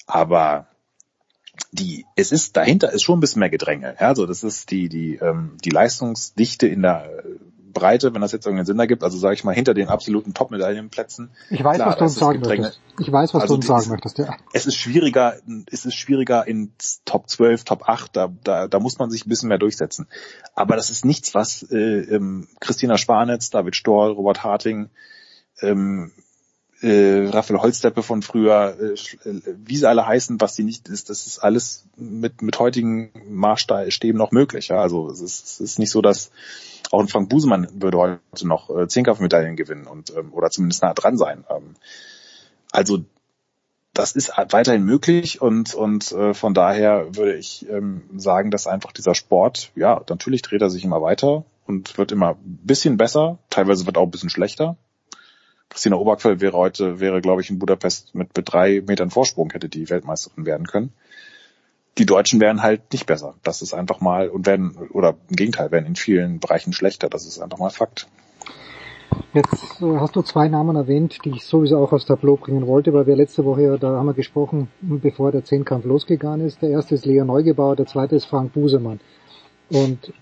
Aber 0.07 0.67
die, 1.71 2.05
es 2.17 2.33
ist, 2.33 2.57
dahinter 2.57 2.93
ist 2.93 3.03
schon 3.03 3.19
ein 3.19 3.21
bisschen 3.21 3.41
mehr 3.41 3.51
Gedränge. 3.51 3.97
Ja, 4.01 4.09
also 4.09 4.27
das 4.27 4.43
ist 4.43 4.71
die, 4.71 4.89
die, 4.89 5.17
ähm, 5.17 5.57
die 5.65 5.71
Leistungsdichte 5.71 6.67
in 6.67 6.83
der, 6.83 7.09
äh, 7.25 7.39
Breite, 7.75 8.15
wenn 8.15 8.21
das 8.21 8.33
jetzt 8.33 8.47
irgendeinen 8.47 8.67
Sinn 8.67 8.79
ergibt, 8.79 9.05
also 9.05 9.19
sage 9.19 9.35
ich 9.35 9.45
mal 9.45 9.55
hinter 9.55 9.75
den 9.75 9.89
absoluten 9.89 10.33
Top-Medaillenplätzen. 10.33 11.31
Ich 11.51 11.63
weiß, 11.63 11.77
Klar, 11.77 11.89
was 11.89 11.97
du 11.97 12.05
uns 12.05 12.15
sagen 12.15 12.41
möchtest. 12.41 12.81
Ich 12.99 13.13
weiß, 13.13 13.35
was 13.35 13.43
Also 13.43 13.55
du 13.55 13.59
uns 13.59 13.67
sagen 13.67 13.91
möchtest, 13.91 14.19
ja. 14.19 14.37
Es 14.53 14.67
ist 14.67 14.77
schwieriger, 14.77 15.35
es 15.71 15.85
ist 15.85 15.95
schwieriger 15.95 16.47
in 16.47 16.73
Top 17.05 17.29
12, 17.29 17.65
Top 17.65 17.89
8, 17.89 18.17
da, 18.17 18.33
da, 18.45 18.69
da 18.69 18.81
muss 18.81 18.99
man 18.99 19.11
sich 19.11 19.27
ein 19.27 19.29
bisschen 19.29 19.49
mehr 19.49 19.59
durchsetzen. 19.59 20.07
Aber 20.55 20.77
das 20.77 20.91
ist 20.91 21.05
nichts, 21.05 21.35
was 21.35 21.63
äh, 21.71 21.77
ähm, 21.77 22.49
Christina 22.61 22.97
Spanitz, 22.97 23.51
David 23.51 23.77
Storr, 23.77 24.11
Robert 24.11 24.45
Harting, 24.45 24.89
ähm, 25.61 26.13
äh, 26.85 27.29
Raphael 27.29 27.61
Holzdeppe 27.61 28.03
von 28.03 28.23
früher, 28.23 28.77
äh, 28.79 29.29
äh, 29.29 29.41
wie 29.65 29.77
sie 29.77 29.89
alle 29.89 30.07
heißen, 30.07 30.41
was 30.41 30.55
die 30.55 30.65
nicht 30.65 30.89
ist, 30.89 31.09
das 31.09 31.27
ist 31.27 31.39
alles 31.39 31.85
mit, 31.97 32.43
mit 32.43 32.59
heutigen 32.59 33.11
Maßstäben 33.29 34.19
noch 34.19 34.33
möglich. 34.33 34.69
Ja? 34.69 34.81
Also 34.81 35.09
es 35.09 35.21
ist, 35.21 35.45
es 35.45 35.61
ist 35.61 35.79
nicht 35.79 35.91
so, 35.91 36.03
dass 36.03 36.31
auch 36.95 37.01
ein 37.01 37.09
Frank 37.09 37.29
Busemann 37.29 37.69
würde 37.75 37.99
heute 37.99 38.47
noch 38.47 38.71
äh, 38.71 38.89
Zehnkampfmedaillen 38.89 39.57
gewinnen 39.57 39.87
und 39.87 40.15
ähm, 40.17 40.33
oder 40.33 40.51
zumindest 40.51 40.83
nah 40.83 40.95
dran 40.95 41.19
sein. 41.19 41.45
Ähm, 41.51 41.75
also 42.71 43.05
das 43.93 44.13
ist 44.13 44.33
weiterhin 44.51 44.85
möglich 44.85 45.41
und 45.41 45.75
und 45.75 46.11
äh, 46.13 46.35
von 46.35 46.55
daher 46.55 47.15
würde 47.17 47.37
ich 47.37 47.69
ähm, 47.69 48.03
sagen, 48.17 48.51
dass 48.51 48.67
einfach 48.67 48.93
dieser 48.93 49.15
Sport, 49.15 49.71
ja, 49.77 50.01
natürlich 50.09 50.43
dreht 50.43 50.63
er 50.63 50.71
sich 50.71 50.85
immer 50.85 51.03
weiter 51.03 51.45
und 51.67 51.97
wird 51.99 52.13
immer 52.13 52.31
ein 52.31 52.59
bisschen 52.63 52.97
besser, 52.97 53.39
teilweise 53.51 53.87
wird 53.87 53.97
auch 53.97 54.05
ein 54.05 54.11
bisschen 54.11 54.31
schlechter. 54.31 54.77
Christina 55.71 55.97
Oberquell 55.97 56.41
wäre 56.41 56.57
heute, 56.57 57.01
wäre 57.01 57.21
glaube 57.21 57.43
ich 57.43 57.51
in 57.51 57.59
Budapest 57.59 58.15
mit, 58.15 58.37
mit 58.37 58.53
drei 58.53 58.83
Metern 58.87 59.11
Vorsprung 59.11 59.51
hätte 59.53 59.69
die 59.69 59.89
Weltmeisterin 59.91 60.47
werden 60.47 60.67
können. 60.67 60.93
Die 61.99 62.07
Deutschen 62.07 62.41
wären 62.41 62.63
halt 62.63 62.93
nicht 62.93 63.07
besser. 63.07 63.35
Das 63.43 63.63
ist 63.63 63.73
einfach 63.73 64.01
mal 64.01 64.29
und 64.29 64.47
werden 64.47 64.77
oder 64.93 65.15
im 65.29 65.37
Gegenteil 65.37 65.71
werden 65.71 65.87
in 65.87 65.97
vielen 65.97 66.41
Bereichen 66.41 66.73
schlechter. 66.73 67.09
Das 67.09 67.25
ist 67.25 67.41
einfach 67.41 67.59
mal 67.59 67.71
Fakt. 67.71 68.09
Jetzt 69.33 69.81
äh, 69.81 69.97
hast 69.99 70.17
du 70.17 70.23
zwei 70.23 70.49
Namen 70.49 70.75
erwähnt, 70.77 71.19
die 71.25 71.31
ich 71.31 71.45
sowieso 71.45 71.79
auch 71.79 71.93
aufs 71.93 72.07
Tableau 72.07 72.37
bringen 72.37 72.67
wollte, 72.67 72.93
weil 72.93 73.07
wir 73.07 73.15
letzte 73.15 73.45
Woche, 73.45 73.79
da 73.79 73.93
haben 73.97 74.07
wir 74.07 74.15
gesprochen, 74.15 74.69
bevor 74.81 75.31
der 75.31 75.45
Zehnkampf 75.45 75.85
losgegangen 75.85 76.47
ist. 76.47 76.63
Der 76.63 76.71
erste 76.71 76.95
ist 76.97 77.07
Leo 77.07 77.25
Neugebauer, 77.25 77.77
der 77.77 77.87
zweite 77.87 78.17
ist 78.17 78.25
Frank 78.25 78.53
Busemann. 78.53 79.01
Und 79.71 80.13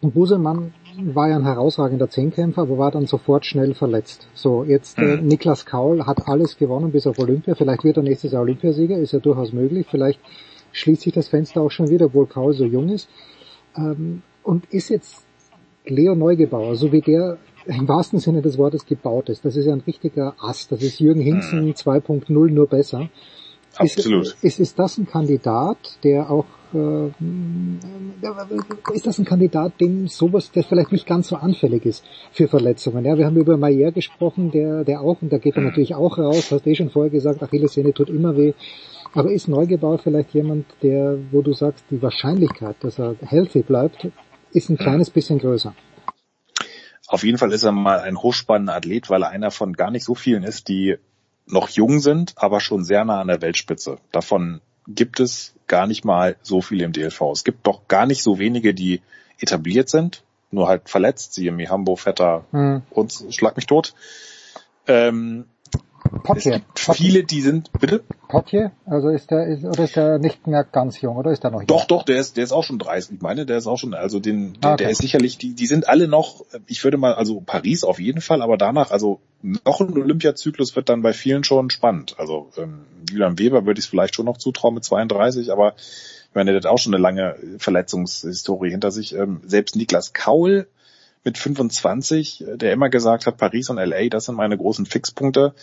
Busemann 0.00 0.72
war 0.98 1.28
ja 1.28 1.36
ein 1.36 1.44
herausragender 1.44 2.10
Zehnkämpfer, 2.10 2.62
aber 2.62 2.78
war 2.78 2.90
dann 2.90 3.06
sofort 3.06 3.46
schnell 3.46 3.74
verletzt. 3.74 4.28
So, 4.34 4.64
jetzt 4.64 4.98
äh, 4.98 5.16
Mhm. 5.16 5.26
Niklas 5.26 5.64
Kaul 5.64 6.04
hat 6.06 6.26
alles 6.26 6.56
gewonnen 6.56 6.90
bis 6.90 7.06
auf 7.06 7.18
Olympia. 7.18 7.54
Vielleicht 7.54 7.84
wird 7.84 7.96
er 7.98 8.02
nächstes 8.02 8.32
Jahr 8.32 8.42
Olympiasieger, 8.42 8.96
ist 8.98 9.12
ja 9.12 9.20
durchaus 9.20 9.52
möglich. 9.52 9.86
Vielleicht 9.90 10.20
schließt 10.72 11.02
sich 11.02 11.12
das 11.12 11.28
Fenster 11.28 11.60
auch 11.60 11.70
schon 11.70 11.90
wieder, 11.90 12.06
obwohl 12.06 12.26
Kaul 12.26 12.52
so 12.54 12.64
jung 12.64 12.88
ist. 12.88 13.08
Ähm, 13.76 14.22
und 14.42 14.66
ist 14.66 14.88
jetzt 14.90 15.24
Leo 15.86 16.14
Neugebauer, 16.14 16.76
so 16.76 16.92
wie 16.92 17.00
der 17.00 17.38
im 17.66 17.86
wahrsten 17.88 18.18
Sinne 18.18 18.42
des 18.42 18.58
Wortes 18.58 18.86
gebaut 18.86 19.28
ist, 19.28 19.44
das 19.44 19.56
ist 19.56 19.66
ja 19.66 19.72
ein 19.72 19.82
richtiger 19.86 20.34
Ast, 20.40 20.72
das 20.72 20.82
ist 20.82 20.98
Jürgen 20.98 21.20
Hinzen 21.20 21.72
2.0 21.74 22.50
nur 22.50 22.66
besser. 22.66 23.08
Absolut. 23.76 24.26
Ist, 24.26 24.44
ist, 24.44 24.60
ist 24.60 24.78
das 24.78 24.98
ein 24.98 25.06
Kandidat, 25.06 25.98
der 26.04 26.30
auch, 26.30 26.44
äh, 26.74 27.06
ist 28.92 29.06
das 29.06 29.18
ein 29.18 29.24
Kandidat, 29.24 29.80
dem 29.80 30.08
sowas, 30.08 30.50
der 30.52 30.62
vielleicht 30.62 30.92
nicht 30.92 31.06
ganz 31.06 31.28
so 31.28 31.36
anfällig 31.36 31.86
ist 31.86 32.04
für 32.32 32.48
Verletzungen? 32.48 33.04
Ja, 33.04 33.16
wir 33.16 33.24
haben 33.24 33.36
über 33.36 33.56
Mayer 33.56 33.92
gesprochen, 33.92 34.50
der, 34.50 34.84
der 34.84 35.00
auch, 35.00 35.22
und 35.22 35.32
da 35.32 35.38
geht 35.38 35.56
er 35.56 35.62
natürlich 35.62 35.94
auch 35.94 36.18
raus, 36.18 36.50
hast 36.50 36.66
eh 36.66 36.74
schon 36.74 36.90
vorher 36.90 37.10
gesagt, 37.10 37.42
Achillessehne 37.42 37.94
tut 37.94 38.10
immer 38.10 38.36
weh. 38.36 38.52
Aber 39.14 39.30
ist 39.30 39.48
Neugebauer 39.48 39.98
vielleicht 39.98 40.32
jemand, 40.32 40.66
der, 40.82 41.18
wo 41.30 41.42
du 41.42 41.52
sagst, 41.52 41.84
die 41.90 42.00
Wahrscheinlichkeit, 42.00 42.76
dass 42.80 42.98
er 42.98 43.16
healthy 43.20 43.62
bleibt, 43.62 44.08
ist 44.52 44.70
ein 44.70 44.78
kleines 44.78 45.10
bisschen 45.10 45.38
größer? 45.38 45.74
Auf 47.08 47.24
jeden 47.24 47.36
Fall 47.36 47.52
ist 47.52 47.62
er 47.62 47.72
mal 47.72 48.00
ein 48.00 48.16
hochspannender 48.16 48.74
Athlet, 48.74 49.10
weil 49.10 49.22
er 49.22 49.30
einer 49.30 49.50
von 49.50 49.74
gar 49.74 49.90
nicht 49.90 50.04
so 50.04 50.14
vielen 50.14 50.44
ist, 50.44 50.68
die 50.68 50.96
noch 51.46 51.68
jung 51.68 52.00
sind, 52.00 52.34
aber 52.36 52.60
schon 52.60 52.84
sehr 52.84 53.04
nah 53.04 53.20
an 53.20 53.28
der 53.28 53.42
Weltspitze. 53.42 53.98
Davon 54.12 54.60
gibt 54.88 55.20
es 55.20 55.54
gar 55.66 55.86
nicht 55.86 56.04
mal 56.04 56.36
so 56.42 56.62
viele 56.62 56.84
im 56.84 56.92
DLV. 56.92 57.20
Es 57.32 57.44
gibt 57.44 57.66
doch 57.66 57.86
gar 57.88 58.06
nicht 58.06 58.22
so 58.22 58.38
wenige, 58.38 58.72
die 58.72 59.02
etabliert 59.38 59.90
sind, 59.90 60.22
nur 60.50 60.68
halt 60.68 60.88
verletzt, 60.88 61.34
siehe 61.34 61.52
Mihambo, 61.52 61.96
Vetter 61.96 62.44
Hm. 62.52 62.82
und 62.90 63.12
Schlag 63.30 63.56
mich 63.56 63.66
tot. 63.66 63.94
Ähm, 64.86 65.44
Potje. 66.22 66.62
viele, 66.76 67.24
die 67.24 67.40
sind, 67.40 67.72
bitte? 67.72 68.02
Potje? 68.28 68.72
Also 68.86 69.08
ist 69.08 69.30
der, 69.30 69.46
ist, 69.46 69.64
oder 69.64 69.84
ist 69.84 69.96
der 69.96 70.18
nicht 70.18 70.46
mehr 70.46 70.64
ganz 70.64 71.00
jung, 71.00 71.16
oder 71.16 71.32
ist 71.32 71.42
der 71.42 71.50
noch 71.50 71.60
jung? 71.60 71.66
Doch, 71.66 71.84
doch, 71.84 72.02
der 72.04 72.18
ist, 72.18 72.36
der 72.36 72.44
ist 72.44 72.52
auch 72.52 72.64
schon 72.64 72.78
30. 72.78 73.16
Ich 73.16 73.22
meine, 73.22 73.46
der 73.46 73.58
ist 73.58 73.66
auch 73.66 73.76
schon, 73.78 73.94
also 73.94 74.20
den, 74.20 74.54
der, 74.60 74.70
Ah, 74.70 74.72
okay. 74.74 74.84
der 74.84 74.90
ist 74.90 74.98
sicherlich, 74.98 75.38
die, 75.38 75.54
die 75.54 75.66
sind 75.66 75.88
alle 75.88 76.08
noch, 76.08 76.44
ich 76.66 76.82
würde 76.84 76.96
mal, 76.96 77.14
also 77.14 77.40
Paris 77.40 77.84
auf 77.84 77.98
jeden 77.98 78.20
Fall, 78.20 78.42
aber 78.42 78.56
danach, 78.56 78.90
also 78.90 79.20
noch 79.42 79.80
ein 79.80 79.92
Olympiazyklus 79.92 80.76
wird 80.76 80.88
dann 80.88 81.02
bei 81.02 81.12
vielen 81.12 81.44
schon 81.44 81.70
spannend. 81.70 82.14
Also 82.18 82.50
ähm, 82.56 82.86
Julian 83.10 83.38
Weber 83.38 83.66
würde 83.66 83.78
ich 83.78 83.86
es 83.86 83.90
vielleicht 83.90 84.14
schon 84.14 84.26
noch 84.26 84.38
zutrauen 84.38 84.74
mit 84.74 84.84
32, 84.84 85.50
aber 85.52 85.74
ich 85.76 86.34
meine, 86.34 86.52
der 86.52 86.60
hat 86.60 86.66
auch 86.66 86.78
schon 86.78 86.94
eine 86.94 87.02
lange 87.02 87.36
Verletzungshistorie 87.58 88.70
hinter 88.70 88.90
sich. 88.90 89.14
Ähm, 89.14 89.40
selbst 89.44 89.76
Niklas 89.76 90.12
Kaul 90.12 90.66
mit 91.24 91.38
25, 91.38 92.46
äh, 92.46 92.56
der 92.56 92.72
immer 92.72 92.88
gesagt 92.88 93.26
hat, 93.26 93.36
Paris 93.36 93.68
und 93.70 93.76
LA, 93.76 94.08
das 94.08 94.26
sind 94.26 94.36
meine 94.36 94.56
großen 94.56 94.86
Fixpunkte. 94.86 95.54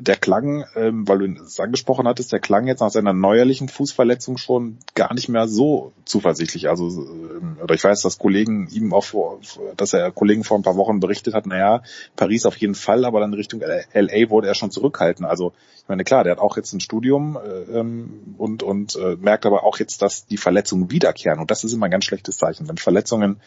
Der 0.00 0.14
klang, 0.14 0.64
ähm, 0.76 1.08
weil 1.08 1.18
du 1.18 1.42
es 1.42 1.58
angesprochen 1.58 2.06
hattest, 2.06 2.30
der 2.30 2.38
klang 2.38 2.68
jetzt 2.68 2.78
nach 2.78 2.90
seiner 2.90 3.12
neuerlichen 3.12 3.68
Fußverletzung 3.68 4.38
schon 4.38 4.78
gar 4.94 5.12
nicht 5.12 5.28
mehr 5.28 5.48
so 5.48 5.92
zuversichtlich. 6.04 6.68
Also, 6.68 6.86
ähm, 6.86 7.56
oder 7.60 7.74
ich 7.74 7.82
weiß, 7.82 8.02
dass 8.02 8.16
Kollegen 8.16 8.68
ihm 8.70 8.94
auch 8.94 9.02
vor, 9.02 9.40
dass 9.76 9.94
er 9.94 10.12
Kollegen 10.12 10.44
vor 10.44 10.56
ein 10.56 10.62
paar 10.62 10.76
Wochen 10.76 11.00
berichtet 11.00 11.34
hat, 11.34 11.46
naja, 11.46 11.82
Paris 12.14 12.46
auf 12.46 12.56
jeden 12.58 12.76
Fall, 12.76 13.04
aber 13.04 13.18
dann 13.18 13.34
Richtung 13.34 13.60
LA 13.60 14.30
wurde 14.30 14.46
er 14.46 14.54
schon 14.54 14.70
zurückhalten. 14.70 15.24
Also, 15.24 15.52
ich 15.82 15.88
meine, 15.88 16.04
klar, 16.04 16.22
der 16.22 16.32
hat 16.32 16.38
auch 16.38 16.56
jetzt 16.56 16.72
ein 16.72 16.80
Studium 16.80 17.36
äh, 17.36 17.78
ähm, 17.78 18.36
und, 18.38 18.62
und 18.62 18.94
äh, 18.94 19.16
merkt 19.16 19.46
aber 19.46 19.64
auch 19.64 19.80
jetzt, 19.80 20.00
dass 20.00 20.26
die 20.26 20.36
Verletzungen 20.36 20.92
wiederkehren. 20.92 21.40
Und 21.40 21.50
das 21.50 21.64
ist 21.64 21.72
immer 21.72 21.86
ein 21.86 21.90
ganz 21.90 22.04
schlechtes 22.04 22.36
Zeichen. 22.36 22.68
Wenn 22.68 22.78
Verletzungen 22.78 23.40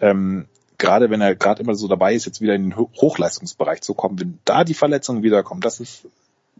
ähm, 0.00 0.46
gerade 0.78 1.10
wenn 1.10 1.20
er 1.20 1.34
gerade 1.34 1.62
immer 1.62 1.74
so 1.74 1.88
dabei 1.88 2.14
ist, 2.14 2.26
jetzt 2.26 2.40
wieder 2.40 2.54
in 2.54 2.62
den 2.64 2.76
Ho- 2.76 2.90
Hochleistungsbereich 3.00 3.80
zu 3.80 3.94
kommen, 3.94 4.20
wenn 4.20 4.38
da 4.44 4.64
die 4.64 4.74
Verletzungen 4.74 5.22
wiederkommen, 5.22 5.60
das 5.60 5.80
ist 5.80 6.06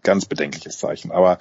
ganz 0.03 0.27
bedenkliches 0.27 0.79
Zeichen. 0.79 1.11
Aber 1.11 1.39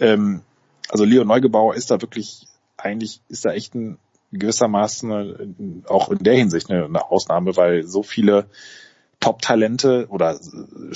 ähm, 0.00 0.42
also 0.88 1.04
Leo 1.04 1.24
Neugebauer 1.24 1.74
ist 1.74 1.90
da 1.90 2.00
wirklich, 2.00 2.46
eigentlich 2.76 3.20
ist 3.28 3.44
da 3.44 3.52
echt 3.52 3.74
ein 3.74 3.98
gewissermaßen 4.32 5.10
äh, 5.10 5.88
auch 5.88 6.10
in 6.10 6.18
der 6.18 6.34
Hinsicht 6.34 6.70
eine, 6.70 6.84
eine 6.84 7.10
Ausnahme, 7.10 7.56
weil 7.56 7.86
so 7.86 8.02
viele 8.02 8.46
Top-Talente 9.20 10.06
oder 10.08 10.34
äh, 10.34 10.94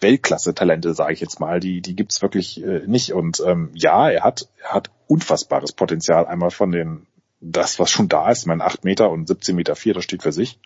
Weltklasse-Talente, 0.00 0.94
sage 0.94 1.12
ich 1.12 1.20
jetzt 1.20 1.40
mal, 1.40 1.60
die 1.60 1.80
die 1.82 1.94
gibt's 1.94 2.22
wirklich 2.22 2.62
äh, 2.64 2.82
nicht. 2.86 3.12
Und 3.12 3.42
ähm, 3.44 3.70
ja, 3.74 4.08
er 4.08 4.24
hat 4.24 4.48
er 4.62 4.72
hat 4.72 4.90
unfassbares 5.08 5.72
Potenzial 5.72 6.26
einmal 6.26 6.50
von 6.50 6.72
den 6.72 7.06
das, 7.40 7.78
was 7.78 7.90
schon 7.90 8.08
da 8.08 8.30
ist, 8.30 8.40
ich 8.40 8.46
meine 8.46 8.64
8 8.64 8.84
Meter 8.84 9.10
und 9.10 9.28
17 9.28 9.54
Meter 9.54 9.76
4, 9.76 9.94
das 9.94 10.04
steht 10.04 10.22
für 10.22 10.32
sich. 10.32 10.58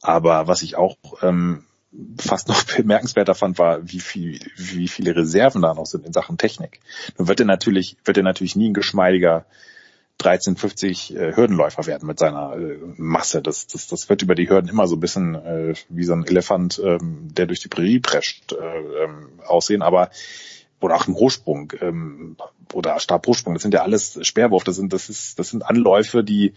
Aber 0.00 0.46
was 0.46 0.62
ich 0.62 0.76
auch 0.76 0.96
ähm, 1.22 1.64
fast 2.18 2.48
noch 2.48 2.62
bemerkenswerter 2.76 3.34
fand, 3.34 3.58
war, 3.58 3.90
wie 3.90 4.00
viel, 4.00 4.40
wie 4.56 4.88
viele 4.88 5.16
Reserven 5.16 5.62
da 5.62 5.74
noch 5.74 5.86
sind 5.86 6.06
in 6.06 6.12
Sachen 6.12 6.38
Technik. 6.38 6.80
Nun 7.18 7.28
wird 7.28 7.40
er 7.40 7.46
natürlich, 7.46 7.96
wird 8.04 8.16
er 8.16 8.22
natürlich 8.22 8.56
nie 8.56 8.70
ein 8.70 8.74
geschmeidiger 8.74 9.46
1350 10.18 11.14
äh, 11.14 11.36
Hürdenläufer 11.36 11.86
werden 11.86 12.06
mit 12.06 12.18
seiner 12.18 12.56
äh, 12.56 12.78
Masse. 12.96 13.42
Das, 13.42 13.66
das, 13.66 13.86
das 13.86 14.08
wird 14.08 14.22
über 14.22 14.34
die 14.34 14.48
Hürden 14.48 14.70
immer 14.70 14.88
so 14.88 14.96
ein 14.96 15.00
bisschen 15.00 15.34
äh, 15.34 15.74
wie 15.90 16.04
so 16.04 16.14
ein 16.14 16.24
Elefant, 16.26 16.80
ähm, 16.82 17.28
der 17.34 17.46
durch 17.46 17.60
die 17.60 17.68
Prärie 17.68 18.00
prescht, 18.00 18.52
äh, 18.52 19.04
ähm, 19.04 19.40
aussehen. 19.46 19.82
Aber 19.82 20.10
oder 20.80 20.96
auch 20.96 21.08
im 21.08 21.14
Hochsprung 21.14 21.72
ähm, 21.80 22.36
oder 22.72 22.98
Stabhochsprung, 22.98 23.54
das 23.54 23.62
sind 23.62 23.74
ja 23.74 23.82
alles 23.82 24.18
Speerwurf, 24.22 24.64
das 24.64 24.76
sind 24.76 24.92
das 24.92 25.08
ist 25.08 25.38
das 25.38 25.50
sind 25.50 25.64
Anläufe, 25.64 26.22
die 26.22 26.54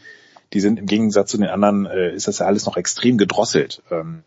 die 0.54 0.60
sind 0.60 0.80
im 0.80 0.86
Gegensatz 0.86 1.32
zu 1.32 1.38
den 1.38 1.48
anderen 1.48 1.86
äh, 1.86 2.14
ist 2.14 2.28
das 2.28 2.40
ja 2.40 2.46
alles 2.46 2.66
noch 2.66 2.78
extrem 2.78 3.18
gedrosselt. 3.18 3.84
Ähm, 3.92 4.24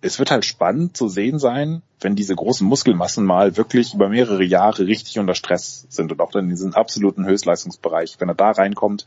es 0.00 0.18
wird 0.18 0.30
halt 0.30 0.44
spannend 0.44 0.96
zu 0.96 1.08
sehen 1.08 1.38
sein, 1.38 1.82
wenn 2.00 2.14
diese 2.14 2.36
großen 2.36 2.66
Muskelmassen 2.66 3.24
mal 3.24 3.56
wirklich 3.56 3.94
über 3.94 4.08
mehrere 4.08 4.44
Jahre 4.44 4.86
richtig 4.86 5.18
unter 5.18 5.34
Stress 5.34 5.86
sind 5.88 6.12
und 6.12 6.20
auch 6.20 6.30
dann 6.30 6.44
in 6.44 6.50
diesen 6.50 6.74
absoluten 6.74 7.26
Höchstleistungsbereich, 7.26 8.16
wenn 8.20 8.28
er 8.28 8.36
da 8.36 8.52
reinkommt, 8.52 9.06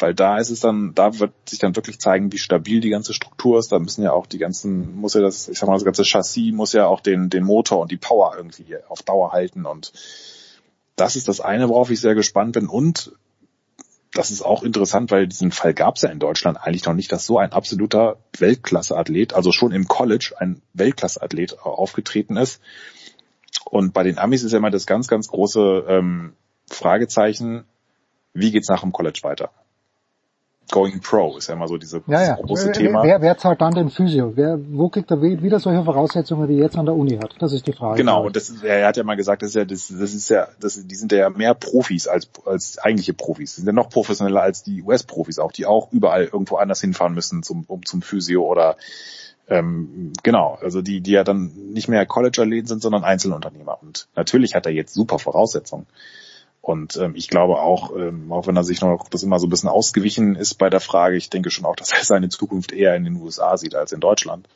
weil 0.00 0.14
da 0.14 0.38
ist 0.38 0.50
es 0.50 0.60
dann, 0.60 0.94
da 0.94 1.18
wird 1.18 1.32
sich 1.48 1.58
dann 1.58 1.76
wirklich 1.76 1.98
zeigen, 1.98 2.32
wie 2.32 2.38
stabil 2.38 2.80
die 2.80 2.90
ganze 2.90 3.14
Struktur 3.14 3.58
ist. 3.58 3.72
Da 3.72 3.78
müssen 3.78 4.02
ja 4.02 4.12
auch 4.12 4.26
die 4.26 4.38
ganzen, 4.38 4.96
muss 4.96 5.14
ja 5.14 5.20
das, 5.20 5.48
ich 5.48 5.58
sag 5.58 5.68
mal, 5.68 5.74
das 5.74 5.84
ganze 5.84 6.04
Chassis 6.04 6.52
muss 6.52 6.72
ja 6.72 6.86
auch 6.86 7.00
den, 7.00 7.30
den 7.30 7.44
Motor 7.44 7.80
und 7.80 7.90
die 7.90 7.96
Power 7.96 8.34
irgendwie 8.36 8.76
auf 8.88 9.02
Dauer 9.02 9.32
halten 9.32 9.66
und 9.66 9.92
das 10.96 11.16
ist 11.16 11.28
das 11.28 11.40
eine, 11.40 11.68
worauf 11.68 11.90
ich 11.90 12.00
sehr 12.00 12.14
gespannt 12.14 12.52
bin 12.52 12.68
und 12.68 13.12
das 14.12 14.30
ist 14.30 14.42
auch 14.42 14.62
interessant, 14.62 15.10
weil 15.10 15.26
diesen 15.26 15.52
Fall 15.52 15.72
gab 15.72 15.96
es 15.96 16.02
ja 16.02 16.10
in 16.10 16.18
Deutschland 16.18 16.58
eigentlich 16.60 16.84
noch 16.84 16.94
nicht, 16.94 17.12
dass 17.12 17.26
so 17.26 17.38
ein 17.38 17.52
absoluter 17.52 18.16
Weltklasse-Athlet, 18.38 19.34
also 19.34 19.52
schon 19.52 19.72
im 19.72 19.86
College 19.86 20.34
ein 20.38 20.60
Weltklasse-Athlet 20.74 21.60
aufgetreten 21.60 22.36
ist. 22.36 22.60
Und 23.64 23.92
bei 23.94 24.02
den 24.02 24.18
Amis 24.18 24.42
ist 24.42 24.52
ja 24.52 24.58
immer 24.58 24.70
das 24.70 24.86
ganz, 24.86 25.06
ganz 25.06 25.28
große 25.28 25.84
ähm, 25.86 26.32
Fragezeichen, 26.68 27.64
wie 28.32 28.50
geht's 28.50 28.68
nach 28.68 28.80
dem 28.80 28.92
College 28.92 29.20
weiter? 29.22 29.50
Going 30.70 31.00
Pro 31.00 31.36
ist 31.36 31.48
ja 31.48 31.54
immer 31.54 31.68
so 31.68 31.76
diese 31.76 32.02
Ja, 32.06 32.22
ja. 32.22 32.34
große 32.36 32.72
Thema. 32.72 33.02
wer, 33.02 33.20
wer 33.20 33.36
zahlt 33.38 33.60
dann 33.60 33.74
den 33.74 33.90
Physio? 33.90 34.32
Wer, 34.36 34.58
wo 34.70 34.88
kriegt 34.88 35.10
er 35.10 35.20
wieder 35.22 35.58
solche 35.58 35.84
Voraussetzungen, 35.84 36.48
wie 36.48 36.58
er 36.58 36.64
jetzt 36.64 36.76
an 36.76 36.86
der 36.86 36.94
Uni 36.94 37.16
hat? 37.16 37.34
Das 37.38 37.52
ist 37.52 37.66
die 37.66 37.72
Frage. 37.72 37.96
Genau, 37.96 38.26
und 38.26 38.36
das 38.36 38.48
ist, 38.50 38.64
er 38.64 38.86
hat 38.86 38.96
ja 38.96 39.04
mal 39.04 39.16
gesagt, 39.16 39.42
das 39.42 39.50
ist 39.50 39.54
ja, 39.54 39.64
das, 39.64 39.88
das 39.88 40.14
ist 40.14 40.28
ja, 40.28 40.48
das, 40.60 40.86
die 40.86 40.94
sind 40.94 41.12
ja 41.12 41.28
mehr 41.30 41.54
Profis 41.54 42.06
als, 42.06 42.28
als 42.44 42.78
eigentliche 42.78 43.14
Profis. 43.14 43.54
Die 43.54 43.60
sind 43.62 43.66
ja 43.66 43.72
noch 43.72 43.90
professioneller 43.90 44.42
als 44.42 44.62
die 44.62 44.82
US-Profis 44.82 45.38
auch, 45.38 45.52
die 45.52 45.66
auch 45.66 45.92
überall 45.92 46.24
irgendwo 46.24 46.56
anders 46.56 46.80
hinfahren 46.80 47.14
müssen 47.14 47.42
zum, 47.42 47.64
um 47.66 47.84
zum 47.84 48.02
Physio 48.02 48.44
oder 48.44 48.76
ähm, 49.50 50.12
genau, 50.22 50.58
also 50.62 50.80
die, 50.80 51.00
die 51.00 51.10
ja 51.10 51.24
dann 51.24 51.50
nicht 51.72 51.88
mehr 51.88 52.06
College-Athleten 52.06 52.68
sind, 52.68 52.82
sondern 52.82 53.02
Einzelunternehmer. 53.02 53.78
Und 53.82 54.06
natürlich 54.14 54.54
hat 54.54 54.64
er 54.64 54.72
jetzt 54.72 54.94
super 54.94 55.18
Voraussetzungen. 55.18 55.86
Und 56.62 56.96
ähm, 56.96 57.14
ich 57.16 57.28
glaube 57.28 57.58
auch, 57.58 57.96
ähm, 57.96 58.30
auch 58.32 58.46
wenn 58.46 58.56
er 58.56 58.64
sich 58.64 58.80
noch 58.82 59.08
das 59.08 59.22
immer 59.22 59.38
so 59.38 59.46
ein 59.46 59.50
bisschen 59.50 59.70
ausgewichen 59.70 60.36
ist 60.36 60.54
bei 60.54 60.68
der 60.68 60.80
Frage, 60.80 61.16
ich 61.16 61.30
denke 61.30 61.50
schon 61.50 61.64
auch, 61.64 61.76
dass 61.76 61.92
er 61.92 62.04
seine 62.04 62.28
Zukunft 62.28 62.72
eher 62.72 62.94
in 62.96 63.04
den 63.04 63.16
USA 63.16 63.56
sieht 63.56 63.74
als 63.74 63.92
in 63.92 64.00
Deutschland. 64.00 64.48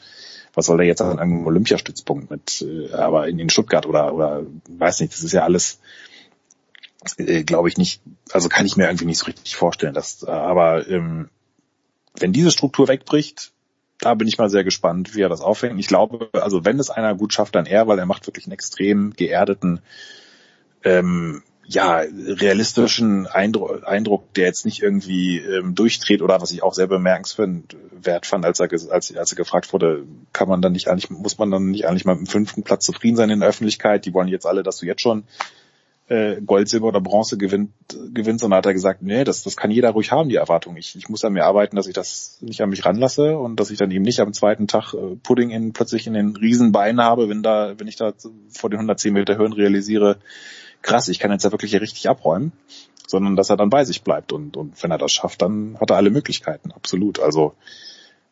Was 0.52 0.66
soll 0.66 0.80
er 0.80 0.86
jetzt 0.86 1.02
an 1.02 1.18
einem 1.18 1.46
Olympiastützpunkt 1.46 2.30
mit, 2.30 2.62
äh, 2.62 2.92
aber 2.92 3.26
in, 3.28 3.38
in 3.38 3.48
Stuttgart 3.48 3.86
oder 3.86 4.14
oder 4.14 4.42
weiß 4.68 5.00
nicht, 5.00 5.12
das 5.12 5.22
ist 5.24 5.32
ja 5.32 5.42
alles, 5.42 5.80
äh, 7.16 7.42
glaube 7.42 7.68
ich 7.68 7.78
nicht, 7.78 8.02
also 8.30 8.48
kann 8.48 8.66
ich 8.66 8.76
mir 8.76 8.84
irgendwie 8.84 9.06
nicht 9.06 9.18
so 9.18 9.26
richtig 9.26 9.56
vorstellen. 9.56 9.94
Dass, 9.94 10.22
aber 10.24 10.86
ähm, 10.88 11.30
wenn 12.18 12.32
diese 12.32 12.50
Struktur 12.50 12.86
wegbricht, 12.86 13.52
da 13.98 14.14
bin 14.14 14.28
ich 14.28 14.38
mal 14.38 14.50
sehr 14.50 14.64
gespannt, 14.64 15.14
wie 15.14 15.22
er 15.22 15.28
das 15.28 15.40
aufhängt. 15.40 15.80
Ich 15.80 15.88
glaube, 15.88 16.28
also 16.32 16.64
wenn 16.64 16.78
es 16.78 16.90
einer 16.90 17.14
gut 17.14 17.32
schafft, 17.32 17.54
dann 17.54 17.66
er, 17.66 17.88
weil 17.88 17.98
er 17.98 18.06
macht 18.06 18.26
wirklich 18.26 18.46
einen 18.46 18.52
extrem 18.52 19.14
geerdeten, 19.14 19.80
ähm, 20.84 21.42
ja, 21.66 21.98
realistischen 21.98 23.26
Eindruck, 23.26 23.86
Eindruck, 23.86 24.34
der 24.34 24.46
jetzt 24.46 24.64
nicht 24.64 24.82
irgendwie 24.82 25.38
ähm, 25.38 25.74
durchdreht 25.74 26.22
oder 26.22 26.40
was 26.40 26.52
ich 26.52 26.62
auch 26.62 26.74
sehr 26.74 26.86
bemerkenswert 26.86 28.26
fand, 28.26 28.44
als 28.44 28.60
er, 28.60 28.68
als, 28.70 29.16
als 29.16 29.32
er 29.32 29.36
gefragt 29.36 29.72
wurde, 29.72 30.04
kann 30.32 30.48
man 30.48 30.60
dann 30.62 30.72
nicht 30.72 30.88
eigentlich, 30.88 31.10
muss 31.10 31.38
man 31.38 31.50
dann 31.50 31.70
nicht 31.70 31.86
eigentlich 31.86 32.04
mal 32.04 32.16
mit 32.16 32.26
dem 32.26 32.30
fünften 32.30 32.62
Platz 32.62 32.84
zufrieden 32.84 33.16
sein 33.16 33.30
in 33.30 33.40
der 33.40 33.48
Öffentlichkeit? 33.48 34.04
Die 34.04 34.12
wollen 34.12 34.28
jetzt 34.28 34.46
alle, 34.46 34.62
dass 34.62 34.78
du 34.78 34.86
jetzt 34.86 35.00
schon 35.00 35.24
äh, 36.08 36.40
Gold, 36.42 36.68
Silber 36.68 36.88
oder 36.88 37.00
Bronze 37.00 37.38
gewinnt, 37.38 37.70
gewinnt, 38.12 38.40
sondern 38.40 38.58
hat 38.58 38.66
er 38.66 38.74
gesagt, 38.74 39.00
nee, 39.02 39.24
das, 39.24 39.42
das 39.42 39.56
kann 39.56 39.70
jeder 39.70 39.90
ruhig 39.90 40.12
haben, 40.12 40.28
die 40.28 40.36
Erwartung. 40.36 40.76
Ich, 40.76 40.94
ich 40.96 41.08
muss 41.08 41.24
an 41.24 41.32
mir 41.32 41.44
arbeiten, 41.44 41.76
dass 41.76 41.86
ich 41.86 41.94
das 41.94 42.38
nicht 42.42 42.60
an 42.60 42.68
mich 42.68 42.84
ranlasse 42.84 43.38
und 43.38 43.58
dass 43.58 43.70
ich 43.70 43.78
dann 43.78 43.90
eben 43.90 44.04
nicht 44.04 44.20
am 44.20 44.34
zweiten 44.34 44.66
Tag 44.66 44.92
äh, 44.92 45.16
Pudding 45.22 45.50
in, 45.50 45.72
plötzlich 45.72 46.06
in 46.06 46.12
den 46.12 46.36
Riesenbeinen 46.36 47.00
habe, 47.00 47.30
wenn 47.30 47.42
da, 47.42 47.74
wenn 47.78 47.88
ich 47.88 47.96
da 47.96 48.12
vor 48.50 48.68
den 48.68 48.80
110 48.80 49.14
Meter 49.14 49.38
Höhen 49.38 49.54
realisiere, 49.54 50.18
krass, 50.84 51.08
ich 51.08 51.18
kann 51.18 51.32
jetzt 51.32 51.42
ja 51.42 51.50
wirklich 51.50 51.72
hier 51.72 51.80
richtig 51.80 52.08
abräumen, 52.08 52.52
sondern 53.08 53.34
dass 53.34 53.50
er 53.50 53.56
dann 53.56 53.70
bei 53.70 53.84
sich 53.84 54.04
bleibt 54.04 54.32
und, 54.32 54.56
und 54.56 54.80
wenn 54.82 54.92
er 54.92 54.98
das 54.98 55.12
schafft, 55.12 55.42
dann 55.42 55.78
hat 55.80 55.90
er 55.90 55.96
alle 55.96 56.10
Möglichkeiten, 56.10 56.70
absolut. 56.70 57.18
Also 57.18 57.54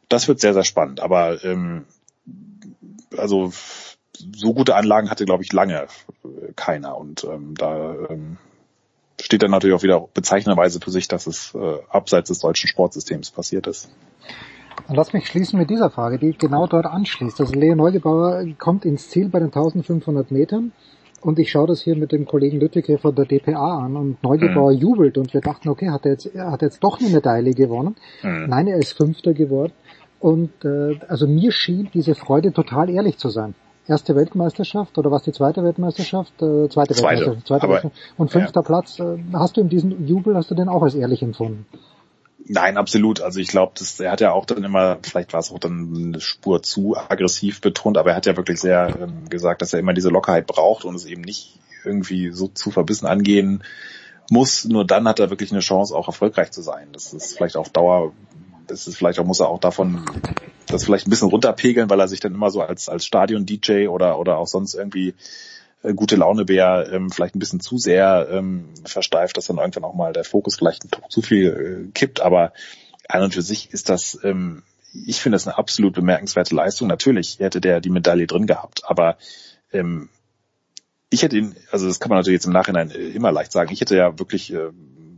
das 0.08 0.28
wird 0.28 0.40
sehr, 0.40 0.52
sehr 0.54 0.64
spannend. 0.64 1.00
Aber 1.00 1.42
ähm, 1.42 1.86
also 3.16 3.52
so 4.36 4.54
gute 4.54 4.76
Anlagen 4.76 5.10
hatte, 5.10 5.24
glaube 5.24 5.42
ich, 5.42 5.52
lange 5.52 5.86
äh, 6.24 6.52
keiner. 6.54 6.96
Und 6.96 7.24
ähm, 7.24 7.54
da 7.56 7.94
ähm, 8.10 8.36
steht 9.20 9.42
dann 9.42 9.50
natürlich 9.50 9.74
auch 9.74 9.82
wieder 9.82 10.06
bezeichnenderweise 10.12 10.80
für 10.80 10.90
sich, 10.90 11.08
dass 11.08 11.26
es 11.26 11.54
äh, 11.54 11.78
abseits 11.88 12.28
des 12.28 12.40
deutschen 12.40 12.68
Sportsystems 12.68 13.30
passiert 13.30 13.66
ist. 13.66 13.90
Lass 14.88 15.12
mich 15.12 15.26
schließen 15.26 15.58
mit 15.58 15.70
dieser 15.70 15.90
Frage, 15.90 16.18
die 16.18 16.36
genau 16.36 16.66
dort 16.66 16.86
anschließt. 16.86 17.40
Also 17.40 17.54
Leo 17.54 17.74
Neugebauer 17.74 18.44
kommt 18.58 18.84
ins 18.84 19.08
Ziel 19.08 19.28
bei 19.28 19.38
den 19.38 19.48
1500 19.48 20.30
Metern 20.30 20.72
und 21.22 21.38
ich 21.38 21.50
schaue 21.50 21.68
das 21.68 21.80
hier 21.80 21.96
mit 21.96 22.12
dem 22.12 22.26
Kollegen 22.26 22.60
Lüttike 22.60 22.98
von 22.98 23.14
der 23.14 23.24
DPA 23.24 23.84
an 23.84 23.96
und 23.96 24.22
Neugebauer 24.22 24.72
mhm. 24.72 24.78
jubelt 24.78 25.18
und 25.18 25.32
wir 25.32 25.40
dachten, 25.40 25.68
okay, 25.68 25.88
hat 25.90 26.04
er 26.04 26.12
jetzt, 26.12 26.26
er 26.26 26.50
hat 26.50 26.62
jetzt 26.62 26.82
doch 26.82 27.00
eine 27.00 27.10
Medaille 27.10 27.52
gewonnen. 27.52 27.96
Mhm. 28.22 28.46
Nein, 28.48 28.66
er 28.66 28.78
ist 28.78 28.92
Fünfter 28.92 29.32
geworden. 29.32 29.72
Und 30.20 30.64
äh, 30.64 30.98
also 31.08 31.26
mir 31.26 31.50
schien 31.52 31.88
diese 31.94 32.14
Freude 32.14 32.52
total 32.52 32.90
ehrlich 32.90 33.18
zu 33.18 33.28
sein. 33.28 33.54
Erste 33.88 34.14
Weltmeisterschaft 34.14 34.96
oder 34.98 35.10
was 35.10 35.24
die 35.24 35.32
zweite 35.32 35.64
Weltmeisterschaft? 35.64 36.34
Äh, 36.40 36.68
zweite, 36.68 36.94
zweite 36.94 37.02
Weltmeisterschaft. 37.02 37.46
Zweite 37.46 37.64
aber, 37.64 37.74
Weltmeisterschaft. 37.74 38.18
Und 38.18 38.30
fünfter 38.30 38.60
ja. 38.60 38.66
Platz. 38.66 39.00
Äh, 39.00 39.18
hast 39.32 39.56
du 39.56 39.60
in 39.60 39.68
diesem 39.68 40.06
Jubel, 40.06 40.36
hast 40.36 40.50
du 40.50 40.54
den 40.54 40.68
auch 40.68 40.82
als 40.82 40.94
ehrlich 40.94 41.22
empfunden? 41.22 41.66
Nein, 42.46 42.76
absolut. 42.76 43.20
Also 43.20 43.40
ich 43.40 43.48
glaube, 43.48 43.74
er 43.98 44.12
hat 44.12 44.20
ja 44.20 44.32
auch 44.32 44.46
dann 44.46 44.64
immer, 44.64 44.98
vielleicht 45.02 45.32
war 45.32 45.40
es 45.40 45.52
auch 45.52 45.58
dann 45.58 45.94
eine 45.96 46.20
Spur 46.20 46.62
zu 46.62 46.96
aggressiv 46.96 47.60
betont, 47.60 47.96
aber 47.96 48.10
er 48.10 48.16
hat 48.16 48.26
ja 48.26 48.36
wirklich 48.36 48.60
sehr 48.60 48.96
ähm, 49.00 49.28
gesagt, 49.28 49.62
dass 49.62 49.72
er 49.72 49.78
immer 49.78 49.94
diese 49.94 50.08
Lockerheit 50.08 50.46
braucht 50.46 50.84
und 50.84 50.94
es 50.94 51.06
eben 51.06 51.22
nicht 51.22 51.58
irgendwie 51.84 52.30
so 52.30 52.48
zu 52.48 52.70
verbissen 52.70 53.06
angehen 53.06 53.62
muss. 54.30 54.64
Nur 54.64 54.84
dann 54.84 55.06
hat 55.06 55.20
er 55.20 55.30
wirklich 55.30 55.52
eine 55.52 55.60
Chance, 55.60 55.94
auch 55.94 56.08
erfolgreich 56.08 56.50
zu 56.50 56.62
sein. 56.62 56.88
Das 56.92 57.12
ist 57.12 57.36
vielleicht 57.36 57.56
auf 57.56 57.70
Dauer, 57.70 58.12
das 58.66 58.86
ist 58.86 58.96
vielleicht 58.96 59.18
auch, 59.18 59.24
muss 59.24 59.40
er 59.40 59.48
auch 59.48 59.60
davon 59.60 60.04
das 60.66 60.84
vielleicht 60.84 61.06
ein 61.06 61.10
bisschen 61.10 61.28
runterpegeln, 61.28 61.90
weil 61.90 62.00
er 62.00 62.08
sich 62.08 62.20
dann 62.20 62.34
immer 62.34 62.50
so 62.50 62.62
als, 62.62 62.88
als 62.88 63.04
Stadion-DJ 63.04 63.88
oder, 63.88 64.18
oder 64.18 64.38
auch 64.38 64.46
sonst 64.46 64.74
irgendwie 64.74 65.14
äh, 65.82 65.94
gute 65.94 66.16
Launebär 66.16 66.88
ähm, 66.92 67.10
vielleicht 67.10 67.34
ein 67.34 67.38
bisschen 67.38 67.60
zu 67.60 67.78
sehr 67.78 68.28
ähm, 68.30 68.68
versteift, 68.84 69.36
dass 69.36 69.46
dann 69.46 69.58
irgendwann 69.58 69.84
auch 69.84 69.94
mal 69.94 70.12
der 70.12 70.24
Fokus 70.24 70.56
vielleicht 70.56 70.86
zu 71.08 71.22
viel 71.22 71.86
äh, 71.88 71.92
kippt. 71.92 72.20
Aber 72.20 72.52
an 73.08 73.22
und 73.22 73.34
für 73.34 73.42
sich 73.42 73.72
ist 73.72 73.88
das, 73.88 74.18
ähm, 74.22 74.62
ich 75.06 75.20
finde 75.20 75.36
das 75.36 75.46
eine 75.46 75.58
absolut 75.58 75.94
bemerkenswerte 75.94 76.54
Leistung. 76.54 76.88
Natürlich 76.88 77.38
hätte 77.38 77.60
der 77.60 77.80
die 77.80 77.90
Medaille 77.90 78.26
drin 78.26 78.46
gehabt, 78.46 78.82
aber 78.84 79.16
ähm, 79.72 80.08
ich 81.10 81.22
hätte 81.22 81.36
ihn, 81.36 81.54
also 81.70 81.86
das 81.86 82.00
kann 82.00 82.08
man 82.08 82.18
natürlich 82.18 82.38
jetzt 82.38 82.46
im 82.46 82.52
Nachhinein 82.52 82.90
äh, 82.90 83.08
immer 83.08 83.32
leicht 83.32 83.52
sagen, 83.52 83.72
ich 83.72 83.80
hätte 83.80 83.96
ja 83.96 84.18
wirklich 84.18 84.52
äh, 84.52 84.70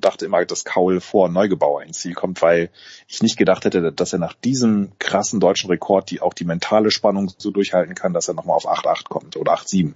dachte 0.04 0.26
immer, 0.26 0.44
dass 0.44 0.64
Kaul 0.64 1.00
vor 1.00 1.28
Neugebauer 1.28 1.82
ins 1.82 2.00
Ziel 2.00 2.14
kommt, 2.14 2.42
weil 2.42 2.70
ich 3.08 3.22
nicht 3.22 3.36
gedacht 3.36 3.64
hätte, 3.64 3.92
dass 3.92 4.12
er 4.12 4.18
nach 4.18 4.34
diesem 4.34 4.92
krassen 4.98 5.40
deutschen 5.40 5.70
Rekord 5.70 6.10
die 6.10 6.20
auch 6.20 6.34
die 6.34 6.44
mentale 6.44 6.90
Spannung 6.90 7.30
so 7.36 7.50
durchhalten 7.50 7.94
kann, 7.94 8.12
dass 8.12 8.28
er 8.28 8.34
nochmal 8.34 8.56
auf 8.56 8.68
8-8 8.68 9.08
kommt 9.08 9.36
oder 9.36 9.54
8-7. 9.54 9.94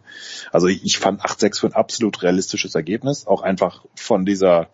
Also 0.52 0.66
ich 0.68 0.98
fand 0.98 1.22
8-6 1.22 1.60
für 1.60 1.66
ein 1.68 1.74
absolut 1.74 2.22
realistisches 2.22 2.74
Ergebnis, 2.74 3.26
auch 3.26 3.42
einfach 3.42 3.84
von 3.94 4.24
dieser 4.24 4.68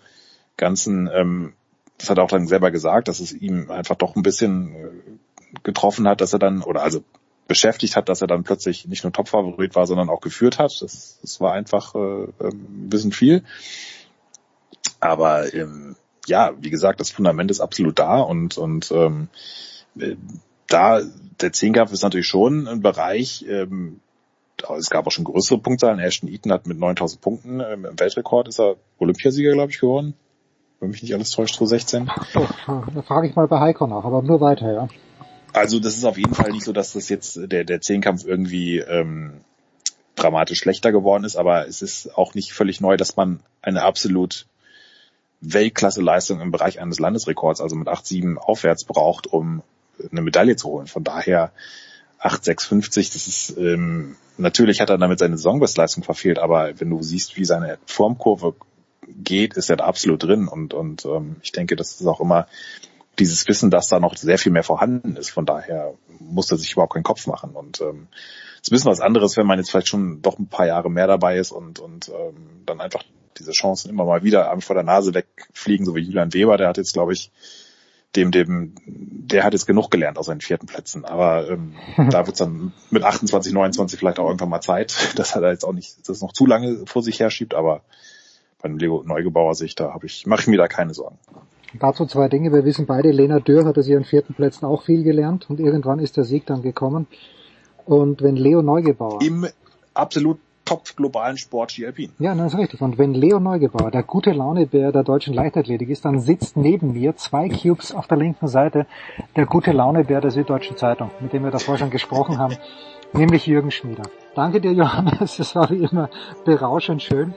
ganzen, 0.56 1.10
ähm, 1.12 1.54
das 1.98 2.10
hat 2.10 2.18
er 2.18 2.24
auch 2.24 2.28
dann 2.28 2.46
selber 2.46 2.70
gesagt, 2.70 3.08
dass 3.08 3.20
es 3.20 3.32
ihm 3.32 3.70
einfach 3.70 3.96
doch 3.96 4.16
ein 4.16 4.22
bisschen 4.22 4.74
äh, 4.74 5.58
getroffen 5.62 6.08
hat, 6.08 6.20
dass 6.20 6.32
er 6.32 6.38
dann, 6.38 6.62
oder 6.62 6.82
also 6.82 7.02
beschäftigt 7.46 7.96
hat, 7.96 8.08
dass 8.08 8.20
er 8.20 8.26
dann 8.26 8.44
plötzlich 8.44 8.86
nicht 8.86 9.04
nur 9.04 9.12
Topfavorit 9.12 9.74
war, 9.74 9.86
sondern 9.86 10.08
auch 10.08 10.20
geführt 10.20 10.58
hat. 10.58 10.80
Das, 10.80 11.18
das 11.20 11.40
war 11.40 11.52
einfach 11.52 11.94
äh, 11.94 12.26
ein 12.40 12.88
bisschen 12.88 13.12
viel. 13.12 13.44
Aber 15.00 15.52
ähm, 15.54 15.96
ja, 16.26 16.52
wie 16.60 16.70
gesagt, 16.70 17.00
das 17.00 17.10
Fundament 17.10 17.50
ist 17.50 17.60
absolut 17.60 17.98
da 17.98 18.20
und 18.20 18.56
und 18.56 18.90
ähm, 18.92 19.28
äh, 19.98 20.16
da 20.68 21.00
der 21.40 21.52
Zehnkampf 21.52 21.92
ist 21.92 22.02
natürlich 22.02 22.26
schon 22.26 22.66
ein 22.68 22.80
Bereich. 22.80 23.44
Ähm, 23.48 24.00
es 24.78 24.88
gab 24.88 25.06
auch 25.06 25.10
schon 25.10 25.24
größere 25.24 25.58
Punktzahlen. 25.58 25.98
Ashton 25.98 26.28
Eaton 26.28 26.52
hat 26.52 26.66
mit 26.66 26.78
9000 26.78 27.20
Punkten 27.20 27.60
ähm, 27.60 27.84
im 27.84 28.00
Weltrekord 28.00 28.48
ist 28.48 28.60
er 28.60 28.76
Olympiasieger, 28.98 29.52
glaube 29.52 29.72
ich, 29.72 29.80
geworden. 29.80 30.14
Wenn 30.80 30.90
mich 30.90 31.02
nicht 31.02 31.14
alles 31.14 31.30
täuscht, 31.30 31.56
2016. 31.56 32.10
Oh, 32.66 32.82
da 32.94 33.02
frage 33.02 33.28
ich 33.28 33.36
mal 33.36 33.46
bei 33.48 33.60
Heiko 33.60 33.86
nach, 33.86 34.04
aber 34.04 34.22
nur 34.22 34.40
weiter, 34.40 34.72
ja. 34.72 34.88
Also 35.52 35.78
das 35.78 35.96
ist 35.96 36.04
auf 36.04 36.18
jeden 36.18 36.34
Fall 36.34 36.50
nicht 36.50 36.64
so, 36.64 36.72
dass 36.72 36.94
das 36.94 37.08
jetzt 37.08 37.38
der 37.40 37.64
der 37.64 37.80
Zehnkampf 37.80 38.24
irgendwie 38.24 38.78
ähm, 38.78 39.40
dramatisch 40.16 40.58
schlechter 40.58 40.92
geworden 40.92 41.24
ist, 41.24 41.36
aber 41.36 41.66
es 41.68 41.82
ist 41.82 42.16
auch 42.16 42.34
nicht 42.34 42.52
völlig 42.52 42.80
neu, 42.80 42.96
dass 42.96 43.16
man 43.16 43.40
eine 43.62 43.82
absolut 43.82 44.46
Weltklasse-Leistung 45.52 46.40
im 46.40 46.50
Bereich 46.50 46.80
eines 46.80 46.98
Landesrekords, 46.98 47.60
also 47.60 47.76
mit 47.76 47.88
8,7 47.88 48.36
aufwärts 48.36 48.84
braucht, 48.84 49.26
um 49.26 49.62
eine 50.10 50.22
Medaille 50.22 50.56
zu 50.56 50.68
holen. 50.68 50.86
Von 50.86 51.04
daher 51.04 51.52
8,650, 52.18 53.10
das 53.12 53.26
ist 53.26 53.58
ähm, 53.58 54.16
natürlich 54.38 54.80
hat 54.80 54.90
er 54.90 54.98
damit 54.98 55.18
seine 55.18 55.36
Saisonbestleistung 55.36 56.02
verfehlt, 56.02 56.38
aber 56.38 56.80
wenn 56.80 56.90
du 56.90 57.02
siehst, 57.02 57.36
wie 57.36 57.44
seine 57.44 57.78
Formkurve 57.86 58.54
geht, 59.06 59.54
ist 59.54 59.68
er 59.68 59.76
da 59.76 59.84
absolut 59.84 60.22
drin 60.22 60.48
und 60.48 60.72
und 60.72 61.04
ähm, 61.04 61.36
ich 61.42 61.52
denke, 61.52 61.76
das 61.76 62.00
ist 62.00 62.06
auch 62.06 62.20
immer 62.20 62.46
dieses 63.18 63.46
Wissen, 63.46 63.70
dass 63.70 63.88
da 63.88 64.00
noch 64.00 64.16
sehr 64.16 64.38
viel 64.38 64.50
mehr 64.50 64.64
vorhanden 64.64 65.16
ist. 65.16 65.30
Von 65.30 65.46
daher 65.46 65.94
muss 66.18 66.50
er 66.50 66.56
sich 66.56 66.72
überhaupt 66.72 66.94
keinen 66.94 67.04
Kopf 67.04 67.26
machen 67.26 67.50
und 67.50 67.80
ähm, 67.80 68.08
es 68.54 68.68
ist 68.68 68.72
ein 68.72 68.76
bisschen 68.76 68.90
was 68.90 69.00
anderes, 69.00 69.36
wenn 69.36 69.46
man 69.46 69.58
jetzt 69.58 69.70
vielleicht 69.70 69.88
schon 69.88 70.22
doch 70.22 70.38
ein 70.38 70.48
paar 70.48 70.66
Jahre 70.66 70.90
mehr 70.90 71.06
dabei 71.06 71.36
ist 71.36 71.52
und 71.52 71.78
und 71.78 72.08
ähm, 72.08 72.62
dann 72.64 72.80
einfach 72.80 73.04
diese 73.38 73.52
Chancen 73.52 73.90
immer 73.90 74.04
mal 74.04 74.22
wieder 74.22 74.50
einem 74.50 74.60
vor 74.60 74.74
der 74.74 74.84
Nase 74.84 75.14
wegfliegen, 75.14 75.86
so 75.86 75.94
wie 75.94 76.00
Julian 76.00 76.32
Weber, 76.32 76.56
der 76.56 76.68
hat 76.68 76.76
jetzt, 76.76 76.94
glaube 76.94 77.12
ich, 77.12 77.30
dem, 78.16 78.30
dem, 78.30 78.74
der 78.86 79.42
hat 79.42 79.52
jetzt 79.52 79.66
genug 79.66 79.90
gelernt 79.90 80.18
aus 80.18 80.26
seinen 80.26 80.40
vierten 80.40 80.66
Plätzen. 80.66 81.04
Aber 81.04 81.48
ähm, 81.48 81.74
da 82.10 82.26
wird's 82.26 82.38
dann 82.38 82.72
mit 82.90 83.02
28, 83.02 83.52
29 83.52 83.98
vielleicht 83.98 84.18
auch 84.18 84.26
irgendwann 84.26 84.48
mal 84.48 84.60
Zeit, 84.60 85.12
dass 85.16 85.34
er 85.34 85.40
da 85.40 85.50
jetzt 85.50 85.64
auch 85.64 85.72
nicht 85.72 86.08
das 86.08 86.20
noch 86.20 86.32
zu 86.32 86.46
lange 86.46 86.84
vor 86.86 87.02
sich 87.02 87.20
herschiebt, 87.20 87.54
aber 87.54 87.82
bei 88.62 88.68
dem 88.68 88.78
Lego 88.78 89.02
Neugebauer 89.04 89.54
sich, 89.54 89.74
da 89.74 89.92
habe 89.92 90.06
ich, 90.06 90.26
mache 90.26 90.42
ich 90.42 90.46
mir 90.46 90.58
da 90.58 90.68
keine 90.68 90.94
Sorgen. 90.94 91.18
Dazu 91.78 92.06
zwei 92.06 92.28
Dinge. 92.28 92.52
Wir 92.52 92.64
wissen 92.64 92.86
beide, 92.86 93.10
Lena 93.10 93.40
Dürr 93.40 93.64
hat 93.64 93.76
aus 93.76 93.88
ihren 93.88 94.04
vierten 94.04 94.34
Plätzen 94.34 94.64
auch 94.64 94.84
viel 94.84 95.02
gelernt 95.02 95.50
und 95.50 95.58
irgendwann 95.58 95.98
ist 95.98 96.16
der 96.16 96.24
Sieg 96.24 96.46
dann 96.46 96.62
gekommen. 96.62 97.08
Und 97.84 98.22
wenn 98.22 98.36
Leo 98.36 98.62
Neugebauer. 98.62 99.20
Im 99.20 99.46
absolut 99.92 100.38
Top 100.64 100.96
globalen 100.96 101.36
Sport 101.36 101.72
Ski 101.72 101.86
Alpin. 101.86 102.10
Ja, 102.18 102.34
das 102.34 102.54
ist 102.54 102.58
richtig. 102.58 102.80
Und 102.80 102.96
wenn 102.98 103.12
Leo 103.12 103.38
Neugebauer 103.38 103.90
der 103.90 104.02
gute 104.02 104.32
Launebär 104.32 104.92
der 104.92 105.02
deutschen 105.02 105.34
Leichtathletik 105.34 105.90
ist, 105.90 106.04
dann 106.04 106.20
sitzt 106.20 106.56
neben 106.56 106.92
mir 106.92 107.16
zwei 107.16 107.48
Cubes 107.48 107.94
auf 107.94 108.06
der 108.06 108.16
linken 108.16 108.48
Seite 108.48 108.86
der 109.36 109.46
gute 109.46 109.72
Launebär 109.72 110.20
der 110.20 110.30
Süddeutschen 110.30 110.76
Zeitung, 110.76 111.10
mit 111.20 111.32
dem 111.32 111.44
wir 111.44 111.50
davor 111.50 111.76
schon 111.76 111.90
gesprochen 111.90 112.38
haben, 112.38 112.56
nämlich 113.12 113.46
Jürgen 113.46 113.70
Schmieder. 113.70 114.04
Danke 114.34 114.60
dir, 114.60 114.72
Johannes. 114.72 115.38
Es 115.38 115.54
war 115.54 115.70
wie 115.70 115.84
immer 115.84 116.08
berauschend 116.44 117.02
schön. 117.02 117.34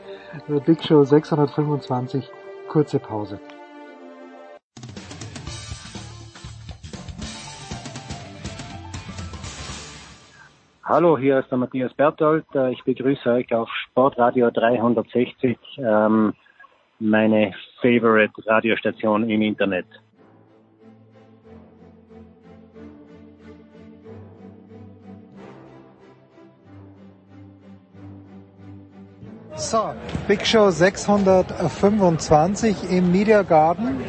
Big 0.66 0.84
Show 0.84 1.04
625. 1.04 2.30
Kurze 2.70 3.00
Pause. 3.00 3.40
Hallo, 10.88 11.18
hier 11.18 11.40
ist 11.40 11.50
der 11.52 11.58
Matthias 11.58 11.94
Berthold. 11.94 12.46
Äh, 12.56 12.72
Ich 12.72 12.84
begrüße 12.84 13.30
euch 13.30 13.54
auf 13.54 13.70
Sportradio 13.84 14.50
360, 14.52 15.58
ähm, 15.80 16.34
meine 17.00 17.54
favorite 17.82 18.34
Radiostation 18.46 19.30
im 19.30 19.42
Internet. 19.42 19.86
So, 29.56 29.94
Big 30.28 30.46
Show 30.46 30.70
625 30.70 32.92
im 32.92 33.12
Media 33.12 33.42
Garden. 33.42 34.04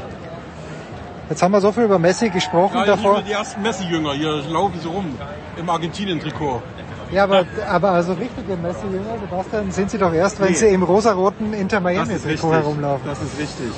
Jetzt 1.30 1.42
haben 1.42 1.52
wir 1.52 1.60
so 1.60 1.72
viel 1.72 1.84
über 1.84 1.98
Messi 1.98 2.28
gesprochen 2.30 2.76
Ja, 2.76 2.84
davor. 2.84 3.22
die 3.22 3.32
ersten 3.32 3.62
Messi-Jünger, 3.62 4.12
hier 4.14 4.42
laufen 4.50 4.78
sie 4.80 4.88
rum 4.88 5.16
im 5.58 5.68
Argentinien-Trikot. 5.70 6.62
Ja, 7.10 7.24
aber, 7.24 7.44
aber 7.68 7.90
also 7.92 8.12
richtige 8.12 8.56
Messi-Jünger, 8.56 9.18
Sebastian, 9.20 9.70
sind 9.70 9.90
sie 9.90 9.98
doch 9.98 10.12
erst, 10.12 10.40
wenn 10.40 10.48
Nee. 10.48 10.54
sie 10.54 10.66
im 10.68 10.82
rosaroten 10.82 11.52
Inter 11.54 11.80
Das 11.80 11.92
ist 11.92 11.96
Miami-Trikot 11.98 12.28
richtig. 12.28 12.50
herumlaufen. 12.50 13.06
Das 13.08 13.22
ist 13.22 13.38
richtig. 13.38 13.70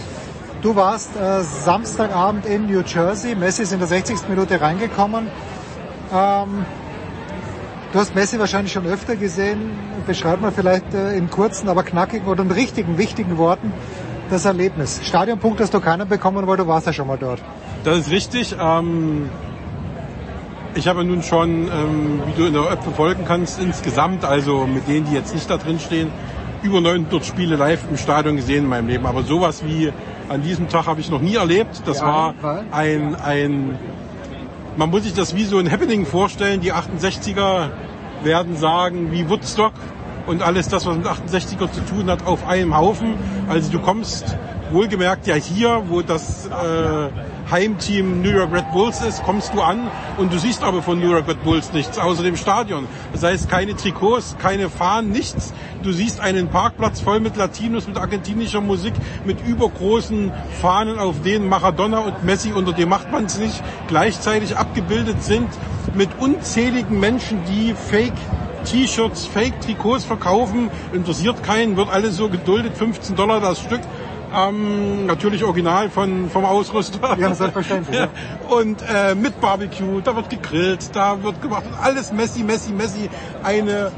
Du 0.63 0.77
warst 0.77 1.11
äh, 1.17 1.41
Samstagabend 1.43 2.45
in 2.45 2.67
New 2.67 2.83
Jersey. 2.83 3.35
Messi 3.35 3.63
ist 3.63 3.73
in 3.73 3.79
der 3.79 3.89
60. 3.89 4.29
Minute 4.29 4.61
reingekommen. 4.61 5.29
Ähm, 6.13 6.67
du 7.93 7.99
hast 7.99 8.15
Messi 8.15 8.39
wahrscheinlich 8.39 8.73
schon 8.73 8.87
öfter 8.87 9.17
gesehen. 9.17 9.71
Beschreib 10.07 10.41
mal 10.41 10.51
vielleicht 10.53 10.93
äh, 10.93 11.17
in 11.17 11.31
kurzen, 11.31 11.69
aber 11.69 11.83
knackigen 11.85 12.27
oder 12.29 12.43
in 12.43 12.51
richtigen, 12.51 12.99
wichtigen 12.99 13.39
Worten 13.39 13.73
das 14.29 14.45
Erlebnis. 14.45 15.01
Stadionpunkt 15.05 15.61
hast 15.61 15.73
du 15.75 15.81
keiner 15.81 16.05
bekommen, 16.05 16.47
weil 16.47 16.57
du 16.57 16.67
warst 16.67 16.87
ja 16.87 16.93
schon 16.93 17.07
mal 17.07 17.19
dort. 17.19 17.41
Das 17.85 17.97
ist 17.99 18.11
richtig. 18.11 18.55
Ähm, 18.61 19.31
ich 20.75 20.89
habe 20.89 21.05
nun 21.05 21.23
schon, 21.23 21.69
ähm, 21.69 22.23
wie 22.27 22.41
du 22.41 22.47
in 22.47 22.53
der 22.55 22.71
App 22.71 22.83
verfolgen 22.83 23.25
kannst, 23.27 23.61
insgesamt, 23.61 24.25
also 24.25 24.67
mit 24.67 24.89
denen, 24.89 25.07
die 25.07 25.15
jetzt 25.15 25.35
nicht 25.35 25.49
da 25.51 25.57
drin 25.57 25.79
stehen, 25.81 26.09
über 26.63 26.81
900 26.81 27.25
Spiele 27.25 27.57
live 27.57 27.85
im 27.91 27.97
Stadion 27.97 28.37
gesehen 28.37 28.65
in 28.65 28.69
meinem 28.69 28.89
Leben. 28.89 29.07
Aber 29.07 29.23
sowas 29.23 29.63
wie 29.65 29.93
an 30.29 30.43
diesem 30.43 30.69
Tag 30.69 30.87
habe 30.87 31.01
ich 31.01 31.11
noch 31.11 31.21
nie 31.21 31.37
erlebt. 31.37 31.83
Das 31.87 32.01
Ja, 32.01 32.07
war 32.07 32.35
ein, 32.71 33.15
ein, 33.17 33.79
man 34.77 34.91
muss 34.91 35.05
sich 35.05 35.15
das 35.15 35.35
wie 35.35 35.45
so 35.45 35.59
ein 35.59 35.71
Happening 35.71 36.07
vorstellen. 36.07 36.61
Die 36.61 36.73
68er 36.73 37.69
werden 38.23 38.57
sagen, 38.57 39.11
wie 39.11 39.29
Woodstock 39.29 39.73
und 40.27 40.43
alles 40.43 40.69
das, 40.69 40.87
was 40.87 40.97
mit 40.97 41.07
68er 41.07 41.71
zu 41.73 41.81
tun 41.89 42.11
hat, 42.11 42.27
auf 42.27 42.47
einem 42.47 42.77
Haufen. 42.77 43.15
Also 43.49 43.73
du 43.73 43.79
kommst 43.81 44.37
wohlgemerkt 44.71 45.27
ja 45.27 45.35
hier, 45.35 45.83
wo 45.89 46.03
das 46.03 46.47
äh, 46.47 47.09
Heimteam 47.51 48.23
New 48.23 48.31
York 48.31 48.53
Red 48.53 48.71
Bulls 48.73 49.03
ist, 49.03 49.23
kommst 49.25 49.53
du 49.55 49.61
an 49.61 49.91
und 50.19 50.33
du 50.33 50.39
siehst 50.39 50.63
aber 50.63 50.83
von 50.83 51.01
New 51.01 51.11
York 51.11 51.27
Red 51.27 51.43
Bulls 51.43 51.73
nichts 51.73 51.99
außer 51.99 52.23
dem 52.23 52.37
Stadion. 52.37 52.87
Das 53.13 53.25
heißt 53.25 53.49
keine 53.49 53.75
Trikots, 53.75 54.37
keine 54.39 54.71
Fahnen, 54.71 55.11
nichts. 55.11 55.53
Du 55.83 55.93
siehst 55.93 56.21
einen 56.21 56.49
Parkplatz 56.49 57.01
voll 57.01 57.21
mit 57.21 57.37
Latinos, 57.37 57.89
mit 57.89 57.97
argentinischer 57.97 58.61
Musik, 58.61 58.95
mit 59.25 59.45
übergroßen 59.47 60.33
Fahnen, 60.61 60.99
auf 60.99 61.23
denen 61.23 61.49
Maradona 61.49 61.99
und 61.99 62.25
Messi, 62.25 62.53
unter 62.53 62.73
dem 62.73 62.89
macht 62.89 63.11
man 63.11 63.25
es 63.25 63.39
nicht, 63.39 63.63
gleichzeitig 63.89 64.57
abgebildet 64.57 65.23
sind, 65.23 65.49
mit 65.95 66.11
unzähligen 66.19 67.01
Menschen, 67.01 67.41
die 67.49 67.75
Fake 67.75 68.15
T-Shirts, 68.65 69.27
Fake-Trikots 69.27 70.05
verkaufen, 70.05 70.71
interessiert 70.93 71.43
keinen, 71.43 71.77
wird 71.77 71.89
alles 71.89 72.17
so 72.17 72.29
geduldet, 72.29 72.77
15 72.77 73.17
Dollar 73.17 73.41
das 73.41 73.61
Stück. 73.61 73.81
Ähm, 74.35 75.07
natürlich 75.07 75.45
original 75.45 75.91
von, 75.91 76.31
vom 76.31 76.45
Ausrüster. 76.45 77.17
Ja, 77.19 77.35
selbstverständlich. 77.35 77.99
Ja. 78.01 78.09
Und 78.49 78.83
äh, 78.83 79.15
mit 79.15 79.41
Barbecue, 79.41 80.01
da 80.01 80.15
wird 80.15 80.31
gegrillt, 80.31 80.91
da 80.95 81.23
wird 81.23 81.43
gemacht, 81.43 81.65
alles 81.83 82.13
Messi, 82.13 82.43
Messi, 82.43 82.73
Messi. 82.73 83.11
Eine 83.43 83.91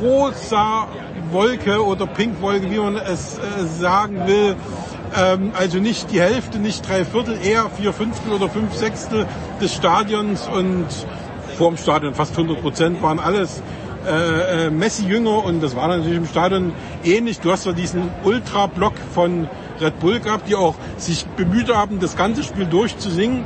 rosa 0.00 0.88
Wolke 1.30 1.84
oder 1.84 2.06
Pinkwolke, 2.06 2.70
wie 2.70 2.78
man 2.78 2.96
es 2.96 3.38
äh, 3.38 3.64
sagen 3.78 4.26
will. 4.26 4.56
Ähm, 5.16 5.52
also 5.58 5.78
nicht 5.78 6.10
die 6.10 6.20
Hälfte, 6.20 6.58
nicht 6.58 6.88
drei 6.88 7.04
Viertel, 7.04 7.38
eher 7.42 7.70
vier 7.70 7.92
Fünftel 7.92 8.32
oder 8.32 8.48
fünf 8.48 8.74
Sechstel 8.74 9.26
des 9.60 9.74
Stadions 9.74 10.48
und 10.48 10.86
vorm 11.56 11.76
Stadion 11.76 12.14
fast 12.14 12.32
100 12.32 12.60
Prozent 12.60 13.02
waren 13.02 13.18
alles 13.18 13.62
äh, 14.06 14.66
äh, 14.66 14.70
Messi-Jünger 14.70 15.44
und 15.44 15.62
das 15.62 15.74
war 15.74 15.88
natürlich 15.88 16.16
im 16.16 16.26
Stadion 16.26 16.72
ähnlich. 17.02 17.40
Du 17.40 17.50
hast 17.50 17.66
ja 17.66 17.72
diesen 17.72 18.08
Ultra-Block 18.24 18.94
von 19.12 19.48
Red 19.80 20.00
Bull 20.00 20.20
gehabt, 20.20 20.48
die 20.48 20.54
auch 20.54 20.74
sich 20.96 21.26
bemüht 21.26 21.74
haben, 21.74 22.00
das 22.00 22.16
ganze 22.16 22.42
Spiel 22.42 22.66
durchzusingen. 22.66 23.44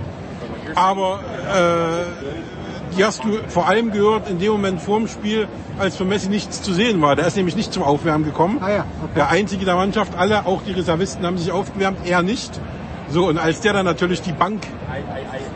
Aber 0.75 1.21
äh, 1.53 2.97
die 2.97 3.05
hast 3.05 3.25
du 3.25 3.39
vor 3.49 3.69
allem 3.69 3.93
gehört 3.93 4.29
in 4.29 4.39
dem 4.39 4.53
Moment 4.53 4.81
vorm 4.81 5.09
Spiel, 5.09 5.49
als 5.79 5.97
für 5.97 6.05
Messi 6.05 6.29
nichts 6.29 6.63
zu 6.63 6.73
sehen 6.75 7.01
war. 7.01 7.17
Der 7.17 7.27
ist 7.27 7.37
nämlich 7.37 7.57
nicht 7.57 7.73
zum 7.73 7.83
Aufwärmen 7.83 8.25
gekommen. 8.25 8.59
Ah 8.61 8.71
ja, 8.71 8.85
Der 9.17 9.31
einzige 9.31 9.65
der 9.65 9.77
Mannschaft, 9.77 10.17
alle, 10.17 10.47
auch 10.47 10.63
die 10.63 10.73
Reservisten 10.73 11.25
haben 11.25 11.39
sich 11.39 11.53
aufgewärmt, 11.53 11.99
er 12.05 12.23
nicht. 12.23 12.61
So, 13.09 13.27
und 13.27 13.39
als 13.39 13.61
der 13.61 13.73
dann 13.73 13.85
natürlich 13.85 14.23
die 14.23 14.33
Bank 14.33 14.63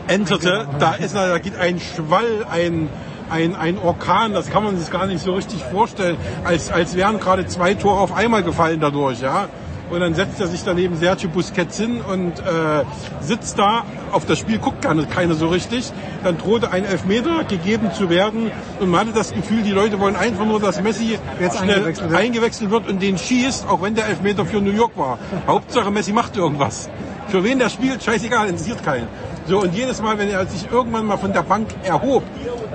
enterte, 0.07 0.67
da 0.79 0.93
ist 0.93 1.15
da 1.15 1.37
geht 1.37 1.57
ein 1.57 1.79
Schwall, 1.79 2.45
ein, 2.51 2.89
ein, 3.29 3.55
ein 3.55 3.77
Orkan, 3.77 4.33
das 4.33 4.49
kann 4.49 4.63
man 4.63 4.77
sich 4.77 4.91
gar 4.91 5.05
nicht 5.05 5.23
so 5.23 5.33
richtig 5.33 5.63
vorstellen, 5.63 6.17
als, 6.43 6.69
als 6.69 6.95
wären 6.95 7.19
gerade 7.19 7.45
zwei 7.45 7.73
Tore 7.73 7.99
auf 7.99 8.13
einmal 8.13 8.43
gefallen 8.43 8.79
dadurch, 8.81 9.21
ja. 9.21 9.47
Und 9.89 9.99
dann 9.99 10.15
setzt 10.15 10.39
er 10.39 10.47
sich 10.47 10.63
daneben 10.63 10.95
Sergio 10.95 11.29
Busquets 11.29 11.77
hin 11.77 12.01
und 12.01 12.39
äh, 12.39 12.83
sitzt 13.21 13.59
da. 13.59 13.85
Auf 14.11 14.25
das 14.25 14.39
Spiel 14.39 14.57
guckt 14.57 14.81
keiner, 14.81 15.05
keiner 15.05 15.35
so 15.35 15.47
richtig. 15.47 15.91
Dann 16.23 16.37
drohte 16.37 16.71
ein 16.71 16.85
Elfmeter 16.85 17.43
gegeben 17.43 17.91
zu 17.93 18.09
werden. 18.09 18.51
Und 18.79 18.89
man 18.89 19.01
hatte 19.01 19.13
das 19.13 19.33
Gefühl, 19.33 19.61
die 19.61 19.71
Leute 19.71 19.99
wollen 19.99 20.15
einfach 20.15 20.45
nur, 20.45 20.59
dass 20.59 20.81
Messi 20.81 21.19
Jetzt 21.39 21.57
schnell 21.57 21.75
eingewechselt 21.75 22.09
wird. 22.09 22.19
eingewechselt 22.19 22.71
wird 22.71 22.89
und 22.89 23.01
den 23.01 23.17
schießt, 23.17 23.67
auch 23.67 23.81
wenn 23.81 23.95
der 23.95 24.07
Elfmeter 24.07 24.45
für 24.45 24.61
New 24.61 24.71
York 24.71 24.97
war. 24.97 25.19
Hauptsache 25.47 25.91
Messi 25.91 26.13
macht 26.13 26.35
irgendwas. 26.35 26.89
Für 27.27 27.43
wen 27.43 27.59
der 27.59 27.69
spielt, 27.69 28.03
scheißegal, 28.03 28.49
interessiert 28.49 28.83
keinen. 28.83 29.07
So, 29.47 29.61
und 29.61 29.73
jedes 29.75 30.01
Mal, 30.01 30.17
wenn 30.17 30.29
er 30.29 30.45
sich 30.45 30.71
irgendwann 30.71 31.05
mal 31.05 31.17
von 31.17 31.33
der 31.33 31.43
Bank 31.43 31.67
erhob, 31.83 32.23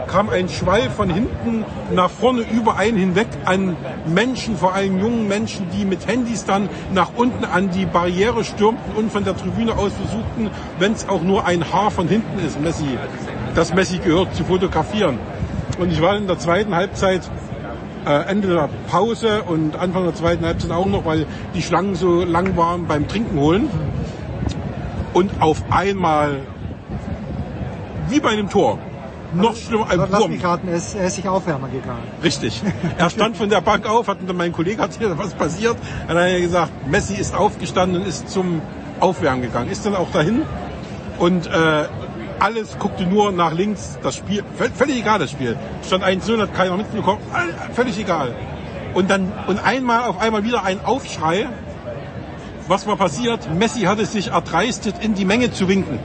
kam 0.07 0.29
ein 0.29 0.49
Schwall 0.49 0.91
von 0.91 1.11
hinten 1.11 1.65
nach 1.95 2.11
vorne 2.11 2.43
über 2.43 2.77
einen 2.77 2.97
hinweg 2.97 3.29
an 3.45 3.77
Menschen, 4.07 4.57
vor 4.57 4.75
allem 4.75 5.01
jungen 5.01 5.29
Menschen, 5.29 5.67
die 5.77 5.85
mit 5.85 6.07
Handys 6.07 6.45
dann 6.45 6.69
nach 6.93 7.11
unten 7.17 7.45
an 7.45 7.71
die 7.71 7.87
Barriere 7.87 8.45
stürmten 8.45 8.95
und 8.97 9.13
von 9.13 9.25
der 9.25 9.37
Tribüne 9.37 9.73
aus 9.73 9.93
versuchten, 9.93 10.51
wenn 10.79 10.93
es 10.93 11.09
auch 11.09 11.23
nur 11.23 11.45
ein 11.45 11.73
Haar 11.73 11.91
von 11.91 12.09
hinten 12.09 12.39
ist, 12.45 12.61
Messi, 12.61 12.99
das 13.55 13.75
Messi 13.75 13.99
gehört, 13.99 14.35
zu 14.35 14.45
fotografieren. 14.45 15.19
Und 15.79 15.93
ich 15.93 16.01
war 16.03 16.17
in 16.17 16.27
der 16.27 16.39
zweiten 16.39 16.75
Halbzeit 16.75 17.23
äh, 18.07 18.31
Ende 18.31 18.49
der 18.49 18.69
Pause 18.89 19.43
und 19.43 19.77
Anfang 19.77 20.05
der 20.05 20.15
zweiten 20.15 20.45
Halbzeit 20.45 20.71
auch 20.71 20.87
noch, 20.87 21.05
weil 21.05 21.27
die 21.55 21.63
Schlangen 21.63 21.95
so 21.95 22.25
lang 22.25 22.57
waren 22.57 22.87
beim 22.87 23.09
Trinken 23.09 23.39
holen. 23.39 23.71
Und 25.13 25.31
auf 25.41 25.63
einmal, 25.71 26.41
wie 28.09 28.21
bei 28.21 28.31
einem 28.31 28.49
Tor, 28.49 28.79
noch 29.33 29.55
schlimmer, 29.55 29.89
ein 29.91 29.99
Wurm. 29.99 30.33
er 30.67 30.75
ist, 30.75 30.95
er 30.95 31.07
ist 31.07 31.15
sich 31.17 31.29
aufwärmen 31.29 31.71
gegangen. 31.71 32.03
Richtig. 32.23 32.63
Er 32.99 33.11
stand 33.11 33.37
von 33.37 33.49
der 33.49 33.61
Bank 33.61 33.89
auf, 33.89 34.09
hat 34.09 34.19
dann 34.27 34.37
mein 34.37 34.53
Kollege 34.53 34.83
hat 34.83 34.91
hier 34.99 35.17
was 35.19 35.35
passiert, 35.35 35.77
hat 36.09 36.17
er 36.17 36.41
gesagt, 36.41 36.71
Messi 36.89 37.15
ist 37.15 37.35
aufgestanden 37.37 38.03
und 38.03 38.09
ist 38.09 38.29
zum 38.29 38.61
Aufwärmen 38.99 39.43
gegangen, 39.43 39.71
ist 39.71 39.87
dann 39.87 39.95
auch 39.95 40.11
dahin 40.11 40.43
und 41.19 41.47
äh, 41.47 41.85
alles 42.41 42.79
guckte 42.79 43.05
nur 43.05 43.31
nach 43.33 43.53
links, 43.53 43.99
das 44.03 44.17
Spiel, 44.17 44.43
völ- 44.59 44.73
völlig 44.75 44.97
egal 44.97 45.19
das 45.21 45.31
Spiel. 45.31 45.57
Stand 45.87 46.03
1-0, 46.05 46.41
hat 46.41 46.55
keiner 46.55 46.77
mitbekommen, 46.77 47.21
völlig 47.75 47.99
egal. 47.99 48.35
Und 48.95 49.11
dann, 49.11 49.33
und 49.47 49.63
einmal 49.65 50.09
auf 50.09 50.21
einmal 50.21 50.43
wieder 50.43 50.65
ein 50.65 50.85
Aufschrei. 50.85 51.49
Was 52.71 52.87
war 52.87 52.95
passiert? 52.95 53.53
Messi 53.53 53.81
hat 53.81 53.99
es 53.99 54.13
sich 54.13 54.29
erdreistet, 54.31 54.95
in 55.03 55.15
die 55.15 55.25
Menge 55.25 55.51
zu 55.51 55.67
winken. 55.69 55.99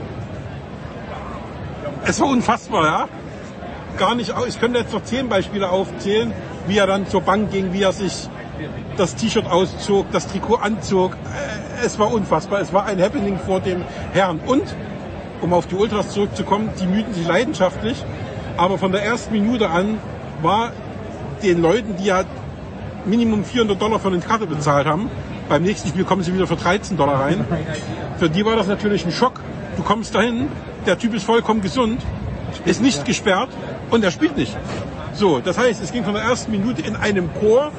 Es 2.04 2.20
war 2.20 2.26
unfassbar, 2.26 2.84
ja. 2.86 3.08
Gar 3.98 4.16
nicht, 4.16 4.34
au- 4.36 4.44
ich 4.46 4.58
könnte 4.58 4.80
jetzt 4.80 4.92
noch 4.92 5.04
zehn 5.04 5.28
Beispiele 5.28 5.70
aufzählen, 5.70 6.32
wie 6.66 6.78
er 6.78 6.88
dann 6.88 7.06
zur 7.06 7.20
Bank 7.20 7.52
ging, 7.52 7.72
wie 7.72 7.82
er 7.82 7.92
sich 7.92 8.28
das 8.96 9.14
T-Shirt 9.14 9.46
auszog, 9.46 10.06
das 10.10 10.26
Trikot 10.26 10.56
anzog. 10.56 11.12
Äh, 11.12 11.84
Es 11.86 12.00
war 12.00 12.10
unfassbar. 12.12 12.60
Es 12.60 12.72
war 12.72 12.86
ein 12.86 13.00
Happening 13.00 13.38
vor 13.38 13.60
dem 13.60 13.82
Herrn. 14.12 14.40
Und, 14.44 14.64
um 15.42 15.52
auf 15.52 15.68
die 15.68 15.76
Ultras 15.76 16.08
zurückzukommen, 16.10 16.70
die 16.80 16.86
müden 16.88 17.14
sich 17.14 17.28
leidenschaftlich. 17.28 18.02
Aber 18.56 18.76
von 18.76 18.90
der 18.90 19.04
ersten 19.04 19.32
Minute 19.32 19.68
an 19.70 19.98
war 20.42 20.72
den 21.44 21.62
Leuten, 21.62 21.94
die 21.96 22.06
ja 22.06 22.24
Minimum 23.04 23.44
400 23.44 23.80
Dollar 23.80 24.00
für 24.00 24.08
eine 24.08 24.18
Karte 24.18 24.46
bezahlt 24.48 24.88
haben. 24.88 25.08
Beim 25.48 25.62
nächsten 25.62 25.88
Spiel 25.88 26.04
kommen 26.04 26.22
sie 26.22 26.34
wieder 26.34 26.46
für 26.46 26.56
13 26.56 26.96
Dollar 26.96 27.20
rein. 27.20 27.44
Für 28.18 28.28
die 28.28 28.44
war 28.44 28.56
das 28.56 28.66
natürlich 28.66 29.04
ein 29.04 29.12
Schock. 29.12 29.40
Du 29.76 29.82
kommst 29.82 30.14
dahin, 30.14 30.48
der 30.86 30.98
Typ 30.98 31.14
ist 31.14 31.24
vollkommen 31.24 31.60
gesund, 31.60 32.00
ist 32.64 32.82
nicht 32.82 33.04
gesperrt 33.04 33.50
und 33.90 34.02
er 34.02 34.10
spielt 34.10 34.36
nicht. 34.36 34.56
So, 35.12 35.40
das 35.40 35.56
heißt, 35.56 35.82
es 35.82 35.92
ging 35.92 36.04
von 36.04 36.14
der 36.14 36.22
ersten 36.22 36.50
Minute 36.50 36.82
in 36.82 36.96
einem 36.96 37.30
Chor, 37.40 37.70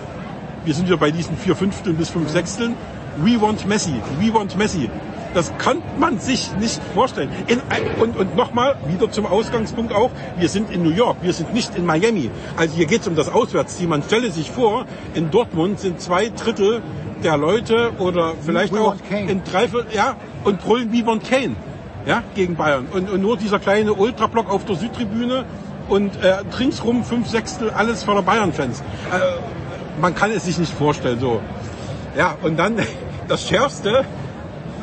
wir 0.64 0.74
sind 0.74 0.90
ja 0.90 0.96
bei 0.96 1.12
diesen 1.12 1.38
vier 1.38 1.56
Fünfteln 1.56 1.98
bis 1.98 2.10
fünf 2.10 2.30
Sechsteln, 2.30 2.76
we 3.18 3.40
want 3.42 3.68
Messi, 3.68 3.96
we 4.20 4.34
want 4.34 4.58
Messi. 4.58 4.90
Das 5.34 5.56
kann 5.58 5.82
man 6.00 6.20
sich 6.20 6.50
nicht 6.60 6.80
vorstellen. 6.94 7.30
In, 7.48 7.62
und 8.02 8.18
und 8.18 8.36
nochmal, 8.36 8.76
wieder 8.88 9.12
zum 9.12 9.26
Ausgangspunkt 9.26 9.94
auch, 9.94 10.10
wir 10.38 10.50
sind 10.50 10.72
in 10.72 10.84
New 10.84 10.92
York, 10.92 11.18
wir 11.22 11.34
sind 11.34 11.54
nicht 11.54 11.76
in 11.76 11.86
Miami. 11.86 12.32
Also 12.56 12.76
hier 12.76 12.86
geht 12.86 13.02
es 13.02 13.08
um 13.08 13.16
das 13.16 13.30
Auswärtsteam. 13.30 13.90
Man 13.90 14.04
stelle 14.04 14.32
sich 14.32 14.52
vor, 14.52 14.86
in 15.14 15.30
Dortmund 15.30 15.80
sind 15.80 16.02
zwei 16.02 16.30
Drittel 16.30 16.82
der 17.24 17.38
Leute 17.38 17.94
oder 18.00 18.34
vielleicht 18.42 18.74
We 18.74 18.82
auch 18.82 18.96
in 19.10 19.44
Dreiviertel, 19.44 19.96
ja, 19.96 20.16
und 20.44 20.60
brüllen 20.60 20.92
wie 20.92 21.04
von 21.04 21.22
Kane, 21.22 21.56
ja, 22.06 22.24
gegen 22.36 22.56
Bayern. 22.56 22.88
Und, 22.92 23.10
und 23.10 23.22
nur 23.22 23.38
dieser 23.38 23.60
kleine 23.60 23.94
Ultrablock 23.94 24.50
auf 24.50 24.66
der 24.66 24.76
Südtribüne 24.76 25.46
und 25.90 26.22
äh, 26.24 26.38
ringsrum 26.60 27.04
fünf 27.04 27.28
Sechstel 27.28 27.70
alles 27.70 28.04
voller 28.04 28.22
Bayern-Fans. 28.22 28.82
Äh, 28.82 30.02
man 30.02 30.16
kann 30.16 30.32
es 30.32 30.46
sich 30.46 30.58
nicht 30.58 30.74
vorstellen, 30.74 31.20
so. 31.20 31.42
Ja, 32.18 32.36
und 32.42 32.58
dann 32.58 32.76
das 33.28 33.48
Schärfste, 33.48 34.06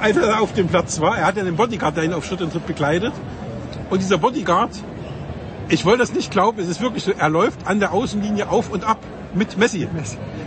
als 0.00 0.16
er 0.16 0.40
auf 0.40 0.52
dem 0.52 0.68
Platz 0.68 1.00
war, 1.00 1.18
er 1.18 1.26
hat 1.26 1.36
ja 1.36 1.44
den 1.44 1.56
Bodyguard, 1.56 1.96
der 1.96 2.04
ihn 2.04 2.12
auf 2.12 2.24
Schritt 2.24 2.42
und 2.42 2.52
Tritt 2.52 2.66
begleitet. 2.66 3.12
Und 3.90 4.00
dieser 4.00 4.18
Bodyguard, 4.18 4.70
ich 5.68 5.84
wollte 5.84 6.00
das 6.00 6.12
nicht 6.12 6.30
glauben, 6.30 6.58
es 6.60 6.68
ist 6.68 6.80
wirklich 6.80 7.04
so, 7.04 7.12
er 7.12 7.28
läuft 7.28 7.66
an 7.66 7.80
der 7.80 7.92
Außenlinie 7.92 8.48
auf 8.48 8.70
und 8.70 8.84
ab 8.84 8.98
mit 9.34 9.56
Messi. 9.58 9.88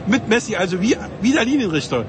Mit 0.08 0.28
Messi, 0.28 0.56
also 0.56 0.82
wie, 0.82 0.96
wie 1.22 1.32
der 1.34 1.46
Linienrichter. 1.46 2.06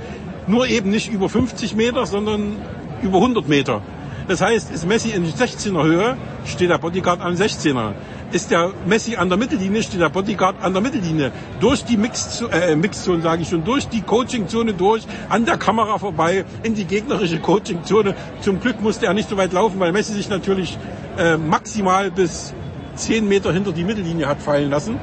Nur 0.46 0.66
eben 0.66 0.90
nicht 0.90 1.12
über 1.12 1.28
50 1.28 1.74
Meter, 1.74 2.06
sondern 2.06 2.56
über 3.02 3.18
100 3.18 3.48
Meter. 3.48 3.82
Das 4.28 4.42
heißt, 4.42 4.70
ist 4.70 4.86
Messi 4.86 5.10
in 5.10 5.26
16er 5.26 5.82
Höhe, 5.84 6.16
steht 6.44 6.68
der 6.68 6.76
Bodyguard 6.76 7.22
an 7.22 7.34
16er. 7.34 7.94
Ist 8.30 8.50
der 8.50 8.72
Messi 8.84 9.16
an 9.16 9.30
der 9.30 9.38
Mittellinie, 9.38 9.82
steht 9.82 10.02
der 10.02 10.10
Bodyguard 10.10 10.62
an 10.62 10.74
der 10.74 10.82
Mittellinie. 10.82 11.32
Durch 11.60 11.82
die 11.82 11.96
Mixzone, 11.96 12.52
äh, 12.52 12.76
Mixzone 12.76 13.22
sage 13.22 13.40
ich 13.40 13.48
schon, 13.48 13.64
durch 13.64 13.88
die 13.88 14.02
Coachingzone 14.02 14.74
durch, 14.74 15.04
an 15.30 15.46
der 15.46 15.56
Kamera 15.56 15.96
vorbei, 15.96 16.44
in 16.62 16.74
die 16.74 16.84
gegnerische 16.84 17.38
Coachingzone. 17.38 18.14
Zum 18.42 18.60
Glück 18.60 18.82
musste 18.82 19.06
er 19.06 19.14
nicht 19.14 19.30
so 19.30 19.38
weit 19.38 19.54
laufen, 19.54 19.80
weil 19.80 19.92
Messi 19.92 20.12
sich 20.12 20.28
natürlich 20.28 20.78
äh, 21.16 21.38
maximal 21.38 22.10
bis 22.10 22.52
10 22.96 23.26
Meter 23.26 23.50
hinter 23.50 23.72
die 23.72 23.84
Mittellinie 23.84 24.26
hat 24.26 24.42
fallen 24.42 24.68
lassen. 24.68 25.00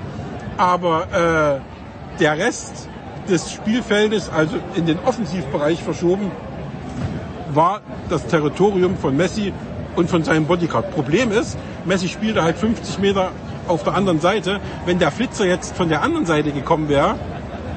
Aber 0.58 1.61
äh, 1.61 2.19
der 2.19 2.38
Rest 2.38 2.88
des 3.30 3.51
Spielfeldes, 3.51 4.30
also 4.30 4.58
in 4.75 4.85
den 4.85 5.00
Offensivbereich 5.06 5.82
verschoben, 5.84 6.32
war 7.53 7.82
das 8.09 8.25
Territorium 8.27 8.98
von 8.98 9.16
Messi 9.16 9.53
und 9.95 10.09
von 10.09 10.24
seinem 10.24 10.45
Bodyguard. 10.45 10.92
Problem 10.92 11.32
ist, 11.32 11.58
Messi 11.85 12.08
spielte 12.08 12.43
halt 12.43 12.58
50 12.58 13.00
Meter 13.00 13.32
auf 13.67 13.84
der 13.84 13.95
anderen 13.95 14.19
Seite. 14.19 14.59
Wenn 14.85 15.00
der 15.00 15.11
Flitzer 15.11 15.45
jetzt 15.45 15.75
von 15.75 15.90
der 15.90 16.01
anderen 16.01 16.25
Seite 16.25 16.51
gekommen 16.51 16.90
wäre, 16.90 17.16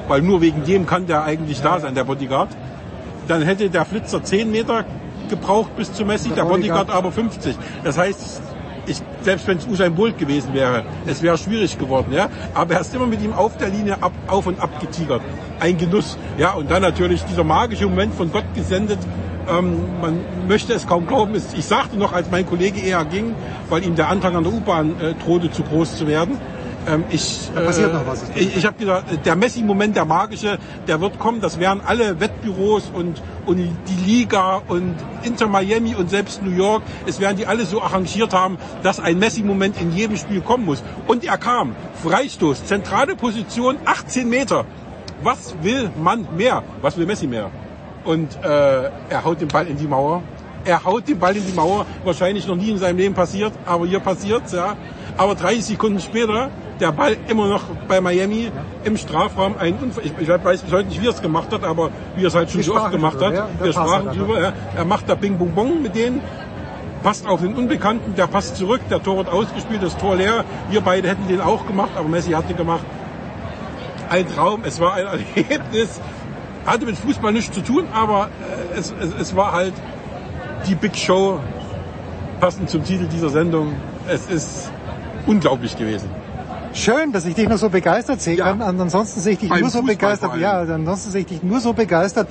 weil 0.07 0.21
nur 0.21 0.41
wegen 0.41 0.63
dem 0.63 0.85
kann 0.85 1.07
der 1.07 1.23
eigentlich 1.23 1.61
da 1.61 1.79
sein, 1.79 1.95
der 1.95 2.03
Bodyguard, 2.03 2.49
dann 3.27 3.41
hätte 3.43 3.69
der 3.69 3.85
Flitzer 3.85 4.23
10 4.23 4.51
Meter 4.51 4.85
gebraucht 5.29 5.75
bis 5.75 5.93
zu 5.93 6.05
Messi, 6.05 6.29
der, 6.29 6.37
Der 6.37 6.43
Bodyguard. 6.43 6.87
Bodyguard 6.87 6.97
aber 6.97 7.11
50. 7.11 7.55
Das 7.83 7.97
heißt, 7.97 8.41
ich, 8.89 9.01
selbst 9.21 9.47
wenn 9.47 9.57
es 9.57 9.67
Usain 9.67 9.93
Bolt 9.95 10.17
gewesen 10.17 10.53
wäre, 10.53 10.83
es 11.05 11.21
wäre 11.21 11.37
schwierig 11.37 11.77
geworden, 11.77 12.11
ja. 12.13 12.29
Aber 12.53 12.75
er 12.75 12.81
ist 12.81 12.93
immer 12.93 13.07
mit 13.07 13.21
ihm 13.21 13.33
auf 13.33 13.57
der 13.57 13.69
Linie 13.69 14.01
ab, 14.01 14.11
auf 14.27 14.47
und 14.47 14.59
ab 14.59 14.79
getigert. 14.81 15.21
Ein 15.59 15.77
Genuss, 15.77 16.17
ja. 16.37 16.53
Und 16.53 16.69
dann 16.71 16.81
natürlich 16.81 17.23
dieser 17.23 17.43
magische 17.43 17.85
Moment 17.85 18.13
von 18.13 18.31
Gott 18.31 18.45
gesendet. 18.55 18.99
Ähm, 19.49 20.01
man 20.01 20.19
möchte 20.47 20.73
es 20.73 20.85
kaum 20.87 21.07
glauben. 21.07 21.35
Ich 21.35 21.65
sagte 21.65 21.97
noch, 21.97 22.13
als 22.13 22.29
mein 22.29 22.45
Kollege 22.45 22.79
eher 22.79 23.03
ging, 23.05 23.35
weil 23.69 23.83
ihm 23.83 23.95
der 23.95 24.09
Antrag 24.09 24.33
an 24.35 24.43
der 24.43 24.53
U-Bahn 24.53 24.99
äh, 24.99 25.13
drohte 25.13 25.51
zu 25.51 25.63
groß 25.63 25.97
zu 25.97 26.07
werden. 26.07 26.37
Ähm, 26.87 27.03
ich 27.09 27.49
Da 27.53 27.61
passiert 27.61 27.93
noch 27.93 28.07
was, 28.07 28.23
ich, 28.35 28.55
ich 28.55 28.65
habe 28.65 28.77
gesagt, 28.77 29.25
der 29.25 29.35
Messi-Moment, 29.35 29.95
der 29.95 30.05
magische, 30.05 30.57
der 30.87 31.01
wird 31.01 31.19
kommen. 31.19 31.41
Das 31.41 31.59
werden 31.59 31.81
alle 31.85 32.19
Wettbüros 32.19 32.89
und, 32.93 33.21
und 33.45 33.57
die 33.57 34.05
Liga 34.05 34.61
und 34.67 34.95
Inter 35.23 35.47
Miami 35.47 35.95
und 35.95 36.09
selbst 36.09 36.41
New 36.41 36.51
York, 36.51 36.83
es 37.05 37.19
werden 37.19 37.37
die 37.37 37.45
alle 37.45 37.65
so 37.65 37.81
arrangiert 37.81 38.33
haben, 38.33 38.57
dass 38.83 38.99
ein 38.99 39.19
Messi-Moment 39.19 39.79
in 39.81 39.91
jedem 39.91 40.17
Spiel 40.17 40.41
kommen 40.41 40.65
muss. 40.65 40.83
Und 41.07 41.25
er 41.25 41.37
kam. 41.37 41.75
Freistoß, 42.03 42.65
zentrale 42.65 43.15
Position, 43.15 43.77
18 43.85 44.29
Meter. 44.29 44.65
Was 45.21 45.55
will 45.61 45.89
man 46.01 46.27
mehr? 46.37 46.63
Was 46.81 46.97
will 46.97 47.05
Messi 47.05 47.27
mehr? 47.27 47.51
Und 48.05 48.37
äh, 48.41 48.89
er 49.09 49.25
haut 49.25 49.41
den 49.41 49.49
Ball 49.49 49.67
in 49.67 49.77
die 49.77 49.87
Mauer. 49.87 50.23
Er 50.63 50.83
haut 50.83 51.07
den 51.07 51.19
Ball 51.19 51.35
in 51.35 51.45
die 51.45 51.53
Mauer. 51.53 51.85
Wahrscheinlich 52.05 52.47
noch 52.47 52.55
nie 52.55 52.69
in 52.69 52.77
seinem 52.77 52.97
Leben 52.97 53.15
passiert, 53.15 53.53
aber 53.65 53.85
hier 53.85 53.99
passiert's, 53.99 54.53
ja. 54.53 54.77
Aber 55.17 55.35
30 55.35 55.65
Sekunden 55.65 55.99
später, 55.99 56.49
der 56.79 56.91
Ball 56.91 57.17
immer 57.27 57.47
noch 57.47 57.63
bei 57.87 58.01
Miami 58.01 58.51
im 58.83 58.97
Strafraum. 58.97 59.55
Ein 59.57 59.75
Unfall. 59.75 60.05
Ich, 60.05 60.13
ich 60.19 60.27
weiß 60.27 60.61
bis 60.61 60.73
heute 60.73 60.89
nicht, 60.89 61.01
wie 61.01 61.07
er 61.07 61.11
es 61.11 61.21
gemacht 61.21 61.51
hat, 61.51 61.63
aber 61.63 61.89
wie 62.15 62.23
er 62.23 62.27
es 62.27 62.35
halt 62.35 62.51
schon 62.51 62.63
so 62.63 62.75
oft 62.75 62.91
gemacht 62.91 63.21
hat. 63.21 63.33
ja. 63.33 63.47
Wir 63.61 63.73
sprachen 63.73 63.91
hat 63.91 64.05
er 64.07 64.13
drüber. 64.13 64.41
Ja. 64.41 64.53
Er 64.75 64.85
macht 64.85 65.09
da 65.09 65.15
Bing 65.15 65.37
Bong 65.37 65.51
Bong 65.51 65.81
mit 65.81 65.95
denen. 65.95 66.21
Passt 67.03 67.25
auf 67.25 67.41
den 67.41 67.55
Unbekannten, 67.55 68.15
der 68.15 68.27
passt 68.27 68.57
zurück, 68.57 68.81
der 68.89 69.01
Tor 69.01 69.17
wird 69.17 69.29
ausgespielt, 69.29 69.81
das 69.81 69.95
Tor 69.97 70.17
leer. 70.17 70.43
Wir 70.69 70.81
beide 70.81 71.07
hätten 71.07 71.29
den 71.29 71.39
auch 71.39 71.65
gemacht, 71.65 71.91
aber 71.95 72.09
Messi 72.09 72.31
hat 72.31 72.49
den 72.49 72.57
gemacht. 72.57 72.83
Ein 74.09 74.27
Traum, 74.27 74.63
es 74.65 74.81
war 74.81 74.95
ein 74.95 75.05
Erlebnis. 75.35 76.01
Hatte 76.65 76.85
mit 76.85 76.97
Fußball 76.97 77.31
nichts 77.31 77.55
zu 77.55 77.61
tun, 77.61 77.85
aber 77.93 78.27
äh, 78.73 78.77
es, 78.77 78.93
es, 78.99 79.13
es 79.17 79.35
war 79.35 79.53
halt 79.53 79.73
die 80.67 80.75
Big 80.75 80.97
Show, 80.97 81.39
passend 82.41 82.69
zum 82.69 82.83
Titel 82.83 83.07
dieser 83.07 83.29
Sendung. 83.29 83.75
Es 84.09 84.25
ist 84.25 84.69
unglaublich 85.25 85.77
gewesen. 85.77 86.09
Schön, 86.73 87.11
dass 87.11 87.25
ich 87.25 87.35
dich 87.35 87.49
noch 87.49 87.57
so 87.57 87.69
begeistert 87.69 88.19
kann. 88.37 88.61
Und 88.61 88.79
ansonsten 88.79 89.19
sehe 89.19 89.33
ich 89.33 89.39
dich 89.39 89.49
Beim 89.49 89.61
nur 89.61 89.69
so 89.69 89.79
Fußball 89.79 89.95
begeistert. 89.95 90.37
Ja, 90.37 90.59
ansonsten 90.59 91.11
sehe 91.11 91.21
ich 91.21 91.27
dich 91.27 91.43
nur 91.43 91.59
so 91.59 91.73
begeistert 91.73 92.27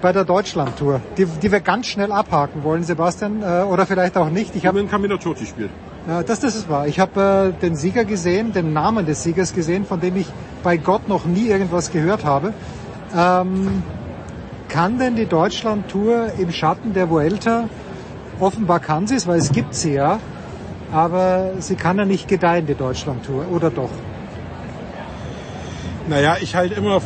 bei 0.00 0.12
der 0.12 0.24
Deutschland-Tour, 0.24 1.00
die, 1.16 1.26
die 1.26 1.50
wir 1.50 1.60
ganz 1.60 1.86
schnell 1.86 2.12
abhaken 2.12 2.62
wollen, 2.62 2.84
Sebastian, 2.84 3.42
äh, 3.42 3.62
oder 3.62 3.86
vielleicht 3.86 4.16
auch 4.16 4.30
nicht. 4.30 4.54
Ich 4.54 4.66
habe 4.66 4.78
Ciocci 5.18 5.46
spielt. 5.46 5.70
Ja, 6.06 6.22
das, 6.22 6.40
das 6.40 6.54
ist 6.54 6.68
wahr. 6.68 6.86
Ich 6.86 7.00
habe 7.00 7.54
äh, 7.56 7.60
den 7.60 7.74
Sieger 7.74 8.04
gesehen, 8.04 8.52
den 8.52 8.72
Namen 8.72 9.06
des 9.06 9.22
Siegers 9.22 9.54
gesehen, 9.54 9.84
von 9.84 10.00
dem 10.00 10.16
ich 10.16 10.26
bei 10.62 10.76
Gott 10.76 11.08
noch 11.08 11.24
nie 11.24 11.48
irgendwas 11.48 11.90
gehört 11.90 12.24
habe. 12.24 12.52
Ähm, 13.16 13.82
kann 14.68 14.98
denn 14.98 15.16
die 15.16 15.26
Deutschland-Tour 15.26 16.32
im 16.38 16.52
Schatten 16.52 16.92
der 16.92 17.10
Vuelta, 17.10 17.68
offenbar 18.38 18.80
kann 18.80 19.06
sie 19.06 19.16
es, 19.16 19.26
weil 19.26 19.38
es 19.38 19.50
gibt 19.50 19.74
sie 19.74 19.94
ja, 19.94 20.20
aber 20.92 21.50
sie 21.58 21.74
kann 21.76 21.98
ja 21.98 22.04
nicht 22.04 22.28
gedeihen, 22.28 22.66
die 22.66 22.74
Deutschland-Tour, 22.74 23.46
oder 23.52 23.70
doch? 23.70 23.90
Naja, 26.08 26.36
ich 26.40 26.54
halt 26.54 26.76
immer, 26.76 26.96
äh, 26.96 27.00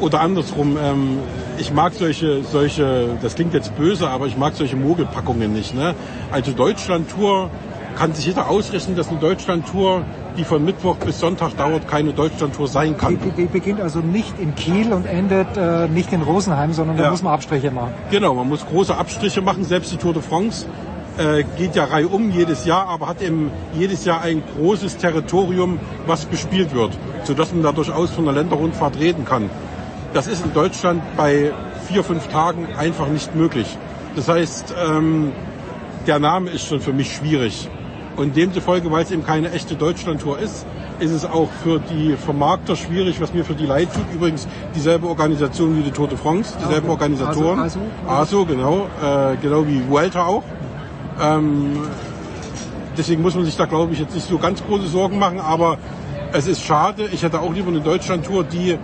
oder 0.00 0.20
andersrum, 0.20 0.76
ähm, 0.82 1.18
ich 1.58 1.72
mag 1.72 1.92
solche, 1.92 2.42
solche, 2.42 3.10
das 3.22 3.34
klingt 3.34 3.54
jetzt 3.54 3.76
böse, 3.76 4.08
aber 4.08 4.26
ich 4.26 4.36
mag 4.36 4.54
solche 4.54 4.76
Mogelpackungen 4.76 5.52
nicht. 5.52 5.74
Ne? 5.74 5.94
Also 6.32 6.52
Deutschland-Tour 6.52 7.50
kann 7.96 8.14
sich 8.14 8.26
jeder 8.26 8.48
ausrechnen, 8.48 8.96
dass 8.96 9.08
eine 9.08 9.18
Deutschland-Tour, 9.18 10.02
die 10.38 10.44
von 10.44 10.64
Mittwoch 10.64 10.96
bis 10.96 11.20
Sonntag 11.20 11.56
dauert, 11.56 11.86
keine 11.86 12.12
Deutschland-Tour 12.12 12.66
sein 12.66 12.96
kann. 12.96 13.18
Die, 13.18 13.30
die 13.30 13.44
beginnt 13.46 13.80
also 13.80 13.98
nicht 14.00 14.38
in 14.38 14.54
Kiel 14.54 14.92
und 14.92 15.04
endet 15.06 15.56
äh, 15.56 15.86
nicht 15.86 16.12
in 16.12 16.22
Rosenheim, 16.22 16.72
sondern 16.72 16.96
da 16.96 17.04
Ja. 17.04 17.10
muss 17.10 17.22
man 17.22 17.34
Abstriche 17.34 17.70
machen. 17.70 17.92
Genau, 18.10 18.34
man 18.34 18.48
muss 18.48 18.64
große 18.66 18.96
Abstriche 18.96 19.42
machen. 19.42 19.64
Selbst 19.64 19.92
die 19.92 19.96
Tour 19.96 20.14
de 20.14 20.22
France 20.22 20.66
äh, 21.20 21.44
geht 21.58 21.76
ja 21.76 21.84
reihum 21.84 22.30
jedes 22.30 22.64
Jahr, 22.64 22.88
aber 22.88 23.06
hat 23.06 23.20
eben 23.20 23.50
jedes 23.74 24.04
Jahr 24.06 24.22
ein 24.22 24.42
großes 24.56 24.96
Territorium, 24.96 25.78
was 26.06 26.24
bespielt 26.24 26.74
wird, 26.74 26.96
sodass 27.24 27.52
man 27.52 27.62
da 27.62 27.72
durchaus 27.72 28.10
von 28.10 28.26
einer 28.26 28.36
Länderrundfahrt 28.38 28.98
reden 28.98 29.26
kann. 29.26 29.50
Das 30.14 30.26
ist 30.26 30.44
in 30.44 30.54
Deutschland 30.54 31.02
bei 31.16 31.52
vier, 31.86 32.02
fünf 32.02 32.28
Tagen 32.28 32.68
einfach 32.76 33.08
nicht 33.08 33.34
möglich. 33.34 33.76
Das 34.16 34.28
heißt, 34.28 34.74
ähm, 34.88 35.32
der 36.06 36.18
Name 36.18 36.50
ist 36.50 36.66
schon 36.66 36.80
für 36.80 36.92
mich 36.92 37.14
schwierig. 37.14 37.68
Und 38.16 38.36
demzufolge, 38.36 38.90
weil 38.90 39.04
es 39.04 39.10
eben 39.10 39.24
keine 39.24 39.52
echte 39.52 39.76
Deutschlandtour 39.76 40.38
ist, 40.38 40.66
ist 40.98 41.12
es 41.12 41.24
auch 41.24 41.48
für 41.62 41.80
die 41.80 42.16
Vermarkter 42.16 42.76
schwierig, 42.76 43.20
was 43.20 43.32
mir 43.32 43.44
für 43.44 43.54
die 43.54 43.66
leid 43.66 43.88
tut. 43.94 44.04
Übrigens 44.12 44.48
dieselbe 44.74 45.06
Organisation 45.06 45.76
wie 45.78 45.82
die 45.82 45.90
Tour 45.90 46.08
de 46.08 46.18
France, 46.18 46.54
dieselben 46.58 46.88
Okay. 46.88 46.90
Organisatoren. 46.90 47.60
ASO, 47.60 47.80
ASO, 48.06 48.44
genau, 48.44 48.88
äh, 49.02 49.36
genau 49.40 49.66
wie 49.66 49.82
Vuelta 49.88 50.24
auch. 50.24 50.42
Ähm, 51.20 51.78
deswegen 52.96 53.22
muss 53.22 53.34
man 53.34 53.44
sich 53.44 53.56
da, 53.56 53.66
glaube 53.66 53.92
ich, 53.92 53.98
jetzt 53.98 54.14
nicht 54.14 54.28
so 54.28 54.38
ganz 54.38 54.64
große 54.64 54.86
Sorgen 54.86 55.18
machen, 55.18 55.40
aber 55.40 55.78
es 56.32 56.46
ist 56.46 56.62
schade. 56.62 57.08
Ich 57.12 57.22
hätte 57.22 57.40
auch 57.40 57.52
lieber 57.52 57.68
eine 57.68 57.80
Deutschlandtour, 57.80 58.44
die 58.44 58.70
äh, 58.70 58.78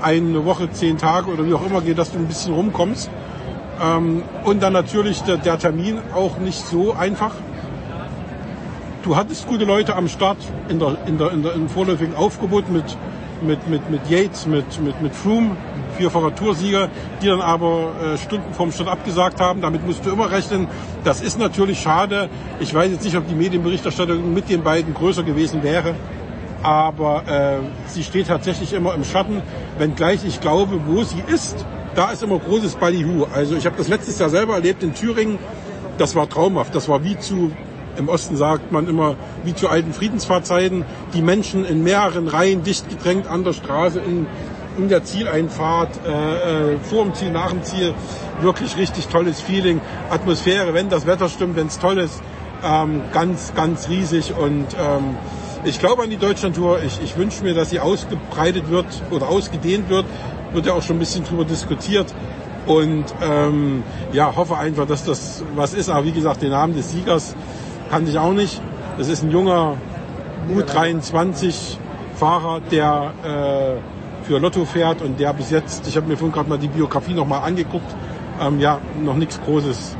eine 0.00 0.44
Woche, 0.44 0.70
zehn 0.70 0.98
Tage 0.98 1.30
oder 1.30 1.46
wie 1.46 1.54
auch 1.54 1.64
immer 1.64 1.80
geht, 1.80 1.98
dass 1.98 2.12
du 2.12 2.18
ein 2.18 2.26
bisschen 2.26 2.54
rumkommst. 2.54 3.10
Ähm, 3.82 4.22
und 4.44 4.62
dann 4.62 4.72
natürlich 4.72 5.22
der, 5.22 5.36
der 5.36 5.58
Termin 5.58 5.98
auch 6.14 6.38
nicht 6.38 6.66
so 6.66 6.94
einfach. 6.94 7.32
du 9.02 9.16
hattest 9.16 9.46
gute 9.46 9.64
Leute 9.64 9.96
am 9.96 10.08
Start 10.08 10.38
in 10.68 10.78
der, 10.78 10.98
in 11.06 11.18
der, 11.18 11.32
in 11.32 11.42
der, 11.42 11.54
im 11.54 11.68
vorläufigen 11.68 12.14
Aufgebot 12.14 12.68
mit, 12.70 12.84
mit, 13.42 13.66
mit, 13.68 13.90
mit 13.90 14.08
Yates, 14.10 14.46
mit, 14.46 14.80
mit, 14.82 15.00
mit 15.00 15.14
Froome, 15.14 15.56
vierfacher 16.00 16.34
Toursieger, 16.34 16.88
die 17.22 17.26
dann 17.26 17.42
aber 17.42 17.92
äh, 18.02 18.18
Stunden 18.18 18.54
vorm 18.54 18.72
Start 18.72 18.88
abgesagt 18.88 19.40
haben. 19.40 19.60
Damit 19.60 19.86
musst 19.86 20.04
du 20.06 20.10
immer 20.10 20.30
rechnen. 20.30 20.66
Das 21.04 21.20
ist 21.20 21.38
natürlich 21.38 21.80
schade. 21.80 22.30
Ich 22.58 22.72
weiß 22.72 22.90
jetzt 22.90 23.04
nicht, 23.04 23.16
ob 23.16 23.28
die 23.28 23.34
Medienberichterstattung 23.34 24.32
mit 24.32 24.48
den 24.48 24.62
beiden 24.62 24.94
größer 24.94 25.22
gewesen 25.22 25.62
wäre. 25.62 25.94
Aber 26.62 27.22
äh, 27.26 27.58
sie 27.86 28.02
steht 28.02 28.28
tatsächlich 28.28 28.72
immer 28.72 28.94
im 28.94 29.04
Schatten, 29.04 29.42
wenngleich 29.78 30.24
ich 30.26 30.40
glaube, 30.40 30.80
wo 30.86 31.02
sie 31.04 31.22
ist, 31.26 31.64
da 31.94 32.10
ist 32.10 32.22
immer 32.22 32.38
großes 32.38 32.76
Ballyhoo. 32.76 33.26
Also 33.32 33.56
ich 33.56 33.66
habe 33.66 33.76
das 33.76 33.88
letztes 33.88 34.18
Jahr 34.18 34.30
selber 34.30 34.54
erlebt 34.54 34.82
in 34.82 34.94
Thüringen. 34.94 35.38
Das 35.98 36.14
war 36.14 36.28
traumhaft. 36.28 36.74
Das 36.74 36.88
war 36.88 37.04
wie 37.04 37.18
zu 37.18 37.50
im 37.96 38.08
Osten 38.08 38.36
sagt 38.36 38.72
man 38.72 38.88
immer, 38.88 39.16
wie 39.44 39.54
zu 39.54 39.68
alten 39.68 39.92
Friedensfahrzeiten, 39.92 40.84
die 41.12 41.22
Menschen 41.22 41.64
in 41.64 41.82
mehreren 41.82 42.28
Reihen 42.28 42.62
dicht 42.62 42.88
gedrängt 42.88 43.26
an 43.26 43.44
der 43.44 43.52
Straße 43.52 44.00
in, 44.00 44.26
in 44.76 44.88
der 44.88 45.04
Zieleinfahrt, 45.04 46.00
äh, 46.06 46.74
äh, 46.74 46.78
vor 46.78 47.04
dem 47.04 47.14
Ziel, 47.14 47.30
nach 47.30 47.50
dem 47.50 47.62
Ziel. 47.62 47.94
Wirklich 48.40 48.76
richtig 48.76 49.08
tolles 49.08 49.40
Feeling. 49.40 49.80
Atmosphäre, 50.10 50.74
wenn 50.74 50.88
das 50.88 51.06
Wetter 51.06 51.28
stimmt, 51.28 51.56
wenn 51.56 51.66
es 51.66 51.78
toll 51.78 51.98
ist, 51.98 52.22
ähm, 52.64 53.02
ganz, 53.12 53.52
ganz 53.54 53.88
riesig. 53.88 54.34
Und 54.36 54.66
ähm, 54.78 55.16
ich 55.64 55.78
glaube 55.78 56.02
an 56.02 56.10
die 56.10 56.16
Deutschlandtour. 56.16 56.82
Ich, 56.82 57.00
ich 57.02 57.16
wünsche 57.16 57.44
mir, 57.44 57.54
dass 57.54 57.70
sie 57.70 57.80
ausgebreitet 57.80 58.70
wird 58.70 58.86
oder 59.10 59.28
ausgedehnt 59.28 59.90
wird. 59.90 60.06
Wird 60.52 60.66
ja 60.66 60.72
auch 60.72 60.82
schon 60.82 60.96
ein 60.96 61.00
bisschen 61.00 61.24
drüber 61.24 61.44
diskutiert. 61.44 62.14
Und 62.66 63.04
ähm, 63.22 63.82
ja, 64.12 64.34
hoffe 64.36 64.56
einfach, 64.56 64.86
dass 64.86 65.04
das 65.04 65.42
was 65.54 65.74
ist. 65.74 65.90
Aber 65.90 66.04
wie 66.04 66.12
gesagt, 66.12 66.42
den 66.42 66.50
Namen 66.50 66.74
des 66.74 66.92
Siegers 66.92 67.34
kannte 67.90 68.10
ich 68.10 68.18
auch 68.18 68.32
nicht. 68.32 68.60
Das 68.96 69.08
ist 69.08 69.22
ein 69.22 69.30
junger 69.30 69.76
U23-Fahrer, 70.54 72.60
der 72.70 73.12
äh, 73.24 73.99
für 74.22 74.38
Lotto 74.38 74.64
fährt 74.64 75.02
und 75.02 75.18
der 75.18 75.32
bis 75.32 75.50
jetzt, 75.50 75.86
ich 75.86 75.96
habe 75.96 76.06
mir 76.06 76.16
vorhin 76.16 76.32
gerade 76.32 76.48
mal 76.48 76.58
die 76.58 76.68
Biografie 76.68 77.14
nochmal 77.14 77.42
angeguckt, 77.42 77.94
ähm, 78.40 78.60
ja, 78.60 78.78
noch 79.02 79.16
nichts 79.16 79.40
Großes 79.40 79.96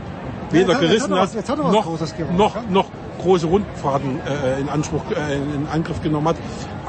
weder 0.50 0.72
Ja, 0.72 0.78
gerissen 0.80 1.14
hat, 1.14 1.34
hat 1.34 1.34
was 1.34 1.48
noch, 1.48 1.84
gewonnen, 2.16 2.36
noch, 2.36 2.54
ja. 2.56 2.62
noch 2.68 2.86
große 3.20 3.46
Rundfahrten 3.46 4.20
äh, 4.26 4.60
in 4.60 4.68
Anspruch, 4.68 5.02
äh, 5.10 5.36
in 5.36 5.66
Angriff 5.72 6.00
genommen 6.02 6.28
hat. 6.28 6.36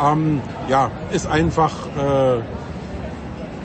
Ähm, 0.01 0.42
ja, 0.69 0.90
ist 1.11 1.27
einfach, 1.27 1.74
äh, 1.98 2.42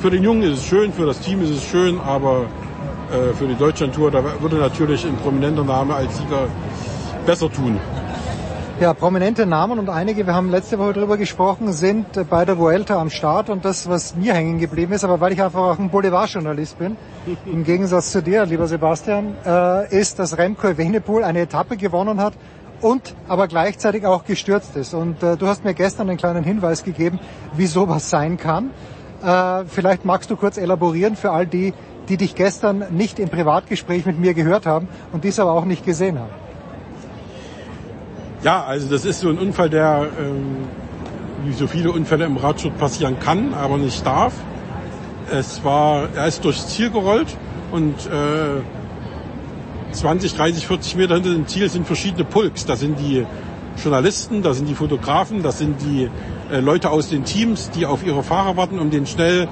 für 0.01 0.11
den 0.11 0.23
Jungen 0.23 0.43
ist 0.43 0.59
es 0.59 0.65
schön, 0.65 0.93
für 0.93 1.07
das 1.07 1.21
Team 1.21 1.43
ist 1.43 1.51
es 1.51 1.65
schön, 1.65 2.01
aber 2.01 2.43
äh, 3.11 3.35
für 3.35 3.47
die 3.47 3.55
Deutschlandtour, 3.55 4.11
da 4.11 4.23
würde 4.41 4.57
natürlich 4.57 5.05
ein 5.05 5.17
prominenter 5.17 5.65
Name 5.65 5.95
als 5.95 6.17
Sieger 6.19 6.49
besser 7.25 7.51
tun. 7.51 7.79
Ja, 8.79 8.93
prominente 8.93 9.47
Namen 9.47 9.79
und 9.79 9.89
einige, 9.89 10.27
wir 10.27 10.35
haben 10.35 10.51
letzte 10.51 10.79
Woche 10.79 10.93
darüber 10.93 11.17
gesprochen, 11.17 11.73
sind 11.73 12.29
bei 12.29 12.45
der 12.45 12.59
Vuelta 12.59 13.01
am 13.01 13.09
Start 13.09 13.49
und 13.49 13.65
das, 13.65 13.89
was 13.89 14.15
mir 14.15 14.35
hängen 14.35 14.59
geblieben 14.59 14.93
ist, 14.93 15.03
aber 15.03 15.19
weil 15.19 15.33
ich 15.33 15.43
einfach 15.43 15.61
auch 15.61 15.79
ein 15.79 15.89
Boulevardjournalist 15.89 16.79
bin, 16.79 16.99
im 17.47 17.65
Gegensatz 17.65 18.13
zu 18.13 18.23
dir, 18.23 18.45
lieber 18.45 18.67
Sebastian, 18.67 19.35
äh, 19.47 19.99
ist, 19.99 20.19
dass 20.19 20.37
Remco 20.37 20.69
Evenepoel 20.69 21.25
eine 21.25 21.41
Etappe 21.41 21.79
gewonnen 21.79 22.21
hat 22.21 22.35
und 22.83 23.15
aber 23.29 23.49
gleichzeitig 23.49 24.05
auch 24.05 24.27
gestürzt 24.27 24.77
ist. 24.77 24.93
Und 24.93 25.23
äh, 25.23 25.39
du 25.39 25.47
hast 25.47 25.65
mir 25.65 25.73
gestern 25.73 26.11
einen 26.11 26.19
kleinen 26.19 26.45
Hinweis 26.45 26.85
gegeben, 26.85 27.19
wie 27.55 27.67
sowas 27.67 28.11
sein 28.11 28.37
kann. 28.37 28.73
Äh, 29.25 29.65
vielleicht 29.69 30.05
magst 30.05 30.31
du 30.31 30.37
kurz 30.37 30.59
elaborieren 30.59 31.17
für 31.17 31.31
all 31.31 31.47
die, 31.47 31.73
die 32.11 32.19
dich 32.19 32.35
gestern 32.35 32.85
nicht 32.91 33.21
im 33.21 33.31
Privatgespräch 33.31 34.05
mit 34.05 34.19
mir 34.19 34.35
gehört 34.35 34.67
haben 34.67 34.87
und 35.13 35.25
dies 35.25 35.41
aber 35.41 35.53
auch 35.53 35.65
nicht 35.65 35.87
gesehen 35.87 36.19
haben. 36.19 36.46
Ja, 38.47 38.63
also 38.63 38.89
das 38.89 39.05
ist 39.05 39.19
so 39.19 39.29
ein 39.29 39.39
Unfall, 39.39 39.69
der 39.69 40.07
ähm, 40.21 40.69
wie 41.45 41.53
so 41.53 41.67
viele 41.67 41.91
Unfälle 41.91 42.27
im 42.27 42.37
Radsport 42.37 42.79
passieren 42.79 43.19
kann, 43.19 43.55
aber 43.55 43.77
nicht 43.77 44.07
darf. 44.07 44.35
Es 45.33 45.65
war, 45.65 46.11
er 46.15 46.29
ist 46.29 46.45
durchs 46.45 46.69
Ziel 46.69 46.91
gerollt 46.91 47.37
und 47.73 47.97
äh, 48.07 48.63
20, 49.91 50.37
30, 50.37 50.65
40 50.65 50.95
Meter 50.95 51.15
hinter 51.15 51.31
dem 51.31 51.49
Ziel 51.49 51.69
sind 51.69 51.89
verschiedene 51.89 52.23
Pulks. 52.23 52.65
Da 52.65 52.77
sind 52.77 53.01
die 53.01 53.27
Journalisten, 53.83 54.43
da 54.43 54.55
sind 54.55 54.69
die 54.69 54.77
Fotografen, 54.77 55.43
das 55.43 55.59
sind 55.59 55.83
die 55.83 56.09
äh, 56.53 56.61
Leute 56.61 56.91
aus 56.91 57.09
den 57.09 57.25
Teams, 57.25 57.71
die 57.71 57.85
auf 57.85 58.07
ihre 58.07 58.23
Fahrer 58.23 58.57
warten, 58.57 58.79
um 58.79 58.91
denen 58.91 59.07
schnell 59.07 59.49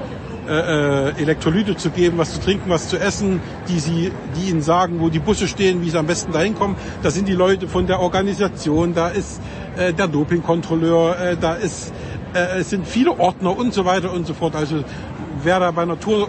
äh, 0.48 1.08
äh, 1.08 1.22
Elektrolyte 1.22 1.76
zu 1.76 1.90
geben, 1.90 2.18
was 2.18 2.34
zu 2.34 2.40
trinken, 2.40 2.68
was 2.68 2.88
zu 2.88 2.98
essen, 2.98 3.40
die 3.68 3.78
sie, 3.78 4.12
die 4.36 4.50
ihnen 4.50 4.62
sagen, 4.62 5.00
wo 5.00 5.08
die 5.08 5.18
Busse 5.18 5.48
stehen, 5.48 5.82
wie 5.82 5.90
sie 5.90 5.98
am 5.98 6.06
besten 6.06 6.32
dahin 6.32 6.54
kommen. 6.54 6.76
Da 7.02 7.10
sind 7.10 7.28
die 7.28 7.34
Leute 7.34 7.66
von 7.68 7.86
der 7.86 8.00
Organisation, 8.00 8.94
da 8.94 9.08
ist 9.08 9.40
äh, 9.76 9.92
der 9.92 10.08
Dopingkontrolleur, 10.08 11.18
äh, 11.18 11.36
da 11.40 11.54
ist, 11.54 11.92
äh, 12.34 12.58
es 12.58 12.70
sind 12.70 12.86
viele 12.86 13.18
Ordner 13.18 13.56
und 13.56 13.72
so 13.72 13.84
weiter 13.84 14.12
und 14.12 14.26
so 14.26 14.34
fort. 14.34 14.54
Also 14.54 14.84
wer 15.42 15.60
da 15.60 15.70
bei 15.70 15.82
einer 15.82 15.98
Tour 15.98 16.28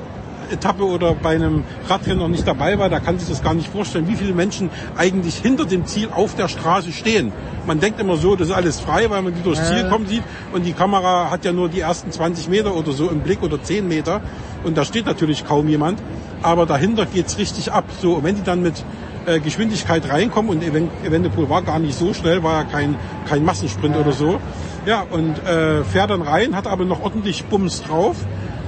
Etappe 0.51 0.83
oder 0.83 1.13
bei 1.15 1.35
einem 1.35 1.63
Radrennen 1.87 2.19
noch 2.19 2.27
nicht 2.27 2.47
dabei 2.47 2.77
war, 2.79 2.89
da 2.89 2.99
kann 2.99 3.19
sich 3.19 3.29
das 3.29 3.43
gar 3.43 3.53
nicht 3.53 3.69
vorstellen, 3.69 4.07
wie 4.07 4.15
viele 4.15 4.33
Menschen 4.33 4.69
eigentlich 4.97 5.35
hinter 5.35 5.65
dem 5.65 5.85
Ziel 5.85 6.09
auf 6.13 6.35
der 6.35 6.47
Straße 6.47 6.91
stehen. 6.91 7.31
Man 7.65 7.79
denkt 7.79 7.99
immer 7.99 8.17
so, 8.17 8.35
das 8.35 8.49
ist 8.49 8.53
alles 8.53 8.79
frei, 8.79 9.09
weil 9.09 9.21
man 9.21 9.33
die 9.33 9.41
durchs 9.41 9.67
Ziel 9.67 9.89
kommen 9.89 10.07
sieht. 10.07 10.23
Und 10.53 10.65
die 10.65 10.73
Kamera 10.73 11.31
hat 11.31 11.45
ja 11.45 11.51
nur 11.51 11.69
die 11.69 11.79
ersten 11.79 12.11
20 12.11 12.47
Meter 12.47 12.75
oder 12.75 12.91
so 12.91 13.09
im 13.09 13.21
Blick 13.21 13.41
oder 13.41 13.61
10 13.61 13.87
Meter. 13.87 14.21
Und 14.63 14.77
da 14.77 14.85
steht 14.85 15.05
natürlich 15.05 15.45
kaum 15.45 15.67
jemand, 15.67 15.99
aber 16.41 16.65
dahinter 16.65 17.05
geht's 17.05 17.37
richtig 17.37 17.71
ab. 17.71 17.85
So, 18.01 18.13
und 18.13 18.23
wenn 18.23 18.35
die 18.35 18.43
dann 18.43 18.61
mit 18.61 18.83
äh, 19.25 19.39
Geschwindigkeit 19.39 20.07
reinkommen 20.09 20.51
und 20.51 20.63
Even- 20.63 20.89
Evenepoel 21.03 21.49
war 21.49 21.63
gar 21.63 21.79
nicht 21.79 21.97
so 21.97 22.13
schnell, 22.13 22.43
war 22.43 22.63
ja 22.63 22.69
kein, 22.69 22.95
kein 23.27 23.43
Massensprint 23.43 23.95
oder 23.95 24.11
so, 24.11 24.39
ja, 24.85 25.03
und 25.09 25.43
äh, 25.45 25.83
fährt 25.83 26.11
dann 26.11 26.21
rein, 26.21 26.55
hat 26.55 26.67
aber 26.67 26.85
noch 26.85 27.01
ordentlich 27.03 27.45
Bums 27.45 27.81
drauf 27.81 28.17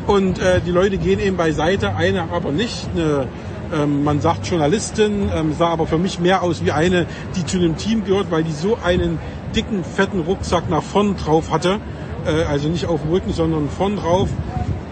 und 0.08 0.40
äh, 0.40 0.62
die 0.62 0.72
Leute 0.72 0.98
gehen 0.98 1.20
eben 1.20 1.38
beiseite, 1.38 1.96
eine 1.96 2.32
aber 2.32 2.52
nicht. 2.52 2.88
Eine, 2.96 3.28
ähm, 3.74 4.04
man 4.06 4.22
sagt 4.22 4.48
Journalistin, 4.48 5.30
ähm, 5.36 5.54
sah 5.54 5.68
aber 5.68 5.86
für 5.86 5.98
mich 5.98 6.20
mehr 6.20 6.42
aus 6.44 6.64
wie 6.64 6.72
eine, 6.72 7.06
die 7.36 7.46
zu 7.46 7.58
einem 7.58 7.76
Team 7.76 8.06
gehört, 8.06 8.32
weil 8.32 8.44
die 8.44 8.54
so 8.54 8.78
einen 8.84 9.20
dicken, 9.56 9.84
fetten 9.84 10.22
Rucksack 10.22 10.70
nach 10.70 10.84
vorn 10.84 11.18
drauf 11.18 11.52
hatte. 11.52 11.80
Äh, 12.26 12.44
also 12.46 12.70
nicht 12.70 12.86
auf 12.86 13.02
dem 13.02 13.12
Rücken, 13.12 13.34
sondern 13.34 13.70
vorn 13.70 13.98
drauf. 13.98 14.30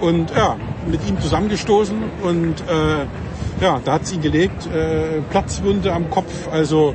Und 0.01 0.31
ja, 0.31 0.57
mit 0.85 1.07
ihm 1.07 1.19
zusammengestoßen 1.21 1.95
und 2.21 2.61
äh, 2.61 3.63
ja, 3.63 3.79
da 3.83 3.93
hat 3.93 4.05
sie 4.05 4.15
ihn 4.15 4.21
gelegt. 4.21 4.67
Äh, 4.67 5.21
Platzwunde 5.29 5.93
am 5.93 6.09
Kopf, 6.09 6.49
also 6.51 6.93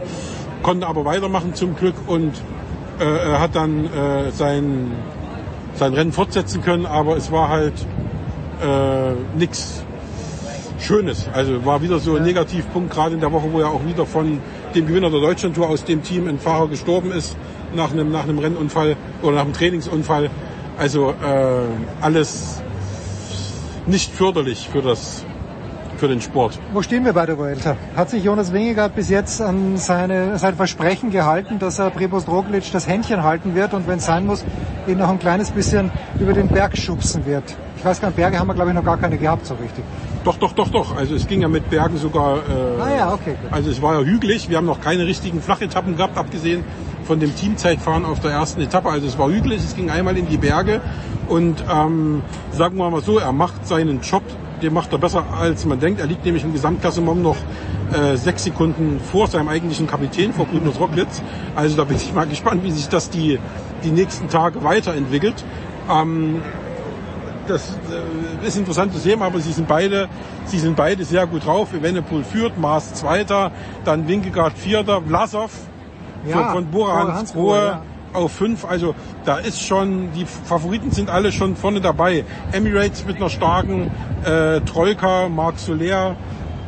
konnte 0.62 0.86
aber 0.86 1.06
weitermachen 1.06 1.54
zum 1.54 1.74
Glück 1.74 1.94
und 2.06 2.32
äh, 2.98 3.38
hat 3.38 3.56
dann 3.56 3.86
äh, 3.86 4.30
sein, 4.30 4.92
sein 5.74 5.94
Rennen 5.94 6.12
fortsetzen 6.12 6.60
können, 6.60 6.84
aber 6.84 7.16
es 7.16 7.32
war 7.32 7.48
halt 7.48 7.72
äh, 8.62 9.38
nichts 9.38 9.84
Schönes. 10.80 11.28
Also 11.32 11.64
war 11.64 11.82
wieder 11.82 11.98
so 11.98 12.16
ein 12.16 12.22
Negativpunkt, 12.22 12.92
gerade 12.92 13.14
in 13.14 13.20
der 13.20 13.32
Woche, 13.32 13.52
wo 13.52 13.60
ja 13.60 13.66
auch 13.66 13.84
wieder 13.84 14.06
von 14.06 14.40
dem 14.74 14.86
Gewinner 14.86 15.10
der 15.10 15.20
Deutschlandtour 15.20 15.68
aus 15.68 15.84
dem 15.84 16.02
Team 16.02 16.26
ein 16.28 16.38
Fahrer 16.38 16.68
gestorben 16.68 17.12
ist 17.12 17.36
nach 17.74 17.92
einem, 17.92 18.10
nach 18.10 18.24
einem 18.24 18.38
Rennunfall 18.38 18.96
oder 19.22 19.36
nach 19.36 19.44
einem 19.44 19.52
Trainingsunfall. 19.52 20.30
Also 20.78 21.10
äh, 21.10 21.66
alles 22.00 22.62
nicht 23.86 24.12
förderlich 24.12 24.68
für 24.70 24.82
das 24.82 25.24
für 25.96 26.08
den 26.08 26.22
Sport. 26.22 26.58
Wo 26.72 26.80
stehen 26.80 27.04
wir 27.04 27.12
bei 27.12 27.26
der 27.26 27.36
Vuelta? 27.36 27.76
Hat 27.94 28.08
sich 28.08 28.24
Jonas 28.24 28.54
Wingegaard 28.54 28.94
bis 28.96 29.10
jetzt 29.10 29.42
an 29.42 29.76
seine, 29.76 30.38
sein 30.38 30.56
Versprechen 30.56 31.10
gehalten, 31.10 31.58
dass 31.58 31.78
er 31.78 31.90
Primoz 31.90 32.26
Roglic 32.26 32.72
das 32.72 32.88
Händchen 32.88 33.22
halten 33.22 33.54
wird 33.54 33.74
und 33.74 33.86
wenn 33.86 33.98
es 33.98 34.06
sein 34.06 34.24
muss, 34.24 34.42
ihn 34.86 34.96
noch 34.96 35.10
ein 35.10 35.18
kleines 35.18 35.50
bisschen 35.50 35.92
über 36.18 36.32
den 36.32 36.48
Berg 36.48 36.78
schubsen 36.78 37.26
wird? 37.26 37.44
Ich 37.80 37.86
weiß 37.86 37.98
gar 37.98 38.08
nicht, 38.08 38.16
Berge 38.16 38.38
haben 38.38 38.46
wir 38.46 38.52
glaube 38.52 38.70
ich 38.70 38.76
noch 38.76 38.84
gar 38.84 38.98
keine 38.98 39.16
gehabt 39.16 39.46
so 39.46 39.54
richtig. 39.54 39.82
Doch, 40.22 40.36
doch, 40.36 40.52
doch, 40.52 40.68
doch. 40.68 40.94
Also 40.94 41.14
es 41.14 41.26
ging 41.26 41.40
ja 41.40 41.48
mit 41.48 41.70
Bergen 41.70 41.96
sogar. 41.96 42.36
Äh, 42.36 42.82
Ah 42.82 42.94
ja, 42.94 43.14
okay. 43.14 43.36
Gut. 43.40 43.50
Also 43.50 43.70
es 43.70 43.80
war 43.80 43.94
ja 43.94 44.04
hügelig. 44.04 44.50
Wir 44.50 44.58
haben 44.58 44.66
noch 44.66 44.82
keine 44.82 45.06
richtigen 45.06 45.40
Flachetappen 45.40 45.96
gehabt, 45.96 46.18
abgesehen 46.18 46.62
von 47.04 47.20
dem 47.20 47.34
Teamzeitfahren 47.34 48.04
auf 48.04 48.20
der 48.20 48.32
ersten 48.32 48.60
Etappe. 48.60 48.90
Also 48.90 49.06
es 49.06 49.18
war 49.18 49.30
hügelig. 49.30 49.64
Es 49.64 49.74
ging 49.74 49.88
einmal 49.88 50.18
in 50.18 50.28
die 50.28 50.36
Berge 50.36 50.82
und 51.26 51.64
ähm, 51.74 52.20
sagen 52.52 52.76
wir 52.76 52.90
mal 52.90 53.00
so, 53.00 53.18
er 53.18 53.32
macht 53.32 53.66
seinen 53.66 54.02
Job. 54.02 54.24
Den 54.60 54.74
macht 54.74 54.92
er 54.92 54.98
besser 54.98 55.24
als 55.34 55.64
man 55.64 55.80
denkt. 55.80 56.00
Er 56.00 56.06
liegt 56.06 56.26
nämlich 56.26 56.44
im 56.44 56.52
Gesamtklassement 56.52 57.22
noch 57.22 57.36
äh, 57.94 58.16
sechs 58.18 58.44
Sekunden 58.44 59.00
vor 59.10 59.26
seinem 59.26 59.48
eigentlichen 59.48 59.86
Kapitän, 59.86 60.34
vor 60.34 60.44
Primoz 60.44 60.78
Roglic. 60.78 61.08
Also 61.56 61.78
da 61.78 61.84
bin 61.84 61.96
ich 61.96 62.12
mal 62.12 62.26
gespannt, 62.28 62.62
wie 62.62 62.72
sich 62.72 62.90
das 62.90 63.08
die, 63.08 63.38
die 63.84 63.90
nächsten 63.90 64.28
Tage 64.28 64.62
weiterentwickelt. 64.62 65.42
Ähm, 65.90 66.42
das 67.50 67.76
äh, 67.90 68.46
ist 68.46 68.56
interessant 68.56 68.92
zu 68.92 68.98
sehen, 68.98 69.20
aber 69.22 69.40
sie 69.40 69.52
sind 69.52 69.68
beide, 69.68 70.08
sie 70.46 70.58
sind 70.58 70.76
beide 70.76 71.04
sehr 71.04 71.26
gut 71.26 71.44
drauf. 71.44 71.74
Evenepoel 71.74 72.24
führt, 72.24 72.58
Maas 72.58 72.94
Zweiter, 72.94 73.50
dann 73.84 74.06
Winkegaard 74.08 74.56
Vierter, 74.56 75.02
Vlasov 75.02 75.52
Ja, 76.26 76.36
von, 76.36 76.52
von 76.52 76.66
Bora 76.66 77.14
Hansgrohe, 77.14 77.82
auf 78.12 78.32
fünf. 78.32 78.64
Also 78.64 78.94
da 79.24 79.38
ist 79.38 79.62
schon, 79.62 80.12
die 80.12 80.24
Favoriten 80.24 80.90
sind 80.90 81.10
alle 81.10 81.32
schon 81.32 81.56
vorne 81.56 81.80
dabei. 81.80 82.24
Emirates 82.52 83.04
mit 83.06 83.16
einer 83.16 83.30
starken 83.30 83.90
äh, 84.24 84.60
Troika, 84.60 85.28
Marc 85.28 85.58
Soler, 85.58 86.16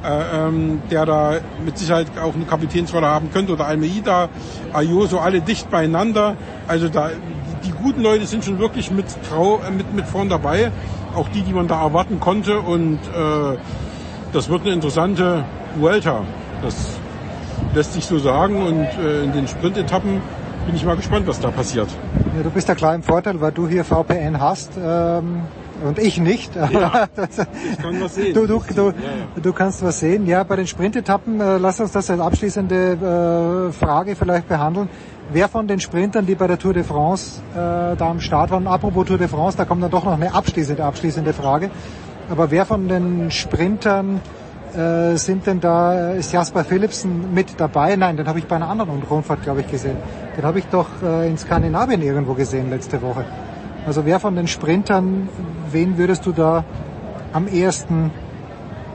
äh, 0.04 0.46
ähm, 0.48 0.82
der 0.90 1.06
da 1.06 1.36
mit 1.64 1.78
Sicherheit 1.78 2.06
auch 2.20 2.34
eine 2.34 2.44
Kapitänsrolle 2.44 3.06
haben 3.06 3.30
könnte, 3.32 3.52
oder 3.52 3.66
Almeida, 3.66 4.28
Ayuso, 4.72 5.18
alle 5.18 5.40
dicht 5.40 5.70
beieinander. 5.70 6.36
Also 6.66 6.88
da, 6.88 7.10
die, 7.64 7.70
guten 7.70 8.02
Leute 8.02 8.26
sind 8.26 8.44
schon 8.44 8.58
wirklich 8.58 8.90
mit, 8.90 9.06
Trau, 9.28 9.60
äh, 9.66 9.70
mit, 9.70 9.92
mit 9.94 10.06
vorn 10.06 10.28
dabei, 10.28 10.70
auch 11.14 11.28
die, 11.28 11.42
die 11.42 11.52
man 11.52 11.68
da 11.68 11.82
erwarten 11.82 12.20
konnte. 12.20 12.60
Und 12.60 12.98
äh, 12.98 13.56
das 14.32 14.48
wird 14.48 14.62
eine 14.62 14.72
interessante 14.72 15.44
Vuelta. 15.76 16.22
Das 16.62 16.74
lässt 17.74 17.92
sich 17.94 18.04
so 18.04 18.18
sagen. 18.18 18.66
Und 18.66 18.86
äh, 19.02 19.24
in 19.24 19.32
den 19.32 19.46
Sprintetappen 19.46 20.20
bin 20.66 20.74
ich 20.74 20.84
mal 20.84 20.96
gespannt, 20.96 21.26
was 21.26 21.40
da 21.40 21.50
passiert. 21.50 21.88
Ja, 22.36 22.42
du 22.42 22.50
bist 22.50 22.68
ja 22.68 22.74
klar 22.74 22.94
im 22.94 23.02
Vorteil, 23.02 23.40
weil 23.40 23.52
du 23.52 23.68
hier 23.68 23.84
VPN 23.84 24.40
hast. 24.40 24.72
Ähm 24.82 25.42
und 25.84 25.98
ich 25.98 26.18
nicht. 26.18 26.54
Ja, 26.54 27.08
ich 27.16 27.78
kann 27.78 28.00
was 28.00 28.14
sehen. 28.14 28.34
Du, 28.34 28.46
du, 28.46 28.62
du, 28.74 28.92
du 29.40 29.52
kannst 29.52 29.82
was 29.82 30.00
sehen. 30.00 30.26
Ja, 30.26 30.44
bei 30.44 30.56
den 30.56 30.66
Sprintetappen, 30.66 31.40
äh, 31.40 31.58
lass 31.58 31.80
uns 31.80 31.92
das 31.92 32.10
als 32.10 32.20
abschließende 32.20 33.68
äh, 33.68 33.72
Frage 33.72 34.16
vielleicht 34.16 34.48
behandeln. 34.48 34.88
Wer 35.34 35.48
von 35.48 35.66
den 35.66 35.80
Sprintern, 35.80 36.26
die 36.26 36.34
bei 36.34 36.46
der 36.46 36.58
Tour 36.58 36.74
de 36.74 36.82
France 36.82 37.40
äh, 37.54 37.96
da 37.96 38.10
am 38.10 38.20
Start 38.20 38.50
waren, 38.50 38.66
apropos 38.66 39.06
Tour 39.06 39.16
de 39.16 39.28
France, 39.28 39.56
da 39.56 39.64
kommt 39.64 39.82
dann 39.82 39.90
doch 39.90 40.04
noch 40.04 40.12
eine 40.12 40.34
abschließende, 40.34 40.84
abschließende 40.84 41.32
Frage. 41.32 41.70
Aber 42.30 42.50
wer 42.50 42.66
von 42.66 42.86
den 42.86 43.30
Sprintern 43.30 44.20
äh, 44.76 45.16
sind 45.16 45.46
denn 45.46 45.58
da, 45.58 46.10
ist 46.10 46.34
Jasper 46.34 46.64
Philipsen 46.64 47.32
mit 47.32 47.58
dabei? 47.58 47.96
Nein, 47.96 48.18
den 48.18 48.26
habe 48.26 48.40
ich 48.40 48.46
bei 48.46 48.56
einer 48.56 48.68
anderen 48.68 49.02
Rundfahrt, 49.02 49.42
glaube 49.42 49.62
ich, 49.62 49.70
gesehen. 49.70 49.96
Den 50.36 50.44
habe 50.44 50.58
ich 50.58 50.66
doch 50.66 50.88
äh, 51.02 51.26
in 51.26 51.38
Skandinavien 51.38 52.02
irgendwo 52.02 52.34
gesehen 52.34 52.68
letzte 52.68 53.00
Woche. 53.00 53.24
Also 53.86 54.04
wer 54.04 54.20
von 54.20 54.36
den 54.36 54.48
Sprintern, 54.48 55.30
wen 55.70 55.96
würdest 55.96 56.26
du 56.26 56.32
da 56.32 56.62
am 57.32 57.48
ehesten 57.48 58.10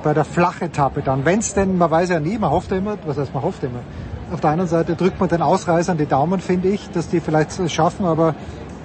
bei 0.03 0.13
der 0.13 0.23
Flachetappe 0.23 1.01
dann, 1.01 1.25
wenn 1.25 1.39
es 1.39 1.55
denn, 1.55 1.79
man 1.79 1.89
weiß 1.89 2.09
ja 2.09 2.19
nie, 2.19 2.37
man 2.37 2.51
hofft 2.51 2.69
ja 2.69 2.77
immer, 2.77 2.95
was 3.07 3.17
heißt 3.17 3.33
man 3.33 3.41
hofft 3.41 3.63
immer, 3.63 3.79
auf 4.31 4.41
der 4.41 4.51
einen 4.51 4.67
Seite 4.67 4.95
drückt 4.95 5.19
man 5.19 5.29
den 5.29 5.41
Ausreißern 5.41 5.97
die 5.97 6.05
Daumen, 6.05 6.39
finde 6.39 6.69
ich, 6.69 6.89
dass 6.91 7.07
die 7.09 7.19
vielleicht 7.19 7.57
es 7.57 7.71
schaffen, 7.71 8.05
aber 8.05 8.35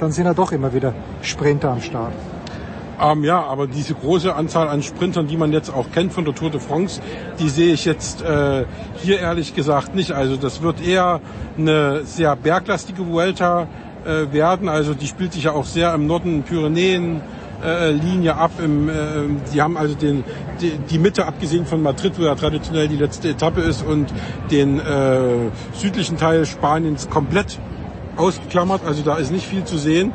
dann 0.00 0.12
sind 0.12 0.26
ja 0.26 0.34
doch 0.34 0.52
immer 0.52 0.72
wieder 0.72 0.94
Sprinter 1.22 1.70
am 1.70 1.80
Start. 1.80 2.12
Ähm, 3.00 3.24
ja, 3.24 3.42
aber 3.42 3.66
diese 3.66 3.94
große 3.94 4.34
Anzahl 4.34 4.68
an 4.68 4.82
Sprintern, 4.82 5.26
die 5.26 5.36
man 5.36 5.52
jetzt 5.52 5.70
auch 5.74 5.90
kennt 5.92 6.12
von 6.12 6.24
der 6.24 6.34
Tour 6.34 6.50
de 6.50 6.60
France, 6.60 7.00
die 7.40 7.48
sehe 7.48 7.72
ich 7.72 7.84
jetzt 7.84 8.22
äh, 8.22 8.64
hier 8.96 9.18
ehrlich 9.18 9.54
gesagt 9.54 9.94
nicht. 9.94 10.12
Also 10.12 10.36
das 10.36 10.62
wird 10.62 10.80
eher 10.86 11.20
eine 11.58 12.04
sehr 12.04 12.36
berglastige 12.36 13.08
Vuelta 13.08 13.66
äh, 14.04 14.32
werden. 14.32 14.68
Also 14.68 14.94
die 14.94 15.08
spielt 15.08 15.32
sich 15.32 15.44
ja 15.44 15.52
auch 15.52 15.64
sehr 15.64 15.92
im 15.94 16.06
Norden 16.06 16.44
Pyrenäen. 16.44 17.20
Äh, 17.64 17.92
Linie 17.92 18.36
ab. 18.36 18.50
Im, 18.62 18.88
äh, 18.88 18.92
die 19.52 19.62
haben 19.62 19.76
also 19.76 19.94
den, 19.94 20.24
die, 20.60 20.72
die 20.90 20.98
Mitte 20.98 21.26
abgesehen 21.26 21.64
von 21.64 21.80
Madrid, 21.80 22.14
wo 22.18 22.24
ja 22.24 22.34
traditionell 22.34 22.88
die 22.88 22.96
letzte 22.96 23.28
Etappe 23.28 23.60
ist, 23.60 23.86
und 23.86 24.12
den 24.50 24.80
äh, 24.80 25.50
südlichen 25.72 26.16
Teil 26.16 26.44
Spaniens 26.44 27.08
komplett 27.08 27.60
ausgeklammert. 28.16 28.82
Also 28.84 29.02
da 29.02 29.16
ist 29.16 29.30
nicht 29.30 29.46
viel 29.46 29.64
zu 29.64 29.78
sehen. 29.78 30.12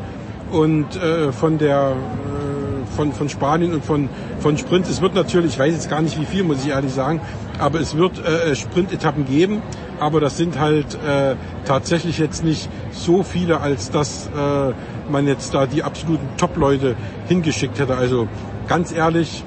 Und 0.52 0.96
äh, 0.96 1.32
von 1.32 1.58
der 1.58 1.92
äh, 1.92 2.96
von, 2.96 3.14
von 3.14 3.30
Spanien 3.30 3.74
und 3.74 3.86
von, 3.86 4.10
von 4.40 4.58
Sprint, 4.58 4.88
es 4.88 5.02
wird 5.02 5.14
natürlich, 5.14 5.54
ich 5.54 5.60
weiß 5.60 5.74
jetzt 5.74 5.90
gar 5.90 6.02
nicht 6.02 6.20
wie 6.20 6.26
viel, 6.26 6.44
muss 6.44 6.64
ich 6.64 6.70
ehrlich 6.70 6.92
sagen, 6.92 7.22
aber 7.60 7.80
es 7.80 7.96
wird 7.96 8.26
äh, 8.26 8.56
Sprintetappen 8.56 9.26
geben, 9.26 9.62
aber 10.00 10.20
das 10.20 10.38
sind 10.38 10.60
halt 10.60 10.96
äh, 10.96 11.36
tatsächlich 11.66 12.18
jetzt 12.18 12.44
nicht 12.44 12.70
so 12.92 13.24
viele, 13.24 13.62
als 13.62 13.92
dass 13.92 14.28
äh, 14.28 14.74
man 15.10 15.28
jetzt 15.28 15.54
da 15.54 15.66
die 15.66 15.84
absoluten 15.84 16.28
Top-Leute 16.38 16.96
hingeschickt 17.28 17.80
hätte. 17.80 17.96
Also 17.96 18.28
ganz 18.68 18.92
ehrlich, 18.92 19.44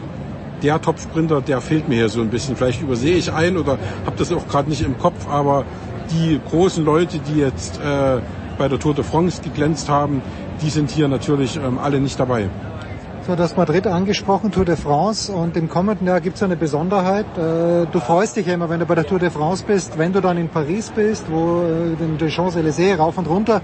der 0.62 0.80
Top-Sprinter, 0.80 1.40
der 1.40 1.60
fehlt 1.60 1.88
mir 1.88 1.96
hier 1.96 2.08
so 2.08 2.20
ein 2.20 2.30
bisschen. 2.30 2.56
Vielleicht 2.56 2.82
übersehe 2.82 3.16
ich 3.16 3.32
einen 3.32 3.56
oder 3.56 3.78
habe 4.04 4.16
das 4.16 4.32
auch 4.32 4.46
gerade 4.48 4.68
nicht 4.68 4.82
im 4.82 4.98
Kopf, 4.98 5.28
aber 5.28 5.64
die 6.10 6.40
großen 6.50 6.84
Leute, 6.84 7.18
die 7.18 7.38
jetzt 7.38 7.78
äh, 7.78 8.20
bei 8.58 8.68
der 8.68 8.78
Tour 8.78 8.94
de 8.94 9.04
France 9.04 9.40
geglänzt 9.42 9.88
haben, 9.88 10.22
die 10.60 10.70
sind 10.70 10.90
hier 10.90 11.08
natürlich 11.08 11.56
ähm, 11.56 11.78
alle 11.78 12.00
nicht 12.00 12.18
dabei. 12.20 12.48
So, 13.26 13.36
du 13.36 13.42
hast 13.42 13.56
Madrid 13.56 13.86
angesprochen, 13.86 14.50
Tour 14.50 14.64
de 14.64 14.76
France 14.76 15.30
und 15.30 15.56
im 15.56 15.68
kommenden 15.68 16.06
Jahr 16.06 16.20
gibt 16.20 16.36
es 16.36 16.42
eine 16.42 16.56
Besonderheit. 16.56 17.26
Äh, 17.36 17.86
du 17.86 18.00
freust 18.00 18.36
dich 18.36 18.46
ja 18.46 18.54
immer, 18.54 18.68
wenn 18.70 18.80
du 18.80 18.86
bei 18.86 18.94
der 18.94 19.06
Tour 19.06 19.18
de 19.18 19.30
France 19.30 19.62
bist, 19.66 19.98
wenn 19.98 20.12
du 20.12 20.20
dann 20.20 20.36
in 20.36 20.48
Paris 20.48 20.90
bist, 20.90 21.26
wo 21.30 21.62
äh, 21.62 21.96
den 21.96 22.18
Champs-Élysées 22.28 22.96
rauf 22.96 23.18
und 23.18 23.28
runter 23.28 23.60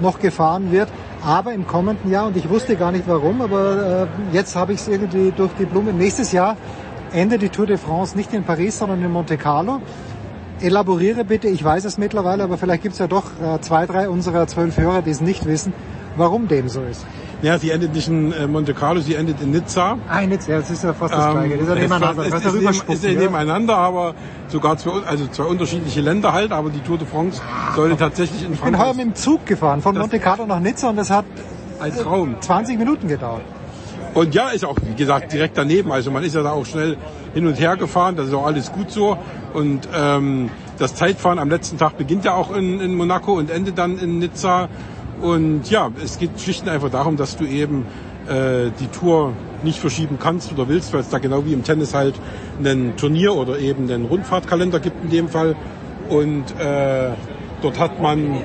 noch 0.00 0.18
gefahren 0.18 0.70
wird. 0.72 0.88
Aber 1.24 1.52
im 1.52 1.66
kommenden 1.66 2.10
Jahr, 2.10 2.26
und 2.26 2.36
ich 2.36 2.48
wusste 2.48 2.76
gar 2.76 2.92
nicht 2.92 3.08
warum, 3.08 3.40
aber 3.40 4.08
äh, 4.32 4.34
jetzt 4.36 4.54
habe 4.56 4.72
ich 4.72 4.80
es 4.80 4.88
irgendwie 4.88 5.32
durch 5.36 5.50
die 5.58 5.64
Blume, 5.64 5.92
nächstes 5.92 6.32
Jahr 6.32 6.56
endet 7.12 7.42
die 7.42 7.48
Tour 7.48 7.66
de 7.66 7.76
France 7.76 8.16
nicht 8.16 8.32
in 8.34 8.44
Paris, 8.44 8.78
sondern 8.78 9.02
in 9.02 9.10
Monte 9.10 9.36
Carlo. 9.36 9.80
Elaboriere 10.60 11.24
bitte, 11.24 11.48
ich 11.48 11.62
weiß 11.62 11.84
es 11.84 11.98
mittlerweile, 11.98 12.42
aber 12.42 12.58
vielleicht 12.58 12.82
gibt 12.82 12.94
es 12.94 12.98
ja 12.98 13.06
doch 13.06 13.24
zwei, 13.60 13.86
drei 13.86 14.08
unserer 14.08 14.46
zwölf 14.48 14.76
Hörer, 14.76 15.02
die 15.02 15.10
es 15.10 15.20
nicht 15.20 15.46
wissen, 15.46 15.72
warum 16.16 16.48
dem 16.48 16.68
so 16.68 16.82
ist. 16.82 17.06
Ja, 17.40 17.56
sie 17.56 17.70
endet 17.70 17.94
nicht 17.94 18.08
in 18.08 18.50
Monte 18.50 18.74
Carlo, 18.74 19.00
sie 19.00 19.14
endet 19.14 19.40
in 19.40 19.52
Nizza. 19.52 19.96
Ah, 20.08 20.20
in 20.20 20.30
Nizza, 20.30 20.52
das 20.52 20.70
ist 20.70 20.82
ja 20.82 20.92
fast 20.92 21.14
das 21.14 21.26
ähm, 21.26 21.32
Gleiche. 21.32 21.54
Das 21.58 21.62
ist 21.62 21.68
ja 21.68 21.74
nebeneinander. 21.74 22.26
Es, 22.26 22.34
es, 22.34 22.54
ist, 22.54 22.88
ist 22.88 23.04
ja 23.04 23.12
nebeneinander, 23.12 23.76
aber 23.76 24.14
sogar 24.48 24.76
zwei, 24.76 25.06
also 25.06 25.26
zwei 25.28 25.44
unterschiedliche 25.44 26.00
Länder 26.00 26.32
halt, 26.32 26.50
aber 26.50 26.70
die 26.70 26.80
Tour 26.80 26.98
de 26.98 27.06
France 27.06 27.40
sollte 27.76 27.96
tatsächlich 27.96 28.42
in 28.42 28.56
Frankreich... 28.56 28.66
Ich 28.66 28.72
bin 28.72 28.86
heuer 28.86 28.94
mit 28.94 29.06
dem 29.06 29.14
Zug 29.14 29.46
gefahren, 29.46 29.80
von 29.82 29.96
Monte 29.96 30.18
Carlo 30.18 30.46
nach 30.46 30.58
Nizza 30.58 30.90
und 30.90 30.96
das 30.96 31.10
hat 31.10 31.26
ein 31.80 31.94
Traum. 31.94 32.36
20 32.40 32.76
Minuten 32.76 33.06
gedauert. 33.06 33.42
Und 34.14 34.34
ja, 34.34 34.48
ist 34.48 34.64
auch, 34.64 34.76
wie 34.84 34.94
gesagt, 34.94 35.32
direkt 35.32 35.56
daneben. 35.56 35.92
Also 35.92 36.10
man 36.10 36.24
ist 36.24 36.34
ja 36.34 36.42
da 36.42 36.50
auch 36.50 36.66
schnell 36.66 36.96
hin 37.34 37.46
und 37.46 37.60
her 37.60 37.76
gefahren, 37.76 38.16
das 38.16 38.26
ist 38.28 38.34
auch 38.34 38.46
alles 38.46 38.72
gut 38.72 38.90
so. 38.90 39.16
Und 39.54 39.88
ähm, 39.94 40.50
das 40.78 40.94
Zeitfahren 40.96 41.38
am 41.38 41.50
letzten 41.50 41.78
Tag 41.78 41.96
beginnt 41.96 42.24
ja 42.24 42.34
auch 42.34 42.54
in, 42.54 42.80
in 42.80 42.96
Monaco 42.96 43.34
und 43.34 43.50
endet 43.50 43.78
dann 43.78 43.98
in 43.98 44.18
Nizza. 44.18 44.68
Und 45.20 45.70
ja, 45.70 45.90
es 46.02 46.18
geht 46.18 46.40
schlicht 46.40 46.62
und 46.62 46.68
einfach 46.68 46.90
darum, 46.90 47.16
dass 47.16 47.36
du 47.36 47.44
eben 47.44 47.86
äh, 48.28 48.70
die 48.78 48.86
Tour 48.86 49.32
nicht 49.62 49.78
verschieben 49.78 50.18
kannst 50.20 50.52
oder 50.52 50.68
willst, 50.68 50.92
weil 50.92 51.00
es 51.00 51.08
da 51.08 51.18
genau 51.18 51.44
wie 51.44 51.52
im 51.52 51.64
Tennis 51.64 51.94
halt 51.94 52.14
einen 52.58 52.96
Turnier 52.96 53.34
oder 53.34 53.58
eben 53.58 53.90
einen 53.90 54.06
Rundfahrtkalender 54.06 54.80
gibt 54.80 55.02
in 55.04 55.10
dem 55.10 55.28
Fall. 55.28 55.56
Und 56.08 56.44
äh, 56.58 57.10
dort 57.62 57.78
hat 57.78 58.00
man 58.00 58.38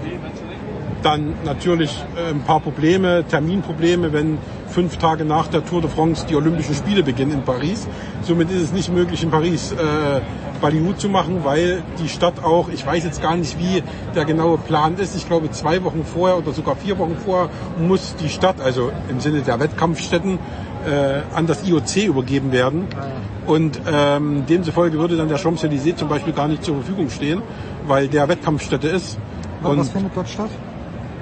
dann 1.03 1.33
natürlich 1.45 2.03
äh, 2.15 2.31
ein 2.31 2.41
paar 2.41 2.59
Probleme, 2.59 3.23
Terminprobleme, 3.27 4.13
wenn 4.13 4.37
fünf 4.67 4.97
Tage 4.97 5.25
nach 5.25 5.47
der 5.47 5.63
Tour 5.65 5.81
de 5.81 5.89
France 5.89 6.25
die 6.27 6.35
Olympischen 6.35 6.73
Spiele 6.73 7.03
beginnen 7.03 7.33
in 7.33 7.41
Paris. 7.43 7.87
Somit 8.23 8.49
ist 8.49 8.63
es 8.63 8.71
nicht 8.71 8.91
möglich, 8.91 9.21
in 9.21 9.29
Paris 9.29 9.71
äh, 9.73 10.21
Ballywood 10.61 10.99
zu 10.99 11.09
machen, 11.09 11.43
weil 11.43 11.83
die 12.01 12.09
Stadt 12.09 12.43
auch, 12.43 12.69
ich 12.69 12.85
weiß 12.85 13.03
jetzt 13.03 13.21
gar 13.21 13.35
nicht, 13.35 13.57
wie 13.59 13.83
der 14.15 14.25
genaue 14.25 14.57
Plan 14.57 14.95
ist. 14.97 15.15
Ich 15.15 15.27
glaube, 15.27 15.51
zwei 15.51 15.83
Wochen 15.83 16.05
vorher 16.05 16.37
oder 16.37 16.51
sogar 16.51 16.75
vier 16.75 16.97
Wochen 16.97 17.17
vorher 17.17 17.49
muss 17.77 18.15
die 18.15 18.29
Stadt, 18.29 18.61
also 18.61 18.91
im 19.09 19.19
Sinne 19.19 19.41
der 19.41 19.59
Wettkampfstätten, 19.59 20.39
äh, 20.85 21.35
an 21.35 21.47
das 21.47 21.67
IOC 21.67 22.05
übergeben 22.07 22.51
werden. 22.51 22.87
Und 23.45 23.79
ähm, 23.91 24.45
demzufolge 24.47 24.97
würde 24.99 25.17
dann 25.17 25.27
der 25.27 25.37
Champs-Élysées 25.37 25.97
zum 25.97 26.07
Beispiel 26.07 26.33
gar 26.33 26.47
nicht 26.47 26.63
zur 26.63 26.75
Verfügung 26.75 27.09
stehen, 27.09 27.41
weil 27.87 28.07
der 28.07 28.27
Wettkampfstätte 28.29 28.87
ist. 28.87 29.17
Und 29.63 29.79
was 29.79 29.89
findet 29.89 30.15
dort 30.15 30.29
statt? 30.29 30.49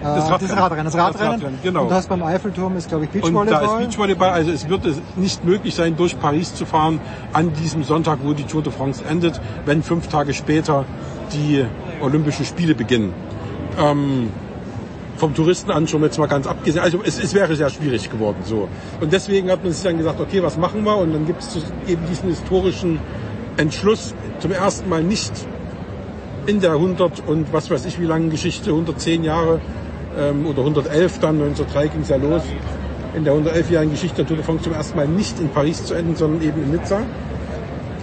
Das 0.04 0.30
Radrennen. 0.30 0.50
Das 0.50 0.58
Radrennen, 0.58 0.86
das 0.86 0.96
Radrennen. 0.96 1.16
Das 1.16 1.32
Radrennen 1.34 1.60
genau. 1.64 1.84
Und 1.84 1.92
das 1.92 2.08
beim 2.08 2.24
Eiffelturm 2.24 2.76
ist, 2.78 2.90
glaube 2.90 3.06
ich, 3.06 3.12
Beachvolleyball. 3.12 3.42
Und 3.42 3.52
da 3.52 3.62
ist 3.62 3.78
Beachvolleyball, 3.86 4.30
also 4.30 4.52
es 4.52 4.68
wird 4.68 4.82
nicht 5.16 5.46
möglich 5.46 5.76
sein, 5.76 5.96
durch 5.96 6.20
Paris 6.20 6.56
zu 6.56 6.66
fahren 6.66 7.00
an 7.34 7.54
diesem 7.54 7.84
Sonntag, 7.84 8.20
wo 8.24 8.34
die 8.34 8.44
Tour 8.44 8.64
de 8.64 8.72
France 8.72 9.04
endet, 9.08 9.40
wenn 9.66 9.84
fünf 9.84 10.08
Tage 10.08 10.34
später 10.34 10.86
die 11.34 11.66
Olympischen 12.02 12.46
Spiele 12.46 12.76
beginnen. 12.76 13.14
Ähm, 13.80 14.30
vom 15.18 15.36
Touristenansturm 15.36 16.04
jetzt 16.04 16.18
mal 16.18 16.28
ganz 16.28 16.48
abgesehen. 16.48 16.84
Also 16.84 17.02
es, 17.06 17.24
es 17.24 17.36
wäre 17.36 17.56
sehr 17.56 17.70
schwierig 17.70 18.10
geworden 18.10 18.40
so. 18.44 18.68
Und 19.00 19.14
deswegen 19.14 19.52
hat 19.52 19.64
man 19.64 19.72
sich 19.72 19.84
dann 19.84 19.98
gesagt, 19.98 20.20
okay, 20.20 20.42
was 20.42 20.58
machen 20.58 20.84
wir? 20.84 20.98
Und 20.98 21.14
dann 21.14 21.28
gibt 21.28 21.42
es 21.44 21.58
eben 21.88 22.02
diesen 22.10 22.30
historischen 22.30 23.00
Entschluss, 23.58 24.16
zum 24.40 24.52
ersten 24.52 24.90
Mal 24.90 25.04
nicht 25.04 25.32
in 26.48 26.60
der 26.60 26.72
100 26.72 27.28
und 27.28 27.54
was 27.54 27.70
weiß 27.70 27.86
ich 27.86 28.00
wie 28.00 28.06
lange 28.06 28.30
Geschichte, 28.30 28.72
110 28.72 29.24
Jahre 29.24 29.62
ähm, 30.20 30.46
oder 30.46 30.60
111 30.60 31.20
dann, 31.20 31.42
1903 31.42 31.88
ging 31.88 32.02
es 32.02 32.10
ja 32.10 32.18
los, 32.18 32.44
in 33.14 33.24
der 33.24 33.34
111-jährigen 33.34 33.92
Geschichte 33.92 34.18
der 34.18 34.28
Tour 34.28 34.38
de 34.38 34.46
France 34.46 34.64
zum 34.64 34.74
ersten 34.74 34.98
Mal 34.98 35.08
nicht 35.08 35.40
in 35.40 35.50
Paris 35.50 35.86
zu 35.86 35.94
enden, 35.94 36.16
sondern 36.16 36.42
eben 36.42 36.64
in 36.64 36.72
Nizza. 36.72 37.02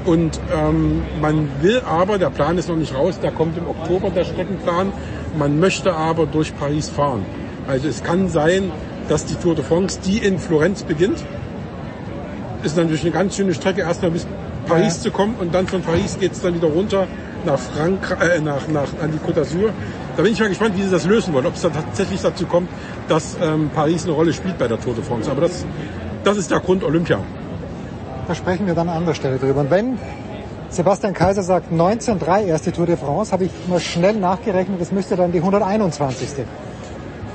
Und 0.04 0.40
ähm, 0.54 1.02
man 1.20 1.48
will 1.60 1.82
aber, 1.86 2.18
der 2.18 2.30
Plan 2.30 2.56
ist 2.56 2.68
noch 2.68 2.76
nicht 2.76 2.94
raus, 2.94 3.18
der 3.20 3.30
kommt 3.30 3.58
im 3.58 3.66
Oktober, 3.66 4.10
der 4.10 4.24
Streckenplan, 4.24 4.92
man 5.38 5.60
möchte 5.60 5.94
aber 5.94 6.26
durch 6.26 6.56
Paris 6.56 6.88
fahren. 6.88 7.24
Also 7.66 7.88
es 7.88 8.02
kann 8.02 8.28
sein, 8.28 8.70
dass 9.08 9.26
die 9.26 9.34
Tour 9.34 9.54
de 9.54 9.64
France, 9.64 10.00
die 10.04 10.18
in 10.18 10.38
Florenz 10.38 10.82
beginnt, 10.82 11.22
ist 12.62 12.76
natürlich 12.76 13.02
eine 13.02 13.10
ganz 13.10 13.36
schöne 13.36 13.54
Strecke, 13.54 13.82
erstmal 13.82 14.10
bis 14.10 14.26
Paris 14.66 14.96
ja. 14.96 15.02
zu 15.04 15.10
kommen 15.10 15.34
und 15.38 15.54
dann 15.54 15.66
von 15.66 15.82
Paris 15.82 16.18
geht 16.18 16.32
es 16.32 16.40
dann 16.40 16.54
wieder 16.54 16.68
runter 16.68 17.06
nach 17.44 17.58
Frankreich, 17.58 18.36
äh, 18.36 18.40
nach, 18.40 18.68
nach, 18.68 18.88
an 19.02 19.12
die 19.12 19.18
Côte 19.18 19.40
d'Azur 19.40 19.70
da 20.18 20.24
bin 20.24 20.32
ich 20.32 20.40
mal 20.40 20.48
gespannt, 20.48 20.76
wie 20.76 20.82
sie 20.82 20.90
das 20.90 21.05
lösen 21.05 21.32
wollen. 21.32 21.47
Ob 21.47 21.55
es 21.55 21.62
dann 21.62 21.72
tatsächlich 21.72 22.20
dazu 22.20 22.44
kommt, 22.44 22.68
dass 23.06 23.36
ähm, 23.40 23.70
Paris 23.72 24.02
eine 24.02 24.14
Rolle 24.14 24.32
spielt 24.32 24.58
bei 24.58 24.66
der 24.66 24.80
Tour 24.80 24.92
de 24.92 25.05
France. 25.05 25.30
Aber 25.30 25.42
das, 25.42 25.64
das 26.24 26.36
ist 26.36 26.50
der 26.50 26.58
Grund 26.58 26.82
Olympia. 26.82 27.20
Da 28.26 28.34
sprechen 28.34 28.66
wir 28.66 28.74
dann 28.74 28.88
an 28.88 28.97
anderer 28.97 29.14
Stelle 29.14 29.38
drüber. 29.38 29.60
Und 29.60 29.70
wenn 29.70 29.97
Sebastian 30.70 31.14
Kaiser 31.14 31.44
sagt 31.44 31.70
1903 31.70 32.47
erste 32.47 32.72
Tour 32.72 32.86
de 32.86 32.97
France, 32.97 33.30
habe 33.30 33.44
ich 33.44 33.52
mal 33.68 33.78
schnell 33.78 34.16
nachgerechnet, 34.16 34.80
das 34.80 34.90
müsste 34.90 35.14
dann 35.14 35.30
die 35.30 35.38
121. 35.38 36.30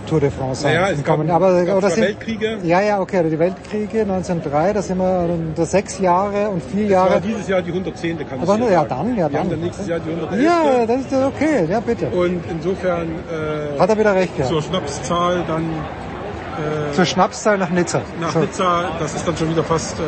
Tour 0.08 0.20
de 0.20 0.30
France. 0.30 0.64
Naja, 0.66 0.90
es 0.92 1.04
gab. 1.04 1.20
Aber, 1.30 1.64
gab 1.66 1.78
oder 1.78 1.88
zwei 1.90 1.96
sind, 1.96 2.04
Weltkriege. 2.04 2.58
Ja, 2.64 2.82
ja, 2.82 3.00
okay, 3.00 3.24
die 3.30 3.40
Weltkriege 3.40 4.02
1903, 4.02 4.74
da 4.74 4.82
sind 4.82 4.98
wir 4.98 5.30
da 5.56 5.66
sechs 5.66 6.00
Jahre 6.00 6.50
und 6.50 6.62
vier 6.64 6.84
Das 6.84 6.92
Jahre. 6.92 7.14
war 7.16 7.20
dieses 7.22 7.48
Jahr 7.48 7.62
die 7.62 7.72
110. 7.72 8.18
kann 8.28 8.40
Aber 8.42 8.58
ja 8.58 8.80
sagen. 8.82 8.90
dann, 8.90 9.10
ja 9.10 9.16
Wir 9.18 9.30
dann. 9.30 9.40
haben 9.40 9.50
dann 9.50 9.60
nächstes 9.62 9.88
Jahr 9.88 10.00
die 10.00 10.10
111. 10.10 10.44
Ja, 10.44 10.86
das 10.86 10.98
ist 11.02 11.14
okay, 11.14 11.66
ja 11.70 11.80
bitte. 11.80 12.08
Und 12.08 12.44
insofern 12.50 13.08
äh, 13.32 13.80
Hat 13.80 13.90
er 13.90 13.98
wieder 13.98 14.14
recht 14.16 14.36
gehabt. 14.36 14.52
zur 14.52 14.62
Schnapszahl 14.62 15.44
dann 15.48 15.64
äh, 15.64 16.94
Zur 16.94 17.06
Schnapszahl 17.06 17.58
nach 17.58 17.70
Nizza. 17.70 18.02
nach 18.22 18.32
So. 18.32 18.40
Nizza, 18.40 18.84
das 19.00 19.16
ist 19.16 19.28
dann 19.28 19.36
schon 19.38 19.50
wieder 19.50 19.64
fast, 19.64 19.98
äh, 20.00 20.04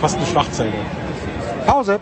fast 0.00 0.16
eine 0.16 0.26
Schlachtzeile. 0.26 0.70
Pause. 1.66 1.98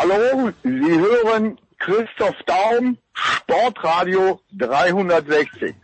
Hallo, 0.00 0.52
Sie 0.62 0.70
hören 0.70 1.58
Christoph 1.76 2.36
Daum, 2.46 2.98
Sportradio 3.12 4.38
360. 4.56 5.74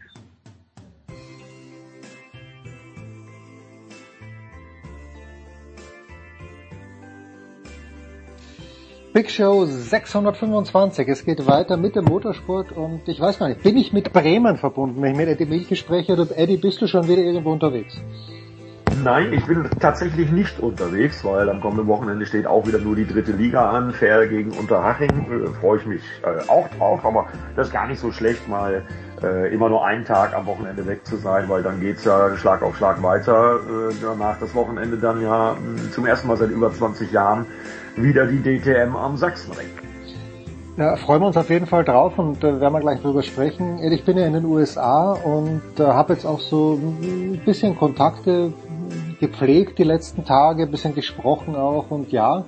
Big 9.13 9.31
Show 9.33 9.67
625. 9.67 11.09
Es 11.09 11.25
geht 11.25 11.45
weiter 11.49 11.77
mit 11.77 11.97
dem 11.97 12.05
Motorsport 12.05 12.71
und 12.71 13.09
ich 13.09 13.19
weiß 13.19 13.41
gar 13.41 13.49
nicht, 13.49 13.65
bin 13.65 13.77
ich 13.77 13.93
mit 13.93 14.13
Bremen 14.13 14.59
verbunden, 14.59 15.03
wenn 15.03 15.11
ich 15.11 15.17
mit 15.17 15.27
Eddie 15.27 15.47
Milke 15.47 15.75
spreche 15.75 16.13
oder 16.13 16.29
Eddie, 16.39 16.59
bist 16.59 16.81
du 16.81 16.87
schon 16.87 17.09
wieder 17.09 17.23
irgendwo 17.23 17.51
unterwegs? 17.51 18.01
Nein, 19.03 19.33
ich 19.33 19.45
bin 19.47 19.69
tatsächlich 19.81 20.31
nicht 20.31 20.61
unterwegs, 20.61 21.25
weil 21.25 21.49
am 21.49 21.61
kommenden 21.61 21.87
Wochenende 21.87 22.27
steht 22.27 22.47
auch 22.47 22.67
wieder 22.67 22.79
nur 22.79 22.97
die 22.97 23.07
dritte 23.07 23.33
Liga 23.33 23.71
an. 23.71 23.93
Fair 23.93 24.27
gegen 24.27 24.53
Unterhaching, 24.53 25.11
äh, 25.11 25.49
freue 25.61 25.79
ich 25.79 25.87
mich 25.87 26.03
äh, 26.23 26.49
auch 26.49 26.69
drauf, 26.79 27.05
aber 27.05 27.27
das 27.57 27.69
ist 27.69 27.73
gar 27.73 27.87
nicht 27.89 28.01
so 28.01 28.13
schlecht, 28.13 28.49
mal 28.49 28.83
äh, 29.23 29.53
immer 29.53 29.69
nur 29.69 29.85
einen 29.85 30.05
Tag 30.05 30.35
am 30.35 30.47
Wochenende 30.47 30.87
weg 30.87 31.07
zu 31.07 31.17
sein, 31.17 31.49
weil 31.49 31.63
dann 31.63 31.81
geht's 31.81 32.05
ja 32.05 32.37
Schlag 32.37 32.63
auf 32.63 32.77
Schlag 32.77 33.03
weiter. 33.03 33.57
Äh, 33.57 33.95
danach 34.01 34.39
das 34.39 34.55
Wochenende 34.55 34.97
dann 34.97 35.23
ja 35.23 35.55
mh, 35.55 35.91
zum 35.93 36.07
ersten 36.07 36.29
Mal 36.29 36.37
seit 36.37 36.51
über 36.51 36.73
20 36.73 37.11
Jahren 37.11 37.47
wieder 37.97 38.27
die 38.27 38.43
DTM 38.43 38.97
am 38.97 39.17
Sachsenring. 39.17 39.69
Ja, 40.77 40.97
freuen 40.97 41.23
wir 41.23 41.29
uns 41.29 41.37
auf 41.37 41.51
jeden 41.51 41.67
Fall 41.67 41.85
drauf 41.85 42.19
und 42.19 42.43
äh, 42.43 42.61
werden 42.61 42.73
wir 42.73 42.81
gleich 42.81 43.01
drüber 43.01 43.23
sprechen. 43.23 43.79
Ich 43.79 44.05
bin 44.05 44.19
ja 44.19 44.27
in 44.27 44.33
den 44.33 44.45
USA 44.45 45.13
und 45.13 45.63
äh, 45.79 45.85
habe 45.85 46.15
jetzt 46.15 46.27
auch 46.27 46.41
so 46.41 46.75
ein 46.75 47.41
bisschen 47.45 47.77
Kontakte 47.77 48.53
gepflegt 49.27 49.79
die 49.79 49.85
letzten 49.85 50.25
Tage, 50.25 50.65
ein 50.65 50.71
bisschen 50.71 50.95
gesprochen 50.95 51.57
auch 51.57 51.91
und 51.91 52.13
ja, 52.13 52.45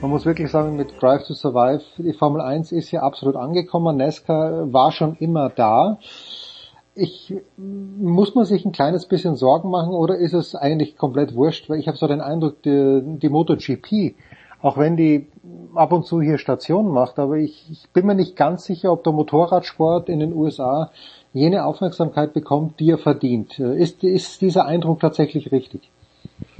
man 0.00 0.10
muss 0.10 0.26
wirklich 0.26 0.50
sagen, 0.50 0.76
mit 0.76 1.00
Drive 1.00 1.24
to 1.26 1.34
Survive, 1.34 1.82
die 1.98 2.12
Formel 2.12 2.40
1 2.40 2.72
ist 2.72 2.90
ja 2.90 3.02
absolut 3.02 3.36
angekommen, 3.36 3.96
NASCAR 3.96 4.72
war 4.72 4.90
schon 4.90 5.16
immer 5.20 5.48
da. 5.48 5.98
Ich, 6.94 7.34
muss 7.56 8.34
man 8.34 8.44
sich 8.44 8.64
ein 8.64 8.72
kleines 8.72 9.06
bisschen 9.06 9.36
Sorgen 9.36 9.70
machen 9.70 9.92
oder 9.92 10.16
ist 10.16 10.32
es 10.32 10.54
eigentlich 10.54 10.96
komplett 10.96 11.34
wurscht? 11.34 11.70
Weil 11.70 11.78
ich 11.78 11.88
habe 11.88 11.96
so 11.96 12.08
den 12.08 12.20
Eindruck, 12.20 12.62
die, 12.62 13.02
die 13.04 13.28
MotoGP, 13.28 14.16
auch 14.62 14.78
wenn 14.78 14.96
die 14.96 15.28
ab 15.74 15.92
und 15.92 16.06
zu 16.06 16.20
hier 16.20 16.38
Stationen 16.38 16.90
macht, 16.90 17.18
aber 17.18 17.36
ich, 17.36 17.70
ich 17.70 17.88
bin 17.90 18.06
mir 18.06 18.14
nicht 18.14 18.34
ganz 18.34 18.64
sicher, 18.64 18.92
ob 18.92 19.04
der 19.04 19.12
Motorradsport 19.12 20.08
in 20.08 20.18
den 20.18 20.32
USA 20.32 20.90
jene 21.32 21.64
Aufmerksamkeit 21.64 22.32
bekommt, 22.32 22.80
die 22.80 22.90
er 22.90 22.98
verdient. 22.98 23.58
Ist, 23.58 24.02
ist 24.02 24.40
dieser 24.40 24.64
Eindruck 24.64 25.00
tatsächlich 25.00 25.52
richtig? 25.52 25.90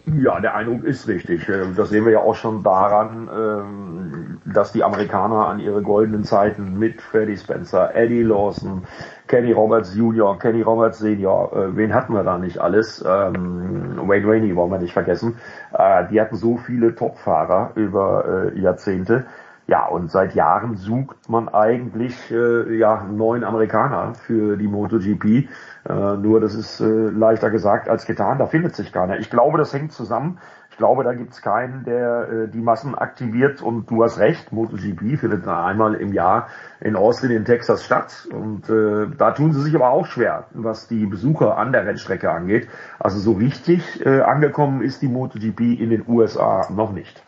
Ja, 0.08 0.38
der 0.38 0.54
Eindruck 0.54 0.84
ist 0.84 1.08
richtig. 1.08 1.48
Äh, 1.48 1.72
Das 1.76 1.88
sehen 1.90 2.04
wir 2.04 2.12
ja 2.12 2.20
auch 2.20 2.36
schon 2.36 2.62
daran, 2.62 3.28
ähm, 3.34 4.40
dass 4.44 4.70
die 4.70 4.84
Amerikaner 4.84 5.48
an 5.48 5.58
ihre 5.58 5.82
goldenen 5.82 6.22
Zeiten 6.22 6.78
mit 6.78 7.02
Freddie 7.02 7.36
Spencer, 7.36 7.92
Eddie 7.94 8.22
Lawson, 8.22 8.84
Kenny 9.26 9.50
Roberts 9.50 9.96
Jr., 9.96 10.38
Kenny 10.38 10.62
Roberts 10.62 11.00
Senior, 11.00 11.52
äh, 11.56 11.76
wen 11.76 11.92
hatten 11.92 12.14
wir 12.14 12.22
da 12.22 12.38
nicht 12.38 12.58
alles? 12.58 13.04
Ähm, 13.04 13.98
Wayne 14.06 14.28
Rainey 14.28 14.54
wollen 14.54 14.70
wir 14.70 14.78
nicht 14.78 14.92
vergessen. 14.92 15.38
Äh, 15.72 16.06
Die 16.08 16.20
hatten 16.20 16.36
so 16.36 16.56
viele 16.56 16.94
Topfahrer 16.94 17.72
über 17.74 18.52
Jahrzehnte. 18.54 19.26
Ja, 19.68 19.86
und 19.86 20.12
seit 20.12 20.36
Jahren 20.36 20.76
sucht 20.76 21.28
man 21.28 21.48
eigentlich 21.48 22.30
äh, 22.30 22.78
ja 22.78 23.02
neuen 23.02 23.42
Amerikaner 23.42 24.14
für 24.14 24.56
die 24.56 24.68
MotoGP. 24.68 25.48
Äh, 25.88 26.16
nur 26.18 26.40
das 26.40 26.54
ist 26.54 26.80
äh, 26.80 26.84
leichter 26.84 27.50
gesagt 27.50 27.88
als 27.88 28.06
getan. 28.06 28.38
Da 28.38 28.46
findet 28.46 28.76
sich 28.76 28.92
keiner. 28.92 29.18
Ich 29.18 29.28
glaube, 29.28 29.58
das 29.58 29.72
hängt 29.74 29.92
zusammen. 29.92 30.38
Ich 30.76 30.78
glaube, 30.78 31.04
da 31.04 31.14
gibt's 31.14 31.40
keinen, 31.40 31.84
der 31.84 32.28
äh, 32.28 32.48
die 32.48 32.60
Massen 32.60 32.94
aktiviert. 32.94 33.62
Und 33.62 33.90
du 33.90 34.04
hast 34.04 34.18
recht, 34.18 34.52
MotoGP 34.52 35.18
findet 35.18 35.48
einmal 35.48 35.94
im 35.94 36.12
Jahr 36.12 36.48
in 36.80 36.96
Austin 36.96 37.30
in 37.30 37.46
Texas 37.46 37.82
statt. 37.82 38.28
Und 38.30 38.68
äh, 38.68 39.06
da 39.16 39.30
tun 39.30 39.54
sie 39.54 39.62
sich 39.62 39.74
aber 39.74 39.88
auch 39.88 40.04
schwer, 40.04 40.48
was 40.52 40.86
die 40.86 41.06
Besucher 41.06 41.56
an 41.56 41.72
der 41.72 41.86
Rennstrecke 41.86 42.30
angeht. 42.30 42.68
Also 42.98 43.18
so 43.18 43.32
richtig 43.32 44.04
äh, 44.04 44.20
angekommen 44.20 44.82
ist 44.82 45.00
die 45.00 45.08
MotoGP 45.08 45.60
in 45.80 45.88
den 45.88 46.04
USA 46.06 46.68
noch 46.70 46.92
nicht. 46.92 47.22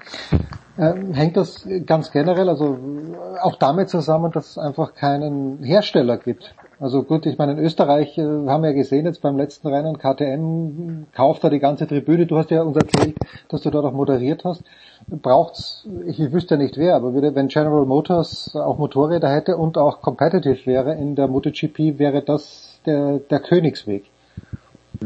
Ähm, 0.76 1.14
hängt 1.14 1.38
das 1.38 1.66
ganz 1.86 2.10
generell, 2.10 2.50
also 2.50 2.78
auch 3.40 3.56
damit 3.56 3.88
zusammen, 3.88 4.30
dass 4.30 4.50
es 4.50 4.58
einfach 4.58 4.92
keinen 4.92 5.62
Hersteller 5.62 6.18
gibt? 6.18 6.54
Also 6.80 7.02
gut, 7.02 7.26
ich 7.26 7.38
meine, 7.38 7.52
in 7.52 7.58
Österreich 7.58 8.16
äh, 8.18 8.22
haben 8.22 8.62
wir 8.62 8.70
ja 8.70 8.76
gesehen, 8.76 9.04
jetzt 9.04 9.20
beim 9.20 9.36
letzten 9.36 9.66
Rennen, 9.66 9.98
KTM 9.98 11.06
kauft 11.12 11.42
da 11.42 11.50
die 11.50 11.58
ganze 11.58 11.88
Tribüne. 11.88 12.26
Du 12.26 12.38
hast 12.38 12.52
ja 12.52 12.62
uns 12.62 12.76
erzählt, 12.76 13.16
dass 13.48 13.62
du 13.62 13.70
dort 13.70 13.84
auch 13.84 13.92
moderiert 13.92 14.44
hast. 14.44 14.62
Braucht's, 15.08 15.88
ich 16.06 16.18
wüsste 16.32 16.56
nicht 16.56 16.76
wer, 16.76 16.94
aber 16.94 17.14
würde, 17.14 17.34
wenn 17.34 17.48
General 17.48 17.84
Motors 17.84 18.54
auch 18.54 18.78
Motorräder 18.78 19.28
hätte 19.28 19.56
und 19.56 19.76
auch 19.76 20.02
competitive 20.02 20.66
wäre 20.66 20.94
in 20.94 21.16
der 21.16 21.26
MotoGP, 21.26 21.98
wäre 21.98 22.22
das 22.22 22.80
der, 22.86 23.18
der 23.18 23.40
Königsweg. 23.40 24.04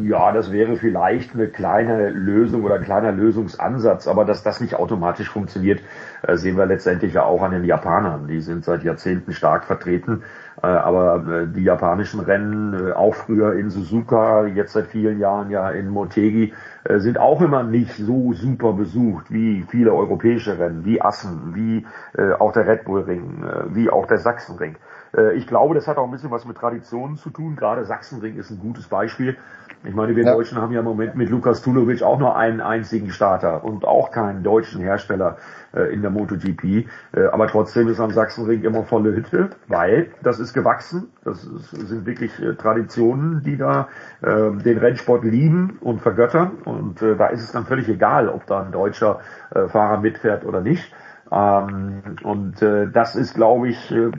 Ja, 0.00 0.32
das 0.32 0.52
wäre 0.52 0.76
vielleicht 0.76 1.34
eine 1.34 1.48
kleine 1.48 2.08
Lösung 2.10 2.64
oder 2.64 2.76
ein 2.76 2.82
kleiner 2.82 3.12
Lösungsansatz, 3.12 4.08
aber 4.08 4.24
dass 4.24 4.42
das 4.42 4.60
nicht 4.60 4.74
automatisch 4.76 5.28
funktioniert, 5.28 5.80
äh, 6.22 6.36
sehen 6.36 6.56
wir 6.56 6.64
letztendlich 6.64 7.14
ja 7.14 7.24
auch 7.24 7.42
an 7.42 7.50
den 7.50 7.64
Japanern. 7.64 8.26
Die 8.26 8.40
sind 8.40 8.64
seit 8.64 8.84
Jahrzehnten 8.84 9.32
stark 9.32 9.64
vertreten, 9.64 10.22
aber 10.66 11.24
äh, 11.28 11.46
die 11.48 11.62
japanischen 11.64 12.20
Rennen, 12.20 12.88
äh, 12.88 12.92
auch 12.92 13.14
früher 13.14 13.54
in 13.54 13.70
Suzuka, 13.70 14.46
jetzt 14.46 14.72
seit 14.72 14.86
vielen 14.86 15.18
Jahren 15.18 15.50
ja 15.50 15.70
in 15.70 15.88
Motegi, 15.88 16.54
äh, 16.84 16.98
sind 16.98 17.18
auch 17.18 17.40
immer 17.42 17.62
nicht 17.62 17.94
so 17.96 18.32
super 18.32 18.72
besucht 18.72 19.30
wie 19.30 19.62
viele 19.68 19.92
europäische 19.92 20.58
Rennen, 20.58 20.84
wie 20.84 21.00
Assen, 21.02 21.54
wie 21.54 21.86
äh, 22.16 22.32
auch 22.34 22.52
der 22.52 22.66
Red 22.66 22.84
Bull 22.84 23.02
Ring, 23.02 23.42
äh, 23.44 23.74
wie 23.74 23.90
auch 23.90 24.06
der 24.06 24.18
Sachsenring. 24.18 24.76
Äh, 25.16 25.34
Ich 25.36 25.46
glaube, 25.46 25.74
das 25.74 25.88
hat 25.88 25.96
auch 25.98 26.04
ein 26.04 26.10
bisschen 26.10 26.30
was 26.30 26.44
mit 26.44 26.56
Traditionen 26.56 27.16
zu 27.16 27.30
tun. 27.30 27.56
Gerade 27.56 27.84
Sachsenring 27.84 28.36
ist 28.36 28.50
ein 28.50 28.58
gutes 28.58 28.88
Beispiel. 28.88 29.36
Ich 29.84 29.94
meine, 29.94 30.14
wir 30.14 30.24
Ja. 30.24 30.34
Deutschen 30.34 30.58
haben 30.58 30.72
ja 30.72 30.78
im 30.78 30.84
Moment 30.84 31.16
mit 31.16 31.28
Lukas 31.28 31.62
Tulovic 31.62 32.02
auch 32.02 32.18
nur 32.18 32.36
einen 32.36 32.60
einzigen 32.60 33.10
Starter 33.10 33.64
und 33.64 33.84
auch 33.84 34.12
keinen 34.12 34.42
deutschen 34.44 34.80
Hersteller 34.80 35.38
äh, 35.74 35.92
in 35.92 36.02
der 36.02 36.10
MotoGP. 36.10 36.64
Äh, 36.64 37.26
aber 37.32 37.48
trotzdem 37.48 37.88
ist 37.88 37.98
am 37.98 38.10
Sachsenring 38.12 38.62
immer 38.62 38.84
volle 38.84 39.14
Hütte, 39.14 39.50
weil 39.66 40.10
das 40.22 40.38
ist 40.38 40.52
gewachsen. 40.54 41.08
Das 41.24 41.44
ist, 41.44 41.70
sind 41.70 42.06
wirklich 42.06 42.40
äh, 42.40 42.54
Traditionen, 42.54 43.42
die 43.42 43.56
da 43.56 43.88
äh, 44.22 44.52
den 44.62 44.78
Rennsport 44.78 45.24
lieben 45.24 45.78
und 45.80 46.00
vergöttern. 46.00 46.52
Und 46.64 47.02
äh, 47.02 47.16
da 47.16 47.26
ist 47.28 47.42
es 47.42 47.52
dann 47.52 47.64
völlig 47.66 47.88
egal, 47.88 48.28
ob 48.28 48.46
da 48.46 48.62
ein 48.62 48.70
deutscher 48.70 49.20
äh, 49.54 49.66
Fahrer 49.66 50.00
mitfährt 50.00 50.44
oder 50.44 50.60
nicht. 50.60 50.94
Ähm, 51.32 52.02
und 52.22 52.62
äh, 52.62 52.88
das 52.88 53.16
ist, 53.16 53.34
glaube 53.34 53.68
ich, 53.68 53.90
äh, 53.90 54.10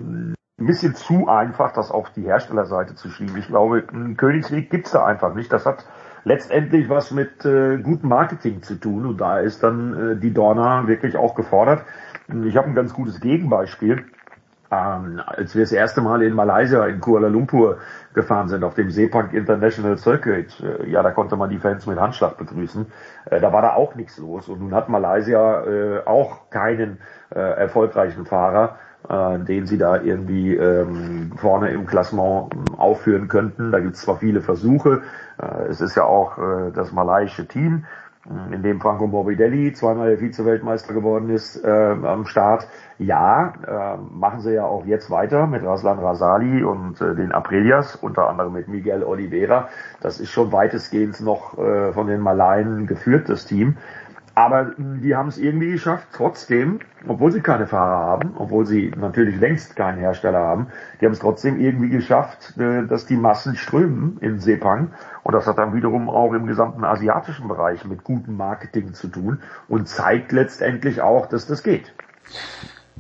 ein 0.64 0.68
bisschen 0.68 0.96
zu 0.96 1.28
einfach, 1.28 1.74
das 1.74 1.92
auf 1.92 2.10
die 2.12 2.24
Herstellerseite 2.24 2.96
zu 2.96 3.10
schieben. 3.10 3.38
Ich 3.38 3.48
glaube, 3.48 3.84
einen 3.92 4.18
Königsweg 4.18 4.70
gibt's 4.70 4.92
da 4.92 5.06
einfach 5.06 5.34
nicht. 5.34 5.52
Das 5.52 5.66
hat 5.66 5.86
letztendlich 6.24 6.90
was 6.90 7.12
mit 7.12 7.46
äh, 7.46 7.78
gutem 7.78 8.10
Marketing 8.10 8.62
zu 8.62 8.76
tun 8.76 9.06
und 9.06 9.20
da 9.20 9.40
ist 9.40 9.62
dann 9.62 10.12
äh, 10.12 10.16
die 10.16 10.34
Dorna 10.34 10.88
wirklich 10.88 11.18
auch 11.18 11.36
gefordert. 11.36 11.84
Ich 12.46 12.56
habe 12.56 12.68
ein 12.68 12.76
ganz 12.76 12.94
gutes 12.94 13.20
Gegenbeispiel. 13.20 14.06
Ähm, 14.72 15.22
als 15.26 15.54
wir 15.54 15.64
das 15.64 15.72
erste 15.72 16.02
Mal 16.02 16.24
in 16.24 16.34
Malaysia, 16.34 16.86
in 16.88 17.00
Kuala 17.00 17.28
Lumpur 17.28 17.78
gefahren 18.14 18.48
sind, 18.48 18.64
auf 18.64 18.74
dem 18.74 18.90
Sepang 18.90 19.32
International 19.32 19.98
Circuit, 19.98 20.60
äh, 20.62 20.90
ja, 20.90 21.04
da 21.04 21.12
konnte 21.12 21.36
man 21.36 21.50
die 21.50 21.60
Fans 21.60 21.86
mit 21.86 22.00
Handschlag 22.00 22.38
begrüßen. 22.38 22.88
Äh, 23.26 23.40
da 23.40 23.52
war 23.52 23.62
da 23.62 23.74
auch 23.74 23.96
nichts 23.96 24.18
los. 24.18 24.50
Und 24.50 24.62
nun 24.62 24.74
hat 24.74 24.90
Malaysia 24.90 25.66
äh, 25.66 26.06
auch 26.06 26.50
keinen 26.50 27.00
äh, 27.30 27.40
erfolgreichen 27.40 28.26
Fahrer, 28.26 28.78
äh, 29.10 29.40
den 29.40 29.66
sie 29.66 29.78
da 29.78 30.02
irgendwie 30.02 30.56
ähm, 30.56 31.34
vorne 31.36 31.72
im 31.72 31.86
Klassement 31.86 32.54
aufführen 32.78 33.28
könnten. 33.28 33.72
Da 33.72 33.80
gibt 33.80 33.96
es 33.96 34.02
zwar 34.02 34.18
viele 34.18 34.42
Versuche, 34.42 35.02
äh, 35.42 35.64
es 35.70 35.82
ist 35.82 35.96
ja 35.96 36.06
auch 36.06 36.38
äh, 36.38 36.72
das 36.72 36.92
malaiische 36.92 37.48
Team, 37.48 37.86
in 38.52 38.64
dem 38.64 38.80
Franco 38.80 39.06
Morbidelli 39.06 39.74
zweimal 39.74 40.18
Vize-Weltmeister 40.18 40.94
geworden 40.94 41.30
ist, 41.30 41.62
äh, 41.62 41.70
am 41.70 42.26
Start. 42.26 42.68
Ja, 42.98 43.54
äh, 43.68 43.98
machen 43.98 44.40
sie 44.40 44.54
ja 44.54 44.64
auch 44.64 44.86
jetzt 44.86 45.12
weiter 45.12 45.46
mit 45.46 45.62
Raslan 45.62 46.00
Rasali 46.00 46.64
und 46.64 47.02
äh, 47.02 47.16
den 47.16 47.34
Aprelias, 47.34 47.98
unter 47.98 48.30
anderem 48.30 48.54
mit 48.54 48.70
Miguel 48.70 49.04
Oliveira. 49.04 49.68
Das 50.00 50.22
ist 50.22 50.30
schon 50.30 50.54
weitestgehend 50.54 51.20
noch 51.20 51.58
äh, 51.58 51.92
von 51.92 52.08
den 52.08 52.22
Malayen 52.22 52.88
geführt, 52.88 53.28
das 53.28 53.46
Team. 53.46 53.76
Aber 54.36 54.72
die 54.78 55.16
haben 55.16 55.30
es 55.30 55.38
irgendwie 55.38 55.72
geschafft, 55.72 56.08
trotzdem, 56.12 56.80
obwohl 57.08 57.32
sie 57.32 57.42
keine 57.42 57.68
Fahrer 57.68 58.06
haben, 58.06 58.34
obwohl 58.38 58.66
sie 58.66 58.92
natürlich 58.98 59.40
längst 59.40 59.76
keinen 59.76 60.00
Hersteller 60.00 60.40
haben, 60.40 60.68
die 61.00 61.06
haben 61.06 61.14
es 61.14 61.20
trotzdem 61.20 61.60
irgendwie 61.60 61.90
geschafft, 61.90 62.58
äh, 62.58 62.88
dass 62.88 63.06
die 63.06 63.16
Massen 63.16 63.56
strömen 63.56 64.18
in 64.22 64.40
Sepang. 64.40 64.92
Und 65.22 65.34
das 65.34 65.46
hat 65.46 65.60
dann 65.60 65.76
wiederum 65.76 66.10
auch 66.10 66.34
im 66.34 66.48
gesamten 66.48 66.84
asiatischen 66.84 67.48
Bereich 67.48 67.86
mit 67.86 68.04
gutem 68.04 68.36
Marketing 68.36 68.94
zu 68.94 69.08
tun 69.08 69.40
und 69.68 69.88
zeigt 69.88 70.32
letztendlich 70.32 71.02
auch, 71.02 71.28
dass 71.28 71.46
das 71.46 71.62
geht. 71.62 71.94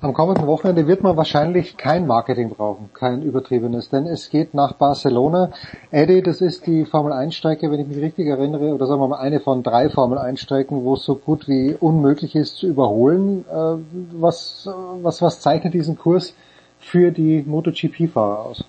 Am 0.01 0.13
kommenden 0.13 0.47
Wochenende 0.47 0.88
wird 0.88 1.03
man 1.03 1.15
wahrscheinlich 1.15 1.77
kein 1.77 2.07
Marketing 2.07 2.49
brauchen, 2.49 2.89
kein 2.93 3.22
übertriebenes, 3.22 3.89
denn 3.89 4.05
es 4.05 4.30
geht 4.30 4.53
nach 4.53 4.73
Barcelona. 4.73 5.51
Eddie, 5.91 6.22
das 6.22 6.41
ist 6.41 6.65
die 6.65 6.85
Formel 6.85 7.13
1 7.13 7.33
Strecke, 7.33 7.72
wenn 7.72 7.80
ich 7.80 7.88
mich 7.88 8.01
richtig 8.01 8.27
erinnere, 8.27 8.73
oder 8.73 8.88
sagen 8.88 8.99
wir 8.99 9.07
mal 9.07 9.19
eine 9.19 9.39
von 9.39 9.63
drei 9.63 9.89
Formel 9.89 10.17
1 10.17 10.41
Strecken, 10.41 10.83
wo 10.83 10.95
es 10.95 11.03
so 11.03 11.15
gut 11.15 11.47
wie 11.47 11.75
unmöglich 11.80 12.35
ist 12.35 12.57
zu 12.57 12.67
überholen. 12.67 13.45
Äh, 13.49 13.75
was, 14.13 14.67
was, 15.01 15.22
was 15.22 15.41
zeichnet 15.41 15.73
diesen 15.73 15.97
Kurs 15.97 16.33
für 16.80 17.11
die 17.11 17.43
MotoGP-Fahrer 17.47 18.39
aus? 18.39 18.65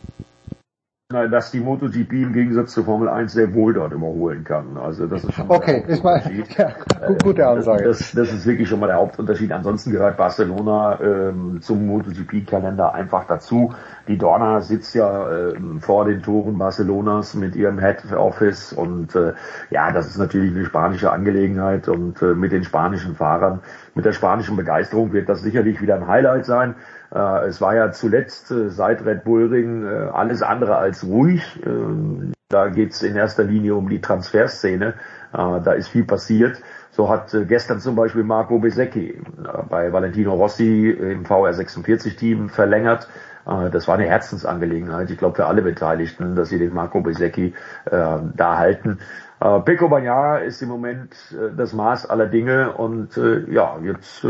Dass 1.30 1.50
die 1.50 1.60
MotoGP 1.60 2.12
im 2.12 2.32
Gegensatz 2.32 2.72
zur 2.72 2.84
Formel 2.84 3.08
1 3.08 3.32
sehr 3.32 3.54
wohl 3.54 3.72
dort 3.72 3.92
überholen 3.92 4.44
kann. 4.44 4.76
Also 4.76 5.06
das 5.06 5.24
ist 5.24 5.34
schon 5.34 5.50
okay, 5.50 5.84
ist 5.86 6.04
mal 6.04 6.22
ja, 6.58 6.74
gute 7.22 7.46
Ansage. 7.46 7.84
Das, 7.84 8.12
das 8.12 8.32
ist 8.32 8.46
wirklich 8.46 8.68
schon 8.68 8.80
mal 8.80 8.88
der 8.88 8.96
Hauptunterschied. 8.96 9.52
Ansonsten 9.52 9.92
gehört 9.92 10.16
Barcelona 10.16 11.00
ähm, 11.00 11.60
zum 11.62 11.86
MotoGP-Kalender 11.86 12.92
einfach 12.94 13.26
dazu. 13.26 13.72
Die 14.08 14.18
Dorna 14.18 14.60
sitzt 14.60 14.94
ja 14.94 15.30
ähm, 15.30 15.80
vor 15.80 16.04
den 16.04 16.22
Toren 16.22 16.58
Barcelonas 16.58 17.34
mit 17.34 17.56
ihrem 17.56 17.78
Head 17.78 18.12
Office 18.12 18.72
und 18.72 19.14
äh, 19.14 19.32
ja, 19.70 19.92
das 19.92 20.06
ist 20.06 20.18
natürlich 20.18 20.54
eine 20.54 20.64
spanische 20.64 21.10
Angelegenheit 21.10 21.88
und 21.88 22.20
äh, 22.22 22.34
mit 22.34 22.52
den 22.52 22.64
spanischen 22.64 23.14
Fahrern, 23.14 23.60
mit 23.94 24.04
der 24.04 24.12
spanischen 24.12 24.56
Begeisterung 24.56 25.12
wird 25.12 25.28
das 25.28 25.42
sicherlich 25.42 25.80
wieder 25.80 25.94
ein 25.94 26.06
Highlight 26.06 26.44
sein. 26.44 26.74
Äh, 27.14 27.46
es 27.46 27.60
war 27.60 27.74
ja 27.74 27.92
zuletzt 27.92 28.50
äh, 28.50 28.70
seit 28.70 29.04
Red 29.04 29.24
Bull 29.24 29.46
Ring 29.46 29.84
äh, 29.84 30.10
alles 30.12 30.42
andere 30.42 30.76
als 30.76 31.04
ruhig. 31.04 31.60
Ähm, 31.64 32.32
da 32.48 32.68
geht 32.68 32.92
es 32.92 33.02
in 33.02 33.16
erster 33.16 33.44
Linie 33.44 33.74
um 33.74 33.88
die 33.88 34.00
Transferszene. 34.00 34.94
Da 35.32 35.72
ist 35.72 35.88
viel 35.88 36.04
passiert. 36.04 36.62
So 36.92 37.08
hat 37.08 37.36
gestern 37.48 37.80
zum 37.80 37.96
Beispiel 37.96 38.22
Marco 38.22 38.60
Besecchi 38.60 39.20
bei 39.68 39.92
Valentino 39.92 40.34
Rossi 40.34 40.90
im 40.90 41.24
VR46-Team 41.24 42.50
verlängert. 42.50 43.08
Das 43.44 43.88
war 43.88 43.96
eine 43.96 44.04
Herzensangelegenheit, 44.04 45.10
ich 45.10 45.18
glaube 45.18 45.34
für 45.34 45.46
alle 45.46 45.62
Beteiligten, 45.62 46.36
dass 46.36 46.50
sie 46.50 46.60
den 46.60 46.72
Marco 46.72 47.00
Besecchi 47.00 47.54
da 47.90 48.58
halten. 48.58 49.00
Pecco 49.40 49.88
Bagnaia 49.88 50.36
ist 50.36 50.62
im 50.62 50.68
Moment 50.68 51.16
das 51.56 51.72
Maß 51.72 52.08
aller 52.08 52.26
Dinge 52.26 52.74
und 52.74 53.18
ja, 53.48 53.76
jetzt 53.82 54.24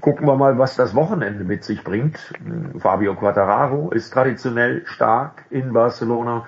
Gucken 0.00 0.26
wir 0.26 0.36
mal, 0.36 0.58
was 0.58 0.76
das 0.76 0.94
Wochenende 0.94 1.44
mit 1.44 1.64
sich 1.64 1.82
bringt. 1.82 2.32
Fabio 2.78 3.16
Quattararo 3.16 3.90
ist 3.90 4.12
traditionell 4.12 4.86
stark 4.86 5.44
in 5.50 5.72
Barcelona. 5.72 6.44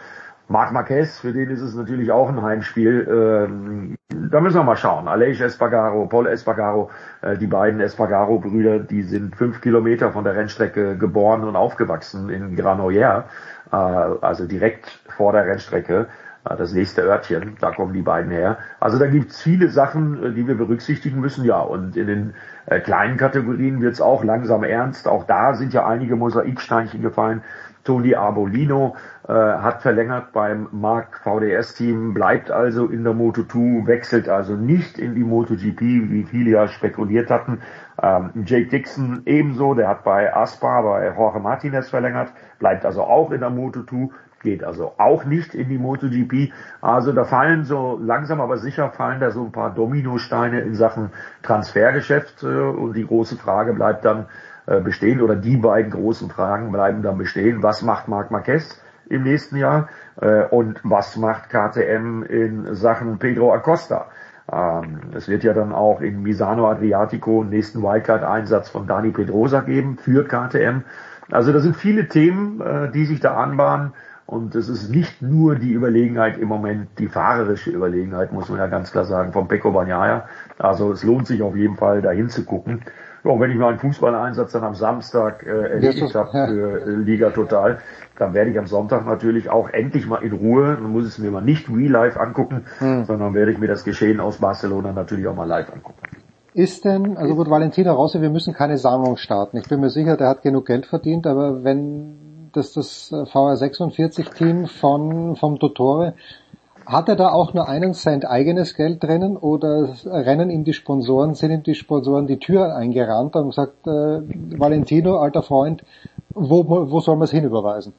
Marc 0.46 0.72
Marquez, 0.72 1.20
für 1.20 1.32
den 1.32 1.50
ist 1.50 1.60
es 1.60 1.74
natürlich 1.74 2.10
auch 2.10 2.28
ein 2.28 2.42
Heimspiel. 2.42 3.06
Ähm, 3.08 3.96
da 4.08 4.40
müssen 4.40 4.56
wir 4.56 4.64
mal 4.64 4.76
schauen. 4.76 5.06
Aleix 5.06 5.40
Espargaro, 5.40 6.06
Paul 6.06 6.26
Espargaro, 6.26 6.90
äh, 7.22 7.36
die 7.36 7.46
beiden 7.46 7.80
Espargaro-Brüder, 7.80 8.80
die 8.80 9.02
sind 9.02 9.36
fünf 9.36 9.60
Kilometer 9.60 10.12
von 10.12 10.24
der 10.24 10.34
Rennstrecke 10.34 10.96
geboren 10.96 11.44
und 11.44 11.54
aufgewachsen 11.54 12.30
in 12.30 12.56
Granollers, 12.56 13.24
äh, 13.70 13.76
also 13.76 14.46
direkt 14.46 14.86
vor 15.16 15.32
der 15.32 15.46
Rennstrecke 15.46 16.08
das 16.44 16.72
nächste 16.72 17.02
Örtchen, 17.02 17.56
da 17.60 17.70
kommen 17.72 17.92
die 17.92 18.02
beiden 18.02 18.30
her. 18.30 18.58
Also 18.80 18.98
da 18.98 19.06
gibt's 19.06 19.42
viele 19.42 19.68
Sachen, 19.68 20.22
äh, 20.22 20.32
die 20.32 20.46
wir 20.46 20.54
berücksichtigen 20.54 21.20
müssen, 21.20 21.44
ja. 21.44 21.60
Und 21.60 21.96
in 21.96 22.06
den 22.06 22.34
äh, 22.66 22.80
kleinen 22.80 23.16
Kategorien 23.16 23.80
wird's 23.80 24.00
auch 24.00 24.24
langsam 24.24 24.64
ernst. 24.64 25.06
Auch 25.06 25.24
da 25.24 25.54
sind 25.54 25.72
ja 25.72 25.86
einige 25.86 26.16
Mosaiksteinchen 26.16 27.02
gefallen. 27.02 27.42
Tony 27.84 28.14
Arbolino 28.14 28.96
äh, 29.26 29.32
hat 29.32 29.82
verlängert 29.82 30.32
beim 30.32 30.68
Mark 30.70 31.20
VDS-Team, 31.24 32.12
bleibt 32.12 32.50
also 32.50 32.86
in 32.86 33.04
der 33.04 33.14
Moto2, 33.14 33.86
wechselt 33.86 34.28
also 34.28 34.54
nicht 34.54 34.98
in 34.98 35.14
die 35.14 35.24
MotoGP, 35.24 35.80
wie 35.80 36.24
viele 36.24 36.50
ja 36.50 36.68
spekuliert 36.68 37.30
hatten. 37.30 37.60
Ähm, 38.02 38.30
Jake 38.44 38.66
Dixon 38.66 39.22
ebenso, 39.24 39.74
der 39.74 39.88
hat 39.88 40.04
bei 40.04 40.34
Aspa, 40.34 40.82
bei 40.82 41.14
Jorge 41.16 41.40
Martinez 41.40 41.88
verlängert, 41.88 42.32
bleibt 42.58 42.84
also 42.84 43.02
auch 43.02 43.30
in 43.30 43.40
der 43.40 43.50
Moto2, 43.50 44.10
geht 44.40 44.64
also 44.64 44.94
auch 44.98 45.24
nicht 45.24 45.54
in 45.54 45.68
die 45.68 45.78
MotoGP. 45.78 46.52
Also 46.80 47.12
da 47.12 47.24
fallen 47.24 47.64
so 47.64 47.98
langsam 48.02 48.40
aber 48.40 48.58
sicher 48.58 48.90
fallen 48.90 49.20
da 49.20 49.30
so 49.30 49.44
ein 49.44 49.52
paar 49.52 49.74
Dominosteine 49.74 50.60
in 50.60 50.74
Sachen 50.74 51.10
Transfergeschäft 51.42 52.42
äh, 52.42 52.46
und 52.46 52.94
die 52.94 53.06
große 53.06 53.36
Frage 53.36 53.74
bleibt 53.74 54.04
dann 54.04 54.26
äh, 54.66 54.80
bestehen 54.80 55.20
oder 55.20 55.36
die 55.36 55.56
beiden 55.56 55.90
großen 55.90 56.30
Fragen 56.30 56.72
bleiben 56.72 57.02
dann 57.02 57.18
bestehen. 57.18 57.62
Was 57.62 57.82
macht 57.82 58.08
Marc 58.08 58.30
Marquez 58.30 58.82
im 59.08 59.22
nächsten 59.22 59.56
Jahr 59.56 59.88
äh, 60.20 60.44
und 60.44 60.80
was 60.84 61.16
macht 61.16 61.50
KTM 61.50 62.22
in 62.22 62.74
Sachen 62.74 63.18
Pedro 63.18 63.52
Acosta? 63.52 64.06
Ähm, 64.50 65.00
es 65.14 65.28
wird 65.28 65.44
ja 65.44 65.52
dann 65.52 65.72
auch 65.72 66.00
in 66.00 66.22
Misano 66.22 66.68
Adriatico 66.68 67.42
einen 67.42 67.50
nächsten 67.50 67.82
Wildcard-Einsatz 67.82 68.70
von 68.70 68.86
Dani 68.86 69.10
Pedrosa 69.10 69.60
geben 69.60 69.98
für 69.98 70.24
KTM. 70.24 70.82
Also 71.30 71.52
da 71.52 71.60
sind 71.60 71.76
viele 71.76 72.08
Themen, 72.08 72.90
die 72.92 73.06
sich 73.06 73.20
da 73.20 73.36
anbahnen. 73.36 73.92
Und 74.30 74.54
es 74.54 74.68
ist 74.68 74.90
nicht 74.90 75.22
nur 75.22 75.56
die 75.56 75.72
Überlegenheit 75.72 76.38
im 76.38 76.46
Moment, 76.46 76.90
die 77.00 77.08
fahrerische 77.08 77.70
Überlegenheit, 77.70 78.32
muss 78.32 78.48
man 78.48 78.58
ja 78.58 78.68
ganz 78.68 78.92
klar 78.92 79.04
sagen, 79.04 79.32
von 79.32 79.48
Pecco 79.48 79.72
Bagnaia. 79.72 80.26
Also 80.56 80.92
es 80.92 81.02
lohnt 81.02 81.26
sich 81.26 81.42
auf 81.42 81.56
jeden 81.56 81.74
Fall, 81.74 82.00
dahin 82.00 82.28
zu 82.28 82.44
gucken. 82.44 82.82
Ja, 83.24 83.32
und 83.32 83.40
wenn 83.40 83.50
ich 83.50 83.56
mal 83.56 83.70
einen 83.70 83.80
Fußballeinsatz 83.80 84.52
dann 84.52 84.62
am 84.62 84.76
Samstag 84.76 85.44
äh, 85.44 85.72
erledigt 85.72 86.14
habe 86.14 86.30
für 86.30 86.80
äh, 86.80 86.90
Liga 86.90 87.30
Total, 87.30 87.78
dann 88.18 88.32
werde 88.32 88.52
ich 88.52 88.58
am 88.60 88.68
Sonntag 88.68 89.04
natürlich 89.04 89.50
auch 89.50 89.68
endlich 89.68 90.06
mal 90.06 90.22
in 90.22 90.32
Ruhe, 90.32 90.78
dann 90.80 90.92
muss 90.92 91.06
ich 91.06 91.10
es 91.10 91.18
mir 91.18 91.32
mal 91.32 91.42
nicht 91.42 91.68
real 91.68 91.90
live 91.90 92.16
angucken, 92.16 92.66
hm. 92.78 93.06
sondern 93.06 93.34
werde 93.34 93.50
ich 93.50 93.58
mir 93.58 93.66
das 93.66 93.82
Geschehen 93.82 94.20
aus 94.20 94.38
Barcelona 94.38 94.92
natürlich 94.92 95.26
auch 95.26 95.34
mal 95.34 95.48
live 95.48 95.72
angucken. 95.72 95.98
Ist 96.54 96.84
denn, 96.84 97.16
also 97.16 97.34
gut, 97.34 97.50
Valentina 97.50 97.90
Rossi, 97.90 98.20
wir 98.20 98.30
müssen 98.30 98.54
keine 98.54 98.78
Sammlung 98.78 99.16
starten. 99.16 99.56
Ich 99.56 99.68
bin 99.68 99.80
mir 99.80 99.90
sicher, 99.90 100.16
der 100.16 100.28
hat 100.28 100.42
genug 100.42 100.66
Geld 100.66 100.86
verdient, 100.86 101.26
aber 101.26 101.64
wenn 101.64 102.19
das, 102.52 102.72
das 102.72 103.12
VR46-Team 103.12 104.66
von, 104.66 105.36
vom 105.36 105.58
Dottore, 105.58 106.14
hat 106.86 107.08
er 107.08 107.16
da 107.16 107.28
auch 107.28 107.54
nur 107.54 107.68
einen 107.68 107.94
Cent 107.94 108.26
eigenes 108.26 108.74
Geld 108.74 109.02
drinnen 109.02 109.36
oder 109.36 109.94
rennen 110.04 110.50
ihm 110.50 110.64
die 110.64 110.72
Sponsoren, 110.72 111.34
sind 111.34 111.52
ihm 111.52 111.62
die 111.62 111.74
Sponsoren 111.74 112.26
die 112.26 112.38
Tür 112.38 112.74
eingerannt 112.74 113.36
und 113.36 113.50
gesagt, 113.50 113.86
äh, 113.86 114.20
Valentino, 114.58 115.18
alter 115.18 115.42
Freund, 115.42 115.84
wo, 116.30 116.64
wo 116.68 117.00
soll 117.00 117.16
man 117.16 117.24
es 117.24 117.30
hinüberweisen? 117.30 117.92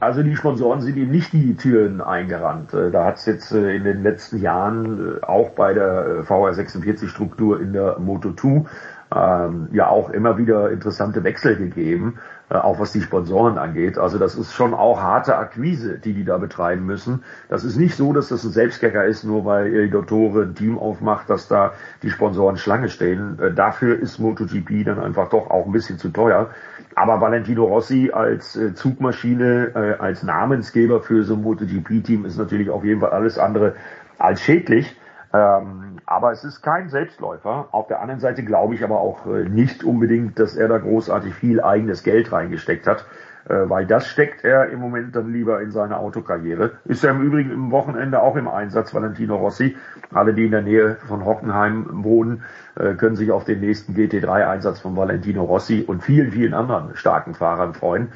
Also 0.00 0.22
die 0.22 0.36
Sponsoren 0.36 0.82
sind 0.82 0.96
ihm 0.96 1.10
nicht 1.10 1.32
die 1.32 1.56
Türen 1.56 2.00
eingerannt. 2.00 2.74
Äh, 2.74 2.90
da 2.90 3.04
hat 3.04 3.16
es 3.16 3.26
jetzt 3.26 3.52
äh, 3.52 3.74
in 3.74 3.84
den 3.84 4.02
letzten 4.02 4.38
Jahren 4.38 5.18
äh, 5.22 5.24
auch 5.24 5.50
bei 5.50 5.72
der 5.72 6.24
VR46-Struktur 6.24 7.60
in 7.60 7.72
der 7.72 7.98
Moto2 7.98 8.66
ähm, 9.14 9.68
ja 9.72 9.88
auch 9.88 10.10
immer 10.10 10.36
wieder 10.36 10.70
interessante 10.70 11.24
Wechsel 11.24 11.56
gegeben. 11.56 12.18
Äh, 12.50 12.54
auch 12.54 12.80
was 12.80 12.92
die 12.92 13.02
Sponsoren 13.02 13.58
angeht. 13.58 13.98
Also 13.98 14.18
das 14.18 14.34
ist 14.34 14.54
schon 14.54 14.72
auch 14.72 15.02
harte 15.02 15.36
Akquise, 15.36 15.98
die 15.98 16.14
die 16.14 16.24
da 16.24 16.38
betreiben 16.38 16.86
müssen. 16.86 17.22
Das 17.50 17.62
ist 17.62 17.76
nicht 17.76 17.94
so, 17.94 18.14
dass 18.14 18.28
das 18.28 18.42
ein 18.44 18.52
Selbstgänger 18.52 19.04
ist, 19.04 19.24
nur 19.24 19.44
weil 19.44 19.66
El 19.66 19.90
Dottore 19.90 20.44
ein 20.44 20.54
Team 20.54 20.78
aufmacht, 20.78 21.28
dass 21.28 21.48
da 21.48 21.72
die 22.02 22.10
Sponsoren 22.10 22.56
Schlange 22.56 22.88
stehen. 22.88 23.38
Äh, 23.38 23.52
dafür 23.52 23.98
ist 23.98 24.18
MotoGP 24.18 24.84
dann 24.86 24.98
einfach 24.98 25.28
doch 25.28 25.50
auch 25.50 25.66
ein 25.66 25.72
bisschen 25.72 25.98
zu 25.98 26.08
teuer. 26.08 26.48
Aber 26.94 27.20
Valentino 27.20 27.64
Rossi 27.64 28.10
als 28.12 28.56
äh, 28.56 28.74
Zugmaschine, 28.74 29.98
als 29.98 30.22
Namensgeber 30.22 31.00
für 31.00 31.24
so 31.24 31.34
ein 31.34 31.42
MotoGP-Team 31.42 32.24
ist 32.24 32.38
natürlich 32.38 32.70
auf 32.70 32.84
jeden 32.84 33.00
Fall 33.00 33.10
alles 33.10 33.38
andere 33.38 33.74
als 34.18 34.40
schädlich. 34.40 34.96
Ähm, 35.32 35.87
aber 36.08 36.32
es 36.32 36.42
ist 36.42 36.62
kein 36.62 36.88
Selbstläufer. 36.88 37.68
Auf 37.70 37.86
der 37.86 38.00
anderen 38.00 38.20
Seite 38.20 38.42
glaube 38.42 38.74
ich 38.74 38.82
aber 38.82 38.98
auch 39.00 39.26
äh, 39.26 39.44
nicht 39.44 39.84
unbedingt, 39.84 40.38
dass 40.38 40.56
er 40.56 40.66
da 40.66 40.78
großartig 40.78 41.34
viel 41.34 41.60
eigenes 41.60 42.02
Geld 42.02 42.32
reingesteckt 42.32 42.86
hat, 42.86 43.04
äh, 43.46 43.68
weil 43.68 43.86
das 43.86 44.06
steckt 44.06 44.42
er 44.42 44.70
im 44.70 44.80
Moment 44.80 45.14
dann 45.14 45.30
lieber 45.30 45.60
in 45.60 45.70
seine 45.70 45.98
Autokarriere. 45.98 46.78
Ist 46.86 47.04
er 47.04 47.10
im 47.10 47.20
Übrigen 47.20 47.50
im 47.50 47.70
Wochenende 47.72 48.22
auch 48.22 48.36
im 48.36 48.48
Einsatz, 48.48 48.94
Valentino 48.94 49.36
Rossi. 49.36 49.76
Alle, 50.10 50.32
die 50.32 50.46
in 50.46 50.50
der 50.50 50.62
Nähe 50.62 50.96
von 51.06 51.26
Hockenheim 51.26 51.86
wohnen, 52.04 52.42
äh, 52.76 52.94
können 52.94 53.16
sich 53.16 53.30
auf 53.30 53.44
den 53.44 53.60
nächsten 53.60 53.92
GT3-Einsatz 53.92 54.80
von 54.80 54.96
Valentino 54.96 55.44
Rossi 55.44 55.84
und 55.86 56.02
vielen, 56.02 56.32
vielen 56.32 56.54
anderen 56.54 56.96
starken 56.96 57.34
Fahrern 57.34 57.74
freuen, 57.74 58.12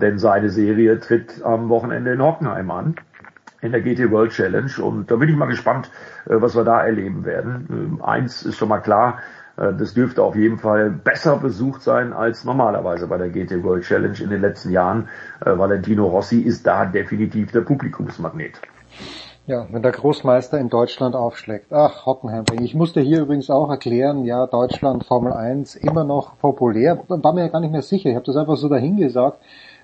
denn 0.00 0.18
seine 0.18 0.48
Serie 0.48 0.98
tritt 0.98 1.44
am 1.44 1.68
Wochenende 1.68 2.14
in 2.14 2.22
Hockenheim 2.22 2.70
an. 2.70 2.94
In 3.60 3.72
der 3.72 3.80
GT 3.80 4.10
World 4.10 4.32
Challenge. 4.32 4.70
Und 4.80 5.10
da 5.10 5.16
bin 5.16 5.28
ich 5.28 5.36
mal 5.36 5.46
gespannt, 5.46 5.90
äh, 6.26 6.40
was 6.40 6.56
wir 6.56 6.64
da 6.64 6.82
erleben 6.82 7.24
werden. 7.24 7.66
Ähm, 7.70 8.02
eins 8.02 8.42
ist 8.42 8.56
schon 8.56 8.68
mal 8.68 8.80
klar, 8.80 9.18
äh, 9.56 9.72
das 9.74 9.94
dürfte 9.94 10.22
auf 10.22 10.36
jeden 10.36 10.58
Fall 10.58 10.90
besser 10.90 11.36
besucht 11.36 11.82
sein 11.82 12.12
als 12.12 12.44
normalerweise 12.44 13.06
bei 13.06 13.18
der 13.18 13.28
GT 13.28 13.62
World 13.62 13.84
Challenge 13.84 14.18
in 14.20 14.30
den 14.30 14.40
letzten 14.40 14.70
Jahren. 14.70 15.08
Äh, 15.44 15.58
Valentino 15.58 16.06
Rossi 16.06 16.40
ist 16.40 16.66
da 16.66 16.86
definitiv 16.86 17.52
der 17.52 17.62
Publikumsmagnet. 17.62 18.60
Ja, 19.46 19.66
wenn 19.70 19.82
der 19.82 19.92
Großmeister 19.92 20.58
in 20.58 20.68
Deutschland 20.68 21.14
aufschlägt. 21.14 21.72
Ach, 21.72 22.04
Hockenheimring. 22.04 22.62
Ich 22.62 22.74
musste 22.74 23.00
hier 23.00 23.22
übrigens 23.22 23.48
auch 23.48 23.70
erklären, 23.70 24.24
ja, 24.26 24.46
Deutschland 24.46 25.06
Formel 25.06 25.32
1 25.32 25.74
immer 25.76 26.04
noch 26.04 26.38
populär. 26.38 27.02
War 27.08 27.32
mir 27.32 27.40
ja 27.40 27.48
gar 27.48 27.60
nicht 27.60 27.72
mehr 27.72 27.80
sicher. 27.80 28.10
Ich 28.10 28.14
habe 28.14 28.26
das 28.26 28.36
einfach 28.36 28.56
so 28.56 28.68
dahingesagt, 28.68 29.40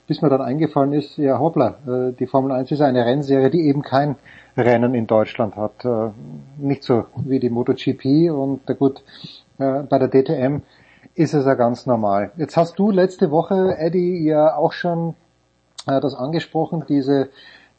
bis 0.06 0.22
mir 0.22 0.28
dann 0.28 0.42
eingefallen 0.42 0.92
ist, 0.92 1.16
ja 1.16 1.38
hoppla, 1.38 1.76
äh, 1.86 2.12
die 2.12 2.26
Formel 2.26 2.52
1 2.52 2.70
ist 2.70 2.80
eine 2.80 3.04
Rennserie, 3.04 3.50
die 3.50 3.66
eben 3.66 3.82
kein 3.82 4.16
Rennen 4.56 4.94
in 4.94 5.06
Deutschland 5.06 5.56
hat. 5.56 5.84
Äh, 5.84 6.10
nicht 6.58 6.84
so 6.84 7.06
wie 7.16 7.40
die 7.40 7.50
MotoGP 7.50 8.30
und 8.30 8.66
gut, 8.78 9.02
äh, 9.58 9.82
bei 9.82 9.98
der 9.98 10.08
DTM 10.08 10.62
ist 11.14 11.34
es 11.34 11.46
ja 11.46 11.54
ganz 11.54 11.86
normal. 11.86 12.32
Jetzt 12.36 12.56
hast 12.56 12.78
du 12.78 12.90
letzte 12.90 13.30
Woche, 13.30 13.76
Eddie, 13.78 14.24
ja 14.24 14.56
auch 14.56 14.72
schon 14.72 15.14
das 15.86 16.14
angesprochen, 16.14 16.84
diese 16.88 17.28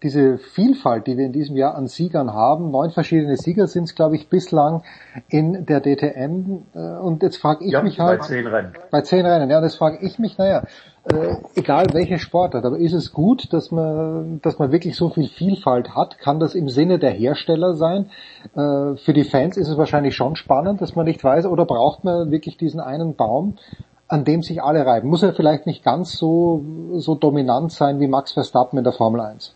diese 0.04 0.38
Vielfalt, 0.38 1.08
die 1.08 1.18
wir 1.18 1.26
in 1.26 1.32
diesem 1.32 1.56
Jahr 1.56 1.74
an 1.74 1.88
Siegern 1.88 2.34
haben. 2.34 2.70
Neun 2.70 2.92
verschiedene 2.92 3.38
Sieger 3.38 3.66
sind 3.66 3.86
es, 3.86 3.96
glaube 3.96 4.16
ich, 4.16 4.30
bislang 4.30 4.84
in 5.30 5.66
der 5.66 5.82
DTM. 5.82 6.64
Und 7.02 7.24
jetzt 7.24 7.38
frage 7.38 7.66
ich 7.66 7.72
ja, 7.72 7.82
mich 7.82 8.00
halt. 8.00 8.20
Bei 8.20 8.28
zehn 8.28 8.46
Rennen. 8.46 8.74
Bei 8.92 9.02
zehn 9.02 9.26
Rennen, 9.26 9.50
ja, 9.50 9.58
und 9.58 9.64
jetzt 9.64 9.78
frage 9.78 9.98
ich 10.02 10.20
mich, 10.20 10.38
naja, 10.38 10.64
äh, 11.06 11.36
egal 11.56 11.88
welche 11.94 12.18
Sportart, 12.18 12.66
aber 12.66 12.78
ist 12.78 12.94
es 12.94 13.14
gut, 13.14 13.54
dass 13.54 13.72
man, 13.72 14.40
dass 14.42 14.58
man 14.58 14.72
wirklich 14.72 14.96
so 14.96 15.10
viel 15.10 15.28
Vielfalt 15.28 15.96
hat? 15.96 16.18
Kann 16.18 16.40
das 16.40 16.56
im 16.56 16.68
Sinne 16.68 16.98
der 16.98 17.12
Hersteller 17.12 17.76
sein? 17.76 18.10
Äh, 18.56 18.98
für 18.98 19.14
die 19.14 19.24
Fans 19.24 19.58
ist 19.58 19.68
es 19.68 19.78
wahrscheinlich 19.78 20.16
schon 20.16 20.36
spannend, 20.36 20.82
dass 20.82 20.96
man 20.96 21.06
nicht 21.06 21.24
weiß, 21.24 21.46
oder 21.46 21.66
braucht 21.66 22.04
man 22.04 22.32
wirklich 22.32 22.58
diesen 22.58 22.80
einen 22.80 23.16
Baum, 23.16 23.58
an 24.08 24.24
dem 24.24 24.42
sich 24.42 24.64
alle 24.64 24.86
reiben? 24.86 25.10
Muss 25.10 25.22
er 25.22 25.34
vielleicht 25.34 25.68
nicht 25.68 25.84
ganz 25.84 26.18
so, 26.18 26.64
so 26.96 27.16
dominant 27.16 27.72
sein 27.72 28.00
wie 28.00 28.08
Max 28.08 28.34
Verstappen 28.34 28.78
in 28.78 28.84
der 28.84 28.94
Formel 28.94 29.22
1? 29.22 29.56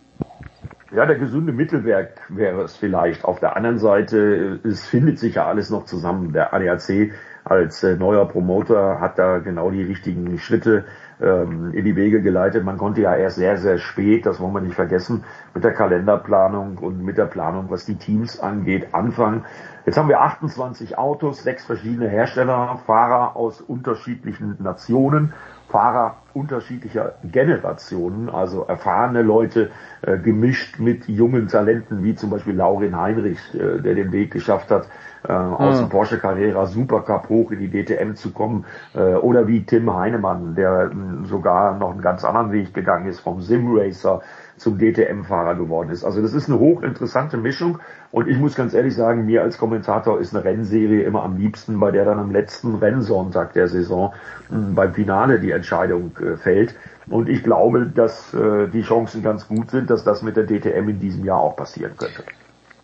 Ja, 0.92 1.06
der 1.06 1.18
gesunde 1.18 1.52
Mittelwerk 1.52 2.20
wäre 2.30 2.64
es 2.64 2.76
vielleicht. 2.76 3.24
Auf 3.24 3.40
der 3.40 3.56
anderen 3.56 3.78
Seite, 3.78 4.60
es 4.64 4.88
findet 4.88 5.20
sich 5.20 5.36
ja 5.36 5.46
alles 5.46 5.70
noch 5.70 5.86
zusammen. 5.86 6.34
Der 6.34 6.52
ADAC 6.52 7.12
als 7.44 7.84
äh, 7.84 7.96
neuer 7.96 8.28
Promoter 8.28 9.00
hat 9.00 9.20
da 9.20 9.38
genau 9.38 9.70
die 9.70 9.84
richtigen 9.84 10.38
Schritte 10.40 10.86
ähm, 11.22 11.72
in 11.74 11.86
die 11.86 11.96
Wege 11.96 12.22
geleitet. 12.22 12.64
Man 12.64 12.78
konnte 12.78 13.02
ja 13.02 13.16
erst 13.16 13.38
sehr, 13.38 13.58
sehr 13.58 13.78
spät, 13.78 14.26
das 14.26 14.40
wollen 14.40 14.54
wir 14.54 14.62
nicht 14.62 14.76
vergessen, 14.76 15.24
mit 15.54 15.64
der 15.64 15.74
Kalenderplanung 15.74 16.78
und 16.78 17.04
mit 17.04 17.18
der 17.18 17.26
Planung, 17.26 17.66
was 17.70 17.86
die 17.86 17.96
Teams 17.96 18.40
angeht, 18.40 18.94
anfangen. 18.94 19.46
Jetzt 19.86 19.98
haben 19.98 20.10
wir 20.10 20.22
28 20.22 20.98
Autos, 20.98 21.44
sechs 21.44 21.66
verschiedene 21.66 22.08
Hersteller, 22.08 22.80
Fahrer 22.86 23.36
aus 23.36 23.62
unterschiedlichen 23.62 24.58
Nationen 24.60 25.34
Fahrer 25.70 26.18
unterschiedlicher 26.34 27.16
Generationen, 27.24 28.30
also 28.30 28.64
erfahrene 28.64 29.22
Leute 29.22 29.70
äh, 30.02 30.18
gemischt 30.18 30.80
mit 30.80 31.08
jungen 31.08 31.48
Talenten, 31.48 32.04
wie 32.04 32.16
zum 32.16 32.30
Beispiel 32.30 32.56
Laurin 32.56 32.98
Heinrich, 32.98 33.40
äh, 33.54 33.80
der 33.80 33.96
den 33.96 34.12
Weg 34.12 34.32
geschafft 34.32 34.72
hat, 34.72 34.88
äh, 35.28 35.32
aus 35.32 35.80
dem 35.80 35.90
Porsche 35.90 36.18
Carrera 36.18 36.66
Supercup 36.66 37.30
hoch 37.30 37.52
in 37.52 37.60
die 37.60 37.70
DTM 37.70 38.16
zu 38.16 38.32
kommen, 38.32 38.66
äh, 38.96 39.16
oder 39.16 39.48
wie 39.48 39.64
Tim 39.64 39.94
Heinemann, 39.94 40.56
der 40.56 40.92
äh, 40.92 41.28
sogar 41.28 41.78
noch 41.78 41.92
einen 41.92 42.02
ganz 42.02 42.24
anderen 42.24 42.52
Weg 42.52 42.74
gegangen 42.74 43.08
ist, 43.08 43.20
vom 43.20 43.42
Simracer 43.42 44.22
zum 44.60 44.78
DTM-Fahrer 44.78 45.56
geworden 45.56 45.90
ist. 45.90 46.04
Also 46.04 46.22
das 46.22 46.34
ist 46.34 46.50
eine 46.50 46.60
hochinteressante 46.60 47.38
Mischung 47.38 47.80
und 48.12 48.28
ich 48.28 48.38
muss 48.38 48.56
ganz 48.56 48.74
ehrlich 48.74 48.96
sagen, 48.96 49.26
mir 49.26 49.42
als 49.42 49.58
Kommentator 49.58 50.20
ist 50.20 50.36
eine 50.36 50.44
Rennserie 50.44 51.04
immer 51.04 51.24
am 51.24 51.38
liebsten, 51.38 51.80
bei 51.80 51.92
der 51.92 52.06
dann 52.06 52.20
am 52.20 52.32
letzten 52.32 52.76
Rennsonntag 52.76 53.54
der 53.54 53.68
Saison 53.68 54.14
hm, 54.50 54.76
beim 54.76 54.94
Finale 54.94 55.40
die 55.40 55.52
Entscheidung 55.52 56.12
äh, 56.18 56.38
fällt. 56.38 56.76
Und 57.08 57.30
ich 57.30 57.44
glaube, 57.44 57.88
dass 57.88 58.34
äh, 58.34 58.68
die 58.68 58.82
Chancen 58.82 59.24
ganz 59.24 59.48
gut 59.48 59.72
sind, 59.72 59.90
dass 59.90 60.04
das 60.04 60.22
mit 60.22 60.36
der 60.38 60.46
DTM 60.46 60.90
in 60.90 61.00
diesem 61.00 61.26
Jahr 61.26 61.40
auch 61.40 61.56
passieren 61.56 61.94
könnte. 61.98 62.24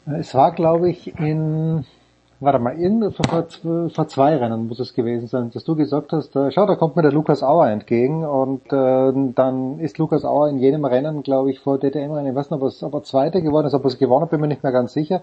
Es 0.05 0.35
war, 0.35 0.53
glaube 0.53 0.89
ich, 0.89 1.19
in 1.19 1.83
warte 2.39 2.59
mal, 2.59 2.77
in, 2.77 3.11
vor, 3.11 3.47
vor, 3.89 4.07
zwei 4.07 4.35
Rennen 4.35 4.67
muss 4.67 4.79
es 4.79 4.93
gewesen 4.93 5.27
sein, 5.27 5.51
dass 5.51 5.63
du 5.63 5.75
gesagt 5.75 6.11
hast, 6.11 6.35
äh, 6.35 6.51
schau, 6.51 6.65
da 6.65 6.75
kommt 6.75 6.95
mir 6.95 7.01
der 7.01 7.11
Lukas 7.11 7.43
Auer 7.43 7.69
entgegen 7.69 8.25
und 8.25 8.65
äh, 8.73 9.31
dann 9.33 9.79
ist 9.79 9.97
Lukas 9.97 10.25
Auer 10.25 10.49
in 10.49 10.57
jenem 10.57 10.85
Rennen, 10.85 11.23
glaube 11.23 11.51
ich, 11.51 11.59
vor 11.59 11.79
DTM-Rennen, 11.79 12.27
ich 12.27 12.35
weiß 12.35 12.51
nicht, 12.51 12.61
ob, 12.61 12.67
es, 12.67 12.83
ob 12.83 12.93
er 12.93 13.03
Zweiter 13.03 13.41
geworden 13.41 13.67
ist, 13.67 13.73
ob 13.73 13.83
er 13.83 13.87
es 13.87 13.97
gewonnen 13.97 14.23
hat, 14.23 14.31
bin 14.31 14.41
mir 14.41 14.47
nicht 14.47 14.63
mehr 14.63 14.71
ganz 14.71 14.93
sicher. 14.93 15.21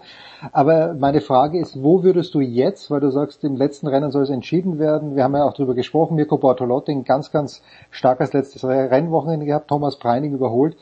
Aber 0.52 0.94
meine 0.94 1.20
Frage 1.20 1.58
ist, 1.58 1.82
wo 1.82 2.02
würdest 2.02 2.34
du 2.34 2.40
jetzt, 2.40 2.90
weil 2.90 3.00
du 3.00 3.10
sagst, 3.10 3.44
im 3.44 3.56
letzten 3.56 3.88
Rennen 3.88 4.10
soll 4.10 4.22
es 4.22 4.30
entschieden 4.30 4.78
werden, 4.78 5.14
wir 5.14 5.24
haben 5.24 5.34
ja 5.34 5.44
auch 5.44 5.52
darüber 5.52 5.74
gesprochen, 5.74 6.16
Mirko 6.16 6.38
Bortolotti, 6.38 6.92
ein 6.92 7.04
ganz, 7.04 7.30
ganz 7.30 7.62
starkes 7.90 8.32
letztes 8.32 8.64
Rennwochenende 8.64 9.46
gehabt, 9.46 9.68
Thomas 9.68 9.96
Preining 9.98 10.32
überholt, 10.32 10.76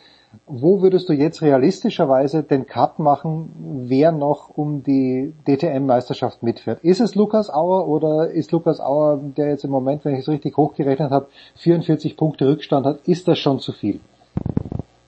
wo 0.47 0.81
würdest 0.83 1.09
du 1.09 1.13
jetzt 1.13 1.43
realistischerweise 1.43 2.43
den 2.43 2.67
Cut 2.67 2.99
machen, 2.99 3.51
wer 3.89 4.13
noch 4.13 4.49
um 4.49 4.83
die 4.83 5.33
DTM-Meisterschaft 5.47 6.43
mitfährt? 6.43 6.85
Ist 6.85 7.01
es 7.01 7.15
Lukas 7.15 7.51
Auer 7.51 7.89
oder 7.89 8.31
ist 8.31 8.53
Lukas 8.53 8.81
Auer, 8.81 9.21
der 9.37 9.49
jetzt 9.49 9.65
im 9.65 9.71
Moment, 9.71 10.05
wenn 10.05 10.15
ich 10.15 10.21
es 10.21 10.29
richtig 10.29 10.57
hochgerechnet 10.57 11.11
habe, 11.11 11.29
44 11.57 12.17
Punkte 12.17 12.49
Rückstand 12.49 12.87
hat, 12.87 13.01
ist 13.07 13.27
das 13.27 13.39
schon 13.39 13.59
zu 13.59 13.73
viel? 13.73 14.01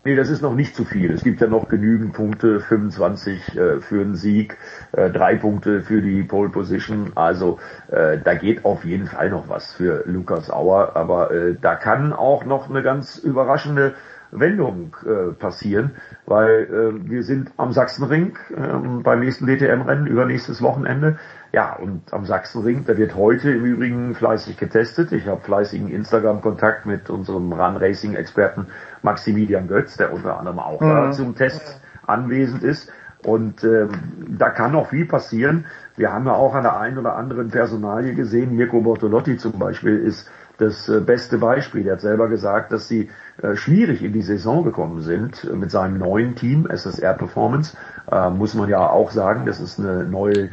Nee, 0.05 0.17
das 0.17 0.31
ist 0.31 0.42
noch 0.42 0.57
nicht 0.57 0.75
zu 0.75 0.84
viel. 0.84 1.12
Es 1.12 1.23
gibt 1.23 1.41
ja 1.41 1.47
noch 1.47 1.68
genügend 1.68 2.12
Punkte, 2.12 2.59
25 2.59 3.57
äh, 3.57 3.81
für 3.81 4.01
einen 4.01 4.17
Sieg, 4.17 4.57
äh, 4.91 5.10
drei 5.10 5.36
Punkte 5.36 5.83
für 5.83 6.02
die 6.02 6.25
Pole 6.25 6.49
Position. 6.49 7.12
Also 7.15 7.60
äh, 7.86 8.18
da 8.18 8.34
geht 8.34 8.65
auf 8.65 8.84
jeden 8.84 9.07
Fall 9.07 9.31
noch 9.31 9.49
was 9.49 9.73
für 9.73 10.02
Lukas 10.07 10.51
Auer. 10.51 10.97
Aber 10.97 11.31
äh, 11.31 11.55
da 11.55 11.76
kann 11.76 12.12
auch 12.12 12.44
noch 12.44 12.68
eine 12.68 12.83
ganz 12.83 13.17
überraschende 13.17 13.94
Wendung 14.33 14.97
äh, 15.05 15.33
passieren, 15.33 15.93
weil 16.27 16.65
äh, 16.65 17.11
wir 17.11 17.23
sind 17.23 17.52
am 17.59 17.73
Sachsenring 17.73 18.39
äh, 18.51 19.02
beim 19.02 19.20
nächsten 19.20 19.47
DTM-Rennen 19.47 20.07
übernächstes 20.07 20.62
Wochenende. 20.62 21.19
Ja, 21.52 21.77
und 21.77 22.12
am 22.15 22.25
Sachsenring, 22.25 22.85
da 22.86 22.97
wird 22.97 23.15
heute 23.15 23.51
im 23.51 23.65
Übrigen 23.65 24.15
fleißig 24.15 24.57
getestet. 24.57 25.12
Ich 25.12 25.27
habe 25.27 25.43
fleißigen 25.43 25.89
Instagram-Kontakt 25.89 26.86
mit 26.86 27.11
unserem 27.11 27.52
Run-Racing-Experten 27.52 28.69
Maximilian 29.02 29.69
Götz, 29.69 29.99
der 29.99 30.15
unter 30.15 30.39
anderem 30.39 30.59
auch 30.59 30.81
mhm. 30.81 30.89
da 30.89 31.11
zum 31.12 31.36
Test 31.36 31.81
anwesend 32.07 32.62
ist. 32.62 32.91
Und 33.25 33.62
ähm, 33.62 33.91
da 34.36 34.51
kann 34.51 34.73
noch 34.73 34.89
viel 34.89 35.07
passieren. 35.07 35.67
Wir 35.97 36.12
haben 36.12 36.27
ja 36.27 36.33
auch 36.33 36.55
an 36.55 36.65
der 36.65 36.81
einen 36.81 36.99
oder 36.99 37.15
anderen 37.17 37.51
Personalie 37.51 38.15
gesehen. 38.15 38.57
Mirko 38.57 38.81
Bortolotti 38.81 39.36
zum 39.36 39.59
Beispiel 39.59 39.99
ist 39.99 40.28
das 40.62 40.89
äh, 40.89 41.00
beste 41.00 41.39
Beispiel. 41.39 41.86
Er 41.86 41.94
hat 41.94 42.00
selber 42.00 42.28
gesagt, 42.28 42.73
dass 42.73 42.89
sie 42.89 43.10
äh, 43.42 43.57
schwierig 43.57 44.02
in 44.02 44.12
die 44.12 44.23
Saison 44.23 44.65
gekommen 44.65 45.00
sind 45.02 45.52
mit 45.52 45.70
seinem 45.70 45.99
neuen 45.99 46.36
Team, 46.36 46.66
SSR 46.66 47.15
Performance. 47.15 47.76
Äh, 48.10 48.31
muss 48.31 48.55
man 48.55 48.68
ja 48.68 48.89
auch 48.89 49.10
sagen, 49.10 49.44
das 49.47 49.60
ist 49.60 49.78
eine 49.78 50.05
neu 50.05 50.49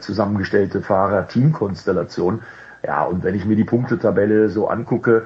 zusammengestellte 0.00 0.82
Fahrer-Team-Konstellation. 0.82 2.42
Ja, 2.86 3.04
und 3.04 3.24
wenn 3.24 3.34
ich 3.34 3.46
mir 3.46 3.56
die 3.56 3.64
Punktetabelle 3.64 4.50
so 4.50 4.68
angucke, 4.68 5.24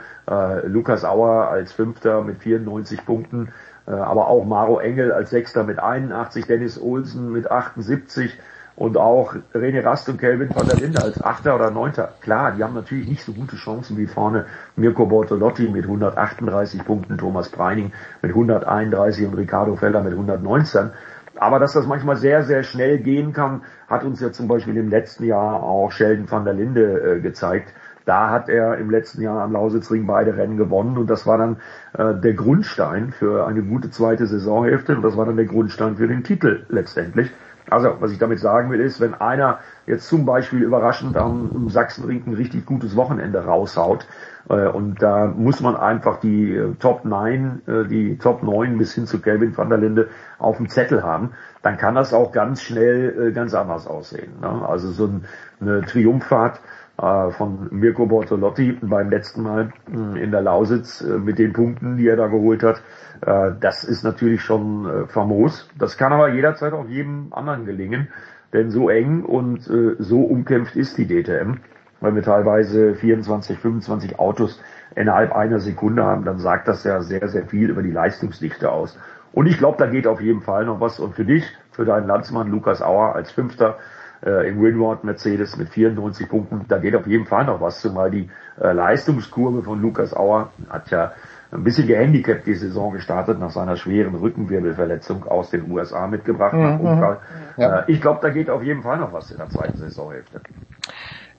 Lukas 0.66 1.04
Auer 1.04 1.48
als 1.48 1.72
Fünfter 1.72 2.22
mit 2.22 2.38
94 2.38 3.04
Punkten, 3.04 3.48
aber 3.86 4.28
auch 4.28 4.44
Maro 4.44 4.78
Engel 4.78 5.10
als 5.10 5.30
Sechster 5.30 5.64
mit 5.64 5.80
81, 5.80 6.46
Dennis 6.46 6.80
Olsen 6.80 7.32
mit 7.32 7.50
78, 7.50 8.38
und 8.80 8.96
auch 8.96 9.34
René 9.52 9.84
Rast 9.84 10.08
und 10.08 10.18
Kelvin 10.18 10.48
van 10.54 10.66
der 10.66 10.78
Linde 10.78 11.02
als 11.02 11.22
Achter 11.22 11.54
oder 11.54 11.70
Neunter. 11.70 12.14
Klar, 12.22 12.52
die 12.52 12.64
haben 12.64 12.72
natürlich 12.72 13.06
nicht 13.06 13.22
so 13.22 13.34
gute 13.34 13.56
Chancen 13.56 13.98
wie 13.98 14.06
vorne 14.06 14.46
Mirko 14.74 15.04
Bortolotti 15.04 15.68
mit 15.68 15.84
138 15.84 16.86
Punkten, 16.86 17.18
Thomas 17.18 17.50
Preining 17.50 17.92
mit 18.22 18.30
131 18.30 19.26
und 19.26 19.34
Ricardo 19.34 19.76
Felder 19.76 20.02
mit 20.02 20.14
119. 20.14 20.92
Aber 21.36 21.58
dass 21.58 21.74
das 21.74 21.86
manchmal 21.86 22.16
sehr, 22.16 22.42
sehr 22.44 22.62
schnell 22.62 23.00
gehen 23.00 23.34
kann, 23.34 23.64
hat 23.86 24.02
uns 24.02 24.18
ja 24.18 24.32
zum 24.32 24.48
Beispiel 24.48 24.78
im 24.78 24.88
letzten 24.88 25.24
Jahr 25.24 25.62
auch 25.62 25.92
Sheldon 25.92 26.30
van 26.30 26.46
der 26.46 26.54
Linde 26.54 27.16
äh, 27.16 27.20
gezeigt. 27.20 27.74
Da 28.06 28.30
hat 28.30 28.48
er 28.48 28.78
im 28.78 28.90
letzten 28.90 29.20
Jahr 29.20 29.42
am 29.42 29.52
Lausitzring 29.52 30.06
beide 30.06 30.38
Rennen 30.38 30.56
gewonnen 30.56 30.96
und 30.96 31.10
das 31.10 31.26
war 31.26 31.36
dann 31.36 31.58
äh, 31.92 32.18
der 32.18 32.32
Grundstein 32.32 33.12
für 33.12 33.46
eine 33.46 33.62
gute 33.62 33.90
zweite 33.90 34.26
Saisonhälfte 34.26 34.96
und 34.96 35.02
das 35.02 35.18
war 35.18 35.26
dann 35.26 35.36
der 35.36 35.44
Grundstein 35.44 35.96
für 35.96 36.08
den 36.08 36.24
Titel 36.24 36.64
letztendlich. 36.70 37.30
Also, 37.70 37.96
was 38.00 38.12
ich 38.12 38.18
damit 38.18 38.40
sagen 38.40 38.70
will, 38.70 38.80
ist, 38.80 39.00
wenn 39.00 39.14
einer 39.14 39.60
jetzt 39.86 40.08
zum 40.08 40.26
Beispiel 40.26 40.62
überraschend 40.62 41.16
am 41.16 41.68
Sachsenring 41.68 42.24
ein 42.26 42.34
richtig 42.34 42.66
gutes 42.66 42.96
Wochenende 42.96 43.44
raushaut, 43.44 44.06
äh, 44.48 44.68
und 44.68 45.00
da 45.00 45.26
muss 45.26 45.60
man 45.60 45.76
einfach 45.76 46.20
die 46.20 46.54
äh, 46.54 46.74
Top 46.74 47.04
9, 47.04 47.62
äh, 47.66 47.88
die 47.88 48.18
Top 48.18 48.42
9 48.42 48.78
bis 48.78 48.94
hin 48.94 49.06
zu 49.06 49.20
Kelvin 49.20 49.56
van 49.56 49.68
der 49.68 49.78
Linde 49.78 50.08
auf 50.38 50.56
dem 50.56 50.68
Zettel 50.68 51.02
haben, 51.02 51.30
dann 51.62 51.76
kann 51.76 51.94
das 51.94 52.12
auch 52.12 52.32
ganz 52.32 52.62
schnell 52.62 53.28
äh, 53.28 53.32
ganz 53.32 53.54
anders 53.54 53.86
aussehen. 53.86 54.32
Ne? 54.40 54.68
Also 54.68 54.90
so 54.90 55.06
ein, 55.06 55.24
eine 55.60 55.82
Triumphfahrt 55.82 56.60
von 57.00 57.68
Mirko 57.70 58.06
Bortolotti 58.06 58.72
beim 58.82 59.08
letzten 59.08 59.42
Mal 59.42 59.72
äh, 59.88 60.22
in 60.22 60.30
der 60.30 60.42
Lausitz 60.42 61.00
äh, 61.00 61.18
mit 61.18 61.38
den 61.38 61.52
Punkten, 61.52 61.96
die 61.96 62.06
er 62.06 62.16
da 62.16 62.26
geholt 62.26 62.62
hat. 62.62 62.82
Äh, 63.24 63.52
das 63.58 63.84
ist 63.84 64.04
natürlich 64.04 64.42
schon 64.42 64.86
äh, 64.86 65.06
famos. 65.06 65.68
Das 65.78 65.96
kann 65.96 66.12
aber 66.12 66.28
jederzeit 66.28 66.74
auch 66.74 66.86
jedem 66.86 67.32
anderen 67.32 67.64
gelingen, 67.64 68.08
denn 68.52 68.70
so 68.70 68.90
eng 68.90 69.24
und 69.24 69.66
äh, 69.70 69.96
so 69.98 70.20
umkämpft 70.20 70.76
ist 70.76 70.98
die 70.98 71.06
DTM, 71.06 71.60
weil 72.00 72.14
wir 72.14 72.22
teilweise 72.22 72.94
24, 72.94 73.58
25 73.58 74.18
Autos 74.18 74.60
innerhalb 74.94 75.32
einer 75.32 75.60
Sekunde 75.60 76.04
haben, 76.04 76.24
dann 76.24 76.38
sagt 76.38 76.68
das 76.68 76.84
ja 76.84 77.00
sehr, 77.00 77.28
sehr 77.28 77.46
viel 77.46 77.70
über 77.70 77.82
die 77.82 77.92
Leistungsdichte 77.92 78.70
aus. 78.70 78.98
Und 79.32 79.46
ich 79.46 79.58
glaube, 79.58 79.78
da 79.78 79.86
geht 79.86 80.06
auf 80.06 80.20
jeden 80.20 80.42
Fall 80.42 80.66
noch 80.66 80.80
was. 80.80 80.98
Und 80.98 81.14
für 81.14 81.24
dich, 81.24 81.44
für 81.70 81.84
deinen 81.84 82.06
Landsmann 82.06 82.50
Lukas 82.50 82.82
Auer 82.82 83.14
als 83.14 83.30
Fünfter 83.30 83.78
äh, 84.24 84.48
im 84.48 84.62
Winward 84.62 85.04
Mercedes 85.04 85.56
mit 85.56 85.68
94 85.70 86.28
Punkten, 86.28 86.64
da 86.68 86.78
geht 86.78 86.94
auf 86.94 87.06
jeden 87.06 87.26
Fall 87.26 87.44
noch 87.46 87.60
was, 87.60 87.80
zumal 87.80 88.10
die 88.10 88.28
äh, 88.60 88.72
Leistungskurve 88.72 89.62
von 89.62 89.80
Lukas 89.80 90.14
Auer 90.14 90.50
hat 90.68 90.90
ja 90.90 91.12
ein 91.52 91.64
bisschen 91.64 91.88
gehandicapt 91.88 92.46
die 92.46 92.54
Saison 92.54 92.92
gestartet 92.92 93.40
nach 93.40 93.50
seiner 93.50 93.76
schweren 93.76 94.14
Rückenwirbelverletzung 94.14 95.24
aus 95.26 95.50
den 95.50 95.70
USA 95.70 96.06
mitgebracht 96.06 96.52
nach 96.54 96.78
Mhm, 96.78 96.86
Unfall. 96.86 97.18
ja. 97.56 97.80
Äh, 97.80 97.84
ich 97.88 98.00
glaube, 98.00 98.20
da 98.22 98.30
geht 98.30 98.48
auf 98.50 98.62
jeden 98.62 98.82
Fall 98.82 98.98
noch 98.98 99.12
was 99.12 99.30
in 99.32 99.38
der 99.38 99.48
zweiten 99.48 99.76
Saisonhälfte. 99.76 100.40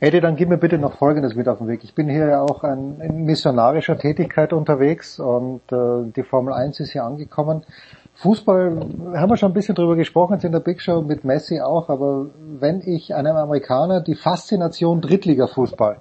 Eddie, 0.01 0.19
dann 0.19 0.35
gib 0.35 0.49
mir 0.49 0.57
bitte 0.57 0.79
noch 0.79 0.97
Folgendes 0.97 1.35
mit 1.35 1.47
auf 1.47 1.59
den 1.59 1.67
Weg. 1.67 1.83
Ich 1.83 1.93
bin 1.93 2.09
hier 2.09 2.25
ja 2.27 2.41
auch 2.41 2.63
ein, 2.63 2.99
in 3.01 3.23
missionarischer 3.23 3.97
Tätigkeit 3.99 4.51
unterwegs 4.51 5.19
und 5.19 5.61
äh, 5.71 6.11
die 6.15 6.23
Formel 6.23 6.53
1 6.53 6.79
ist 6.79 6.91
hier 6.91 7.03
angekommen. 7.03 7.63
Fußball, 8.21 8.85
haben 9.15 9.31
wir 9.31 9.37
schon 9.37 9.49
ein 9.49 9.55
bisschen 9.55 9.73
drüber 9.73 9.95
gesprochen, 9.95 10.33
jetzt 10.33 10.45
in 10.45 10.51
der 10.51 10.59
Big 10.59 10.79
Show 10.79 11.01
mit 11.01 11.23
Messi 11.23 11.59
auch, 11.59 11.89
aber 11.89 12.27
wenn 12.59 12.81
ich 12.81 13.15
einem 13.15 13.35
Amerikaner 13.35 13.99
die 13.99 14.13
Faszination 14.13 15.01
Drittliga-Fußball 15.01 15.97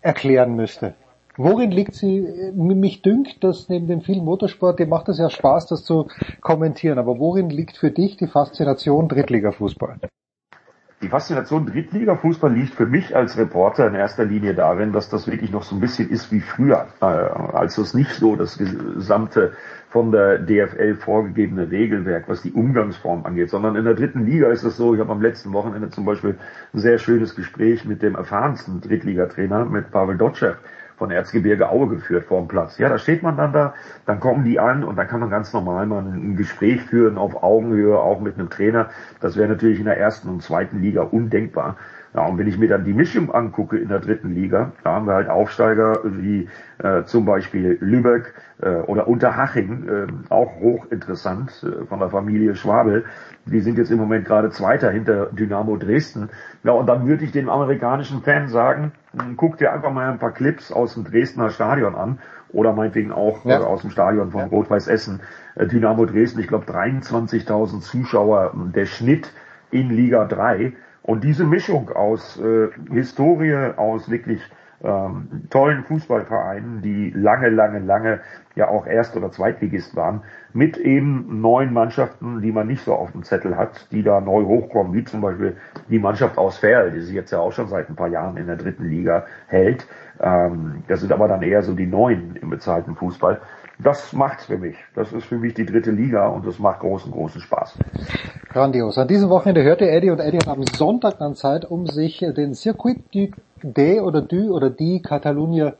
erklären 0.00 0.56
müsste, 0.56 0.94
worin 1.36 1.70
liegt 1.70 1.94
sie? 1.94 2.26
Mich 2.54 3.02
dünkt, 3.02 3.44
dass 3.44 3.68
neben 3.68 3.86
dem 3.86 4.00
vielen 4.00 4.24
Motorsport, 4.24 4.80
dir 4.80 4.88
macht 4.88 5.08
es 5.10 5.18
ja 5.18 5.30
Spaß, 5.30 5.68
das 5.68 5.84
zu 5.84 6.08
kommentieren, 6.40 6.98
aber 6.98 7.20
worin 7.20 7.50
liegt 7.50 7.76
für 7.76 7.92
dich 7.92 8.16
die 8.16 8.26
Faszination 8.26 9.06
Drittliga-Fußball? 9.06 9.98
Die 11.02 11.08
Faszination 11.08 11.64
Drittliga-Fußball 11.66 12.52
liegt 12.52 12.74
für 12.74 12.84
mich 12.84 13.16
als 13.16 13.38
Reporter 13.38 13.86
in 13.86 13.94
erster 13.94 14.26
Linie 14.26 14.54
darin, 14.54 14.92
dass 14.92 15.08
das 15.08 15.26
wirklich 15.26 15.50
noch 15.50 15.62
so 15.62 15.76
ein 15.76 15.80
bisschen 15.80 16.10
ist 16.10 16.30
wie 16.30 16.40
früher, 16.40 16.88
äh, 17.00 17.04
als 17.04 17.78
es 17.78 17.94
nicht 17.94 18.10
so 18.10 18.36
das 18.36 18.58
gesamte 18.58 19.52
von 19.90 20.12
der 20.12 20.38
DFL 20.38 20.94
vorgegebene 20.94 21.70
Regelwerk, 21.70 22.28
was 22.28 22.42
die 22.42 22.52
Umgangsform 22.52 23.26
angeht, 23.26 23.50
sondern 23.50 23.74
in 23.74 23.84
der 23.84 23.94
dritten 23.94 24.24
Liga 24.24 24.48
ist 24.48 24.62
es 24.62 24.76
so, 24.76 24.94
ich 24.94 25.00
habe 25.00 25.10
am 25.10 25.20
letzten 25.20 25.52
Wochenende 25.52 25.90
zum 25.90 26.04
Beispiel 26.04 26.36
ein 26.72 26.78
sehr 26.78 26.98
schönes 26.98 27.34
Gespräch 27.34 27.84
mit 27.84 28.00
dem 28.00 28.14
erfahrensten 28.14 28.80
Drittligatrainer, 28.80 29.64
mit 29.64 29.90
Pavel 29.90 30.16
Dotschew, 30.16 30.54
von 30.96 31.10
Erzgebirge 31.10 31.70
Aue 31.70 31.88
geführt 31.88 32.26
vor 32.26 32.40
dem 32.40 32.46
Platz. 32.46 32.78
Ja, 32.78 32.88
da 32.88 32.98
steht 32.98 33.22
man 33.22 33.36
dann 33.36 33.52
da, 33.52 33.74
dann 34.06 34.20
kommen 34.20 34.44
die 34.44 34.60
an 34.60 34.84
und 34.84 34.96
dann 34.96 35.08
kann 35.08 35.20
man 35.20 35.30
ganz 35.30 35.52
normal 35.52 35.86
mal 35.86 36.04
ein 36.04 36.36
Gespräch 36.36 36.82
führen 36.82 37.18
auf 37.18 37.42
Augenhöhe, 37.42 37.98
auch 37.98 38.20
mit 38.20 38.38
einem 38.38 38.50
Trainer. 38.50 38.90
Das 39.18 39.36
wäre 39.36 39.48
natürlich 39.48 39.78
in 39.78 39.86
der 39.86 39.96
ersten 39.96 40.28
und 40.28 40.42
zweiten 40.42 40.82
Liga 40.82 41.02
undenkbar. 41.02 41.78
Ja, 42.12 42.26
und 42.26 42.38
wenn 42.38 42.48
ich 42.48 42.58
mir 42.58 42.68
dann 42.68 42.84
die 42.84 42.92
Mischung 42.92 43.32
angucke 43.32 43.78
in 43.78 43.88
der 43.88 44.00
dritten 44.00 44.34
Liga, 44.34 44.72
da 44.82 44.94
haben 44.94 45.06
wir 45.06 45.14
halt 45.14 45.28
Aufsteiger 45.28 46.00
wie 46.04 46.48
äh, 46.82 47.04
zum 47.04 47.24
Beispiel 47.24 47.78
Lübeck 47.80 48.34
äh, 48.60 48.68
oder 48.80 49.06
Unterhaching, 49.06 49.88
äh, 49.88 50.06
auch 50.28 50.56
hochinteressant 50.58 51.64
äh, 51.64 51.84
von 51.86 52.00
der 52.00 52.10
Familie 52.10 52.56
Schwabel. 52.56 53.04
Die 53.46 53.60
sind 53.60 53.78
jetzt 53.78 53.92
im 53.92 53.98
Moment 53.98 54.24
gerade 54.26 54.50
Zweiter 54.50 54.90
hinter 54.90 55.26
Dynamo 55.26 55.76
Dresden. 55.76 56.30
Ja, 56.64 56.72
und 56.72 56.86
dann 56.88 57.06
würde 57.06 57.24
ich 57.24 57.30
dem 57.30 57.48
amerikanischen 57.48 58.22
Fan 58.22 58.48
sagen, 58.48 58.90
hm, 59.12 59.36
guck 59.36 59.58
dir 59.58 59.72
einfach 59.72 59.92
mal 59.92 60.10
ein 60.10 60.18
paar 60.18 60.32
Clips 60.32 60.72
aus 60.72 60.94
dem 60.94 61.04
Dresdner 61.04 61.50
Stadion 61.50 61.94
an 61.94 62.18
oder 62.52 62.72
meinetwegen 62.72 63.12
auch 63.12 63.44
Ja. 63.44 63.60
äh, 63.60 63.64
aus 63.64 63.82
dem 63.82 63.90
Stadion 63.90 64.32
von 64.32 64.42
Rot-Weiß 64.48 64.88
Essen. 64.88 65.20
Äh, 65.54 65.68
Dynamo 65.68 66.06
Dresden, 66.06 66.40
ich 66.40 66.48
glaube 66.48 66.64
23.000 66.66 67.80
Zuschauer, 67.80 68.52
der 68.74 68.86
Schnitt 68.86 69.32
in 69.70 69.90
Liga 69.90 70.24
3. 70.24 70.72
Und 71.10 71.24
diese 71.24 71.42
Mischung 71.44 71.90
aus 71.90 72.38
äh, 72.40 72.68
Historie, 72.92 73.72
aus 73.76 74.08
wirklich 74.08 74.40
ähm, 74.80 75.42
tollen 75.50 75.82
Fußballvereinen, 75.82 76.82
die 76.82 77.10
lange, 77.10 77.48
lange, 77.48 77.80
lange 77.80 78.20
ja 78.54 78.68
auch 78.68 78.86
Erst- 78.86 79.16
oder 79.16 79.32
Zweitligist 79.32 79.96
waren, 79.96 80.22
mit 80.52 80.76
eben 80.76 81.40
neuen 81.40 81.72
Mannschaften, 81.72 82.42
die 82.42 82.52
man 82.52 82.68
nicht 82.68 82.84
so 82.84 82.94
auf 82.94 83.10
dem 83.10 83.24
Zettel 83.24 83.56
hat, 83.56 83.90
die 83.90 84.04
da 84.04 84.20
neu 84.20 84.44
hochkommen, 84.44 84.94
wie 84.94 85.02
zum 85.02 85.20
Beispiel 85.20 85.56
die 85.88 85.98
Mannschaft 85.98 86.38
aus 86.38 86.58
Ferl, 86.58 86.92
die 86.92 87.00
sich 87.00 87.16
jetzt 87.16 87.32
ja 87.32 87.40
auch 87.40 87.50
schon 87.50 87.66
seit 87.66 87.88
ein 87.88 87.96
paar 87.96 88.06
Jahren 88.06 88.36
in 88.36 88.46
der 88.46 88.56
dritten 88.56 88.84
Liga 88.84 89.26
hält. 89.48 89.88
Ähm, 90.20 90.84
das 90.86 91.00
sind 91.00 91.10
aber 91.10 91.26
dann 91.26 91.42
eher 91.42 91.64
so 91.64 91.74
die 91.74 91.88
Neuen 91.88 92.36
im 92.36 92.50
bezahlten 92.50 92.94
Fußball. 92.94 93.40
Das 93.82 94.12
macht's 94.12 94.44
für 94.46 94.58
mich. 94.58 94.76
Das 94.94 95.12
ist 95.12 95.24
für 95.26 95.38
mich 95.38 95.54
die 95.54 95.64
dritte 95.64 95.90
Liga 95.90 96.26
und 96.28 96.46
das 96.46 96.58
macht 96.58 96.80
großen, 96.80 97.10
großen 97.10 97.40
Spaß. 97.40 97.78
Grandios. 98.50 98.98
An 98.98 99.08
diesem 99.08 99.30
Wochenende 99.30 99.62
hörte 99.62 99.88
Eddie 99.88 100.10
und 100.10 100.18
Eddie 100.20 100.38
hat 100.38 100.48
am 100.48 100.62
Sonntag 100.64 101.18
dann 101.18 101.34
Zeit, 101.34 101.64
um 101.64 101.86
sich 101.86 102.18
den 102.18 102.54
Circuit 102.54 102.98
du 103.14 103.28
D 103.62 104.00
oder 104.00 104.22
du 104.22 104.54
oder 104.54 104.70
die 104.70 105.02
Catalunya 105.02 105.74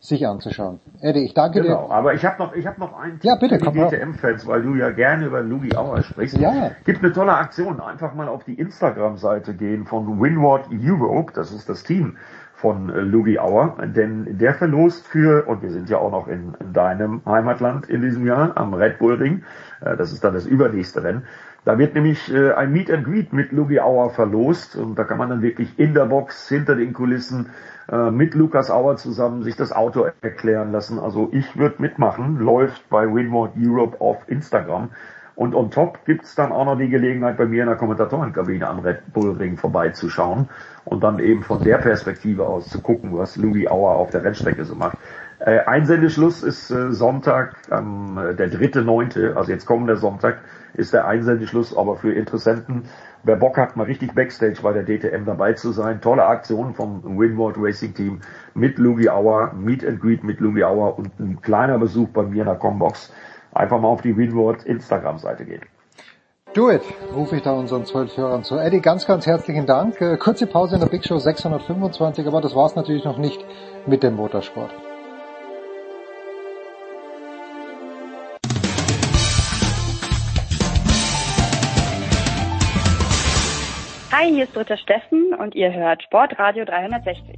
sich 0.00 0.26
anzuschauen. 0.26 0.80
Eddie, 1.00 1.24
ich 1.24 1.34
danke 1.34 1.60
Genau, 1.62 1.88
dir. 1.88 1.92
aber 1.94 2.14
ich 2.14 2.24
habe 2.24 2.42
noch, 2.42 2.54
ich 2.54 2.66
habe 2.66 2.80
noch 2.80 2.96
einen 2.98 3.18
Ja, 3.22 3.34
bitte, 3.36 3.58
für 3.58 3.70
die. 3.72 3.80
DTM-Fans, 3.80 4.46
weil 4.46 4.62
du 4.62 4.74
ja 4.76 4.90
gerne 4.90 5.26
über 5.26 5.42
Lugi 5.42 5.76
Auer 5.76 6.02
sprichst. 6.02 6.38
Ja. 6.38 6.70
Gibt 6.84 7.02
eine 7.04 7.12
tolle 7.12 7.34
Aktion. 7.34 7.80
Einfach 7.80 8.14
mal 8.14 8.28
auf 8.28 8.44
die 8.44 8.54
Instagram-Seite 8.54 9.54
gehen 9.54 9.84
von 9.84 10.20
Winward 10.20 10.68
Europe. 10.72 11.32
Das 11.34 11.52
ist 11.52 11.68
das 11.68 11.82
Team 11.82 12.16
von 12.64 12.88
äh, 12.88 13.00
Lugi 13.00 13.38
Auer, 13.38 13.76
denn 13.94 14.38
der 14.38 14.54
verlost 14.54 15.06
für, 15.06 15.46
und 15.46 15.60
wir 15.60 15.68
sind 15.68 15.90
ja 15.90 15.98
auch 15.98 16.10
noch 16.10 16.28
in, 16.28 16.54
in 16.58 16.72
deinem 16.72 17.20
Heimatland 17.26 17.90
in 17.90 18.00
diesem 18.00 18.26
Jahr, 18.26 18.56
am 18.56 18.72
Red 18.72 18.98
Bull 18.98 19.16
Ring, 19.16 19.42
äh, 19.82 19.98
das 19.98 20.14
ist 20.14 20.24
dann 20.24 20.32
das 20.32 20.46
übernächste 20.46 21.04
Rennen, 21.04 21.24
da 21.66 21.78
wird 21.78 21.94
nämlich 21.94 22.32
äh, 22.32 22.52
ein 22.52 22.72
Meet 22.72 22.90
and 22.90 23.04
Greet 23.04 23.34
mit 23.34 23.52
Lugi 23.52 23.80
Auer 23.80 24.08
verlost. 24.08 24.76
Und 24.76 24.98
da 24.98 25.04
kann 25.04 25.18
man 25.18 25.28
dann 25.28 25.42
wirklich 25.42 25.78
in 25.78 25.92
der 25.92 26.06
Box, 26.06 26.48
hinter 26.48 26.74
den 26.74 26.92
Kulissen, 26.94 27.50
mit 28.12 28.34
Lukas 28.34 28.70
Auer 28.70 28.96
zusammen 28.96 29.42
sich 29.42 29.56
das 29.56 29.70
Auto 29.70 30.06
erklären 30.22 30.72
lassen. 30.72 30.98
Also 30.98 31.28
ich 31.32 31.58
würde 31.58 31.82
mitmachen, 31.82 32.38
läuft 32.38 32.88
bei 32.88 33.04
Winward 33.04 33.52
Europe 33.58 34.00
auf 34.00 34.26
Instagram. 34.26 34.88
Und 35.36 35.54
on 35.54 35.70
top 35.70 36.04
gibt's 36.04 36.34
dann 36.34 36.52
auch 36.52 36.64
noch 36.64 36.78
die 36.78 36.88
Gelegenheit, 36.88 37.36
bei 37.36 37.46
mir 37.46 37.62
in 37.62 37.68
der 37.68 37.76
Kommentatorenkabine 37.76 38.68
am 38.68 38.80
Red 38.80 39.12
Bull 39.12 39.36
Ring 39.36 39.56
vorbeizuschauen 39.56 40.48
und 40.84 41.02
dann 41.02 41.18
eben 41.18 41.42
von 41.42 41.62
der 41.62 41.78
Perspektive 41.78 42.46
aus 42.46 42.68
zu 42.68 42.80
gucken, 42.80 43.16
was 43.16 43.36
Louis 43.36 43.66
Auer 43.68 43.96
auf 43.96 44.10
der 44.10 44.22
Rennstrecke 44.22 44.64
so 44.64 44.76
macht. 44.76 44.96
Äh, 45.40 45.58
Einsendeschluss 45.66 46.42
ist 46.42 46.70
äh, 46.70 46.92
Sonntag, 46.92 47.56
ähm, 47.70 48.18
der 48.38 48.48
dritte 48.48 48.82
neunte, 48.82 49.36
also 49.36 49.50
jetzt 49.50 49.66
kommender 49.66 49.96
Sonntag 49.96 50.38
ist 50.74 50.92
der 50.92 51.06
Einsendeschluss, 51.06 51.76
aber 51.76 51.96
für 51.96 52.12
Interessenten, 52.12 52.84
wer 53.24 53.36
Bock 53.36 53.58
hat, 53.58 53.76
mal 53.76 53.84
richtig 53.84 54.14
Backstage 54.14 54.60
bei 54.62 54.72
der 54.72 54.84
DTM 54.84 55.24
dabei 55.24 55.52
zu 55.52 55.72
sein, 55.72 56.00
tolle 56.00 56.24
Aktion 56.26 56.74
vom 56.74 57.18
Winward 57.18 57.56
Racing 57.58 57.94
Team 57.94 58.20
mit 58.54 58.78
Louis 58.78 59.08
Auer, 59.08 59.52
Meet 59.54 59.86
and 59.86 60.00
Greet 60.00 60.24
mit 60.24 60.40
Louis 60.40 60.62
Auer 60.64 60.98
und 60.98 61.18
ein 61.18 61.42
kleiner 61.42 61.78
Besuch 61.78 62.08
bei 62.08 62.22
mir 62.22 62.42
in 62.42 62.48
der 62.48 62.56
Combox. 62.56 63.12
Einfach 63.54 63.80
mal 63.80 63.88
auf 63.88 64.02
die 64.02 64.16
Winward 64.16 64.64
Instagram-Seite 64.64 65.44
gehen. 65.44 65.62
Do 66.54 66.70
it, 66.70 66.82
rufe 67.14 67.36
ich 67.36 67.42
da 67.42 67.52
unseren 67.52 67.84
zwölf 67.84 68.16
Hörern 68.16 68.42
zu. 68.42 68.58
Eddie, 68.58 68.80
ganz, 68.80 69.06
ganz 69.06 69.26
herzlichen 69.26 69.66
Dank. 69.66 70.00
Äh, 70.00 70.16
Kurze 70.16 70.46
Pause 70.46 70.74
in 70.74 70.80
der 70.80 70.88
Big 70.88 71.04
Show 71.04 71.18
625, 71.18 72.26
aber 72.26 72.40
das 72.40 72.54
war's 72.56 72.74
natürlich 72.74 73.04
noch 73.04 73.18
nicht 73.18 73.44
mit 73.86 74.02
dem 74.02 74.16
Motorsport. 74.16 74.70
Hi, 84.12 84.30
hier 84.30 84.44
ist 84.44 84.54
Dritter 84.54 84.76
Steffen 84.76 85.34
und 85.34 85.54
ihr 85.54 85.72
hört 85.72 86.02
Sportradio 86.02 86.64
360. 86.64 87.36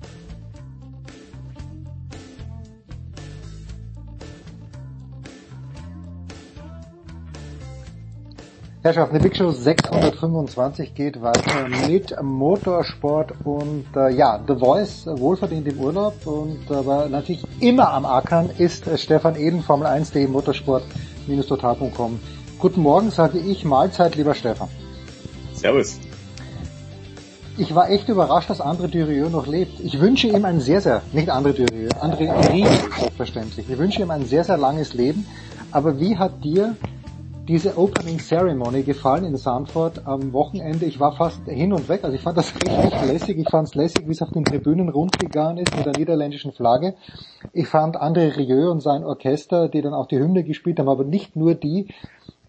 Herrschaften, 8.86 9.18
die 9.18 9.23
Big 9.24 9.36
Show 9.36 9.50
625 9.50 10.94
geht 10.94 11.20
weiter 11.20 11.68
mit 11.89 12.15
Motorsport 12.23 13.32
und 13.42 13.84
äh, 13.97 14.15
ja, 14.15 14.39
The 14.47 14.55
Voice 14.55 15.08
äh, 15.08 15.18
wohlverdient 15.18 15.66
im 15.66 15.81
Urlaub 15.81 16.24
und 16.24 16.70
aber 16.70 17.08
natürlich 17.08 17.42
immer 17.58 17.90
am 17.90 18.06
Ackern 18.06 18.48
ist 18.58 18.86
äh, 18.86 18.97
Stefan 18.97 19.34
Eden, 19.34 19.65
Formel 19.65 19.89
1.de 19.89 20.28
Motorsport-total.com. 20.28 22.20
Guten 22.60 22.81
Morgen, 22.81 23.10
sage 23.10 23.40
ich, 23.40 23.65
Mahlzeit, 23.65 24.15
lieber 24.15 24.34
Stefan. 24.34 24.68
Servus. 25.52 25.98
Ich 27.58 27.74
war 27.74 27.90
echt 27.90 28.08
überrascht, 28.08 28.50
dass 28.50 28.60
André 28.60 28.86
Durieux 28.86 29.32
noch 29.32 29.48
lebt. 29.48 29.81
Ich 29.81 30.00
wünsche 30.00 30.28
ihm 30.28 30.44
ein 30.44 30.60
sehr, 30.60 30.81
sehr, 30.81 31.02
nicht 31.10 31.28
André 31.28 31.55
Durieux, 31.55 31.92
André 32.00 32.52
Rieu, 32.52 32.68
selbstverständlich. 33.00 33.68
Ich 33.68 33.78
wünsche 33.78 34.02
ihm 34.02 34.12
ein 34.12 34.26
sehr, 34.26 34.44
sehr 34.44 34.58
langes 34.58 34.94
Leben. 34.94 35.26
Aber 35.73 35.98
wie 35.98 36.16
hat 36.16 36.44
dir 36.44 36.76
diese 37.49 37.78
Opening 37.78 38.18
Ceremony 38.18 38.83
gefallen 38.83 39.25
in 39.25 39.36
Sanford 39.36 40.05
am 40.05 40.33
Wochenende. 40.33 40.84
Ich 40.84 40.99
war 40.99 41.12
fast 41.12 41.44
hin 41.44 41.73
und 41.73 41.89
weg. 41.89 42.02
Also 42.02 42.16
ich 42.16 42.23
fand 42.23 42.36
das 42.36 42.52
richtig 42.55 43.07
lässig. 43.07 43.39
Ich 43.39 43.49
fand 43.49 43.68
es 43.68 43.75
lässig, 43.76 44.08
wie 44.08 44.12
es 44.12 44.23
auf 44.23 44.33
den 44.33 44.44
Tribünen 44.44 44.89
rundgegangen 44.89 45.58
ist 45.58 45.76
mit 45.76 45.86
der 45.86 45.97
niederländischen 45.97 46.52
Flagge. 46.52 46.94
Ich 47.52 47.68
fand 47.68 47.97
André 47.97 48.36
Rieu 48.36 48.70
und 48.70 48.81
sein 48.81 49.05
Orchester, 49.05 49.68
die 49.68 49.81
dann 49.81 49.94
auch 49.94 50.07
die 50.07 50.18
Hymne 50.18 50.42
gespielt 50.42 50.81
haben, 50.81 50.89
aber 50.89 51.05
nicht 51.05 51.36
nur 51.36 51.55
die. 51.55 51.89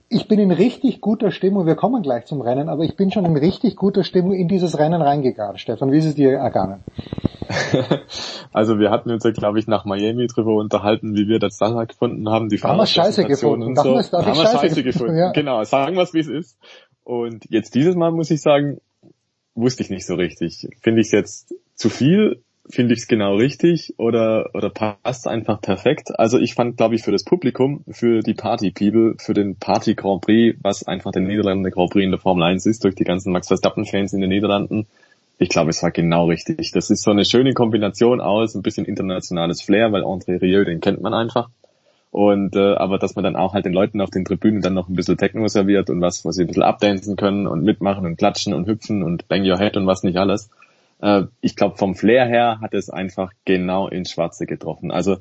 Ich 0.10 0.28
bin 0.28 0.40
in 0.40 0.52
richtig 0.52 1.02
guter 1.02 1.32
Stimmung, 1.32 1.66
wir 1.66 1.76
kommen 1.76 2.02
gleich 2.02 2.26
zum 2.26 2.40
Rennen, 2.42 2.70
aber 2.70 2.84
ich 2.84 2.96
bin 2.96 3.12
schon 3.12 3.26
in 3.26 3.36
richtig 3.36 3.76
guter 3.76 4.04
Stimmung 4.04 4.34
in 4.34 4.48
dieses 4.48 4.80
Rennen 4.80 5.02
reingegangen. 5.02 5.58
Stefan, 5.58 5.92
wie 5.92 5.98
ist 5.98 6.06
es 6.06 6.16
dir 6.16 6.32
ergangen? 6.32 6.84
also 8.54 8.80
wir 8.80 8.90
hatten 8.90 9.12
uns 9.12 9.24
ja, 9.24 9.32
glaube 9.32 9.60
ich, 9.60 9.68
nach 9.68 9.86
Miami 9.86 10.28
drüber 10.28 10.56
unterhalten, 10.56 11.16
wie 11.16 11.28
wir 11.28 11.40
das 11.40 11.58
dann 11.58 11.88
gefunden 11.88 12.30
haben. 12.30 12.50
Die 12.50 12.58
haben 12.58 12.78
wir 12.78 12.86
scheiße 12.86 13.26
gefunden. 13.26 13.68
Und 13.68 13.76
so. 13.78 13.84
Damals, 13.84 14.12
haben 14.12 14.26
wir 14.28 14.36
scheiße, 14.36 14.58
scheiße 14.58 14.84
gefunden. 14.84 15.18
Ja. 15.18 15.32
Genau, 15.32 15.64
sagen 15.64 15.96
wir 15.96 16.04
es, 16.04 16.14
wie 16.14 16.20
es 16.20 16.28
ist. 16.28 16.58
Und 17.04 17.46
jetzt 17.50 17.76
dieses 17.76 17.96
Mal 17.96 18.12
muss 18.12 18.32
ich 18.32 18.42
sagen, 18.42 18.80
wusste 19.56 19.84
ich 19.84 19.90
nicht 19.90 20.06
so 20.06 20.16
richtig. 20.16 20.70
Finde 20.82 21.02
ich 21.02 21.08
es 21.08 21.12
jetzt 21.12 21.56
zu 21.74 21.90
viel? 21.90 22.44
Finde 22.70 22.94
ich 22.94 23.02
es 23.02 23.08
genau 23.08 23.36
richtig? 23.36 23.94
Oder, 23.98 24.50
oder 24.54 24.70
passt 24.70 25.28
einfach 25.28 25.62
perfekt? 25.62 26.20
Also 26.20 26.38
ich 26.38 26.54
fand, 26.54 26.76
glaube 26.76 26.96
ich, 26.96 27.04
für 27.04 27.12
das 27.12 27.24
Publikum, 27.24 27.86
für 27.90 28.20
die 28.20 28.34
Party-People, 28.34 29.16
für 29.20 29.34
den 29.34 29.56
Party 29.56 29.96
Grand 29.96 30.22
Prix, 30.22 30.58
was 30.62 30.86
einfach 30.86 31.12
der 31.12 31.22
Niederlande 31.22 31.72
Grand 31.72 31.92
Prix 31.92 32.04
in 32.04 32.12
der 32.12 32.20
Formel 32.20 32.44
1 32.44 32.66
ist, 32.66 32.84
durch 32.84 32.96
die 32.96 33.06
ganzen 33.06 33.32
Max 33.32 33.48
Verstappen-Fans 33.48 34.12
in 34.12 34.20
den 34.20 34.30
Niederlanden, 34.30 34.86
ich 35.40 35.50
glaube, 35.50 35.70
es 35.70 35.84
war 35.84 35.92
genau 35.92 36.26
richtig. 36.26 36.72
Das 36.72 36.90
ist 36.90 37.04
so 37.04 37.12
eine 37.12 37.24
schöne 37.24 37.54
Kombination 37.54 38.22
aus, 38.22 38.56
ein 38.56 38.64
bisschen 38.64 38.86
internationales 38.86 39.62
Flair, 39.62 39.92
weil 39.92 40.04
André 40.04 40.42
Rieu, 40.42 40.66
den 40.66 40.82
kennt 40.82 41.02
man 41.02 41.14
einfach. 41.14 41.50
Und 42.10 42.56
äh, 42.56 42.74
aber 42.74 42.98
dass 42.98 43.16
man 43.16 43.24
dann 43.24 43.36
auch 43.36 43.54
halt 43.54 43.66
den 43.66 43.74
Leuten 43.74 44.02
auf 44.02 44.10
den 44.10 44.26
Tribünen 44.26 44.62
dann 44.62 44.74
noch 44.74 44.90
ein 44.90 44.96
bisschen 44.96 45.18
Techno 45.18 45.48
serviert 45.48 45.90
und 45.90 46.02
was, 46.02 46.26
wo 46.26 46.32
sie 46.32 46.42
ein 46.44 46.48
bisschen 46.48 46.64
abdancen 46.64 47.16
können 47.16 47.46
und 47.46 47.64
mitmachen 47.64 48.06
und 48.06 48.18
klatschen 48.18 48.54
und 48.54 48.68
hüpfen 48.68 49.04
und 49.04 49.28
bang 49.28 49.48
your 49.48 49.60
head 49.60 49.78
und 49.78 49.86
was 49.86 50.04
nicht 50.04 50.18
alles. 50.18 50.50
Äh, 51.02 51.24
ich 51.42 51.56
glaube, 51.56 51.78
vom 51.78 51.96
Flair 51.96 52.26
her 52.26 52.60
hat 52.62 52.74
es 52.74 52.90
einfach 52.90 53.32
genau 53.46 53.88
ins 53.88 54.12
Schwarze 54.12 54.46
getroffen. 54.46 54.92
Also 54.92 55.18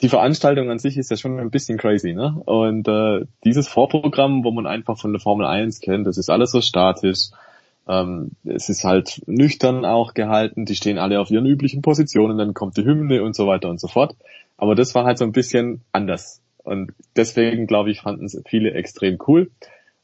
die 0.00 0.08
Veranstaltung 0.08 0.70
an 0.70 0.78
sich 0.78 0.96
ist 0.96 1.10
ja 1.10 1.16
schon 1.16 1.38
ein 1.38 1.50
bisschen 1.50 1.78
crazy, 1.78 2.14
ne? 2.14 2.42
Und 2.44 2.88
äh, 2.88 3.26
dieses 3.44 3.68
Vorprogramm, 3.68 4.44
wo 4.44 4.50
man 4.50 4.66
einfach 4.66 4.98
von 4.98 5.12
der 5.12 5.20
Formel 5.20 5.46
1 5.46 5.80
kennt, 5.80 6.06
das 6.06 6.18
ist 6.18 6.30
alles 6.30 6.50
so 6.50 6.60
statisch 6.60 7.30
ähm, 7.86 8.32
es 8.44 8.68
ist 8.68 8.84
halt 8.84 9.22
nüchtern 9.26 9.84
auch 9.84 10.14
gehalten, 10.14 10.64
die 10.64 10.76
stehen 10.76 10.98
alle 10.98 11.20
auf 11.20 11.30
ihren 11.30 11.46
üblichen 11.46 11.82
Positionen, 11.82 12.38
dann 12.38 12.54
kommt 12.54 12.76
die 12.76 12.84
Hymne 12.84 13.22
und 13.22 13.34
so 13.36 13.46
weiter 13.46 13.68
und 13.68 13.80
so 13.80 13.88
fort. 13.88 14.16
Aber 14.56 14.74
das 14.74 14.94
war 14.94 15.04
halt 15.04 15.18
so 15.18 15.24
ein 15.24 15.32
bisschen 15.32 15.82
anders. 15.92 16.40
Und 16.58 16.92
deswegen, 17.14 17.66
glaube 17.66 17.90
ich, 17.90 18.00
fanden 18.00 18.24
es 18.24 18.40
viele 18.46 18.72
extrem 18.72 19.18
cool. 19.28 19.50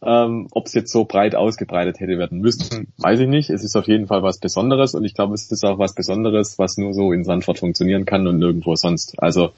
Ähm, 0.03 0.49
Ob 0.53 0.67
es 0.67 0.75
jetzt 0.75 0.93
so 0.93 1.05
breit 1.05 1.35
ausgebreitet 1.35 2.01
hätte 2.01 2.17
werden 2.19 2.41
müssen, 2.41 2.89
weiß 2.99 3.21
ich 3.21 3.29
nicht. 3.29 3.51
Es 3.51 3.63
ist 3.63 3.77
auf 3.77 3.87
jeden 3.87 4.07
Fall 4.07 4.23
was 4.23 4.39
Besonderes 4.39 4.95
und 4.95 5.05
ich 5.05 5.15
glaube, 5.15 5.35
es 5.35 5.51
ist 5.51 5.65
auch 5.65 5.79
was 5.79 5.95
Besonderes, 5.95 6.59
was 6.59 6.79
nur 6.79 6.95
so 6.95 7.13
in 7.13 7.25
Sandford 7.25 7.59
funktionieren 7.59 8.07
kann 8.07 8.27
und 8.27 8.39
nirgendwo 8.39 8.75
sonst. 8.77 9.23
Also 9.23 9.51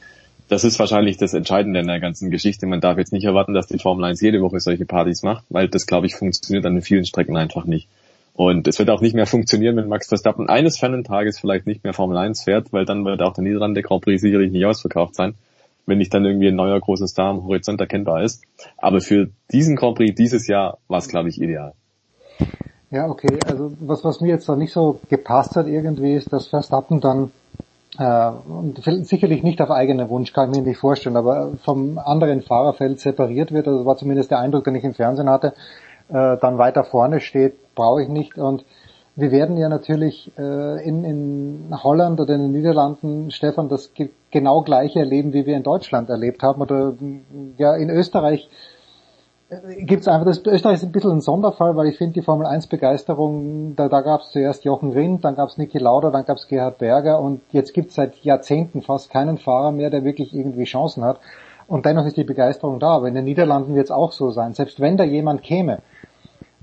das 0.48 0.64
ist 0.64 0.78
wahrscheinlich 0.78 1.16
das 1.16 1.32
Entscheidende 1.32 1.80
in 1.80 1.86
der 1.86 2.00
ganzen 2.00 2.30
Geschichte. 2.30 2.66
Man 2.66 2.80
darf 2.80 2.98
jetzt 2.98 3.12
nicht 3.12 3.24
erwarten, 3.24 3.54
dass 3.54 3.68
die 3.68 3.78
Formel 3.78 4.04
1 4.04 4.20
jede 4.20 4.42
Woche 4.42 4.60
solche 4.60 4.84
Partys 4.84 5.22
macht, 5.22 5.44
weil 5.48 5.68
das, 5.68 5.86
glaube 5.86 6.06
ich, 6.06 6.16
funktioniert 6.16 6.66
an 6.66 6.82
vielen 6.82 7.04
Strecken 7.04 7.36
einfach 7.36 7.64
nicht. 7.64 7.88
Und 8.34 8.66
es 8.66 8.78
wird 8.78 8.90
auch 8.90 9.00
nicht 9.00 9.14
mehr 9.14 9.26
funktionieren, 9.26 9.76
wenn 9.76 9.88
Max 9.88 10.08
Verstappen 10.08 10.48
eines 10.48 10.78
fernen 10.78 11.04
Tages 11.04 11.38
vielleicht 11.38 11.66
nicht 11.66 11.84
mehr 11.84 11.92
Formel 11.92 12.16
1 12.16 12.42
fährt, 12.42 12.72
weil 12.72 12.84
dann 12.84 13.04
wird 13.04 13.22
auch 13.22 13.34
der 13.34 13.44
Niederlande 13.44 13.82
Grand 13.82 14.02
Prix 14.02 14.20
sicherlich 14.20 14.50
nicht 14.50 14.64
ausverkauft 14.64 15.14
sein, 15.14 15.34
wenn 15.86 15.98
nicht 15.98 16.12
dann 16.14 16.24
irgendwie 16.24 16.48
ein 16.48 16.56
neuer 16.56 16.78
großer 16.80 17.06
Star 17.06 17.30
am 17.30 17.44
Horizont 17.44 17.80
erkennbar 17.80 18.22
ist. 18.22 18.42
Aber 18.76 19.00
für 19.00 19.30
diesen 19.52 19.76
Grand 19.76 19.96
Prix 19.96 20.14
dieses 20.14 20.46
Jahr 20.46 20.78
war 20.88 20.98
es, 20.98 21.08
glaube 21.08 21.28
ich, 21.28 21.40
ideal. 21.40 21.72
Ja, 22.90 23.08
okay. 23.08 23.38
Also 23.46 23.72
was, 23.80 24.04
was 24.04 24.20
mir 24.20 24.28
jetzt 24.28 24.48
da 24.48 24.56
nicht 24.56 24.72
so 24.72 25.00
gepasst 25.08 25.56
hat 25.56 25.66
irgendwie 25.66 26.14
ist, 26.14 26.32
dass 26.32 26.48
Verstappen 26.48 27.00
dann 27.00 27.30
äh, 27.98 28.32
sicherlich 29.02 29.42
nicht 29.42 29.60
auf 29.60 29.70
eigenen 29.70 30.08
Wunsch, 30.08 30.32
kann 30.32 30.50
ich 30.50 30.58
mir 30.58 30.66
nicht 30.66 30.78
vorstellen, 30.78 31.16
aber 31.16 31.52
vom 31.64 31.98
anderen 31.98 32.42
Fahrerfeld 32.42 33.00
separiert 33.00 33.52
wird. 33.52 33.66
Also 33.66 33.86
war 33.86 33.96
zumindest 33.96 34.30
der 34.30 34.40
Eindruck, 34.40 34.64
den 34.64 34.74
ich 34.74 34.84
im 34.84 34.94
Fernsehen 34.94 35.30
hatte 35.30 35.54
äh, 36.12 36.36
dann 36.36 36.58
weiter 36.58 36.84
vorne 36.84 37.20
steht, 37.20 37.74
brauche 37.74 38.02
ich 38.02 38.08
nicht. 38.08 38.38
Und 38.38 38.64
wir 39.14 39.30
werden 39.30 39.56
ja 39.58 39.68
natürlich 39.68 40.32
äh, 40.38 40.88
in, 40.88 41.04
in 41.04 41.82
Holland 41.82 42.18
oder 42.20 42.34
in 42.34 42.42
den 42.42 42.52
Niederlanden, 42.52 43.30
Stefan, 43.30 43.68
das 43.68 43.92
genau 44.30 44.62
gleiche 44.62 45.00
erleben, 45.00 45.34
wie 45.34 45.44
wir 45.44 45.56
in 45.56 45.62
Deutschland 45.62 46.08
erlebt 46.08 46.42
haben. 46.42 46.62
Oder 46.62 46.94
ja, 47.58 47.76
in 47.76 47.90
Österreich 47.90 48.48
äh, 49.50 49.84
gibt's 49.84 50.08
einfach, 50.08 50.24
das 50.24 50.42
Österreich 50.46 50.76
ist 50.76 50.84
ein 50.84 50.92
bisschen 50.92 51.10
ein 51.10 51.20
Sonderfall, 51.20 51.76
weil 51.76 51.88
ich 51.88 51.98
finde 51.98 52.14
die 52.14 52.22
Formel 52.22 52.46
1 52.46 52.68
Begeisterung, 52.68 53.76
da, 53.76 53.88
da 53.88 54.00
gab 54.00 54.22
es 54.22 54.30
zuerst 54.30 54.64
Jochen 54.64 54.92
Rindt, 54.92 55.24
dann 55.24 55.36
gab 55.36 55.50
es 55.50 55.58
Niki 55.58 55.76
Lauda, 55.76 56.10
dann 56.10 56.24
gab 56.24 56.38
es 56.38 56.48
Gerhard 56.48 56.78
Berger 56.78 57.20
und 57.20 57.42
jetzt 57.50 57.74
gibt 57.74 57.90
es 57.90 57.96
seit 57.96 58.16
Jahrzehnten 58.24 58.80
fast 58.80 59.10
keinen 59.10 59.36
Fahrer 59.36 59.72
mehr, 59.72 59.90
der 59.90 60.04
wirklich 60.04 60.34
irgendwie 60.34 60.64
Chancen 60.64 61.04
hat. 61.04 61.20
Und 61.68 61.84
dennoch 61.84 62.06
ist 62.06 62.16
die 62.16 62.24
Begeisterung 62.24 62.80
da. 62.80 62.88
Aber 62.88 63.08
in 63.08 63.14
den 63.14 63.24
Niederlanden 63.24 63.74
wird 63.74 63.86
es 63.86 63.90
auch 63.90 64.12
so 64.12 64.30
sein. 64.30 64.54
Selbst 64.54 64.80
wenn 64.80 64.96
da 64.96 65.04
jemand 65.04 65.42
käme, 65.42 65.78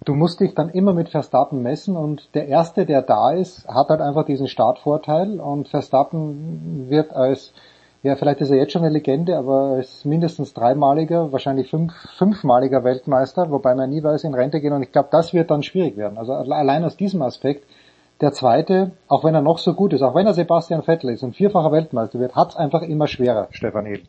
du 0.06 0.16
musst 0.16 0.40
dich 0.40 0.56
dann 0.56 0.70
immer 0.70 0.94
mit 0.94 1.10
Verstappen 1.10 1.62
messen 1.62 1.96
und 1.96 2.34
der 2.36 2.48
Erste, 2.48 2.86
der 2.86 3.02
da 3.02 3.32
ist, 3.32 3.68
hat 3.68 3.90
halt 3.90 4.02
einfach 4.02 4.26
diesen 4.26 4.48
Startvorteil 4.48 5.40
und 5.40 5.68
Verstappen 5.68 6.90
wird 6.90 7.12
als, 7.14 7.54
ja 8.04 8.16
vielleicht 8.16 8.42
ist 8.42 8.50
er 8.50 8.58
jetzt 8.58 8.72
schon 8.72 8.84
eine 8.84 8.94
Legende, 8.94 9.38
aber 9.38 9.76
als 9.76 10.06
mindestens 10.06 10.54
dreimaliger, 10.54 11.32
wahrscheinlich 11.32 11.70
fünf, 11.70 11.94
fünfmaliger 12.18 12.84
Weltmeister, 12.84 13.52
wobei 13.52 13.76
man 13.76 13.90
nie 13.90 14.04
weiß, 14.04 14.24
in 14.24 14.34
Rente 14.34 14.62
gehen 14.62 14.74
und 14.74 14.84
ich 14.84 14.92
glaube, 14.92 15.10
das 15.12 15.34
wird 15.34 15.52
dann 15.52 15.64
schwierig 15.64 15.98
werden. 15.98 16.18
Also 16.18 16.34
allein 16.34 16.84
aus 16.84 16.98
diesem 16.98 17.22
Aspekt, 17.22 17.66
der 18.22 18.34
Zweite, 18.34 18.92
auch 19.08 19.24
wenn 19.24 19.36
er 19.36 19.42
noch 19.42 19.60
so 19.60 19.74
gut 19.74 19.94
ist, 19.94 20.02
auch 20.02 20.16
wenn 20.16 20.28
er 20.28 20.34
Sebastian 20.34 20.84
Vettel 20.84 21.12
ist 21.12 21.24
und 21.24 21.36
vierfacher 21.36 21.72
Weltmeister 21.72 22.20
wird, 22.20 22.36
hat 22.36 22.50
es 22.50 22.56
einfach 22.58 22.82
immer 22.82 23.08
schwerer, 23.08 23.48
Stefan 23.52 23.86
Edel. 23.86 24.04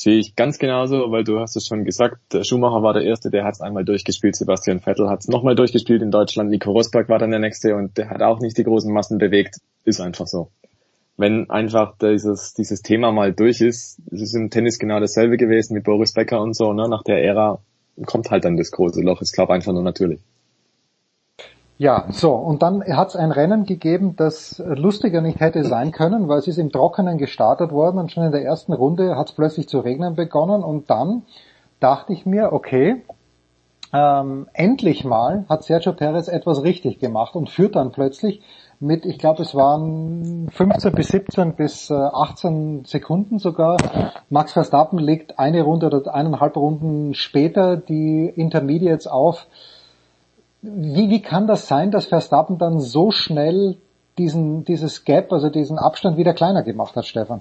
Sehe 0.00 0.20
ich 0.20 0.36
ganz 0.36 0.60
genauso, 0.60 1.10
weil 1.10 1.24
du 1.24 1.40
hast 1.40 1.56
es 1.56 1.66
schon 1.66 1.84
gesagt, 1.84 2.32
der 2.32 2.44
Schumacher 2.44 2.84
war 2.84 2.92
der 2.92 3.02
Erste, 3.02 3.32
der 3.32 3.42
hat 3.42 3.54
es 3.54 3.60
einmal 3.60 3.84
durchgespielt, 3.84 4.36
Sebastian 4.36 4.78
Vettel 4.78 5.08
hat 5.08 5.22
es 5.22 5.26
nochmal 5.26 5.56
durchgespielt 5.56 6.02
in 6.02 6.12
Deutschland, 6.12 6.50
Nico 6.50 6.70
Rosberg 6.70 7.08
war 7.08 7.18
dann 7.18 7.32
der 7.32 7.40
Nächste 7.40 7.74
und 7.74 7.98
der 7.98 8.08
hat 8.08 8.22
auch 8.22 8.38
nicht 8.38 8.56
die 8.56 8.62
großen 8.62 8.92
Massen 8.92 9.18
bewegt, 9.18 9.56
ist 9.84 10.00
einfach 10.00 10.28
so. 10.28 10.52
Wenn 11.16 11.50
einfach 11.50 11.98
dieses, 11.98 12.54
dieses 12.54 12.82
Thema 12.82 13.10
mal 13.10 13.32
durch 13.32 13.60
ist, 13.60 13.98
es 14.12 14.22
ist 14.22 14.36
im 14.36 14.50
Tennis 14.50 14.78
genau 14.78 15.00
dasselbe 15.00 15.36
gewesen 15.36 15.74
mit 15.74 15.82
Boris 15.82 16.12
Becker 16.12 16.40
und 16.42 16.54
so, 16.54 16.72
ne? 16.72 16.88
nach 16.88 17.02
der 17.02 17.24
Ära 17.24 17.60
kommt 18.06 18.30
halt 18.30 18.44
dann 18.44 18.56
das 18.56 18.70
große 18.70 19.02
Loch, 19.02 19.20
ich 19.20 19.32
glaube 19.32 19.52
einfach 19.52 19.72
nur 19.72 19.82
natürlich. 19.82 20.20
Ja, 21.80 22.06
so, 22.10 22.32
und 22.34 22.62
dann 22.62 22.82
hat 22.82 23.10
es 23.10 23.16
ein 23.16 23.30
Rennen 23.30 23.64
gegeben, 23.64 24.16
das 24.16 24.60
lustiger 24.66 25.20
nicht 25.20 25.38
hätte 25.38 25.62
sein 25.62 25.92
können, 25.92 26.28
weil 26.28 26.40
es 26.40 26.48
ist 26.48 26.58
im 26.58 26.72
Trockenen 26.72 27.18
gestartet 27.18 27.70
worden 27.70 27.98
und 27.98 28.10
schon 28.10 28.24
in 28.24 28.32
der 28.32 28.44
ersten 28.44 28.72
Runde 28.72 29.14
hat 29.14 29.28
es 29.28 29.36
plötzlich 29.36 29.68
zu 29.68 29.78
regnen 29.78 30.16
begonnen 30.16 30.64
und 30.64 30.90
dann 30.90 31.22
dachte 31.78 32.12
ich 32.12 32.26
mir, 32.26 32.52
okay, 32.52 33.02
ähm, 33.92 34.48
endlich 34.54 35.04
mal 35.04 35.46
hat 35.48 35.62
Sergio 35.62 35.92
Perez 35.92 36.26
etwas 36.26 36.64
richtig 36.64 36.98
gemacht 36.98 37.36
und 37.36 37.48
führt 37.48 37.76
dann 37.76 37.92
plötzlich 37.92 38.42
mit, 38.80 39.06
ich 39.06 39.18
glaube 39.18 39.42
es 39.42 39.54
waren 39.54 40.48
15 40.50 40.92
bis 40.92 41.08
17 41.08 41.54
bis 41.54 41.92
18 41.92 42.86
Sekunden 42.86 43.38
sogar. 43.38 43.76
Max 44.30 44.52
Verstappen 44.52 44.98
legt 44.98 45.38
eine 45.38 45.62
Runde 45.62 45.86
oder 45.86 46.12
eineinhalb 46.12 46.56
Runden 46.56 47.14
später 47.14 47.76
die 47.76 48.26
Intermediates 48.26 49.06
auf 49.06 49.46
wie, 50.62 51.10
wie 51.10 51.22
kann 51.22 51.46
das 51.46 51.68
sein, 51.68 51.90
dass 51.90 52.06
Verstappen 52.06 52.58
dann 52.58 52.80
so 52.80 53.10
schnell 53.10 53.76
diesen, 54.18 54.64
dieses 54.64 55.04
Gap, 55.04 55.32
also 55.32 55.48
diesen 55.48 55.78
Abstand 55.78 56.16
wieder 56.16 56.34
kleiner 56.34 56.62
gemacht 56.62 56.96
hat, 56.96 57.06
Stefan? 57.06 57.40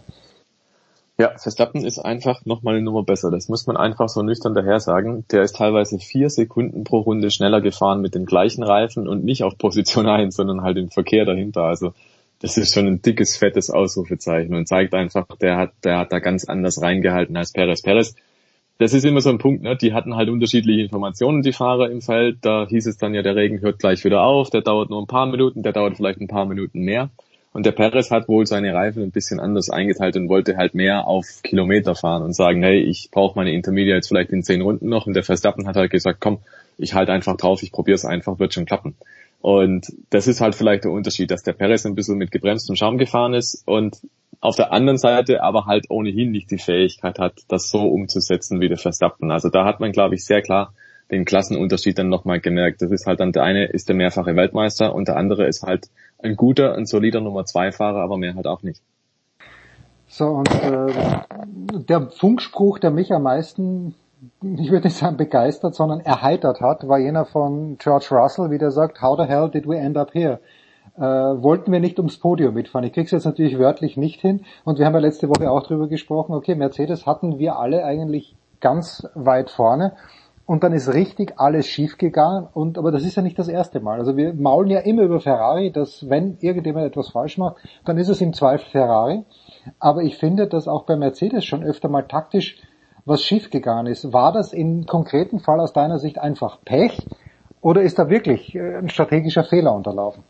Ja, 1.19 1.31
Verstappen 1.35 1.83
ist 1.83 1.97
einfach 1.97 2.45
nochmal 2.45 2.75
eine 2.75 2.83
Nummer 2.83 3.03
besser. 3.03 3.31
Das 3.31 3.49
muss 3.49 3.65
man 3.65 3.75
einfach 3.75 4.07
so 4.07 4.21
nüchtern 4.21 4.53
daher 4.53 4.79
sagen. 4.79 5.25
Der 5.31 5.41
ist 5.41 5.55
teilweise 5.55 5.97
vier 5.97 6.29
Sekunden 6.29 6.83
pro 6.83 6.99
Runde 6.99 7.31
schneller 7.31 7.59
gefahren 7.59 8.01
mit 8.01 8.13
den 8.13 8.27
gleichen 8.27 8.63
Reifen 8.63 9.07
und 9.07 9.25
nicht 9.25 9.43
auf 9.43 9.57
Position 9.57 10.05
1, 10.07 10.35
sondern 10.35 10.61
halt 10.61 10.77
im 10.77 10.91
Verkehr 10.91 11.25
dahinter. 11.25 11.63
Also 11.63 11.93
das 12.39 12.57
ist 12.57 12.71
schon 12.71 12.85
ein 12.85 13.01
dickes, 13.01 13.35
fettes 13.35 13.71
Ausrufezeichen 13.71 14.53
und 14.53 14.67
zeigt 14.67 14.93
einfach, 14.93 15.25
der 15.41 15.57
hat, 15.57 15.71
der 15.83 15.97
hat 15.97 16.11
da 16.11 16.19
ganz 16.19 16.45
anders 16.45 16.79
reingehalten 16.83 17.35
als 17.35 17.51
Perez. 17.51 17.81
Perez 17.81 18.13
das 18.79 18.93
ist 18.93 19.05
immer 19.05 19.21
so 19.21 19.29
ein 19.29 19.39
Punkt, 19.39 19.63
ne? 19.63 19.75
die 19.75 19.93
hatten 19.93 20.15
halt 20.15 20.29
unterschiedliche 20.29 20.81
Informationen, 20.81 21.41
die 21.41 21.53
Fahrer 21.53 21.89
im 21.89 22.01
Feld. 22.01 22.37
Da 22.41 22.67
hieß 22.67 22.85
es 22.87 22.97
dann 22.97 23.13
ja, 23.13 23.23
der 23.23 23.35
Regen 23.35 23.61
hört 23.61 23.79
gleich 23.79 24.03
wieder 24.03 24.21
auf, 24.21 24.49
der 24.49 24.61
dauert 24.61 24.89
nur 24.89 25.01
ein 25.01 25.07
paar 25.07 25.25
Minuten, 25.25 25.63
der 25.63 25.73
dauert 25.73 25.97
vielleicht 25.97 26.21
ein 26.21 26.27
paar 26.27 26.45
Minuten 26.45 26.81
mehr. 26.81 27.09
Und 27.53 27.65
der 27.65 27.71
Perez 27.71 28.11
hat 28.11 28.27
wohl 28.27 28.45
seine 28.45 28.73
Reifen 28.75 29.01
ein 29.01 29.09
bisschen 29.09 29.39
anders 29.39 29.71
eingeteilt 29.71 30.15
und 30.15 30.29
wollte 30.29 30.57
halt 30.57 30.75
mehr 30.75 31.07
auf 31.07 31.25
Kilometer 31.41 31.95
fahren 31.95 32.21
und 32.21 32.35
sagen, 32.35 32.61
hey, 32.61 32.79
ich 32.79 33.09
brauche 33.11 33.35
meine 33.35 33.51
Intermediates 33.51 34.09
vielleicht 34.09 34.31
in 34.31 34.43
zehn 34.43 34.61
Runden 34.61 34.89
noch. 34.89 35.07
Und 35.07 35.15
der 35.15 35.23
Verstappen 35.23 35.65
hat 35.65 35.75
halt 35.75 35.89
gesagt, 35.89 36.19
komm, 36.19 36.37
ich 36.77 36.93
halte 36.93 37.13
einfach 37.13 37.35
drauf, 37.35 37.63
ich 37.63 37.71
probiere 37.71 37.95
es 37.95 38.05
einfach, 38.05 38.37
wird 38.37 38.53
schon 38.53 38.65
klappen. 38.65 38.95
Und 39.41 39.87
das 40.09 40.27
ist 40.27 40.41
halt 40.41 40.55
vielleicht 40.55 40.83
der 40.83 40.91
Unterschied, 40.91 41.31
dass 41.31 41.43
der 41.43 41.53
Perez 41.53 41.85
ein 41.85 41.95
bisschen 41.95 42.17
mit 42.17 42.31
gebremstem 42.31 42.75
Schaum 42.75 42.97
gefahren 42.97 43.33
ist 43.33 43.63
und 43.65 43.97
auf 44.39 44.55
der 44.55 44.71
anderen 44.71 44.97
Seite 44.97 45.41
aber 45.41 45.65
halt 45.65 45.89
ohnehin 45.89 46.31
nicht 46.31 46.51
die 46.51 46.57
Fähigkeit 46.57 47.17
hat, 47.19 47.39
das 47.47 47.69
so 47.69 47.79
umzusetzen 47.79 48.59
wie 48.59 48.69
der 48.69 48.77
Verstappen. 48.77 49.31
Also 49.31 49.49
da 49.49 49.65
hat 49.65 49.79
man, 49.79 49.91
glaube 49.91 50.15
ich, 50.15 50.25
sehr 50.25 50.41
klar 50.41 50.73
den 51.11 51.25
Klassenunterschied 51.25 51.97
dann 51.97 52.09
nochmal 52.09 52.39
gemerkt. 52.39 52.81
Das 52.81 52.91
ist 52.91 53.05
halt 53.05 53.19
dann 53.19 53.31
der 53.31 53.43
eine 53.43 53.65
ist 53.65 53.87
der 53.87 53.95
mehrfache 53.95 54.35
Weltmeister 54.35 54.93
und 54.93 55.07
der 55.07 55.15
andere 55.15 55.47
ist 55.47 55.63
halt 55.63 55.87
ein 56.19 56.35
guter, 56.35 56.75
ein 56.75 56.85
solider 56.85 57.21
Nummer 57.21 57.45
zwei 57.45 57.71
Fahrer, 57.71 58.01
aber 58.01 58.17
mehr 58.17 58.35
halt 58.35 58.47
auch 58.47 58.63
nicht. 58.63 58.81
So, 60.07 60.27
und 60.27 60.53
äh, 60.63 60.93
der 61.87 62.09
Funkspruch, 62.09 62.79
der 62.79 62.91
mich 62.91 63.11
am 63.11 63.23
meisten, 63.23 63.95
ich 64.41 64.71
würde 64.71 64.87
nicht 64.87 64.97
sagen 64.97 65.17
begeistert, 65.17 65.75
sondern 65.75 65.99
erheitert 65.99 66.61
hat, 66.61 66.87
war 66.87 66.99
jener 66.99 67.25
von 67.25 67.77
George 67.77 68.07
Russell, 68.11 68.49
wie 68.49 68.57
der 68.57 68.71
sagt, 68.71 69.01
how 69.01 69.17
the 69.17 69.25
hell 69.25 69.49
did 69.49 69.67
we 69.67 69.77
end 69.77 69.97
up 69.97 70.13
here? 70.13 70.39
Äh, 70.95 71.01
wollten 71.01 71.71
wir 71.71 71.79
nicht 71.79 71.99
ums 71.99 72.17
Podium 72.17 72.55
mitfahren. 72.55 72.85
Ich 72.85 72.93
krieg's 72.93 73.11
jetzt 73.11 73.25
natürlich 73.25 73.59
wörtlich 73.59 73.97
nicht 73.97 74.19
hin. 74.19 74.45
Und 74.65 74.79
wir 74.79 74.85
haben 74.85 74.93
ja 74.93 74.99
letzte 74.99 75.29
Woche 75.29 75.51
auch 75.51 75.63
drüber 75.63 75.87
gesprochen, 75.87 76.33
okay, 76.33 76.55
Mercedes 76.55 77.05
hatten 77.05 77.37
wir 77.37 77.57
alle 77.57 77.83
eigentlich 77.83 78.35
ganz 78.59 79.07
weit 79.13 79.51
vorne. 79.51 79.93
Und 80.47 80.63
dann 80.63 80.73
ist 80.73 80.93
richtig 80.93 81.33
alles 81.37 81.67
schief 81.67 81.97
gegangen. 81.97 82.47
Und, 82.51 82.79
aber 82.79 82.91
das 82.91 83.03
ist 83.03 83.15
ja 83.15 83.21
nicht 83.21 83.37
das 83.37 83.49
erste 83.49 83.79
Mal. 83.81 83.99
Also 83.99 84.17
wir 84.17 84.33
maulen 84.33 84.71
ja 84.71 84.79
immer 84.79 85.03
über 85.03 85.19
Ferrari, 85.19 85.71
dass 85.71 86.09
wenn 86.09 86.37
irgendjemand 86.39 86.87
etwas 86.87 87.09
falsch 87.09 87.37
macht, 87.37 87.57
dann 87.85 87.97
ist 87.97 88.09
es 88.09 88.21
im 88.21 88.33
Zweifel 88.33 88.67
Ferrari. 88.71 89.23
Aber 89.77 90.01
ich 90.01 90.17
finde, 90.17 90.47
dass 90.47 90.67
auch 90.67 90.83
bei 90.83 90.95
Mercedes 90.95 91.45
schon 91.45 91.63
öfter 91.63 91.89
mal 91.89 92.03
taktisch 92.03 92.57
was 93.07 93.23
schiefgegangen 93.23 93.87
ist. 93.87 94.11
War 94.13 94.31
das 94.31 94.53
im 94.53 94.85
konkreten 94.85 95.39
Fall 95.39 95.59
aus 95.59 95.73
deiner 95.73 95.99
Sicht 95.99 96.19
einfach 96.19 96.59
Pech 96.65 97.05
oder 97.61 97.81
ist 97.81 97.97
da 97.97 98.09
wirklich 98.09 98.53
äh, 98.55 98.77
ein 98.77 98.89
strategischer 98.89 99.43
Fehler 99.43 99.73
unterlaufen? 99.73 100.23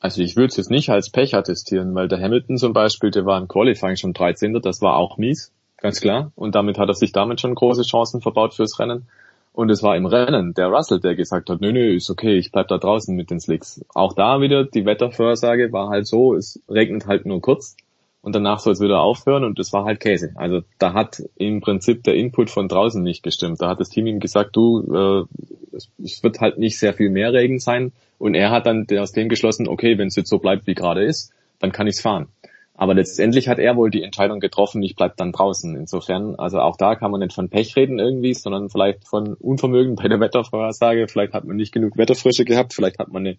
Also 0.00 0.22
ich 0.22 0.36
würde 0.36 0.46
es 0.46 0.56
jetzt 0.56 0.70
nicht 0.70 0.88
als 0.88 1.10
Pech 1.10 1.34
attestieren, 1.34 1.94
weil 1.94 2.08
der 2.08 2.20
Hamilton 2.20 2.56
zum 2.56 2.72
Beispiel, 2.72 3.10
der 3.10 3.26
war 3.26 3.38
im 3.38 3.48
Qualifying 3.48 3.96
schon 3.96 4.14
13. 4.14 4.58
Das 4.62 4.80
war 4.80 4.96
auch 4.96 5.18
mies, 5.18 5.52
ganz 5.76 6.00
klar. 6.00 6.32
Und 6.36 6.54
damit 6.54 6.78
hat 6.78 6.88
er 6.88 6.94
sich 6.94 7.12
damit 7.12 7.40
schon 7.40 7.54
große 7.54 7.82
Chancen 7.82 8.22
verbaut 8.22 8.54
fürs 8.54 8.78
Rennen. 8.78 9.08
Und 9.52 9.68
es 9.68 9.82
war 9.82 9.96
im 9.96 10.06
Rennen 10.06 10.54
der 10.54 10.68
Russell, 10.68 11.00
der 11.00 11.16
gesagt 11.16 11.50
hat, 11.50 11.60
nö, 11.60 11.72
nö, 11.72 11.94
ist 11.94 12.08
okay, 12.08 12.38
ich 12.38 12.52
bleib 12.52 12.68
da 12.68 12.78
draußen 12.78 13.14
mit 13.14 13.30
den 13.30 13.40
Slicks. 13.40 13.84
Auch 13.94 14.14
da 14.14 14.40
wieder, 14.40 14.64
die 14.64 14.86
Wettervorhersage 14.86 15.72
war 15.72 15.90
halt 15.90 16.06
so, 16.06 16.34
es 16.34 16.62
regnet 16.68 17.06
halt 17.06 17.26
nur 17.26 17.42
kurz 17.42 17.76
und 18.22 18.34
danach 18.34 18.58
soll 18.58 18.74
es 18.74 18.80
wieder 18.80 19.00
aufhören 19.00 19.44
und 19.44 19.58
das 19.58 19.72
war 19.72 19.84
halt 19.84 20.00
Käse. 20.00 20.32
Also 20.34 20.62
da 20.78 20.92
hat 20.92 21.22
im 21.36 21.60
Prinzip 21.60 22.04
der 22.04 22.14
Input 22.14 22.50
von 22.50 22.68
draußen 22.68 23.02
nicht 23.02 23.22
gestimmt. 23.22 23.60
Da 23.62 23.68
hat 23.68 23.80
das 23.80 23.88
Team 23.88 24.06
ihm 24.06 24.20
gesagt, 24.20 24.56
du, 24.56 25.26
äh, 25.32 25.76
es, 25.76 25.90
es 26.02 26.22
wird 26.22 26.40
halt 26.40 26.58
nicht 26.58 26.78
sehr 26.78 26.92
viel 26.94 27.10
mehr 27.10 27.32
Regen 27.32 27.58
sein 27.58 27.92
und 28.18 28.34
er 28.34 28.50
hat 28.50 28.66
dann 28.66 28.86
aus 28.98 29.12
dem 29.12 29.28
geschlossen, 29.28 29.68
okay, 29.68 29.96
wenn 29.96 30.08
es 30.08 30.16
jetzt 30.16 30.28
so 30.28 30.38
bleibt, 30.38 30.66
wie 30.66 30.74
gerade 30.74 31.04
ist, 31.04 31.32
dann 31.58 31.72
kann 31.72 31.86
ich's 31.86 32.00
fahren. 32.00 32.28
Aber 32.74 32.94
letztendlich 32.94 33.46
hat 33.46 33.58
er 33.58 33.76
wohl 33.76 33.90
die 33.90 34.02
Entscheidung 34.02 34.40
getroffen, 34.40 34.82
ich 34.82 34.96
bleib 34.96 35.16
dann 35.18 35.32
draußen. 35.32 35.76
Insofern, 35.76 36.36
also 36.36 36.60
auch 36.60 36.78
da 36.78 36.94
kann 36.94 37.10
man 37.10 37.20
nicht 37.20 37.34
von 37.34 37.50
Pech 37.50 37.76
reden 37.76 37.98
irgendwie, 37.98 38.32
sondern 38.32 38.70
vielleicht 38.70 39.06
von 39.06 39.34
Unvermögen 39.34 39.96
bei 39.96 40.08
der 40.08 40.18
Wettervorhersage. 40.18 41.06
Vielleicht 41.06 41.34
hat 41.34 41.44
man 41.44 41.56
nicht 41.56 41.72
genug 41.72 41.98
Wetterfrische 41.98 42.46
gehabt, 42.46 42.72
vielleicht 42.72 42.98
hat 42.98 43.12
man 43.12 43.26
eine 43.26 43.36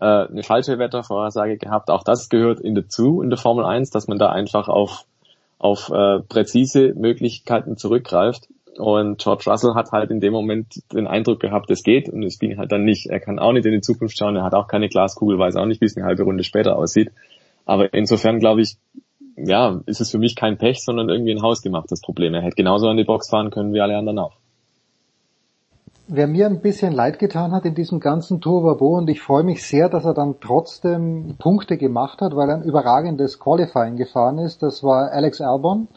äh, 0.00 0.04
eine 0.04 0.42
falsche 0.42 0.78
Wettervorhersage 0.78 1.56
gehabt. 1.56 1.90
Auch 1.90 2.02
das 2.02 2.28
gehört 2.28 2.60
in 2.60 2.74
dazu 2.74 3.22
in 3.22 3.30
der 3.30 3.38
Formel 3.38 3.64
1, 3.64 3.90
dass 3.90 4.08
man 4.08 4.18
da 4.18 4.30
einfach 4.30 4.68
auf, 4.68 5.04
auf 5.58 5.90
äh, 5.90 6.20
präzise 6.20 6.94
Möglichkeiten 6.94 7.76
zurückgreift. 7.76 8.48
Und 8.76 9.18
George 9.18 9.44
Russell 9.46 9.74
hat 9.74 9.92
halt 9.92 10.10
in 10.10 10.20
dem 10.20 10.32
Moment 10.32 10.82
den 10.92 11.06
Eindruck 11.06 11.38
gehabt, 11.38 11.70
es 11.70 11.84
geht 11.84 12.08
und 12.08 12.24
es 12.24 12.38
ging 12.38 12.58
halt 12.58 12.72
dann 12.72 12.84
nicht. 12.84 13.06
Er 13.06 13.20
kann 13.20 13.38
auch 13.38 13.52
nicht 13.52 13.66
in 13.66 13.72
die 13.72 13.80
Zukunft 13.80 14.18
schauen, 14.18 14.36
er 14.36 14.42
hat 14.42 14.54
auch 14.54 14.66
keine 14.66 14.88
Glaskugel, 14.88 15.38
weiß 15.38 15.56
auch 15.56 15.66
nicht, 15.66 15.80
wie 15.80 15.86
es 15.86 15.96
eine 15.96 16.06
halbe 16.06 16.24
Runde 16.24 16.42
später 16.42 16.76
aussieht. 16.76 17.12
Aber 17.66 17.94
insofern 17.94 18.40
glaube 18.40 18.62
ich, 18.62 18.76
ja, 19.36 19.80
ist 19.86 20.00
es 20.00 20.10
für 20.10 20.18
mich 20.18 20.36
kein 20.36 20.58
Pech, 20.58 20.82
sondern 20.84 21.08
irgendwie 21.08 21.32
ein 21.32 21.42
hausgemachtes 21.42 22.00
Problem. 22.00 22.34
Er 22.34 22.42
hätte 22.42 22.56
genauso 22.56 22.88
an 22.88 22.96
die 22.96 23.04
Box 23.04 23.30
fahren 23.30 23.50
können 23.50 23.72
wie 23.72 23.80
alle 23.80 23.96
anderen 23.96 24.18
auch. 24.18 24.36
Wer 26.06 26.26
mir 26.26 26.46
ein 26.46 26.60
bisschen 26.60 26.92
leid 26.92 27.18
getan 27.18 27.52
hat 27.52 27.64
in 27.64 27.74
diesem 27.74 27.98
ganzen 27.98 28.42
Tohuwabo 28.42 28.98
und 28.98 29.08
ich 29.08 29.22
freue 29.22 29.42
mich 29.42 29.66
sehr, 29.66 29.88
dass 29.88 30.04
er 30.04 30.12
dann 30.12 30.36
trotzdem 30.38 31.36
Punkte 31.38 31.78
gemacht 31.78 32.20
hat, 32.20 32.36
weil 32.36 32.50
er 32.50 32.56
ein 32.56 32.62
überragendes 32.62 33.40
Qualifying 33.40 33.96
gefahren 33.96 34.36
ist, 34.38 34.62
das 34.62 34.82
war 34.84 35.10
Alex 35.12 35.40
Albon. 35.40 35.88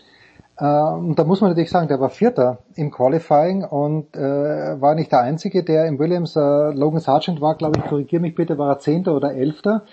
Äh, 0.58 0.66
und 0.66 1.20
da 1.20 1.26
muss 1.26 1.42
man 1.42 1.52
natürlich 1.52 1.70
sagen, 1.70 1.90
der 1.90 2.00
war 2.00 2.10
Vierter 2.10 2.60
im 2.76 2.90
Qualifying 2.90 3.66
und 3.66 4.16
äh, 4.16 4.82
war 4.82 4.96
nicht 4.96 5.12
der 5.12 5.22
Einzige, 5.22 5.64
der 5.64 5.86
im 5.88 6.00
Williams, 6.00 6.38
äh, 6.38 6.40
Logan 6.40 7.02
Sargent 7.02 7.42
war, 7.42 7.56
glaube 7.56 7.80
ich, 7.80 7.86
korrigiere 7.86 8.22
mich 8.22 8.34
bitte, 8.34 8.58
war 8.58 8.70
er 8.70 8.80
Zehnter 8.80 9.14
oder 9.14 9.34
Elfter. 9.34 9.84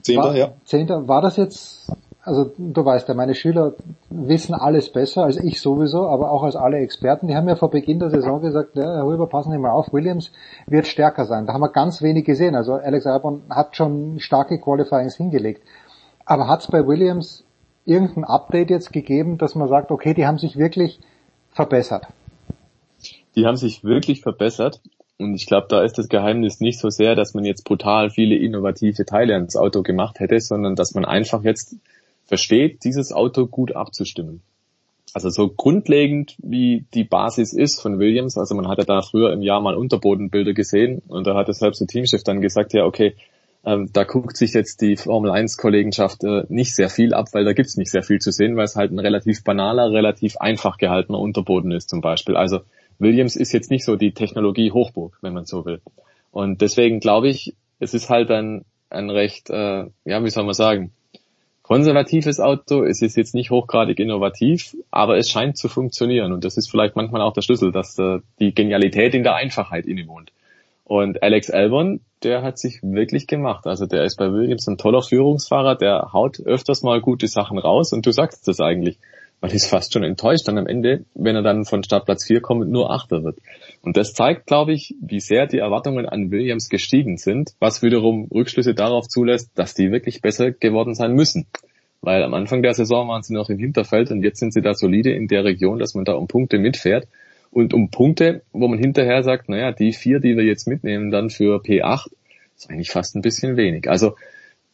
Zehnter, 0.00 0.22
war, 0.22 0.36
ja. 0.36 0.52
Zehnter, 0.64 1.08
war 1.08 1.22
das 1.22 1.36
jetzt 1.36 1.90
also 2.26 2.52
du 2.58 2.84
weißt 2.84 3.08
ja, 3.08 3.14
meine 3.14 3.36
Schüler 3.36 3.74
wissen 4.10 4.52
alles 4.52 4.90
besser 4.90 5.22
als 5.24 5.36
ich 5.36 5.60
sowieso, 5.60 6.08
aber 6.08 6.32
auch 6.32 6.42
als 6.42 6.56
alle 6.56 6.78
Experten. 6.78 7.28
Die 7.28 7.36
haben 7.36 7.48
ja 7.48 7.54
vor 7.54 7.70
Beginn 7.70 8.00
der 8.00 8.10
Saison 8.10 8.40
gesagt, 8.40 8.74
ja, 8.74 8.82
Herr 8.82 9.04
Huber, 9.04 9.28
passen 9.28 9.52
Sie 9.52 9.58
mal 9.58 9.70
auf, 9.70 9.92
Williams 9.92 10.32
wird 10.66 10.88
stärker 10.88 11.24
sein. 11.26 11.46
Da 11.46 11.52
haben 11.52 11.60
wir 11.60 11.70
ganz 11.70 12.02
wenig 12.02 12.24
gesehen. 12.24 12.56
Also 12.56 12.74
Alex 12.74 13.06
Albon 13.06 13.42
hat 13.48 13.76
schon 13.76 14.18
starke 14.18 14.58
Qualifyings 14.58 15.14
hingelegt. 15.14 15.62
Aber 16.24 16.48
hat 16.48 16.62
es 16.62 16.66
bei 16.66 16.84
Williams 16.84 17.44
irgendein 17.84 18.24
Update 18.24 18.70
jetzt 18.70 18.92
gegeben, 18.92 19.38
dass 19.38 19.54
man 19.54 19.68
sagt, 19.68 19.92
okay, 19.92 20.12
die 20.12 20.26
haben 20.26 20.38
sich 20.38 20.56
wirklich 20.56 20.98
verbessert? 21.50 22.08
Die 23.36 23.46
haben 23.46 23.56
sich 23.56 23.84
wirklich 23.84 24.22
verbessert. 24.22 24.80
Und 25.18 25.34
ich 25.34 25.46
glaube, 25.46 25.68
da 25.70 25.82
ist 25.82 25.96
das 25.96 26.08
Geheimnis 26.08 26.58
nicht 26.58 26.80
so 26.80 26.90
sehr, 26.90 27.14
dass 27.14 27.34
man 27.34 27.44
jetzt 27.44 27.64
brutal 27.64 28.10
viele 28.10 28.34
innovative 28.34 29.04
Teile 29.04 29.34
ans 29.34 29.56
Auto 29.56 29.82
gemacht 29.82 30.18
hätte, 30.18 30.40
sondern 30.40 30.74
dass 30.74 30.94
man 30.94 31.04
einfach 31.04 31.44
jetzt 31.44 31.76
versteht, 32.26 32.84
dieses 32.84 33.12
Auto 33.12 33.46
gut 33.46 33.74
abzustimmen. 33.74 34.42
Also 35.14 35.30
so 35.30 35.48
grundlegend 35.48 36.36
wie 36.38 36.84
die 36.92 37.04
Basis 37.04 37.52
ist 37.52 37.80
von 37.80 37.98
Williams, 37.98 38.36
also 38.36 38.54
man 38.54 38.68
hatte 38.68 38.84
da 38.84 39.00
früher 39.00 39.32
im 39.32 39.40
Jahr 39.40 39.60
mal 39.60 39.74
Unterbodenbilder 39.74 40.52
gesehen 40.52 41.00
und 41.08 41.26
da 41.26 41.34
hat 41.34 41.48
das 41.48 41.60
selbst 41.60 41.80
der 41.80 41.86
Teamchef 41.86 42.22
dann 42.22 42.42
gesagt, 42.42 42.74
ja 42.74 42.84
okay, 42.84 43.14
ähm, 43.64 43.90
da 43.92 44.04
guckt 44.04 44.36
sich 44.36 44.52
jetzt 44.52 44.80
die 44.80 44.96
Formel 44.96 45.30
1 45.30 45.56
Kollegenschaft 45.56 46.22
äh, 46.22 46.44
nicht 46.48 46.74
sehr 46.74 46.88
viel 46.88 47.14
ab, 47.14 47.28
weil 47.32 47.44
da 47.44 47.52
gibt's 47.52 47.76
nicht 47.76 47.90
sehr 47.90 48.02
viel 48.02 48.20
zu 48.20 48.30
sehen, 48.30 48.56
weil 48.56 48.64
es 48.64 48.76
halt 48.76 48.92
ein 48.92 48.98
relativ 48.98 49.42
banaler, 49.42 49.90
relativ 49.90 50.36
einfach 50.36 50.78
gehaltener 50.78 51.18
Unterboden 51.18 51.72
ist 51.72 51.88
zum 51.88 52.00
Beispiel. 52.00 52.36
Also 52.36 52.60
Williams 52.98 53.34
ist 53.34 53.52
jetzt 53.52 53.70
nicht 53.70 53.84
so 53.84 53.96
die 53.96 54.12
Technologie 54.12 54.70
Hochburg, 54.70 55.18
wenn 55.20 55.34
man 55.34 55.46
so 55.46 55.64
will. 55.64 55.80
Und 56.30 56.60
deswegen 56.60 57.00
glaube 57.00 57.28
ich, 57.28 57.54
es 57.80 57.92
ist 57.92 58.08
halt 58.08 58.30
ein, 58.30 58.64
ein 58.88 59.10
recht, 59.10 59.50
äh, 59.50 59.86
ja, 60.04 60.24
wie 60.24 60.30
soll 60.30 60.44
man 60.44 60.54
sagen, 60.54 60.92
konservatives 61.66 62.38
Auto. 62.38 62.84
Es 62.84 63.02
ist 63.02 63.16
jetzt 63.16 63.34
nicht 63.34 63.50
hochgradig 63.50 63.98
innovativ, 63.98 64.76
aber 64.92 65.16
es 65.18 65.28
scheint 65.28 65.56
zu 65.56 65.68
funktionieren. 65.68 66.32
Und 66.32 66.44
das 66.44 66.56
ist 66.56 66.70
vielleicht 66.70 66.94
manchmal 66.94 67.22
auch 67.22 67.32
der 67.32 67.42
Schlüssel, 67.42 67.72
dass 67.72 67.98
äh, 67.98 68.20
die 68.38 68.54
Genialität 68.54 69.14
in 69.14 69.24
der 69.24 69.34
Einfachheit 69.34 69.84
innewohnt. 69.84 70.30
Und 70.84 71.24
Alex 71.24 71.50
Albon, 71.50 72.00
der 72.22 72.42
hat 72.42 72.58
sich 72.58 72.80
wirklich 72.82 73.26
gemacht. 73.26 73.66
Also 73.66 73.86
der 73.86 74.04
ist 74.04 74.14
bei 74.16 74.32
Williams 74.32 74.68
ein 74.68 74.78
toller 74.78 75.02
Führungsfahrer, 75.02 75.74
der 75.74 76.12
haut 76.12 76.38
öfters 76.38 76.84
mal 76.84 77.00
gute 77.00 77.26
Sachen 77.26 77.58
raus 77.58 77.92
und 77.92 78.06
du 78.06 78.12
sagst 78.12 78.46
das 78.46 78.60
eigentlich 78.60 78.98
man 79.40 79.50
ist 79.50 79.66
fast 79.66 79.92
schon 79.92 80.02
enttäuscht 80.02 80.48
dann 80.48 80.58
am 80.58 80.66
Ende, 80.66 81.04
wenn 81.14 81.36
er 81.36 81.42
dann 81.42 81.64
von 81.64 81.82
Startplatz 81.82 82.24
4 82.24 82.40
kommt 82.40 82.70
nur 82.70 82.90
Achter 82.90 83.22
wird. 83.22 83.38
Und 83.82 83.96
das 83.96 84.14
zeigt, 84.14 84.46
glaube 84.46 84.72
ich, 84.72 84.94
wie 85.00 85.20
sehr 85.20 85.46
die 85.46 85.58
Erwartungen 85.58 86.06
an 86.06 86.30
Williams 86.30 86.68
gestiegen 86.68 87.18
sind, 87.18 87.52
was 87.58 87.82
wiederum 87.82 88.28
Rückschlüsse 88.32 88.74
darauf 88.74 89.08
zulässt, 89.08 89.50
dass 89.54 89.74
die 89.74 89.92
wirklich 89.92 90.22
besser 90.22 90.52
geworden 90.52 90.94
sein 90.94 91.12
müssen. 91.12 91.46
Weil 92.00 92.22
am 92.22 92.34
Anfang 92.34 92.62
der 92.62 92.74
Saison 92.74 93.08
waren 93.08 93.22
sie 93.22 93.34
noch 93.34 93.50
im 93.50 93.58
Hinterfeld 93.58 94.10
und 94.10 94.22
jetzt 94.22 94.38
sind 94.38 94.52
sie 94.52 94.62
da 94.62 94.74
solide 94.74 95.12
in 95.12 95.28
der 95.28 95.44
Region, 95.44 95.78
dass 95.78 95.94
man 95.94 96.04
da 96.04 96.14
um 96.14 96.28
Punkte 96.28 96.58
mitfährt. 96.58 97.06
Und 97.50 97.74
um 97.74 97.90
Punkte, 97.90 98.42
wo 98.52 98.68
man 98.68 98.78
hinterher 98.78 99.22
sagt, 99.22 99.48
naja, 99.48 99.72
die 99.72 99.92
vier, 99.92 100.20
die 100.20 100.36
wir 100.36 100.44
jetzt 100.44 100.66
mitnehmen, 100.66 101.10
dann 101.10 101.30
für 101.30 101.60
P8, 101.62 102.08
ist 102.56 102.70
eigentlich 102.70 102.90
fast 102.90 103.16
ein 103.16 103.22
bisschen 103.22 103.56
wenig. 103.56 103.88
Also 103.88 104.14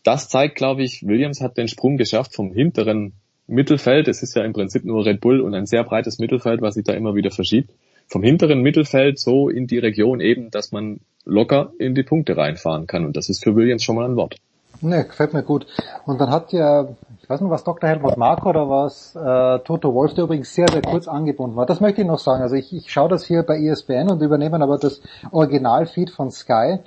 das 0.03 0.29
zeigt, 0.29 0.57
glaube 0.57 0.83
ich, 0.83 1.07
Williams 1.07 1.41
hat 1.41 1.57
den 1.57 1.69
Sprung 1.69 1.97
geschafft 1.97 2.35
vom 2.35 2.53
hinteren 2.53 3.13
Mittelfeld, 3.53 4.09
es 4.09 4.23
ist 4.23 4.35
ja 4.35 4.45
im 4.45 4.53
Prinzip 4.53 4.85
nur 4.85 5.05
Red 5.05 5.21
Bull 5.21 5.41
und 5.41 5.55
ein 5.55 5.67
sehr 5.67 5.85
breites 5.85 6.19
Mittelfeld, 6.19 6.63
was 6.63 6.75
sich 6.75 6.85
da 6.85 6.93
immer 6.93 7.15
wieder 7.15 7.31
verschiebt, 7.31 7.71
vom 8.09 8.23
hinteren 8.23 8.61
Mittelfeld 8.61 9.19
so 9.19 9.49
in 9.49 9.67
die 9.67 9.79
Region 9.79 10.21
eben, 10.21 10.51
dass 10.51 10.73
man 10.73 11.01
locker 11.25 11.73
in 11.79 11.95
die 11.95 12.03
Punkte 12.03 12.37
reinfahren 12.37 12.87
kann. 12.87 13.05
Und 13.05 13.17
das 13.17 13.29
ist 13.29 13.45
für 13.45 13.55
Williams 13.55 13.85
schon 13.85 13.97
mal 13.97 14.09
ein 14.09 14.17
Wort. 14.17 14.37
Ne, 14.81 15.05
gefällt 15.05 15.33
mir 15.33 15.45
gut. 15.45 15.67
Und 16.07 16.21
dann 16.21 16.31
hat 16.31 16.53
ja, 16.53 16.89
ich 17.23 17.31
weiß 17.31 17.41
nicht, 17.41 17.51
was 17.51 17.63
Dr. 17.63 17.89
Helmut 17.89 18.17
Marko 18.17 18.49
oder 18.49 18.69
was 18.69 19.15
äh, 19.15 19.59
Toto 19.65 19.95
Wolf, 19.95 20.15
der 20.15 20.25
übrigens 20.25 20.53
sehr, 20.53 20.67
sehr 20.69 20.83
kurz 20.83 21.07
angebunden 21.07 21.55
war. 21.55 21.67
Das 21.67 21.81
möchte 21.81 22.01
ich 22.01 22.07
noch 22.07 22.19
sagen. 22.19 22.43
Also 22.43 22.57
ich, 22.57 22.73
ich 22.73 22.91
schaue 22.91 23.09
das 23.09 23.25
hier 23.25 23.45
bei 23.45 23.59
ESPN 23.59 24.11
und 24.11 24.21
übernehme 24.21 24.61
aber 24.61 24.79
das 24.79 25.01
Originalfeed 25.31 26.11
von 26.11 26.33
Sky 26.33 26.79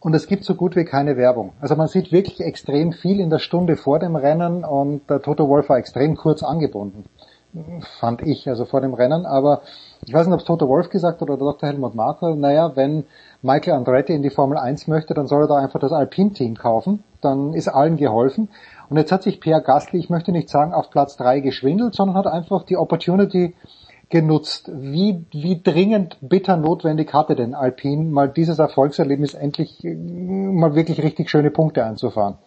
und 0.00 0.14
es 0.14 0.26
gibt 0.26 0.44
so 0.44 0.54
gut 0.54 0.76
wie 0.76 0.84
keine 0.84 1.16
Werbung. 1.16 1.52
Also 1.60 1.74
man 1.74 1.88
sieht 1.88 2.12
wirklich 2.12 2.40
extrem 2.40 2.92
viel 2.92 3.20
in 3.20 3.30
der 3.30 3.38
Stunde 3.38 3.76
vor 3.76 3.98
dem 3.98 4.16
Rennen 4.16 4.64
und 4.64 5.08
der 5.10 5.22
Toto 5.22 5.48
Wolf 5.48 5.68
war 5.68 5.78
extrem 5.78 6.16
kurz 6.16 6.42
angebunden, 6.42 7.04
fand 7.98 8.22
ich, 8.22 8.48
also 8.48 8.64
vor 8.64 8.80
dem 8.80 8.94
Rennen. 8.94 9.26
Aber 9.26 9.62
ich 10.06 10.14
weiß 10.14 10.26
nicht, 10.26 10.34
ob 10.34 10.40
es 10.40 10.46
Toto 10.46 10.68
Wolf 10.68 10.90
gesagt 10.90 11.20
hat 11.20 11.28
oder 11.28 11.36
Dr. 11.36 11.68
Helmut 11.68 11.94
Marko, 11.94 12.34
naja, 12.34 12.76
wenn 12.76 13.04
Michael 13.42 13.76
Andretti 13.76 14.12
in 14.12 14.22
die 14.22 14.30
Formel 14.30 14.56
1 14.56 14.86
möchte, 14.86 15.14
dann 15.14 15.26
soll 15.26 15.42
er 15.42 15.48
da 15.48 15.56
einfach 15.56 15.80
das 15.80 15.92
Alpine-Team 15.92 16.56
kaufen, 16.56 17.02
dann 17.20 17.52
ist 17.52 17.68
allen 17.68 17.96
geholfen. 17.96 18.48
Und 18.88 18.96
jetzt 18.96 19.10
hat 19.10 19.24
sich 19.24 19.40
Pierre 19.40 19.62
Gasly, 19.62 19.98
ich 19.98 20.10
möchte 20.10 20.30
nicht 20.30 20.48
sagen 20.48 20.72
auf 20.72 20.90
Platz 20.90 21.16
drei 21.16 21.40
geschwindelt, 21.40 21.94
sondern 21.94 22.16
hat 22.16 22.26
einfach 22.26 22.62
die 22.62 22.76
Opportunity 22.76 23.54
genutzt. 24.10 24.70
Wie, 24.74 25.24
wie 25.32 25.60
dringend 25.62 26.16
bitter 26.20 26.56
notwendig 26.56 27.12
hatte 27.12 27.36
denn 27.36 27.54
Alpine 27.54 28.04
mal 28.04 28.28
dieses 28.28 28.58
Erfolgserlebnis 28.58 29.34
endlich 29.34 29.84
äh, 29.84 29.94
mal 29.94 30.74
wirklich 30.74 31.02
richtig 31.02 31.30
schöne 31.30 31.50
Punkte 31.50 31.84
einzufahren? 31.84 32.38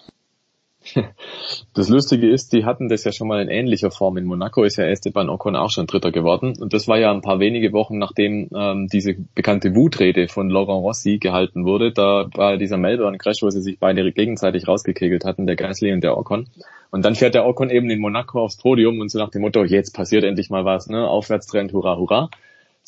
Das 1.73 1.89
Lustige 1.89 2.29
ist, 2.29 2.53
die 2.53 2.65
hatten 2.65 2.89
das 2.89 3.03
ja 3.03 3.11
schon 3.11 3.27
mal 3.27 3.41
in 3.41 3.49
ähnlicher 3.49 3.91
Form. 3.91 4.17
In 4.17 4.25
Monaco 4.25 4.63
ist 4.63 4.75
ja 4.75 4.85
Esteban 4.85 5.29
Ocon 5.29 5.55
auch 5.55 5.69
schon 5.69 5.87
Dritter 5.87 6.11
geworden. 6.11 6.53
Und 6.59 6.73
das 6.73 6.87
war 6.87 6.99
ja 6.99 7.11
ein 7.11 7.21
paar 7.21 7.39
wenige 7.39 7.71
Wochen, 7.71 7.97
nachdem 7.97 8.49
ähm, 8.55 8.87
diese 8.91 9.15
bekannte 9.35 9.75
Wutrede 9.75 10.27
von 10.27 10.49
Laurent 10.49 10.83
Rossi 10.83 11.17
gehalten 11.17 11.65
wurde. 11.65 11.91
Da 11.91 12.27
war 12.33 12.57
dieser 12.57 12.77
Melbourne-Crash, 12.77 13.41
wo 13.41 13.49
sie 13.49 13.61
sich 13.61 13.79
beide 13.79 14.11
gegenseitig 14.11 14.67
rausgekegelt 14.67 15.23
hatten, 15.25 15.47
der 15.47 15.55
Gasly 15.55 15.93
und 15.93 16.03
der 16.03 16.17
Ocon. 16.17 16.47
Und 16.91 17.05
dann 17.05 17.15
fährt 17.15 17.35
der 17.35 17.45
Ocon 17.45 17.69
eben 17.69 17.89
in 17.89 17.99
Monaco 17.99 18.41
aufs 18.41 18.57
Podium 18.57 18.99
und 18.99 19.09
so 19.09 19.17
nach 19.17 19.29
dem 19.29 19.41
Motto, 19.41 19.63
jetzt 19.63 19.95
passiert 19.95 20.25
endlich 20.25 20.49
mal 20.49 20.65
was, 20.65 20.87
ne? 20.87 21.07
Aufwärtstrend, 21.07 21.71
hurra, 21.71 21.97
hurra. 21.97 22.29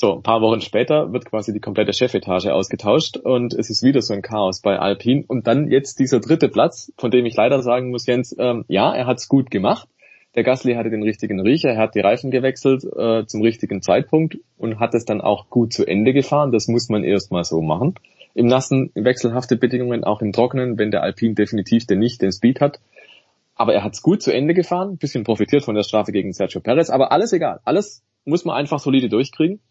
So, 0.03 0.15
ein 0.15 0.21
paar 0.21 0.41
Wochen 0.41 0.59
später 0.59 1.13
wird 1.13 1.23
quasi 1.23 1.53
die 1.53 1.61
komplette 1.61 1.93
Chefetage 1.93 2.51
ausgetauscht 2.51 3.15
und 3.15 3.53
es 3.53 3.69
ist 3.69 3.83
wieder 3.83 4.01
so 4.01 4.13
ein 4.13 4.21
Chaos 4.21 4.59
bei 4.59 4.77
Alpine. 4.77 5.23
Und 5.25 5.47
dann 5.47 5.71
jetzt 5.71 5.97
dieser 5.97 6.19
dritte 6.19 6.49
Platz, 6.49 6.91
von 6.97 7.09
dem 7.09 7.25
ich 7.25 7.37
leider 7.37 7.61
sagen 7.61 7.89
muss, 7.89 8.05
Jens, 8.05 8.35
ähm, 8.37 8.65
ja, 8.67 8.93
er 8.93 9.07
hat's 9.07 9.29
gut 9.29 9.49
gemacht. 9.49 9.87
Der 10.35 10.43
Gasly 10.43 10.73
hatte 10.73 10.89
den 10.89 11.03
richtigen 11.03 11.39
Riecher, 11.39 11.69
er 11.69 11.77
hat 11.77 11.95
die 11.95 12.01
Reifen 12.01 12.31
gewechselt 12.31 12.83
äh, 12.83 13.25
zum 13.25 13.41
richtigen 13.43 13.81
Zeitpunkt 13.81 14.39
und 14.57 14.77
hat 14.81 14.93
es 14.93 15.05
dann 15.05 15.21
auch 15.21 15.49
gut 15.49 15.71
zu 15.71 15.85
Ende 15.85 16.11
gefahren. 16.11 16.51
Das 16.51 16.67
muss 16.67 16.89
man 16.89 17.05
erstmal 17.05 17.45
so 17.45 17.61
machen. 17.61 17.95
Im 18.33 18.47
nassen, 18.47 18.91
wechselhafte 18.95 19.55
Bedingungen, 19.55 20.03
auch 20.03 20.21
im 20.21 20.33
Trockenen, 20.33 20.77
wenn 20.77 20.91
der 20.91 21.03
Alpine 21.03 21.35
definitiv 21.35 21.87
den 21.87 21.99
nicht 21.99 22.21
den 22.21 22.33
Speed 22.33 22.59
hat. 22.59 22.81
Aber 23.55 23.73
er 23.73 23.85
hat's 23.85 24.01
gut 24.01 24.21
zu 24.21 24.33
Ende 24.33 24.53
gefahren, 24.53 24.97
bisschen 24.97 25.23
profitiert 25.23 25.63
von 25.63 25.75
der 25.75 25.83
Strafe 25.83 26.11
gegen 26.11 26.33
Sergio 26.33 26.59
Perez, 26.59 26.89
aber 26.89 27.13
alles 27.13 27.31
egal. 27.31 27.61
Alles 27.63 28.03
muss 28.25 28.43
man 28.43 28.57
einfach 28.57 28.79
solide 28.79 29.07
durchkriegen. 29.07 29.61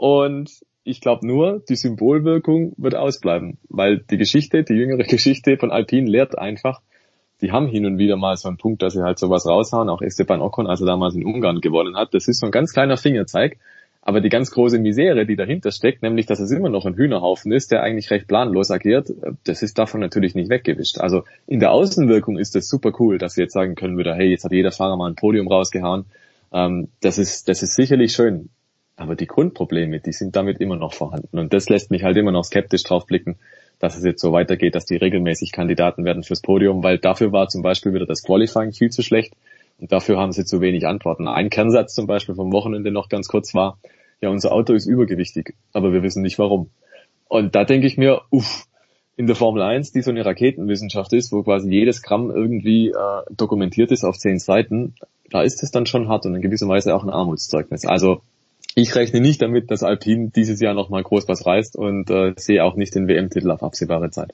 Und 0.00 0.62
ich 0.82 1.02
glaube 1.02 1.26
nur, 1.26 1.62
die 1.68 1.76
Symbolwirkung 1.76 2.72
wird 2.78 2.94
ausbleiben, 2.94 3.58
weil 3.68 3.98
die 3.98 4.16
Geschichte, 4.16 4.64
die 4.64 4.72
jüngere 4.72 5.04
Geschichte 5.04 5.58
von 5.58 5.70
Alpine 5.70 6.10
lehrt 6.10 6.38
einfach, 6.38 6.80
die 7.42 7.52
haben 7.52 7.66
hin 7.66 7.84
und 7.84 7.98
wieder 7.98 8.16
mal 8.16 8.34
so 8.38 8.48
einen 8.48 8.56
Punkt, 8.56 8.80
dass 8.80 8.94
sie 8.94 9.02
halt 9.02 9.18
sowas 9.18 9.46
raushauen. 9.46 9.90
Auch 9.90 10.00
Esteban 10.00 10.40
Ocon, 10.40 10.66
als 10.66 10.80
er 10.80 10.86
damals 10.86 11.16
in 11.16 11.26
Ungarn 11.26 11.60
gewonnen 11.60 11.98
hat, 11.98 12.14
das 12.14 12.28
ist 12.28 12.40
so 12.40 12.46
ein 12.46 12.50
ganz 12.50 12.72
kleiner 12.72 12.96
Fingerzeig. 12.96 13.58
Aber 14.00 14.22
die 14.22 14.30
ganz 14.30 14.50
große 14.50 14.78
Misere, 14.78 15.26
die 15.26 15.36
dahinter 15.36 15.70
steckt, 15.70 16.00
nämlich, 16.02 16.24
dass 16.24 16.40
es 16.40 16.50
immer 16.50 16.70
noch 16.70 16.86
ein 16.86 16.94
Hühnerhaufen 16.94 17.52
ist, 17.52 17.70
der 17.70 17.82
eigentlich 17.82 18.10
recht 18.10 18.26
planlos 18.26 18.70
agiert, 18.70 19.12
das 19.44 19.60
ist 19.62 19.76
davon 19.76 20.00
natürlich 20.00 20.34
nicht 20.34 20.48
weggewischt. 20.48 20.96
Also 20.96 21.24
in 21.46 21.60
der 21.60 21.72
Außenwirkung 21.72 22.38
ist 22.38 22.54
das 22.54 22.70
super 22.70 22.92
cool, 23.00 23.18
dass 23.18 23.34
sie 23.34 23.42
jetzt 23.42 23.52
sagen 23.52 23.74
können 23.74 23.98
wieder, 23.98 24.14
hey, 24.14 24.30
jetzt 24.30 24.44
hat 24.44 24.52
jeder 24.52 24.72
Fahrer 24.72 24.96
mal 24.96 25.10
ein 25.10 25.16
Podium 25.16 25.46
rausgehauen. 25.46 26.06
Ähm, 26.54 26.88
das 27.02 27.18
ist, 27.18 27.50
das 27.50 27.62
ist 27.62 27.74
sicherlich 27.74 28.12
schön. 28.12 28.48
Aber 29.00 29.16
die 29.16 29.26
Grundprobleme, 29.26 29.98
die 30.00 30.12
sind 30.12 30.36
damit 30.36 30.60
immer 30.60 30.76
noch 30.76 30.92
vorhanden. 30.92 31.38
Und 31.38 31.54
das 31.54 31.70
lässt 31.70 31.90
mich 31.90 32.04
halt 32.04 32.18
immer 32.18 32.32
noch 32.32 32.44
skeptisch 32.44 32.82
drauf 32.82 33.06
blicken, 33.06 33.38
dass 33.78 33.96
es 33.96 34.04
jetzt 34.04 34.20
so 34.20 34.30
weitergeht, 34.32 34.74
dass 34.74 34.84
die 34.84 34.96
regelmäßig 34.96 35.52
Kandidaten 35.52 36.04
werden 36.04 36.22
fürs 36.22 36.42
Podium, 36.42 36.82
weil 36.82 36.98
dafür 36.98 37.32
war 37.32 37.48
zum 37.48 37.62
Beispiel 37.62 37.94
wieder 37.94 38.04
das 38.04 38.22
Qualifying 38.22 38.72
viel 38.72 38.90
zu 38.90 39.00
schlecht 39.00 39.32
und 39.78 39.90
dafür 39.90 40.18
haben 40.18 40.32
sie 40.32 40.44
zu 40.44 40.60
wenig 40.60 40.86
Antworten. 40.86 41.28
Ein 41.28 41.48
Kernsatz 41.48 41.94
zum 41.94 42.06
Beispiel 42.06 42.34
vom 42.34 42.52
Wochenende 42.52 42.90
noch 42.90 43.08
ganz 43.08 43.28
kurz 43.28 43.54
war, 43.54 43.78
ja, 44.20 44.28
unser 44.28 44.52
Auto 44.52 44.74
ist 44.74 44.84
übergewichtig, 44.84 45.54
aber 45.72 45.94
wir 45.94 46.02
wissen 46.02 46.20
nicht 46.20 46.38
warum. 46.38 46.68
Und 47.26 47.54
da 47.54 47.64
denke 47.64 47.86
ich 47.86 47.96
mir, 47.96 48.20
uff, 48.28 48.66
in 49.16 49.26
der 49.26 49.36
Formel 49.36 49.62
1, 49.62 49.92
die 49.92 50.02
so 50.02 50.10
eine 50.10 50.26
Raketenwissenschaft 50.26 51.14
ist, 51.14 51.32
wo 51.32 51.42
quasi 51.42 51.70
jedes 51.70 52.02
Gramm 52.02 52.30
irgendwie 52.30 52.90
äh, 52.90 53.22
dokumentiert 53.34 53.92
ist 53.92 54.04
auf 54.04 54.18
zehn 54.18 54.38
Seiten, 54.38 54.94
da 55.30 55.40
ist 55.40 55.62
es 55.62 55.70
dann 55.70 55.86
schon 55.86 56.08
hart 56.08 56.26
und 56.26 56.34
in 56.34 56.42
gewisser 56.42 56.68
Weise 56.68 56.94
auch 56.94 57.02
ein 57.02 57.08
Armutszeugnis. 57.08 57.86
Also 57.86 58.20
ich 58.74 58.94
rechne 58.94 59.20
nicht 59.20 59.42
damit, 59.42 59.70
dass 59.70 59.82
Alpine 59.82 60.30
dieses 60.34 60.60
Jahr 60.60 60.74
nochmal 60.74 61.02
groß 61.02 61.28
was 61.28 61.46
reißt 61.46 61.76
und 61.76 62.10
äh, 62.10 62.34
sehe 62.36 62.64
auch 62.64 62.76
nicht 62.76 62.94
den 62.94 63.08
WM-Titel 63.08 63.50
auf 63.50 63.62
absehbare 63.62 64.10
Zeit. 64.10 64.32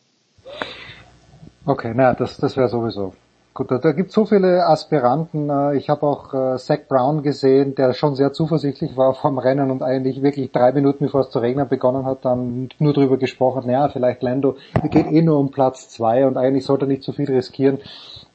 Okay, 1.65 1.93
na, 1.95 2.15
das, 2.15 2.37
das 2.37 2.57
wäre 2.57 2.69
sowieso. 2.69 3.15
Gut, 3.55 3.71
da, 3.71 3.79
da 3.79 3.93
gibt 3.93 4.13
so 4.13 4.27
viele 4.27 4.67
Aspiranten. 4.67 5.49
Äh, 5.49 5.77
ich 5.77 5.89
habe 5.89 6.03
auch 6.03 6.35
äh, 6.35 6.59
Zach 6.59 6.81
Brown 6.89 7.23
gesehen, 7.23 7.75
der 7.75 7.95
schon 7.95 8.15
sehr 8.15 8.33
zuversichtlich 8.33 8.97
war 8.97 9.15
vom 9.15 9.39
Rennen 9.39 9.71
und 9.71 9.83
eigentlich 9.83 10.23
wirklich 10.23 10.53
drei 10.53 10.73
Minuten 10.73 11.07
bevor 11.07 11.23
es 11.23 11.31
zu 11.31 11.39
regnen 11.39 11.67
begonnen 11.67 12.05
hat, 12.05 12.25
dann 12.27 12.69
nur 12.79 12.93
drüber 12.93 13.17
gesprochen, 13.17 13.63
naja, 13.67 13.89
vielleicht 13.89 14.23
Lando, 14.23 14.57
geht 14.91 15.07
eh 15.11 15.23
nur 15.23 15.39
um 15.39 15.51
Platz 15.51 15.89
zwei 15.89 16.27
und 16.27 16.37
eigentlich 16.37 16.67
sollte 16.67 16.85
er 16.85 16.89
nicht 16.89 17.03
zu 17.03 17.13
viel 17.13 17.31
riskieren. 17.31 17.79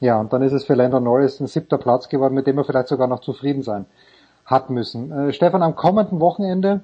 Ja, 0.00 0.18
und 0.18 0.32
dann 0.32 0.42
ist 0.42 0.52
es 0.52 0.64
für 0.64 0.74
Lando 0.74 0.98
Norris 0.98 1.38
ein 1.38 1.46
siebter 1.46 1.78
Platz 1.78 2.08
geworden, 2.08 2.34
mit 2.34 2.48
dem 2.48 2.58
er 2.58 2.64
vielleicht 2.64 2.88
sogar 2.88 3.06
noch 3.06 3.20
zufrieden 3.20 3.62
sein 3.62 3.86
hat 4.44 4.70
müssen. 4.70 5.10
Äh, 5.10 5.32
Stefan, 5.32 5.62
am 5.62 5.76
kommenden 5.76 6.20
Wochenende, 6.20 6.80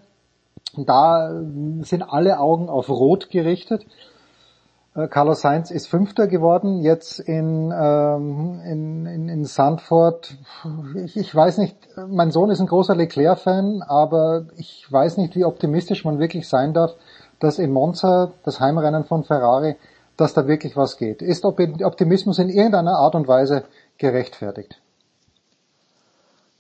da 0.77 1.31
sind 1.81 2.03
alle 2.03 2.39
Augen 2.41 2.69
auf 2.69 2.89
Rot 2.89 3.31
gerichtet. 3.31 3.87
Äh, 4.95 5.09
Carlos 5.09 5.41
Sainz 5.41 5.71
ist 5.71 5.89
Fünfter 5.89 6.27
geworden, 6.27 6.81
jetzt 6.83 7.21
in, 7.21 7.73
ähm, 7.75 8.61
in, 8.65 9.07
in, 9.07 9.29
in 9.29 9.45
Sandford. 9.45 10.37
Ich, 11.05 11.17
ich 11.17 11.35
weiß 11.35 11.59
nicht, 11.59 11.77
mein 12.09 12.31
Sohn 12.31 12.51
ist 12.51 12.61
ein 12.61 12.67
großer 12.67 12.97
Leclerc-Fan, 12.97 13.83
aber 13.83 14.47
ich 14.57 14.91
weiß 14.91 15.19
nicht, 15.19 15.37
wie 15.37 15.45
optimistisch 15.45 16.05
man 16.05 16.19
wirklich 16.19 16.49
sein 16.49 16.75
darf, 16.75 16.95
dass 17.39 17.59
in 17.59 17.73
Monza, 17.73 18.33
das 18.45 18.61
Heimrennen 18.61 19.05
von 19.05 19.25
Ferrari, 19.25 19.77
dass 20.17 20.35
da 20.35 20.49
wirklich 20.49 20.77
was 20.77 20.97
geht. 20.97 21.23
Ist 21.23 21.45
Optimismus 21.45 22.41
in 22.41 22.49
irgendeiner 22.49 22.97
Art 22.97 23.15
und 23.15 23.29
Weise 23.29 23.65
gerechtfertigt? 23.99 24.81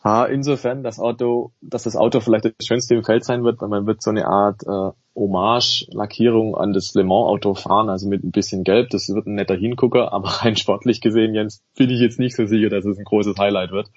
Ah, 0.00 0.24
insofern, 0.24 0.84
das 0.84 1.00
Auto, 1.00 1.50
dass 1.60 1.82
das 1.82 1.96
Auto 1.96 2.20
vielleicht 2.20 2.44
das 2.44 2.52
schönste 2.64 2.94
im 2.94 3.02
Feld 3.02 3.24
sein 3.24 3.42
wird, 3.42 3.60
weil 3.60 3.68
man 3.68 3.86
wird 3.86 4.00
so 4.00 4.10
eine 4.10 4.28
Art 4.28 4.62
äh, 4.62 4.92
Hommage-Lackierung 5.16 6.54
an 6.54 6.72
das 6.72 6.94
Le 6.94 7.02
Mans-Auto 7.02 7.54
fahren, 7.54 7.88
also 7.88 8.08
mit 8.08 8.22
ein 8.22 8.30
bisschen 8.30 8.62
Gelb. 8.62 8.90
Das 8.90 9.08
wird 9.08 9.26
ein 9.26 9.34
netter 9.34 9.56
Hingucker, 9.56 10.12
aber 10.12 10.28
rein 10.28 10.56
sportlich 10.56 11.00
gesehen, 11.00 11.34
Jens, 11.34 11.62
bin 11.76 11.90
ich 11.90 12.00
jetzt 12.00 12.20
nicht 12.20 12.36
so 12.36 12.46
sicher, 12.46 12.68
dass 12.68 12.84
es 12.84 12.98
ein 12.98 13.04
großes 13.04 13.36
Highlight 13.38 13.72
wird. 13.72 13.88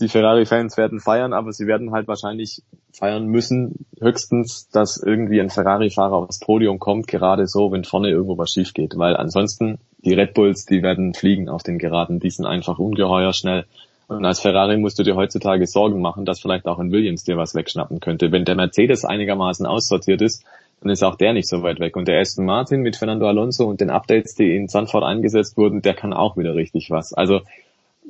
Die 0.00 0.08
Ferrari-Fans 0.08 0.76
werden 0.76 1.00
feiern, 1.00 1.32
aber 1.32 1.52
sie 1.52 1.66
werden 1.66 1.90
halt 1.90 2.08
wahrscheinlich 2.08 2.62
feiern 2.92 3.26
müssen, 3.26 3.86
höchstens, 4.00 4.68
dass 4.70 4.96
irgendwie 4.96 5.40
ein 5.40 5.50
Ferrari-Fahrer 5.50 6.16
aufs 6.16 6.40
Podium 6.40 6.78
kommt, 6.78 7.06
gerade 7.06 7.46
so, 7.46 7.70
wenn 7.70 7.84
vorne 7.84 8.08
irgendwo 8.08 8.38
was 8.38 8.50
schief 8.50 8.72
geht, 8.72 8.96
weil 8.96 9.16
ansonsten 9.16 9.78
die 9.98 10.14
Red 10.14 10.32
Bulls, 10.32 10.64
die 10.64 10.82
werden 10.82 11.12
fliegen 11.12 11.48
auf 11.48 11.62
den 11.62 11.78
Geraden, 11.78 12.18
die 12.18 12.30
sind 12.30 12.46
einfach 12.46 12.78
ungeheuer 12.78 13.32
schnell 13.32 13.66
und 14.06 14.24
als 14.24 14.40
Ferrari 14.40 14.76
musst 14.76 14.98
du 14.98 15.02
dir 15.02 15.16
heutzutage 15.16 15.66
Sorgen 15.66 16.00
machen, 16.00 16.24
dass 16.24 16.40
vielleicht 16.40 16.66
auch 16.66 16.78
ein 16.78 16.92
Williams 16.92 17.24
dir 17.24 17.36
was 17.36 17.54
wegschnappen 17.54 18.00
könnte. 18.00 18.32
Wenn 18.32 18.44
der 18.44 18.54
Mercedes 18.54 19.04
einigermaßen 19.04 19.66
aussortiert 19.66 20.20
ist, 20.20 20.44
dann 20.80 20.90
ist 20.90 21.02
auch 21.02 21.16
der 21.16 21.32
nicht 21.32 21.48
so 21.48 21.62
weit 21.62 21.80
weg. 21.80 21.96
Und 21.96 22.08
der 22.08 22.20
Aston 22.20 22.44
Martin 22.44 22.82
mit 22.82 22.96
Fernando 22.96 23.26
Alonso 23.26 23.64
und 23.64 23.80
den 23.80 23.90
Updates, 23.90 24.34
die 24.34 24.54
in 24.54 24.68
Sanford 24.68 25.02
eingesetzt 25.02 25.56
wurden, 25.56 25.80
der 25.80 25.94
kann 25.94 26.12
auch 26.12 26.36
wieder 26.36 26.54
richtig 26.54 26.90
was. 26.90 27.14
Also 27.14 27.40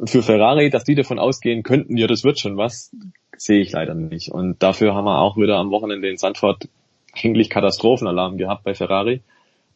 für 0.05 0.23
Ferrari, 0.23 0.71
dass 0.71 0.83
die 0.83 0.97
davon 0.97 1.21
ausgehen 1.21 1.63
könnten, 1.63 1.97
ja, 1.97 2.09
das 2.09 2.25
wird 2.25 2.41
schon 2.41 2.57
was, 2.57 2.91
sehe 3.37 3.61
ich 3.61 3.71
leider 3.71 3.95
nicht. 3.95 4.33
Und 4.33 4.63
dafür 4.63 4.95
haben 4.95 5.05
wir 5.05 5.21
auch 5.21 5.37
wieder 5.37 5.57
am 5.57 5.71
Wochenende 5.71 6.09
in 6.09 6.17
Sanford 6.17 6.69
eigentlich 7.15 7.49
Katastrophenalarm 7.49 8.37
gehabt 8.37 8.65
bei 8.65 8.75
Ferrari 8.75 9.23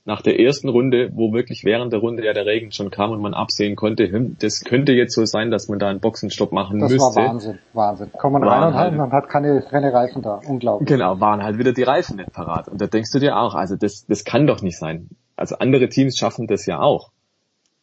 nach 0.08 0.22
der 0.22 0.40
ersten 0.40 0.70
Runde, 0.70 1.10
wo 1.12 1.34
wirklich 1.34 1.66
während 1.66 1.92
der 1.92 2.00
Runde 2.00 2.24
ja 2.24 2.32
der 2.32 2.46
Regen 2.46 2.72
schon 2.72 2.90
kam 2.90 3.10
und 3.10 3.20
man 3.20 3.34
absehen 3.34 3.76
konnte, 3.76 4.10
hm, 4.10 4.36
das 4.40 4.64
könnte 4.64 4.92
jetzt 4.92 5.14
so 5.14 5.26
sein, 5.26 5.50
dass 5.50 5.68
man 5.68 5.78
da 5.78 5.88
einen 5.88 6.00
Boxenstopp 6.00 6.50
machen 6.50 6.80
das 6.80 6.90
müsste. 6.90 7.06
Das 7.08 7.16
war 7.16 7.28
Wahnsinn, 7.28 7.58
Wahnsinn. 7.74 8.10
Kommt 8.18 8.32
man 8.32 8.42
rein 8.42 8.68
und 8.68 8.74
halt, 8.74 8.96
man 8.96 9.12
hat 9.12 9.28
keine, 9.28 9.62
keine 9.70 9.92
Reifen 9.92 10.22
da, 10.22 10.40
unglaublich. 10.48 10.88
Genau, 10.88 11.20
waren 11.20 11.42
halt 11.42 11.58
wieder 11.58 11.74
die 11.74 11.82
Reifen 11.82 12.16
nicht 12.16 12.32
parat. 12.32 12.68
Und 12.68 12.80
da 12.80 12.86
denkst 12.86 13.12
du 13.12 13.18
dir 13.18 13.36
auch, 13.36 13.54
also 13.54 13.76
das, 13.76 14.06
das 14.06 14.24
kann 14.24 14.46
doch 14.46 14.62
nicht 14.62 14.78
sein. 14.78 15.10
Also 15.36 15.58
andere 15.58 15.90
Teams 15.90 16.16
schaffen 16.16 16.46
das 16.46 16.64
ja 16.64 16.80
auch. 16.80 17.10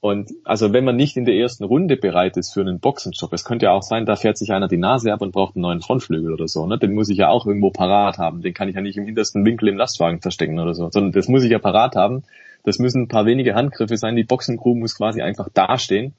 Und 0.06 0.30
also 0.44 0.72
wenn 0.72 0.86
man 0.86 0.98
nicht 0.98 1.18
in 1.18 1.26
der 1.26 1.34
ersten 1.34 1.64
Runde 1.64 1.98
bereit 1.98 2.38
ist 2.38 2.54
für 2.54 2.62
einen 2.62 2.80
Boxenstopp, 2.80 3.34
es 3.34 3.44
könnte 3.44 3.66
ja 3.66 3.72
auch 3.72 3.82
sein, 3.82 4.06
da 4.06 4.16
fährt 4.16 4.38
sich 4.38 4.52
einer 4.52 4.68
die 4.68 4.78
Nase 4.78 5.12
ab 5.12 5.24
und 5.24 5.32
braucht 5.32 5.56
einen 5.56 5.64
neuen 5.64 5.82
Frontflügel 5.82 6.32
oder 6.32 6.48
so, 6.48 6.68
ne? 6.68 6.78
Den 6.78 6.94
muss 6.94 7.10
ich 7.10 7.18
ja 7.18 7.30
auch 7.30 7.48
irgendwo 7.48 7.72
parat 7.72 8.20
haben. 8.20 8.44
Den 8.44 8.54
kann 8.54 8.70
ich 8.70 8.76
ja 8.76 8.82
nicht 8.82 8.98
im 8.98 9.06
hintersten 9.06 9.44
Winkel 9.46 9.68
im 9.68 9.78
Lastwagen 9.78 10.22
verstecken 10.22 10.60
oder 10.60 10.76
so, 10.76 10.92
sondern 10.92 11.12
das 11.12 11.28
muss 11.28 11.44
ich 11.44 11.50
ja 11.50 11.58
parat 11.58 11.96
haben. 11.96 12.22
Das 12.64 12.78
müssen 12.78 13.02
ein 13.02 13.08
paar 13.08 13.26
wenige 13.26 13.56
Handgriffe 13.56 13.98
sein. 13.98 14.16
Die 14.16 14.24
Boxencrew 14.24 14.76
muss 14.76 14.96
quasi 14.96 15.24
einfach 15.24 15.50
dastehen. 15.52 16.14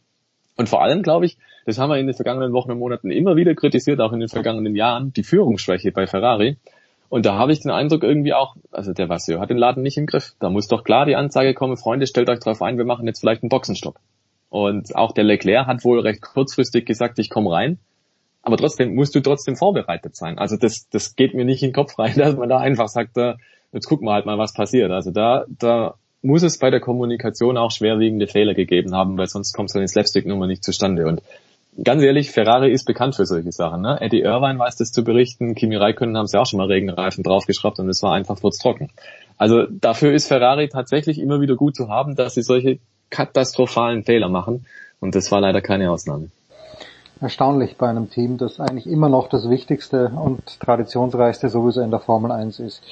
Und 0.57 0.69
vor 0.69 0.83
allem, 0.83 1.05
glaube 1.05 1.27
ich, 1.27 1.39
das 1.65 1.79
haben 1.79 1.91
wir 1.91 1.99
in 1.99 2.09
den 2.09 2.17
vergangenen 2.17 2.53
Wochen 2.53 2.73
und 2.73 2.81
Monaten 2.81 3.13
immer 3.13 3.37
wieder 3.37 3.55
kritisiert, 3.55 4.01
auch 4.01 4.13
in 4.13 4.19
den 4.19 4.29
vergangenen 4.29 4.75
Jahren, 4.75 5.13
die 5.13 5.23
Führungsschwäche 5.23 5.93
bei 5.93 6.09
Ferrari. 6.09 6.57
Und 7.09 7.27
da 7.27 7.39
habe 7.39 7.53
ich 7.53 7.61
den 7.61 7.71
Eindruck 7.71 8.03
irgendwie 8.03 8.35
auch, 8.35 8.57
also 8.73 8.93
der 8.93 9.09
Vasseur 9.09 9.41
hat 9.41 9.51
den 9.51 9.59
Laden 9.59 9.83
nicht 9.83 9.97
im 9.97 10.07
Griff. 10.07 10.35
Da 10.41 10.51
muss 10.51 10.69
doch 10.69 10.85
klar 10.85 11.07
die 11.07 11.17
Ansage 11.17 11.55
kommen, 11.55 11.77
Freunde, 11.77 12.07
stellt 12.07 12.29
euch 12.29 12.41
drauf 12.41 12.63
ein, 12.63 12.79
wir 12.79 12.85
machen 12.85 13.07
jetzt 13.07 13.21
vielleicht 13.21 13.43
einen 13.43 13.49
Boxenstopp. 13.49 13.97
Und 14.49 14.95
auch 14.97 15.13
der 15.13 15.25
Leclerc 15.25 15.67
hat 15.67 15.85
wohl 15.85 16.01
recht 16.01 16.23
kurzfristig 16.23 16.87
gesagt, 16.87 17.19
ich 17.19 17.31
komme 17.31 17.53
rein. 17.53 17.79
Aber 18.43 18.57
trotzdem 18.57 18.95
musst 18.95 19.15
du 19.15 19.21
trotzdem 19.21 19.57
vorbereitet 19.57 20.15
sein. 20.15 20.39
Also 20.39 20.57
das, 20.57 20.89
das 20.89 21.17
geht 21.17 21.35
mir 21.35 21.45
nicht 21.45 21.63
in 21.63 21.71
den 21.71 21.75
Kopf 21.75 21.99
rein, 21.99 22.15
dass 22.17 22.37
man 22.37 22.49
da 22.49 22.59
einfach 22.59 22.89
sagt, 22.89 23.17
da, 23.17 23.37
jetzt 23.73 23.87
gucken 23.87 24.07
wir 24.07 24.13
halt 24.13 24.27
mal, 24.27 24.39
was 24.39 24.55
passiert. 24.55 24.91
Also 24.91 25.11
da, 25.11 25.45
da 25.49 25.95
muss 26.23 26.43
es 26.43 26.59
bei 26.59 26.71
der 26.71 26.81
Kommunikation 26.81 27.57
auch 27.57 27.71
schwerwiegende 27.71 28.27
Fehler 28.27 28.55
gegeben 28.55 28.95
haben, 28.95 29.19
weil 29.19 29.27
sonst 29.27 29.53
kommt 29.53 29.71
so 29.71 29.79
eine 29.79 29.89
Slapstick-Nummer 29.89 30.47
nicht 30.47 30.65
zustande. 30.65 31.07
Und 31.07 31.23
ganz 31.83 32.03
ehrlich, 32.03 32.31
Ferrari 32.31 32.71
ist 32.71 32.85
bekannt 32.85 33.17
für 33.17 33.27
solche 33.27 33.53
Sachen. 33.53 33.83
Ne? 33.83 34.01
Eddie 34.01 34.21
Irvine 34.21 34.59
weiß 34.59 34.77
das 34.77 34.93
zu 34.93 35.05
berichten, 35.05 35.55
Kimi 35.55 35.77
Räikkönen 35.77 36.17
haben 36.17 36.27
sie 36.27 36.39
auch 36.39 36.47
schon 36.47 36.59
mal 36.59 36.67
Regenreifen 36.67 37.23
draufgeschraubt 37.23 37.79
und 37.79 37.89
es 37.89 38.03
war 38.03 38.13
einfach 38.13 38.39
trocken. 38.39 38.91
Also 39.39 39.67
dafür 39.69 40.13
ist 40.13 40.29
Ferrari 40.29 40.69
tatsächlich 40.69 41.19
immer 41.19 41.41
wieder 41.41 41.57
gut 41.57 41.77
zu 41.77 41.89
haben, 41.89 42.17
dass 42.17 42.35
sie 42.35 42.43
solche 42.43 42.79
katastrophalen 43.11 44.05
Fehler 44.05 44.29
machen 44.29 44.67
und 45.01 45.15
das 45.15 45.31
war 45.31 45.41
leider 45.41 45.61
keine 45.61 45.91
Ausnahme. 45.91 46.31
Erstaunlich 47.21 47.77
bei 47.77 47.89
einem 47.89 48.11
Team, 48.11 48.37
das 48.37 48.61
eigentlich 48.61 48.87
immer 48.87 49.09
noch 49.09 49.29
das 49.29 49.49
wichtigste 49.49 50.09
und 50.09 50.61
traditionsreichste 50.61 51.49
sowieso 51.49 51.81
in 51.81 51.91
der 51.91 52.01
Formel 52.01 52.31
1 52.31 52.61
ist. 52.61 52.83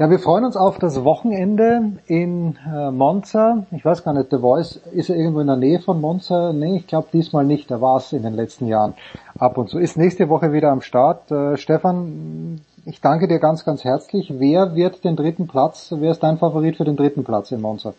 Ja, 0.00 0.08
wir 0.10 0.20
freuen 0.20 0.44
uns 0.44 0.56
auf 0.56 0.78
das 0.78 1.02
Wochenende 1.02 1.94
in 2.06 2.56
äh, 2.72 2.92
Monza. 2.92 3.66
Ich 3.72 3.84
weiß 3.84 4.04
gar 4.04 4.14
nicht, 4.14 4.30
The 4.30 4.38
Voice, 4.38 4.76
ist 4.92 5.10
er 5.10 5.16
irgendwo 5.16 5.40
in 5.40 5.48
der 5.48 5.56
Nähe 5.56 5.80
von 5.80 6.00
Monza? 6.00 6.52
Nee, 6.52 6.76
ich 6.76 6.86
glaube 6.86 7.08
diesmal 7.12 7.44
nicht. 7.44 7.68
Da 7.68 7.80
war 7.80 7.96
es 7.96 8.12
in 8.12 8.22
den 8.22 8.34
letzten 8.34 8.68
Jahren 8.68 8.94
ab 9.40 9.58
und 9.58 9.68
zu. 9.68 9.80
Ist 9.80 9.96
nächste 9.96 10.28
Woche 10.28 10.52
wieder 10.52 10.70
am 10.70 10.82
Start. 10.82 11.32
Äh, 11.32 11.56
Stefan, 11.56 12.60
ich 12.84 13.00
danke 13.00 13.26
dir 13.26 13.40
ganz, 13.40 13.64
ganz 13.64 13.82
herzlich. 13.82 14.32
Wer 14.38 14.76
wird 14.76 15.02
den 15.02 15.16
dritten 15.16 15.48
Platz, 15.48 15.92
wer 15.98 16.12
ist 16.12 16.22
dein 16.22 16.38
Favorit 16.38 16.76
für 16.76 16.84
den 16.84 16.94
dritten 16.94 17.24
Platz 17.24 17.50
in 17.50 17.60
Monza? 17.60 17.92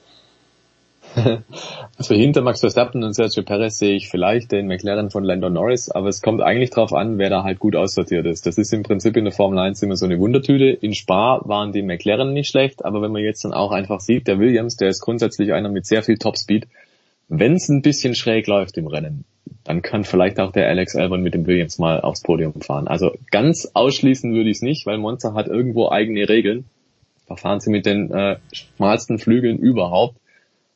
Also 1.98 2.16
hinter 2.16 2.42
Max 2.42 2.62
Verstappen 2.62 3.04
und 3.04 3.14
Sergio 3.14 3.44
Perez 3.44 3.78
sehe 3.78 3.96
ich 3.96 4.08
vielleicht 4.08 4.54
den 4.54 4.68
McLaren 4.68 5.10
von 5.10 5.26
Lando 5.26 5.50
Norris, 5.50 5.92
aber 5.92 6.08
es 6.08 6.22
kommt 6.22 6.42
eigentlich 6.42 6.70
darauf 6.70 6.94
an, 6.94 7.18
wer 7.18 7.30
da 7.30 7.44
halt 7.44 7.60
gut 7.60 7.76
aussortiert 7.76 8.26
ist. 8.26 8.46
Das 8.46 8.58
ist 8.58 8.72
im 8.72 8.84
Prinzip 8.84 9.18
in 9.18 9.26
der 9.26 9.34
Formel 9.34 9.60
1 9.60 9.84
immer 9.84 9.98
so 9.98 10.06
eine 10.06 10.18
Wundertüte. 10.18 10.70
In 10.70 10.94
Spa 10.94 11.42
waren 11.44 11.74
die 11.74 11.82
McLaren 11.82 12.32
nicht 12.32 12.50
schlecht, 12.50 12.86
aber 12.86 13.02
wenn 13.02 13.12
man 13.12 13.22
jetzt 13.22 13.44
dann 13.44 13.54
auch 13.54 13.72
einfach 13.72 14.00
sieht, 14.00 14.28
der 14.28 14.40
Williams, 14.40 14.78
der 14.78 14.88
ist 14.88 15.02
grundsätzlich 15.02 15.52
einer 15.52 15.68
mit 15.68 15.86
sehr 15.86 16.02
viel 16.02 16.18
Topspeed. 16.18 16.68
Wenn 17.28 17.56
es 17.56 17.68
ein 17.68 17.82
bisschen 17.82 18.16
schräg 18.16 18.48
läuft 18.48 18.78
im 18.78 18.88
Rennen, 18.88 19.26
dann 19.64 19.82
kann 19.82 20.04
vielleicht 20.04 20.40
auch 20.40 20.52
der 20.52 20.68
Alex 20.68 20.96
Albon 20.96 21.22
mit 21.22 21.34
dem 21.34 21.46
Williams 21.48 21.80
mal 21.80 22.02
aufs 22.02 22.22
Podium 22.22 22.54
fahren. 22.62 22.88
Also 22.88 23.12
ganz 23.30 23.70
ausschließen 23.74 24.34
würde 24.34 24.50
ich 24.50 24.58
es 24.58 24.62
nicht, 24.62 24.86
weil 24.86 24.98
Monza 24.98 25.34
hat 25.34 25.48
irgendwo 25.48 25.90
eigene 25.90 26.30
Regeln. 26.30 26.66
Da 27.28 27.36
fahren 27.36 27.60
sie 27.60 27.70
mit 27.70 27.86
den 27.86 28.10
äh, 28.10 28.38
schmalsten 28.52 29.20
Flügeln 29.20 29.60
überhaupt. 29.60 30.16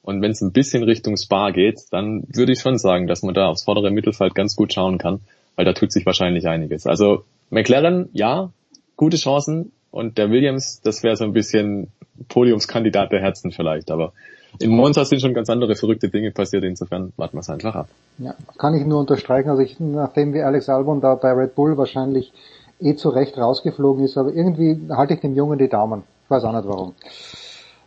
Und 0.03 0.21
wenn 0.21 0.31
es 0.31 0.41
ein 0.41 0.51
bisschen 0.51 0.83
Richtung 0.83 1.17
Spa 1.17 1.51
geht, 1.51 1.81
dann 1.91 2.23
würde 2.27 2.51
ich 2.51 2.59
schon 2.59 2.77
sagen, 2.77 3.07
dass 3.07 3.23
man 3.23 3.33
da 3.33 3.47
aufs 3.47 3.63
vordere 3.63 3.89
Mittelfeld 3.89 4.35
ganz 4.35 4.55
gut 4.55 4.73
schauen 4.73 4.97
kann, 4.97 5.21
weil 5.55 5.65
da 5.65 5.73
tut 5.73 5.91
sich 5.91 6.05
wahrscheinlich 6.05 6.47
einiges. 6.47 6.85
Also 6.85 7.23
McLaren, 7.49 8.09
ja, 8.13 8.51
gute 8.97 9.17
Chancen. 9.17 9.71
Und 9.91 10.17
der 10.17 10.29
Williams, 10.29 10.81
das 10.81 11.03
wäre 11.03 11.15
so 11.15 11.23
ein 11.23 11.33
bisschen 11.33 11.87
Podiumskandidat 12.27 13.11
der 13.11 13.21
Herzen 13.21 13.51
vielleicht. 13.51 13.91
Aber 13.91 14.11
in 14.59 14.71
Monza 14.71 15.05
sind 15.05 15.21
schon 15.21 15.33
ganz 15.33 15.49
andere 15.49 15.75
verrückte 15.75 16.09
Dinge 16.09 16.31
passiert. 16.31 16.63
Insofern 16.63 17.13
warten 17.15 17.37
wir 17.37 17.41
es 17.41 17.49
einfach 17.49 17.75
ab. 17.75 17.89
Ja, 18.17 18.35
kann 18.57 18.75
ich 18.75 18.85
nur 18.85 18.99
unterstreichen. 18.99 19.49
Also 19.49 19.61
ich, 19.61 19.79
nachdem 19.79 20.33
wie 20.33 20.41
Alex 20.41 20.67
Albon 20.67 20.99
da 20.99 21.15
bei 21.15 21.31
Red 21.31 21.55
Bull 21.55 21.77
wahrscheinlich 21.77 22.33
eh 22.79 22.95
zu 22.95 23.09
Recht 23.09 23.37
rausgeflogen 23.37 24.03
ist, 24.03 24.17
aber 24.17 24.33
irgendwie 24.33 24.79
halte 24.89 25.13
ich 25.13 25.21
dem 25.21 25.35
Jungen 25.35 25.59
die 25.59 25.69
Daumen. 25.69 26.03
Ich 26.25 26.29
weiß 26.29 26.43
auch 26.43 26.53
nicht 26.53 26.67
warum. 26.67 26.93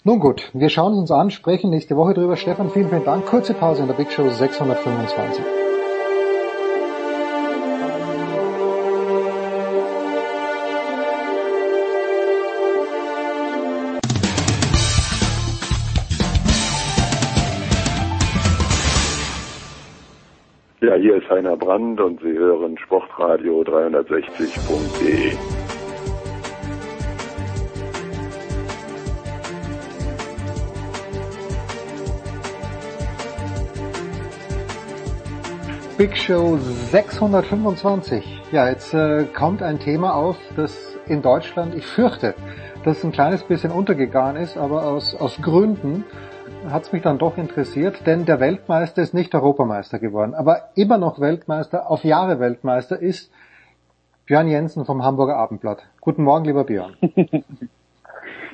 Nun 0.06 0.20
gut, 0.20 0.50
wir 0.52 0.68
schauen 0.68 0.96
uns 0.96 1.10
an, 1.10 1.32
sprechen 1.32 1.70
nächste 1.70 1.96
Woche 1.96 2.14
drüber. 2.14 2.36
Stefan, 2.36 2.70
vielen, 2.70 2.90
vielen 2.90 3.04
Dank. 3.04 3.26
Kurze 3.26 3.54
Pause 3.54 3.82
in 3.82 3.88
der 3.88 3.96
Big 3.96 4.12
Show 4.12 4.28
625. 4.28 5.44
Ja, 20.82 20.94
hier 20.94 21.16
ist 21.16 21.28
Heiner 21.28 21.56
Brand 21.56 22.00
und 22.00 22.20
Sie 22.20 22.38
hören 22.38 22.78
Sportradio 22.78 23.62
360.de. 23.62 25.65
Big 35.98 36.14
Show 36.14 36.58
625. 36.58 38.42
Ja, 38.52 38.68
jetzt 38.68 38.92
äh, 38.92 39.24
kommt 39.24 39.62
ein 39.62 39.78
Thema 39.78 40.14
auf, 40.14 40.36
das 40.54 40.94
in 41.06 41.22
Deutschland, 41.22 41.74
ich 41.74 41.86
fürchte, 41.86 42.34
das 42.84 43.02
ein 43.02 43.12
kleines 43.12 43.44
bisschen 43.44 43.70
untergegangen 43.70 44.36
ist, 44.42 44.58
aber 44.58 44.84
aus, 44.84 45.14
aus 45.14 45.40
Gründen 45.40 46.04
hat 46.68 46.82
es 46.82 46.92
mich 46.92 47.00
dann 47.00 47.16
doch 47.16 47.38
interessiert, 47.38 48.06
denn 48.06 48.26
der 48.26 48.40
Weltmeister 48.40 49.00
ist 49.00 49.14
nicht 49.14 49.34
Europameister 49.34 49.98
geworden, 49.98 50.34
aber 50.34 50.68
immer 50.74 50.98
noch 50.98 51.18
Weltmeister, 51.18 51.90
auf 51.90 52.04
Jahre 52.04 52.40
Weltmeister 52.40 53.00
ist 53.00 53.32
Björn 54.26 54.48
Jensen 54.48 54.84
vom 54.84 55.02
Hamburger 55.02 55.38
Abendblatt. 55.38 55.86
Guten 56.02 56.24
Morgen, 56.24 56.44
lieber 56.44 56.64
Björn. 56.64 56.96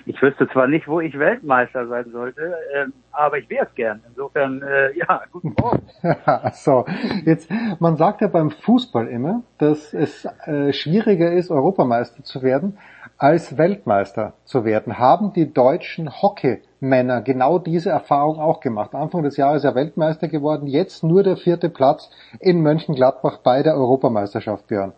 Ich 0.06 0.20
wüsste 0.20 0.48
zwar 0.48 0.66
nicht, 0.66 0.88
wo 0.88 1.00
ich 1.00 1.18
Weltmeister 1.18 1.86
sein 1.86 2.10
sollte, 2.10 2.42
äh, 2.74 2.86
aber 3.12 3.38
ich 3.38 3.48
wäre 3.48 3.66
es 3.66 3.74
gern. 3.74 4.02
Insofern, 4.08 4.62
äh, 4.62 4.96
ja, 4.96 5.22
guten 5.30 5.54
Morgen. 5.60 5.86
so, 6.52 6.84
jetzt, 7.24 7.50
man 7.78 7.96
sagt 7.96 8.20
ja 8.20 8.28
beim 8.28 8.50
Fußball 8.50 9.06
immer, 9.08 9.42
dass 9.58 9.94
es 9.94 10.26
äh, 10.46 10.72
schwieriger 10.72 11.32
ist, 11.32 11.50
Europameister 11.50 12.24
zu 12.24 12.42
werden, 12.42 12.78
als 13.18 13.56
Weltmeister 13.56 14.34
zu 14.44 14.64
werden. 14.64 14.98
Haben 14.98 15.32
die 15.32 15.52
deutschen 15.52 16.10
Hockeymänner 16.10 17.22
genau 17.22 17.58
diese 17.58 17.90
Erfahrung 17.90 18.40
auch 18.40 18.60
gemacht? 18.60 18.94
Anfang 18.94 19.22
des 19.22 19.36
Jahres 19.36 19.62
ja 19.62 19.74
Weltmeister 19.74 20.26
geworden, 20.28 20.66
jetzt 20.66 21.04
nur 21.04 21.22
der 21.22 21.36
vierte 21.36 21.68
Platz 21.68 22.10
in 22.40 22.62
Mönchengladbach 22.62 23.38
bei 23.38 23.62
der 23.62 23.74
Europameisterschaft, 23.74 24.66
Björn. 24.66 24.92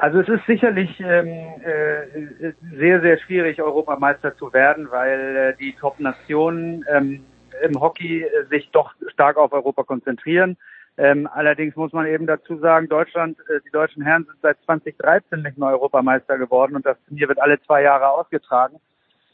Also 0.00 0.20
es 0.20 0.28
ist 0.28 0.46
sicherlich 0.46 0.98
ähm, 1.00 1.28
äh, 1.62 2.52
sehr, 2.74 3.02
sehr 3.02 3.18
schwierig, 3.18 3.60
Europameister 3.60 4.34
zu 4.34 4.50
werden, 4.54 4.90
weil 4.90 5.36
äh, 5.36 5.56
die 5.58 5.74
Top-Nationen 5.74 6.86
ähm, 6.90 7.22
im 7.62 7.78
Hockey 7.78 8.22
äh, 8.22 8.46
sich 8.48 8.70
doch 8.72 8.94
stark 9.12 9.36
auf 9.36 9.52
Europa 9.52 9.82
konzentrieren. 9.82 10.56
Ähm, 10.96 11.28
allerdings 11.30 11.76
muss 11.76 11.92
man 11.92 12.06
eben 12.06 12.26
dazu 12.26 12.56
sagen, 12.56 12.88
Deutschland, 12.88 13.38
äh, 13.40 13.60
die 13.66 13.70
deutschen 13.70 14.02
Herren 14.02 14.24
sind 14.24 14.38
seit 14.40 14.56
2013 14.64 15.42
nicht 15.42 15.58
mehr 15.58 15.68
Europameister 15.68 16.38
geworden 16.38 16.76
und 16.76 16.86
das 16.86 16.96
Turnier 17.06 17.28
wird 17.28 17.38
alle 17.38 17.60
zwei 17.60 17.82
Jahre 17.82 18.08
ausgetragen. 18.08 18.80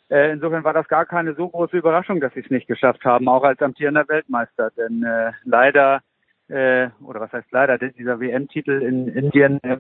Äh, 0.09 0.33
insofern 0.33 0.65
war 0.65 0.73
das 0.73 0.89
gar 0.89 1.07
keine 1.07 1.35
so 1.35 1.49
große 1.49 1.77
Überraschung, 1.77 2.21
dass 2.21 2.35
sie 2.35 2.41
es 2.41 2.51
nicht 2.51 2.67
geschafft 2.67 3.05
haben, 3.05 3.29
auch 3.29 3.45
als 3.45 3.63
amtierender 3.63 4.09
Weltmeister. 4.09 4.73
Denn 4.77 5.05
äh, 5.05 5.31
leider 5.45 6.01
äh, 6.49 6.89
oder 7.05 7.21
was 7.21 7.33
heißt 7.33 7.51
leider, 7.51 7.79
dieser 7.79 8.21
WM-Titel 8.21 8.83
in 8.83 9.09
Indien 9.09 9.61
äh, 9.63 9.79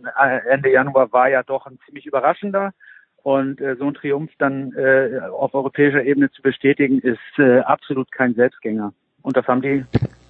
Ende 0.48 0.70
Januar 0.70 1.12
war 1.12 1.28
ja 1.28 1.42
doch 1.42 1.66
ein 1.66 1.78
ziemlich 1.86 2.06
überraschender. 2.06 2.72
Und 3.22 3.60
äh, 3.60 3.74
so 3.76 3.86
ein 3.86 3.94
Triumph 3.94 4.30
dann 4.38 4.72
äh, 4.74 5.18
auf 5.18 5.52
europäischer 5.52 6.04
Ebene 6.04 6.30
zu 6.30 6.42
bestätigen, 6.42 7.00
ist 7.00 7.18
äh, 7.38 7.58
absolut 7.58 8.12
kein 8.12 8.34
Selbstgänger. 8.34 8.92
Und 9.22 9.36
das 9.36 9.46
haben 9.48 9.62
die 9.62 9.84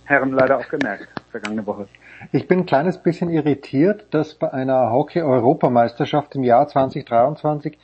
Herren 0.06 0.32
leider 0.32 0.56
auch 0.56 0.68
gemerkt, 0.68 1.08
vergangene 1.30 1.66
Woche. 1.66 1.88
Ich 2.32 2.48
bin 2.48 2.60
ein 2.60 2.66
kleines 2.66 3.02
bisschen 3.02 3.28
irritiert, 3.28 4.06
dass 4.14 4.34
bei 4.34 4.50
einer 4.50 4.90
Hockey-Europameisterschaft 4.92 6.36
im 6.36 6.44
Jahr 6.44 6.68
2023 6.68 7.78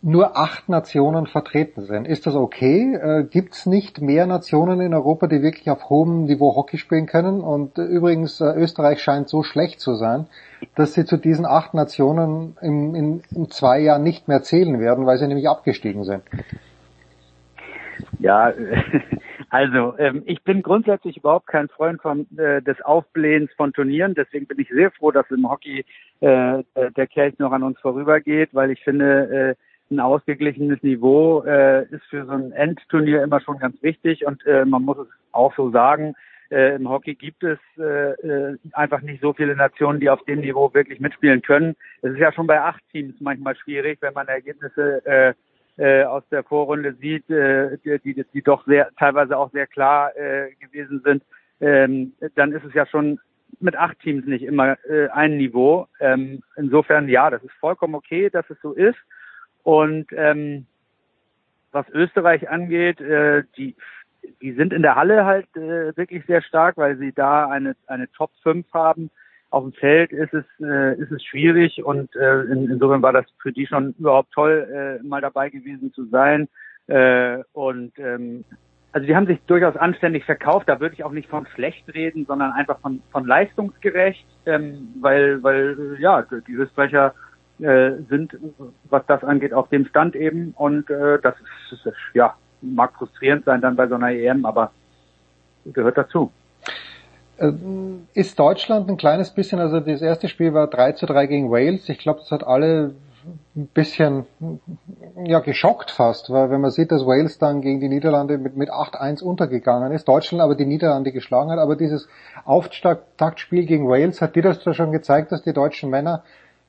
nur 0.00 0.36
acht 0.36 0.68
Nationen 0.68 1.26
vertreten 1.26 1.82
sind. 1.82 2.06
Ist 2.06 2.26
das 2.26 2.36
okay? 2.36 2.94
Äh, 2.94 3.24
Gibt 3.24 3.54
es 3.54 3.66
nicht 3.66 4.00
mehr 4.00 4.26
Nationen 4.26 4.80
in 4.80 4.94
Europa, 4.94 5.26
die 5.26 5.42
wirklich 5.42 5.68
auf 5.70 5.90
hohem 5.90 6.24
Niveau 6.24 6.54
Hockey 6.54 6.78
spielen 6.78 7.06
können? 7.06 7.40
Und 7.40 7.78
äh, 7.78 7.82
übrigens, 7.82 8.40
äh, 8.40 8.54
Österreich 8.56 9.02
scheint 9.02 9.28
so 9.28 9.42
schlecht 9.42 9.80
zu 9.80 9.94
sein, 9.94 10.26
dass 10.76 10.94
sie 10.94 11.04
zu 11.04 11.16
diesen 11.16 11.46
acht 11.46 11.74
Nationen 11.74 12.56
im, 12.62 12.94
in, 12.94 13.22
in 13.34 13.50
zwei 13.50 13.80
Jahren 13.80 14.04
nicht 14.04 14.28
mehr 14.28 14.42
zählen 14.42 14.78
werden, 14.78 15.04
weil 15.04 15.18
sie 15.18 15.26
nämlich 15.26 15.48
abgestiegen 15.48 16.04
sind. 16.04 16.22
Ja, 18.20 18.52
also 19.50 19.98
ähm, 19.98 20.22
ich 20.26 20.44
bin 20.44 20.62
grundsätzlich 20.62 21.16
überhaupt 21.16 21.48
kein 21.48 21.68
Freund 21.68 22.00
von, 22.00 22.26
äh, 22.38 22.62
des 22.62 22.80
Aufblähens 22.82 23.50
von 23.56 23.72
Turnieren. 23.72 24.14
Deswegen 24.14 24.46
bin 24.46 24.60
ich 24.60 24.68
sehr 24.68 24.92
froh, 24.92 25.10
dass 25.10 25.28
im 25.30 25.50
Hockey 25.50 25.84
äh, 26.20 26.62
der 26.96 27.06
Kelch 27.08 27.36
noch 27.40 27.50
an 27.50 27.64
uns 27.64 27.80
vorübergeht, 27.80 28.50
weil 28.52 28.70
ich 28.70 28.82
finde, 28.84 29.56
äh, 29.58 29.67
ein 29.90 30.00
ausgeglichenes 30.00 30.82
Niveau 30.82 31.42
äh, 31.44 31.84
ist 31.84 32.04
für 32.10 32.26
so 32.26 32.32
ein 32.32 32.52
Endturnier 32.52 33.22
immer 33.22 33.40
schon 33.40 33.58
ganz 33.58 33.82
wichtig 33.82 34.26
und 34.26 34.44
äh, 34.46 34.64
man 34.64 34.82
muss 34.82 34.98
es 34.98 35.08
auch 35.32 35.54
so 35.56 35.70
sagen, 35.70 36.14
äh, 36.50 36.76
im 36.76 36.88
Hockey 36.88 37.14
gibt 37.14 37.42
es 37.42 37.58
äh, 37.78 38.12
äh, 38.12 38.58
einfach 38.72 39.02
nicht 39.02 39.20
so 39.20 39.32
viele 39.32 39.54
Nationen, 39.56 40.00
die 40.00 40.10
auf 40.10 40.24
dem 40.24 40.40
Niveau 40.40 40.72
wirklich 40.72 41.00
mitspielen 41.00 41.42
können. 41.42 41.74
Es 42.02 42.12
ist 42.12 42.18
ja 42.18 42.32
schon 42.32 42.46
bei 42.46 42.60
acht 42.60 42.82
Teams 42.90 43.14
manchmal 43.20 43.56
schwierig, 43.56 43.98
wenn 44.00 44.14
man 44.14 44.28
Ergebnisse 44.28 45.04
äh, 45.06 45.34
äh, 45.76 46.04
aus 46.04 46.22
der 46.30 46.42
Vorrunde 46.44 46.94
sieht, 46.94 47.28
äh, 47.30 47.78
die, 47.84 47.98
die, 48.00 48.24
die 48.32 48.42
doch 48.42 48.66
sehr 48.66 48.90
teilweise 48.98 49.36
auch 49.36 49.50
sehr 49.52 49.66
klar 49.66 50.16
äh, 50.16 50.54
gewesen 50.60 51.02
sind. 51.04 51.22
Ähm, 51.60 52.12
dann 52.34 52.52
ist 52.52 52.64
es 52.64 52.74
ja 52.74 52.86
schon 52.86 53.20
mit 53.60 53.76
acht 53.76 53.98
Teams 54.00 54.26
nicht 54.26 54.42
immer 54.42 54.76
äh, 54.88 55.08
ein 55.08 55.36
Niveau. 55.36 55.86
Ähm, 56.00 56.42
insofern 56.56 57.08
ja, 57.08 57.30
das 57.30 57.42
ist 57.42 57.52
vollkommen 57.60 57.94
okay, 57.94 58.30
dass 58.30 58.48
es 58.50 58.60
so 58.62 58.72
ist. 58.72 58.98
Und 59.62 60.06
ähm, 60.12 60.66
was 61.72 61.88
Österreich 61.90 62.48
angeht, 62.48 63.00
äh, 63.00 63.44
die, 63.56 63.76
die 64.40 64.52
sind 64.52 64.72
in 64.72 64.82
der 64.82 64.96
Halle 64.96 65.24
halt 65.24 65.46
äh, 65.56 65.96
wirklich 65.96 66.24
sehr 66.26 66.42
stark, 66.42 66.76
weil 66.76 66.96
sie 66.96 67.12
da 67.12 67.48
eine, 67.48 67.76
eine 67.86 68.10
Top 68.12 68.30
5 68.42 68.66
haben. 68.72 69.10
Auf 69.50 69.64
dem 69.64 69.72
Feld 69.72 70.12
ist 70.12 70.34
es, 70.34 70.44
äh, 70.60 70.94
ist 71.00 71.10
es 71.10 71.24
schwierig 71.24 71.82
und 71.82 72.14
äh, 72.16 72.42
in, 72.42 72.70
insofern 72.70 73.00
war 73.00 73.12
das 73.12 73.24
für 73.40 73.52
die 73.52 73.66
schon 73.66 73.94
überhaupt 73.98 74.32
toll, 74.32 75.00
äh, 75.02 75.06
mal 75.06 75.22
dabei 75.22 75.48
gewesen 75.48 75.92
zu 75.94 76.04
sein. 76.06 76.48
Äh, 76.86 77.38
und 77.52 77.98
ähm, 77.98 78.44
also 78.92 79.06
die 79.06 79.14
haben 79.14 79.26
sich 79.26 79.38
durchaus 79.46 79.76
anständig 79.76 80.24
verkauft. 80.24 80.68
Da 80.68 80.80
würde 80.80 80.94
ich 80.94 81.04
auch 81.04 81.12
nicht 81.12 81.28
von 81.28 81.46
schlecht 81.54 81.92
reden, 81.94 82.26
sondern 82.26 82.52
einfach 82.52 82.80
von, 82.80 83.02
von 83.10 83.26
leistungsgerecht, 83.26 84.26
ähm, 84.46 84.88
weil, 85.00 85.42
weil 85.42 85.96
ja 85.98 86.22
die 86.46 86.54
Österreicher 86.54 87.14
äh, 87.60 87.92
sind, 88.08 88.36
was 88.88 89.04
das 89.06 89.24
angeht, 89.24 89.52
auf 89.52 89.68
dem 89.68 89.86
Stand 89.86 90.16
eben. 90.16 90.54
Und 90.56 90.90
äh, 90.90 91.18
das 91.20 91.34
ist, 91.70 91.86
ist 91.86 91.94
ja 92.14 92.34
mag 92.60 92.94
frustrierend 92.94 93.44
sein 93.44 93.60
dann 93.60 93.76
bei 93.76 93.86
so 93.86 93.94
einer 93.94 94.10
EM, 94.10 94.44
aber 94.44 94.72
gehört 95.64 95.98
dazu. 95.98 96.30
Äh, 97.36 97.52
ist 98.14 98.38
Deutschland 98.38 98.88
ein 98.88 98.96
kleines 98.96 99.30
bisschen, 99.30 99.60
also 99.60 99.80
das 99.80 100.02
erste 100.02 100.28
Spiel 100.28 100.54
war 100.54 100.66
3 100.66 100.92
zu 100.92 101.06
3 101.06 101.26
gegen 101.26 101.50
Wales. 101.50 101.88
Ich 101.88 101.98
glaube, 101.98 102.20
das 102.20 102.30
hat 102.30 102.44
alle 102.44 102.94
ein 103.56 103.66
bisschen 103.74 104.26
ja 105.24 105.40
geschockt 105.40 105.90
fast, 105.90 106.30
weil 106.30 106.50
wenn 106.50 106.60
man 106.60 106.70
sieht, 106.70 106.90
dass 106.90 107.04
Wales 107.04 107.38
dann 107.38 107.60
gegen 107.60 107.80
die 107.80 107.88
Niederlande 107.88 108.38
mit, 108.38 108.56
mit 108.56 108.70
8-1 108.70 109.22
untergegangen 109.22 109.92
ist, 109.92 110.08
Deutschland 110.08 110.42
aber 110.42 110.54
die 110.54 110.64
Niederlande 110.64 111.12
geschlagen 111.12 111.50
hat, 111.50 111.58
aber 111.58 111.76
dieses 111.76 112.08
Auftaktspiel 112.44 113.66
gegen 113.66 113.88
Wales 113.88 114.22
hat 114.22 114.34
dir 114.34 114.42
das 114.42 114.62
da 114.62 114.72
schon 114.72 114.92
gezeigt, 114.92 115.32
dass 115.32 115.42
die 115.42 115.52
deutschen 115.52 115.90
Männer 115.90 116.22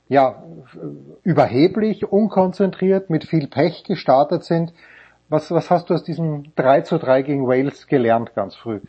ja 0.10 0.44
überheblich, 1.24 2.12
unkonzentriert, 2.12 3.10
mit 3.10 3.24
viel 3.24 3.48
Pech 3.48 3.84
gestartet 3.86 4.44
sind. 4.44 4.74
Was, 5.30 5.52
was 5.52 5.70
hast 5.70 5.90
du 5.90 5.94
aus 5.94 6.04
diesem 6.04 6.56
3 6.56 6.82
zu 6.82 6.98
3 6.98 7.22
gegen 7.22 7.48
Wales 7.48 7.88
gelernt 7.88 8.34
ganz 8.34 8.56
früh? 8.56 8.82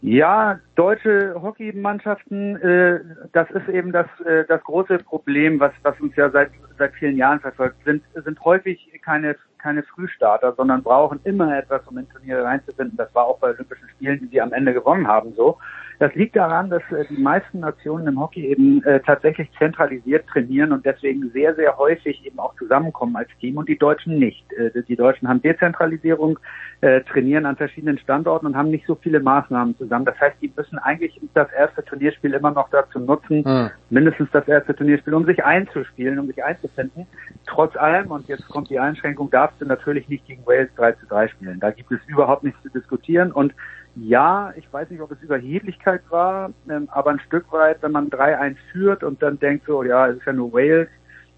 Ja, 0.00 0.60
deutsche 0.76 1.34
Hockeymannschaften, 1.40 2.56
äh, 2.56 3.00
das 3.32 3.50
ist 3.50 3.68
eben 3.68 3.92
das, 3.92 4.06
äh, 4.24 4.44
das 4.46 4.62
große 4.62 4.98
Problem, 4.98 5.58
was, 5.58 5.72
was 5.82 5.98
uns 6.00 6.14
ja 6.16 6.30
seit, 6.30 6.50
seit 6.78 6.94
vielen 6.94 7.16
Jahren 7.16 7.40
verfolgt, 7.40 7.76
sind, 7.84 8.02
sind 8.14 8.38
häufig 8.44 8.88
keine, 9.02 9.36
keine 9.58 9.82
Frühstarter, 9.82 10.54
sondern 10.54 10.82
brauchen 10.82 11.18
immer 11.24 11.56
etwas, 11.56 11.86
um 11.88 11.98
in 11.98 12.08
Turniere 12.08 12.44
reinzufinden. 12.44 12.96
Das 12.96 13.12
war 13.14 13.24
auch 13.24 13.38
bei 13.38 13.48
Olympischen 13.48 13.88
Spielen, 13.88 14.20
die 14.20 14.26
sie 14.26 14.40
am 14.40 14.52
Ende 14.52 14.74
gewonnen 14.74 15.08
haben, 15.08 15.32
so. 15.34 15.58
Das 15.98 16.14
liegt 16.14 16.36
daran, 16.36 16.68
dass 16.68 16.82
äh, 16.90 17.06
die 17.08 17.20
meisten 17.20 17.60
Nationen 17.60 18.06
im 18.06 18.20
Hockey 18.20 18.46
eben 18.46 18.82
äh, 18.84 19.00
tatsächlich 19.00 19.48
zentralisiert 19.58 20.26
trainieren 20.26 20.72
und 20.72 20.84
deswegen 20.84 21.30
sehr, 21.30 21.54
sehr 21.54 21.78
häufig 21.78 22.24
eben 22.26 22.38
auch 22.38 22.54
zusammenkommen 22.56 23.16
als 23.16 23.30
Team 23.40 23.56
und 23.56 23.68
die 23.68 23.78
Deutschen 23.78 24.18
nicht. 24.18 24.44
Äh, 24.52 24.82
die 24.82 24.96
Deutschen 24.96 25.26
haben 25.26 25.40
Dezentralisierung, 25.40 26.38
äh, 26.82 27.00
trainieren 27.02 27.46
an 27.46 27.56
verschiedenen 27.56 27.98
Standorten 27.98 28.46
und 28.46 28.56
haben 28.56 28.70
nicht 28.70 28.86
so 28.86 28.94
viele 28.94 29.20
Maßnahmen 29.20 29.76
zusammen. 29.78 30.04
Das 30.04 30.20
heißt, 30.20 30.36
die 30.42 30.52
müssen 30.54 30.65
eigentlich 30.74 31.20
das 31.34 31.50
erste 31.52 31.84
Turnierspiel 31.84 32.34
immer 32.34 32.50
noch 32.50 32.68
dazu 32.70 32.98
nutzen, 32.98 33.42
mhm. 33.44 33.70
mindestens 33.90 34.28
das 34.32 34.46
erste 34.48 34.74
Turnierspiel, 34.74 35.14
um 35.14 35.24
sich 35.24 35.44
einzuspielen, 35.44 36.18
um 36.18 36.26
sich 36.26 36.42
einzufinden. 36.42 37.06
Trotz 37.46 37.76
allem, 37.76 38.10
und 38.10 38.28
jetzt 38.28 38.48
kommt 38.48 38.70
die 38.70 38.78
Einschränkung, 38.78 39.30
darfst 39.30 39.60
du 39.60 39.66
natürlich 39.66 40.08
nicht 40.08 40.26
gegen 40.26 40.46
Wales 40.46 40.70
3 40.76 40.92
zu 40.92 41.06
3 41.06 41.28
spielen. 41.28 41.60
Da 41.60 41.70
gibt 41.70 41.90
es 41.92 42.00
überhaupt 42.06 42.44
nichts 42.44 42.60
zu 42.62 42.68
diskutieren 42.70 43.32
und 43.32 43.54
ja, 43.96 44.52
ich 44.56 44.70
weiß 44.70 44.90
nicht, 44.90 45.00
ob 45.00 45.10
es 45.10 45.22
Überheblichkeit 45.22 46.02
war, 46.10 46.50
ähm, 46.68 46.88
aber 46.92 47.10
ein 47.10 47.20
Stück 47.20 47.50
weit, 47.50 47.82
wenn 47.82 47.92
man 47.92 48.10
3-1 48.10 48.56
führt 48.70 49.02
und 49.02 49.22
dann 49.22 49.38
denkt 49.38 49.64
so, 49.66 49.82
ja, 49.82 50.08
es 50.08 50.18
ist 50.18 50.26
ja 50.26 50.34
nur 50.34 50.52
Wales. 50.52 50.88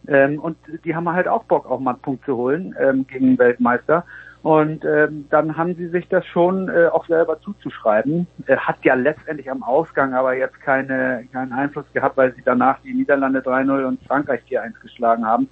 Ähm, 0.09 0.41
und 0.41 0.57
die 0.85 0.95
haben 0.95 1.09
halt 1.09 1.29
auch 1.29 1.45
Bock, 1.45 1.71
auch 1.71 1.79
mal 1.79 1.93
einen 1.93 2.01
Punkt 2.01 2.25
zu 2.25 2.37
holen 2.37 2.75
ähm, 2.81 3.07
gegen 3.07 3.27
den 3.27 3.39
Weltmeister. 3.39 4.05
Und 4.43 4.85
ähm, 4.85 5.27
dann 5.31 5.57
haben 5.57 5.75
sie 5.75 5.89
sich 5.89 6.09
das 6.09 6.25
schon 6.27 6.69
äh, 6.69 6.87
auch 6.87 7.07
selber 7.07 7.41
zuzuschreiben. 7.41 8.27
Äh, 8.47 8.57
hat 8.57 8.85
ja 8.85 8.95
letztendlich 8.95 9.51
am 9.51 9.63
Ausgang 9.63 10.15
aber 10.15 10.35
jetzt 10.35 10.61
keine, 10.61 11.25
keinen 11.33 11.53
Einfluss 11.53 11.87
gehabt, 11.93 12.17
weil 12.17 12.33
sie 12.35 12.43
danach 12.45 12.79
die 12.83 12.95
Niederlande 12.95 13.41
3-0 13.41 13.85
und 13.85 14.03
Frankreich 14.05 14.41
4-1 14.49 14.81
geschlagen 14.81 15.27
haben. 15.27 15.49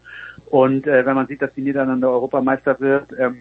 Und 0.50 0.86
äh, 0.86 1.04
wenn 1.04 1.16
man 1.16 1.26
sieht, 1.26 1.42
dass 1.42 1.52
die 1.54 1.62
Niederlande 1.62 2.08
Europameister 2.08 2.78
wird, 2.78 3.12
ähm, 3.18 3.38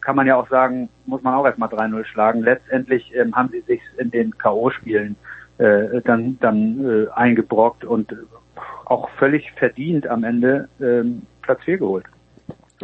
kann 0.00 0.16
man 0.16 0.26
ja 0.26 0.36
auch 0.36 0.48
sagen, 0.48 0.88
muss 1.06 1.22
man 1.22 1.34
auch 1.34 1.46
erstmal 1.46 1.68
3-0 1.68 2.04
schlagen. 2.04 2.42
Letztendlich 2.42 3.12
ähm, 3.14 3.34
haben 3.34 3.48
sie 3.48 3.62
sich 3.62 3.80
in 3.96 4.10
den 4.10 4.36
K.O.-Spielen 4.36 5.16
äh, 5.58 6.02
dann, 6.02 6.38
dann 6.40 6.84
äh, 6.84 7.10
eingebrockt 7.14 7.84
und 7.84 8.14
auch 8.84 9.08
völlig 9.18 9.50
verdient 9.52 10.06
am 10.06 10.24
Ende 10.24 10.68
ähm, 10.80 11.22
Platz 11.42 11.62
4 11.64 11.78
geholt. 11.78 12.04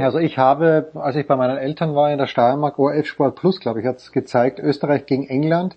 Also 0.03 0.19
ich 0.19 0.39
habe, 0.39 0.91
als 0.95 1.17
ich 1.17 1.27
bei 1.27 1.37
meinen 1.37 1.59
Eltern 1.59 1.95
war 1.95 2.11
in 2.11 2.19
der 2.19 2.27
Steiermark, 2.27 2.79
ORF 2.79 3.07
Sport 3.07 3.37
Plus, 3.37 3.61
glaube 3.61 3.81
ich, 3.81 3.87
hat 3.87 3.97
es 3.97 4.13
gezeigt, 4.13 4.59
Österreich 4.59 5.07
gegen 5.07 5.27
England 5.27 5.77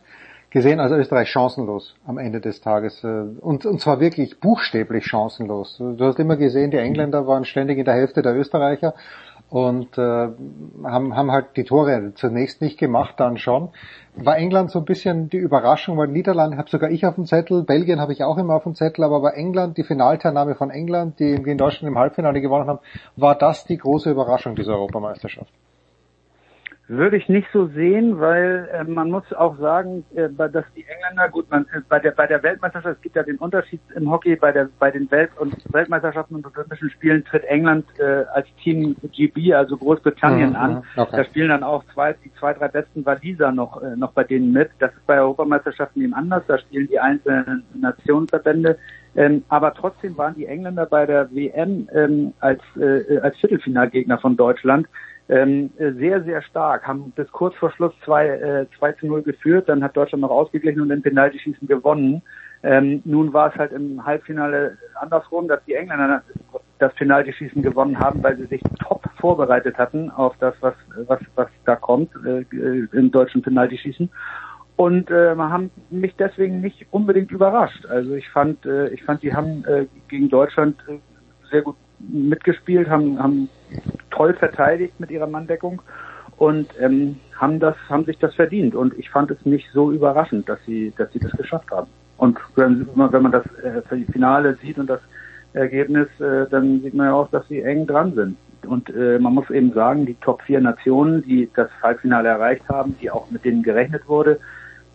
gesehen, 0.50 0.80
also 0.80 0.96
Österreich 0.96 1.30
chancenlos 1.30 1.96
am 2.06 2.20
Ende 2.20 2.40
des 2.40 2.62
Tages. 2.62 3.04
Äh, 3.04 3.08
und, 3.08 3.66
und 3.66 3.82
zwar 3.82 4.00
wirklich 4.00 4.40
buchstäblich 4.40 5.06
chancenlos. 5.06 5.78
Du 5.78 6.06
hast 6.06 6.20
immer 6.20 6.38
gesehen, 6.38 6.72
die 6.72 6.78
Engländer 6.78 7.28
waren 7.28 7.44
ständig 7.44 7.80
in 7.80 7.86
der 7.86 7.96
Hälfte 7.96 8.22
der 8.22 8.36
Österreicher 8.36 8.94
und 9.54 10.00
äh, 10.00 10.30
haben, 10.84 11.16
haben 11.16 11.32
halt 11.32 11.56
die 11.58 11.64
Tore 11.64 12.14
zunächst 12.16 12.60
nicht 12.60 12.80
gemacht, 12.80 13.20
dann 13.20 13.38
schon. 13.38 13.70
War 14.16 14.36
England 14.36 14.72
so 14.72 14.80
ein 14.80 14.86
bisschen 14.86 15.30
die 15.30 15.38
Überraschung, 15.38 15.96
weil 15.96 16.08
Niederlande 16.08 16.58
habe 16.58 16.72
sogar 16.72 16.90
ich 16.90 17.06
auf 17.06 17.14
dem 17.14 17.28
Zettel, 17.28 17.62
Belgien 17.62 18.02
habe 18.02 18.14
ich 18.14 18.24
auch 18.24 18.40
immer 18.40 18.56
auf 18.56 18.64
dem 18.64 18.74
Zettel, 18.74 19.04
aber 19.04 19.22
bei 19.22 19.30
England, 19.34 19.78
die 19.78 19.84
Finalteilnahme 19.84 20.56
von 20.56 20.72
England, 20.72 21.20
die 21.20 21.34
in 21.34 21.58
Deutschland 21.60 21.92
im 21.92 22.00
Halbfinale 22.00 22.42
gewonnen 22.42 22.68
haben, 22.68 22.80
war 23.16 23.36
das 23.36 23.64
die 23.66 23.78
große 23.78 24.10
Überraschung 24.10 24.56
dieser 24.56 24.74
Europameisterschaft. 24.74 25.54
Würde 26.96 27.18
ich 27.18 27.28
nicht 27.28 27.48
so 27.52 27.68
sehen, 27.68 28.20
weil 28.20 28.70
äh, 28.72 28.84
man 28.84 29.10
muss 29.10 29.24
auch 29.34 29.58
sagen, 29.58 30.06
äh, 30.14 30.30
dass 30.30 30.66
die 30.76 30.86
Engländer, 30.86 31.28
gut, 31.30 31.50
man, 31.50 31.64
äh, 31.74 31.82
bei 31.90 31.98
der 31.98 32.12
bei 32.12 32.28
der 32.28 32.44
Weltmeisterschaft, 32.44 32.98
es 32.98 33.02
gibt 33.02 33.16
ja 33.16 33.24
den 33.24 33.38
Unterschied 33.38 33.82
im 33.96 34.12
Hockey, 34.12 34.36
bei 34.36 34.52
der 34.52 34.70
bei 34.78 34.92
den 34.92 35.10
Welt- 35.10 35.32
und 35.40 35.56
Weltmeisterschaften 35.74 36.36
und 36.36 36.46
Olympischen 36.46 36.92
Spielen 36.92 37.26
tritt 37.26 37.46
England 37.46 37.86
äh, 38.00 38.26
als 38.34 38.48
Team 38.64 38.96
GB, 39.16 39.54
also 39.56 39.76
Großbritannien, 39.76 40.52
mhm, 40.52 40.56
an. 40.56 40.84
Okay. 40.96 41.18
Da 41.18 41.26
spielen 41.26 41.50
dann 41.50 41.64
auch 41.64 41.84
zwei, 41.94 42.14
die 42.14 42.32
zwei, 42.40 42.54
drei 42.54 42.68
besten 42.68 43.04
Waliser 43.06 43.52
noch 43.52 43.82
äh, 43.82 43.96
noch 43.96 44.12
bei 44.12 44.24
denen 44.24 44.52
mit. 44.52 44.70
Das 44.78 44.94
ist 44.94 45.06
bei 45.08 45.20
Europameisterschaften 45.20 46.02
eben 46.02 46.14
anders, 46.14 46.44
da 46.48 46.60
spielen 46.60 46.88
die 46.88 47.00
einzelnen 47.00 47.64
Nationsverbände. 47.74 48.78
Ähm, 49.16 49.44
aber 49.50 49.74
trotzdem 49.74 50.18
waren 50.18 50.36
die 50.36 50.46
Engländer 50.46 50.86
bei 50.86 51.06
der 51.06 51.30
WM 51.32 51.88
ähm, 51.94 52.34
als, 52.40 52.62
äh, 52.78 53.20
als 53.20 53.38
Viertelfinalgegner 53.38 54.18
von 54.18 54.38
Deutschland 54.38 54.88
ähm, 55.30 55.72
sehr, 55.78 56.24
sehr 56.24 56.42
stark, 56.42 56.86
haben 56.86 57.12
bis 57.16 57.32
kurz 57.32 57.56
vor 57.56 57.72
Schluss 57.72 57.94
2 58.04 58.28
äh, 58.28 58.66
2 58.78 58.92
zu 58.94 59.08
0 59.08 59.24
geführt, 59.24 59.70
dann 59.70 59.84
hat 59.84 59.96
Deutschland 59.96 60.22
noch 60.22 60.32
ausgeglichen 60.32 60.82
und 60.82 60.90
den 60.90 61.02
Penaltyschießen 61.02 61.68
gewonnen. 61.68 62.22
Ähm, 62.62 63.02
nun 63.06 63.34
war 63.34 63.52
es 63.52 63.56
halt 63.56 63.72
im 63.72 64.06
Halbfinale 64.06 64.78
andersrum, 64.96 65.48
dass 65.48 65.64
die 65.66 65.74
Engländer 65.76 66.24
das 66.80 66.94
Penaltyschießen 66.96 67.62
gewonnen 67.62 68.00
haben, 68.00 68.22
weil 68.24 68.38
sie 68.38 68.46
sich 68.46 68.62
top 68.80 69.04
vorbereitet 69.18 69.78
hatten 69.78 70.10
auf 70.12 70.36
das, 70.40 70.56
was, 70.60 70.74
was, 71.08 71.20
was 71.36 71.48
da 71.66 71.76
kommt 71.76 72.12
äh, 72.26 72.44
im 72.92 73.12
deutschen 73.12 73.42
Penaltyschießen. 73.42 74.10
Und 74.76 75.12
äh, 75.12 75.36
haben 75.36 75.72
mich 75.90 76.16
deswegen 76.16 76.62
nicht 76.62 76.88
unbedingt 76.92 77.32
überrascht. 77.32 77.86
Also 77.86 78.16
ich 78.16 78.30
fand, 78.30 78.66
äh, 78.66 78.90
ich 78.90 79.04
fand, 79.04 79.22
die 79.24 79.34
haben 79.34 79.64
äh, 79.66 79.86
gegen 80.08 80.30
Deutschland 80.30 80.78
äh, 80.88 80.98
sehr 81.50 81.62
gut 81.62 81.76
mitgespielt, 82.10 82.90
haben, 82.90 83.22
haben 83.22 83.50
toll 84.12 84.34
verteidigt 84.34 85.00
mit 85.00 85.12
ihrer 85.12 85.28
Manndeckung 85.28 85.82
und 86.38 86.68
ähm, 86.80 87.18
haben 87.36 87.60
das, 87.60 87.76
haben 87.90 88.06
sich 88.06 88.18
das 88.20 88.34
verdient. 88.36 88.76
Und 88.76 88.98
ich 88.98 89.10
fand 89.10 89.32
es 89.32 89.46
nicht 89.46 89.68
so 89.74 89.92
überraschend, 89.92 90.48
dass 90.50 90.60
sie, 90.66 90.94
dass 90.98 91.12
sie 91.12 91.20
das 91.20 91.32
geschafft 91.32 91.72
haben. 91.72 91.88
Und 92.18 92.40
wenn, 92.56 92.88
wenn 92.96 93.24
man 93.24 93.32
das 93.32 93.46
äh, 93.64 93.82
Finale 94.12 94.56
sieht 94.62 94.78
und 94.78 94.90
das 94.90 95.02
Ergebnis, 95.54 96.08
äh, 96.20 96.48
dann 96.50 96.82
sieht 96.82 96.94
man 96.94 97.08
ja 97.08 97.14
auch, 97.14 97.30
dass 97.30 97.48
sie 97.48 97.62
eng 97.62 97.86
dran 97.88 98.14
sind. 98.14 98.38
Und 98.66 98.90
äh, 98.96 99.20
man 99.20 99.34
muss 99.34 99.50
eben 99.50 99.74
sagen, 99.74 100.06
die 100.06 100.16
Top 100.16 100.42
4 100.44 100.62
Nationen, 100.62 101.22
die 101.24 101.50
das 101.54 101.70
Halbfinale 101.82 102.30
erreicht 102.30 102.68
haben, 102.70 102.96
die 103.02 103.12
auch 103.12 103.30
mit 103.30 103.44
denen 103.44 103.62
gerechnet 103.62 104.08
wurde, 104.08 104.40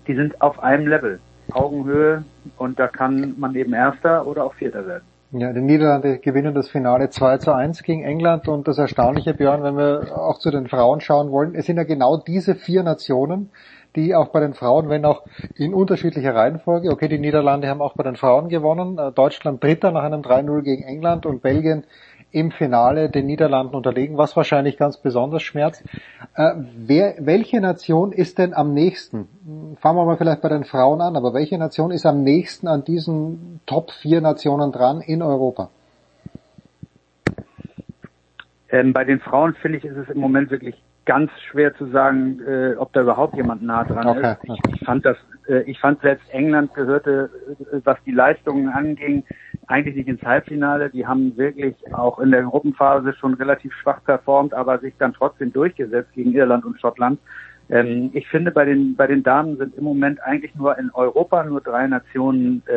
die 0.07 0.15
sind 0.15 0.41
auf 0.41 0.63
einem 0.63 0.87
Level, 0.87 1.21
Augenhöhe 1.53 2.25
und 2.57 2.79
da 2.79 2.89
kann 2.89 3.35
man 3.39 3.55
eben 3.55 3.75
Erster 3.75 4.27
oder 4.27 4.45
auch 4.45 4.55
Vierter 4.55 4.87
werden. 4.87 5.05
Ja, 5.31 5.53
die 5.53 5.61
Niederlande 5.61 6.21
gewinnen 6.21 6.55
das 6.55 6.71
Finale 6.71 7.11
2 7.11 7.37
zu 7.37 7.53
1 7.53 7.83
gegen 7.83 8.03
England 8.03 8.49
und 8.49 8.67
das 8.67 8.79
Erstaunliche, 8.79 9.35
Björn, 9.35 9.63
wenn 9.63 9.77
wir 9.77 10.17
auch 10.17 10.39
zu 10.39 10.51
den 10.51 10.69
Frauen 10.69 11.03
schauen 11.03 11.31
wollen, 11.31 11.55
es 11.55 11.67
sind 11.67 11.77
ja 11.77 11.85
genau 11.85 12.17
diese 12.17 12.55
vier 12.55 12.83
Nationen, 12.83 13.51
die 13.95 14.15
auch 14.15 14.29
bei 14.29 14.41
den 14.41 14.55
Frauen, 14.55 14.89
wenn 14.89 15.05
auch 15.05 15.25
in 15.55 15.75
unterschiedlicher 15.75 16.35
Reihenfolge, 16.35 16.91
okay, 16.91 17.09
die 17.09 17.19
Niederlande 17.19 17.69
haben 17.69 17.83
auch 17.83 17.95
bei 17.95 18.05
den 18.05 18.17
Frauen 18.17 18.49
gewonnen, 18.49 18.97
äh, 18.97 19.13
Deutschland 19.13 19.63
Dritter 19.63 19.93
nach 19.93 20.05
einem 20.05 20.23
3-0 20.23 20.63
gegen 20.63 20.85
England 20.85 21.27
und 21.27 21.43
Belgien 21.43 21.85
im 22.31 22.51
Finale 22.51 23.09
den 23.09 23.27
Niederlanden 23.27 23.75
unterlegen, 23.75 24.19
was 24.19 24.37
wahrscheinlich 24.37 24.77
ganz 24.77 24.99
besonders 24.99 25.43
schmerzt. 25.43 25.83
Äh, 26.35 26.53
wer, 26.77 27.15
welche 27.19 27.61
Nation 27.61 28.13
ist 28.13 28.39
denn 28.39 28.55
am 28.55 28.75
nächsten? 28.75 29.29
Fangen 29.81 29.99
wir 29.99 30.05
mal 30.05 30.17
vielleicht 30.17 30.43
bei 30.43 30.49
den 30.49 30.65
Frauen 30.65 31.01
an, 31.01 31.17
aber 31.17 31.33
welche 31.33 31.59
Nation 31.59 31.91
ist 31.91 32.05
am 32.05 32.23
nächsten 32.23 32.69
an 32.69 32.85
diesen 32.85 33.61
Top 33.67 33.91
4 33.93 34.21
Nationen 34.21 34.73
dran 34.73 35.01
in 35.01 35.23
Europa? 35.23 35.71
Ähm, 38.71 38.93
bei 38.93 39.05
den 39.05 39.21
Frauen 39.21 39.55
finde 39.55 39.79
ich, 39.79 39.85
ist 39.85 39.97
es 39.97 40.09
im 40.11 40.21
Moment 40.21 40.51
wirklich 40.51 40.83
ganz 41.09 41.31
schwer 41.51 41.75
zu 41.75 41.87
sagen, 41.87 42.39
äh, 42.47 42.75
ob 42.77 42.93
da 42.93 43.01
überhaupt 43.01 43.35
jemand 43.35 43.63
nah 43.63 43.83
dran 43.83 44.07
Okay. 44.07 44.33
ist. 44.33 44.39
Ich, 44.45 44.75
ich 44.75 44.85
fand 44.85 45.07
das, 45.07 45.17
äh, 45.49 45.63
ich 45.63 45.81
fand 45.81 46.03
selbst 46.03 46.29
England 46.33 46.75
gehörte, 46.75 47.31
äh, 47.73 47.81
was 47.83 47.97
die 48.05 48.13
Leistungen 48.13 48.69
anging, 48.69 49.25
eigentlich 49.69 49.97
nicht 49.97 50.09
ins 50.09 50.23
Halbfinale. 50.23 50.91
Die 50.91 51.07
haben 51.07 51.35
wirklich 51.39 51.75
auch 51.95 52.19
in 52.19 52.31
der 52.31 52.43
Gruppenphase 52.43 53.15
schon 53.15 53.33
relativ 53.35 53.73
schwach 53.77 54.05
performt, 54.05 54.53
aber 54.53 54.79
sich 54.81 54.93
dann 54.99 55.15
trotzdem 55.15 55.51
durchgesetzt 55.51 56.13
gegen 56.13 56.35
Irland 56.35 56.67
und 56.67 56.79
Schottland. 56.79 57.19
Ähm, 57.71 58.11
ich 58.13 58.29
finde, 58.29 58.51
bei 58.51 58.67
den, 58.67 58.95
bei 58.95 59.07
den 59.07 59.23
Damen 59.23 59.57
sind 59.57 59.77
im 59.77 59.85
Moment 59.85 60.23
eigentlich 60.23 60.55
nur 60.57 60.79
in 60.79 60.91
Europa 60.91 61.43
nur 61.45 61.63
drei 61.63 61.87
Nationen, 61.87 62.63
äh, 62.69 62.73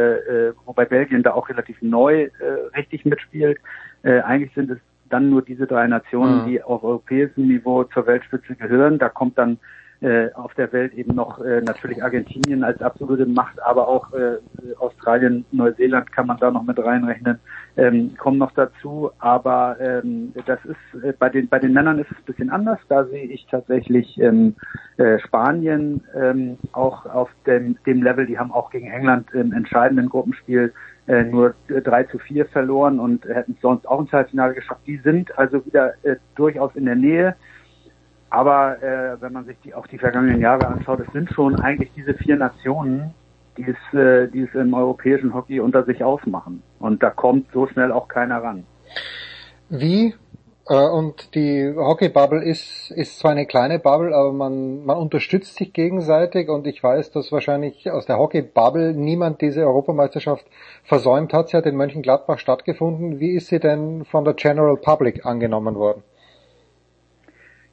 äh, 0.48 0.54
wobei 0.66 0.86
Belgien 0.86 1.22
da 1.22 1.34
auch 1.34 1.50
relativ 1.50 1.82
neu 1.82 2.24
äh, 2.24 2.30
richtig 2.78 3.04
mitspielt. 3.04 3.58
Äh, 4.04 4.22
eigentlich 4.22 4.54
sind 4.54 4.72
es 4.72 4.80
dann 5.12 5.30
nur 5.30 5.42
diese 5.42 5.68
drei 5.68 5.88
Nationen, 5.88 6.40
Mhm. 6.40 6.46
die 6.46 6.64
auf 6.64 6.84
europäischem 6.84 7.48
Niveau 7.48 7.84
zur 7.86 8.08
Weltspitze 8.08 8.56
gehören. 8.56 8.98
Da 8.98 9.10
kommt 9.10 9.38
dann 9.38 9.60
äh, 10.02 10.34
auf 10.34 10.54
der 10.56 10.74
Welt 10.74 10.94
eben 10.96 11.14
noch 11.14 11.40
äh, 11.44 11.62
natürlich 11.62 12.04
Argentinien 12.04 12.64
als 12.64 12.82
absolute 12.82 13.28
Macht, 13.28 13.62
aber 13.62 13.88
auch 13.88 14.12
äh, 14.14 14.38
Australien, 14.80 15.46
Neuseeland 15.52 16.12
kann 16.12 16.26
man 16.26 16.38
da 16.38 16.50
noch 16.50 16.64
mit 16.64 16.80
reinrechnen, 16.80 17.40
ähm, 17.78 18.18
kommen 18.18 18.40
noch 18.40 18.52
dazu. 18.54 19.12
Aber 19.20 19.78
ähm, 19.80 20.34
das 20.48 20.60
ist 20.66 21.04
äh, 21.04 21.14
bei 21.14 21.30
den 21.30 21.48
bei 21.50 21.60
den 21.60 21.74
Männern 21.74 22.00
ist 22.00 22.10
es 22.10 22.18
ein 22.18 22.26
bisschen 22.26 22.50
anders. 22.50 22.80
Da 22.90 23.06
sehe 23.06 23.26
ich 23.26 23.46
tatsächlich 23.52 24.20
ähm, 24.20 24.56
äh, 24.98 25.20
Spanien 25.20 26.04
ähm, 26.16 26.58
auch 26.72 27.06
auf 27.06 27.30
dem, 27.46 27.78
dem 27.86 28.02
Level. 28.02 28.26
Die 28.26 28.40
haben 28.40 28.52
auch 28.52 28.72
gegen 28.72 28.88
England 28.88 29.32
im 29.34 29.54
entscheidenden 29.54 30.10
Gruppenspiel 30.10 30.74
äh, 31.12 31.26
nur 31.26 31.56
äh, 31.68 31.82
3 31.82 32.04
zu 32.06 32.20
4 32.20 32.46
verloren 32.46 33.00
und 33.00 33.26
hätten 33.26 33.58
sonst 33.62 33.86
auch 33.86 34.00
ins 34.00 34.14
Halbfinale 34.14 34.54
geschafft. 34.54 34.82
Die 34.88 34.98
sind 34.98 35.38
also 35.38 35.66
wieder 35.66 35.94
äh, 36.04 36.16
durchaus 36.36 36.74
in 36.76 36.86
der 36.86 36.96
Nähe. 36.96 37.36
Aber 38.30 38.82
äh, 38.82 39.22
wenn 39.22 39.34
man 39.34 39.44
sich 39.44 39.58
die, 39.66 39.74
auch 39.74 39.88
die 39.88 39.98
vergangenen 39.98 40.40
Jahre 40.40 40.68
anschaut, 40.68 41.02
es 41.06 41.12
sind 41.12 41.30
schon 41.34 41.60
eigentlich 41.60 41.92
diese 41.98 42.14
vier 42.14 42.38
Nationen, 42.38 43.14
die 43.58 43.66
es, 43.66 44.00
äh, 44.00 44.30
die 44.30 44.44
es 44.44 44.56
im 44.56 44.74
europäischen 44.74 45.34
Hockey 45.34 45.60
unter 45.60 45.84
sich 45.84 46.02
ausmachen. 46.02 46.64
Und 46.80 47.04
da 47.04 47.10
kommt 47.10 47.52
so 47.52 47.68
schnell 47.68 47.92
auch 47.92 48.08
keiner 48.08 48.42
ran. 48.42 48.64
Wie 49.68 50.16
und 50.66 51.34
die 51.36 51.74
Hockey-Bubble 51.76 52.44
ist, 52.44 52.92
ist 52.92 53.20
zwar 53.20 53.32
eine 53.32 53.46
kleine 53.46 53.80
Bubble, 53.80 54.16
aber 54.16 54.32
man, 54.32 54.86
man 54.86 54.98
unterstützt 54.98 55.56
sich 55.56 55.74
gegenseitig 55.74 56.50
und 56.50 56.68
ich 56.68 56.84
weiß, 56.84 57.12
dass 57.12 57.32
wahrscheinlich 57.32 57.90
aus 57.90 58.06
der 58.06 58.18
Hockey-Bubble 58.18 58.94
niemand 58.94 59.42
diese 59.42 59.62
Europameisterschaft 59.62 60.46
versäumt 60.84 61.34
hat. 61.34 61.50
Sie 61.50 61.58
hat 61.58 61.66
in 61.66 61.76
Mönchengladbach 61.76 62.40
stattgefunden. 62.40 63.20
Wie 63.20 63.32
ist 63.32 63.48
sie 63.48 63.60
denn 63.60 64.06
von 64.06 64.24
der 64.24 64.36
General 64.36 64.78
Public 64.78 65.26
angenommen 65.26 65.76
worden? 65.76 66.04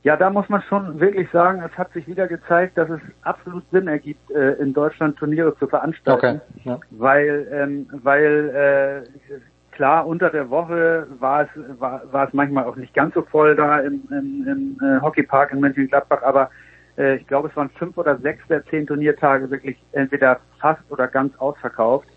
Ja, 0.04 0.16
da 0.16 0.30
muss 0.30 0.48
man 0.48 0.62
schon 0.62 1.00
wirklich 1.00 1.28
sagen, 1.30 1.62
es 1.62 1.76
hat 1.76 1.92
sich 1.92 2.06
wieder 2.06 2.28
gezeigt, 2.28 2.78
dass 2.78 2.88
es 2.88 3.00
absolut 3.22 3.64
Sinn 3.70 3.88
ergibt, 3.88 4.30
äh, 4.30 4.52
in 4.52 4.72
Deutschland 4.72 5.18
Turniere 5.18 5.56
zu 5.58 5.66
veranstalten. 5.66 6.40
Okay. 6.56 6.64
Ja. 6.64 6.80
weil 6.90 7.48
ähm, 7.52 7.90
weil 8.02 9.04
äh, 9.28 9.32
klar 9.78 10.08
unter 10.08 10.28
der 10.28 10.50
Woche 10.50 11.06
war 11.20 11.42
es 11.42 11.48
war, 11.78 12.02
war 12.10 12.26
es 12.26 12.34
manchmal 12.34 12.64
auch 12.64 12.74
nicht 12.74 12.92
ganz 12.94 13.14
so 13.14 13.22
voll 13.22 13.54
da 13.54 13.78
im, 13.78 14.02
im, 14.10 14.48
im 14.48 14.78
äh, 14.84 15.00
Hockeypark 15.00 15.52
in 15.52 15.60
Mönchengladbach, 15.60 16.20
aber 16.24 16.50
äh, 16.96 17.14
ich 17.14 17.26
glaube 17.28 17.46
es 17.46 17.54
waren 17.54 17.70
fünf 17.70 17.96
oder 17.96 18.18
sechs 18.18 18.42
der 18.48 18.66
zehn 18.66 18.88
Turniertage 18.88 19.48
wirklich 19.52 19.76
entweder 19.92 20.40
fast 20.58 20.82
oder 20.90 21.06
ganz 21.06 21.32
ausverkauft. 21.38 22.08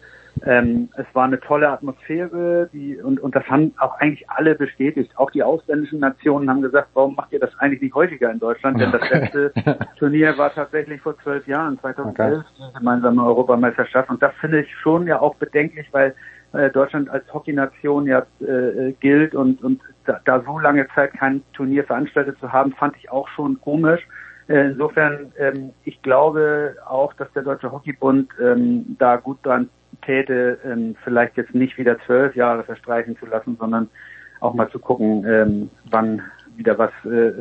Ähm, 0.43 0.89
es 0.95 1.05
war 1.13 1.25
eine 1.25 1.39
tolle 1.39 1.69
Atmosphäre, 1.69 2.67
die 2.73 2.95
und, 2.97 3.19
und 3.19 3.35
das 3.35 3.45
haben 3.45 3.75
auch 3.77 3.99
eigentlich 3.99 4.27
alle 4.27 4.55
bestätigt. 4.55 5.11
Auch 5.17 5.29
die 5.29 5.43
ausländischen 5.43 5.99
Nationen 5.99 6.49
haben 6.49 6.63
gesagt, 6.63 6.87
warum 6.95 7.13
macht 7.13 7.31
ihr 7.31 7.39
das 7.39 7.51
eigentlich 7.59 7.83
nicht 7.83 7.93
häufiger 7.93 8.31
in 8.31 8.39
Deutschland? 8.39 8.81
Denn 8.81 8.91
das 8.91 9.07
letzte 9.07 9.53
Turnier 9.99 10.35
war 10.39 10.51
tatsächlich 10.51 10.99
vor 11.01 11.15
zwölf 11.19 11.45
Jahren, 11.45 11.77
2011, 11.79 12.43
die 12.57 12.79
gemeinsame 12.79 13.23
Europameisterschaft. 13.23 14.09
Und 14.09 14.23
das 14.23 14.33
finde 14.41 14.61
ich 14.61 14.75
schon 14.77 15.05
ja 15.05 15.21
auch 15.21 15.35
bedenklich, 15.35 15.85
weil 15.91 16.15
Deutschland 16.73 17.09
als 17.09 17.23
Hockeynation 17.33 18.07
ja 18.07 18.25
äh, 18.41 18.91
gilt 18.99 19.35
und, 19.35 19.63
und 19.63 19.81
da, 20.05 20.19
da 20.25 20.41
so 20.41 20.59
lange 20.59 20.87
Zeit 20.93 21.13
kein 21.13 21.43
Turnier 21.53 21.83
veranstaltet 21.85 22.37
zu 22.39 22.51
haben, 22.51 22.73
fand 22.73 22.95
ich 22.97 23.09
auch 23.09 23.27
schon 23.29 23.59
komisch. 23.61 24.05
Äh, 24.47 24.71
Insofern, 24.71 25.31
ähm, 25.37 25.71
ich 25.85 26.01
glaube 26.01 26.75
auch, 26.85 27.13
dass 27.13 27.31
der 27.33 27.43
Deutsche 27.43 27.71
Hockeybund 27.71 28.29
ähm, 28.41 28.97
da 28.99 29.15
gut 29.15 29.37
dran 29.43 29.69
täte, 30.05 30.57
ähm, 30.65 30.95
vielleicht 31.03 31.37
jetzt 31.37 31.55
nicht 31.55 31.77
wieder 31.77 31.97
zwölf 32.05 32.35
Jahre 32.35 32.63
verstreichen 32.63 33.17
zu 33.17 33.25
lassen, 33.27 33.55
sondern 33.59 33.89
auch 34.39 34.53
mal 34.53 34.69
zu 34.69 34.79
gucken, 34.79 35.25
ähm, 35.27 35.69
wann 35.89 36.21
wieder 36.57 36.77
was, 36.77 36.91
äh, 37.05 37.31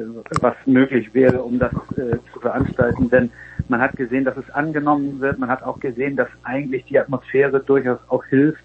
was 0.41 0.55
möglich 0.67 1.13
wäre, 1.15 1.43
um 1.43 1.59
das 1.59 1.73
äh, 1.97 2.19
zu 2.33 2.41
veranstalten. 2.41 3.11
Denn 3.11 3.31
man 3.69 3.81
hat 3.81 3.97
gesehen, 3.97 4.25
dass 4.25 4.37
es 4.37 4.49
angenommen 4.51 5.21
wird. 5.21 5.39
Man 5.39 5.51
hat 5.51 5.63
auch 5.63 5.81
gesehen, 5.81 6.17
dass 6.17 6.29
eigentlich 6.45 6.85
die 6.85 6.99
Atmosphäre 6.99 7.61
durchaus 7.61 7.99
auch 8.09 8.25
hilft, 8.27 8.63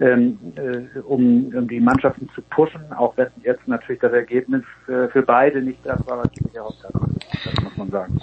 ähm, 0.00 0.38
äh, 0.56 0.98
um, 1.00 1.52
um 1.54 1.68
die 1.68 1.80
Mannschaften 1.80 2.28
zu 2.34 2.42
pushen, 2.42 2.92
auch 2.96 3.16
wenn 3.16 3.28
jetzt 3.42 3.66
natürlich 3.66 4.00
das 4.00 4.12
Ergebnis 4.12 4.62
äh, 4.88 5.08
für 5.08 5.22
beide 5.22 5.62
nicht 5.62 5.84
das 5.84 6.06
war, 6.06 6.18
was 6.18 6.28
sie 6.34 6.54
erhofft 6.54 6.84
hatten. 6.84 7.16
Das 7.44 7.64
muss 7.64 7.76
man 7.76 7.90
sagen. 7.90 8.18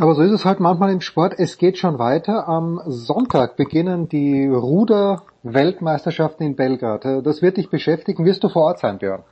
Aber 0.00 0.14
so 0.14 0.22
ist 0.22 0.30
es 0.30 0.44
halt 0.44 0.60
manchmal 0.60 0.92
im 0.92 1.00
Sport. 1.00 1.34
Es 1.38 1.58
geht 1.58 1.78
schon 1.78 1.98
weiter. 1.98 2.48
Am 2.48 2.80
Sonntag 2.86 3.56
beginnen 3.56 4.08
die 4.08 4.46
Ruder-Weltmeisterschaften 4.46 6.46
in 6.46 6.54
Belgrad. 6.54 7.04
Das 7.04 7.42
wird 7.42 7.56
dich 7.56 7.68
beschäftigen. 7.68 8.24
Wirst 8.24 8.44
du 8.44 8.48
vor 8.48 8.66
Ort 8.66 8.78
sein, 8.78 8.98
Björn? 8.98 9.24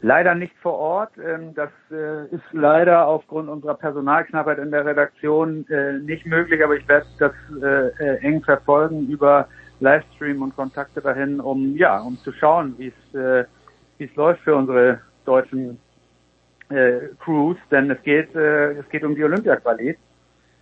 Leider 0.00 0.34
nicht 0.34 0.54
vor 0.62 0.78
Ort. 0.78 1.10
Ähm, 1.18 1.54
Das 1.54 1.70
äh, 1.90 2.34
ist 2.34 2.44
leider 2.52 3.06
aufgrund 3.06 3.48
unserer 3.48 3.74
Personalknappheit 3.74 4.58
in 4.58 4.70
der 4.70 4.84
Redaktion 4.84 5.66
äh, 5.68 5.98
nicht 5.98 6.26
möglich, 6.26 6.62
aber 6.64 6.76
ich 6.76 6.88
werde 6.88 7.06
das 7.18 7.32
äh, 7.62 8.04
äh, 8.04 8.16
eng 8.22 8.42
verfolgen 8.42 9.06
über 9.06 9.48
Livestream 9.82 10.42
und 10.42 10.56
Kontakte 10.56 11.00
dahin, 11.00 11.40
um 11.40 11.76
ja, 11.76 12.00
um 12.00 12.16
zu 12.18 12.32
schauen, 12.32 12.74
wie 12.78 12.88
es 12.88 13.14
äh, 13.14 13.44
wie 13.98 14.04
es 14.04 14.14
läuft 14.16 14.40
für 14.42 14.56
unsere 14.56 15.00
deutschen 15.24 15.78
äh, 16.70 17.08
Crews, 17.22 17.58
denn 17.70 17.90
es 17.90 18.02
geht 18.02 18.34
äh, 18.34 18.72
es 18.72 18.88
geht 18.88 19.04
um 19.04 19.14
die 19.14 19.24
Olympiaqualität 19.24 19.98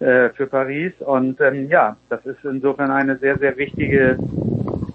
äh, 0.00 0.30
für 0.30 0.46
Paris 0.46 0.92
und 1.00 1.40
ähm, 1.40 1.68
ja, 1.68 1.96
das 2.08 2.24
ist 2.26 2.44
insofern 2.44 2.90
eine 2.90 3.16
sehr 3.18 3.38
sehr 3.38 3.56
wichtige 3.56 4.18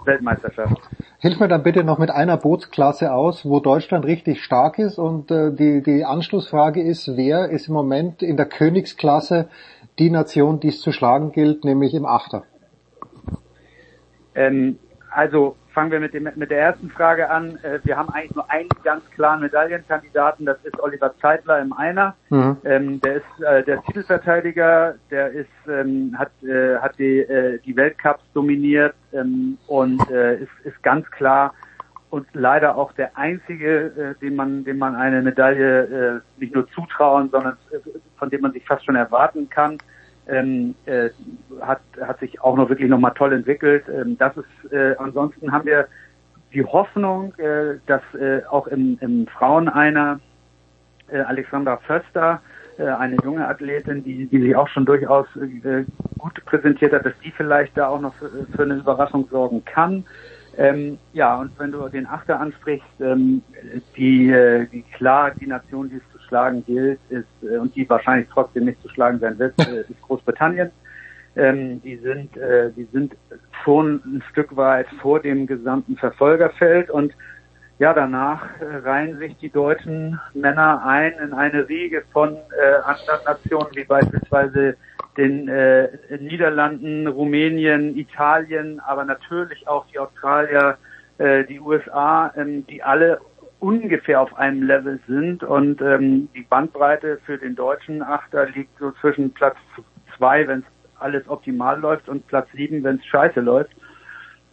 Weltmeisterschaft. 0.06 0.82
Hilf 1.20 1.40
mir 1.40 1.48
dann 1.48 1.64
bitte 1.64 1.84
noch 1.84 1.98
mit 1.98 2.12
einer 2.12 2.38
Bootsklasse 2.38 3.14
aus, 3.14 3.46
wo 3.46 3.60
Deutschland 3.60 4.06
richtig 4.06 4.44
stark 4.44 4.78
ist. 4.78 5.00
Und 5.00 5.32
äh, 5.32 5.52
die, 5.52 5.82
die 5.82 6.06
Anschlussfrage 6.06 6.84
ist, 6.84 7.16
wer 7.16 7.50
ist 7.50 7.68
im 7.68 7.74
Moment 7.74 8.22
in 8.22 8.38
der 8.38 8.46
Königsklasse 8.46 9.48
die 9.98 10.12
Nation, 10.12 10.60
die 10.60 10.68
es 10.68 10.82
zu 10.82 10.92
schlagen 10.92 11.32
gilt, 11.32 11.64
nämlich 11.64 11.94
im 11.96 12.06
Achter? 12.06 12.44
Ähm, 14.36 14.78
also 15.12 15.56
fangen 15.76 15.92
wir 15.92 16.00
mit, 16.00 16.14
dem, 16.14 16.30
mit 16.36 16.52
der 16.52 16.60
ersten 16.60 16.90
Frage 16.90 17.30
an. 17.30 17.58
Äh, 17.64 17.80
wir 17.84 17.98
haben 17.98 18.10
eigentlich 18.10 18.36
nur 18.36 18.50
einen 18.50 18.70
ganz 18.84 19.04
klaren 19.12 19.42
Medaillenkandidaten, 19.42 20.46
das 20.46 20.58
ist 20.64 20.80
Oliver 20.80 21.14
Zeitler 21.22 21.60
im 21.60 21.74
Einer. 21.74 22.16
Mhm. 22.30 22.58
Ähm, 22.64 23.02
der 23.02 23.16
ist 23.16 23.42
äh, 23.42 23.64
der 23.64 23.82
Titelverteidiger, 23.84 24.96
der 25.12 25.30
ist 25.32 25.50
ähm, 25.70 26.16
hat 26.18 26.32
äh, 26.44 26.78
hat 26.78 26.98
die 26.98 27.20
äh, 27.20 27.60
die 27.60 27.76
Weltcups 27.76 28.24
dominiert 28.34 28.96
ähm, 29.14 29.58
und 29.68 30.02
äh, 30.10 30.36
ist 30.38 30.52
ist 30.64 30.82
ganz 30.84 31.10
klar 31.12 31.54
und 32.10 32.28
leider 32.34 32.78
auch 32.78 32.94
der 32.94 33.18
einzige, 33.18 34.16
äh, 34.18 34.20
dem 34.22 34.36
man 34.36 34.64
dem 34.64 34.78
man 34.78 34.96
eine 34.96 35.22
Medaille 35.22 36.22
nicht 36.38 36.56
nur 36.56 36.68
zutrauen, 36.72 37.30
sondern 37.30 37.58
von 38.18 38.30
dem 38.30 38.42
man 38.42 38.54
sich 38.54 38.66
fast 38.66 38.86
schon 38.86 38.96
erwarten 38.96 39.50
kann. 39.50 39.78
Ähm, 40.28 40.76
äh, 40.86 41.10
hat 41.62 41.82
hat 42.02 42.20
sich 42.20 42.42
auch 42.42 42.56
noch 42.58 42.70
wirklich 42.70 42.90
noch 42.90 43.00
mal 43.00 43.12
toll 43.12 43.34
entwickelt. 43.34 43.86
Ähm, 43.88 44.18
das 44.18 44.36
ist 44.38 44.72
äh, 44.72 44.96
ansonsten 44.98 45.52
haben 45.52 45.66
wir 45.66 45.88
die 46.54 46.64
Hoffnung, 46.64 47.34
äh, 47.38 47.76
dass 47.86 48.02
äh, 48.16 48.42
auch 48.50 48.68
im, 48.68 48.98
im 49.02 49.28
Frauen 49.28 49.70
einer 49.70 50.20
äh, 51.10 51.20
Alexandra 51.20 51.78
Förster, 51.78 52.42
äh, 52.78 52.86
eine 52.86 53.18
junge 53.24 53.48
Athletin, 53.48 54.04
die, 54.04 54.26
die 54.28 54.42
sich 54.42 54.56
auch 54.56 54.68
schon 54.70 54.86
durchaus 54.86 55.28
äh, 55.36 55.86
gut 56.18 56.44
präsentiert 56.46 56.94
hat, 56.94 57.06
dass 57.06 57.14
die 57.24 57.32
vielleicht 57.32 57.78
da 57.78 57.90
auch 57.90 58.02
noch 58.02 58.16
für, 58.16 58.48
für 58.56 58.64
eine 58.64 58.76
Überraschung 58.76 59.28
sorgen 59.30 59.64
kann. 59.66 60.06
Ähm, 60.58 60.98
ja, 61.12 61.36
und 61.36 61.52
wenn 61.60 61.72
du 61.72 61.88
den 61.90 62.08
Achter 62.08 62.40
ansprichst, 62.40 62.88
ähm, 63.02 63.44
die, 63.98 64.30
äh, 64.30 64.68
die 64.68 64.84
klar 64.84 65.32
die 65.32 65.48
Nation, 65.48 65.90
die 65.90 65.98
es 65.98 66.15
schlagen 66.28 66.64
gilt, 66.66 67.00
ist 67.10 67.26
äh, 67.44 67.58
und 67.58 67.76
die 67.76 67.90
wahrscheinlich 67.90 68.28
trotzdem 68.32 68.66
nicht 68.66 68.82
zu 68.82 68.90
schlagen 68.90 69.20
sein 69.20 69.38
wird, 69.40 69.54
äh, 69.60 69.82
ist 69.82 70.02
Großbritannien. 70.02 70.72
Ähm, 71.36 71.82
die 71.82 71.98
sind, 71.98 72.36
äh, 72.38 72.72
die 72.72 72.88
sind 72.94 73.16
schon 73.64 74.02
ein 74.06 74.24
Stück 74.32 74.56
weit 74.56 74.88
vor 75.02 75.20
dem 75.20 75.48
gesamten 75.48 75.98
Verfolgerfeld 75.98 76.90
und 76.90 77.14
ja, 77.78 77.94
danach 77.94 78.42
äh, 78.62 78.78
reihen 78.88 79.18
sich 79.18 79.36
die 79.38 79.50
deutschen 79.50 80.20
Männer 80.34 80.82
ein 80.86 81.14
in 81.22 81.34
eine 81.34 81.68
Riege 81.68 82.04
von 82.14 82.36
äh, 82.36 82.76
anderen 82.86 83.24
Nationen, 83.26 83.68
wie 83.74 83.84
beispielsweise 83.84 84.78
den 85.18 85.48
äh, 85.48 85.90
Niederlanden, 86.20 87.08
Rumänien, 87.08 87.98
Italien, 87.98 88.80
aber 88.80 89.04
natürlich 89.04 89.68
auch 89.68 89.86
die 89.88 90.00
Australier, 90.00 90.78
äh, 91.18 91.44
die 91.46 91.60
USA, 91.60 92.34
ähm, 92.38 92.66
die 92.68 92.82
alle 92.82 93.20
ungefähr 93.66 94.22
auf 94.22 94.38
einem 94.38 94.62
Level 94.62 95.00
sind 95.08 95.44
und 95.44 95.82
ähm, 95.82 96.30
die 96.36 96.44
Bandbreite 96.44 97.18
für 97.26 97.40
den 97.40 97.56
deutschen 97.56 98.04
Achter 98.04 98.48
liegt 98.50 98.78
so 98.78 98.92
zwischen 99.02 99.34
Platz 99.34 99.58
zwei, 100.16 100.48
wenn 100.48 100.60
es 100.60 100.66
alles 101.00 101.28
optimal 101.28 101.80
läuft, 101.80 102.08
und 102.08 102.28
Platz 102.28 102.48
sieben, 102.54 102.84
wenn 102.84 102.98
es 102.98 103.06
scheiße 103.06 103.42
läuft. 103.42 103.76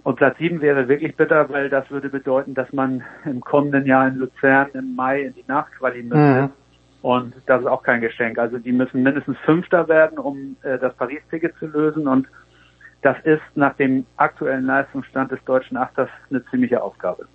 Und 0.02 0.16
Platz 0.16 0.38
sieben 0.38 0.62
wäre 0.62 0.88
wirklich 0.88 1.14
bitter, 1.14 1.50
weil 1.50 1.68
das 1.68 1.90
würde 1.90 2.08
bedeuten, 2.08 2.54
dass 2.54 2.72
man 2.72 3.04
im 3.26 3.42
kommenden 3.42 3.84
Jahr 3.84 4.08
in 4.08 4.16
Luzern 4.16 4.68
im 4.72 4.96
Mai 4.96 5.24
in 5.24 5.34
die 5.34 5.44
Nachquali 5.46 6.02
müsste. 6.02 6.42
Mhm. 6.42 6.50
Und 7.02 7.34
das 7.46 7.60
ist 7.60 7.66
auch 7.66 7.82
kein 7.82 8.00
Geschenk. 8.00 8.38
Also 8.38 8.58
die 8.58 8.72
müssen 8.72 9.02
mindestens 9.02 9.36
Fünfter 9.44 9.88
werden, 9.88 10.18
um 10.18 10.56
äh, 10.62 10.78
das 10.78 10.94
Paris-Ticket 10.94 11.54
zu 11.56 11.66
lösen. 11.66 12.08
Und 12.08 12.28
das 13.02 13.16
ist 13.24 13.42
nach 13.56 13.74
dem 13.74 14.06
aktuellen 14.16 14.64
Leistungsstand 14.64 15.30
des 15.32 15.44
deutschen 15.44 15.76
Achters 15.76 16.08
eine 16.30 16.42
ziemliche 16.46 16.82
Aufgabe. 16.82 17.26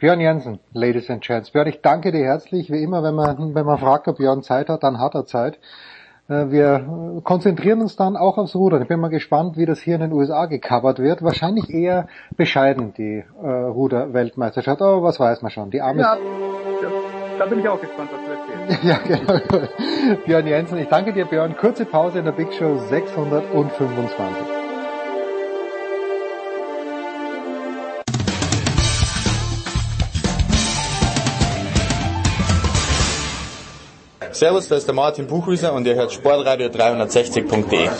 Björn 0.00 0.18
Jensen, 0.20 0.60
Ladies 0.72 1.10
and 1.10 1.22
Gents. 1.22 1.50
Björn, 1.50 1.66
ich 1.68 1.82
danke 1.82 2.10
dir 2.10 2.24
herzlich. 2.24 2.70
Wie 2.70 2.82
immer, 2.82 3.02
wenn 3.02 3.14
man, 3.14 3.54
wenn 3.54 3.66
man 3.66 3.78
fragt, 3.78 4.08
ob 4.08 4.16
Björn 4.16 4.42
Zeit 4.42 4.70
hat, 4.70 4.82
dann 4.82 4.98
hat 4.98 5.14
er 5.14 5.26
Zeit. 5.26 5.58
Äh, 6.28 6.50
Wir 6.50 7.20
konzentrieren 7.22 7.82
uns 7.82 7.96
dann 7.96 8.16
auch 8.16 8.38
aufs 8.38 8.54
Rudern. 8.56 8.80
Ich 8.80 8.88
bin 8.88 8.98
mal 8.98 9.08
gespannt, 9.10 9.58
wie 9.58 9.66
das 9.66 9.80
hier 9.80 9.96
in 9.96 10.00
den 10.00 10.12
USA 10.14 10.46
gecovert 10.46 11.00
wird. 11.00 11.22
Wahrscheinlich 11.22 11.68
eher 11.68 12.06
bescheiden, 12.34 12.94
die 12.96 13.22
äh, 13.42 13.46
Ruder-Weltmeisterschaft. 13.46 14.80
Aber 14.80 15.02
was 15.02 15.20
weiß 15.20 15.42
man 15.42 15.50
schon. 15.50 15.70
Die 15.70 15.82
arme 15.82 16.00
Ja, 16.00 16.16
da 17.38 17.44
bin 17.44 17.58
ich 17.58 17.68
auch 17.68 17.80
gespannt, 17.80 18.08
was 18.10 18.20
du 18.24 18.30
erzählst. 18.30 18.82
Ja, 18.82 18.98
genau. 19.06 20.16
Björn 20.24 20.46
Jensen, 20.46 20.78
ich 20.78 20.88
danke 20.88 21.12
dir, 21.12 21.26
Björn. 21.26 21.54
Kurze 21.58 21.84
Pause 21.84 22.20
in 22.20 22.24
der 22.24 22.32
Big 22.32 22.54
Show 22.54 22.78
625. 22.88 24.49
Servus, 34.40 34.68
da 34.68 34.76
ist 34.76 34.86
der 34.86 34.94
Martin 34.94 35.26
Buchwieser 35.26 35.74
und 35.74 35.86
ihr 35.86 35.96
hört 35.96 36.12
Sportradio 36.12 36.68
360.de. 36.68 37.90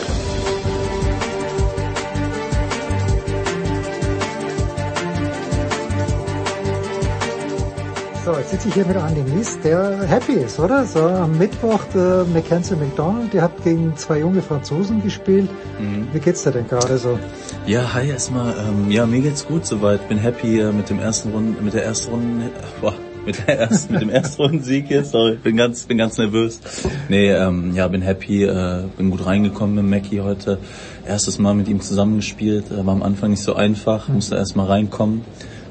So, 8.25 8.33
jetzt 8.39 8.51
sitze 8.53 8.69
ich 8.69 8.75
hier 8.75 8.87
mit 8.87 8.97
Andy 8.97 9.21
Mies, 9.21 9.59
der 9.63 9.99
happy 10.09 10.33
ist, 10.33 10.59
oder? 10.59 10.87
So, 10.87 11.01
am 11.01 11.37
Mittwoch 11.37 11.85
der 11.93 12.25
Mackenzie 12.33 12.77
McDonald, 12.77 13.35
ihr 13.35 13.43
habt 13.43 13.63
gegen 13.63 13.95
zwei 13.99 14.21
junge 14.21 14.41
Franzosen 14.41 15.03
gespielt. 15.03 15.51
Mhm. 15.79 16.09
Wie 16.15 16.21
geht's 16.21 16.43
dir 16.43 16.53
denn 16.53 16.67
gerade 16.67 16.97
so? 16.97 17.19
Ja, 17.67 17.93
hi 17.93 18.09
erstmal. 18.09 18.55
Ähm, 18.57 18.91
ja, 18.91 19.05
mir 19.05 19.21
geht's 19.21 19.47
gut 19.47 19.67
soweit. 19.67 20.09
Bin 20.09 20.17
happy 20.17 20.59
äh, 20.59 20.73
mit 20.73 20.89
dem 20.89 21.01
ersten 21.01 21.33
Runden, 21.33 21.63
mit 21.63 21.75
der 21.75 21.85
ersten 21.85 22.13
Runde, 22.13 22.51
boah, 22.81 22.95
mit 23.27 23.47
der 23.47 23.59
ersten, 23.59 23.93
mit 23.93 24.03
dem 24.03 24.11
ersten 24.11 24.43
Rundensieg 24.43 24.91
jetzt. 24.91 25.13
Sorry, 25.13 25.37
bin 25.37 25.57
ganz, 25.57 25.85
bin 25.85 25.99
ganz 25.99 26.19
nervös. 26.19 26.61
Nee, 27.09 27.31
ähm, 27.31 27.75
ja, 27.75 27.89
bin 27.89 28.03
happy, 28.03 28.45
äh, 28.45 28.85
bin 28.97 29.11
gut 29.11 29.27
reingekommen 29.27 29.77
mit 29.77 29.85
Mackie 29.85 30.21
heute. 30.21 30.59
Erstes 31.07 31.39
Mal 31.39 31.55
mit 31.55 31.69
ihm 31.69 31.81
zusammengespielt, 31.81 32.71
äh, 32.71 32.85
war 32.85 32.95
am 32.95 33.03
Anfang 33.03 33.31
nicht 33.31 33.43
so 33.43 33.55
einfach, 33.55 34.09
musste 34.09 34.37
erst 34.37 34.57
mal 34.57 34.67
reinkommen. 34.67 35.23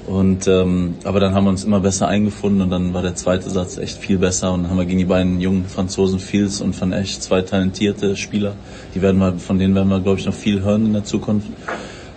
Und 0.07 0.47
ähm, 0.47 0.95
aber 1.03 1.19
dann 1.19 1.35
haben 1.35 1.43
wir 1.43 1.51
uns 1.51 1.63
immer 1.63 1.81
besser 1.81 2.07
eingefunden 2.07 2.61
und 2.63 2.71
dann 2.71 2.95
war 2.95 3.03
der 3.03 3.13
zweite 3.13 3.47
Satz 3.51 3.77
echt 3.77 3.99
viel 3.99 4.17
besser 4.17 4.51
und 4.53 4.63
dann 4.63 4.71
haben 4.71 4.77
wir 4.77 4.85
gegen 4.85 4.97
die 4.97 5.05
beiden 5.05 5.39
jungen 5.39 5.65
Franzosen 5.65 6.17
Fields 6.17 6.61
und 6.61 6.79
Van 6.79 6.93
Echt 6.93 7.21
zwei 7.21 7.43
talentierte 7.43 8.15
Spieler, 8.15 8.53
die 8.95 9.03
werden 9.03 9.19
wir, 9.19 9.37
von 9.37 9.59
denen 9.59 9.75
werden 9.75 9.89
wir 9.89 9.99
glaube 9.99 10.19
ich 10.19 10.25
noch 10.25 10.33
viel 10.33 10.63
hören 10.63 10.87
in 10.87 10.93
der 10.93 11.03
Zukunft. 11.03 11.47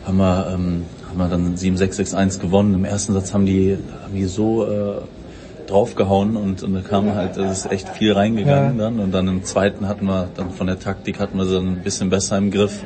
Haben 0.06 0.16
wir, 0.16 0.52
ähm, 0.54 0.84
haben 1.10 1.18
wir 1.18 1.28
dann 1.28 1.54
7-6-6-1 1.54 2.40
gewonnen. 2.40 2.74
Im 2.74 2.84
ersten 2.84 3.12
Satz 3.12 3.34
haben 3.34 3.46
die, 3.46 3.76
haben 4.02 4.14
die 4.14 4.24
so 4.24 4.66
äh, 4.66 5.02
draufgehauen 5.72 6.36
und, 6.36 6.62
und 6.62 6.74
da 6.74 6.80
kam 6.80 7.14
halt, 7.14 7.36
das 7.36 7.64
ist 7.64 7.72
echt 7.72 7.88
viel 7.88 8.12
reingegangen 8.12 8.78
Ja. 8.78 8.84
dann 8.84 9.00
und 9.00 9.12
dann 9.12 9.26
im 9.28 9.42
zweiten 9.44 9.88
hatten 9.88 10.06
wir 10.06 10.28
dann 10.36 10.50
von 10.50 10.66
der 10.66 10.78
Taktik 10.78 11.18
hatten 11.18 11.38
wir 11.38 11.44
dann 11.46 11.66
ein 11.66 11.82
bisschen 11.82 12.10
besser 12.10 12.36
im 12.38 12.50
Griff 12.50 12.84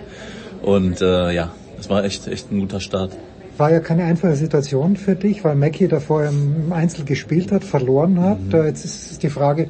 und 0.62 1.00
äh, 1.00 1.32
ja, 1.32 1.50
das 1.76 1.90
war 1.90 2.04
echt 2.04 2.26
echt 2.28 2.50
ein 2.52 2.60
guter 2.60 2.80
Start. 2.80 3.12
War 3.58 3.72
ja 3.72 3.80
keine 3.80 4.04
einfache 4.04 4.36
Situation 4.36 4.96
für 4.96 5.14
dich, 5.16 5.42
weil 5.44 5.56
Mackie 5.56 5.88
davor 5.88 6.24
im 6.24 6.72
Einzel 6.72 7.04
gespielt 7.04 7.52
hat, 7.52 7.64
verloren 7.64 8.20
hat. 8.20 8.38
Mhm. 8.52 8.66
Jetzt 8.66 8.84
ist 8.84 9.22
die 9.22 9.30
Frage, 9.30 9.68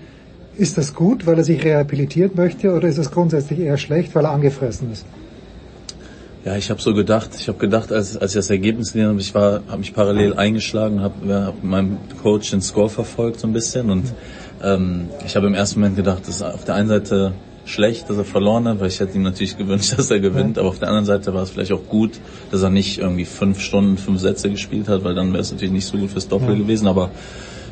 ist 0.57 0.77
das 0.77 0.95
gut, 0.95 1.27
weil 1.27 1.39
er 1.39 1.45
sich 1.45 1.65
rehabilitieren 1.65 2.33
möchte, 2.35 2.73
oder 2.73 2.89
ist 2.89 2.99
es 2.99 3.11
grundsätzlich 3.11 3.61
eher 3.61 3.77
schlecht, 3.77 4.15
weil 4.15 4.25
er 4.25 4.33
angefressen 4.33 4.91
ist? 4.93 5.07
Ja, 6.47 6.57
ich 6.57 6.71
habe 6.71 6.81
so 6.81 6.95
gedacht. 6.95 7.31
Ich 7.37 7.49
habe 7.49 7.59
gedacht, 7.59 7.91
als, 7.91 8.17
als 8.17 8.31
ich 8.31 8.39
das 8.39 8.51
Ergebnis 8.51 8.93
gesehen 8.93 9.09
habe, 9.09 9.21
ich 9.21 9.35
war, 9.35 9.63
habe 9.67 9.79
mich 9.79 9.93
parallel 9.93 10.35
eingeschlagen, 10.35 11.01
habe 11.01 11.27
ja, 11.27 11.47
hab 11.47 11.65
meinem 11.65 11.99
Coach 12.23 12.51
den 12.51 12.63
Score 12.63 12.89
verfolgt 12.89 13.41
so 13.41 13.49
ein 13.49 13.53
bisschen 13.53 13.91
und 13.91 14.15
ähm, 14.63 15.09
ich 15.27 15.35
habe 15.35 15.49
im 15.49 15.55
ersten 15.55 15.81
Moment 15.81 15.97
gedacht, 15.97 16.23
das 16.23 16.37
ist 16.37 16.43
auf 16.43 16.65
der 16.65 16.77
einen 16.77 16.87
Seite 16.87 17.33
schlecht, 17.65 18.09
dass 18.09 18.17
er 18.17 18.25
verloren 18.25 18.69
hat, 18.69 18.79
weil 18.79 18.87
ich 18.87 19.01
hätte 19.01 19.17
ihm 19.17 19.25
natürlich 19.25 19.59
gewünscht, 19.59 19.95
dass 19.99 20.09
er 20.13 20.21
gewinnt, 20.21 20.57
aber 20.57 20.69
auf 20.69 20.79
der 20.79 20.87
anderen 20.87 21.05
Seite 21.05 21.35
war 21.35 21.43
es 21.43 21.51
vielleicht 21.51 21.73
auch 21.73 21.85
gut, 21.89 22.21
dass 22.53 22.63
er 22.63 22.71
nicht 22.71 22.99
irgendwie 22.99 23.25
fünf 23.25 23.61
Stunden, 23.61 23.99
fünf 23.99 24.21
Sätze 24.21 24.49
gespielt 24.49 24.87
hat, 24.89 25.03
weil 25.03 25.17
dann 25.17 25.33
wäre 25.33 25.43
es 25.43 25.51
natürlich 25.51 25.73
nicht 25.73 25.87
so 25.89 25.99
gut 25.99 26.13
fürs 26.13 26.29
Doppel 26.29 26.51
Ja. 26.51 26.55
gewesen, 26.55 26.87
aber 26.87 27.11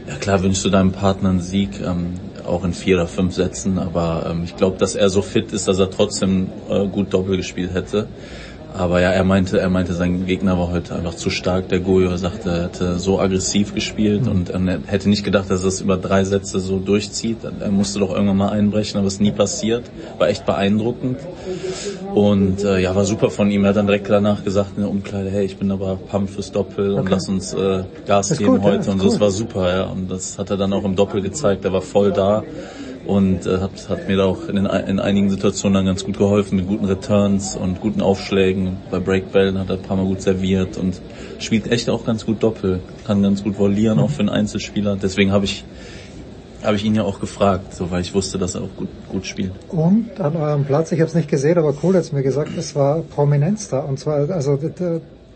ja 0.08 0.16
klar 0.16 0.42
wünschst 0.42 0.64
du 0.64 0.70
deinem 0.70 0.90
Partner 0.90 1.30
einen 1.30 1.40
Sieg, 1.40 1.80
ähm, 1.80 2.14
auch 2.44 2.64
in 2.64 2.72
vier 2.72 2.96
oder 2.96 3.06
fünf 3.06 3.34
Sätzen, 3.34 3.78
aber 3.78 4.26
ähm, 4.28 4.42
ich 4.44 4.56
glaube, 4.56 4.78
dass 4.78 4.96
er 4.96 5.10
so 5.10 5.22
fit 5.22 5.52
ist, 5.52 5.68
dass 5.68 5.78
er 5.78 5.90
trotzdem 5.90 6.48
äh, 6.68 6.88
gut 6.88 7.14
Doppel 7.14 7.36
gespielt 7.36 7.72
hätte. 7.72 8.08
Aber 8.76 9.00
ja, 9.00 9.10
er 9.10 9.22
meinte, 9.22 9.60
er 9.60 9.70
meinte, 9.70 9.94
sein 9.94 10.26
Gegner 10.26 10.58
war 10.58 10.68
heute 10.72 10.96
einfach 10.96 11.14
zu 11.14 11.30
stark. 11.30 11.68
Der 11.68 11.78
Goyo 11.78 12.16
sagte, 12.16 12.50
er 12.50 12.62
hätte 12.64 12.98
so 12.98 13.20
aggressiv 13.20 13.72
gespielt 13.72 14.26
und 14.26 14.50
er 14.50 14.78
hätte 14.86 15.08
nicht 15.08 15.22
gedacht, 15.24 15.48
dass 15.48 15.62
er 15.62 15.68
es 15.68 15.80
über 15.80 15.96
drei 15.96 16.24
Sätze 16.24 16.58
so 16.58 16.80
durchzieht. 16.80 17.38
Er 17.60 17.70
musste 17.70 18.00
doch 18.00 18.10
irgendwann 18.12 18.36
mal 18.36 18.48
einbrechen, 18.50 18.98
aber 18.98 19.06
es 19.06 19.14
ist 19.14 19.20
nie 19.20 19.30
passiert. 19.30 19.84
War 20.18 20.28
echt 20.28 20.44
beeindruckend. 20.44 21.18
Und 22.14 22.64
äh, 22.64 22.80
ja, 22.80 22.94
war 22.96 23.04
super 23.04 23.30
von 23.30 23.48
ihm. 23.50 23.62
Er 23.64 23.70
hat 23.70 23.76
dann 23.76 23.86
direkt 23.86 24.10
danach 24.10 24.42
gesagt 24.44 24.72
in 24.76 24.82
der 24.82 24.90
Umkleide, 24.90 25.30
hey, 25.30 25.44
ich 25.44 25.56
bin 25.56 25.70
aber 25.70 25.94
pump 25.96 26.30
fürs 26.30 26.50
Doppel 26.50 26.94
und 26.94 27.00
Okay. 27.04 27.10
lass 27.12 27.28
uns 27.28 27.52
äh, 27.54 27.84
Gas 28.06 28.36
geben 28.36 28.52
gut, 28.56 28.58
ja, 28.64 28.70
heute. 28.70 28.78
ist 28.80 28.88
und 28.88 28.98
so, 29.00 29.08
es 29.08 29.20
war 29.20 29.30
super, 29.30 29.68
ja. 29.68 29.82
Und 29.84 30.10
das 30.10 30.36
hat 30.38 30.50
er 30.50 30.56
dann 30.56 30.72
auch 30.72 30.84
im 30.84 30.96
Doppel 30.96 31.20
gezeigt. 31.22 31.64
Er 31.64 31.72
war 31.72 31.82
voll 31.82 32.10
da 32.12 32.42
und 33.06 33.46
äh, 33.46 33.58
hat, 33.58 33.88
hat 33.88 34.08
mir 34.08 34.16
da 34.16 34.24
auch 34.24 34.48
in, 34.48 34.56
in 34.56 34.98
einigen 34.98 35.30
Situationen 35.30 35.74
dann 35.74 35.86
ganz 35.86 36.04
gut 36.04 36.18
geholfen 36.18 36.56
mit 36.56 36.66
guten 36.66 36.84
Returns 36.84 37.56
und 37.56 37.80
guten 37.80 38.00
Aufschlägen. 38.00 38.78
Bei 38.90 38.98
Breakbällen 38.98 39.58
hat 39.58 39.70
er 39.70 39.76
ein 39.76 39.82
paar 39.82 39.96
Mal 39.96 40.06
gut 40.06 40.22
serviert 40.22 40.76
und 40.76 41.00
spielt 41.38 41.70
echt 41.70 41.90
auch 41.90 42.04
ganz 42.04 42.24
gut 42.24 42.42
Doppel, 42.42 42.80
kann 43.06 43.22
ganz 43.22 43.42
gut 43.42 43.58
volieren, 43.58 43.98
auch 43.98 44.10
für 44.10 44.20
einen 44.20 44.30
Einzelspieler. 44.30 44.96
Deswegen 44.96 45.32
habe 45.32 45.44
ich 45.44 45.64
habe 46.62 46.76
ich 46.76 46.84
ihn 46.84 46.94
ja 46.94 47.02
auch 47.02 47.20
gefragt, 47.20 47.74
so 47.74 47.90
weil 47.90 48.00
ich 48.00 48.14
wusste, 48.14 48.38
dass 48.38 48.54
er 48.54 48.62
auch 48.62 48.74
gut 48.76 48.88
gut 49.08 49.26
spielt. 49.26 49.52
Und 49.68 50.18
an 50.18 50.34
eurem 50.36 50.64
Platz, 50.64 50.92
ich 50.92 51.00
habe 51.00 51.08
es 51.08 51.14
nicht 51.14 51.28
gesehen, 51.28 51.58
aber 51.58 51.74
Kohl 51.74 51.94
hat 51.94 52.02
es 52.02 52.12
mir 52.12 52.22
gesagt, 52.22 52.56
es 52.56 52.74
war 52.74 53.02
Prominenz 53.02 53.68
da. 53.68 53.80
Und 53.80 53.98
zwar 53.98 54.30
also 54.30 54.58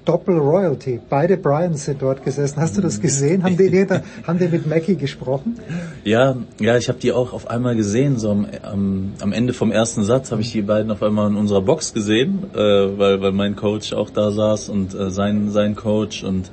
der, 0.09 0.19
der 0.19 0.19
Doppel 0.19 0.39
Royalty. 0.39 1.01
Beide 1.09 1.37
Bryans 1.37 1.85
sind 1.85 2.03
dort 2.03 2.25
gesessen. 2.25 2.61
Hast 2.61 2.77
du 2.77 2.81
das 2.81 3.01
gesehen? 3.01 3.43
Haben 3.43 3.57
die, 3.57 3.87
haben 4.27 4.39
die 4.39 4.49
mit 4.49 4.67
Mackie 4.67 4.97
gesprochen? 4.97 5.59
Ja, 6.05 6.37
ja, 6.61 6.77
ich 6.77 6.89
habe 6.89 6.99
die 6.99 7.13
auch 7.13 7.33
auf 7.33 7.49
einmal 7.49 7.77
gesehen. 7.77 8.19
So 8.19 8.31
am, 8.31 8.47
am, 8.63 9.13
am 9.21 9.33
Ende 9.33 9.53
vom 9.53 9.71
ersten 9.71 10.03
Satz 10.05 10.33
habe 10.33 10.43
ich 10.43 10.53
die 10.53 10.63
beiden 10.63 10.91
auf 10.91 11.03
einmal 11.03 11.31
in 11.31 11.37
unserer 11.37 11.63
Box 11.63 11.93
gesehen, 11.93 12.45
äh, 12.55 12.59
weil, 12.59 13.21
weil 13.21 13.33
mein 13.33 13.57
Coach 13.57 13.93
auch 13.93 14.11
da 14.11 14.31
saß 14.31 14.69
und 14.69 14.95
äh, 14.95 15.11
sein, 15.11 15.51
sein 15.51 15.77
Coach 15.77 16.25
und 16.25 16.51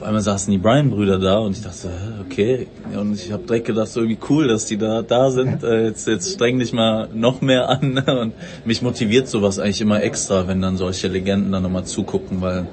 auf 0.00 0.06
einmal 0.06 0.22
saßen 0.22 0.50
die 0.50 0.56
Bryan-Brüder 0.56 1.18
da 1.18 1.40
und 1.40 1.58
ich 1.58 1.62
dachte, 1.62 1.90
okay. 2.24 2.68
Und 2.98 3.12
ich 3.12 3.32
habe 3.32 3.42
direkt 3.42 3.66
gedacht, 3.66 3.88
so 3.88 4.00
irgendwie 4.00 4.18
cool, 4.30 4.48
dass 4.48 4.64
die 4.64 4.78
da 4.78 5.02
da 5.02 5.30
sind. 5.30 5.62
Äh, 5.62 5.88
jetzt, 5.88 6.08
jetzt 6.08 6.32
streng 6.32 6.58
dich 6.58 6.72
mal 6.72 7.10
noch 7.12 7.42
mehr 7.42 7.68
an. 7.68 7.98
Und 8.06 8.32
mich 8.64 8.80
motiviert 8.80 9.28
sowas 9.28 9.58
eigentlich 9.58 9.82
immer 9.82 10.02
extra, 10.02 10.48
wenn 10.48 10.62
dann 10.62 10.78
solche 10.78 11.08
Legenden 11.08 11.52
dann 11.52 11.62
nochmal 11.62 11.84
zugucken, 11.84 12.40
weil 12.40 12.66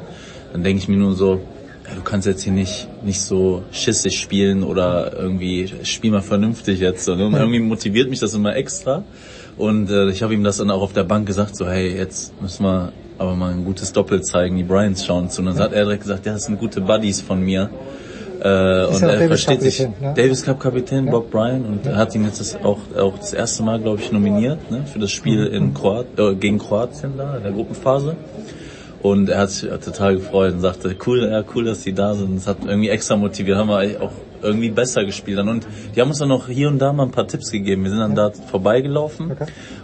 dann 0.53 0.64
denke 0.64 0.81
ich 0.81 0.88
mir 0.88 0.95
nur 0.95 1.15
so, 1.15 1.41
ja, 1.85 1.95
du 1.95 2.01
kannst 2.01 2.27
jetzt 2.27 2.43
hier 2.43 2.53
nicht, 2.53 2.88
nicht 3.03 3.19
so 3.19 3.64
schissig 3.72 4.17
spielen 4.17 4.64
oder 4.64 5.11
irgendwie 5.19 5.69
spiel 5.83 6.11
mal 6.11 6.22
vernünftig 6.22 6.80
jetzt. 6.80 7.09
Und 7.09 7.19
irgendwie 7.19 7.59
motiviert 7.59 8.09
mich 8.09 8.22
das 8.22 8.35
immer 8.35 8.56
extra. 8.56 9.03
Und 9.57 9.89
äh, 9.89 10.09
ich 10.11 10.23
habe 10.23 10.33
ihm 10.33 10.45
das 10.45 10.57
dann 10.57 10.72
auch 10.72 10.81
auf 10.81 10.93
der 10.93 11.03
Bank 11.03 11.27
gesagt, 11.27 11.57
so 11.57 11.67
hey, 11.67 11.93
jetzt 11.93 12.41
müssen 12.41 12.64
wir 12.64 12.93
aber 13.17 13.35
mal 13.35 13.51
ein 13.51 13.65
gutes 13.65 13.91
Doppel 13.93 14.21
zeigen, 14.21 14.57
die 14.57 14.63
Bryans 14.63 15.05
schauen 15.05 15.29
zu. 15.29 15.41
Und 15.41 15.47
dann 15.47 15.59
hat 15.59 15.73
er 15.73 15.83
direkt 15.83 16.03
gesagt, 16.03 16.25
ja, 16.25 16.33
das 16.33 16.45
sind 16.45 16.59
gute 16.59 16.81
Buddies 16.81 17.21
von 17.21 17.41
mir. 17.41 17.69
Äh, 18.39 18.85
und 18.85 19.01
ja 19.01 19.07
er 19.07 19.19
Davis 19.19 19.27
versteht 19.27 19.61
sich, 19.61 19.79
ne? 19.79 20.13
Davis 20.15 20.43
Cup 20.43 20.59
Kapitän 20.59 21.07
Bob 21.07 21.31
Bryan 21.31 21.65
und 21.65 21.87
er 21.87 21.95
hat 21.95 22.13
ihn 22.13 22.23
jetzt 22.23 22.39
das 22.39 22.55
auch, 22.63 22.77
auch 22.95 23.17
das 23.17 23.33
erste 23.33 23.63
Mal, 23.63 23.79
glaube 23.79 23.99
ich, 23.99 24.11
nominiert 24.11 24.69
ne, 24.69 24.83
für 24.85 24.99
das 24.99 25.09
Spiel 25.11 25.49
Mhm. 25.49 25.55
in 25.55 25.73
Kroat 25.73 26.05
äh, 26.19 26.35
gegen 26.35 26.59
Kroatien 26.59 27.13
da 27.17 27.37
in 27.37 27.43
der 27.43 27.51
Gruppenphase. 27.51 28.15
Und 29.01 29.29
er 29.29 29.39
hat 29.41 29.49
sich 29.51 29.69
total 29.69 30.17
gefreut 30.17 30.53
und 30.53 30.59
sagte, 30.61 30.95
cool, 31.05 31.27
ja, 31.31 31.43
cool, 31.55 31.65
dass 31.65 31.81
die 31.81 31.93
da 31.93 32.13
sind. 32.13 32.35
Das 32.37 32.47
hat 32.47 32.57
irgendwie 32.65 32.89
extra 32.89 33.15
motiviert, 33.15 33.57
haben 33.57 33.69
wir 33.69 33.77
eigentlich 33.77 34.01
auch 34.01 34.11
irgendwie 34.41 34.69
besser 34.69 35.06
gespielt 35.06 35.38
dann. 35.38 35.49
Und 35.49 35.67
die 35.95 36.01
haben 36.01 36.09
uns 36.09 36.19
dann 36.19 36.30
noch 36.30 36.48
hier 36.48 36.67
und 36.67 36.80
da 36.80 36.93
mal 36.93 37.03
ein 37.03 37.11
paar 37.11 37.27
Tipps 37.27 37.51
gegeben. 37.51 37.83
Wir 37.83 37.91
sind 37.91 37.99
dann 37.99 38.16
da 38.16 38.32
vorbeigelaufen 38.32 39.35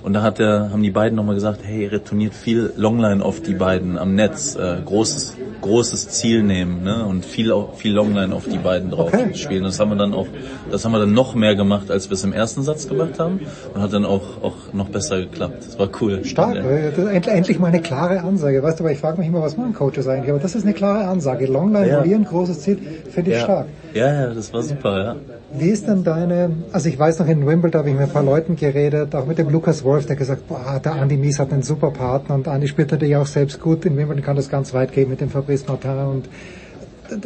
und 0.04 0.14
da 0.14 0.22
hat 0.22 0.40
der, 0.40 0.70
haben 0.72 0.84
die 0.84 0.92
beiden 0.92 1.16
nochmal 1.16 1.36
gesagt, 1.36 1.62
hey, 1.64 1.88
retourniert 1.88 2.34
viel 2.34 2.74
Longline 2.76 3.24
auf 3.24 3.42
die 3.42 3.56
beiden 3.56 3.98
am 3.98 4.16
Netz. 4.16 4.56
Äh, 4.56 4.78
großes, 4.86 5.38
großes 5.62 6.10
Ziel 6.10 6.44
nehmen 6.44 6.84
ne? 6.84 7.06
und 7.06 7.26
viel 7.26 7.54
viel 7.76 7.94
Longline 7.94 8.34
auf 8.34 8.48
die 8.48 8.58
beiden 8.58 8.92
drauf 8.92 9.14
okay. 9.14 9.34
spielen. 9.36 9.64
Das 9.64 9.80
haben 9.80 9.92
wir 9.92 9.98
dann 9.98 10.14
auch, 10.14 10.28
das 10.72 10.86
haben 10.86 10.92
wir 10.92 11.00
dann 11.00 11.14
noch 11.14 11.36
mehr 11.36 11.56
gemacht, 11.56 11.92
als 11.92 12.10
wir 12.10 12.16
es 12.16 12.24
im 12.24 12.34
ersten 12.34 12.64
Satz 12.64 12.88
gemacht 12.88 13.20
haben 13.20 13.42
und 13.74 13.82
hat 13.82 13.94
dann 13.94 14.06
auch 14.06 14.44
auch 14.44 14.74
noch 14.74 14.90
besser 14.90 15.20
geklappt. 15.20 15.66
Das 15.66 15.80
war 15.80 15.90
cool. 16.02 16.24
Stark. 16.26 16.56
Ja. 16.56 16.64
Endlich 16.64 17.60
mal 17.60 17.68
eine 17.68 17.82
klare 17.82 18.22
Ansage. 18.22 18.62
Weißt 18.62 18.80
du, 18.80 18.84
aber 18.84 18.92
ich 18.92 19.00
frage 19.00 19.18
mich 19.20 19.28
immer, 19.28 19.42
was 19.42 19.58
machen 19.58 19.74
Coaches 19.74 20.08
eigentlich? 20.08 20.30
Aber 20.30 20.40
das 20.40 20.56
ist 20.56 20.64
eine 20.64 20.74
klare 20.74 21.08
Ansage. 21.08 21.46
Longline, 21.46 21.88
ja. 21.88 21.96
verlieren, 22.00 22.26
großes 22.26 22.62
Ziel, 22.62 22.80
finde 23.10 23.32
ich 23.32 23.38
ja. 23.38 23.44
stark. 23.44 23.68
Ja, 23.94 24.14
ja, 24.14 24.34
das 24.44 24.54
war 24.54 24.64
super. 24.64 25.04
Ja. 25.04 25.16
Wie 25.58 25.70
ist 25.70 25.88
denn 25.88 26.04
deine, 26.04 26.52
also 26.72 26.90
ich 26.90 27.00
weiß 27.00 27.20
noch 27.20 27.28
in 27.28 27.46
Wimbledon 27.48 27.80
habe 27.80 27.90
ich 27.90 27.96
mit 27.96 28.04
ein 28.04 28.12
paar 28.12 28.24
Leuten 28.24 28.56
geredet, 28.56 29.16
auch 29.16 29.26
mit 29.26 29.38
dem 29.38 29.50
Lukas 29.50 29.84
Wolf, 29.84 30.06
der 30.06 30.16
gesagt, 30.16 30.48
boah, 30.48 30.82
der 30.84 30.96
Andy 30.96 31.18
Mies 31.18 31.40
hat 31.40 31.54
einen 31.54 31.64
super 31.64 31.92
Partner 31.92 32.36
und 32.36 32.48
Andy 32.48 32.68
spielt 32.68 32.92
natürlich 32.92 33.16
auch 33.16 33.26
selbst 33.26 33.62
gut. 33.62 33.86
In 33.86 33.96
Wimbledon 33.98 34.24
kann 34.24 34.36
das 34.36 34.50
ganz 34.50 34.74
weit 34.74 34.92
gehen 34.92 35.10
mit 35.10 35.22
dem 35.22 35.30
Fabrice 35.30 35.66
Martin 35.68 35.92
und 35.92 36.30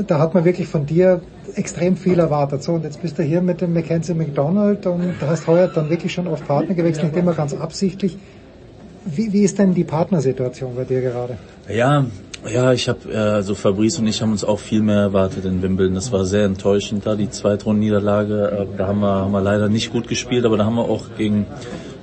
da, 0.07 0.19
hat 0.19 0.33
man 0.33 0.43
wirklich 0.43 0.67
von 0.67 0.85
dir 0.85 1.21
extrem 1.55 1.95
viel 1.97 2.19
erwartet. 2.19 2.63
So, 2.63 2.73
und 2.73 2.83
jetzt 2.83 3.01
bist 3.01 3.17
du 3.17 3.23
hier 3.23 3.41
mit 3.41 3.61
dem 3.61 3.73
Mackenzie 3.73 4.13
McDonald 4.13 4.85
und 4.85 5.13
du 5.19 5.27
hast 5.27 5.47
heuer 5.47 5.67
dann 5.67 5.89
wirklich 5.89 6.13
schon 6.13 6.27
oft 6.27 6.45
Partner 6.47 6.75
gewechselt, 6.75 7.13
nicht 7.13 7.17
immer 7.17 7.33
ganz 7.33 7.53
absichtlich. 7.53 8.17
Wie, 9.05 9.31
wie 9.31 9.43
ist 9.43 9.57
denn 9.57 9.73
die 9.73 9.85
Partnersituation 9.85 10.75
bei 10.75 10.83
dir 10.83 11.01
gerade? 11.01 11.37
Ja, 11.69 12.05
ja, 12.45 12.71
ich 12.73 12.87
habe, 12.87 13.11
äh, 13.11 13.17
also 13.17 13.55
Fabrice 13.55 13.99
und 13.99 14.07
ich 14.07 14.21
haben 14.21 14.31
uns 14.31 14.43
auch 14.43 14.59
viel 14.59 14.81
mehr 14.81 14.99
erwartet 14.99 15.45
in 15.45 15.61
Wimbledon. 15.61 15.95
Das 15.95 16.11
war 16.11 16.25
sehr 16.25 16.45
enttäuschend 16.45 17.05
da, 17.05 17.15
die 17.15 17.29
Zweitrunden-Niederlage. 17.29 18.67
Äh, 18.73 18.77
da 18.77 18.87
haben 18.87 18.99
wir, 18.99 19.07
haben 19.07 19.31
wir 19.31 19.41
leider 19.41 19.69
nicht 19.69 19.91
gut 19.91 20.07
gespielt, 20.07 20.45
aber 20.45 20.57
da 20.57 20.65
haben 20.65 20.75
wir 20.75 20.89
auch 20.89 21.05
gegen 21.17 21.45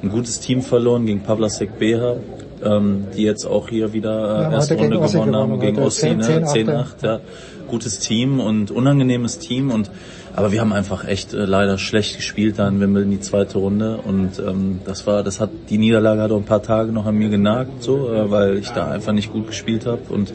ein 0.02 0.10
gutes 0.10 0.40
Team 0.40 0.62
verloren, 0.62 1.06
gegen 1.06 1.20
Pavlasek 1.20 1.78
Beha, 1.78 2.16
ähm, 2.62 3.06
die 3.16 3.22
jetzt 3.22 3.46
auch 3.46 3.68
hier 3.68 3.92
wieder 3.92 4.10
äh, 4.10 4.42
ja, 4.42 4.52
erste 4.52 4.74
Runde 4.74 4.98
gewonnen 4.98 5.36
haben, 5.36 5.60
gegen 5.60 5.78
Ossi, 5.78 6.14
ne? 6.14 6.44
10-8, 6.44 6.84
ja. 7.02 7.20
Gutes 7.68 7.98
Team 8.00 8.40
und 8.40 8.70
unangenehmes 8.70 9.38
Team 9.38 9.70
und 9.70 9.90
aber 10.36 10.50
wir 10.50 10.60
haben 10.60 10.72
einfach 10.72 11.06
echt 11.06 11.32
äh, 11.32 11.44
leider 11.44 11.78
schlecht 11.78 12.16
gespielt 12.16 12.58
da 12.58 12.68
in 12.68 12.80
Wimbledon 12.80 13.10
die 13.10 13.20
zweite 13.20 13.58
Runde 13.58 13.98
und 13.98 14.38
ähm, 14.38 14.80
das 14.84 15.06
war, 15.06 15.22
das 15.22 15.40
hat 15.40 15.50
die 15.70 15.78
Niederlage 15.78 16.22
hat 16.22 16.32
auch 16.32 16.38
ein 16.38 16.44
paar 16.44 16.62
Tage 16.62 16.92
noch 16.92 17.06
an 17.06 17.16
mir 17.16 17.28
genagt, 17.28 17.82
so, 17.82 18.12
äh, 18.12 18.30
weil 18.30 18.58
ich 18.58 18.70
da 18.70 18.90
einfach 18.90 19.12
nicht 19.12 19.32
gut 19.32 19.46
gespielt 19.46 19.86
habe 19.86 20.02
und 20.08 20.32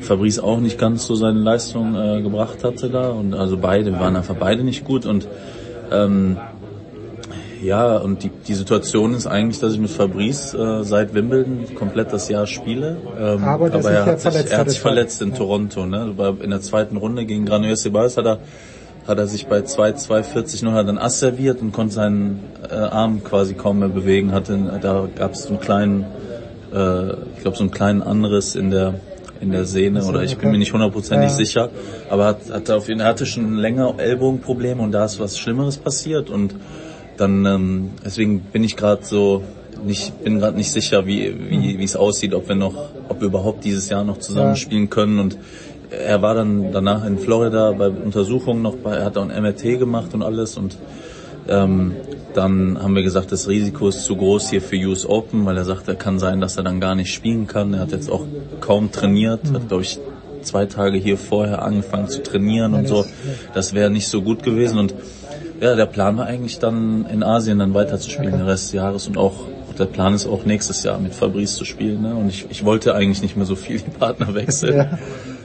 Fabrice 0.00 0.42
auch 0.42 0.60
nicht 0.60 0.78
ganz 0.78 1.06
so 1.06 1.16
seine 1.16 1.40
Leistung 1.40 1.96
äh, 1.96 2.22
gebracht 2.22 2.62
hatte 2.62 2.90
da 2.90 3.10
und 3.10 3.34
also 3.34 3.56
beide 3.56 3.92
waren 3.98 4.14
einfach 4.14 4.36
beide 4.36 4.62
nicht 4.62 4.84
gut 4.84 5.04
und 5.04 5.26
ähm, 5.90 6.36
ja, 7.60 7.96
und 7.96 8.22
die, 8.22 8.30
die 8.46 8.54
Situation 8.54 9.14
ist 9.14 9.26
eigentlich, 9.26 9.58
dass 9.58 9.72
ich 9.72 9.80
mit 9.80 9.90
Fabrice 9.90 10.54
äh, 10.54 10.84
seit 10.84 11.12
Wimbledon 11.14 11.74
komplett 11.74 12.12
das 12.12 12.28
Jahr 12.28 12.46
spiele. 12.46 12.98
Ähm, 13.18 13.42
aber, 13.42 13.66
aber 13.66 13.90
er, 13.90 14.06
hat 14.06 14.20
sich, 14.20 14.32
er 14.32 14.58
hat 14.58 14.70
sich 14.70 14.78
verletzt 14.78 15.20
in 15.22 15.30
ja. 15.30 15.36
Toronto. 15.36 15.84
Ne? 15.84 16.14
In 16.40 16.50
der 16.50 16.60
zweiten 16.60 16.96
Runde 16.96 17.26
gegen 17.26 17.46
Granollers 17.46 17.82
Sebas 17.82 18.16
hat 18.16 18.26
er 18.26 18.38
hat 19.08 19.18
er 19.18 19.26
sich 19.26 19.46
bei 19.46 19.62
2,240 19.62 20.62
noch 20.62 20.74
dann 20.74 20.98
Ass 20.98 21.18
serviert 21.18 21.62
und 21.62 21.72
konnte 21.72 21.94
seinen 21.94 22.44
äh, 22.70 22.74
Arm 22.74 23.24
quasi 23.24 23.54
kaum 23.54 23.78
mehr 23.78 23.88
bewegen. 23.88 24.32
Hatte, 24.32 24.78
da 24.82 25.08
gab 25.16 25.32
es 25.32 25.44
so 25.44 25.48
einen 25.48 25.60
kleinen, 25.60 26.04
äh, 26.74 27.12
ich 27.34 27.40
glaube 27.40 27.56
so 27.56 27.62
einen 27.62 27.70
kleinen 27.70 28.02
Anriss 28.02 28.54
in 28.54 28.70
der 28.70 28.94
in 29.40 29.52
der 29.52 29.64
Sehne 29.66 30.04
oder 30.04 30.24
ich 30.24 30.36
bin 30.36 30.50
mir 30.50 30.58
nicht 30.58 30.72
hundertprozentig 30.72 31.30
ja. 31.30 31.36
sicher, 31.36 31.70
aber 32.10 32.26
hat, 32.26 32.50
hat 32.50 32.70
auf 32.70 32.88
jeden, 32.88 32.98
er 32.98 33.06
hatte 33.06 33.24
schon 33.24 33.54
länger 33.54 33.94
Ellbogenprobleme 33.96 34.82
und 34.82 34.90
da 34.90 35.04
ist 35.04 35.20
was 35.20 35.38
Schlimmeres 35.38 35.76
passiert 35.76 36.28
und 36.28 36.56
dann 37.16 37.46
ähm, 37.46 37.90
deswegen 38.04 38.40
bin 38.40 38.64
ich 38.64 38.76
gerade 38.76 39.04
so 39.04 39.44
nicht 39.84 40.24
bin 40.24 40.40
gerade 40.40 40.56
nicht 40.56 40.72
sicher, 40.72 41.06
wie 41.06 41.34
wie 41.50 41.78
wie 41.78 41.84
es 41.84 41.94
aussieht, 41.94 42.34
ob 42.34 42.48
wir 42.48 42.56
noch, 42.56 42.74
ob 43.08 43.20
wir 43.20 43.28
überhaupt 43.28 43.64
dieses 43.64 43.88
Jahr 43.88 44.02
noch 44.02 44.18
zusammenspielen 44.18 44.90
können 44.90 45.20
und 45.20 45.38
er 45.90 46.22
war 46.22 46.34
dann 46.34 46.72
danach 46.72 47.04
in 47.04 47.18
Florida 47.18 47.72
bei 47.72 47.88
Untersuchungen 47.88 48.62
noch, 48.62 48.76
bei, 48.76 48.96
er 48.96 49.06
hat 49.06 49.16
auch 49.16 49.28
ein 49.28 49.42
MRT 49.42 49.78
gemacht 49.78 50.14
und 50.14 50.22
alles 50.22 50.56
und 50.56 50.76
ähm, 51.48 51.94
dann 52.34 52.78
haben 52.80 52.94
wir 52.94 53.02
gesagt, 53.02 53.32
das 53.32 53.48
Risiko 53.48 53.88
ist 53.88 54.04
zu 54.04 54.16
groß 54.16 54.50
hier 54.50 54.60
für 54.60 54.76
US 54.76 55.06
Open, 55.06 55.46
weil 55.46 55.56
er 55.56 55.64
sagt, 55.64 55.88
er 55.88 55.94
kann 55.94 56.18
sein, 56.18 56.40
dass 56.40 56.56
er 56.56 56.62
dann 56.62 56.78
gar 56.78 56.94
nicht 56.94 57.12
spielen 57.12 57.46
kann. 57.46 57.72
Er 57.72 57.80
hat 57.80 57.92
jetzt 57.92 58.10
auch 58.10 58.26
kaum 58.60 58.92
trainiert, 58.92 59.40
hat 59.52 59.68
glaube 59.68 59.82
ich 59.82 59.98
zwei 60.42 60.66
Tage 60.66 60.98
hier 60.98 61.16
vorher 61.16 61.62
angefangen 61.62 62.08
zu 62.08 62.22
trainieren 62.22 62.74
und 62.74 62.86
so. 62.86 63.06
Das 63.54 63.72
wäre 63.72 63.90
nicht 63.90 64.08
so 64.08 64.22
gut 64.22 64.42
gewesen 64.42 64.78
und 64.78 64.94
ja, 65.60 65.74
der 65.74 65.86
Plan 65.86 66.16
war 66.16 66.26
eigentlich 66.26 66.58
dann 66.58 67.06
in 67.06 67.22
Asien 67.22 67.58
dann 67.58 67.74
weiterzuspielen 67.74 68.34
okay. 68.34 68.42
den 68.42 68.46
Rest 68.46 68.66
des 68.66 68.72
Jahres 68.74 69.08
und 69.08 69.16
auch 69.16 69.34
der 69.78 69.86
Plan 69.86 70.14
ist 70.14 70.26
auch 70.26 70.44
nächstes 70.44 70.82
Jahr 70.82 70.98
mit 70.98 71.14
Fabrice 71.14 71.54
zu 71.54 71.64
spielen. 71.64 72.02
Ne? 72.02 72.14
Und 72.14 72.28
ich, 72.28 72.46
ich 72.50 72.64
wollte 72.64 72.94
eigentlich 72.94 73.22
nicht 73.22 73.36
mehr 73.36 73.46
so 73.46 73.56
viel 73.56 73.78
die 73.78 73.90
Partner 73.90 74.34
wechseln. 74.34 74.76
Ja. 74.76 74.98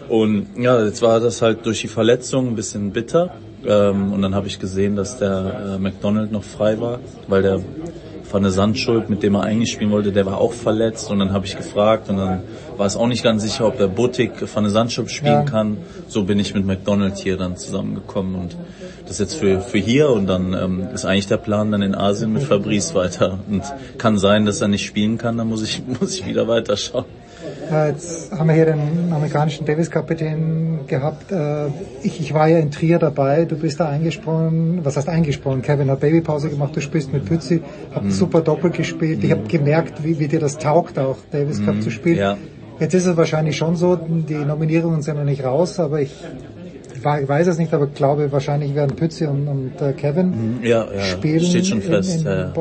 Und 0.10 0.48
ja, 0.58 0.84
jetzt 0.84 1.02
war 1.02 1.20
das 1.20 1.42
halt 1.42 1.66
durch 1.66 1.82
die 1.82 1.88
Verletzung 1.88 2.50
ein 2.50 2.56
bisschen 2.56 2.92
bitter. 2.92 3.32
Ähm, 3.66 4.12
und 4.12 4.22
dann 4.22 4.36
habe 4.36 4.48
ich 4.48 4.60
gesehen, 4.60 4.96
dass 4.96 5.18
der 5.18 5.76
äh, 5.76 5.80
McDonald 5.80 6.32
noch 6.32 6.44
frei 6.44 6.80
war, 6.80 7.00
weil 7.28 7.42
der 7.42 7.62
Van 8.30 8.42
der 8.42 8.52
Sandschuld, 8.52 9.10
mit 9.10 9.22
dem 9.22 9.36
er 9.36 9.44
eigentlich 9.44 9.72
spielen 9.72 9.92
wollte, 9.92 10.12
der 10.12 10.26
war 10.26 10.40
auch 10.40 10.54
verletzt. 10.54 11.12
Und 11.12 11.20
dann 11.20 11.34
habe 11.34 11.46
ich 11.46 11.56
gefragt 11.56 12.10
und 12.10 12.18
dann 12.18 12.42
war 12.78 12.88
es 12.88 12.96
auch 12.96 13.08
nicht 13.08 13.24
ganz 13.24 13.44
sicher, 13.44 13.68
ob 13.68 13.78
der 13.78 13.88
Buttig 13.88 14.32
Van 14.54 14.64
der 14.64 14.72
Sandschuld 14.72 15.12
spielen 15.12 15.34
ja. 15.34 15.44
kann. 15.44 15.78
So 16.08 16.24
bin 16.24 16.40
ich 16.40 16.54
mit 16.56 16.66
McDonald 16.66 17.18
hier 17.18 17.38
dann 17.38 17.58
zusammengekommen 17.58 18.36
und 18.36 18.58
das 19.08 19.20
jetzt 19.20 19.36
für, 19.36 19.62
für 19.62 19.78
hier 19.78 20.10
und 20.10 20.28
dann 20.28 20.54
ähm, 20.54 20.88
ist 20.94 21.06
eigentlich 21.06 21.28
der 21.28 21.38
Plan 21.38 21.72
dann 21.72 21.84
in 21.84 21.94
Asien 21.94 22.34
mit 22.34 22.44
Fabrice 22.44 22.96
weiter. 22.96 23.38
Und 23.50 23.64
kann 24.00 24.18
sein, 24.18 24.46
dass 24.46 24.62
er 24.62 24.68
nicht 24.68 24.86
spielen 24.86 25.18
kann, 25.18 25.38
dann 25.38 25.48
muss 25.48 25.62
ich, 25.62 25.84
muss 26.00 26.16
ich 26.16 26.26
wieder 26.26 26.48
weiterschauen. 26.48 27.06
Äh, 27.72 27.90
jetzt 27.90 28.32
haben 28.32 28.48
wir 28.48 28.56
hier 28.56 28.66
den 28.66 29.12
amerikanischen 29.12 29.66
Davis-Kapitän 29.66 30.80
gehabt. 30.88 31.32
Äh, 31.32 31.68
ich, 32.02 32.20
ich 32.20 32.34
war 32.34 32.48
ja 32.48 32.60
in 32.60 32.72
Trier 32.72 33.00
dabei, 33.00 33.46
du 33.46 33.56
bist 33.56 33.80
da 33.80 33.90
eingesprungen. 33.90 34.84
Was 34.84 34.98
heißt 34.98 35.10
eingesprungen? 35.10 35.62
Kevin 35.62 35.90
hat 35.90 36.00
Babypause 36.00 36.50
gemacht, 36.50 36.76
du 36.76 36.82
spielst 36.82 37.14
mit 37.14 37.26
Pützi, 37.26 37.62
habt 37.94 38.06
mhm. 38.06 38.12
super 38.12 38.42
Doppel 38.42 38.72
gespielt. 38.72 39.20
Mhm. 39.20 39.26
Ich 39.26 39.32
habe 39.32 39.48
gemerkt, 39.48 40.04
wie, 40.04 40.20
wie 40.20 40.28
dir 40.28 40.40
das 40.40 40.58
taugt, 40.58 41.00
auch 41.00 41.18
Davis 41.32 41.64
Cup 41.64 41.76
mhm. 41.76 41.82
zu 41.82 41.92
spielen. 41.92 42.18
Ja. 42.18 42.38
Jetzt 42.80 42.94
ist 42.96 43.06
es 43.06 43.16
wahrscheinlich 43.16 43.56
schon 43.56 43.76
so, 43.76 43.96
die 43.96 44.34
Nominierungen 44.34 45.02
sind 45.02 45.18
noch 45.18 45.24
nicht 45.24 45.44
raus, 45.44 45.80
aber 45.80 46.02
ich 46.02 46.14
ich 46.96 47.28
weiß 47.28 47.48
es 47.48 47.58
nicht, 47.58 47.74
aber 47.74 47.88
glaube 47.88 48.32
wahrscheinlich 48.32 48.76
werden 48.76 48.96
Pützi 48.96 49.26
und, 49.26 49.48
und 49.48 49.82
äh, 49.82 49.92
Kevin 49.92 50.28
mhm. 50.28 50.64
ja, 50.64 50.88
ja, 50.90 51.02
spielen. 51.02 51.42
Steht 51.42 51.68
schon 51.68 51.82
fest. 51.82 52.14
In, 52.14 52.20
in 52.22 52.26
ja, 52.28 52.42
ja. 52.44 52.54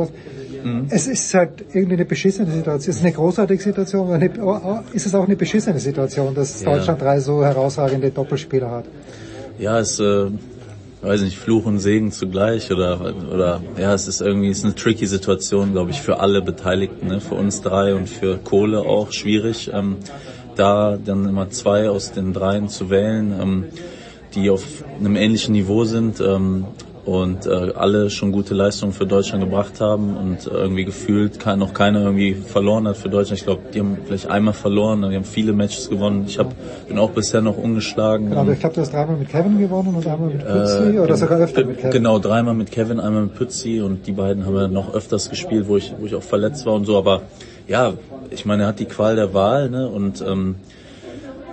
Mhm. 0.65 0.87
Es 0.91 1.07
ist 1.07 1.33
halt 1.35 1.65
irgendwie 1.73 1.95
eine 1.95 2.05
beschissene 2.05 2.51
Situation. 2.51 2.91
Es 2.91 2.97
ist 2.97 3.05
eine 3.05 3.13
großartige 3.13 3.63
Situation, 3.63 4.07
aber 4.07 4.15
eine, 4.15 4.85
ist 4.93 5.07
es 5.07 5.15
auch 5.15 5.25
eine 5.25 5.37
beschissene 5.37 5.79
Situation, 5.79 6.35
dass 6.35 6.63
ja. 6.63 6.75
Deutschland 6.75 7.01
drei 7.01 7.21
so 7.21 7.45
herausragende 7.45 8.11
Doppelspieler 8.11 8.71
hat. 8.71 8.85
Ja, 9.59 9.79
es 9.79 10.01
äh, 10.01 10.27
weiß 11.03 11.23
nicht, 11.23 11.37
Fluch 11.37 11.67
und 11.67 11.79
Segen 11.81 12.13
zugleich 12.13 12.71
oder 12.71 13.15
oder 13.33 13.61
ja, 13.79 13.93
es 13.93 14.09
ist 14.09 14.21
irgendwie 14.21 14.49
es 14.49 14.59
ist 14.59 14.65
eine 14.65 14.75
tricky 14.75 15.07
Situation, 15.07 15.73
glaube 15.73 15.91
ich, 15.91 16.01
für 16.01 16.21
alle 16.21 16.43
Beteiligten, 16.43 17.09
ne? 17.09 17.21
für 17.21 17.35
uns 17.35 17.61
drei 17.61 17.95
und 17.95 18.09
für 18.09 18.39
Kohle 18.39 18.81
auch 18.81 19.13
schwierig, 19.13 19.71
ähm, 19.73 19.97
da 20.55 20.97
dann 20.97 21.29
immer 21.29 21.51
zwei 21.51 21.91
aus 21.91 22.13
den 22.13 22.33
dreien 22.33 22.69
zu 22.69 22.89
wählen, 22.89 23.35
ähm, 23.41 23.65
die 24.35 24.49
auf 24.49 24.65
einem 24.99 25.17
ähnlichen 25.17 25.53
Niveau 25.53 25.85
sind. 25.85 26.21
Ähm, 26.21 26.67
und 27.05 27.47
äh, 27.47 27.73
alle 27.75 28.11
schon 28.11 28.31
gute 28.31 28.55
Leistungen 28.55 28.93
für 28.93 29.07
Deutschland 29.07 29.43
gebracht 29.43 29.81
haben 29.81 30.17
und 30.17 30.47
irgendwie 30.47 30.85
gefühlt 30.85 31.41
kein, 31.41 31.59
noch 31.59 31.75
keiner 31.75 32.03
irgendwie 32.03 32.35
verloren 32.35 32.87
hat 32.87 32.97
für 32.97 33.09
Deutschland. 33.09 33.41
Ich 33.41 33.45
glaube, 33.45 33.63
die 33.75 33.81
haben 33.81 33.99
vielleicht 34.05 34.31
einmal 34.31 34.55
verloren, 34.55 35.03
die 35.11 35.17
haben 35.17 35.25
viele 35.25 35.53
Matches 35.53 35.91
gewonnen. 35.91 36.25
Ich 36.29 36.39
hab, 36.39 36.55
bin 36.87 36.99
auch 36.99 37.11
bisher 37.11 37.41
noch 37.41 37.57
ungeschlagen. 37.57 38.29
Genau, 38.29 38.43
aber 38.43 38.53
ich 38.53 38.61
glaube, 38.61 38.77
du 38.77 38.83
hast 38.83 38.93
dreimal 38.93 39.17
mit 39.17 39.29
Kevin 39.29 39.59
gewonnen 39.59 39.95
und 39.95 40.07
einmal 40.07 40.29
mit 40.29 40.47
Pützi 40.47 40.97
äh, 40.97 40.99
oder 41.01 41.17
sogar 41.17 41.41
öfter 41.41 41.65
mit 41.65 41.79
Kevin. 41.79 41.91
Genau, 41.91 42.19
dreimal 42.21 42.55
mit 42.55 42.71
Kevin, 42.71 43.01
einmal 43.01 43.23
mit 43.23 43.35
Pützi 43.35 43.81
und 43.81 44.07
die 44.07 44.13
beiden 44.13 44.47
haben 44.47 44.55
ja 44.55 44.69
noch 44.69 44.95
öfters 44.95 45.29
gespielt, 45.29 45.67
wo 45.67 45.77
ich, 45.77 45.93
wo 45.99 46.07
ich 46.07 46.15
auch 46.15 46.23
verletzt 46.23 46.67
war 46.67 46.75
und 46.75 46.85
so. 46.85 46.97
Aber 46.97 47.23
ja, 47.67 47.95
ich 48.31 48.45
meine, 48.45 48.63
er 48.63 48.69
hat 48.69 48.79
die 48.79 48.87
Qual 48.87 49.17
der 49.17 49.35
Wahl 49.35 49.71
ne? 49.71 49.89
und 49.89 50.25
ähm, 50.27 50.55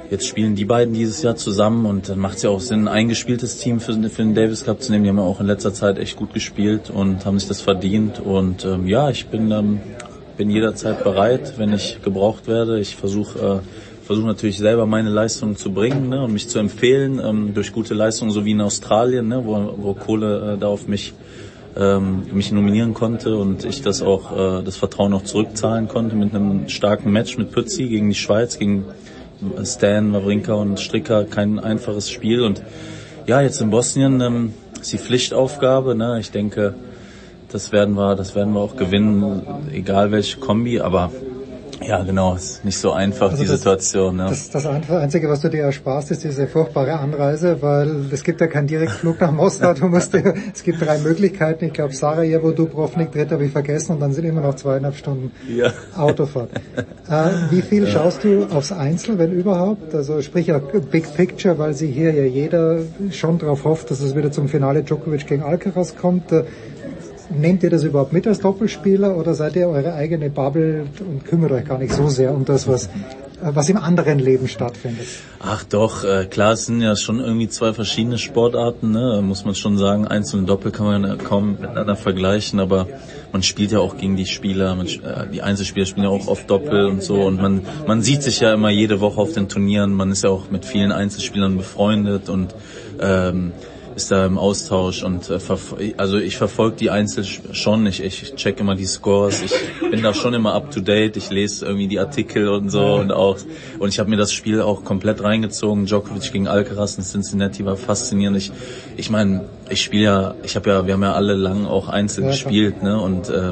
Jetzt 0.10 0.26
spielen 0.26 0.56
die 0.56 0.66
beiden 0.66 0.94
dieses 0.94 1.22
Jahr 1.22 1.36
zusammen 1.36 1.86
und 1.86 2.10
dann 2.10 2.18
macht 2.18 2.38
es 2.38 2.44
ja 2.44 2.50
auch 2.50 2.62
Sinn, 2.62 2.82
ein 2.82 2.88
eingespieltes 2.88 3.60
Team 3.60 3.80
für, 3.80 3.94
für 3.94 4.24
den 4.24 4.34
Davis 4.34 4.66
Cup 4.66 4.82
zu 4.82 4.92
nehmen. 4.92 5.04
Die 5.04 5.10
haben 5.10 5.18
ja 5.18 5.24
auch 5.24 5.40
in 5.40 5.46
letzter 5.46 5.74
Zeit 5.74 6.00
echt 6.00 6.16
gut 6.16 6.34
gespielt 6.34 6.90
und 6.90 7.26
haben 7.26 7.38
sich 7.38 7.48
das 7.48 7.62
verdient. 7.62 8.20
Und 8.20 8.66
ähm, 8.66 8.88
ja, 8.88 9.10
ich 9.10 9.28
bin, 9.28 9.52
ähm, 9.52 9.80
bin 10.36 10.50
jederzeit 10.50 11.04
bereit, 11.04 11.54
wenn 11.58 11.74
ich 11.74 12.00
gebraucht 12.02 12.48
werde. 12.48 12.80
Ich 12.80 12.96
versuche 12.96 13.62
äh, 13.64 14.06
versuche 14.10 14.26
natürlich 14.26 14.58
selber 14.58 14.88
meine 14.88 15.12
Leistungen 15.12 15.56
zu 15.56 15.72
bringen 15.72 16.10
ne, 16.10 16.24
und 16.24 16.34
mich 16.34 16.50
zu 16.50 16.58
empfehlen 16.58 17.22
ähm, 17.24 17.54
durch 17.54 17.72
gute 17.72 17.94
Leistungen, 17.94 18.32
so 18.32 18.44
wie 18.44 18.54
in 18.54 18.62
Australien, 18.62 19.28
ne, 19.28 19.46
wo, 19.46 19.76
wo 19.78 19.94
Kohle 19.94 20.56
äh, 20.56 20.58
da 20.58 20.66
auf 20.66 20.88
mich 20.88 21.14
ähm, 21.78 22.24
mich 22.34 22.52
nominieren 22.52 22.96
konnte 22.96 23.38
und 23.38 23.66
ich 23.66 23.84
das 23.84 24.02
auch 24.02 24.32
äh, 24.60 24.64
das 24.64 24.78
Vertrauen 24.78 25.14
auch 25.14 25.26
zurückzahlen 25.26 25.88
konnte 25.88 26.16
mit 26.16 26.34
einem 26.34 26.68
starken 26.70 27.12
Match 27.12 27.38
mit 27.38 27.52
Pützi 27.52 27.88
gegen 27.88 28.10
die 28.10 28.16
Schweiz, 28.16 28.58
gegen 28.58 28.86
Stan, 29.64 30.14
Wawrinka 30.14 30.53
und 30.53 30.80
Stricker 30.80 31.26
kein 31.26 31.59
einfaches 31.59 32.09
Spiel. 32.09 32.42
Und 32.42 32.61
ja, 33.26 33.42
jetzt 33.42 33.61
in 33.61 33.69
Bosnien 33.69 34.22
ähm, 34.22 34.53
ist 34.80 34.92
die 34.92 34.98
Pflichtaufgabe. 34.98 35.95
Ne? 35.95 36.19
Ich 36.19 36.32
denke, 36.32 36.74
das 37.51 37.72
werden 37.72 37.95
wir, 37.95 38.16
das 38.16 38.35
werden 38.35 38.53
wir 38.53 38.59
auch 38.59 38.76
gewinnen, 38.76 39.42
egal 39.72 40.11
welche 40.11 40.40
Kombi. 40.40 40.80
Aber 40.80 41.11
Ja, 41.81 42.03
genau, 42.03 42.35
ist 42.35 42.64
nicht 42.65 42.77
so 42.77 42.91
einfach, 42.91 43.31
Also 43.31 43.41
die 43.43 43.48
das- 43.49 43.57
Situation. 43.59 44.19
Ja. 44.19 44.30
Das, 44.30 44.49
das 44.49 44.65
Einzige, 44.65 45.30
was 45.30 45.39
du 45.41 45.49
dir 45.49 45.64
ersparst, 45.64 46.11
ist 46.11 46.23
diese 46.23 46.45
furchtbare 46.48 46.99
Anreise, 46.99 47.61
weil 47.61 48.06
es 48.11 48.23
gibt 48.23 48.41
ja 48.41 48.48
keinen 48.48 48.67
Direktflug 48.67 49.19
nach 49.22 49.31
Moskau. 49.31 49.73
Du 49.73 49.88
musst, 49.88 50.14
dir- 50.14 50.33
es 50.53 50.64
gibt 50.64 50.85
drei 50.85 50.98
Möglichkeiten. 50.99 51.65
Ich 51.65 51.73
glaube, 51.73 51.93
Sarajevo, 51.93 52.51
Dubrovnik, 52.51 53.11
dritte 53.11 53.35
habe 53.35 53.45
ich 53.45 53.51
vergessen 53.51 53.93
und 53.93 54.01
dann 54.01 54.11
sind 54.14 54.25
immer 54.25 54.41
noch 54.41 54.56
zweieinhalb 54.56 54.95
Stunden 54.95 55.31
Ja. 55.48 55.72
Autofahrt. 55.98 56.49
Äh, 57.09 57.31
wie 57.49 57.64
viel 57.64 57.88
schaust 57.88 58.23
du 58.23 58.45
aufs 58.51 58.72
Einzel, 58.72 59.17
wenn 59.17 59.31
überhaupt? 59.31 59.95
Also 59.95 60.22
sprich 60.22 60.53
auch 60.53 60.59
Big 60.91 61.11
Picture, 61.15 61.57
weil 61.57 61.73
sie 61.73 61.88
hier 61.88 62.11
ja 62.14 62.23
jeder 62.23 62.81
schon 63.09 63.39
darauf 63.39 63.64
hofft, 63.64 63.89
dass 63.89 63.99
es 64.01 64.15
wieder 64.15 64.31
zum 64.31 64.48
Finale 64.48 64.83
Djokovic 64.83 65.25
gegen 65.25 65.41
Alcaraz 65.41 65.95
kommt. 65.95 66.25
Nehmt 67.30 67.61
ihr 67.64 67.69
das 67.69 67.83
überhaupt 67.83 68.11
mit 68.11 68.25
als 68.25 68.40
Doppelspieler 68.40 69.16
oder 69.16 69.35
seid 69.35 69.56
ihr 69.56 69.67
eure 69.67 69.93
eigene 69.93 70.30
Bubble 70.30 70.85
und 70.99 71.25
kümmert 71.25 71.51
euch 71.51 71.66
gar 71.66 71.77
nicht 71.77 71.93
so 71.93 72.08
sehr 72.08 72.33
um 72.33 72.43
das, 72.43 72.67
was, 72.67 72.90
was 73.41 73.69
im 73.69 73.77
anderen 73.77 74.17
Leben 74.17 74.48
stattfindet? 74.48 75.06
Ach 75.40 75.64
doch, 75.64 76.03
äh, 76.03 76.25
klar, 76.25 76.53
es 76.53 76.66
sind 76.66 76.82
ja 76.82 76.95
schon 76.95 77.19
irgendwie 77.19 77.48
zwei 77.48 77.74
verschiedene 77.74 78.17
Sportarten, 78.17 78.91
ne? 78.91 79.22
muss 79.24 79.45
man 79.45 79.53
schon 79.53 79.77
sagen. 79.77 80.08
Einzel 80.08 80.40
und 80.40 80.49
Doppel 80.49 80.72
kann 80.72 80.85
man 80.88 81.17
kaum 81.19 81.51
miteinander 81.51 81.95
vergleichen, 81.95 82.59
aber 82.59 82.88
man 83.32 83.43
spielt 83.43 83.72
ja 83.72 83.80
auch 83.80 83.98
gegen 83.98 84.16
die 84.16 84.25
Spieler, 84.25 84.74
man, 84.74 84.88
äh, 84.88 85.27
die 85.32 85.43
Einzelspieler 85.43 85.85
spielen 85.85 86.06
ja 86.06 86.09
auch 86.09 86.27
oft 86.27 86.49
Doppel 86.49 86.88
und 86.88 87.03
so 87.03 87.22
und 87.22 87.40
man, 87.40 87.61
man 87.85 88.01
sieht 88.01 88.24
sich 88.24 88.40
ja 88.40 88.53
immer 88.53 88.72
jede 88.72 89.01
Woche 89.01 89.22
auf 89.22 89.33
den 89.33 89.48
Turnieren, 89.48 89.93
man 89.93 90.11
ist 90.11 90.24
ja 90.24 90.32
auch 90.32 90.49
mit 90.49 90.66
vielen 90.66 90.91
Einzelspielern 90.91 91.58
befreundet 91.58 92.27
und 92.27 92.56
ähm, 92.99 93.51
ist 94.00 94.11
da 94.11 94.26
im 94.26 94.38
Austausch 94.38 95.03
und 95.03 95.30
äh, 95.30 95.40
also 95.98 96.18
ich 96.18 96.38
verfolge 96.38 96.78
die 96.78 96.90
Einzel 96.90 97.26
schon, 97.26 97.86
ich, 97.86 98.02
ich 98.02 98.34
check 98.36 98.58
immer 98.61 98.76
die 98.76 98.86
Scores, 98.86 99.42
ich 99.42 99.53
bin 99.92 100.02
da 100.02 100.14
schon 100.14 100.34
immer 100.34 100.53
up 100.53 100.72
to 100.72 100.80
date, 100.80 101.18
ich 101.18 101.30
lese 101.30 101.66
irgendwie 101.66 101.90
die 101.90 102.00
Artikel 102.00 102.48
und 102.48 102.69
so 102.69 102.95
und 102.95 103.11
auch 103.11 103.38
und 103.78 103.90
ich 103.90 104.00
habe 104.00 104.10
mir 104.10 104.16
das 104.16 104.32
Spiel 104.32 104.61
auch 104.61 104.86
komplett 104.86 105.22
reingezogen. 105.22 105.86
Djokovic 105.86 106.32
gegen 106.32 106.48
Alcaraz 106.48 106.98
in 106.98 107.03
Cincinnati 107.03 107.66
war 107.66 107.76
faszinierend. 107.76 108.38
Ich 108.38 108.52
ich 108.95 109.10
meine, 109.10 109.50
ich 109.69 109.82
spiele 109.82 110.03
ja, 110.03 110.36
ich 110.44 110.56
habe 110.56 110.69
ja, 110.69 110.88
wir 110.88 110.94
haben 110.94 111.03
ja 111.03 111.14
alle 111.14 111.34
lang 111.34 111.66
auch 111.66 111.90
Einzel 111.90 112.24
Ja, 112.24 112.30
gespielt, 112.32 112.82
ne 112.82 113.02
und 113.02 113.30
äh, 113.30 113.52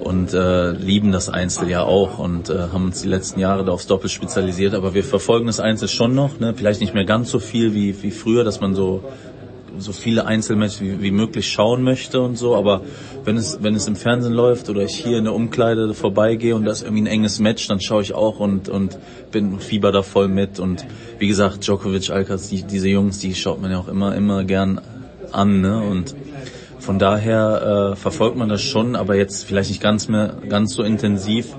und 0.00 0.32
äh, 0.32 0.70
lieben 0.70 1.12
das 1.12 1.28
Einzel 1.28 1.68
ja 1.68 1.82
auch 1.82 2.18
und 2.18 2.48
äh, 2.48 2.54
haben 2.72 2.86
uns 2.86 3.02
die 3.02 3.08
letzten 3.08 3.38
Jahre 3.38 3.64
da 3.64 3.72
aufs 3.72 3.86
Doppel 3.86 4.08
spezialisiert, 4.08 4.74
aber 4.74 4.94
wir 4.94 5.04
verfolgen 5.04 5.46
das 5.46 5.60
Einzel 5.60 5.88
schon 5.88 6.14
noch, 6.14 6.40
ne? 6.40 6.54
vielleicht 6.56 6.80
nicht 6.80 6.94
mehr 6.94 7.04
ganz 7.04 7.30
so 7.30 7.38
viel 7.38 7.74
wie, 7.74 8.02
wie 8.02 8.10
früher, 8.10 8.42
dass 8.42 8.60
man 8.60 8.74
so 8.74 9.04
so 9.78 9.92
viele 9.92 10.26
Einzelmatches 10.26 10.80
wie, 10.80 11.02
wie 11.02 11.10
möglich 11.10 11.50
schauen 11.50 11.82
möchte 11.82 12.20
und 12.20 12.36
so, 12.36 12.56
aber 12.56 12.82
wenn 13.24 13.36
es 13.36 13.62
wenn 13.62 13.74
es 13.74 13.86
im 13.86 13.96
Fernsehen 13.96 14.32
läuft 14.32 14.68
oder 14.68 14.82
ich 14.82 14.96
hier 14.96 15.18
in 15.18 15.24
der 15.24 15.34
Umkleide 15.34 15.94
vorbeigehe 15.94 16.54
und 16.54 16.64
da 16.64 16.72
ist 16.72 16.82
irgendwie 16.82 17.02
ein 17.02 17.06
enges 17.06 17.38
Match, 17.38 17.66
dann 17.68 17.80
schaue 17.80 18.02
ich 18.02 18.14
auch 18.14 18.40
und 18.40 18.68
und 18.68 18.98
bin 19.30 19.58
fieber 19.60 19.92
da 19.92 20.02
voll 20.02 20.28
mit 20.28 20.58
und 20.58 20.86
wie 21.18 21.28
gesagt 21.28 21.66
Djokovic, 21.66 22.10
Alcaraz, 22.10 22.48
die, 22.48 22.62
diese 22.62 22.88
Jungs, 22.88 23.18
die 23.18 23.34
schaut 23.34 23.60
man 23.60 23.70
ja 23.70 23.78
auch 23.78 23.88
immer 23.88 24.14
immer 24.14 24.44
gern 24.44 24.80
an, 25.32 25.60
ne? 25.60 25.80
Und 25.82 26.14
von 26.78 26.98
daher 26.98 27.92
äh, 27.92 27.96
verfolgt 27.96 28.36
man 28.36 28.48
das 28.48 28.62
schon, 28.62 28.96
aber 28.96 29.14
jetzt 29.14 29.44
vielleicht 29.44 29.70
nicht 29.70 29.82
ganz 29.82 30.08
mehr 30.08 30.34
ganz 30.48 30.74
so 30.74 30.82
intensiv 30.82 31.54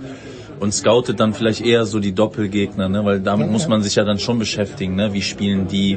und 0.61 0.75
scoutet 0.75 1.19
dann 1.19 1.33
vielleicht 1.33 1.65
eher 1.65 1.85
so 1.85 1.99
die 1.99 2.13
Doppelgegner, 2.13 2.87
ne? 2.87 3.03
weil 3.03 3.19
damit 3.19 3.49
muss 3.49 3.67
man 3.67 3.81
sich 3.81 3.95
ja 3.95 4.03
dann 4.03 4.19
schon 4.19 4.37
beschäftigen, 4.37 4.95
ne? 4.95 5.11
wie 5.11 5.23
spielen 5.23 5.67
die, 5.67 5.93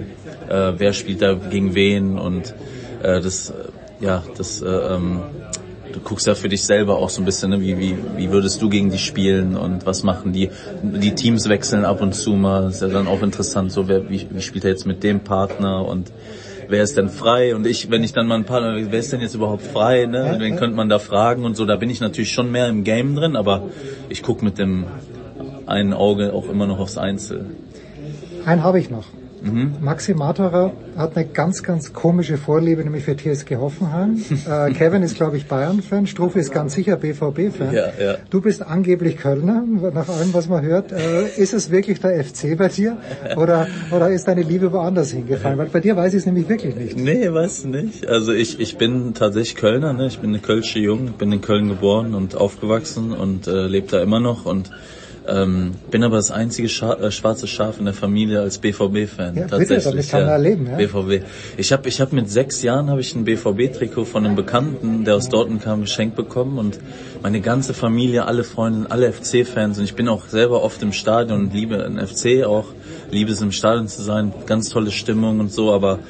äh, 0.49 0.73
wer 0.79 0.95
spielt 0.95 1.21
da 1.21 1.35
gegen 1.35 1.75
wen 1.75 2.19
und 2.19 2.55
äh, 3.03 3.21
das, 3.21 3.51
äh, 3.51 3.55
ja, 4.01 4.23
das, 4.39 4.63
äh, 4.63 4.67
ähm, 4.67 5.21
du 5.93 6.01
guckst 6.01 6.27
ja 6.27 6.35
für 6.35 6.49
dich 6.49 6.65
selber 6.65 6.97
auch 6.97 7.11
so 7.11 7.21
ein 7.21 7.27
bisschen, 7.27 7.51
ne? 7.51 7.61
wie, 7.61 7.79
wie, 7.79 7.95
wie 8.17 8.31
würdest 8.31 8.63
du 8.63 8.71
gegen 8.71 8.91
die 8.91 8.99
spielen 8.99 9.55
und 9.55 9.85
was 9.85 10.03
machen 10.03 10.33
die, 10.33 10.49
die 10.83 11.15
Teams 11.15 11.47
wechseln 11.51 11.85
ab 11.85 12.01
und 12.01 12.15
zu 12.15 12.33
mal, 12.33 12.71
ist 12.71 12.81
ja 12.81 12.89
dann 12.89 13.07
auch 13.07 13.21
interessant, 13.21 13.71
so 13.71 13.87
wer, 13.87 14.09
wie, 14.09 14.27
wie 14.31 14.41
spielt 14.41 14.65
er 14.65 14.71
jetzt 14.71 14.87
mit 14.87 15.03
dem 15.03 15.21
Partner 15.21 15.87
und 15.87 16.11
wer 16.69 16.83
ist 16.83 16.97
denn 16.97 17.09
frei? 17.09 17.55
Und 17.55 17.67
ich, 17.67 17.91
wenn 17.91 18.05
ich 18.05 18.13
dann 18.13 18.27
mal 18.27 18.37
einen 18.37 18.45
Partner, 18.45 18.77
wer 18.91 18.99
ist 18.99 19.13
denn 19.13 19.21
jetzt 19.21 19.35
überhaupt 19.35 19.63
frei? 19.63 20.07
Ne? 20.07 20.37
Wen 20.39 20.57
könnte 20.57 20.77
man 20.77 20.89
da 20.89 20.99
fragen 20.99 21.45
und 21.45 21.57
so? 21.57 21.65
Da 21.65 21.77
bin 21.77 21.91
ich 21.91 22.01
natürlich 22.01 22.33
schon 22.33 22.51
mehr 22.51 22.69
im 22.69 22.85
Game 22.85 23.15
drin, 23.15 23.37
aber 23.37 23.71
ich 24.09 24.23
gucke 24.23 24.45
mit 24.45 24.59
dem 24.59 24.87
einen 25.67 25.93
Auge 25.93 26.33
auch 26.33 26.49
immer 26.49 26.67
noch 26.67 26.79
aufs 26.79 26.99
Einzel. 26.99 27.47
Einen 28.45 28.63
habe 28.63 28.79
ich 28.79 28.91
noch. 28.91 29.07
Mhm. 29.45 29.75
Maxi 29.81 30.15
Maturer 30.15 30.73
hat 30.97 31.17
eine 31.17 31.27
ganz, 31.27 31.63
ganz 31.63 31.93
komische 31.93 32.39
Vorliebe, 32.39 32.83
nämlich 32.83 33.05
für 33.05 33.17
TSG 33.17 33.57
Hoffenheim. 33.57 34.23
äh, 34.49 34.73
Kevin 34.73 35.03
ist, 35.03 35.17
glaube 35.17 35.37
ich, 35.37 35.47
Bayern-Fan. 35.47 36.07
Strufe 36.07 36.39
ist 36.39 36.53
ganz 36.53 36.75
sicher 36.75 36.97
BVB-Fan. 36.97 37.73
Ja, 37.73 37.87
ja. 38.01 38.17
Du 38.31 38.41
bist 38.41 38.63
angeblich 38.63 39.19
Kölner, 39.19 39.65
nach 39.93 40.09
allem, 40.09 40.33
was 40.33 40.49
man 40.49 40.65
hört. 40.65 40.93
Äh, 40.93 41.29
ist 41.37 41.53
es 41.53 41.71
wirklich 41.71 42.01
der 42.01 42.25
FC 42.25 42.57
bei 42.57 42.69
dir? 42.69 42.97
Oder, 43.37 43.67
oder 43.91 44.11
ist 44.11 44.27
deine 44.27 44.43
Liebe 44.43 44.73
woanders 44.73 45.11
hingefallen? 45.11 45.59
Weil 45.59 45.67
bei 45.67 45.81
dir 45.81 45.97
weiß 45.97 46.15
ich 46.15 46.21
es 46.21 46.27
nämlich 46.27 46.49
wirklich 46.49 46.75
nicht. 46.75 46.97
Nee, 46.97 47.33
weiß 47.33 47.65
nicht. 47.65 48.07
Also 48.07 48.33
ich, 48.33 48.61
ich 48.61 48.79
bin 48.79 49.15
tatsächlich 49.15 49.57
Kölner, 49.57 49.93
ne? 49.93 50.07
ich 50.07 50.19
bin 50.19 50.31
eine 50.31 50.39
Kölsche 50.39 50.79
Jung, 50.79 51.13
bin 51.19 51.31
in 51.33 51.41
Köln 51.41 51.69
geboren 51.69 52.15
und 52.15 52.37
aufgewachsen 52.37 53.13
und 53.13 53.47
äh, 53.47 53.67
lebe 53.67 53.89
da 53.89 54.03
immer 54.03 54.21
noch 54.21 54.47
und 54.47 54.71
ähm, 55.27 55.73
bin 55.91 56.05
aber 56.05 56.17
das 56.17 56.31
einzige 56.31 56.69
Scha 56.69 56.95
äh, 56.95 57.11
schwarze 57.11 57.47
Schaf 57.47 57.79
in 57.79 57.87
der 57.87 57.95
Familie 57.95 58.41
als 58.41 58.59
BVB-Fan. 58.59 59.35
Ja, 59.35 59.45
bitte, 59.45 59.49
tatsächlich. 59.49 59.85
damit 59.85 60.09
kann 60.11 60.21
man 60.23 60.31
erleben, 60.31 60.67
ja. 60.67 60.77
BVB. 60.77 61.25
Ich 61.57 61.73
habe 61.73 61.89
ich 61.89 62.01
hab 62.01 62.13
mit 62.13 62.31
sechs 62.31 62.63
Jahren 62.63 62.91
habe 62.91 63.01
ich 63.01 63.15
ein 63.15 63.25
BVB-Trikot 63.25 64.05
von 64.05 64.27
einem 64.27 64.37
Bekannten, 64.37 65.05
der 65.05 65.17
aus 65.17 65.29
Dortmund 65.29 65.63
kam, 65.63 65.81
geschenkt 65.81 66.17
bekommen 66.17 66.59
und 66.59 66.79
meine 67.23 67.41
ganze 67.41 67.73
Familie, 67.73 68.27
alle 68.27 68.45
Freunde, 68.45 68.91
alle 68.91 69.13
FC-Fans 69.13 69.79
und 69.79 69.85
ich 69.85 69.95
bin 69.95 70.09
auch 70.09 70.27
selber 70.27 70.63
oft 70.63 70.83
im 70.83 70.93
Stadion 70.93 71.41
und 71.41 71.55
liebe 71.55 71.79
den 71.79 71.99
FC 71.99 72.45
auch, 72.45 72.67
liebe 73.11 73.33
es 73.33 73.41
im 73.41 73.53
Stadion 73.53 73.89
zu 73.89 74.03
sein, 74.03 74.33
ganz 74.47 74.69
tolle 74.69 74.91
Stimmung 74.91 75.41
und 75.41 75.53
so, 75.53 75.73
aber 75.73 76.01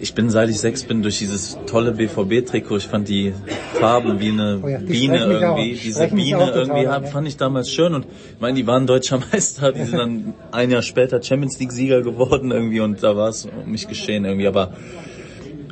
ich 0.00 0.14
bin 0.14 0.30
seit 0.30 0.48
ich 0.48 0.58
sechs 0.60 0.84
bin 0.84 1.02
durch 1.02 1.18
dieses 1.18 1.58
tolle 1.66 1.92
BVB-Trikot, 1.92 2.76
ich 2.76 2.86
fand 2.86 3.08
die 3.08 3.34
Farben 3.80 4.20
wie 4.20 4.28
eine 4.28 4.60
Oh 4.62 4.68
ja, 4.68 4.78
die 4.78 4.84
Biene 4.92 5.26
mich 5.26 5.36
auch- 5.44 5.58
irgendwie, 5.58 5.74
diese 5.74 6.06
Biene 6.08 6.38
total 6.38 6.56
irgendwie, 6.58 6.82
ja. 6.84 7.00
fand 7.02 7.26
ich 7.28 7.36
damals 7.36 7.70
schön. 7.70 7.94
Und 7.94 8.04
ich 8.04 8.40
meine, 8.40 8.54
die 8.54 8.66
waren 8.66 8.86
deutscher 8.86 9.18
Meister, 9.32 9.72
die 9.72 9.84
sind 9.84 9.98
dann 9.98 10.34
ein 10.52 10.70
Jahr 10.70 10.82
später 10.82 11.22
Champions 11.22 11.58
League 11.58 11.72
Sieger 11.72 12.02
geworden 12.02 12.50
irgendwie. 12.52 12.80
Und 12.80 13.02
da 13.02 13.16
war 13.16 13.28
es 13.28 13.46
um 13.46 13.70
mich 13.72 13.88
geschehen 13.88 14.24
irgendwie, 14.24 14.46
aber 14.46 14.72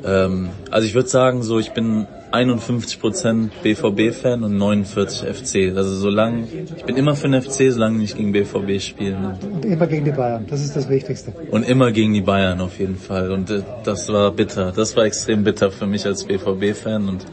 ähm, 0.04 0.48
also 0.70 0.86
ich 0.86 0.94
würde 0.94 1.08
sagen 1.08 1.42
so, 1.42 1.58
ich 1.58 1.70
bin 1.72 2.06
51% 2.36 3.50
BVB-Fan 3.62 4.44
und 4.44 4.56
49 4.56 5.28
FC. 5.28 5.76
Also 5.76 5.94
solange, 5.94 6.46
ich 6.76 6.84
bin 6.84 6.96
immer 6.96 7.16
für 7.16 7.28
den 7.28 7.40
FC, 7.42 7.72
solange 7.72 8.02
ich 8.02 8.16
gegen 8.16 8.32
BVB 8.32 8.80
spiele. 8.80 9.18
Ne? 9.18 9.38
Und 9.52 9.64
immer 9.64 9.86
gegen 9.86 10.04
die 10.04 10.12
Bayern. 10.12 10.46
Das 10.48 10.62
ist 10.62 10.76
das 10.76 10.88
Wichtigste. 10.88 11.32
Und 11.50 11.68
immer 11.68 11.92
gegen 11.92 12.12
die 12.12 12.20
Bayern 12.20 12.60
auf 12.60 12.78
jeden 12.78 12.96
Fall. 12.96 13.32
Und 13.32 13.50
äh, 13.50 13.62
das 13.84 14.12
war 14.12 14.30
bitter. 14.32 14.72
Das 14.72 14.96
war 14.96 15.04
extrem 15.04 15.44
bitter 15.44 15.70
für 15.70 15.86
mich 15.86 16.04
als 16.06 16.24
BVB-Fan 16.24 17.08
und 17.08 17.24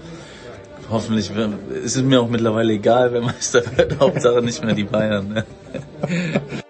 hoffentlich 0.90 1.32
ist 1.84 1.96
es 1.96 2.04
mir 2.04 2.22
auch 2.22 2.30
mittlerweile 2.30 2.74
egal, 2.74 3.12
wer 3.14 3.22
Meister 3.22 3.64
wird. 3.76 4.00
Hauptsache 4.00 4.42
nicht 4.42 4.64
mehr 4.64 4.76
die 4.76 4.84
Bayern. 4.84 5.34
Ne? 5.34 5.46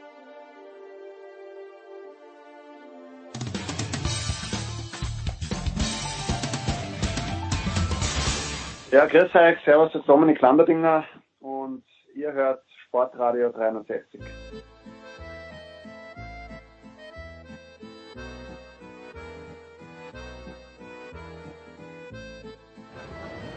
Ja, 8.94 9.08
grüß 9.08 9.34
euch, 9.34 9.58
servus, 9.66 9.92
das 9.92 10.02
ist 10.02 10.08
Dominik 10.08 10.40
Lamberdinger 10.40 11.04
und 11.40 11.84
ihr 12.14 12.32
hört 12.32 12.62
Sportradio 12.86 13.50
360. 13.50 14.22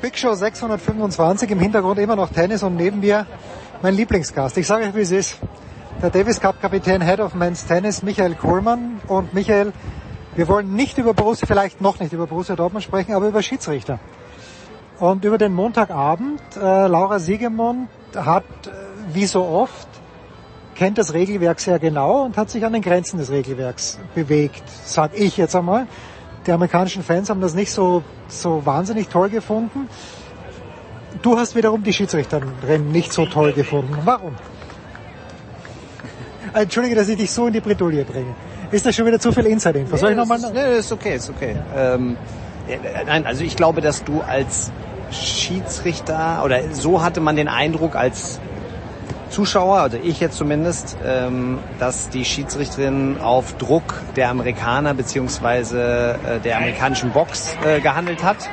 Big 0.00 0.16
Show 0.16 0.32
625, 0.32 1.50
im 1.50 1.60
Hintergrund 1.60 1.98
immer 1.98 2.16
noch 2.16 2.30
Tennis 2.30 2.62
und 2.62 2.76
neben 2.76 3.00
mir 3.00 3.26
mein 3.82 3.92
Lieblingsgast. 3.92 4.56
Ich 4.56 4.66
sage 4.66 4.86
euch, 4.86 4.94
wie 4.94 5.02
es 5.02 5.10
ist. 5.10 5.38
Der 6.00 6.08
Davis 6.08 6.40
Cup 6.40 6.62
Kapitän 6.62 7.02
Head 7.02 7.20
of 7.20 7.34
Men's 7.34 7.66
Tennis, 7.66 8.02
Michael 8.02 8.36
Kohlmann. 8.36 9.02
Und 9.06 9.34
Michael, 9.34 9.74
wir 10.34 10.48
wollen 10.48 10.72
nicht 10.72 10.96
über 10.96 11.12
Borussia, 11.12 11.46
vielleicht 11.46 11.82
noch 11.82 12.00
nicht 12.00 12.14
über 12.14 12.26
Borussia 12.26 12.56
Dortmund 12.56 12.84
sprechen, 12.84 13.12
aber 13.12 13.28
über 13.28 13.42
Schiedsrichter. 13.42 14.00
Und 14.98 15.24
über 15.24 15.36
den 15.38 15.52
Montagabend, 15.52 16.40
äh, 16.56 16.86
Laura 16.86 17.18
Siegemund 17.18 17.88
hat, 18.14 18.44
äh, 18.66 18.70
wie 19.12 19.26
so 19.26 19.44
oft, 19.44 19.86
kennt 20.74 20.98
das 20.98 21.12
Regelwerk 21.12 21.60
sehr 21.60 21.78
genau 21.78 22.24
und 22.24 22.36
hat 22.36 22.50
sich 22.50 22.64
an 22.64 22.72
den 22.72 22.82
Grenzen 22.82 23.18
des 23.18 23.30
Regelwerks 23.30 23.98
bewegt, 24.14 24.62
sag 24.84 25.10
ich 25.18 25.36
jetzt 25.36 25.54
einmal. 25.54 25.86
Die 26.46 26.52
amerikanischen 26.52 27.02
Fans 27.02 27.28
haben 27.28 27.40
das 27.40 27.54
nicht 27.54 27.72
so, 27.72 28.02
so 28.28 28.64
wahnsinnig 28.64 29.08
toll 29.08 29.28
gefunden. 29.28 29.88
Du 31.22 31.38
hast 31.38 31.56
wiederum 31.56 31.82
die 31.82 31.92
Schiedsrichterin 31.92 32.92
nicht 32.92 33.12
so 33.12 33.26
toll 33.26 33.52
gefunden. 33.52 33.96
Warum? 34.04 34.34
Entschuldige, 36.52 36.94
dass 36.94 37.08
ich 37.08 37.16
dich 37.16 37.30
so 37.30 37.46
in 37.48 37.52
die 37.54 37.60
Bredouille 37.60 38.04
bringe. 38.04 38.34
Ist 38.70 38.84
das 38.86 38.94
schon 38.94 39.06
wieder 39.06 39.18
zu 39.18 39.32
viel 39.32 39.46
Insider-Info? 39.46 39.96
Soll 39.96 40.10
ich 40.10 40.16
Nee, 40.16 40.22
nochmal? 40.22 40.38
nee, 40.52 40.78
ist 40.78 40.92
okay, 40.92 41.16
ist 41.16 41.30
okay. 41.30 41.56
Ähm, 41.74 42.12
äh, 42.14 42.45
nein, 43.06 43.26
also 43.26 43.44
ich 43.44 43.56
glaube, 43.56 43.80
dass 43.80 44.04
du 44.04 44.20
als 44.20 44.72
Schiedsrichter 45.10 46.42
oder 46.44 46.72
so 46.72 47.02
hatte 47.02 47.20
man 47.20 47.36
den 47.36 47.48
Eindruck 47.48 47.96
als 47.96 48.40
Zuschauer, 49.30 49.78
also 49.78 49.98
ich 50.02 50.20
jetzt 50.20 50.36
zumindest, 50.36 50.96
ähm, 51.04 51.58
dass 51.78 52.08
die 52.08 52.24
Schiedsrichterin 52.24 53.18
auf 53.20 53.56
Druck 53.56 54.02
der 54.14 54.30
Amerikaner 54.30 54.94
beziehungsweise 54.94 56.18
äh, 56.24 56.40
der 56.40 56.58
amerikanischen 56.58 57.10
Box 57.10 57.56
äh, 57.64 57.80
gehandelt 57.80 58.22
hat. 58.22 58.48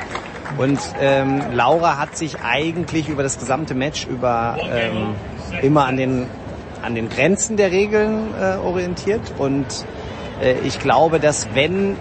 Und 0.58 0.80
ähm, 1.00 1.42
Laura 1.54 1.98
hat 1.98 2.18
sich 2.18 2.42
eigentlich 2.42 3.08
über 3.08 3.24
das 3.24 3.40
gesamte 3.40 3.76
Match 3.76 4.06
über 4.06 4.58
ähm, 4.72 5.16
immer 5.62 5.86
an 5.86 5.98
den 5.98 6.28
an 6.82 6.96
den 6.96 7.10
Grenzen 7.10 7.56
der 7.56 7.72
Regeln 7.72 8.34
äh, 8.40 8.58
orientiert 8.58 9.22
und 9.38 9.66
äh, 10.42 10.56
ich 10.66 10.80
glaube, 10.80 11.20
dass 11.20 11.48
wenn 11.54 11.96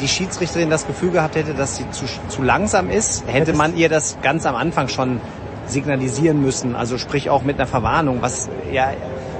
die 0.00 0.08
Schiedsrichterin 0.08 0.70
das 0.70 0.86
Gefühl 0.86 1.10
gehabt 1.10 1.36
hätte, 1.36 1.54
dass 1.54 1.76
sie 1.76 1.90
zu, 1.90 2.06
zu 2.28 2.42
langsam 2.42 2.90
ist, 2.90 3.24
hätte 3.26 3.52
man 3.52 3.76
ihr 3.76 3.88
das 3.88 4.18
ganz 4.22 4.46
am 4.46 4.56
Anfang 4.56 4.88
schon 4.88 5.20
signalisieren 5.66 6.40
müssen. 6.40 6.74
Also 6.74 6.98
sprich 6.98 7.30
auch 7.30 7.42
mit 7.42 7.56
einer 7.56 7.66
Verwarnung, 7.66 8.22
was 8.22 8.48
ja 8.72 8.92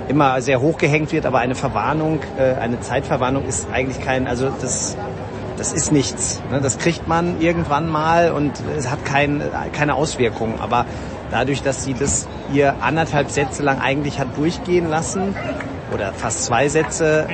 immer 0.09 0.41
sehr 0.43 0.61
hochgehängt 0.61 1.13
wird, 1.13 1.27
aber 1.27 1.39
eine 1.39 1.55
Verwarnung, 1.55 2.21
äh, 2.37 2.55
eine 2.55 2.81
Zeitverwarnung 2.81 3.47
ist 3.47 3.69
eigentlich 3.73 4.01
kein, 4.01 4.27
also 4.27 4.51
das 4.61 4.97
das 5.61 5.75
ist 5.75 5.93
nichts. 5.93 6.41
Ne? 6.51 6.61
Das 6.63 6.79
kriegt 6.79 7.07
man 7.07 7.39
irgendwann 7.41 7.87
mal 7.87 8.33
und 8.33 8.53
es 8.79 8.91
hat 8.91 9.05
kein, 9.05 9.43
keine 9.73 9.95
Auswirkungen. 9.95 10.59
Aber 10.59 10.87
dadurch, 11.31 11.63
dass 11.63 11.85
sie 11.85 11.93
das 11.93 12.27
ihr 12.51 12.77
anderthalb 12.81 13.31
Sätze 13.31 13.63
lang 13.63 13.79
eigentlich 13.79 14.19
hat 14.19 14.39
durchgehen 14.39 14.89
lassen, 14.89 15.35
oder 15.95 16.13
fast 16.13 16.45
zwei 16.45 16.69
Sätze, 16.69 17.27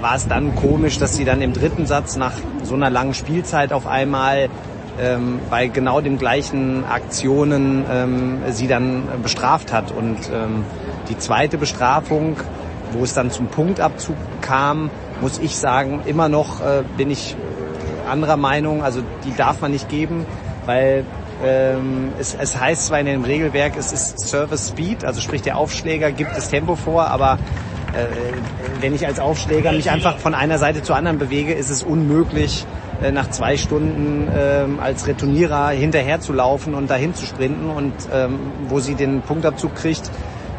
war 0.00 0.16
es 0.16 0.26
dann 0.26 0.54
komisch, 0.54 0.98
dass 0.98 1.14
sie 1.14 1.24
dann 1.24 1.42
im 1.42 1.52
dritten 1.52 1.86
Satz 1.86 2.16
nach 2.16 2.32
so 2.62 2.74
einer 2.74 2.90
langen 2.90 3.14
Spielzeit 3.14 3.72
auf 3.72 3.86
einmal 3.86 4.48
ähm, 5.00 5.40
bei 5.48 5.68
genau 5.68 6.00
den 6.00 6.18
gleichen 6.18 6.84
Aktionen 6.84 7.84
ähm, 7.90 8.38
sie 8.50 8.68
dann 8.68 9.04
bestraft 9.22 9.72
hat. 9.72 9.92
Und 9.92 10.18
ähm, 10.32 10.64
die 11.08 11.18
zweite 11.18 11.58
Bestrafung, 11.58 12.36
wo 12.92 13.04
es 13.04 13.14
dann 13.14 13.30
zum 13.30 13.46
Punktabzug 13.46 14.16
kam, 14.40 14.90
muss 15.20 15.38
ich 15.38 15.56
sagen, 15.56 16.02
immer 16.06 16.28
noch 16.28 16.60
äh, 16.60 16.82
bin 16.96 17.10
ich 17.10 17.36
anderer 18.10 18.36
Meinung. 18.36 18.82
Also 18.82 19.02
die 19.24 19.34
darf 19.34 19.60
man 19.60 19.70
nicht 19.70 19.88
geben, 19.88 20.26
weil 20.66 21.04
ähm, 21.44 22.12
es, 22.18 22.36
es 22.38 22.58
heißt 22.58 22.86
zwar 22.86 23.00
in 23.00 23.06
dem 23.06 23.24
Regelwerk, 23.24 23.76
es 23.78 23.92
ist 23.92 24.28
Service 24.28 24.68
Speed, 24.68 25.04
also 25.04 25.20
sprich 25.20 25.42
der 25.42 25.56
Aufschläger 25.56 26.12
gibt 26.12 26.36
das 26.36 26.50
Tempo 26.50 26.76
vor, 26.76 27.08
aber 27.08 27.38
wenn 28.80 28.94
ich 28.94 29.06
als 29.06 29.18
Aufschläger 29.18 29.72
mich 29.72 29.90
einfach 29.90 30.18
von 30.18 30.34
einer 30.34 30.58
Seite 30.58 30.82
zur 30.82 30.96
anderen 30.96 31.18
bewege, 31.18 31.52
ist 31.52 31.70
es 31.70 31.82
unmöglich, 31.82 32.66
äh, 33.02 33.12
nach 33.12 33.30
zwei 33.30 33.56
Stunden 33.56 34.28
ähm, 34.34 34.78
als 34.80 35.06
Retournierer 35.06 35.68
hinterher 35.70 36.20
zu 36.20 36.32
laufen 36.32 36.74
und 36.74 36.90
dahin 36.90 37.14
zu 37.14 37.24
sprinten. 37.24 37.70
Und 37.70 37.94
ähm, 38.12 38.38
wo 38.68 38.80
sie 38.80 38.94
den 38.94 39.22
Punktabzug 39.22 39.74
kriegt, 39.74 40.10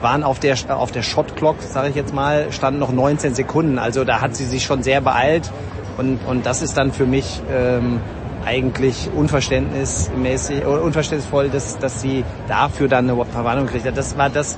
waren 0.02 0.24
auf 0.24 0.40
der 0.40 0.56
auf 0.70 0.92
der 0.92 1.04
Shot 1.04 1.36
Clock, 1.36 1.58
sage 1.62 1.90
ich 1.90 1.96
jetzt 1.96 2.14
mal, 2.14 2.52
standen 2.52 2.80
noch 2.80 2.92
19 2.92 3.36
Sekunden. 3.36 3.78
Also 3.78 4.04
da 4.04 4.22
hat 4.22 4.36
sie 4.36 4.46
sich 4.46 4.64
schon 4.64 4.82
sehr 4.82 5.02
beeilt 5.02 5.52
und 5.98 6.20
und 6.26 6.46
das 6.46 6.62
ist 6.62 6.76
dann 6.78 6.92
für 6.92 7.06
mich 7.06 7.42
ähm, 7.54 8.00
eigentlich 8.44 9.10
unverständnismäßig 9.16 10.66
unverständnisvoll, 10.66 11.50
dass 11.50 11.78
dass 11.78 12.02
sie 12.02 12.26
dafür 12.48 12.88
dann 12.88 13.10
eine 13.10 13.24
Verwarnung 13.26 13.68
kriegt. 13.68 13.86
Das 13.96 14.18
war 14.18 14.32
das 14.32 14.58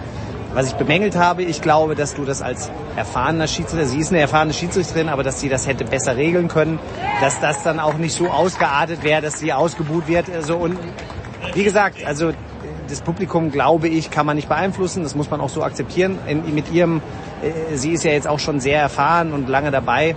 was 0.54 0.68
ich 0.68 0.74
bemängelt 0.74 1.16
habe, 1.16 1.44
ich 1.44 1.62
glaube, 1.62 1.96
dass 1.96 2.14
du 2.14 2.26
das 2.26 2.42
als 2.42 2.70
erfahrener 2.96 3.48
Schiedsrichter, 3.48 3.88
sie 3.88 4.00
ist 4.00 4.12
eine 4.12 4.22
erfahrene 4.22 4.54
Schiedsrichterin, 4.54 5.10
aber 5.10 5.24
dass 5.24 5.40
sie 5.40 5.50
das 5.50 5.68
hätte 5.68 5.84
besser 5.84 6.16
regeln 6.16 6.48
können, 6.48 6.80
dass 7.22 7.40
das 7.40 7.64
dann 7.64 7.80
auch 7.80 7.96
nicht 7.96 8.14
so 8.14 8.30
ausgeartet 8.30 9.04
wäre, 9.04 9.22
dass 9.22 9.40
sie 9.40 9.52
ausgebuht 9.52 10.08
wird. 10.08 10.30
Also 10.30 10.58
und 10.58 10.78
wie 11.54 11.64
gesagt, 11.64 12.06
also 12.06 12.32
das 12.88 13.02
Publikum, 13.02 13.52
glaube 13.52 13.88
ich, 13.88 14.12
kann 14.12 14.26
man 14.26 14.36
nicht 14.36 14.50
beeinflussen. 14.50 15.04
Das 15.04 15.16
muss 15.16 15.30
man 15.30 15.42
auch 15.42 15.50
so 15.50 15.64
akzeptieren. 15.64 16.20
In, 16.28 16.54
mit 16.54 16.72
ihrem, 16.72 17.02
äh, 17.42 17.76
sie 17.76 17.92
ist 17.92 18.04
ja 18.04 18.12
jetzt 18.12 18.28
auch 18.28 18.40
schon 18.40 18.60
sehr 18.60 18.80
erfahren 18.80 19.34
und 19.34 19.50
lange 19.50 19.72
dabei. 19.72 20.16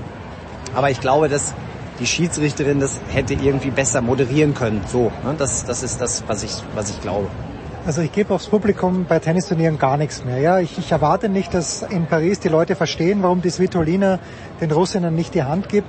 Aber 0.74 0.90
ich 0.90 1.00
glaube, 1.00 1.28
dass 1.28 1.54
die 2.00 2.06
Schiedsrichterin 2.06 2.80
das 2.80 3.00
hätte 3.08 3.34
irgendwie 3.34 3.70
besser 3.70 4.02
moderieren 4.02 4.54
können. 4.54 4.82
So, 4.86 5.10
ne? 5.24 5.34
das, 5.38 5.64
das 5.64 5.82
ist 5.82 6.00
das, 6.00 6.24
was 6.26 6.42
ich, 6.42 6.52
was 6.74 6.90
ich 6.90 7.00
glaube. 7.00 7.28
Also 7.86 8.02
ich 8.02 8.10
gebe 8.10 8.34
aufs 8.34 8.48
Publikum 8.48 9.06
bei 9.08 9.20
Tennisturnieren 9.20 9.78
gar 9.78 9.96
nichts 9.96 10.24
mehr. 10.24 10.38
Ja, 10.38 10.58
ich, 10.58 10.76
ich 10.76 10.90
erwarte 10.90 11.28
nicht, 11.28 11.54
dass 11.54 11.82
in 11.82 12.06
Paris 12.06 12.40
die 12.40 12.48
Leute 12.48 12.74
verstehen, 12.74 13.22
warum 13.22 13.42
die 13.42 13.50
Svitolina 13.50 14.18
den 14.60 14.72
Russinnen 14.72 15.14
nicht 15.14 15.34
die 15.34 15.44
Hand 15.44 15.68
gibt. 15.68 15.86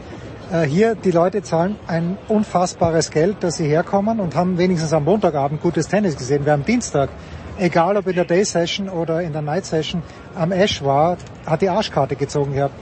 Äh, 0.52 0.68
hier, 0.68 0.94
die 0.94 1.10
Leute 1.10 1.42
zahlen 1.42 1.76
ein 1.88 2.20
unfassbares 2.28 3.10
Geld, 3.10 3.38
dass 3.40 3.58
sie 3.58 3.66
herkommen 3.66 4.20
und 4.20 4.36
haben 4.36 4.60
wenigstens 4.60 4.94
am 4.94 5.06
Montagabend 5.06 5.60
gutes 5.64 5.88
Tennis 5.88 6.16
gesehen. 6.16 6.42
Wer 6.44 6.54
am 6.54 6.64
Dienstag, 6.64 7.10
egal 7.58 7.98
ob 7.98 8.06
in 8.06 8.14
der 8.14 8.26
Day 8.26 8.46
Session 8.46 8.90
oder 8.90 9.24
in 9.24 9.34
der 9.34 9.42
Night 9.42 9.66
Session, 9.66 10.04
am 10.36 10.52
Ash 10.52 10.84
war, 10.84 11.18
hat 11.48 11.64
die 11.64 11.70
Arschkarte 11.70 12.16
gezogen 12.16 12.54
gehabt. 12.54 12.76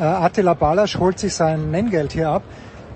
Äh, 0.00 0.02
Attila 0.02 0.54
Balasch 0.54 0.98
holt 0.98 1.18
sich 1.18 1.34
sein 1.34 1.70
Nenngeld 1.70 2.12
hier 2.12 2.30
ab, 2.30 2.42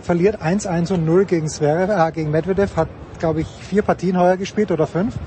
verliert 0.00 0.40
1-1 0.40 0.94
und 0.94 1.04
0 1.04 1.26
gegen, 1.26 1.48
Zverev, 1.48 1.92
äh, 1.92 2.12
gegen 2.12 2.30
Medvedev, 2.30 2.76
hat, 2.76 2.88
glaube 3.18 3.42
ich, 3.42 3.46
vier 3.46 3.82
Partien 3.82 4.18
heuer 4.18 4.38
gespielt 4.38 4.70
oder 4.70 4.86
fünf 4.86 5.18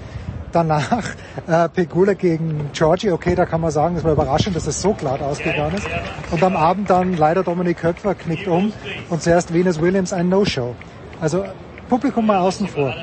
danach 0.51 1.03
äh, 1.47 1.69
Pegula 1.69 2.13
gegen 2.13 2.69
Georgie, 2.73 3.11
okay, 3.11 3.35
da 3.35 3.45
kann 3.45 3.61
man 3.61 3.71
sagen, 3.71 3.95
das 3.95 4.03
war 4.03 4.13
überraschend, 4.13 4.55
dass 4.55 4.67
es 4.67 4.81
so 4.81 4.93
klar 4.93 5.21
ausgegangen 5.21 5.75
ist. 5.75 5.87
Und 6.31 6.43
am 6.43 6.55
Abend 6.55 6.89
dann 6.89 7.15
leider 7.17 7.43
Dominik 7.43 7.77
Köpfer 7.77 8.15
knickt 8.15 8.47
um 8.47 8.73
und 9.09 9.21
zuerst 9.21 9.53
Venus 9.53 9.81
Williams 9.81 10.13
ein 10.13 10.29
No-Show. 10.29 10.75
Also 11.21 11.43
Publikum 11.89 12.27
mal 12.27 12.39
außen 12.39 12.67
vor. 12.67 12.93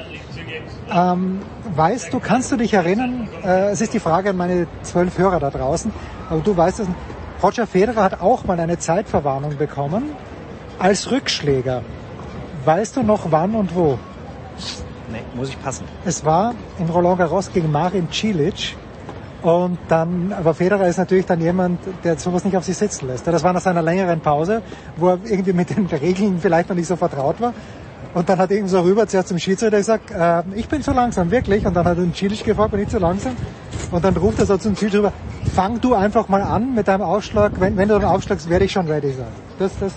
Ähm, 0.92 1.41
weißt 1.75 2.12
du, 2.12 2.20
kannst 2.20 2.52
du 2.52 2.57
dich 2.57 2.73
erinnern, 2.73 3.28
äh, 3.44 3.70
es 3.70 3.81
ist 3.81 3.92
die 3.92 3.99
Frage 3.99 4.31
an 4.31 4.36
meine 4.36 4.68
zwölf 4.83 5.18
Hörer 5.18 5.41
da 5.41 5.50
draußen, 5.50 5.92
aber 6.31 6.41
du 6.41 6.57
weißt 6.57 6.81
es, 6.81 6.89
Roger 7.42 7.66
Federer 7.66 8.05
hat 8.05 8.20
auch 8.20 8.44
mal 8.44 8.58
eine 8.58 8.78
Zeitverwarnung 8.78 9.57
bekommen 9.57 10.10
als 10.78 11.10
Rückschläger. 11.10 11.83
Weißt 12.65 12.97
du 12.97 13.02
noch 13.02 13.31
wann 13.31 13.55
und 13.55 13.75
wo? 13.75 13.99
Nee, 15.10 15.22
muss 15.34 15.48
ich 15.48 15.62
passen. 15.62 15.84
Es 16.04 16.24
war 16.24 16.54
in 16.78 16.88
Roland 16.88 17.18
Garros 17.18 17.52
gegen 17.52 17.70
Marin 17.70 18.08
Cilic. 18.10 18.76
Und 19.42 19.78
dann, 19.88 20.32
aber 20.32 20.54
Federer 20.54 20.88
ist 20.88 20.96
natürlich 20.96 21.26
dann 21.26 21.40
jemand, 21.40 21.78
der 22.02 22.18
sowas 22.18 22.44
nicht 22.44 22.56
auf 22.56 22.64
sich 22.64 22.76
sitzen 22.76 23.06
lässt. 23.06 23.26
Das 23.26 23.44
war 23.44 23.52
nach 23.52 23.60
seiner 23.60 23.82
längeren 23.82 24.20
Pause, 24.20 24.62
wo 24.96 25.10
er 25.10 25.18
irgendwie 25.24 25.52
mit 25.52 25.70
den 25.70 25.86
Regeln 25.86 26.40
vielleicht 26.40 26.68
noch 26.68 26.74
nicht 26.74 26.88
so 26.88 26.96
vertraut 26.96 27.40
war. 27.40 27.52
Und 28.14 28.28
dann 28.28 28.38
hat 28.38 28.50
er 28.50 28.56
irgendwie 28.56 28.72
so 28.72 28.80
rüber 28.80 29.06
zuerst 29.06 29.28
zum 29.28 29.38
Schiedsrichter 29.38 29.76
gesagt, 29.76 30.10
äh, 30.10 30.42
ich 30.54 30.68
bin 30.68 30.82
zu 30.82 30.92
langsam, 30.92 31.30
wirklich. 31.30 31.66
Und 31.66 31.74
dann 31.74 31.84
hat 31.84 31.98
er 31.98 32.02
den 32.02 32.14
Cilic 32.14 32.44
gefragt, 32.44 32.70
bin 32.72 32.80
ich 32.80 32.88
zu 32.88 32.98
langsam? 32.98 33.36
Und 33.90 34.04
dann 34.04 34.16
ruft 34.16 34.38
er 34.38 34.46
so 34.46 34.56
zum 34.56 34.74
Cilic 34.74 34.94
rüber, 34.94 35.12
fang 35.54 35.80
du 35.80 35.94
einfach 35.94 36.28
mal 36.28 36.42
an 36.42 36.74
mit 36.74 36.88
deinem 36.88 37.02
Aufschlag. 37.02 37.52
Wenn, 37.60 37.76
wenn 37.76 37.88
du 37.88 37.94
dann 37.98 38.08
aufschlagst, 38.08 38.48
werde 38.48 38.64
ich 38.64 38.72
schon 38.72 38.88
ready 38.88 39.12
sein. 39.12 39.26
Das, 39.58 39.70
das, 39.78 39.92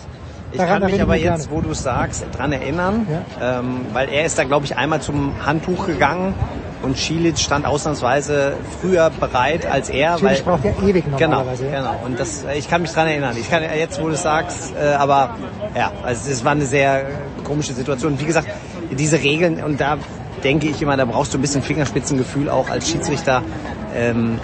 ich 0.51 0.57
kann 0.57 0.83
mich 0.83 1.01
aber 1.01 1.15
jetzt, 1.15 1.51
wo 1.51 1.61
du 1.61 1.73
sagst, 1.73 2.25
dran 2.35 2.51
erinnern, 2.51 3.07
ja. 3.09 3.59
ähm, 3.59 3.85
weil 3.93 4.09
er 4.09 4.25
ist 4.25 4.37
da, 4.37 4.43
glaube 4.43 4.65
ich, 4.65 4.77
einmal 4.77 5.01
zum 5.01 5.33
Handtuch 5.45 5.85
gegangen 5.85 6.33
und 6.81 6.97
Schielic 6.97 7.37
stand 7.37 7.65
ausnahmsweise 7.65 8.53
früher 8.79 9.09
bereit 9.09 9.65
als 9.65 9.89
er. 9.89 10.17
Schielic 10.17 10.45
braucht 10.45 10.65
ja 10.65 10.71
ewig 10.81 11.05
normalerweise. 11.07 11.65
Genau, 11.65 11.77
genau. 11.77 12.05
Und 12.05 12.19
das, 12.19 12.45
ich 12.55 12.69
kann 12.69 12.81
mich 12.81 12.91
dran 12.91 13.07
erinnern. 13.07 13.35
Ich 13.39 13.49
kann 13.49 13.63
jetzt, 13.63 14.01
wo 14.01 14.07
du 14.07 14.13
es 14.13 14.23
sagst, 14.23 14.73
äh, 14.75 14.93
aber 14.93 15.35
ja, 15.75 15.91
also 16.03 16.31
es 16.31 16.43
war 16.43 16.53
eine 16.53 16.65
sehr 16.65 17.05
komische 17.43 17.73
Situation. 17.73 18.19
Wie 18.19 18.25
gesagt, 18.25 18.47
diese 18.91 19.21
Regeln 19.21 19.63
und 19.63 19.79
da 19.79 19.97
denke 20.43 20.67
ich 20.67 20.81
immer, 20.81 20.95
da 20.97 21.05
brauchst 21.05 21.33
du 21.33 21.37
ein 21.37 21.41
bisschen 21.41 21.61
Fingerspitzengefühl 21.61 22.49
auch 22.49 22.69
als 22.69 22.89
Schiedsrichter. 22.89 23.43
Ähm, 23.95 24.39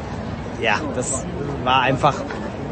ja, 0.61 0.75
das 0.95 1.25
war 1.64 1.82
einfach 1.82 2.16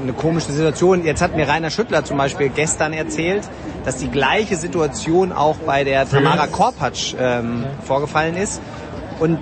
eine 0.04 0.14
komische 0.14 0.52
Situation. 0.52 1.04
Jetzt 1.06 1.22
hat 1.22 1.36
mir 1.36 1.48
Rainer 1.48 1.70
Schüttler 1.70 2.04
zum 2.04 2.18
Beispiel 2.18 2.50
gestern 2.50 2.94
erzählt, 2.94 3.44
dass 3.86 3.98
die 3.98 4.10
gleiche 4.10 4.56
Situation 4.56 5.32
auch 5.32 5.58
bei 5.58 5.84
der 5.84 6.08
Tamara 6.08 6.48
Korpatsch 6.48 7.16
ähm, 7.20 7.66
vorgefallen 7.84 8.36
ist. 8.38 8.62
Und 9.20 9.40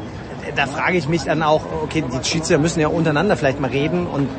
da 0.56 0.68
frage 0.68 0.98
ich 0.98 1.08
mich 1.08 1.24
dann 1.24 1.44
auch, 1.44 1.62
okay, 1.84 2.04
die 2.08 2.28
Schiedsrichter 2.28 2.58
müssen 2.58 2.80
ja 2.80 2.88
untereinander 2.88 3.38
vielleicht 3.38 3.60
mal 3.60 3.70
reden 3.70 4.08
und 4.08 4.30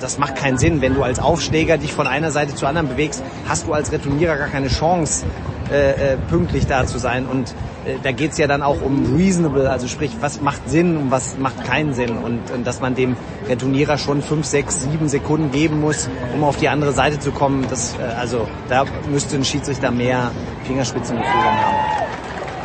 das 0.00 0.18
macht 0.18 0.36
keinen 0.36 0.58
Sinn. 0.58 0.80
Wenn 0.80 0.94
du 0.94 1.02
als 1.02 1.20
Aufschläger 1.20 1.78
dich 1.78 1.92
von 1.92 2.06
einer 2.06 2.30
Seite 2.30 2.54
zur 2.54 2.68
anderen 2.68 2.88
bewegst, 2.88 3.22
hast 3.48 3.66
du 3.66 3.72
als 3.72 3.92
Returnierer 3.92 4.36
gar 4.36 4.48
keine 4.48 4.68
Chance, 4.68 5.24
äh, 5.72 6.12
äh, 6.12 6.16
pünktlich 6.28 6.66
da 6.66 6.86
zu 6.86 6.98
sein. 6.98 7.26
Und 7.26 7.54
äh, 7.84 7.96
da 8.02 8.12
geht's 8.12 8.38
ja 8.38 8.46
dann 8.46 8.62
auch 8.62 8.82
um 8.82 9.16
reasonable, 9.16 9.70
also 9.70 9.88
sprich, 9.88 10.10
was 10.20 10.40
macht 10.40 10.68
Sinn 10.68 10.96
und 10.96 11.10
was 11.10 11.38
macht 11.38 11.64
keinen 11.64 11.94
Sinn. 11.94 12.18
Und, 12.18 12.50
und 12.50 12.66
dass 12.66 12.80
man 12.80 12.94
dem 12.94 13.16
Returnierer 13.48 13.98
schon 13.98 14.22
fünf, 14.22 14.46
sechs, 14.46 14.82
sieben 14.82 15.08
Sekunden 15.08 15.50
geben 15.50 15.80
muss, 15.80 16.08
um 16.34 16.44
auf 16.44 16.56
die 16.56 16.68
andere 16.68 16.92
Seite 16.92 17.18
zu 17.18 17.32
kommen, 17.32 17.66
das, 17.68 17.96
äh, 17.98 18.02
also 18.18 18.46
da 18.68 18.84
müsste 19.10 19.36
ein 19.36 19.44
Schiedsrichter 19.44 19.90
mehr 19.90 20.30
Fingerspitzengefühl 20.64 21.32
haben. 21.32 22.02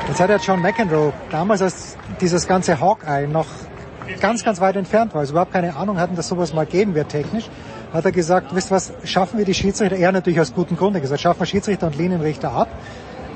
Jetzt 0.08 0.22
hat 0.22 0.30
ja 0.30 0.38
John 0.38 0.62
McEnroe 0.62 1.12
damals, 1.30 1.62
als 1.62 1.98
dieses 2.22 2.48
ganze 2.48 2.80
Hawkeye 2.80 3.28
noch 3.28 3.48
ganz, 4.22 4.44
ganz 4.44 4.62
weit 4.62 4.76
entfernt 4.76 5.14
war, 5.14 5.22
also 5.22 5.34
überhaupt 5.34 5.52
keine 5.52 5.76
Ahnung 5.76 6.00
hatten, 6.00 6.16
dass 6.16 6.30
sowas 6.30 6.54
mal 6.54 6.66
geben 6.66 6.96
wird 6.96 7.10
technisch, 7.10 7.50
hat 7.94 8.06
er 8.06 8.12
gesagt, 8.12 8.54
wisst 8.54 8.72
was, 8.72 8.94
schaffen 9.04 9.38
wir 9.38 9.46
die 9.46 9.54
Schiedsrichter, 9.54 9.96
er 9.96 10.12
natürlich 10.12 10.40
aus 10.40 10.54
gutem 10.54 10.78
Grunde 10.78 11.02
gesagt, 11.02 11.22
schaffen 11.22 11.40
wir 11.42 11.46
Schiedsrichter 11.46 11.88
und 11.88 11.98
Linienrichter 11.98 12.52
ab 12.52 12.68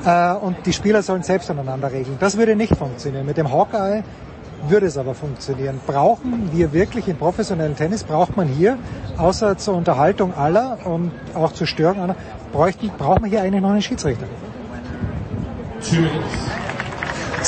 äh, 0.06 0.34
und 0.46 0.66
die 0.66 0.74
Spieler 0.74 1.02
sollen 1.04 1.24
selbst 1.24 1.50
aneinander 1.50 1.92
regeln. 1.92 2.18
Das 2.20 2.38
würde 2.38 2.56
nicht 2.56 2.76
funktionieren. 2.76 3.26
Mit 3.26 3.38
dem 3.38 3.52
Hawkeye 3.52 4.04
würde 4.68 4.86
es 4.86 4.98
aber 4.98 5.16
funktionieren. 5.16 5.80
Brauchen 5.86 6.50
wir 6.54 6.74
wirklich 6.74 7.08
im 7.08 7.18
professionellen 7.18 7.76
Tennis, 7.76 8.04
braucht 8.04 8.38
man 8.38 8.48
hier, 8.48 8.78
außer 9.18 9.58
zur 9.58 9.76
Unterhaltung 9.76 10.34
aller 10.36 10.78
und 10.86 11.12
auch 11.34 11.52
zur 11.52 11.68
Störung 11.68 12.02
aller, 12.02 12.16
bräuchten, 12.52 12.92
braucht 12.98 13.22
man 13.22 13.30
hier 13.30 13.42
eigentlich 13.42 13.62
noch 13.62 13.72
einen 13.72 13.82
Schiedsrichter? 13.82 14.28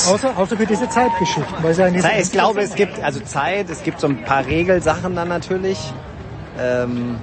Außer, 0.08 0.36
außer 0.36 0.56
für 0.56 0.66
diese 0.66 0.88
Zeitgeschichten. 0.88 1.54
Weil 1.62 1.76
ja 1.76 2.00
Zeit, 2.00 2.20
ich 2.20 2.32
glaube, 2.32 2.62
es 2.62 2.74
gibt 2.74 3.00
also 3.02 3.20
Zeit, 3.20 3.70
es 3.70 3.82
gibt 3.84 4.00
so 4.00 4.08
ein 4.08 4.24
paar 4.24 4.44
Regelsachen 4.44 5.14
dann 5.14 5.28
natürlich. 5.28 5.78
Ähm, 6.58 7.16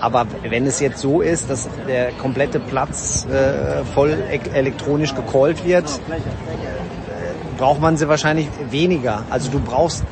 aber 0.00 0.26
wenn 0.42 0.66
es 0.66 0.80
jetzt 0.80 0.98
so 0.98 1.20
ist, 1.20 1.48
dass 1.48 1.68
der 1.88 2.12
komplette 2.12 2.60
Platz 2.60 3.26
äh, 3.26 3.84
voll 3.84 4.16
elektronisch 4.52 5.14
gecallt 5.14 5.64
wird, 5.64 5.88
äh, 5.88 7.58
braucht 7.58 7.80
man 7.80 7.96
sie 7.96 8.08
wahrscheinlich 8.08 8.48
weniger. 8.70 9.24
Also 9.30 9.50
du 9.50 9.58
brauchst, 9.58 10.04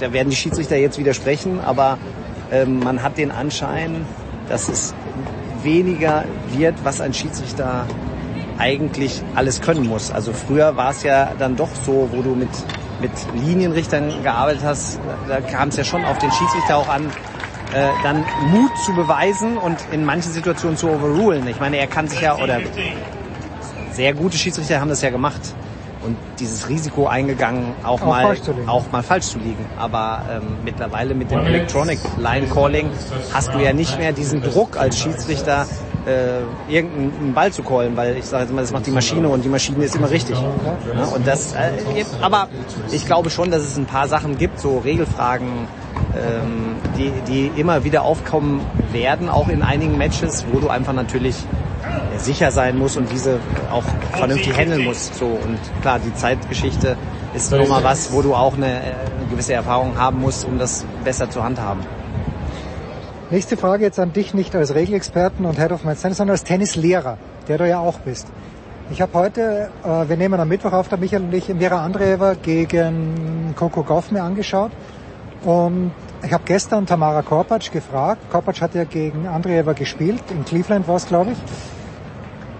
da 0.00 0.12
werden 0.12 0.30
die 0.30 0.36
Schiedsrichter 0.36 0.76
jetzt 0.76 0.98
widersprechen, 0.98 1.60
aber 1.60 1.98
ähm, 2.52 2.80
man 2.80 3.02
hat 3.02 3.16
den 3.16 3.30
Anschein, 3.30 4.04
dass 4.48 4.68
es 4.68 4.94
weniger 5.62 6.24
wird, 6.50 6.74
was 6.84 7.00
ein 7.00 7.14
Schiedsrichter 7.14 7.86
eigentlich 8.58 9.22
alles 9.34 9.60
können 9.60 9.86
muss. 9.86 10.10
Also 10.10 10.32
früher 10.32 10.76
war 10.76 10.90
es 10.90 11.02
ja 11.02 11.32
dann 11.38 11.56
doch 11.56 11.70
so, 11.86 12.08
wo 12.12 12.22
du 12.22 12.34
mit, 12.34 12.48
mit 13.00 13.10
Linienrichtern 13.34 14.22
gearbeitet 14.22 14.62
hast, 14.64 15.00
da 15.28 15.40
kam 15.40 15.68
es 15.68 15.76
ja 15.76 15.84
schon 15.84 16.04
auf 16.04 16.18
den 16.18 16.30
Schiedsrichter 16.30 16.76
auch 16.76 16.88
an, 16.88 17.06
äh, 17.74 17.90
dann 18.02 18.24
Mut 18.50 18.76
zu 18.78 18.92
beweisen 18.94 19.58
und 19.58 19.76
in 19.92 20.04
manchen 20.04 20.32
Situationen 20.32 20.76
zu 20.76 20.88
overrulen. 20.88 21.46
Ich 21.48 21.60
meine, 21.60 21.76
er 21.76 21.86
kann 21.86 22.08
sich 22.08 22.20
ja, 22.20 22.36
oder 22.36 22.60
sehr 23.92 24.14
gute 24.14 24.38
Schiedsrichter 24.38 24.80
haben 24.80 24.88
das 24.88 25.02
ja 25.02 25.10
gemacht 25.10 25.40
und 26.04 26.16
dieses 26.38 26.68
Risiko 26.68 27.06
eingegangen, 27.06 27.74
auch, 27.82 28.00
auch 28.00 28.06
mal 28.06 28.36
auch 28.66 28.90
mal 28.92 29.02
falsch 29.02 29.26
zu 29.26 29.38
liegen. 29.38 29.66
Aber 29.76 30.22
ähm, 30.30 30.58
mittlerweile 30.64 31.14
mit 31.14 31.30
dem 31.30 31.40
Electronic 31.40 31.98
Line 32.18 32.46
Calling 32.46 32.90
hast 33.32 33.52
du 33.52 33.58
ja 33.58 33.72
nicht 33.72 33.98
mehr 33.98 34.12
diesen 34.12 34.42
Druck 34.42 34.76
als 34.76 34.98
Schiedsrichter, 34.98 35.66
äh, 36.06 36.72
irgendeinen 36.72 37.34
Ball 37.34 37.52
zu 37.52 37.62
callen, 37.62 37.96
weil 37.96 38.16
ich 38.16 38.24
sage 38.26 38.44
jetzt 38.44 38.52
mal, 38.54 38.60
das 38.60 38.72
macht 38.72 38.86
die 38.86 38.90
Maschine 38.90 39.28
und 39.28 39.44
die 39.44 39.48
Maschine 39.48 39.84
ist 39.84 39.96
immer 39.96 40.10
richtig. 40.10 40.36
Ja, 40.36 41.04
und 41.04 41.26
das, 41.26 41.54
äh, 41.54 42.04
aber 42.20 42.48
ich 42.90 43.06
glaube 43.06 43.30
schon, 43.30 43.50
dass 43.50 43.62
es 43.62 43.76
ein 43.76 43.86
paar 43.86 44.08
Sachen 44.08 44.38
gibt, 44.38 44.60
so 44.60 44.78
Regelfragen, 44.78 45.68
ähm, 46.16 46.76
die, 46.96 47.12
die 47.28 47.60
immer 47.60 47.84
wieder 47.84 48.02
aufkommen 48.02 48.60
werden, 48.92 49.28
auch 49.28 49.48
in 49.48 49.62
einigen 49.62 49.98
Matches, 49.98 50.44
wo 50.52 50.60
du 50.60 50.68
einfach 50.68 50.92
natürlich 50.92 51.36
sicher 52.16 52.50
sein 52.50 52.78
musst 52.78 52.96
und 52.96 53.10
diese 53.12 53.38
auch 53.70 53.84
vernünftig 54.12 54.56
handeln 54.56 54.84
musst. 54.84 55.14
So 55.14 55.26
und 55.26 55.58
klar, 55.82 56.00
die 56.04 56.14
Zeitgeschichte 56.14 56.96
ist 57.34 57.52
nochmal 57.52 57.84
was, 57.84 58.12
wo 58.12 58.22
du 58.22 58.34
auch 58.34 58.54
eine, 58.54 58.66
eine 58.66 59.26
gewisse 59.30 59.52
Erfahrung 59.52 59.96
haben 59.98 60.20
musst, 60.20 60.44
um 60.44 60.58
das 60.58 60.84
besser 61.04 61.30
zu 61.30 61.42
handhaben. 61.42 61.80
Nächste 63.30 63.58
Frage 63.58 63.84
jetzt 63.84 63.98
an 63.98 64.14
dich, 64.14 64.32
nicht 64.32 64.56
als 64.56 64.74
Regelexperten 64.74 65.44
und 65.44 65.58
Head 65.58 65.72
of 65.72 65.84
My 65.84 65.94
Tennis, 65.94 66.16
sondern 66.16 66.32
als 66.32 66.44
Tennislehrer, 66.44 67.18
der 67.46 67.58
du 67.58 67.68
ja 67.68 67.78
auch 67.78 67.98
bist. 67.98 68.26
Ich 68.90 69.02
habe 69.02 69.12
heute, 69.12 69.68
äh, 69.84 70.08
wir 70.08 70.16
nehmen 70.16 70.40
am 70.40 70.48
Mittwoch 70.48 70.72
auf, 70.72 70.88
der 70.88 70.96
Michael 70.96 71.24
und 71.24 71.34
ich, 71.34 71.44
Vera 71.44 71.84
Andreeva 71.84 72.32
gegen 72.42 73.52
Coco 73.54 73.82
Goff 73.82 74.10
mir 74.10 74.22
angeschaut. 74.22 74.72
Und 75.44 75.90
ich 76.22 76.32
habe 76.32 76.42
gestern 76.46 76.86
Tamara 76.86 77.20
Korpatsch 77.20 77.70
gefragt. 77.70 78.30
Korpatsch 78.30 78.62
hat 78.62 78.74
ja 78.74 78.84
gegen 78.84 79.26
Andreeva 79.26 79.74
gespielt, 79.74 80.22
in 80.30 80.46
Cleveland 80.46 80.88
war 80.88 80.96
es, 80.96 81.06
glaube 81.06 81.32
ich. 81.32 81.38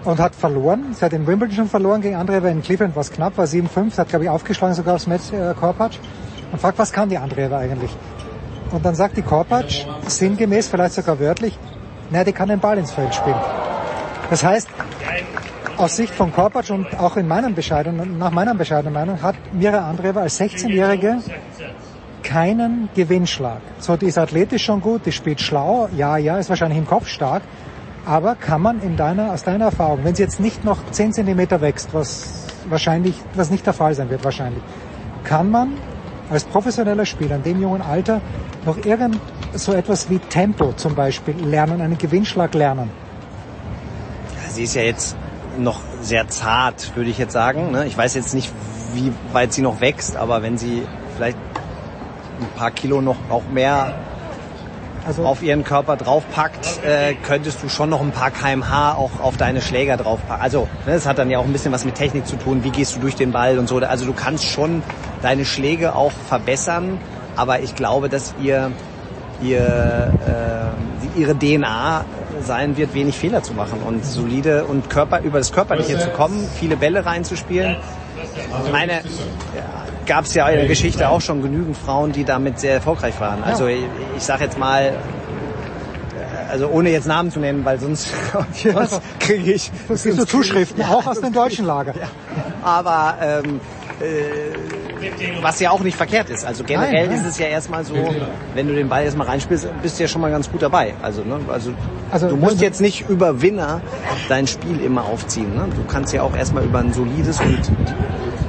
Und 0.05 0.19
hat 0.19 0.35
verloren. 0.35 0.93
Sie 0.93 1.03
hat 1.03 1.13
in 1.13 1.25
Wimbledon 1.25 1.55
schon 1.55 1.67
verloren 1.67 2.01
gegen 2.01 2.15
Andreeva. 2.15 2.47
In 2.47 2.61
Cleveland 2.61 2.95
war 2.95 3.01
es 3.01 3.11
knapp, 3.11 3.35
war 3.39 3.45
7-5. 3.45 3.97
Hat, 3.97 4.09
glaube 4.09 4.25
ich, 4.25 4.29
aufgeschlagen 4.29 4.75
sogar 4.75 4.95
aufs 4.95 5.07
Match 5.07 5.33
äh, 5.33 5.55
Korpatsch. 5.59 5.97
Und 6.51 6.61
fragt, 6.61 6.77
was 6.77 6.91
kann 6.91 7.09
die 7.09 7.17
Andreeva 7.17 7.57
eigentlich? 7.57 7.91
Und 8.71 8.85
dann 8.85 8.95
sagt 8.95 9.17
die 9.17 9.21
Korpatsch, 9.21 9.85
sinngemäß, 10.07 10.67
vielleicht 10.67 10.93
sogar 10.93 11.19
wörtlich, 11.19 11.57
naja, 12.09 12.23
die 12.23 12.33
kann 12.33 12.49
den 12.49 12.59
Ball 12.59 12.77
ins 12.77 12.91
Feld 12.91 13.13
spielen. 13.13 13.39
Das 14.29 14.43
heißt, 14.43 14.67
aus 15.77 15.95
Sicht 15.95 16.13
von 16.13 16.31
Korpatsch 16.31 16.71
und 16.71 16.99
auch 16.99 17.17
in 17.17 17.27
meinem 17.27 17.55
bescheidenen, 17.55 18.17
nach 18.17 18.31
meiner 18.31 18.53
bescheidenen 18.53 18.93
Meinung 18.93 19.21
hat 19.21 19.35
Mira 19.53 19.89
Andreeva 19.89 20.21
als 20.21 20.39
16-Jährige 20.39 21.19
keinen 22.21 22.89
Gewinnschlag. 22.93 23.61
So, 23.79 23.95
die 23.95 24.07
ist 24.07 24.17
athletisch 24.17 24.65
schon 24.65 24.81
gut, 24.81 25.05
die 25.05 25.11
spielt 25.11 25.41
schlau, 25.41 25.87
ja, 25.95 26.17
ja, 26.17 26.37
ist 26.37 26.49
wahrscheinlich 26.49 26.77
im 26.77 26.85
Kopf 26.85 27.07
stark, 27.07 27.41
aber 28.05 28.35
kann 28.35 28.61
man 28.61 28.81
in 28.81 28.97
deiner, 28.97 29.31
aus 29.33 29.43
deiner 29.43 29.65
Erfahrung, 29.65 29.99
wenn 30.03 30.15
sie 30.15 30.23
jetzt 30.23 30.39
nicht 30.39 30.63
noch 30.65 30.77
10 30.91 31.13
Zentimeter 31.13 31.61
wächst, 31.61 31.93
was 31.93 32.45
wahrscheinlich, 32.67 33.15
was 33.33 33.49
nicht 33.49 33.65
der 33.65 33.73
Fall 33.73 33.95
sein 33.95 34.09
wird 34.09 34.23
wahrscheinlich, 34.23 34.61
kann 35.23 35.49
man 35.49 35.73
als 36.29 36.43
professioneller 36.43 37.05
Spieler 37.05 37.35
in 37.37 37.43
dem 37.43 37.61
jungen 37.61 37.81
Alter 37.81 38.21
noch 38.65 38.77
irgend 38.85 39.19
so 39.53 39.73
etwas 39.73 40.09
wie 40.09 40.19
Tempo 40.19 40.73
zum 40.73 40.95
Beispiel 40.95 41.35
lernen, 41.43 41.81
einen 41.81 41.97
Gewinnschlag 41.97 42.53
lernen? 42.53 42.89
Sie 44.51 44.63
ist 44.63 44.75
ja 44.75 44.81
jetzt 44.81 45.15
noch 45.57 45.81
sehr 46.01 46.27
zart, 46.27 46.95
würde 46.95 47.09
ich 47.09 47.17
jetzt 47.17 47.33
sagen. 47.33 47.71
Ne? 47.71 47.85
Ich 47.85 47.97
weiß 47.97 48.13
jetzt 48.15 48.33
nicht, 48.33 48.51
wie 48.93 49.11
weit 49.33 49.53
sie 49.53 49.61
noch 49.61 49.81
wächst, 49.81 50.15
aber 50.15 50.41
wenn 50.41 50.57
sie 50.57 50.83
vielleicht 51.15 51.37
ein 52.39 52.47
paar 52.57 52.71
Kilo 52.71 53.01
noch 53.01 53.17
auch 53.29 53.43
mehr 53.51 53.93
also 55.05 55.25
auf 55.25 55.41
ihren 55.41 55.63
Körper 55.63 55.97
draufpackt, 55.97 56.83
äh, 56.83 57.13
könntest 57.15 57.63
du 57.63 57.69
schon 57.69 57.89
noch 57.89 58.01
ein 58.01 58.11
paar 58.11 58.31
kmh 58.31 58.93
auch 58.93 59.19
auf 59.21 59.37
deine 59.37 59.61
Schläger 59.61 59.97
draufpacken. 59.97 60.41
Also 60.41 60.67
ne, 60.85 60.93
das 60.93 61.05
hat 61.05 61.17
dann 61.17 61.29
ja 61.29 61.39
auch 61.39 61.45
ein 61.45 61.53
bisschen 61.53 61.71
was 61.71 61.85
mit 61.85 61.95
Technik 61.95 62.27
zu 62.27 62.35
tun. 62.35 62.63
Wie 62.63 62.69
gehst 62.69 62.95
du 62.95 62.99
durch 62.99 63.15
den 63.15 63.31
Ball 63.31 63.59
und 63.59 63.67
so. 63.67 63.77
Also 63.77 64.05
du 64.05 64.13
kannst 64.13 64.45
schon 64.45 64.83
deine 65.21 65.45
Schläge 65.45 65.95
auch 65.95 66.11
verbessern, 66.11 66.99
aber 67.35 67.61
ich 67.61 67.75
glaube, 67.75 68.09
dass 68.09 68.33
ihr, 68.41 68.71
ihr 69.41 70.13
äh, 70.27 71.19
ihre 71.19 71.37
DNA 71.37 72.05
sein 72.41 72.77
wird, 72.77 72.93
wenig 72.93 73.17
Fehler 73.17 73.43
zu 73.43 73.53
machen 73.53 73.81
und 73.85 74.05
solide 74.05 74.65
und 74.65 74.89
Körper 74.89 75.21
über 75.21 75.39
das 75.39 75.51
Körperliche 75.51 75.99
zu 75.99 76.09
kommen, 76.09 76.47
viele 76.59 76.77
Bälle 76.77 77.05
reinzuspielen. 77.05 77.77
Ich 78.65 78.71
meine, 78.71 78.93
ja, 78.93 79.78
gab 80.09 80.25
es 80.25 80.33
ja 80.33 80.49
in 80.49 80.57
der 80.57 80.67
Geschichte 80.67 81.07
auch 81.07 81.21
schon 81.21 81.41
genügend 81.43 81.77
Frauen, 81.77 82.11
die 82.11 82.25
damit 82.25 82.59
sehr 82.59 82.73
erfolgreich 82.73 83.19
waren. 83.21 83.43
Also 83.43 83.67
ich, 83.67 83.83
ich 84.17 84.23
sage 84.23 84.43
jetzt 84.43 84.57
mal, 84.57 84.93
also 86.49 86.67
ohne 86.67 86.89
jetzt 86.89 87.05
Namen 87.05 87.31
zu 87.31 87.39
nennen, 87.39 87.63
weil 87.63 87.79
sonst, 87.79 88.09
sonst 88.53 89.01
kriege 89.19 89.53
ich 89.53 89.71
das 89.87 90.03
sind 90.03 90.17
so 90.17 90.25
Zuschriften, 90.25 90.81
ja, 90.81 90.89
auch 90.89 91.05
aus 91.05 91.21
dem 91.21 91.31
deutschen 91.31 91.65
Lager. 91.65 91.93
Ja. 91.99 92.07
Aber 92.63 93.17
ähm, 93.21 93.59
äh, 93.99 95.41
was 95.41 95.59
ja 95.59 95.71
auch 95.71 95.81
nicht 95.81 95.97
verkehrt 95.97 96.29
ist. 96.29 96.45
Also 96.45 96.63
generell 96.63 97.07
nein, 97.07 97.09
nein. 97.09 97.19
ist 97.19 97.25
es 97.25 97.37
ja 97.37 97.47
erstmal 97.47 97.83
so, 97.83 97.95
wenn 98.53 98.67
du 98.67 98.75
den 98.75 98.89
Ball 98.89 99.03
erstmal 99.03 99.27
reinspielst, 99.27 99.67
bist 99.81 99.99
du 99.99 100.03
ja 100.03 100.07
schon 100.07 100.21
mal 100.21 100.31
ganz 100.31 100.49
gut 100.49 100.61
dabei. 100.61 100.93
Also, 101.01 101.23
ne, 101.23 101.39
also, 101.49 101.71
also 102.11 102.29
du 102.29 102.37
musst 102.37 102.61
jetzt 102.61 102.81
nicht 102.81 103.09
über 103.09 103.41
Winner 103.41 103.81
dein 104.29 104.47
Spiel 104.47 104.79
immer 104.81 105.03
aufziehen. 105.05 105.53
Ne? 105.55 105.67
Du 105.75 105.83
kannst 105.83 106.13
ja 106.13 106.23
auch 106.23 106.35
erstmal 106.35 106.63
über 106.63 106.79
ein 106.79 106.93
solides 106.93 107.39
und 107.41 107.59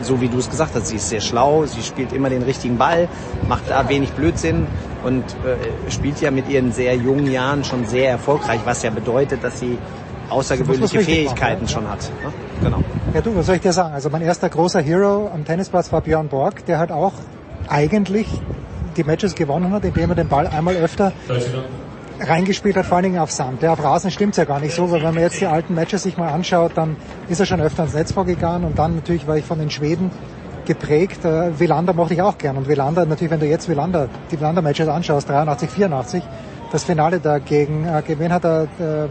so 0.03 0.20
wie 0.20 0.29
du 0.29 0.39
es 0.39 0.49
gesagt 0.49 0.75
hast, 0.75 0.87
sie 0.87 0.97
ist 0.97 1.09
sehr 1.09 1.20
schlau, 1.20 1.67
sie 1.67 1.83
spielt 1.83 2.12
immer 2.12 2.31
den 2.31 2.43
richtigen 2.43 2.79
Ball, 2.79 3.09
macht 3.49 3.69
da 3.69 3.89
wenig 3.89 4.11
Blödsinn 4.12 4.67
und 5.05 5.25
äh, 5.25 5.91
spielt 5.91 6.20
ja 6.20 6.31
mit 6.31 6.49
ihren 6.49 6.73
sehr 6.73 6.95
jungen 6.97 7.31
Jahren 7.31 7.65
schon 7.65 7.87
sehr 7.87 8.11
erfolgreich, 8.11 8.61
was 8.65 8.83
ja 8.83 8.91
bedeutet, 8.91 9.43
dass 9.43 9.61
sie 9.61 9.79
außergewöhnliche 10.29 11.01
Fähigkeiten 11.01 11.65
machen, 11.65 11.67
ja? 11.67 11.69
schon 11.69 11.91
hat. 11.91 12.11
Ne? 12.23 12.33
Genau. 12.62 12.81
Ja, 13.15 13.20
du, 13.20 13.35
was 13.35 13.47
soll 13.47 13.57
ich 13.57 13.62
dir 13.62 13.73
sagen? 13.73 13.95
Also 13.95 14.11
mein 14.11 14.23
erster 14.23 14.49
großer 14.49 14.81
Hero 14.81 15.31
am 15.33 15.45
Tennisplatz 15.45 15.93
war 15.93 16.01
Björn 16.01 16.29
Borg, 16.29 16.65
der 16.67 16.79
halt 16.79 16.93
auch 16.93 17.12
eigentlich 17.69 18.27
die 18.97 19.05
Matches 19.05 19.35
gewonnen 19.35 19.73
hat, 19.73 19.85
indem 19.85 20.11
er 20.11 20.17
den 20.17 20.29
Ball 20.29 20.47
einmal 20.47 20.77
öfter 20.77 21.12
reingespielt 22.20 22.76
hat, 22.76 22.86
vor 22.86 22.97
allen 22.97 23.05
Dingen 23.05 23.18
auf 23.18 23.31
Sand. 23.31 23.62
Der 23.62 23.73
auf 23.73 23.82
Rasen 23.82 24.10
stimmt's 24.10 24.36
ja 24.36 24.44
gar 24.44 24.60
nicht 24.60 24.74
so, 24.74 24.90
weil 24.90 25.02
wenn 25.02 25.15
man 25.15 25.23
jetzt 25.23 25.40
die 25.40 25.47
alten 25.47 25.74
Matches 25.74 26.02
sich 26.02 26.16
mal 26.16 26.28
anschaut, 26.28 26.73
dann 26.74 26.97
ist 27.28 27.40
er 27.40 27.47
schon 27.47 27.60
öfter 27.60 27.84
ins 27.84 27.94
Netz 27.94 28.12
vorgegangen 28.12 28.65
und 28.65 28.78
dann 28.78 28.97
natürlich 28.97 29.26
war 29.26 29.36
ich 29.36 29.44
von 29.44 29.58
den 29.58 29.70
Schweden 29.70 30.10
geprägt. 30.66 31.24
Äh, 31.24 31.52
mochte 31.94 32.15
ich 32.15 32.23
auch 32.23 32.39
gern 32.39 32.57
und 32.57 32.68
Wilander, 32.68 33.07
natürlich 33.07 33.31
wenn 33.31 33.40
du 33.40 33.47
jetzt 33.47 33.68
Wilander, 33.68 34.08
die 34.31 34.39
Wilander-Matches 34.39 34.89
anschaust, 34.89 35.28
83, 35.28 35.70
84, 35.70 36.23
das 36.70 36.84
Finale 36.84 37.20
da 37.20 37.39
gegen, 37.39 37.86
äh, 37.86 38.02
wen 38.07 38.32
hat 38.32 38.44
er, 38.44 38.65
äh, 38.65 39.08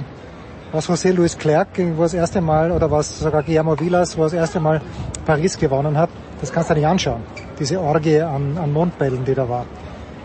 was 0.71 0.87
José 0.87 1.11
Luis 1.11 1.37
Clerc, 1.37 1.67
wo 1.95 2.03
das 2.03 2.13
erste 2.13 2.41
Mal, 2.41 2.71
oder 2.71 2.91
was 2.91 3.19
sogar 3.19 3.41
Guillermo 3.41 3.79
Villas, 3.79 4.17
wo 4.17 4.23
das 4.23 4.33
erste 4.33 4.59
Mal 4.59 4.81
Paris 5.25 5.57
gewonnen 5.57 5.97
hat, 5.97 6.09
das 6.39 6.51
kannst 6.51 6.69
du 6.69 6.75
nicht 6.75 6.85
anschauen. 6.85 7.21
Diese 7.59 7.81
Orgie 7.81 8.21
an, 8.21 8.57
an 8.57 8.71
Mondbällen, 8.71 9.25
die 9.25 9.33
da 9.33 9.49
war. 9.49 9.65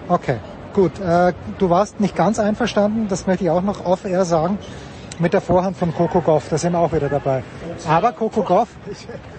Okay. 0.09 0.37
Gut, 0.75 0.99
äh, 0.99 1.33
du 1.59 1.71
warst 1.71 2.01
nicht 2.01 2.17
ganz 2.17 2.41
einverstanden, 2.41 3.07
das 3.09 3.29
möchte 3.29 3.45
ich 3.45 3.51
auch 3.51 3.63
noch 3.63 3.87
off-air 3.87 4.25
sagen, 4.25 4.59
mit 5.21 5.33
der 5.33 5.41
Vorhand 5.41 5.77
von 5.77 5.95
Coco 5.95 6.21
Goff, 6.21 6.49
da 6.51 6.59
sind 6.59 6.73
wir 6.73 6.81
auch 6.81 6.93
wieder 6.93 7.09
dabei. 7.09 7.45
Aber 7.89 8.11
Coco 8.11 8.43
Goff, 8.43 8.71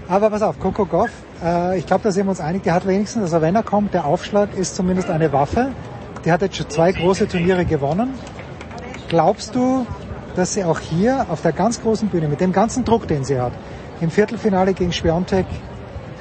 aber 0.07 0.29
pass 0.29 0.41
auf, 0.41 0.57
Coco 0.61 0.85
Goff, 0.85 1.09
äh, 1.43 1.77
ich 1.77 1.85
glaube, 1.85 2.03
da 2.05 2.11
sind 2.11 2.25
wir 2.25 2.29
uns 2.29 2.39
einig, 2.39 2.63
der 2.63 2.73
hat 2.73 2.87
wenigstens, 2.87 3.23
also 3.23 3.41
wenn 3.41 3.53
er 3.53 3.63
kommt, 3.63 3.93
der 3.93 4.05
Aufschlag 4.05 4.55
ist 4.55 4.77
zumindest 4.77 5.09
eine 5.09 5.33
Waffe. 5.33 5.73
Die 6.23 6.31
hat 6.31 6.41
jetzt 6.41 6.55
schon 6.55 6.69
zwei 6.69 6.93
große 6.93 7.27
Turniere 7.27 7.65
gewonnen. 7.65 8.13
Glaubst 9.09 9.55
du, 9.55 9.85
dass 10.37 10.53
sie 10.53 10.63
auch 10.63 10.79
hier 10.79 11.25
auf 11.29 11.41
der 11.41 11.51
ganz 11.51 11.81
großen 11.81 12.07
Bühne, 12.07 12.29
mit 12.29 12.39
dem 12.39 12.53
ganzen 12.53 12.85
Druck, 12.85 13.09
den 13.09 13.25
sie 13.25 13.41
hat, 13.41 13.51
im 13.99 14.09
Viertelfinale 14.09 14.73
gegen 14.73 14.93
Spiontek 14.93 15.45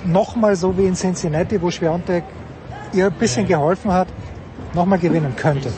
nochmal 0.05 0.57
so 0.57 0.76
wie 0.76 0.86
in 0.86 0.97
Cincinnati, 0.97 1.62
wo 1.62 1.70
Schwerontek 1.70 2.25
ihr 2.93 3.07
ein 3.07 3.12
bisschen 3.12 3.47
geholfen 3.47 3.93
hat, 3.93 4.09
nochmal 4.74 4.98
gewinnen 4.98 5.34
könnte? 5.36 5.70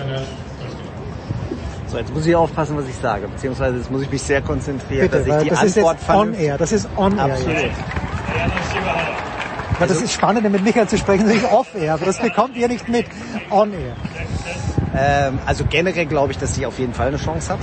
So, 1.88 1.98
jetzt 1.98 2.12
muss 2.12 2.26
ich 2.26 2.34
aufpassen, 2.34 2.76
was 2.76 2.86
ich 2.88 2.96
sage, 2.96 3.28
beziehungsweise 3.28 3.76
jetzt 3.78 3.90
muss 3.90 4.02
ich 4.02 4.10
mich 4.10 4.22
sehr 4.22 4.42
konzentrieren, 4.42 5.08
Bitte, 5.08 5.24
dass 5.24 5.36
ich 5.38 5.42
die 5.44 5.50
das 5.50 5.62
ist 5.62 5.78
Antwort 5.78 5.98
jetzt 6.00 6.10
on 6.10 6.34
air, 6.34 6.58
das 6.58 6.72
ist 6.72 6.88
on 6.96 7.16
air 7.16 7.24
Absolut. 7.24 7.56
jetzt. 7.56 7.76
Weil 9.78 9.88
das 9.88 10.02
ist 10.02 10.12
spannend, 10.12 10.50
mit 10.50 10.64
Michael 10.64 10.88
zu 10.88 10.98
sprechen, 10.98 11.26
das 11.26 11.36
ist 11.36 11.52
off 11.52 11.74
air, 11.74 11.94
aber 11.94 12.06
das 12.06 12.18
bekommt 12.18 12.56
ihr 12.56 12.66
nicht 12.66 12.88
mit. 12.88 13.06
On 13.50 13.72
air. 13.72 13.94
Ähm, 14.96 15.38
also 15.46 15.64
generell 15.68 16.06
glaube 16.06 16.32
ich, 16.32 16.38
dass 16.38 16.54
sie 16.54 16.66
auf 16.66 16.78
jeden 16.78 16.94
Fall 16.94 17.08
eine 17.08 17.18
Chance 17.18 17.52
hat. 17.52 17.60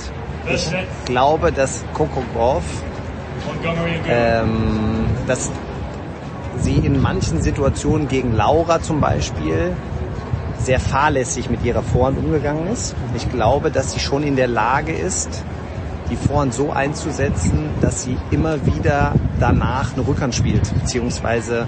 Ich 0.48 0.72
glaube, 1.04 1.52
dass 1.52 1.84
Coco 1.92 2.22
Golf, 2.34 2.64
ähm, 4.08 5.06
dass 5.26 5.50
sie 6.60 6.76
in 6.76 7.02
manchen 7.02 7.42
Situationen 7.42 8.08
gegen 8.08 8.32
Laura 8.34 8.80
zum 8.80 9.00
Beispiel 9.00 9.76
sehr 10.64 10.80
fahrlässig 10.80 11.50
mit 11.50 11.64
ihrer 11.64 11.82
Vorhand 11.82 12.18
umgegangen 12.18 12.66
ist. 12.68 12.94
Ich 13.14 13.30
glaube, 13.30 13.70
dass 13.70 13.92
sie 13.92 14.00
schon 14.00 14.22
in 14.22 14.36
der 14.36 14.48
Lage 14.48 14.92
ist, 14.92 15.44
die 16.10 16.16
Vorhand 16.16 16.54
so 16.54 16.70
einzusetzen, 16.70 17.70
dass 17.80 18.02
sie 18.02 18.16
immer 18.30 18.64
wieder 18.66 19.12
danach 19.40 19.94
eine 19.94 20.06
Rückhand 20.06 20.34
spielt, 20.34 20.72
beziehungsweise 20.74 21.66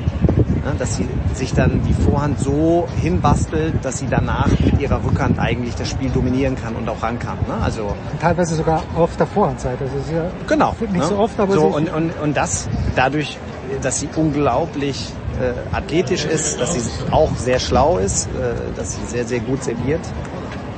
ne, 0.64 0.74
dass 0.78 0.96
sie 0.96 1.08
sich 1.34 1.52
dann 1.54 1.82
die 1.82 1.94
Vorhand 1.94 2.38
so 2.38 2.86
hinbastelt, 3.00 3.74
dass 3.82 3.98
sie 3.98 4.06
danach 4.08 4.48
mit 4.48 4.80
ihrer 4.80 5.02
Rückhand 5.04 5.38
eigentlich 5.38 5.74
das 5.74 5.88
Spiel 5.88 6.10
dominieren 6.10 6.56
kann 6.56 6.74
und 6.74 6.88
auch 6.88 7.02
ran 7.02 7.18
kann. 7.18 7.38
Ne? 7.48 7.54
Also 7.62 7.94
teilweise 8.20 8.54
sogar 8.54 8.82
auf 8.94 9.16
der 9.16 9.26
Vorhandseite. 9.26 9.84
Ist 9.84 10.12
ja 10.12 10.30
Genau. 10.46 10.74
nicht 10.80 10.94
ne? 10.94 11.04
so 11.04 11.18
oft, 11.18 11.38
aber 11.40 11.54
so, 11.54 11.66
und, 11.66 11.92
und, 11.92 12.12
und 12.22 12.36
das 12.36 12.68
dadurch, 12.94 13.38
dass 13.82 14.00
sie 14.00 14.08
unglaublich 14.16 15.12
äh, 15.40 15.74
athletisch 15.76 16.24
ist, 16.24 16.60
dass 16.60 16.74
sie 16.74 16.80
auch 17.10 17.36
sehr 17.36 17.58
schlau 17.58 17.98
ist, 17.98 18.26
äh, 18.26 18.74
dass 18.76 18.94
sie 18.94 19.04
sehr, 19.06 19.24
sehr 19.24 19.40
gut 19.40 19.62
serviert. 19.62 20.00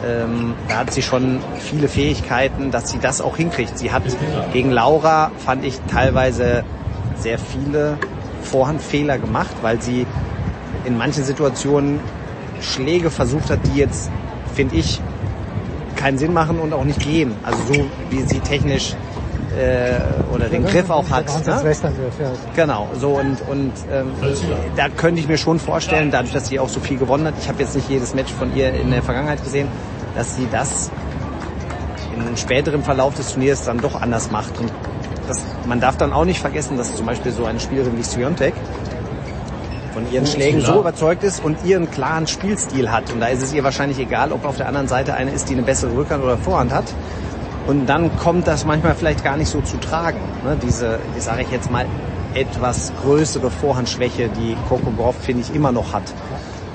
Ähm, 0.05 0.55
da 0.69 0.78
hat 0.78 0.93
sie 0.93 1.03
schon 1.03 1.41
viele 1.59 1.89
Fähigkeiten, 1.89 2.70
dass 2.70 2.89
sie 2.89 2.99
das 2.99 3.20
auch 3.20 3.37
hinkriegt. 3.37 3.78
Sie 3.78 3.93
hat 3.93 4.03
gegen 4.53 4.70
Laura, 4.70 5.33
fand 5.45 5.65
ich, 5.65 5.81
teilweise 5.93 6.65
sehr 7.17 7.39
viele 7.39 7.99
Vorhandfehler 8.43 9.19
gemacht, 9.19 9.55
weil 9.62 9.83
sie 9.83 10.07
in 10.85 10.97
manchen 10.97 11.25
Situationen 11.25 12.01
Schläge 12.61 13.11
versucht 13.11 13.51
hat, 13.51 13.61
die 13.67 13.78
jetzt, 13.78 14.11
finde 14.55 14.77
ich, 14.77 15.01
keinen 15.97 16.19
Sinn 16.19 16.33
machen 16.33 16.61
und 16.61 16.73
auch 16.73 16.85
nicht 16.85 17.03
gehen. 17.03 17.35
Also 17.43 17.59
so 17.75 17.87
wie 18.11 18.23
sie 18.23 18.39
technisch 18.41 18.95
äh, 19.59 20.01
oder 20.33 20.49
den 20.49 20.65
Griff 20.65 20.89
auch 20.91 21.11
hat. 21.11 21.27
Ne? 21.27 21.33
Genau, 22.55 22.89
so 22.99 23.11
und, 23.11 23.39
und 23.49 23.73
ähm, 23.93 24.12
da 24.77 24.89
könnte 24.89 25.20
ich 25.20 25.28
mir 25.28 25.39
schon 25.39 25.59
vorstellen, 25.59 26.11
dadurch, 26.11 26.33
dass 26.33 26.49
sie 26.49 26.61
auch 26.61 26.69
so 26.69 26.81
viel 26.81 26.97
gewonnen 26.97 27.27
hat, 27.27 27.35
ich 27.41 27.49
habe 27.49 27.62
jetzt 27.62 27.75
nicht 27.75 27.89
jedes 27.89 28.15
Match 28.15 28.33
von 28.33 28.55
ihr 28.57 28.73
in 28.73 28.91
der 28.91 29.03
Vergangenheit 29.03 29.43
gesehen, 29.43 29.69
dass 30.15 30.37
sie 30.37 30.47
das 30.51 30.91
in 32.15 32.23
einem 32.23 32.37
späteren 32.37 32.83
Verlauf 32.83 33.15
des 33.15 33.33
Turniers 33.33 33.65
dann 33.65 33.78
doch 33.78 34.01
anders 34.01 34.31
macht. 34.31 34.59
Und 34.59 34.73
das, 35.27 35.39
man 35.67 35.81
darf 35.81 35.97
dann 35.97 36.12
auch 36.12 36.25
nicht 36.25 36.41
vergessen, 36.41 36.77
dass 36.77 36.95
zum 36.95 37.07
Beispiel 37.07 37.33
so 37.33 37.45
eine 37.45 37.61
Spielerin 37.61 37.97
wie 37.99 38.03
Sviontek 38.03 38.55
von 39.93 40.12
ihren 40.12 40.27
Schlägen 40.27 40.61
so 40.61 40.81
überzeugt 40.81 41.25
ist 41.25 41.43
und 41.43 41.65
ihren 41.65 41.91
klaren 41.91 42.27
Spielstil 42.27 42.91
hat. 42.91 43.12
Und 43.12 43.20
da 43.20 43.27
ist 43.27 43.43
es 43.43 43.53
ihr 43.53 43.65
wahrscheinlich 43.65 43.99
egal, 43.99 44.33
ob 44.33 44.45
auf 44.45 44.57
der 44.57 44.69
anderen 44.69 44.87
Seite 44.87 45.15
eine 45.15 45.33
ist, 45.33 45.49
die 45.49 45.55
eine 45.55 45.62
bessere 45.62 45.97
Rückhand 45.97 46.23
oder 46.23 46.37
Vorhand 46.37 46.73
hat. 46.73 46.85
Und 47.69 47.85
dann 47.87 48.17
kommt 48.17 48.47
das 48.49 48.65
manchmal 48.65 48.95
vielleicht 48.95 49.23
gar 49.23 49.37
nicht 49.37 49.51
so 49.51 49.61
zu 49.61 49.77
tragen. 49.77 50.21
Ne? 50.43 50.57
Diese, 50.63 50.99
ich 51.17 51.23
sage 51.23 51.43
ich 51.43 51.51
jetzt 51.51 51.71
mal, 51.71 51.85
etwas 52.33 52.93
größere 53.03 53.51
Vorhandschwäche, 53.51 54.31
die 54.31 54.57
Coco 54.71 54.91
Gauff, 54.91 55.17
finde 55.21 55.43
ich, 55.43 55.55
immer 55.55 55.71
noch 55.71 55.93
hat. 55.93 56.03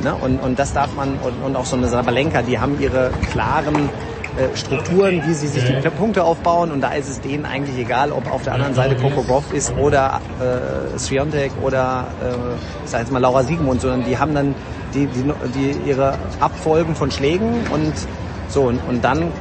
Ne? 0.04 0.14
Und, 0.14 0.38
und 0.40 0.60
das 0.60 0.72
darf 0.72 0.96
man, 0.96 1.18
und, 1.24 1.44
und 1.44 1.56
auch 1.56 1.66
so 1.66 1.76
eine 1.76 1.88
Sabalenka, 1.88 2.44
die 2.44 2.60
haben 2.60 2.80
ihre 2.80 3.10
klaren 3.32 3.90
äh, 4.38 4.56
Strukturen, 4.56 5.24
wie 5.26 5.34
sie 5.34 5.48
sich 5.48 5.64
die 5.64 5.90
Punkte 5.90 6.24
aufbauen. 6.24 6.72
Und 6.72 6.82
da 6.82 6.92
ist 6.94 7.10
es 7.10 7.22
denen 7.22 7.48
eigentlich 7.48 7.80
egal, 7.80 8.12
ob 8.12 8.32
auf 8.32 8.44
der 8.44 8.54
anderen 8.54 8.76
Seite 8.76 8.96
Coco 8.96 9.24
Gauff 9.24 9.52
ist 9.52 9.76
oder 9.76 10.22
äh, 10.40 11.00
Sviontek 11.00 11.54
oder, 11.64 12.06
äh, 12.22 12.86
ich 12.86 12.92
sag 12.92 13.00
jetzt 13.00 13.12
mal, 13.12 13.18
Laura 13.18 13.42
Siegmund, 13.42 13.82
sondern 13.82 14.04
die 14.04 14.20
haben 14.20 14.36
dann 14.36 14.54
die, 14.94 15.08
die, 15.08 15.24
die 15.56 15.90
ihre 15.90 16.20
Abfolgen 16.40 16.94
von 16.94 17.10
Schlägen 17.10 17.66
und 17.72 17.94
so. 18.48 18.66
Und, 18.66 18.80
und 18.88 19.04
dann 19.04 19.32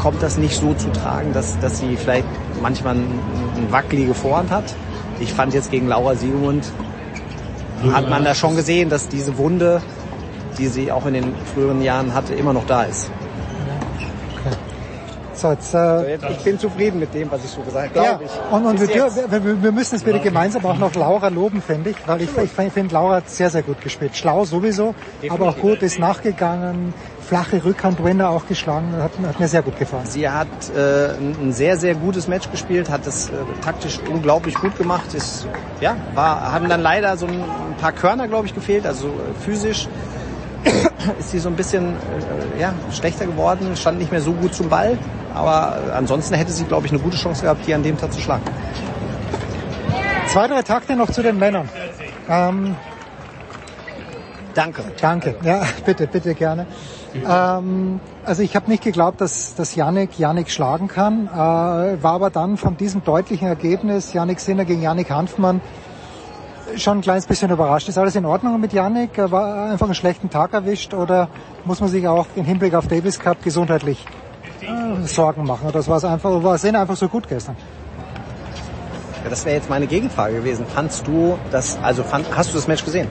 kommt 0.00 0.22
das 0.22 0.38
nicht 0.38 0.58
so 0.58 0.72
zu 0.74 0.90
tragen, 0.92 1.32
dass, 1.32 1.58
dass 1.60 1.78
sie 1.78 1.96
vielleicht 1.96 2.26
manchmal 2.62 2.94
eine 2.94 3.70
wackelige 3.70 4.14
Vorhand 4.14 4.50
hat. 4.50 4.74
Ich 5.18 5.32
fand 5.32 5.52
jetzt 5.52 5.70
gegen 5.70 5.88
Laura 5.88 6.14
Siegmund 6.14 6.64
hat 7.92 8.10
man 8.10 8.24
da 8.24 8.34
schon 8.34 8.56
gesehen, 8.56 8.90
dass 8.90 9.08
diese 9.08 9.38
Wunde, 9.38 9.80
die 10.58 10.68
sie 10.68 10.92
auch 10.92 11.06
in 11.06 11.14
den 11.14 11.34
früheren 11.54 11.82
Jahren 11.82 12.14
hatte, 12.14 12.34
immer 12.34 12.52
noch 12.52 12.66
da 12.66 12.84
ist. 12.84 13.10
So, 15.40 15.52
jetzt, 15.52 15.72
äh, 15.72 16.16
Ich 16.16 16.44
bin 16.44 16.58
zufrieden 16.58 17.00
mit 17.00 17.14
dem, 17.14 17.30
was 17.30 17.42
ich 17.42 17.50
so 17.50 17.62
gesagt 17.62 17.96
habe, 17.96 18.06
ja, 18.06 18.20
ich. 18.22 18.52
und, 18.52 18.66
und 18.66 18.80
wir, 18.80 19.10
wir, 19.44 19.62
wir 19.62 19.72
müssen 19.72 19.94
es 19.94 20.04
wieder 20.04 20.18
gemeinsam 20.18 20.66
auch 20.66 20.76
noch 20.76 20.94
Laura 20.94 21.28
loben, 21.28 21.62
finde 21.62 21.90
ich, 21.90 21.96
weil 22.06 22.20
ich, 22.20 22.28
ich 22.36 22.50
finde, 22.50 22.92
Laura 22.92 23.16
hat 23.16 23.30
sehr, 23.30 23.48
sehr 23.48 23.62
gut 23.62 23.80
gespielt. 23.80 24.14
Schlau 24.14 24.44
sowieso, 24.44 24.94
aber 25.30 25.48
auch 25.48 25.56
gut, 25.56 25.80
ist 25.80 25.98
nachgegangen, 25.98 26.92
flache 27.30 27.64
Rückhandwinner 27.64 28.28
auch 28.28 28.48
geschlagen, 28.48 28.92
hat, 29.00 29.12
hat 29.24 29.38
mir 29.38 29.46
sehr 29.46 29.62
gut 29.62 29.78
gefallen. 29.78 30.04
Sie 30.04 30.28
hat 30.28 30.48
äh, 30.76 31.10
ein 31.14 31.52
sehr, 31.52 31.76
sehr 31.76 31.94
gutes 31.94 32.26
Match 32.26 32.50
gespielt, 32.50 32.90
hat 32.90 33.06
es 33.06 33.28
äh, 33.28 33.34
taktisch 33.64 34.00
unglaublich 34.10 34.56
gut 34.56 34.76
gemacht. 34.76 35.14
Ist, 35.14 35.46
ja, 35.80 35.94
war, 36.16 36.50
haben 36.52 36.68
dann 36.68 36.82
leider 36.82 37.16
so 37.16 37.26
ein, 37.26 37.34
ein 37.34 37.76
paar 37.80 37.92
Körner, 37.92 38.26
glaube 38.26 38.48
ich, 38.48 38.54
gefehlt. 38.56 38.84
Also 38.84 39.06
äh, 39.06 39.44
physisch 39.44 39.86
ist 41.20 41.30
sie 41.30 41.38
so 41.38 41.48
ein 41.48 41.54
bisschen 41.54 41.94
äh, 42.56 42.60
ja, 42.60 42.74
schlechter 42.90 43.26
geworden, 43.26 43.76
stand 43.76 43.98
nicht 43.98 44.10
mehr 44.10 44.22
so 44.22 44.32
gut 44.32 44.52
zum 44.52 44.68
Ball. 44.68 44.98
Aber 45.32 45.78
äh, 45.86 45.92
ansonsten 45.92 46.34
hätte 46.34 46.50
sie, 46.50 46.64
glaube 46.64 46.86
ich, 46.86 46.92
eine 46.92 47.00
gute 47.00 47.16
Chance 47.16 47.42
gehabt, 47.42 47.64
hier 47.64 47.76
an 47.76 47.84
dem 47.84 47.96
Tag 47.96 48.12
zu 48.12 48.20
schlagen. 48.20 48.42
Zwei, 50.26 50.48
drei 50.48 50.62
Takte 50.62 50.96
noch 50.96 51.12
zu 51.12 51.22
den 51.22 51.38
Männern. 51.38 51.68
Ähm, 52.28 52.74
Danke. 54.54 54.82
Danke. 55.00 55.36
Ja, 55.44 55.62
bitte, 55.86 56.08
bitte 56.08 56.34
gerne. 56.34 56.66
Ähm, 57.14 58.00
also 58.24 58.42
ich 58.42 58.54
habe 58.54 58.70
nicht 58.70 58.82
geglaubt, 58.82 59.20
dass, 59.20 59.54
dass 59.54 59.74
Yannick 59.74 60.18
Yannick 60.18 60.50
schlagen 60.50 60.88
kann, 60.88 61.26
äh, 61.26 61.36
war 61.36 62.12
aber 62.14 62.30
dann 62.30 62.56
von 62.56 62.76
diesem 62.76 63.02
deutlichen 63.04 63.48
Ergebnis, 63.48 64.12
Yannick 64.12 64.40
Sinner 64.40 64.64
gegen 64.64 64.82
Yannick 64.82 65.10
Hanfmann, 65.10 65.60
schon 66.76 66.98
ein 66.98 67.00
kleines 67.00 67.26
bisschen 67.26 67.50
überrascht. 67.50 67.88
Ist 67.88 67.98
alles 67.98 68.14
in 68.14 68.24
Ordnung 68.24 68.60
mit? 68.60 68.72
Er 68.74 68.90
War 69.30 69.70
einfach 69.70 69.86
einen 69.86 69.94
schlechten 69.94 70.30
Tag 70.30 70.52
erwischt 70.52 70.94
oder 70.94 71.28
muss 71.64 71.80
man 71.80 71.88
sich 71.88 72.06
auch 72.06 72.26
im 72.36 72.44
Hinblick 72.44 72.74
auf 72.74 72.86
Davis 72.86 73.18
Cup 73.18 73.42
gesundheitlich 73.42 74.04
äh, 74.60 75.06
Sorgen 75.06 75.44
machen? 75.44 75.64
Oder 75.64 75.72
das 75.72 75.88
war 75.88 75.96
es 75.96 76.04
einfach, 76.04 76.42
war 76.42 76.58
Sinner 76.58 76.80
einfach 76.80 76.96
so 76.96 77.08
gut 77.08 77.28
gestern? 77.28 77.56
Ja, 79.24 79.28
das 79.28 79.44
wäre 79.44 79.56
jetzt 79.56 79.68
meine 79.68 79.86
Gegenfrage 79.86 80.36
gewesen. 80.36 80.64
Fandst 80.66 81.06
du 81.06 81.36
das, 81.50 81.78
also 81.82 82.02
fand, 82.02 82.24
hast 82.34 82.50
du 82.50 82.54
das 82.54 82.66
Match 82.68 82.84
gesehen? 82.84 83.08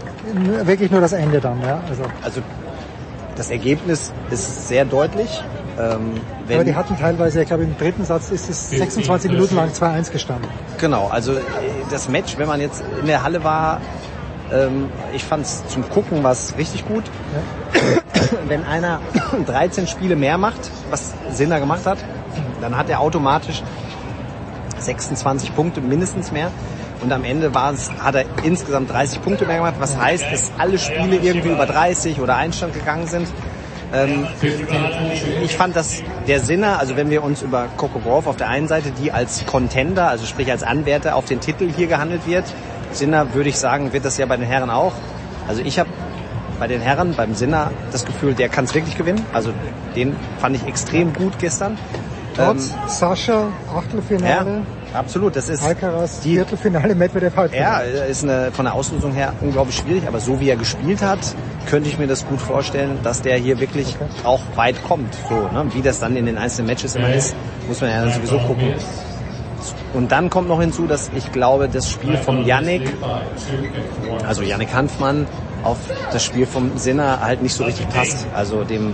Wirklich 0.64 0.90
nur 0.90 1.02
das 1.02 1.14
Ende 1.14 1.40
dann, 1.40 1.61
ja. 1.61 1.82
Also, 1.88 2.03
Also 2.24 2.42
das 3.40 3.50
Ergebnis 3.50 4.11
ist 4.30 4.68
sehr 4.68 4.84
deutlich. 4.84 5.42
Ähm, 5.80 6.11
wenn, 6.45 6.58
aber 6.58 6.66
die 6.66 6.76
hatten 6.76 6.98
teilweise, 6.98 7.42
ich 7.42 7.48
glaube 7.48 7.64
im 7.64 7.77
dritten 7.77 8.03
Satz 8.03 8.32
ist 8.32 8.50
es 8.50 8.69
26 8.69 9.32
Minuten 9.32 9.56
lang 9.56 9.69
2-1 9.69 10.11
gestanden. 10.11 10.50
Genau, 10.77 11.08
also 11.08 11.32
äh, 11.32 11.42
das 11.90 12.09
Match, 12.09 12.38
wenn 12.38 12.50
man 12.50 12.59
jetzt 12.59 12.84
in 13.00 13.08
der 13.08 13.24
Halle 13.24 13.45
war, 13.45 13.80
ähm, 14.51 14.90
ich 15.14 15.24
fand 15.24 15.45
es 15.45 15.66
zum 15.68 15.90
Gucken 15.90 16.22
was 16.22 16.58
richtig 16.58 16.85
gut. 16.85 17.06
wenn 18.48 18.66
einer 18.66 19.00
13 19.45 19.88
Spiele 19.88 20.18
mehr 20.18 20.38
macht, 20.38 20.69
was 20.90 21.14
Sinner 21.32 21.61
gemacht 21.61 21.85
hat, 21.85 22.00
dann 22.59 22.76
hat 22.76 22.90
er 22.90 23.00
automatisch 23.00 23.64
26 24.80 25.56
Punkte 25.56 25.80
mindestens 25.80 26.34
mehr. 26.34 26.51
Und 27.02 27.11
am 27.14 27.24
Ende 27.24 27.53
war 27.53 27.72
es, 27.74 27.90
hat 28.00 28.16
er 28.16 28.26
insgesamt 28.44 28.92
30 28.92 29.22
Punkte 29.22 29.45
mehr 29.45 29.58
gemacht, 29.58 29.76
was 29.80 29.98
heißt, 29.98 30.26
dass 30.32 30.52
alle 30.58 30.78
Spiele 30.78 31.18
irgendwie 31.18 31.50
über 31.50 31.66
30 31.66 32.19
oder 32.19 32.36
Einstand 32.36 32.74
gegangen 32.74 33.08
sind. 33.08 33.28
Ähm, 33.94 34.28
ich 35.42 35.56
fand, 35.56 35.76
dass 35.76 36.03
der 36.28 36.40
Sinner, 36.42 36.78
also 36.80 36.95
wenn 36.95 37.10
wir 37.10 37.24
uns 37.24 37.42
über 37.42 37.68
Coco 37.78 38.00
Gauff 38.00 38.28
auf 38.28 38.36
der 38.36 38.50
einen 38.50 38.68
Seite, 38.68 38.92
die 38.92 39.11
als 39.11 39.45
Contender, 39.45 40.10
also 40.10 40.26
sprich 40.26 40.52
als 40.52 40.61
Anwärter 40.64 41.16
auf 41.16 41.26
den 41.26 41.40
Titel 41.40 41.72
hier 41.76 41.88
gehandelt 41.88 42.28
wird, 42.28 42.45
Sinner 42.92 43.34
würde 43.34 43.50
ich 43.50 43.58
sagen, 43.58 43.94
wird 43.94 44.06
das 44.06 44.18
ja 44.18 44.26
bei 44.26 44.38
den 44.38 44.45
Herren 44.45 44.69
auch. 44.69 44.94
Also 45.48 45.61
ich 45.64 45.80
habe 45.80 45.90
bei 46.60 46.68
den 46.68 46.82
Herren, 46.82 47.14
beim 47.16 47.34
Sinner, 47.34 47.72
das 47.92 48.06
Gefühl, 48.06 48.34
der 48.34 48.50
kann 48.50 48.66
es 48.66 48.76
wirklich 48.76 48.98
gewinnen. 48.98 49.26
Also 49.34 49.52
den 49.95 50.16
fand 50.40 50.56
ich 50.56 50.68
extrem 50.68 51.14
gut 51.14 51.40
gestern. 51.40 51.78
Trotz 52.36 52.74
Sascha, 52.88 53.48
Achtelfinale, 53.76 54.42
Ähm, 54.42 54.48
ja, 54.58 54.78
absolut. 54.93 55.35
Das 55.35 55.50
ist 55.50 55.64
Alcaraz, 55.64 56.19
Viertelfinale, 56.19 56.95
Medvedev, 56.95 57.34
ja, 57.34 57.42
Halbfinale. 57.42 58.06
ist 58.06 58.24
eine, 58.24 58.51
von 58.51 58.66
der 58.66 58.74
Auslosung 58.74 59.14
her 59.14 59.34
unglaublich 59.42 59.76
schwierig, 59.76 60.08
aber 60.08 60.19
so 60.19 60.40
wie 60.40 60.50
er 60.50 60.56
gespielt 60.56 61.01
hat, 61.01 61.19
könnte 61.68 61.90
ich 61.90 61.98
mir 61.98 62.08
das 62.08 62.27
gut 62.27 62.42
vorstellen, 62.42 63.00
dass 63.03 63.22
der 63.22 63.38
hier 63.38 63.59
wirklich 63.59 63.95
auch 64.24 64.42
weit 64.56 64.84
kommt. 64.84 65.14
So, 65.27 65.35
ne? 65.35 65.66
Wie 65.74 65.82
das 65.82 66.00
dann 66.00 66.16
in 66.16 66.26
den 66.26 66.38
einzelnen 66.38 66.68
Matches 66.68 66.95
immer 66.95 67.14
ist, 67.14 67.35
muss 67.68 67.82
man 67.82 67.90
ja 67.90 68.03
dann 68.03 68.14
sowieso 68.14 68.40
gucken. 68.40 68.74
Und 69.93 70.11
dann 70.11 70.30
kommt 70.30 70.48
noch 70.48 70.61
hinzu, 70.61 70.88
dass 70.88 71.09
ich 71.16 71.32
glaube, 71.32 71.68
das 71.68 71.90
Spiel 71.90 72.18
vom 72.18 72.45
Yannick, 72.45 72.93
also 74.26 74.43
Yannick 74.43 74.74
Hanfmann, 74.74 75.27
auf 75.64 75.77
das 76.11 76.24
Spiel 76.24 76.45
vom 76.45 76.77
Sinner 76.77 77.22
halt 77.22 77.42
nicht 77.42 77.53
so 77.53 77.64
richtig 77.64 77.90
passt. 77.90 78.27
Also 78.34 78.64
dem, 78.64 78.93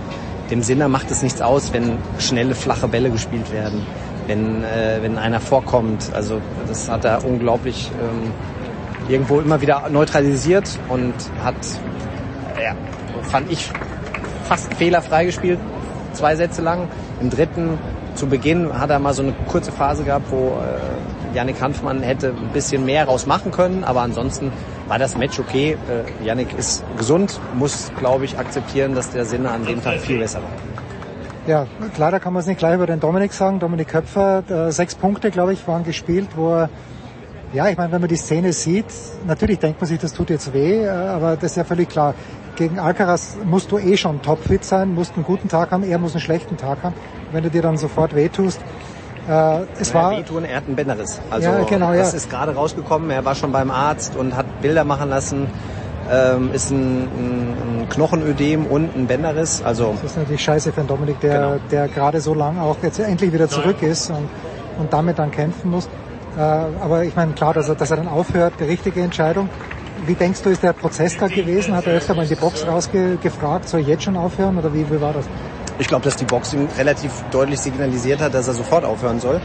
dem 0.50 0.62
Sinner 0.62 0.88
macht 0.88 1.10
es 1.10 1.22
nichts 1.22 1.40
aus, 1.40 1.72
wenn 1.72 1.98
schnelle, 2.18 2.54
flache 2.54 2.88
Bälle 2.88 3.10
gespielt 3.10 3.52
werden, 3.52 3.86
wenn, 4.26 4.64
äh, 4.64 4.98
wenn 5.02 5.18
einer 5.18 5.40
vorkommt. 5.40 6.10
Also 6.12 6.40
das 6.66 6.88
hat 6.88 7.04
er 7.04 7.24
unglaublich 7.24 7.90
ähm, 8.00 8.32
irgendwo 9.08 9.40
immer 9.40 9.60
wieder 9.60 9.88
neutralisiert 9.90 10.78
und 10.88 11.14
hat, 11.42 11.54
ja, 12.62 12.74
fand 13.22 13.50
ich, 13.50 13.70
fast 14.44 14.72
fehlerfrei 14.74 15.24
gespielt, 15.24 15.58
zwei 16.12 16.36
Sätze 16.36 16.62
lang. 16.62 16.88
Im 17.20 17.30
dritten 17.30 17.78
zu 18.14 18.26
Beginn 18.26 18.78
hat 18.78 18.90
er 18.90 18.98
mal 18.98 19.14
so 19.14 19.22
eine 19.22 19.32
kurze 19.48 19.72
Phase 19.72 20.04
gehabt, 20.04 20.26
wo 20.30 20.58
äh, 20.58 21.36
Yannick 21.36 21.60
Hanfmann 21.60 22.02
hätte 22.02 22.28
ein 22.28 22.52
bisschen 22.52 22.84
mehr 22.84 23.04
raus 23.04 23.26
machen 23.26 23.50
können, 23.50 23.84
aber 23.84 24.00
ansonsten 24.00 24.52
war 24.88 24.98
das 24.98 25.16
Match 25.16 25.38
okay. 25.38 25.76
Äh, 25.88 26.24
Yannick 26.24 26.56
ist 26.56 26.84
gesund, 26.96 27.40
muss, 27.54 27.92
glaube 27.98 28.24
ich, 28.24 28.38
akzeptieren, 28.38 28.94
dass 28.94 29.10
der 29.10 29.24
Sinne 29.24 29.50
an 29.50 29.66
dem 29.66 29.82
Tag 29.82 30.00
viel 30.00 30.18
besser 30.18 30.40
war. 30.42 30.85
Ja, 31.46 31.66
klar, 31.94 32.10
da 32.10 32.18
kann 32.18 32.32
man 32.32 32.40
es 32.40 32.46
nicht 32.46 32.58
gleich 32.58 32.74
über 32.74 32.86
den 32.86 33.00
Dominik 33.00 33.32
sagen. 33.32 33.58
Dominik 33.58 33.88
Köpfer, 33.88 34.42
äh, 34.48 34.72
sechs 34.72 34.94
Punkte, 34.94 35.30
glaube 35.30 35.52
ich, 35.52 35.66
waren 35.68 35.84
gespielt, 35.84 36.30
wo 36.34 36.54
er 36.54 36.70
ja, 37.52 37.68
ich 37.68 37.76
meine, 37.76 37.92
wenn 37.92 38.00
man 38.00 38.08
die 38.08 38.16
Szene 38.16 38.52
sieht, 38.52 38.86
natürlich 39.26 39.58
denkt 39.60 39.80
man 39.80 39.88
sich, 39.88 39.98
das 39.98 40.12
tut 40.12 40.30
jetzt 40.30 40.52
weh, 40.52 40.84
äh, 40.84 40.88
aber 40.88 41.36
das 41.36 41.52
ist 41.52 41.56
ja 41.56 41.64
völlig 41.64 41.88
klar. 41.88 42.14
Gegen 42.56 42.78
Alcaraz 42.78 43.36
musst 43.44 43.70
du 43.70 43.78
eh 43.78 43.96
schon 43.96 44.20
topfit 44.22 44.64
sein, 44.64 44.94
musst 44.94 45.14
einen 45.14 45.24
guten 45.24 45.48
Tag 45.48 45.70
haben, 45.70 45.82
er 45.82 45.98
muss 45.98 46.12
einen 46.12 46.20
schlechten 46.20 46.56
Tag 46.56 46.82
haben. 46.82 46.94
Wenn 47.32 47.44
du 47.44 47.50
dir 47.50 47.62
dann 47.62 47.76
sofort 47.76 48.14
wehtust, 48.14 48.60
äh, 49.28 49.60
es 49.78 49.94
war 49.94 50.12
wehtun, 50.12 50.44
er 50.44 50.56
hat 50.56 50.66
einen 50.66 50.76
Bänderriss. 50.76 51.20
Also 51.30 51.48
ja, 51.48 51.64
genau, 51.64 51.92
das 51.92 52.12
ja. 52.12 52.16
ist 52.16 52.30
gerade 52.30 52.54
rausgekommen. 52.54 53.10
Er 53.10 53.24
war 53.24 53.34
schon 53.34 53.52
beim 53.52 53.70
Arzt 53.70 54.16
und 54.16 54.36
hat 54.36 54.60
Bilder 54.60 54.84
machen 54.84 55.08
lassen. 55.08 55.48
Ähm, 56.10 56.50
ist 56.52 56.70
ein, 56.70 57.02
ein, 57.02 57.82
ein 57.82 57.88
Knochenödem 57.88 58.66
und 58.66 58.94
ein 58.96 59.06
Bänderriss. 59.06 59.62
Also 59.64 59.94
das 60.00 60.12
ist 60.12 60.16
natürlich 60.16 60.42
scheiße 60.44 60.72
für 60.72 60.80
den 60.82 60.86
Dominik, 60.86 61.20
der, 61.20 61.34
Genau. 61.34 61.56
der 61.70 61.88
gerade 61.88 62.20
so 62.20 62.32
lang 62.34 62.58
auch 62.58 62.76
jetzt 62.82 62.98
endlich 63.00 63.32
wieder 63.32 63.48
zurück 63.48 63.82
ist 63.82 64.10
und, 64.10 64.28
und 64.78 64.92
damit 64.92 65.18
dann 65.18 65.30
kämpfen 65.30 65.70
muss. 65.70 65.88
Äh, 66.36 66.40
aber 66.40 67.02
ich 67.04 67.16
meine, 67.16 67.32
klar, 67.32 67.54
dass 67.54 67.68
er, 67.68 67.74
dass 67.74 67.90
er 67.90 67.96
dann 67.96 68.08
aufhört, 68.08 68.54
die 68.60 68.64
richtige 68.64 69.00
Entscheidung. 69.02 69.48
Wie 70.06 70.14
denkst 70.14 70.42
du, 70.42 70.50
ist 70.50 70.62
der 70.62 70.74
Prozess 70.74 71.16
da 71.18 71.26
gewesen? 71.26 71.74
Hat 71.74 71.86
er 71.86 71.94
öfter 71.94 72.14
mal 72.14 72.22
in 72.22 72.28
die 72.28 72.34
Box 72.34 72.66
rausgefragt, 72.66 73.68
soll 73.68 73.80
ich 73.80 73.86
jetzt 73.86 74.04
schon 74.04 74.16
aufhören 74.16 74.58
oder 74.58 74.72
wie, 74.72 74.88
wie 74.90 75.00
war 75.00 75.12
das? 75.12 75.24
ich 75.78 75.88
glaube, 75.88 76.04
dass 76.04 76.16
die 76.16 76.24
Box 76.24 76.54
ihm 76.54 76.68
relativ 76.78 77.12
deutlich 77.30 77.60
signalisiert 77.60 78.20
hat, 78.22 78.32
dass 78.32 78.48
er 78.48 78.54
sofort 78.54 78.84
aufhören 78.86 79.20
soll. 79.20 79.40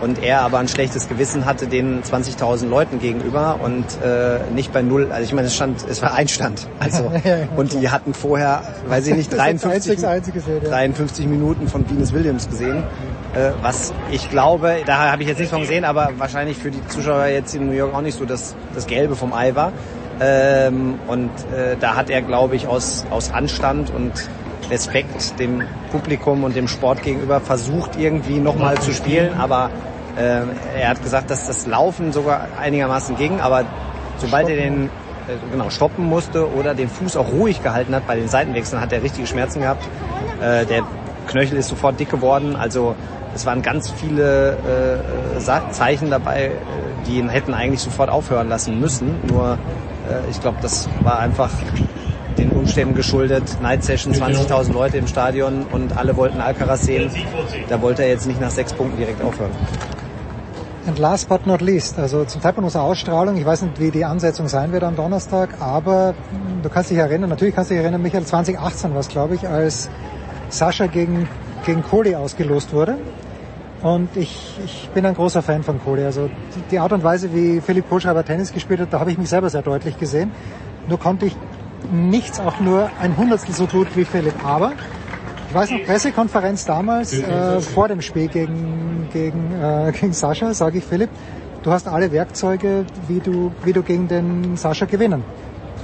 Und 0.00 0.22
er 0.22 0.42
aber 0.42 0.58
ein 0.58 0.68
schlechtes 0.68 1.08
Gewissen 1.08 1.44
hatte 1.44 1.66
den 1.66 2.02
20.000 2.02 2.68
Leuten 2.68 3.00
gegenüber 3.00 3.58
und 3.62 3.84
äh, 4.02 4.38
nicht 4.54 4.72
bei 4.72 4.82
null. 4.82 5.10
Also 5.10 5.24
ich 5.24 5.32
meine, 5.32 5.48
es 5.48 5.56
stand, 5.56 5.84
es 5.88 6.00
war 6.02 6.14
Einstand. 6.14 6.68
Also 6.78 7.10
und 7.56 7.72
die 7.72 7.90
hatten 7.90 8.14
vorher, 8.14 8.62
weiß 8.86 9.08
ich 9.08 9.16
nicht, 9.16 9.32
Das 9.32 9.38
ist 9.38 9.54
das 9.54 9.62
53, 9.62 9.90
einzige, 9.90 10.08
einzige 10.08 10.38
gesehen, 10.38 10.60
ja. 10.62 10.70
53 10.70 11.26
Minuten 11.26 11.68
von 11.68 11.88
Venus 11.88 12.12
Williams 12.12 12.48
gesehen. 12.48 12.84
Äh, 13.34 13.50
was 13.60 13.92
ich 14.10 14.30
glaube, 14.30 14.78
da 14.86 15.10
habe 15.10 15.22
ich 15.22 15.28
jetzt 15.28 15.38
nichts 15.38 15.52
von 15.52 15.62
gesehen, 15.62 15.84
aber 15.84 16.12
wahrscheinlich 16.16 16.56
für 16.56 16.70
die 16.70 16.86
Zuschauer 16.88 17.26
jetzt 17.26 17.54
in 17.54 17.66
New 17.66 17.72
York 17.74 17.94
auch 17.94 18.00
nicht 18.00 18.18
so 18.18 18.24
das, 18.24 18.54
das 18.74 18.86
Gelbe 18.86 19.16
vom 19.16 19.32
Ei 19.32 19.54
war. 19.54 19.72
Ähm, 20.20 20.98
und 21.06 21.30
äh, 21.54 21.76
da 21.78 21.94
hat 21.94 22.10
er, 22.10 22.22
glaube 22.22 22.56
ich, 22.56 22.66
aus, 22.66 23.04
aus 23.10 23.30
Anstand 23.30 23.90
und 23.90 24.12
Respekt 24.70 25.38
dem 25.38 25.62
Publikum 25.90 26.44
und 26.44 26.54
dem 26.56 26.68
Sport 26.68 27.02
gegenüber 27.02 27.40
versucht, 27.40 27.98
irgendwie 27.98 28.38
nochmal 28.38 28.78
zu 28.80 28.92
spielen. 28.92 29.34
Aber 29.38 29.70
äh, 30.16 30.42
er 30.78 30.88
hat 30.90 31.02
gesagt, 31.02 31.30
dass 31.30 31.46
das 31.46 31.66
Laufen 31.66 32.12
sogar 32.12 32.48
einigermaßen 32.60 33.16
ging. 33.16 33.40
Aber 33.40 33.64
sobald 34.18 34.48
er 34.48 34.56
den 34.56 34.86
äh, 34.86 35.50
genau 35.50 35.70
stoppen 35.70 36.04
musste 36.04 36.50
oder 36.52 36.74
den 36.74 36.88
Fuß 36.88 37.16
auch 37.16 37.32
ruhig 37.32 37.62
gehalten 37.62 37.94
hat 37.94 38.06
bei 38.06 38.16
den 38.16 38.28
Seitenwechseln, 38.28 38.80
hat 38.80 38.92
er 38.92 39.02
richtige 39.02 39.26
Schmerzen 39.26 39.60
gehabt. 39.60 39.86
Äh, 40.40 40.66
der 40.66 40.82
Knöchel 41.28 41.58
ist 41.58 41.68
sofort 41.68 41.98
dick 42.00 42.10
geworden. 42.10 42.56
Also 42.56 42.94
es 43.34 43.46
waren 43.46 43.62
ganz 43.62 43.90
viele 43.90 44.56
äh, 45.36 45.70
Zeichen 45.70 46.10
dabei, 46.10 46.46
äh, 46.46 46.50
die 47.06 47.18
ihn 47.18 47.28
hätten 47.28 47.54
eigentlich 47.54 47.80
sofort 47.80 48.10
aufhören 48.10 48.48
lassen 48.48 48.80
müssen. 48.80 49.14
Nur 49.28 49.58
äh, 50.08 50.30
ich 50.30 50.40
glaube, 50.40 50.58
das 50.60 50.88
war 51.02 51.18
einfach 51.18 51.50
den 52.38 52.50
Umständen 52.50 52.94
geschuldet. 52.94 53.42
Night 53.60 53.84
Session, 53.84 54.14
20.000 54.14 54.72
Leute 54.72 54.98
im 54.98 55.06
Stadion 55.06 55.66
und 55.72 55.96
alle 55.96 56.16
wollten 56.16 56.40
Alcaraz 56.40 56.82
sehen. 56.82 57.10
Da 57.68 57.82
wollte 57.82 58.02
er 58.02 58.08
jetzt 58.08 58.26
nicht 58.26 58.40
nach 58.40 58.50
sechs 58.50 58.72
Punkten 58.72 58.96
direkt 58.96 59.22
aufhören. 59.22 59.50
And 60.86 60.98
last 60.98 61.28
but 61.28 61.46
not 61.46 61.60
least, 61.60 61.98
also 61.98 62.24
zum 62.24 62.40
Zeitpunkt 62.40 62.64
unserer 62.64 62.84
Ausstrahlung, 62.84 63.36
ich 63.36 63.44
weiß 63.44 63.60
nicht, 63.62 63.78
wie 63.78 63.90
die 63.90 64.06
Ansetzung 64.06 64.48
sein 64.48 64.72
wird 64.72 64.84
am 64.84 64.96
Donnerstag, 64.96 65.60
aber 65.60 66.14
du 66.62 66.70
kannst 66.70 66.90
dich 66.90 66.96
erinnern, 66.96 67.28
natürlich 67.28 67.54
kannst 67.54 67.70
du 67.70 67.74
dich 67.74 67.82
erinnern, 67.82 68.00
Michael, 68.00 68.24
2018 68.24 68.92
war 68.92 69.00
es, 69.00 69.08
glaube 69.08 69.34
ich, 69.34 69.46
als 69.46 69.90
Sascha 70.48 70.86
gegen, 70.86 71.28
gegen 71.66 71.82
Kohli 71.82 72.14
ausgelost 72.14 72.72
wurde. 72.72 72.96
Und 73.82 74.16
ich, 74.16 74.58
ich 74.64 74.88
bin 74.94 75.04
ein 75.04 75.14
großer 75.14 75.42
Fan 75.42 75.62
von 75.62 75.80
Kohli. 75.80 76.04
Also 76.04 76.28
die, 76.56 76.62
die 76.70 76.78
Art 76.78 76.92
und 76.92 77.04
Weise, 77.04 77.32
wie 77.34 77.60
Philipp 77.60 77.88
Kohlschreiber 77.88 78.24
Tennis 78.24 78.52
gespielt 78.52 78.80
hat, 78.80 78.92
da 78.92 78.98
habe 78.98 79.12
ich 79.12 79.18
mich 79.18 79.28
selber 79.28 79.50
sehr 79.50 79.62
deutlich 79.62 79.98
gesehen. 79.98 80.32
Nur 80.88 80.98
konnte 80.98 81.26
ich 81.26 81.36
nichts 81.92 82.40
auch 82.40 82.60
nur 82.60 82.90
ein 83.00 83.16
Hundertstel 83.16 83.54
so 83.54 83.66
gut 83.66 83.88
wie 83.94 84.04
Philipp. 84.04 84.44
Aber 84.44 84.72
ich 85.48 85.54
weiß 85.54 85.70
noch, 85.70 85.84
Pressekonferenz 85.84 86.64
damals, 86.66 87.12
äh, 87.12 87.60
vor 87.60 87.88
dem 87.88 88.02
Spiel 88.02 88.28
gegen, 88.28 89.08
gegen, 89.12 89.52
äh, 89.60 89.92
gegen 89.92 90.12
Sascha, 90.12 90.52
sage 90.52 90.78
ich 90.78 90.84
Philipp, 90.84 91.10
du 91.62 91.70
hast 91.70 91.88
alle 91.88 92.12
Werkzeuge, 92.12 92.84
wie 93.06 93.20
du, 93.20 93.52
wie 93.64 93.72
du 93.72 93.82
gegen 93.82 94.08
den 94.08 94.56
Sascha 94.56 94.86
gewinnen 94.86 95.24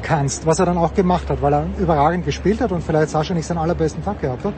kannst. 0.02 0.47
Was 0.47 0.58
er 0.58 0.66
dann 0.66 0.76
auch 0.76 0.94
gemacht 0.94 1.31
hat, 1.31 1.40
weil 1.40 1.55
er 1.55 1.66
überragend 1.78 2.26
gespielt 2.26 2.60
hat 2.60 2.73
und 2.73 2.82
vielleicht 2.82 3.10
Sascha 3.10 3.34
nicht 3.34 3.47
seinen 3.47 3.58
allerbesten 3.58 4.05
Tag 4.05 4.20
gehabt 4.20 4.44
hat. 4.44 4.55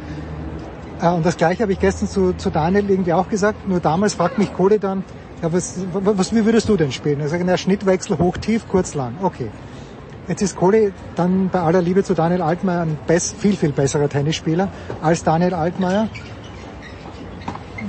Äh, 1.01 1.09
und 1.15 1.25
das 1.25 1.37
gleiche 1.37 1.63
habe 1.63 1.73
ich 1.73 1.79
gestern 1.79 2.09
zu, 2.09 2.33
zu 2.33 2.51
Daniel 2.51 2.91
irgendwie 2.91 3.13
auch 3.13 3.29
gesagt. 3.29 3.69
Nur 3.69 3.81
damals 3.81 4.15
fragt 4.15 4.39
mich 4.39 4.53
Kohli 4.55 4.79
dann, 4.79 5.05
ja, 5.43 5.53
was, 5.53 5.79
was, 5.93 6.35
wie 6.35 6.45
würdest 6.45 6.69
du 6.69 6.77
denn 6.77 6.93
spielen? 6.93 7.21
Er 7.21 7.29
sagt, 7.29 7.45
na, 7.47 7.57
Schnittwechsel 7.57 8.19
hoch, 8.19 8.37
tief, 8.39 8.67
kurz, 8.69 8.95
lang. 8.95 9.15
Okay. 9.23 9.51
Jetzt 10.29 10.43
ist 10.43 10.57
Kohli 10.57 10.93
dann 11.15 11.49
bei 11.51 11.61
aller 11.61 11.81
Liebe 11.81 12.03
zu 12.03 12.15
Daniel 12.15 12.43
Altmaier 12.43 12.81
ein 12.83 12.99
viel, 13.39 13.57
viel 13.57 13.71
besserer 13.73 14.09
Tennisspieler 14.09 14.69
als 15.01 15.23
Daniel 15.23 15.55
Altmaier. 15.55 16.09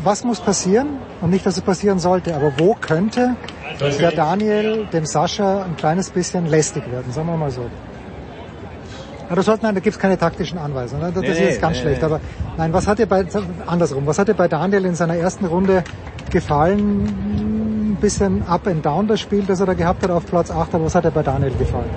Was 0.04 0.24
muss 0.24 0.40
passieren? 0.40 0.88
Und 1.22 1.32
nicht, 1.32 1.46
dass 1.46 1.58
es 1.58 1.64
passieren 1.64 1.98
sollte, 1.98 2.36
aber 2.36 2.52
wo 2.58 2.76
könnte 2.76 3.36
der 3.80 4.12
Daniel 4.12 4.86
dem 4.94 5.06
Sascha 5.06 5.64
ein 5.64 5.76
kleines 5.76 6.12
bisschen 6.12 6.46
lästig 6.46 6.90
werden, 6.92 7.12
sagen 7.12 7.28
wir 7.28 7.38
mal 7.38 7.50
so. 7.52 7.66
Das 9.34 9.46
sollte, 9.46 9.66
nein, 9.66 9.76
da 9.76 9.82
gibt's 9.82 10.00
keine 10.00 10.18
taktischen 10.18 10.58
Anweisungen. 10.58 11.04
ne? 11.04 11.12
Das 11.12 11.22
Nee, 11.22 11.30
ist 11.32 11.40
jetzt 11.40 11.62
ganz 11.62 11.78
nee, 11.78 11.82
schlecht. 11.82 12.02
nee. 12.02 12.06
Aber 12.06 12.22
nein, 12.58 12.72
was 12.72 12.88
hat 12.88 13.00
dir 13.00 13.08
bei 13.08 13.26
andersrum? 13.66 14.06
Was 14.06 14.20
hat 14.20 14.28
dir 14.30 14.36
bei 14.36 14.48
Daniel 14.48 14.86
in 14.86 14.96
seiner 14.96 15.16
ersten 15.16 15.46
Runde 15.46 15.84
gefallen? 16.30 17.06
Ein 17.92 17.98
bisschen 18.00 18.48
up 18.48 18.68
and 18.68 18.86
down 18.86 19.08
das 19.08 19.20
Spiel, 19.20 19.44
das 19.44 19.60
er 19.60 19.66
da 19.66 19.74
gehabt 19.74 20.04
hat 20.04 20.12
auf 20.12 20.26
Platz 20.28 20.50
8, 20.52 20.76
aber 20.76 20.86
was 20.86 20.96
hat 20.96 21.04
dir 21.04 21.12
bei 21.12 21.24
Daniel 21.24 21.52
gefallen? 21.58 21.90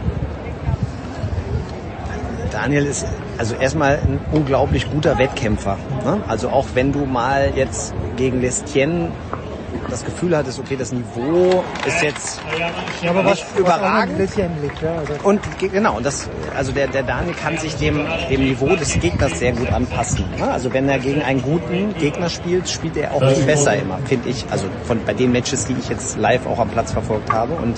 Daniel 2.51 2.87
ist 2.87 3.07
also 3.39 3.55
erstmal 3.55 3.95
ein 3.97 4.21
unglaublich 4.33 4.91
guter 4.91 5.19
Wettkämpfer. 5.19 5.79
Ne? 6.05 6.21
Also 6.29 6.49
auch 6.51 6.67
wenn 6.75 6.93
du 6.93 7.07
mal 7.07 7.53
jetzt 7.55 7.95
gegen 8.17 8.41
Lestien 8.41 9.13
das 9.89 10.05
Gefühl 10.05 10.37
hattest, 10.37 10.59
okay, 10.61 10.77
das 10.77 10.93
Niveau 10.93 11.65
ist 11.85 12.01
jetzt 12.03 12.41
Ja, 13.03 13.11
aber 13.11 13.25
was, 13.25 13.43
überragend. 13.57 14.19
Was 14.21 14.37
liegt, 14.37 14.83
ja, 14.83 14.95
also. 14.99 15.15
Und 15.25 15.41
ge- 15.59 15.69
genau, 15.69 15.97
und 15.97 16.07
das, 16.07 16.29
also 16.57 16.71
der, 16.71 16.87
der 16.87 17.03
Daniel 17.03 17.35
kann 17.35 17.57
sich 17.59 17.75
dem, 17.77 18.05
dem 18.29 18.45
Niveau 18.45 18.77
des 18.77 19.01
Gegners 19.01 19.39
sehr 19.39 19.53
gut 19.53 19.73
anpassen. 19.73 20.27
Ne? 20.39 20.49
Also 20.51 20.73
wenn 20.73 20.89
er 20.89 20.99
gegen 20.99 21.23
einen 21.23 21.43
guten 21.43 21.95
Gegner 21.99 22.29
spielt, 22.29 22.69
spielt 22.69 22.97
er 22.97 23.15
auch 23.15 23.23
viel 23.33 23.45
besser 23.45 23.75
immer, 23.77 23.99
finde 24.05 24.29
ich. 24.29 24.45
Also 24.51 24.67
von 24.87 25.01
bei 25.05 25.15
den 25.15 25.33
Matches, 25.33 25.65
die 25.67 25.75
ich 25.75 25.89
jetzt 25.89 26.17
live 26.17 26.47
auch 26.47 26.59
am 26.61 26.69
Platz 26.69 26.93
verfolgt 26.93 27.33
habe. 27.33 27.55
Und 27.55 27.77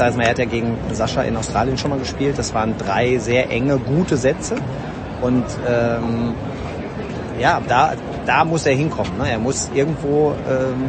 jetzt 0.00 0.16
mal, 0.16 0.24
er 0.24 0.30
hat 0.30 0.38
ja 0.38 0.44
gegen 0.44 0.76
Sascha 0.92 1.22
in 1.22 1.36
Australien 1.36 1.78
schon 1.78 1.90
mal 1.90 1.98
gespielt. 1.98 2.38
Das 2.38 2.54
waren 2.54 2.76
drei 2.78 3.18
sehr 3.18 3.50
enge, 3.50 3.78
gute 3.78 4.16
Sätze. 4.16 4.56
Und 5.20 5.44
ähm, 5.68 6.34
ja, 7.40 7.60
da, 7.66 7.92
da 8.26 8.44
muss 8.44 8.66
er 8.66 8.74
hinkommen. 8.74 9.18
Ne? 9.18 9.30
Er 9.30 9.38
muss 9.38 9.70
irgendwo 9.74 10.34
ähm, 10.48 10.84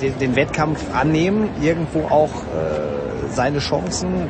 den, 0.00 0.18
den 0.18 0.36
Wettkampf 0.36 0.82
annehmen, 0.94 1.50
irgendwo 1.60 2.00
auch 2.08 2.30
äh, 2.30 3.28
seine 3.30 3.58
Chancen 3.58 4.28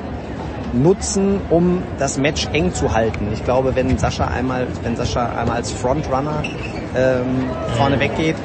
nutzen, 0.73 1.41
um 1.51 1.83
das 1.99 2.18
Match 2.18 2.49
eng 2.52 2.73
zu 2.73 2.94
halten. 2.94 3.28
Ich 3.33 3.44
glaube, 3.44 3.75
wenn 3.75 3.99
Sascha 3.99 4.26
einmal, 4.26 4.67
wenn 4.83 4.97
Sascha 4.97 5.26
einmal 5.26 5.57
als 5.57 5.73
Frontrunner 5.73 6.42
ähm, 6.97 7.51
vorne 7.76 8.01
weggeht, 8.01 8.36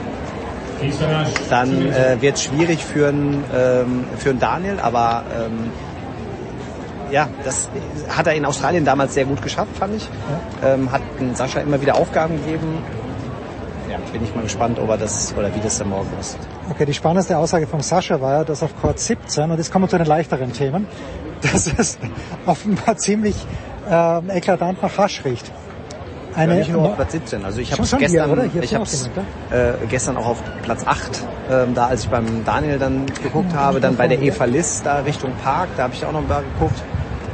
dann 1.50 1.92
äh, 1.92 2.18
wird 2.22 2.36
es 2.36 2.44
schwierig 2.44 2.84
für 2.84 3.08
einen 3.10 3.44
ähm, 3.56 4.06
für 4.18 4.30
einen 4.32 4.40
Daniel, 4.40 4.80
aber 4.80 5.24
ähm, 5.34 5.72
ja, 7.12 7.30
das 7.44 7.70
hat 8.10 8.28
er 8.28 8.34
in 8.34 8.46
Australien 8.46 8.86
damals 8.86 9.14
sehr 9.14 9.26
gut 9.26 9.42
geschafft, 9.42 9.76
fand 9.78 9.96
ich. 9.96 10.10
Ähm, 10.64 10.92
hat 10.92 11.02
Sascha 11.34 11.62
immer 11.62 11.82
wieder 11.82 11.96
Aufgaben 11.96 12.36
gegeben. 12.44 12.84
ja, 13.90 13.98
bin 14.12 14.24
ich 14.24 14.36
mal 14.36 14.44
gespannt, 14.44 14.80
ob 14.80 14.90
er 14.90 14.98
das 14.98 15.34
oder 15.38 15.54
wie 15.56 15.60
das 15.60 15.78
dann 15.78 15.90
morgen 15.90 16.10
ist. 16.20 16.38
Okay, 16.70 16.86
die 16.86 16.94
spannendste 16.94 17.38
Aussage 17.38 17.68
von 17.68 17.82
Sascha 17.82 18.20
war 18.20 18.40
ja, 18.40 18.44
dass 18.44 18.64
auf 18.64 18.80
Court 18.82 19.00
17, 19.00 19.52
und 19.52 19.58
jetzt 19.58 19.72
kommen 19.72 19.86
wir 19.86 19.90
zu 19.90 19.98
den 19.98 20.08
leichteren 20.08 20.52
Themen, 20.52 20.88
dass 21.42 21.72
es 21.78 21.98
offenbar 22.46 22.98
ziemlich 22.98 23.36
äh, 23.90 24.38
eklatant 24.38 24.82
nach 24.82 24.98
Hasch 24.98 25.24
riecht. 25.24 25.52
Eine, 26.38 26.54
ja, 26.54 26.60
nicht 26.60 26.72
nur 26.72 26.84
auf 26.84 26.96
Platz 26.96 27.14
17. 27.14 27.44
Also 27.44 27.60
ich 27.60 27.72
habe 27.72 27.82
es 27.82 27.98
gestern, 27.98 28.50
hier, 28.52 28.62
ich 28.62 28.76
hab's, 28.76 29.10
äh, 29.50 29.74
gestern 29.90 30.18
auch 30.18 30.28
auf 30.28 30.44
Platz 30.62 30.86
8, 30.86 31.24
ähm, 31.50 31.74
da 31.74 31.88
als 31.88 32.04
ich 32.04 32.10
beim 32.10 32.46
Daniel 32.46 32.78
dann 32.78 33.08
geguckt 33.24 33.56
habe, 33.56 33.80
dann 33.80 33.96
bei 33.96 34.08
der 34.08 34.22
Eva 34.22 34.46
Liss 34.46 34.84
da 34.84 35.00
Richtung 35.00 35.32
Park, 35.44 35.70
da 35.78 35.84
habe 35.84 35.96
ich 35.96 36.06
auch 36.06 36.12
noch 36.12 36.26
mal 36.28 36.44
geguckt. 36.54 36.80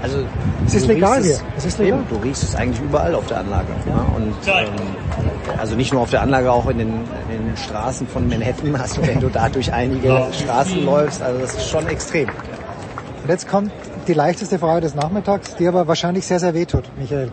Also 0.02 0.20
es 0.66 0.76
ist 0.76 0.88
legal 0.88 1.22
hier. 1.22 1.38
Es 1.58 1.66
ist 1.66 1.80
legal. 1.80 2.00
Eben, 2.00 2.08
du 2.10 2.16
riechst 2.18 2.44
es 2.44 2.56
eigentlich 2.56 2.82
überall 2.82 3.14
auf 3.16 3.26
der 3.28 3.40
Anlage. 3.40 3.68
Ja. 3.88 4.06
Und 4.16 4.36
ähm, 4.48 5.58
also 5.58 5.76
nicht 5.76 5.92
nur 5.92 6.02
auf 6.02 6.10
der 6.10 6.22
Anlage, 6.22 6.52
auch 6.52 6.70
in 6.70 6.78
den, 6.78 6.90
in 7.30 7.46
den 7.46 7.58
Straßen 7.58 8.08
von 8.08 8.28
Manhattan 8.28 8.78
hast 8.80 8.98
du, 8.98 9.06
wenn 9.06 9.20
du 9.20 9.28
da 9.28 9.50
durch 9.50 9.72
einige 9.74 10.28
Straßen 10.32 10.86
läufst. 10.86 11.22
Also 11.22 11.40
das 11.40 11.56
ist 11.56 11.70
schon 11.70 11.88
extrem. 11.88 12.30
Und 12.30 13.30
jetzt 13.30 13.50
kommt 13.50 13.72
die 14.08 14.14
leichteste 14.14 14.60
Frage 14.60 14.82
des 14.82 14.96
Nachmittags, 14.96 15.56
die 15.56 15.68
aber 15.68 15.88
wahrscheinlich 15.88 16.26
sehr, 16.26 16.40
sehr 16.40 16.54
wehtut, 16.54 16.84
Michael. 16.98 17.32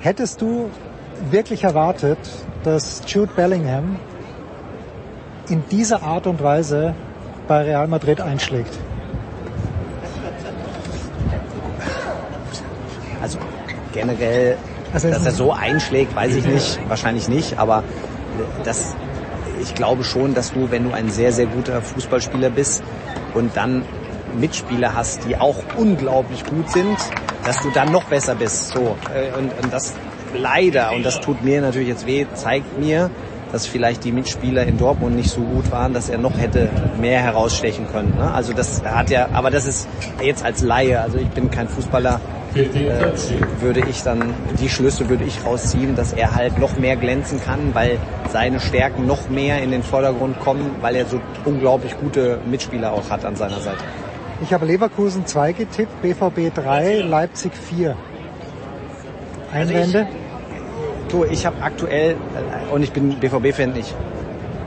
Hättest 0.00 0.40
du 0.40 0.70
wirklich 1.30 1.64
erwartet, 1.64 2.18
dass 2.62 3.02
Jude 3.06 3.32
Bellingham 3.34 3.96
in 5.48 5.62
dieser 5.70 6.02
Art 6.02 6.26
und 6.26 6.42
Weise 6.42 6.94
bei 7.46 7.62
Real 7.62 7.86
Madrid 7.88 8.20
einschlägt? 8.20 8.72
Also 13.22 13.38
generell, 13.92 14.56
also 14.92 15.10
dass 15.10 15.24
er 15.24 15.32
so 15.32 15.52
einschlägt, 15.52 16.14
weiß 16.14 16.34
ich 16.36 16.46
nicht, 16.46 16.78
wahrscheinlich 16.88 17.28
nicht, 17.28 17.58
aber 17.58 17.82
das, 18.64 18.94
ich 19.62 19.74
glaube 19.74 20.04
schon, 20.04 20.34
dass 20.34 20.52
du, 20.52 20.70
wenn 20.70 20.84
du 20.84 20.92
ein 20.92 21.10
sehr, 21.10 21.32
sehr 21.32 21.46
guter 21.46 21.80
Fußballspieler 21.82 22.50
bist 22.50 22.82
und 23.34 23.56
dann 23.56 23.84
Mitspieler 24.38 24.94
hast, 24.94 25.24
die 25.24 25.36
auch 25.36 25.56
unglaublich 25.76 26.44
gut 26.44 26.70
sind, 26.70 26.98
dass 27.44 27.62
du 27.62 27.70
dann 27.70 27.90
noch 27.92 28.04
besser 28.04 28.34
bist. 28.34 28.68
So 28.68 28.96
äh, 29.14 29.32
und, 29.38 29.52
und 29.62 29.72
das 29.72 29.94
leider, 30.38 30.92
und 30.92 31.04
das 31.04 31.20
tut 31.20 31.42
mir 31.42 31.60
natürlich 31.60 31.88
jetzt 31.88 32.06
weh, 32.06 32.26
zeigt 32.34 32.78
mir, 32.78 33.10
dass 33.52 33.66
vielleicht 33.66 34.04
die 34.04 34.12
Mitspieler 34.12 34.64
in 34.64 34.76
Dortmund 34.76 35.16
nicht 35.16 35.30
so 35.30 35.40
gut 35.40 35.70
waren, 35.70 35.94
dass 35.94 36.08
er 36.08 36.18
noch 36.18 36.38
hätte 36.38 36.68
mehr 37.00 37.20
herausstechen 37.20 37.86
können. 37.90 38.14
Ne? 38.16 38.30
Also 38.30 38.52
das 38.52 38.82
hat 38.84 39.10
ja, 39.10 39.28
aber 39.32 39.50
das 39.50 39.66
ist 39.66 39.88
jetzt 40.22 40.44
als 40.44 40.62
Laie, 40.62 41.00
also 41.00 41.18
ich 41.18 41.28
bin 41.28 41.50
kein 41.50 41.68
Fußballer, 41.68 42.20
äh, 42.54 42.60
würde 43.60 43.80
ich 43.88 44.02
dann, 44.02 44.34
die 44.60 44.68
Schlüsse 44.68 45.08
würde 45.08 45.24
ich 45.24 45.44
rausziehen, 45.44 45.94
dass 45.94 46.12
er 46.12 46.34
halt 46.34 46.58
noch 46.58 46.78
mehr 46.78 46.96
glänzen 46.96 47.40
kann, 47.42 47.74
weil 47.74 47.98
seine 48.30 48.60
Stärken 48.60 49.06
noch 49.06 49.28
mehr 49.28 49.62
in 49.62 49.70
den 49.70 49.82
Vordergrund 49.82 50.40
kommen, 50.40 50.70
weil 50.80 50.96
er 50.96 51.06
so 51.06 51.20
unglaublich 51.44 51.96
gute 51.98 52.38
Mitspieler 52.46 52.92
auch 52.92 53.10
hat 53.10 53.24
an 53.24 53.36
seiner 53.36 53.60
Seite. 53.60 53.84
Ich 54.42 54.52
habe 54.52 54.66
Leverkusen 54.66 55.26
2 55.26 55.52
getippt, 55.52 56.02
BVB 56.02 56.54
3, 56.54 57.00
Leipzig 57.00 57.52
4. 57.54 57.96
Einwände? 59.52 59.98
Also 60.00 60.25
du, 61.08 61.24
ich 61.24 61.46
habe 61.46 61.62
aktuell, 61.62 62.12
äh, 62.12 62.72
und 62.72 62.82
ich 62.82 62.92
bin 62.92 63.18
BVB-Fan, 63.18 63.74
ich 63.76 63.94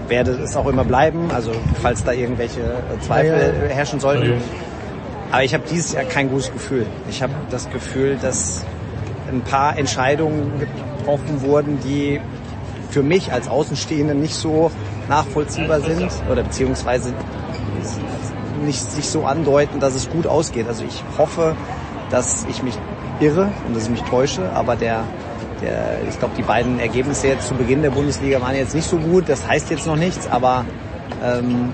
werde 0.07 0.31
es 0.31 0.55
auch 0.55 0.67
immer 0.67 0.83
bleiben, 0.83 1.29
also 1.31 1.51
falls 1.81 2.03
da 2.03 2.11
irgendwelche 2.11 2.61
Zweifel 3.01 3.53
ja, 3.61 3.67
ja. 3.67 3.75
herrschen 3.75 3.99
sollten. 3.99 4.41
Aber 5.31 5.43
ich 5.43 5.53
habe 5.53 5.63
dieses 5.69 5.93
Jahr 5.93 6.05
kein 6.05 6.29
gutes 6.29 6.51
Gefühl. 6.51 6.87
Ich 7.07 7.21
habe 7.21 7.33
das 7.51 7.69
Gefühl, 7.69 8.17
dass 8.19 8.65
ein 9.31 9.41
paar 9.41 9.77
Entscheidungen 9.77 10.59
getroffen 10.59 11.41
wurden, 11.41 11.79
die 11.83 12.19
für 12.89 13.03
mich 13.03 13.31
als 13.31 13.47
Außenstehende 13.47 14.15
nicht 14.15 14.33
so 14.33 14.71
nachvollziehbar 15.07 15.81
sind 15.81 16.11
oder 16.31 16.43
beziehungsweise 16.43 17.13
nicht 18.65 18.91
sich 18.91 19.07
so 19.07 19.25
andeuten, 19.25 19.79
dass 19.79 19.95
es 19.95 20.09
gut 20.09 20.27
ausgeht. 20.27 20.67
Also 20.67 20.83
ich 20.83 21.03
hoffe, 21.17 21.55
dass 22.09 22.45
ich 22.49 22.63
mich 22.63 22.77
irre 23.19 23.49
und 23.67 23.75
dass 23.75 23.83
ich 23.83 23.89
mich 23.89 24.03
täusche, 24.03 24.51
aber 24.53 24.75
der, 24.75 25.03
der 25.61 25.99
ich 26.07 26.17
glaube, 26.19 26.33
die 26.37 26.43
beiden 26.43 26.79
Ergebnisse 26.79 27.27
jetzt 27.27 27.47
zu 27.47 27.55
Beginn 27.55 27.81
der 27.81 27.91
Bundesliga 27.91 28.41
waren 28.41 28.55
jetzt 28.55 28.75
nicht 28.75 28.89
so 28.89 28.97
gut. 28.97 29.27
Das 29.27 29.47
heißt 29.47 29.69
jetzt 29.69 29.87
noch 29.87 29.95
nichts, 29.95 30.27
aber 30.27 30.65
ähm, 31.23 31.73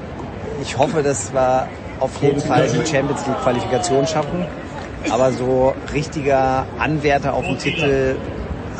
ich 0.61 0.77
hoffe, 0.77 1.03
dass 1.03 1.33
wir 1.33 1.67
auf 1.99 2.21
jeden 2.21 2.41
Fall 2.41 2.67
die 2.67 2.85
Champions 2.85 3.25
League 3.27 3.41
Qualifikation 3.41 4.05
schaffen. 4.07 4.45
Aber 5.09 5.31
so 5.31 5.73
richtiger 5.93 6.65
Anwärter 6.79 7.33
auf 7.33 7.45
den 7.45 7.57
Titel 7.57 8.15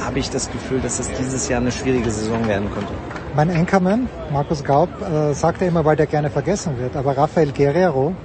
habe 0.04 0.20
ich 0.20 0.30
das 0.30 0.52
Gefühl, 0.52 0.80
dass 0.82 1.00
es 1.00 1.12
dieses 1.12 1.48
Jahr 1.48 1.62
eine 1.62 1.72
schwierige 1.72 2.10
Saison 2.10 2.48
werden 2.48 2.70
könnte. 2.74 2.92
Mein 3.36 3.50
Anchorman, 3.50 4.10
Markus 4.32 4.64
Gaub, 4.64 4.90
äh, 5.02 5.34
sagt 5.34 5.62
ja 5.62 5.68
immer, 5.68 5.86
weil 5.86 5.96
der 5.96 6.08
gerne 6.08 6.30
vergessen 6.30 6.78
wird, 6.80 6.96
aber 6.96 7.18
Rafael 7.18 7.52
Guerrero 7.52 8.16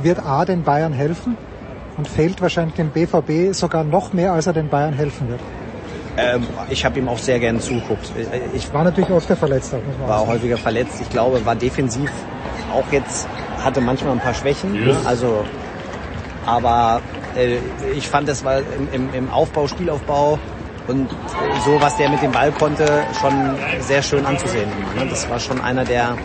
wird 0.00 0.24
A 0.24 0.44
den 0.44 0.62
Bayern 0.62 0.92
helfen 0.92 1.36
und 1.96 2.08
fehlt 2.08 2.40
wahrscheinlich 2.40 2.74
dem 2.74 2.90
BVB 2.90 3.54
sogar 3.54 3.84
noch 3.84 4.12
mehr, 4.12 4.32
als 4.32 4.46
er 4.46 4.52
den 4.52 4.68
Bayern 4.68 4.94
helfen 4.94 5.28
wird. 5.28 5.40
Ähm, 6.16 6.46
ich 6.70 6.84
habe 6.84 6.98
ihm 6.98 7.08
auch 7.08 7.18
sehr 7.18 7.40
gerne 7.40 7.58
zugeguckt. 7.58 8.12
Ich 8.54 8.72
war 8.72 8.84
natürlich 8.84 9.10
öfter 9.10 9.36
verletzt. 9.36 9.72
Muss 9.72 9.98
man 9.98 10.08
war 10.08 10.20
auch 10.20 10.28
häufiger 10.28 10.56
verletzt. 10.56 11.00
Ich 11.00 11.10
glaube, 11.10 11.44
war 11.44 11.56
defensiv 11.56 12.10
auch 12.72 12.90
jetzt, 12.92 13.26
hatte 13.62 13.80
manchmal 13.80 14.12
ein 14.12 14.20
paar 14.20 14.34
Schwächen. 14.34 14.74
Yes. 14.74 14.96
Also, 15.04 15.44
aber 16.46 17.00
äh, 17.36 17.56
ich 17.96 18.08
fand, 18.08 18.28
das 18.28 18.44
war 18.44 18.58
im, 18.58 18.88
im, 18.92 19.14
im 19.14 19.30
Aufbau, 19.30 19.66
Spielaufbau 19.66 20.38
und 20.86 21.08
so, 21.64 21.80
was 21.80 21.96
der 21.96 22.10
mit 22.10 22.22
dem 22.22 22.32
Ball 22.32 22.52
konnte, 22.52 23.04
schon 23.20 23.56
sehr 23.80 24.02
schön 24.02 24.24
anzusehen. 24.26 24.68
Das 25.08 25.28
war 25.30 25.40
schon 25.40 25.60
einer 25.60 25.84
der 25.84 26.16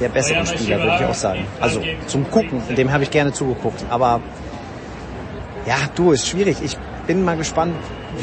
der 0.00 0.08
besseren 0.08 0.46
Spieler, 0.46 0.78
würde 0.78 0.96
ich 1.00 1.04
auch 1.04 1.14
sagen. 1.14 1.44
Also 1.60 1.82
zum 2.06 2.30
Gucken, 2.30 2.62
dem 2.76 2.92
habe 2.92 3.02
ich 3.02 3.10
gerne 3.10 3.32
zugeguckt. 3.32 3.84
Aber 3.90 4.20
ja, 5.66 5.76
du, 5.94 6.12
ist 6.12 6.28
schwierig. 6.28 6.58
Ich 6.62 6.76
bin 7.06 7.24
mal 7.24 7.36
gespannt, 7.36 7.74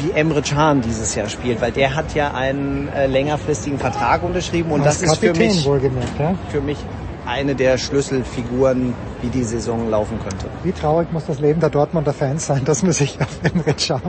wie 0.02 0.10
Emre 0.12 0.42
Can 0.42 0.80
dieses 0.82 1.14
Jahr 1.14 1.28
spielt, 1.28 1.60
weil 1.60 1.72
der 1.72 1.94
hat 1.94 2.14
ja 2.14 2.32
einen 2.32 2.88
äh, 2.88 3.06
längerfristigen 3.06 3.78
Vertrag 3.78 4.22
unterschrieben 4.22 4.72
und 4.72 4.82
Als 4.82 5.00
das 5.00 5.12
ist 5.12 5.18
für 5.18 5.32
mich, 5.34 5.64
ja? 5.64 6.34
für 6.48 6.60
mich 6.60 6.78
eine 7.26 7.54
der 7.54 7.76
Schlüsselfiguren, 7.76 8.94
wie 9.20 9.28
die 9.28 9.42
Saison 9.42 9.90
laufen 9.90 10.18
könnte. 10.20 10.46
Wie 10.62 10.72
traurig 10.72 11.12
muss 11.12 11.26
das 11.26 11.40
Leben 11.40 11.60
der 11.60 11.70
Dortmunder 11.70 12.12
Fans 12.12 12.46
sein, 12.46 12.64
dass 12.64 12.82
man 12.82 12.92
sich 12.92 13.18
auf 13.20 13.38
Emre 13.42 13.74
Can 13.74 14.00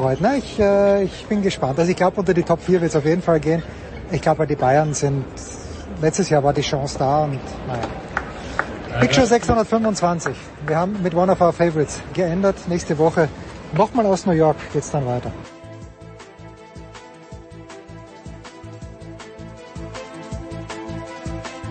freut. 0.00 0.18
Na, 0.20 0.36
ich, 0.36 0.58
äh, 0.58 1.04
ich 1.04 1.26
bin 1.26 1.42
gespannt. 1.42 1.78
Also 1.78 1.90
ich 1.90 1.96
glaube, 1.96 2.18
unter 2.20 2.34
die 2.34 2.42
Top 2.42 2.60
4 2.60 2.80
wird 2.80 2.90
es 2.90 2.96
auf 2.96 3.04
jeden 3.04 3.22
Fall 3.22 3.40
gehen. 3.40 3.62
Ich 4.10 4.22
glaube, 4.22 4.46
die 4.46 4.56
Bayern 4.56 4.94
sind, 4.94 5.24
letztes 6.00 6.30
Jahr 6.30 6.42
war 6.42 6.52
die 6.52 6.62
Chance 6.62 6.98
da 6.98 7.24
und 7.24 7.38
naja. 7.66 9.12
Show 9.12 9.24
625. 9.24 10.34
Wir 10.66 10.76
haben 10.76 11.00
mit 11.02 11.14
One 11.14 11.30
of 11.30 11.40
Our 11.40 11.52
Favorites 11.52 12.00
geändert. 12.12 12.56
Nächste 12.66 12.98
Woche 12.98 13.28
nochmal 13.72 14.06
aus 14.06 14.26
New 14.26 14.32
York 14.32 14.56
geht's 14.72 14.90
dann 14.90 15.06
weiter. 15.06 15.32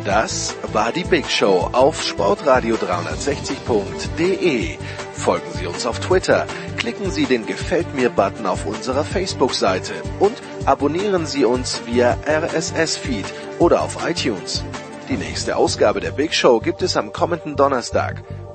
Das 0.05 0.55
war 0.73 0.91
die 0.91 1.03
Big 1.03 1.29
Show 1.29 1.69
auf 1.71 2.01
sportradio360.de. 2.01 4.77
Folgen 5.13 5.51
Sie 5.53 5.67
uns 5.67 5.85
auf 5.85 5.99
Twitter, 5.99 6.47
klicken 6.77 7.11
Sie 7.11 7.25
den 7.25 7.45
Gefällt 7.45 7.93
mir-Button 7.93 8.47
auf 8.47 8.65
unserer 8.65 9.03
Facebook-Seite 9.03 9.93
und 10.19 10.33
abonnieren 10.65 11.27
Sie 11.27 11.45
uns 11.45 11.85
via 11.85 12.17
RSS-Feed 12.25 13.25
oder 13.59 13.83
auf 13.83 14.09
iTunes. 14.09 14.63
Die 15.09 15.17
nächste 15.17 15.57
Ausgabe 15.57 15.99
der 15.99 16.11
Big 16.11 16.33
Show 16.33 16.59
gibt 16.59 16.81
es 16.81 16.97
am 16.97 17.13
kommenden 17.13 17.55
Donnerstag. 17.55 18.23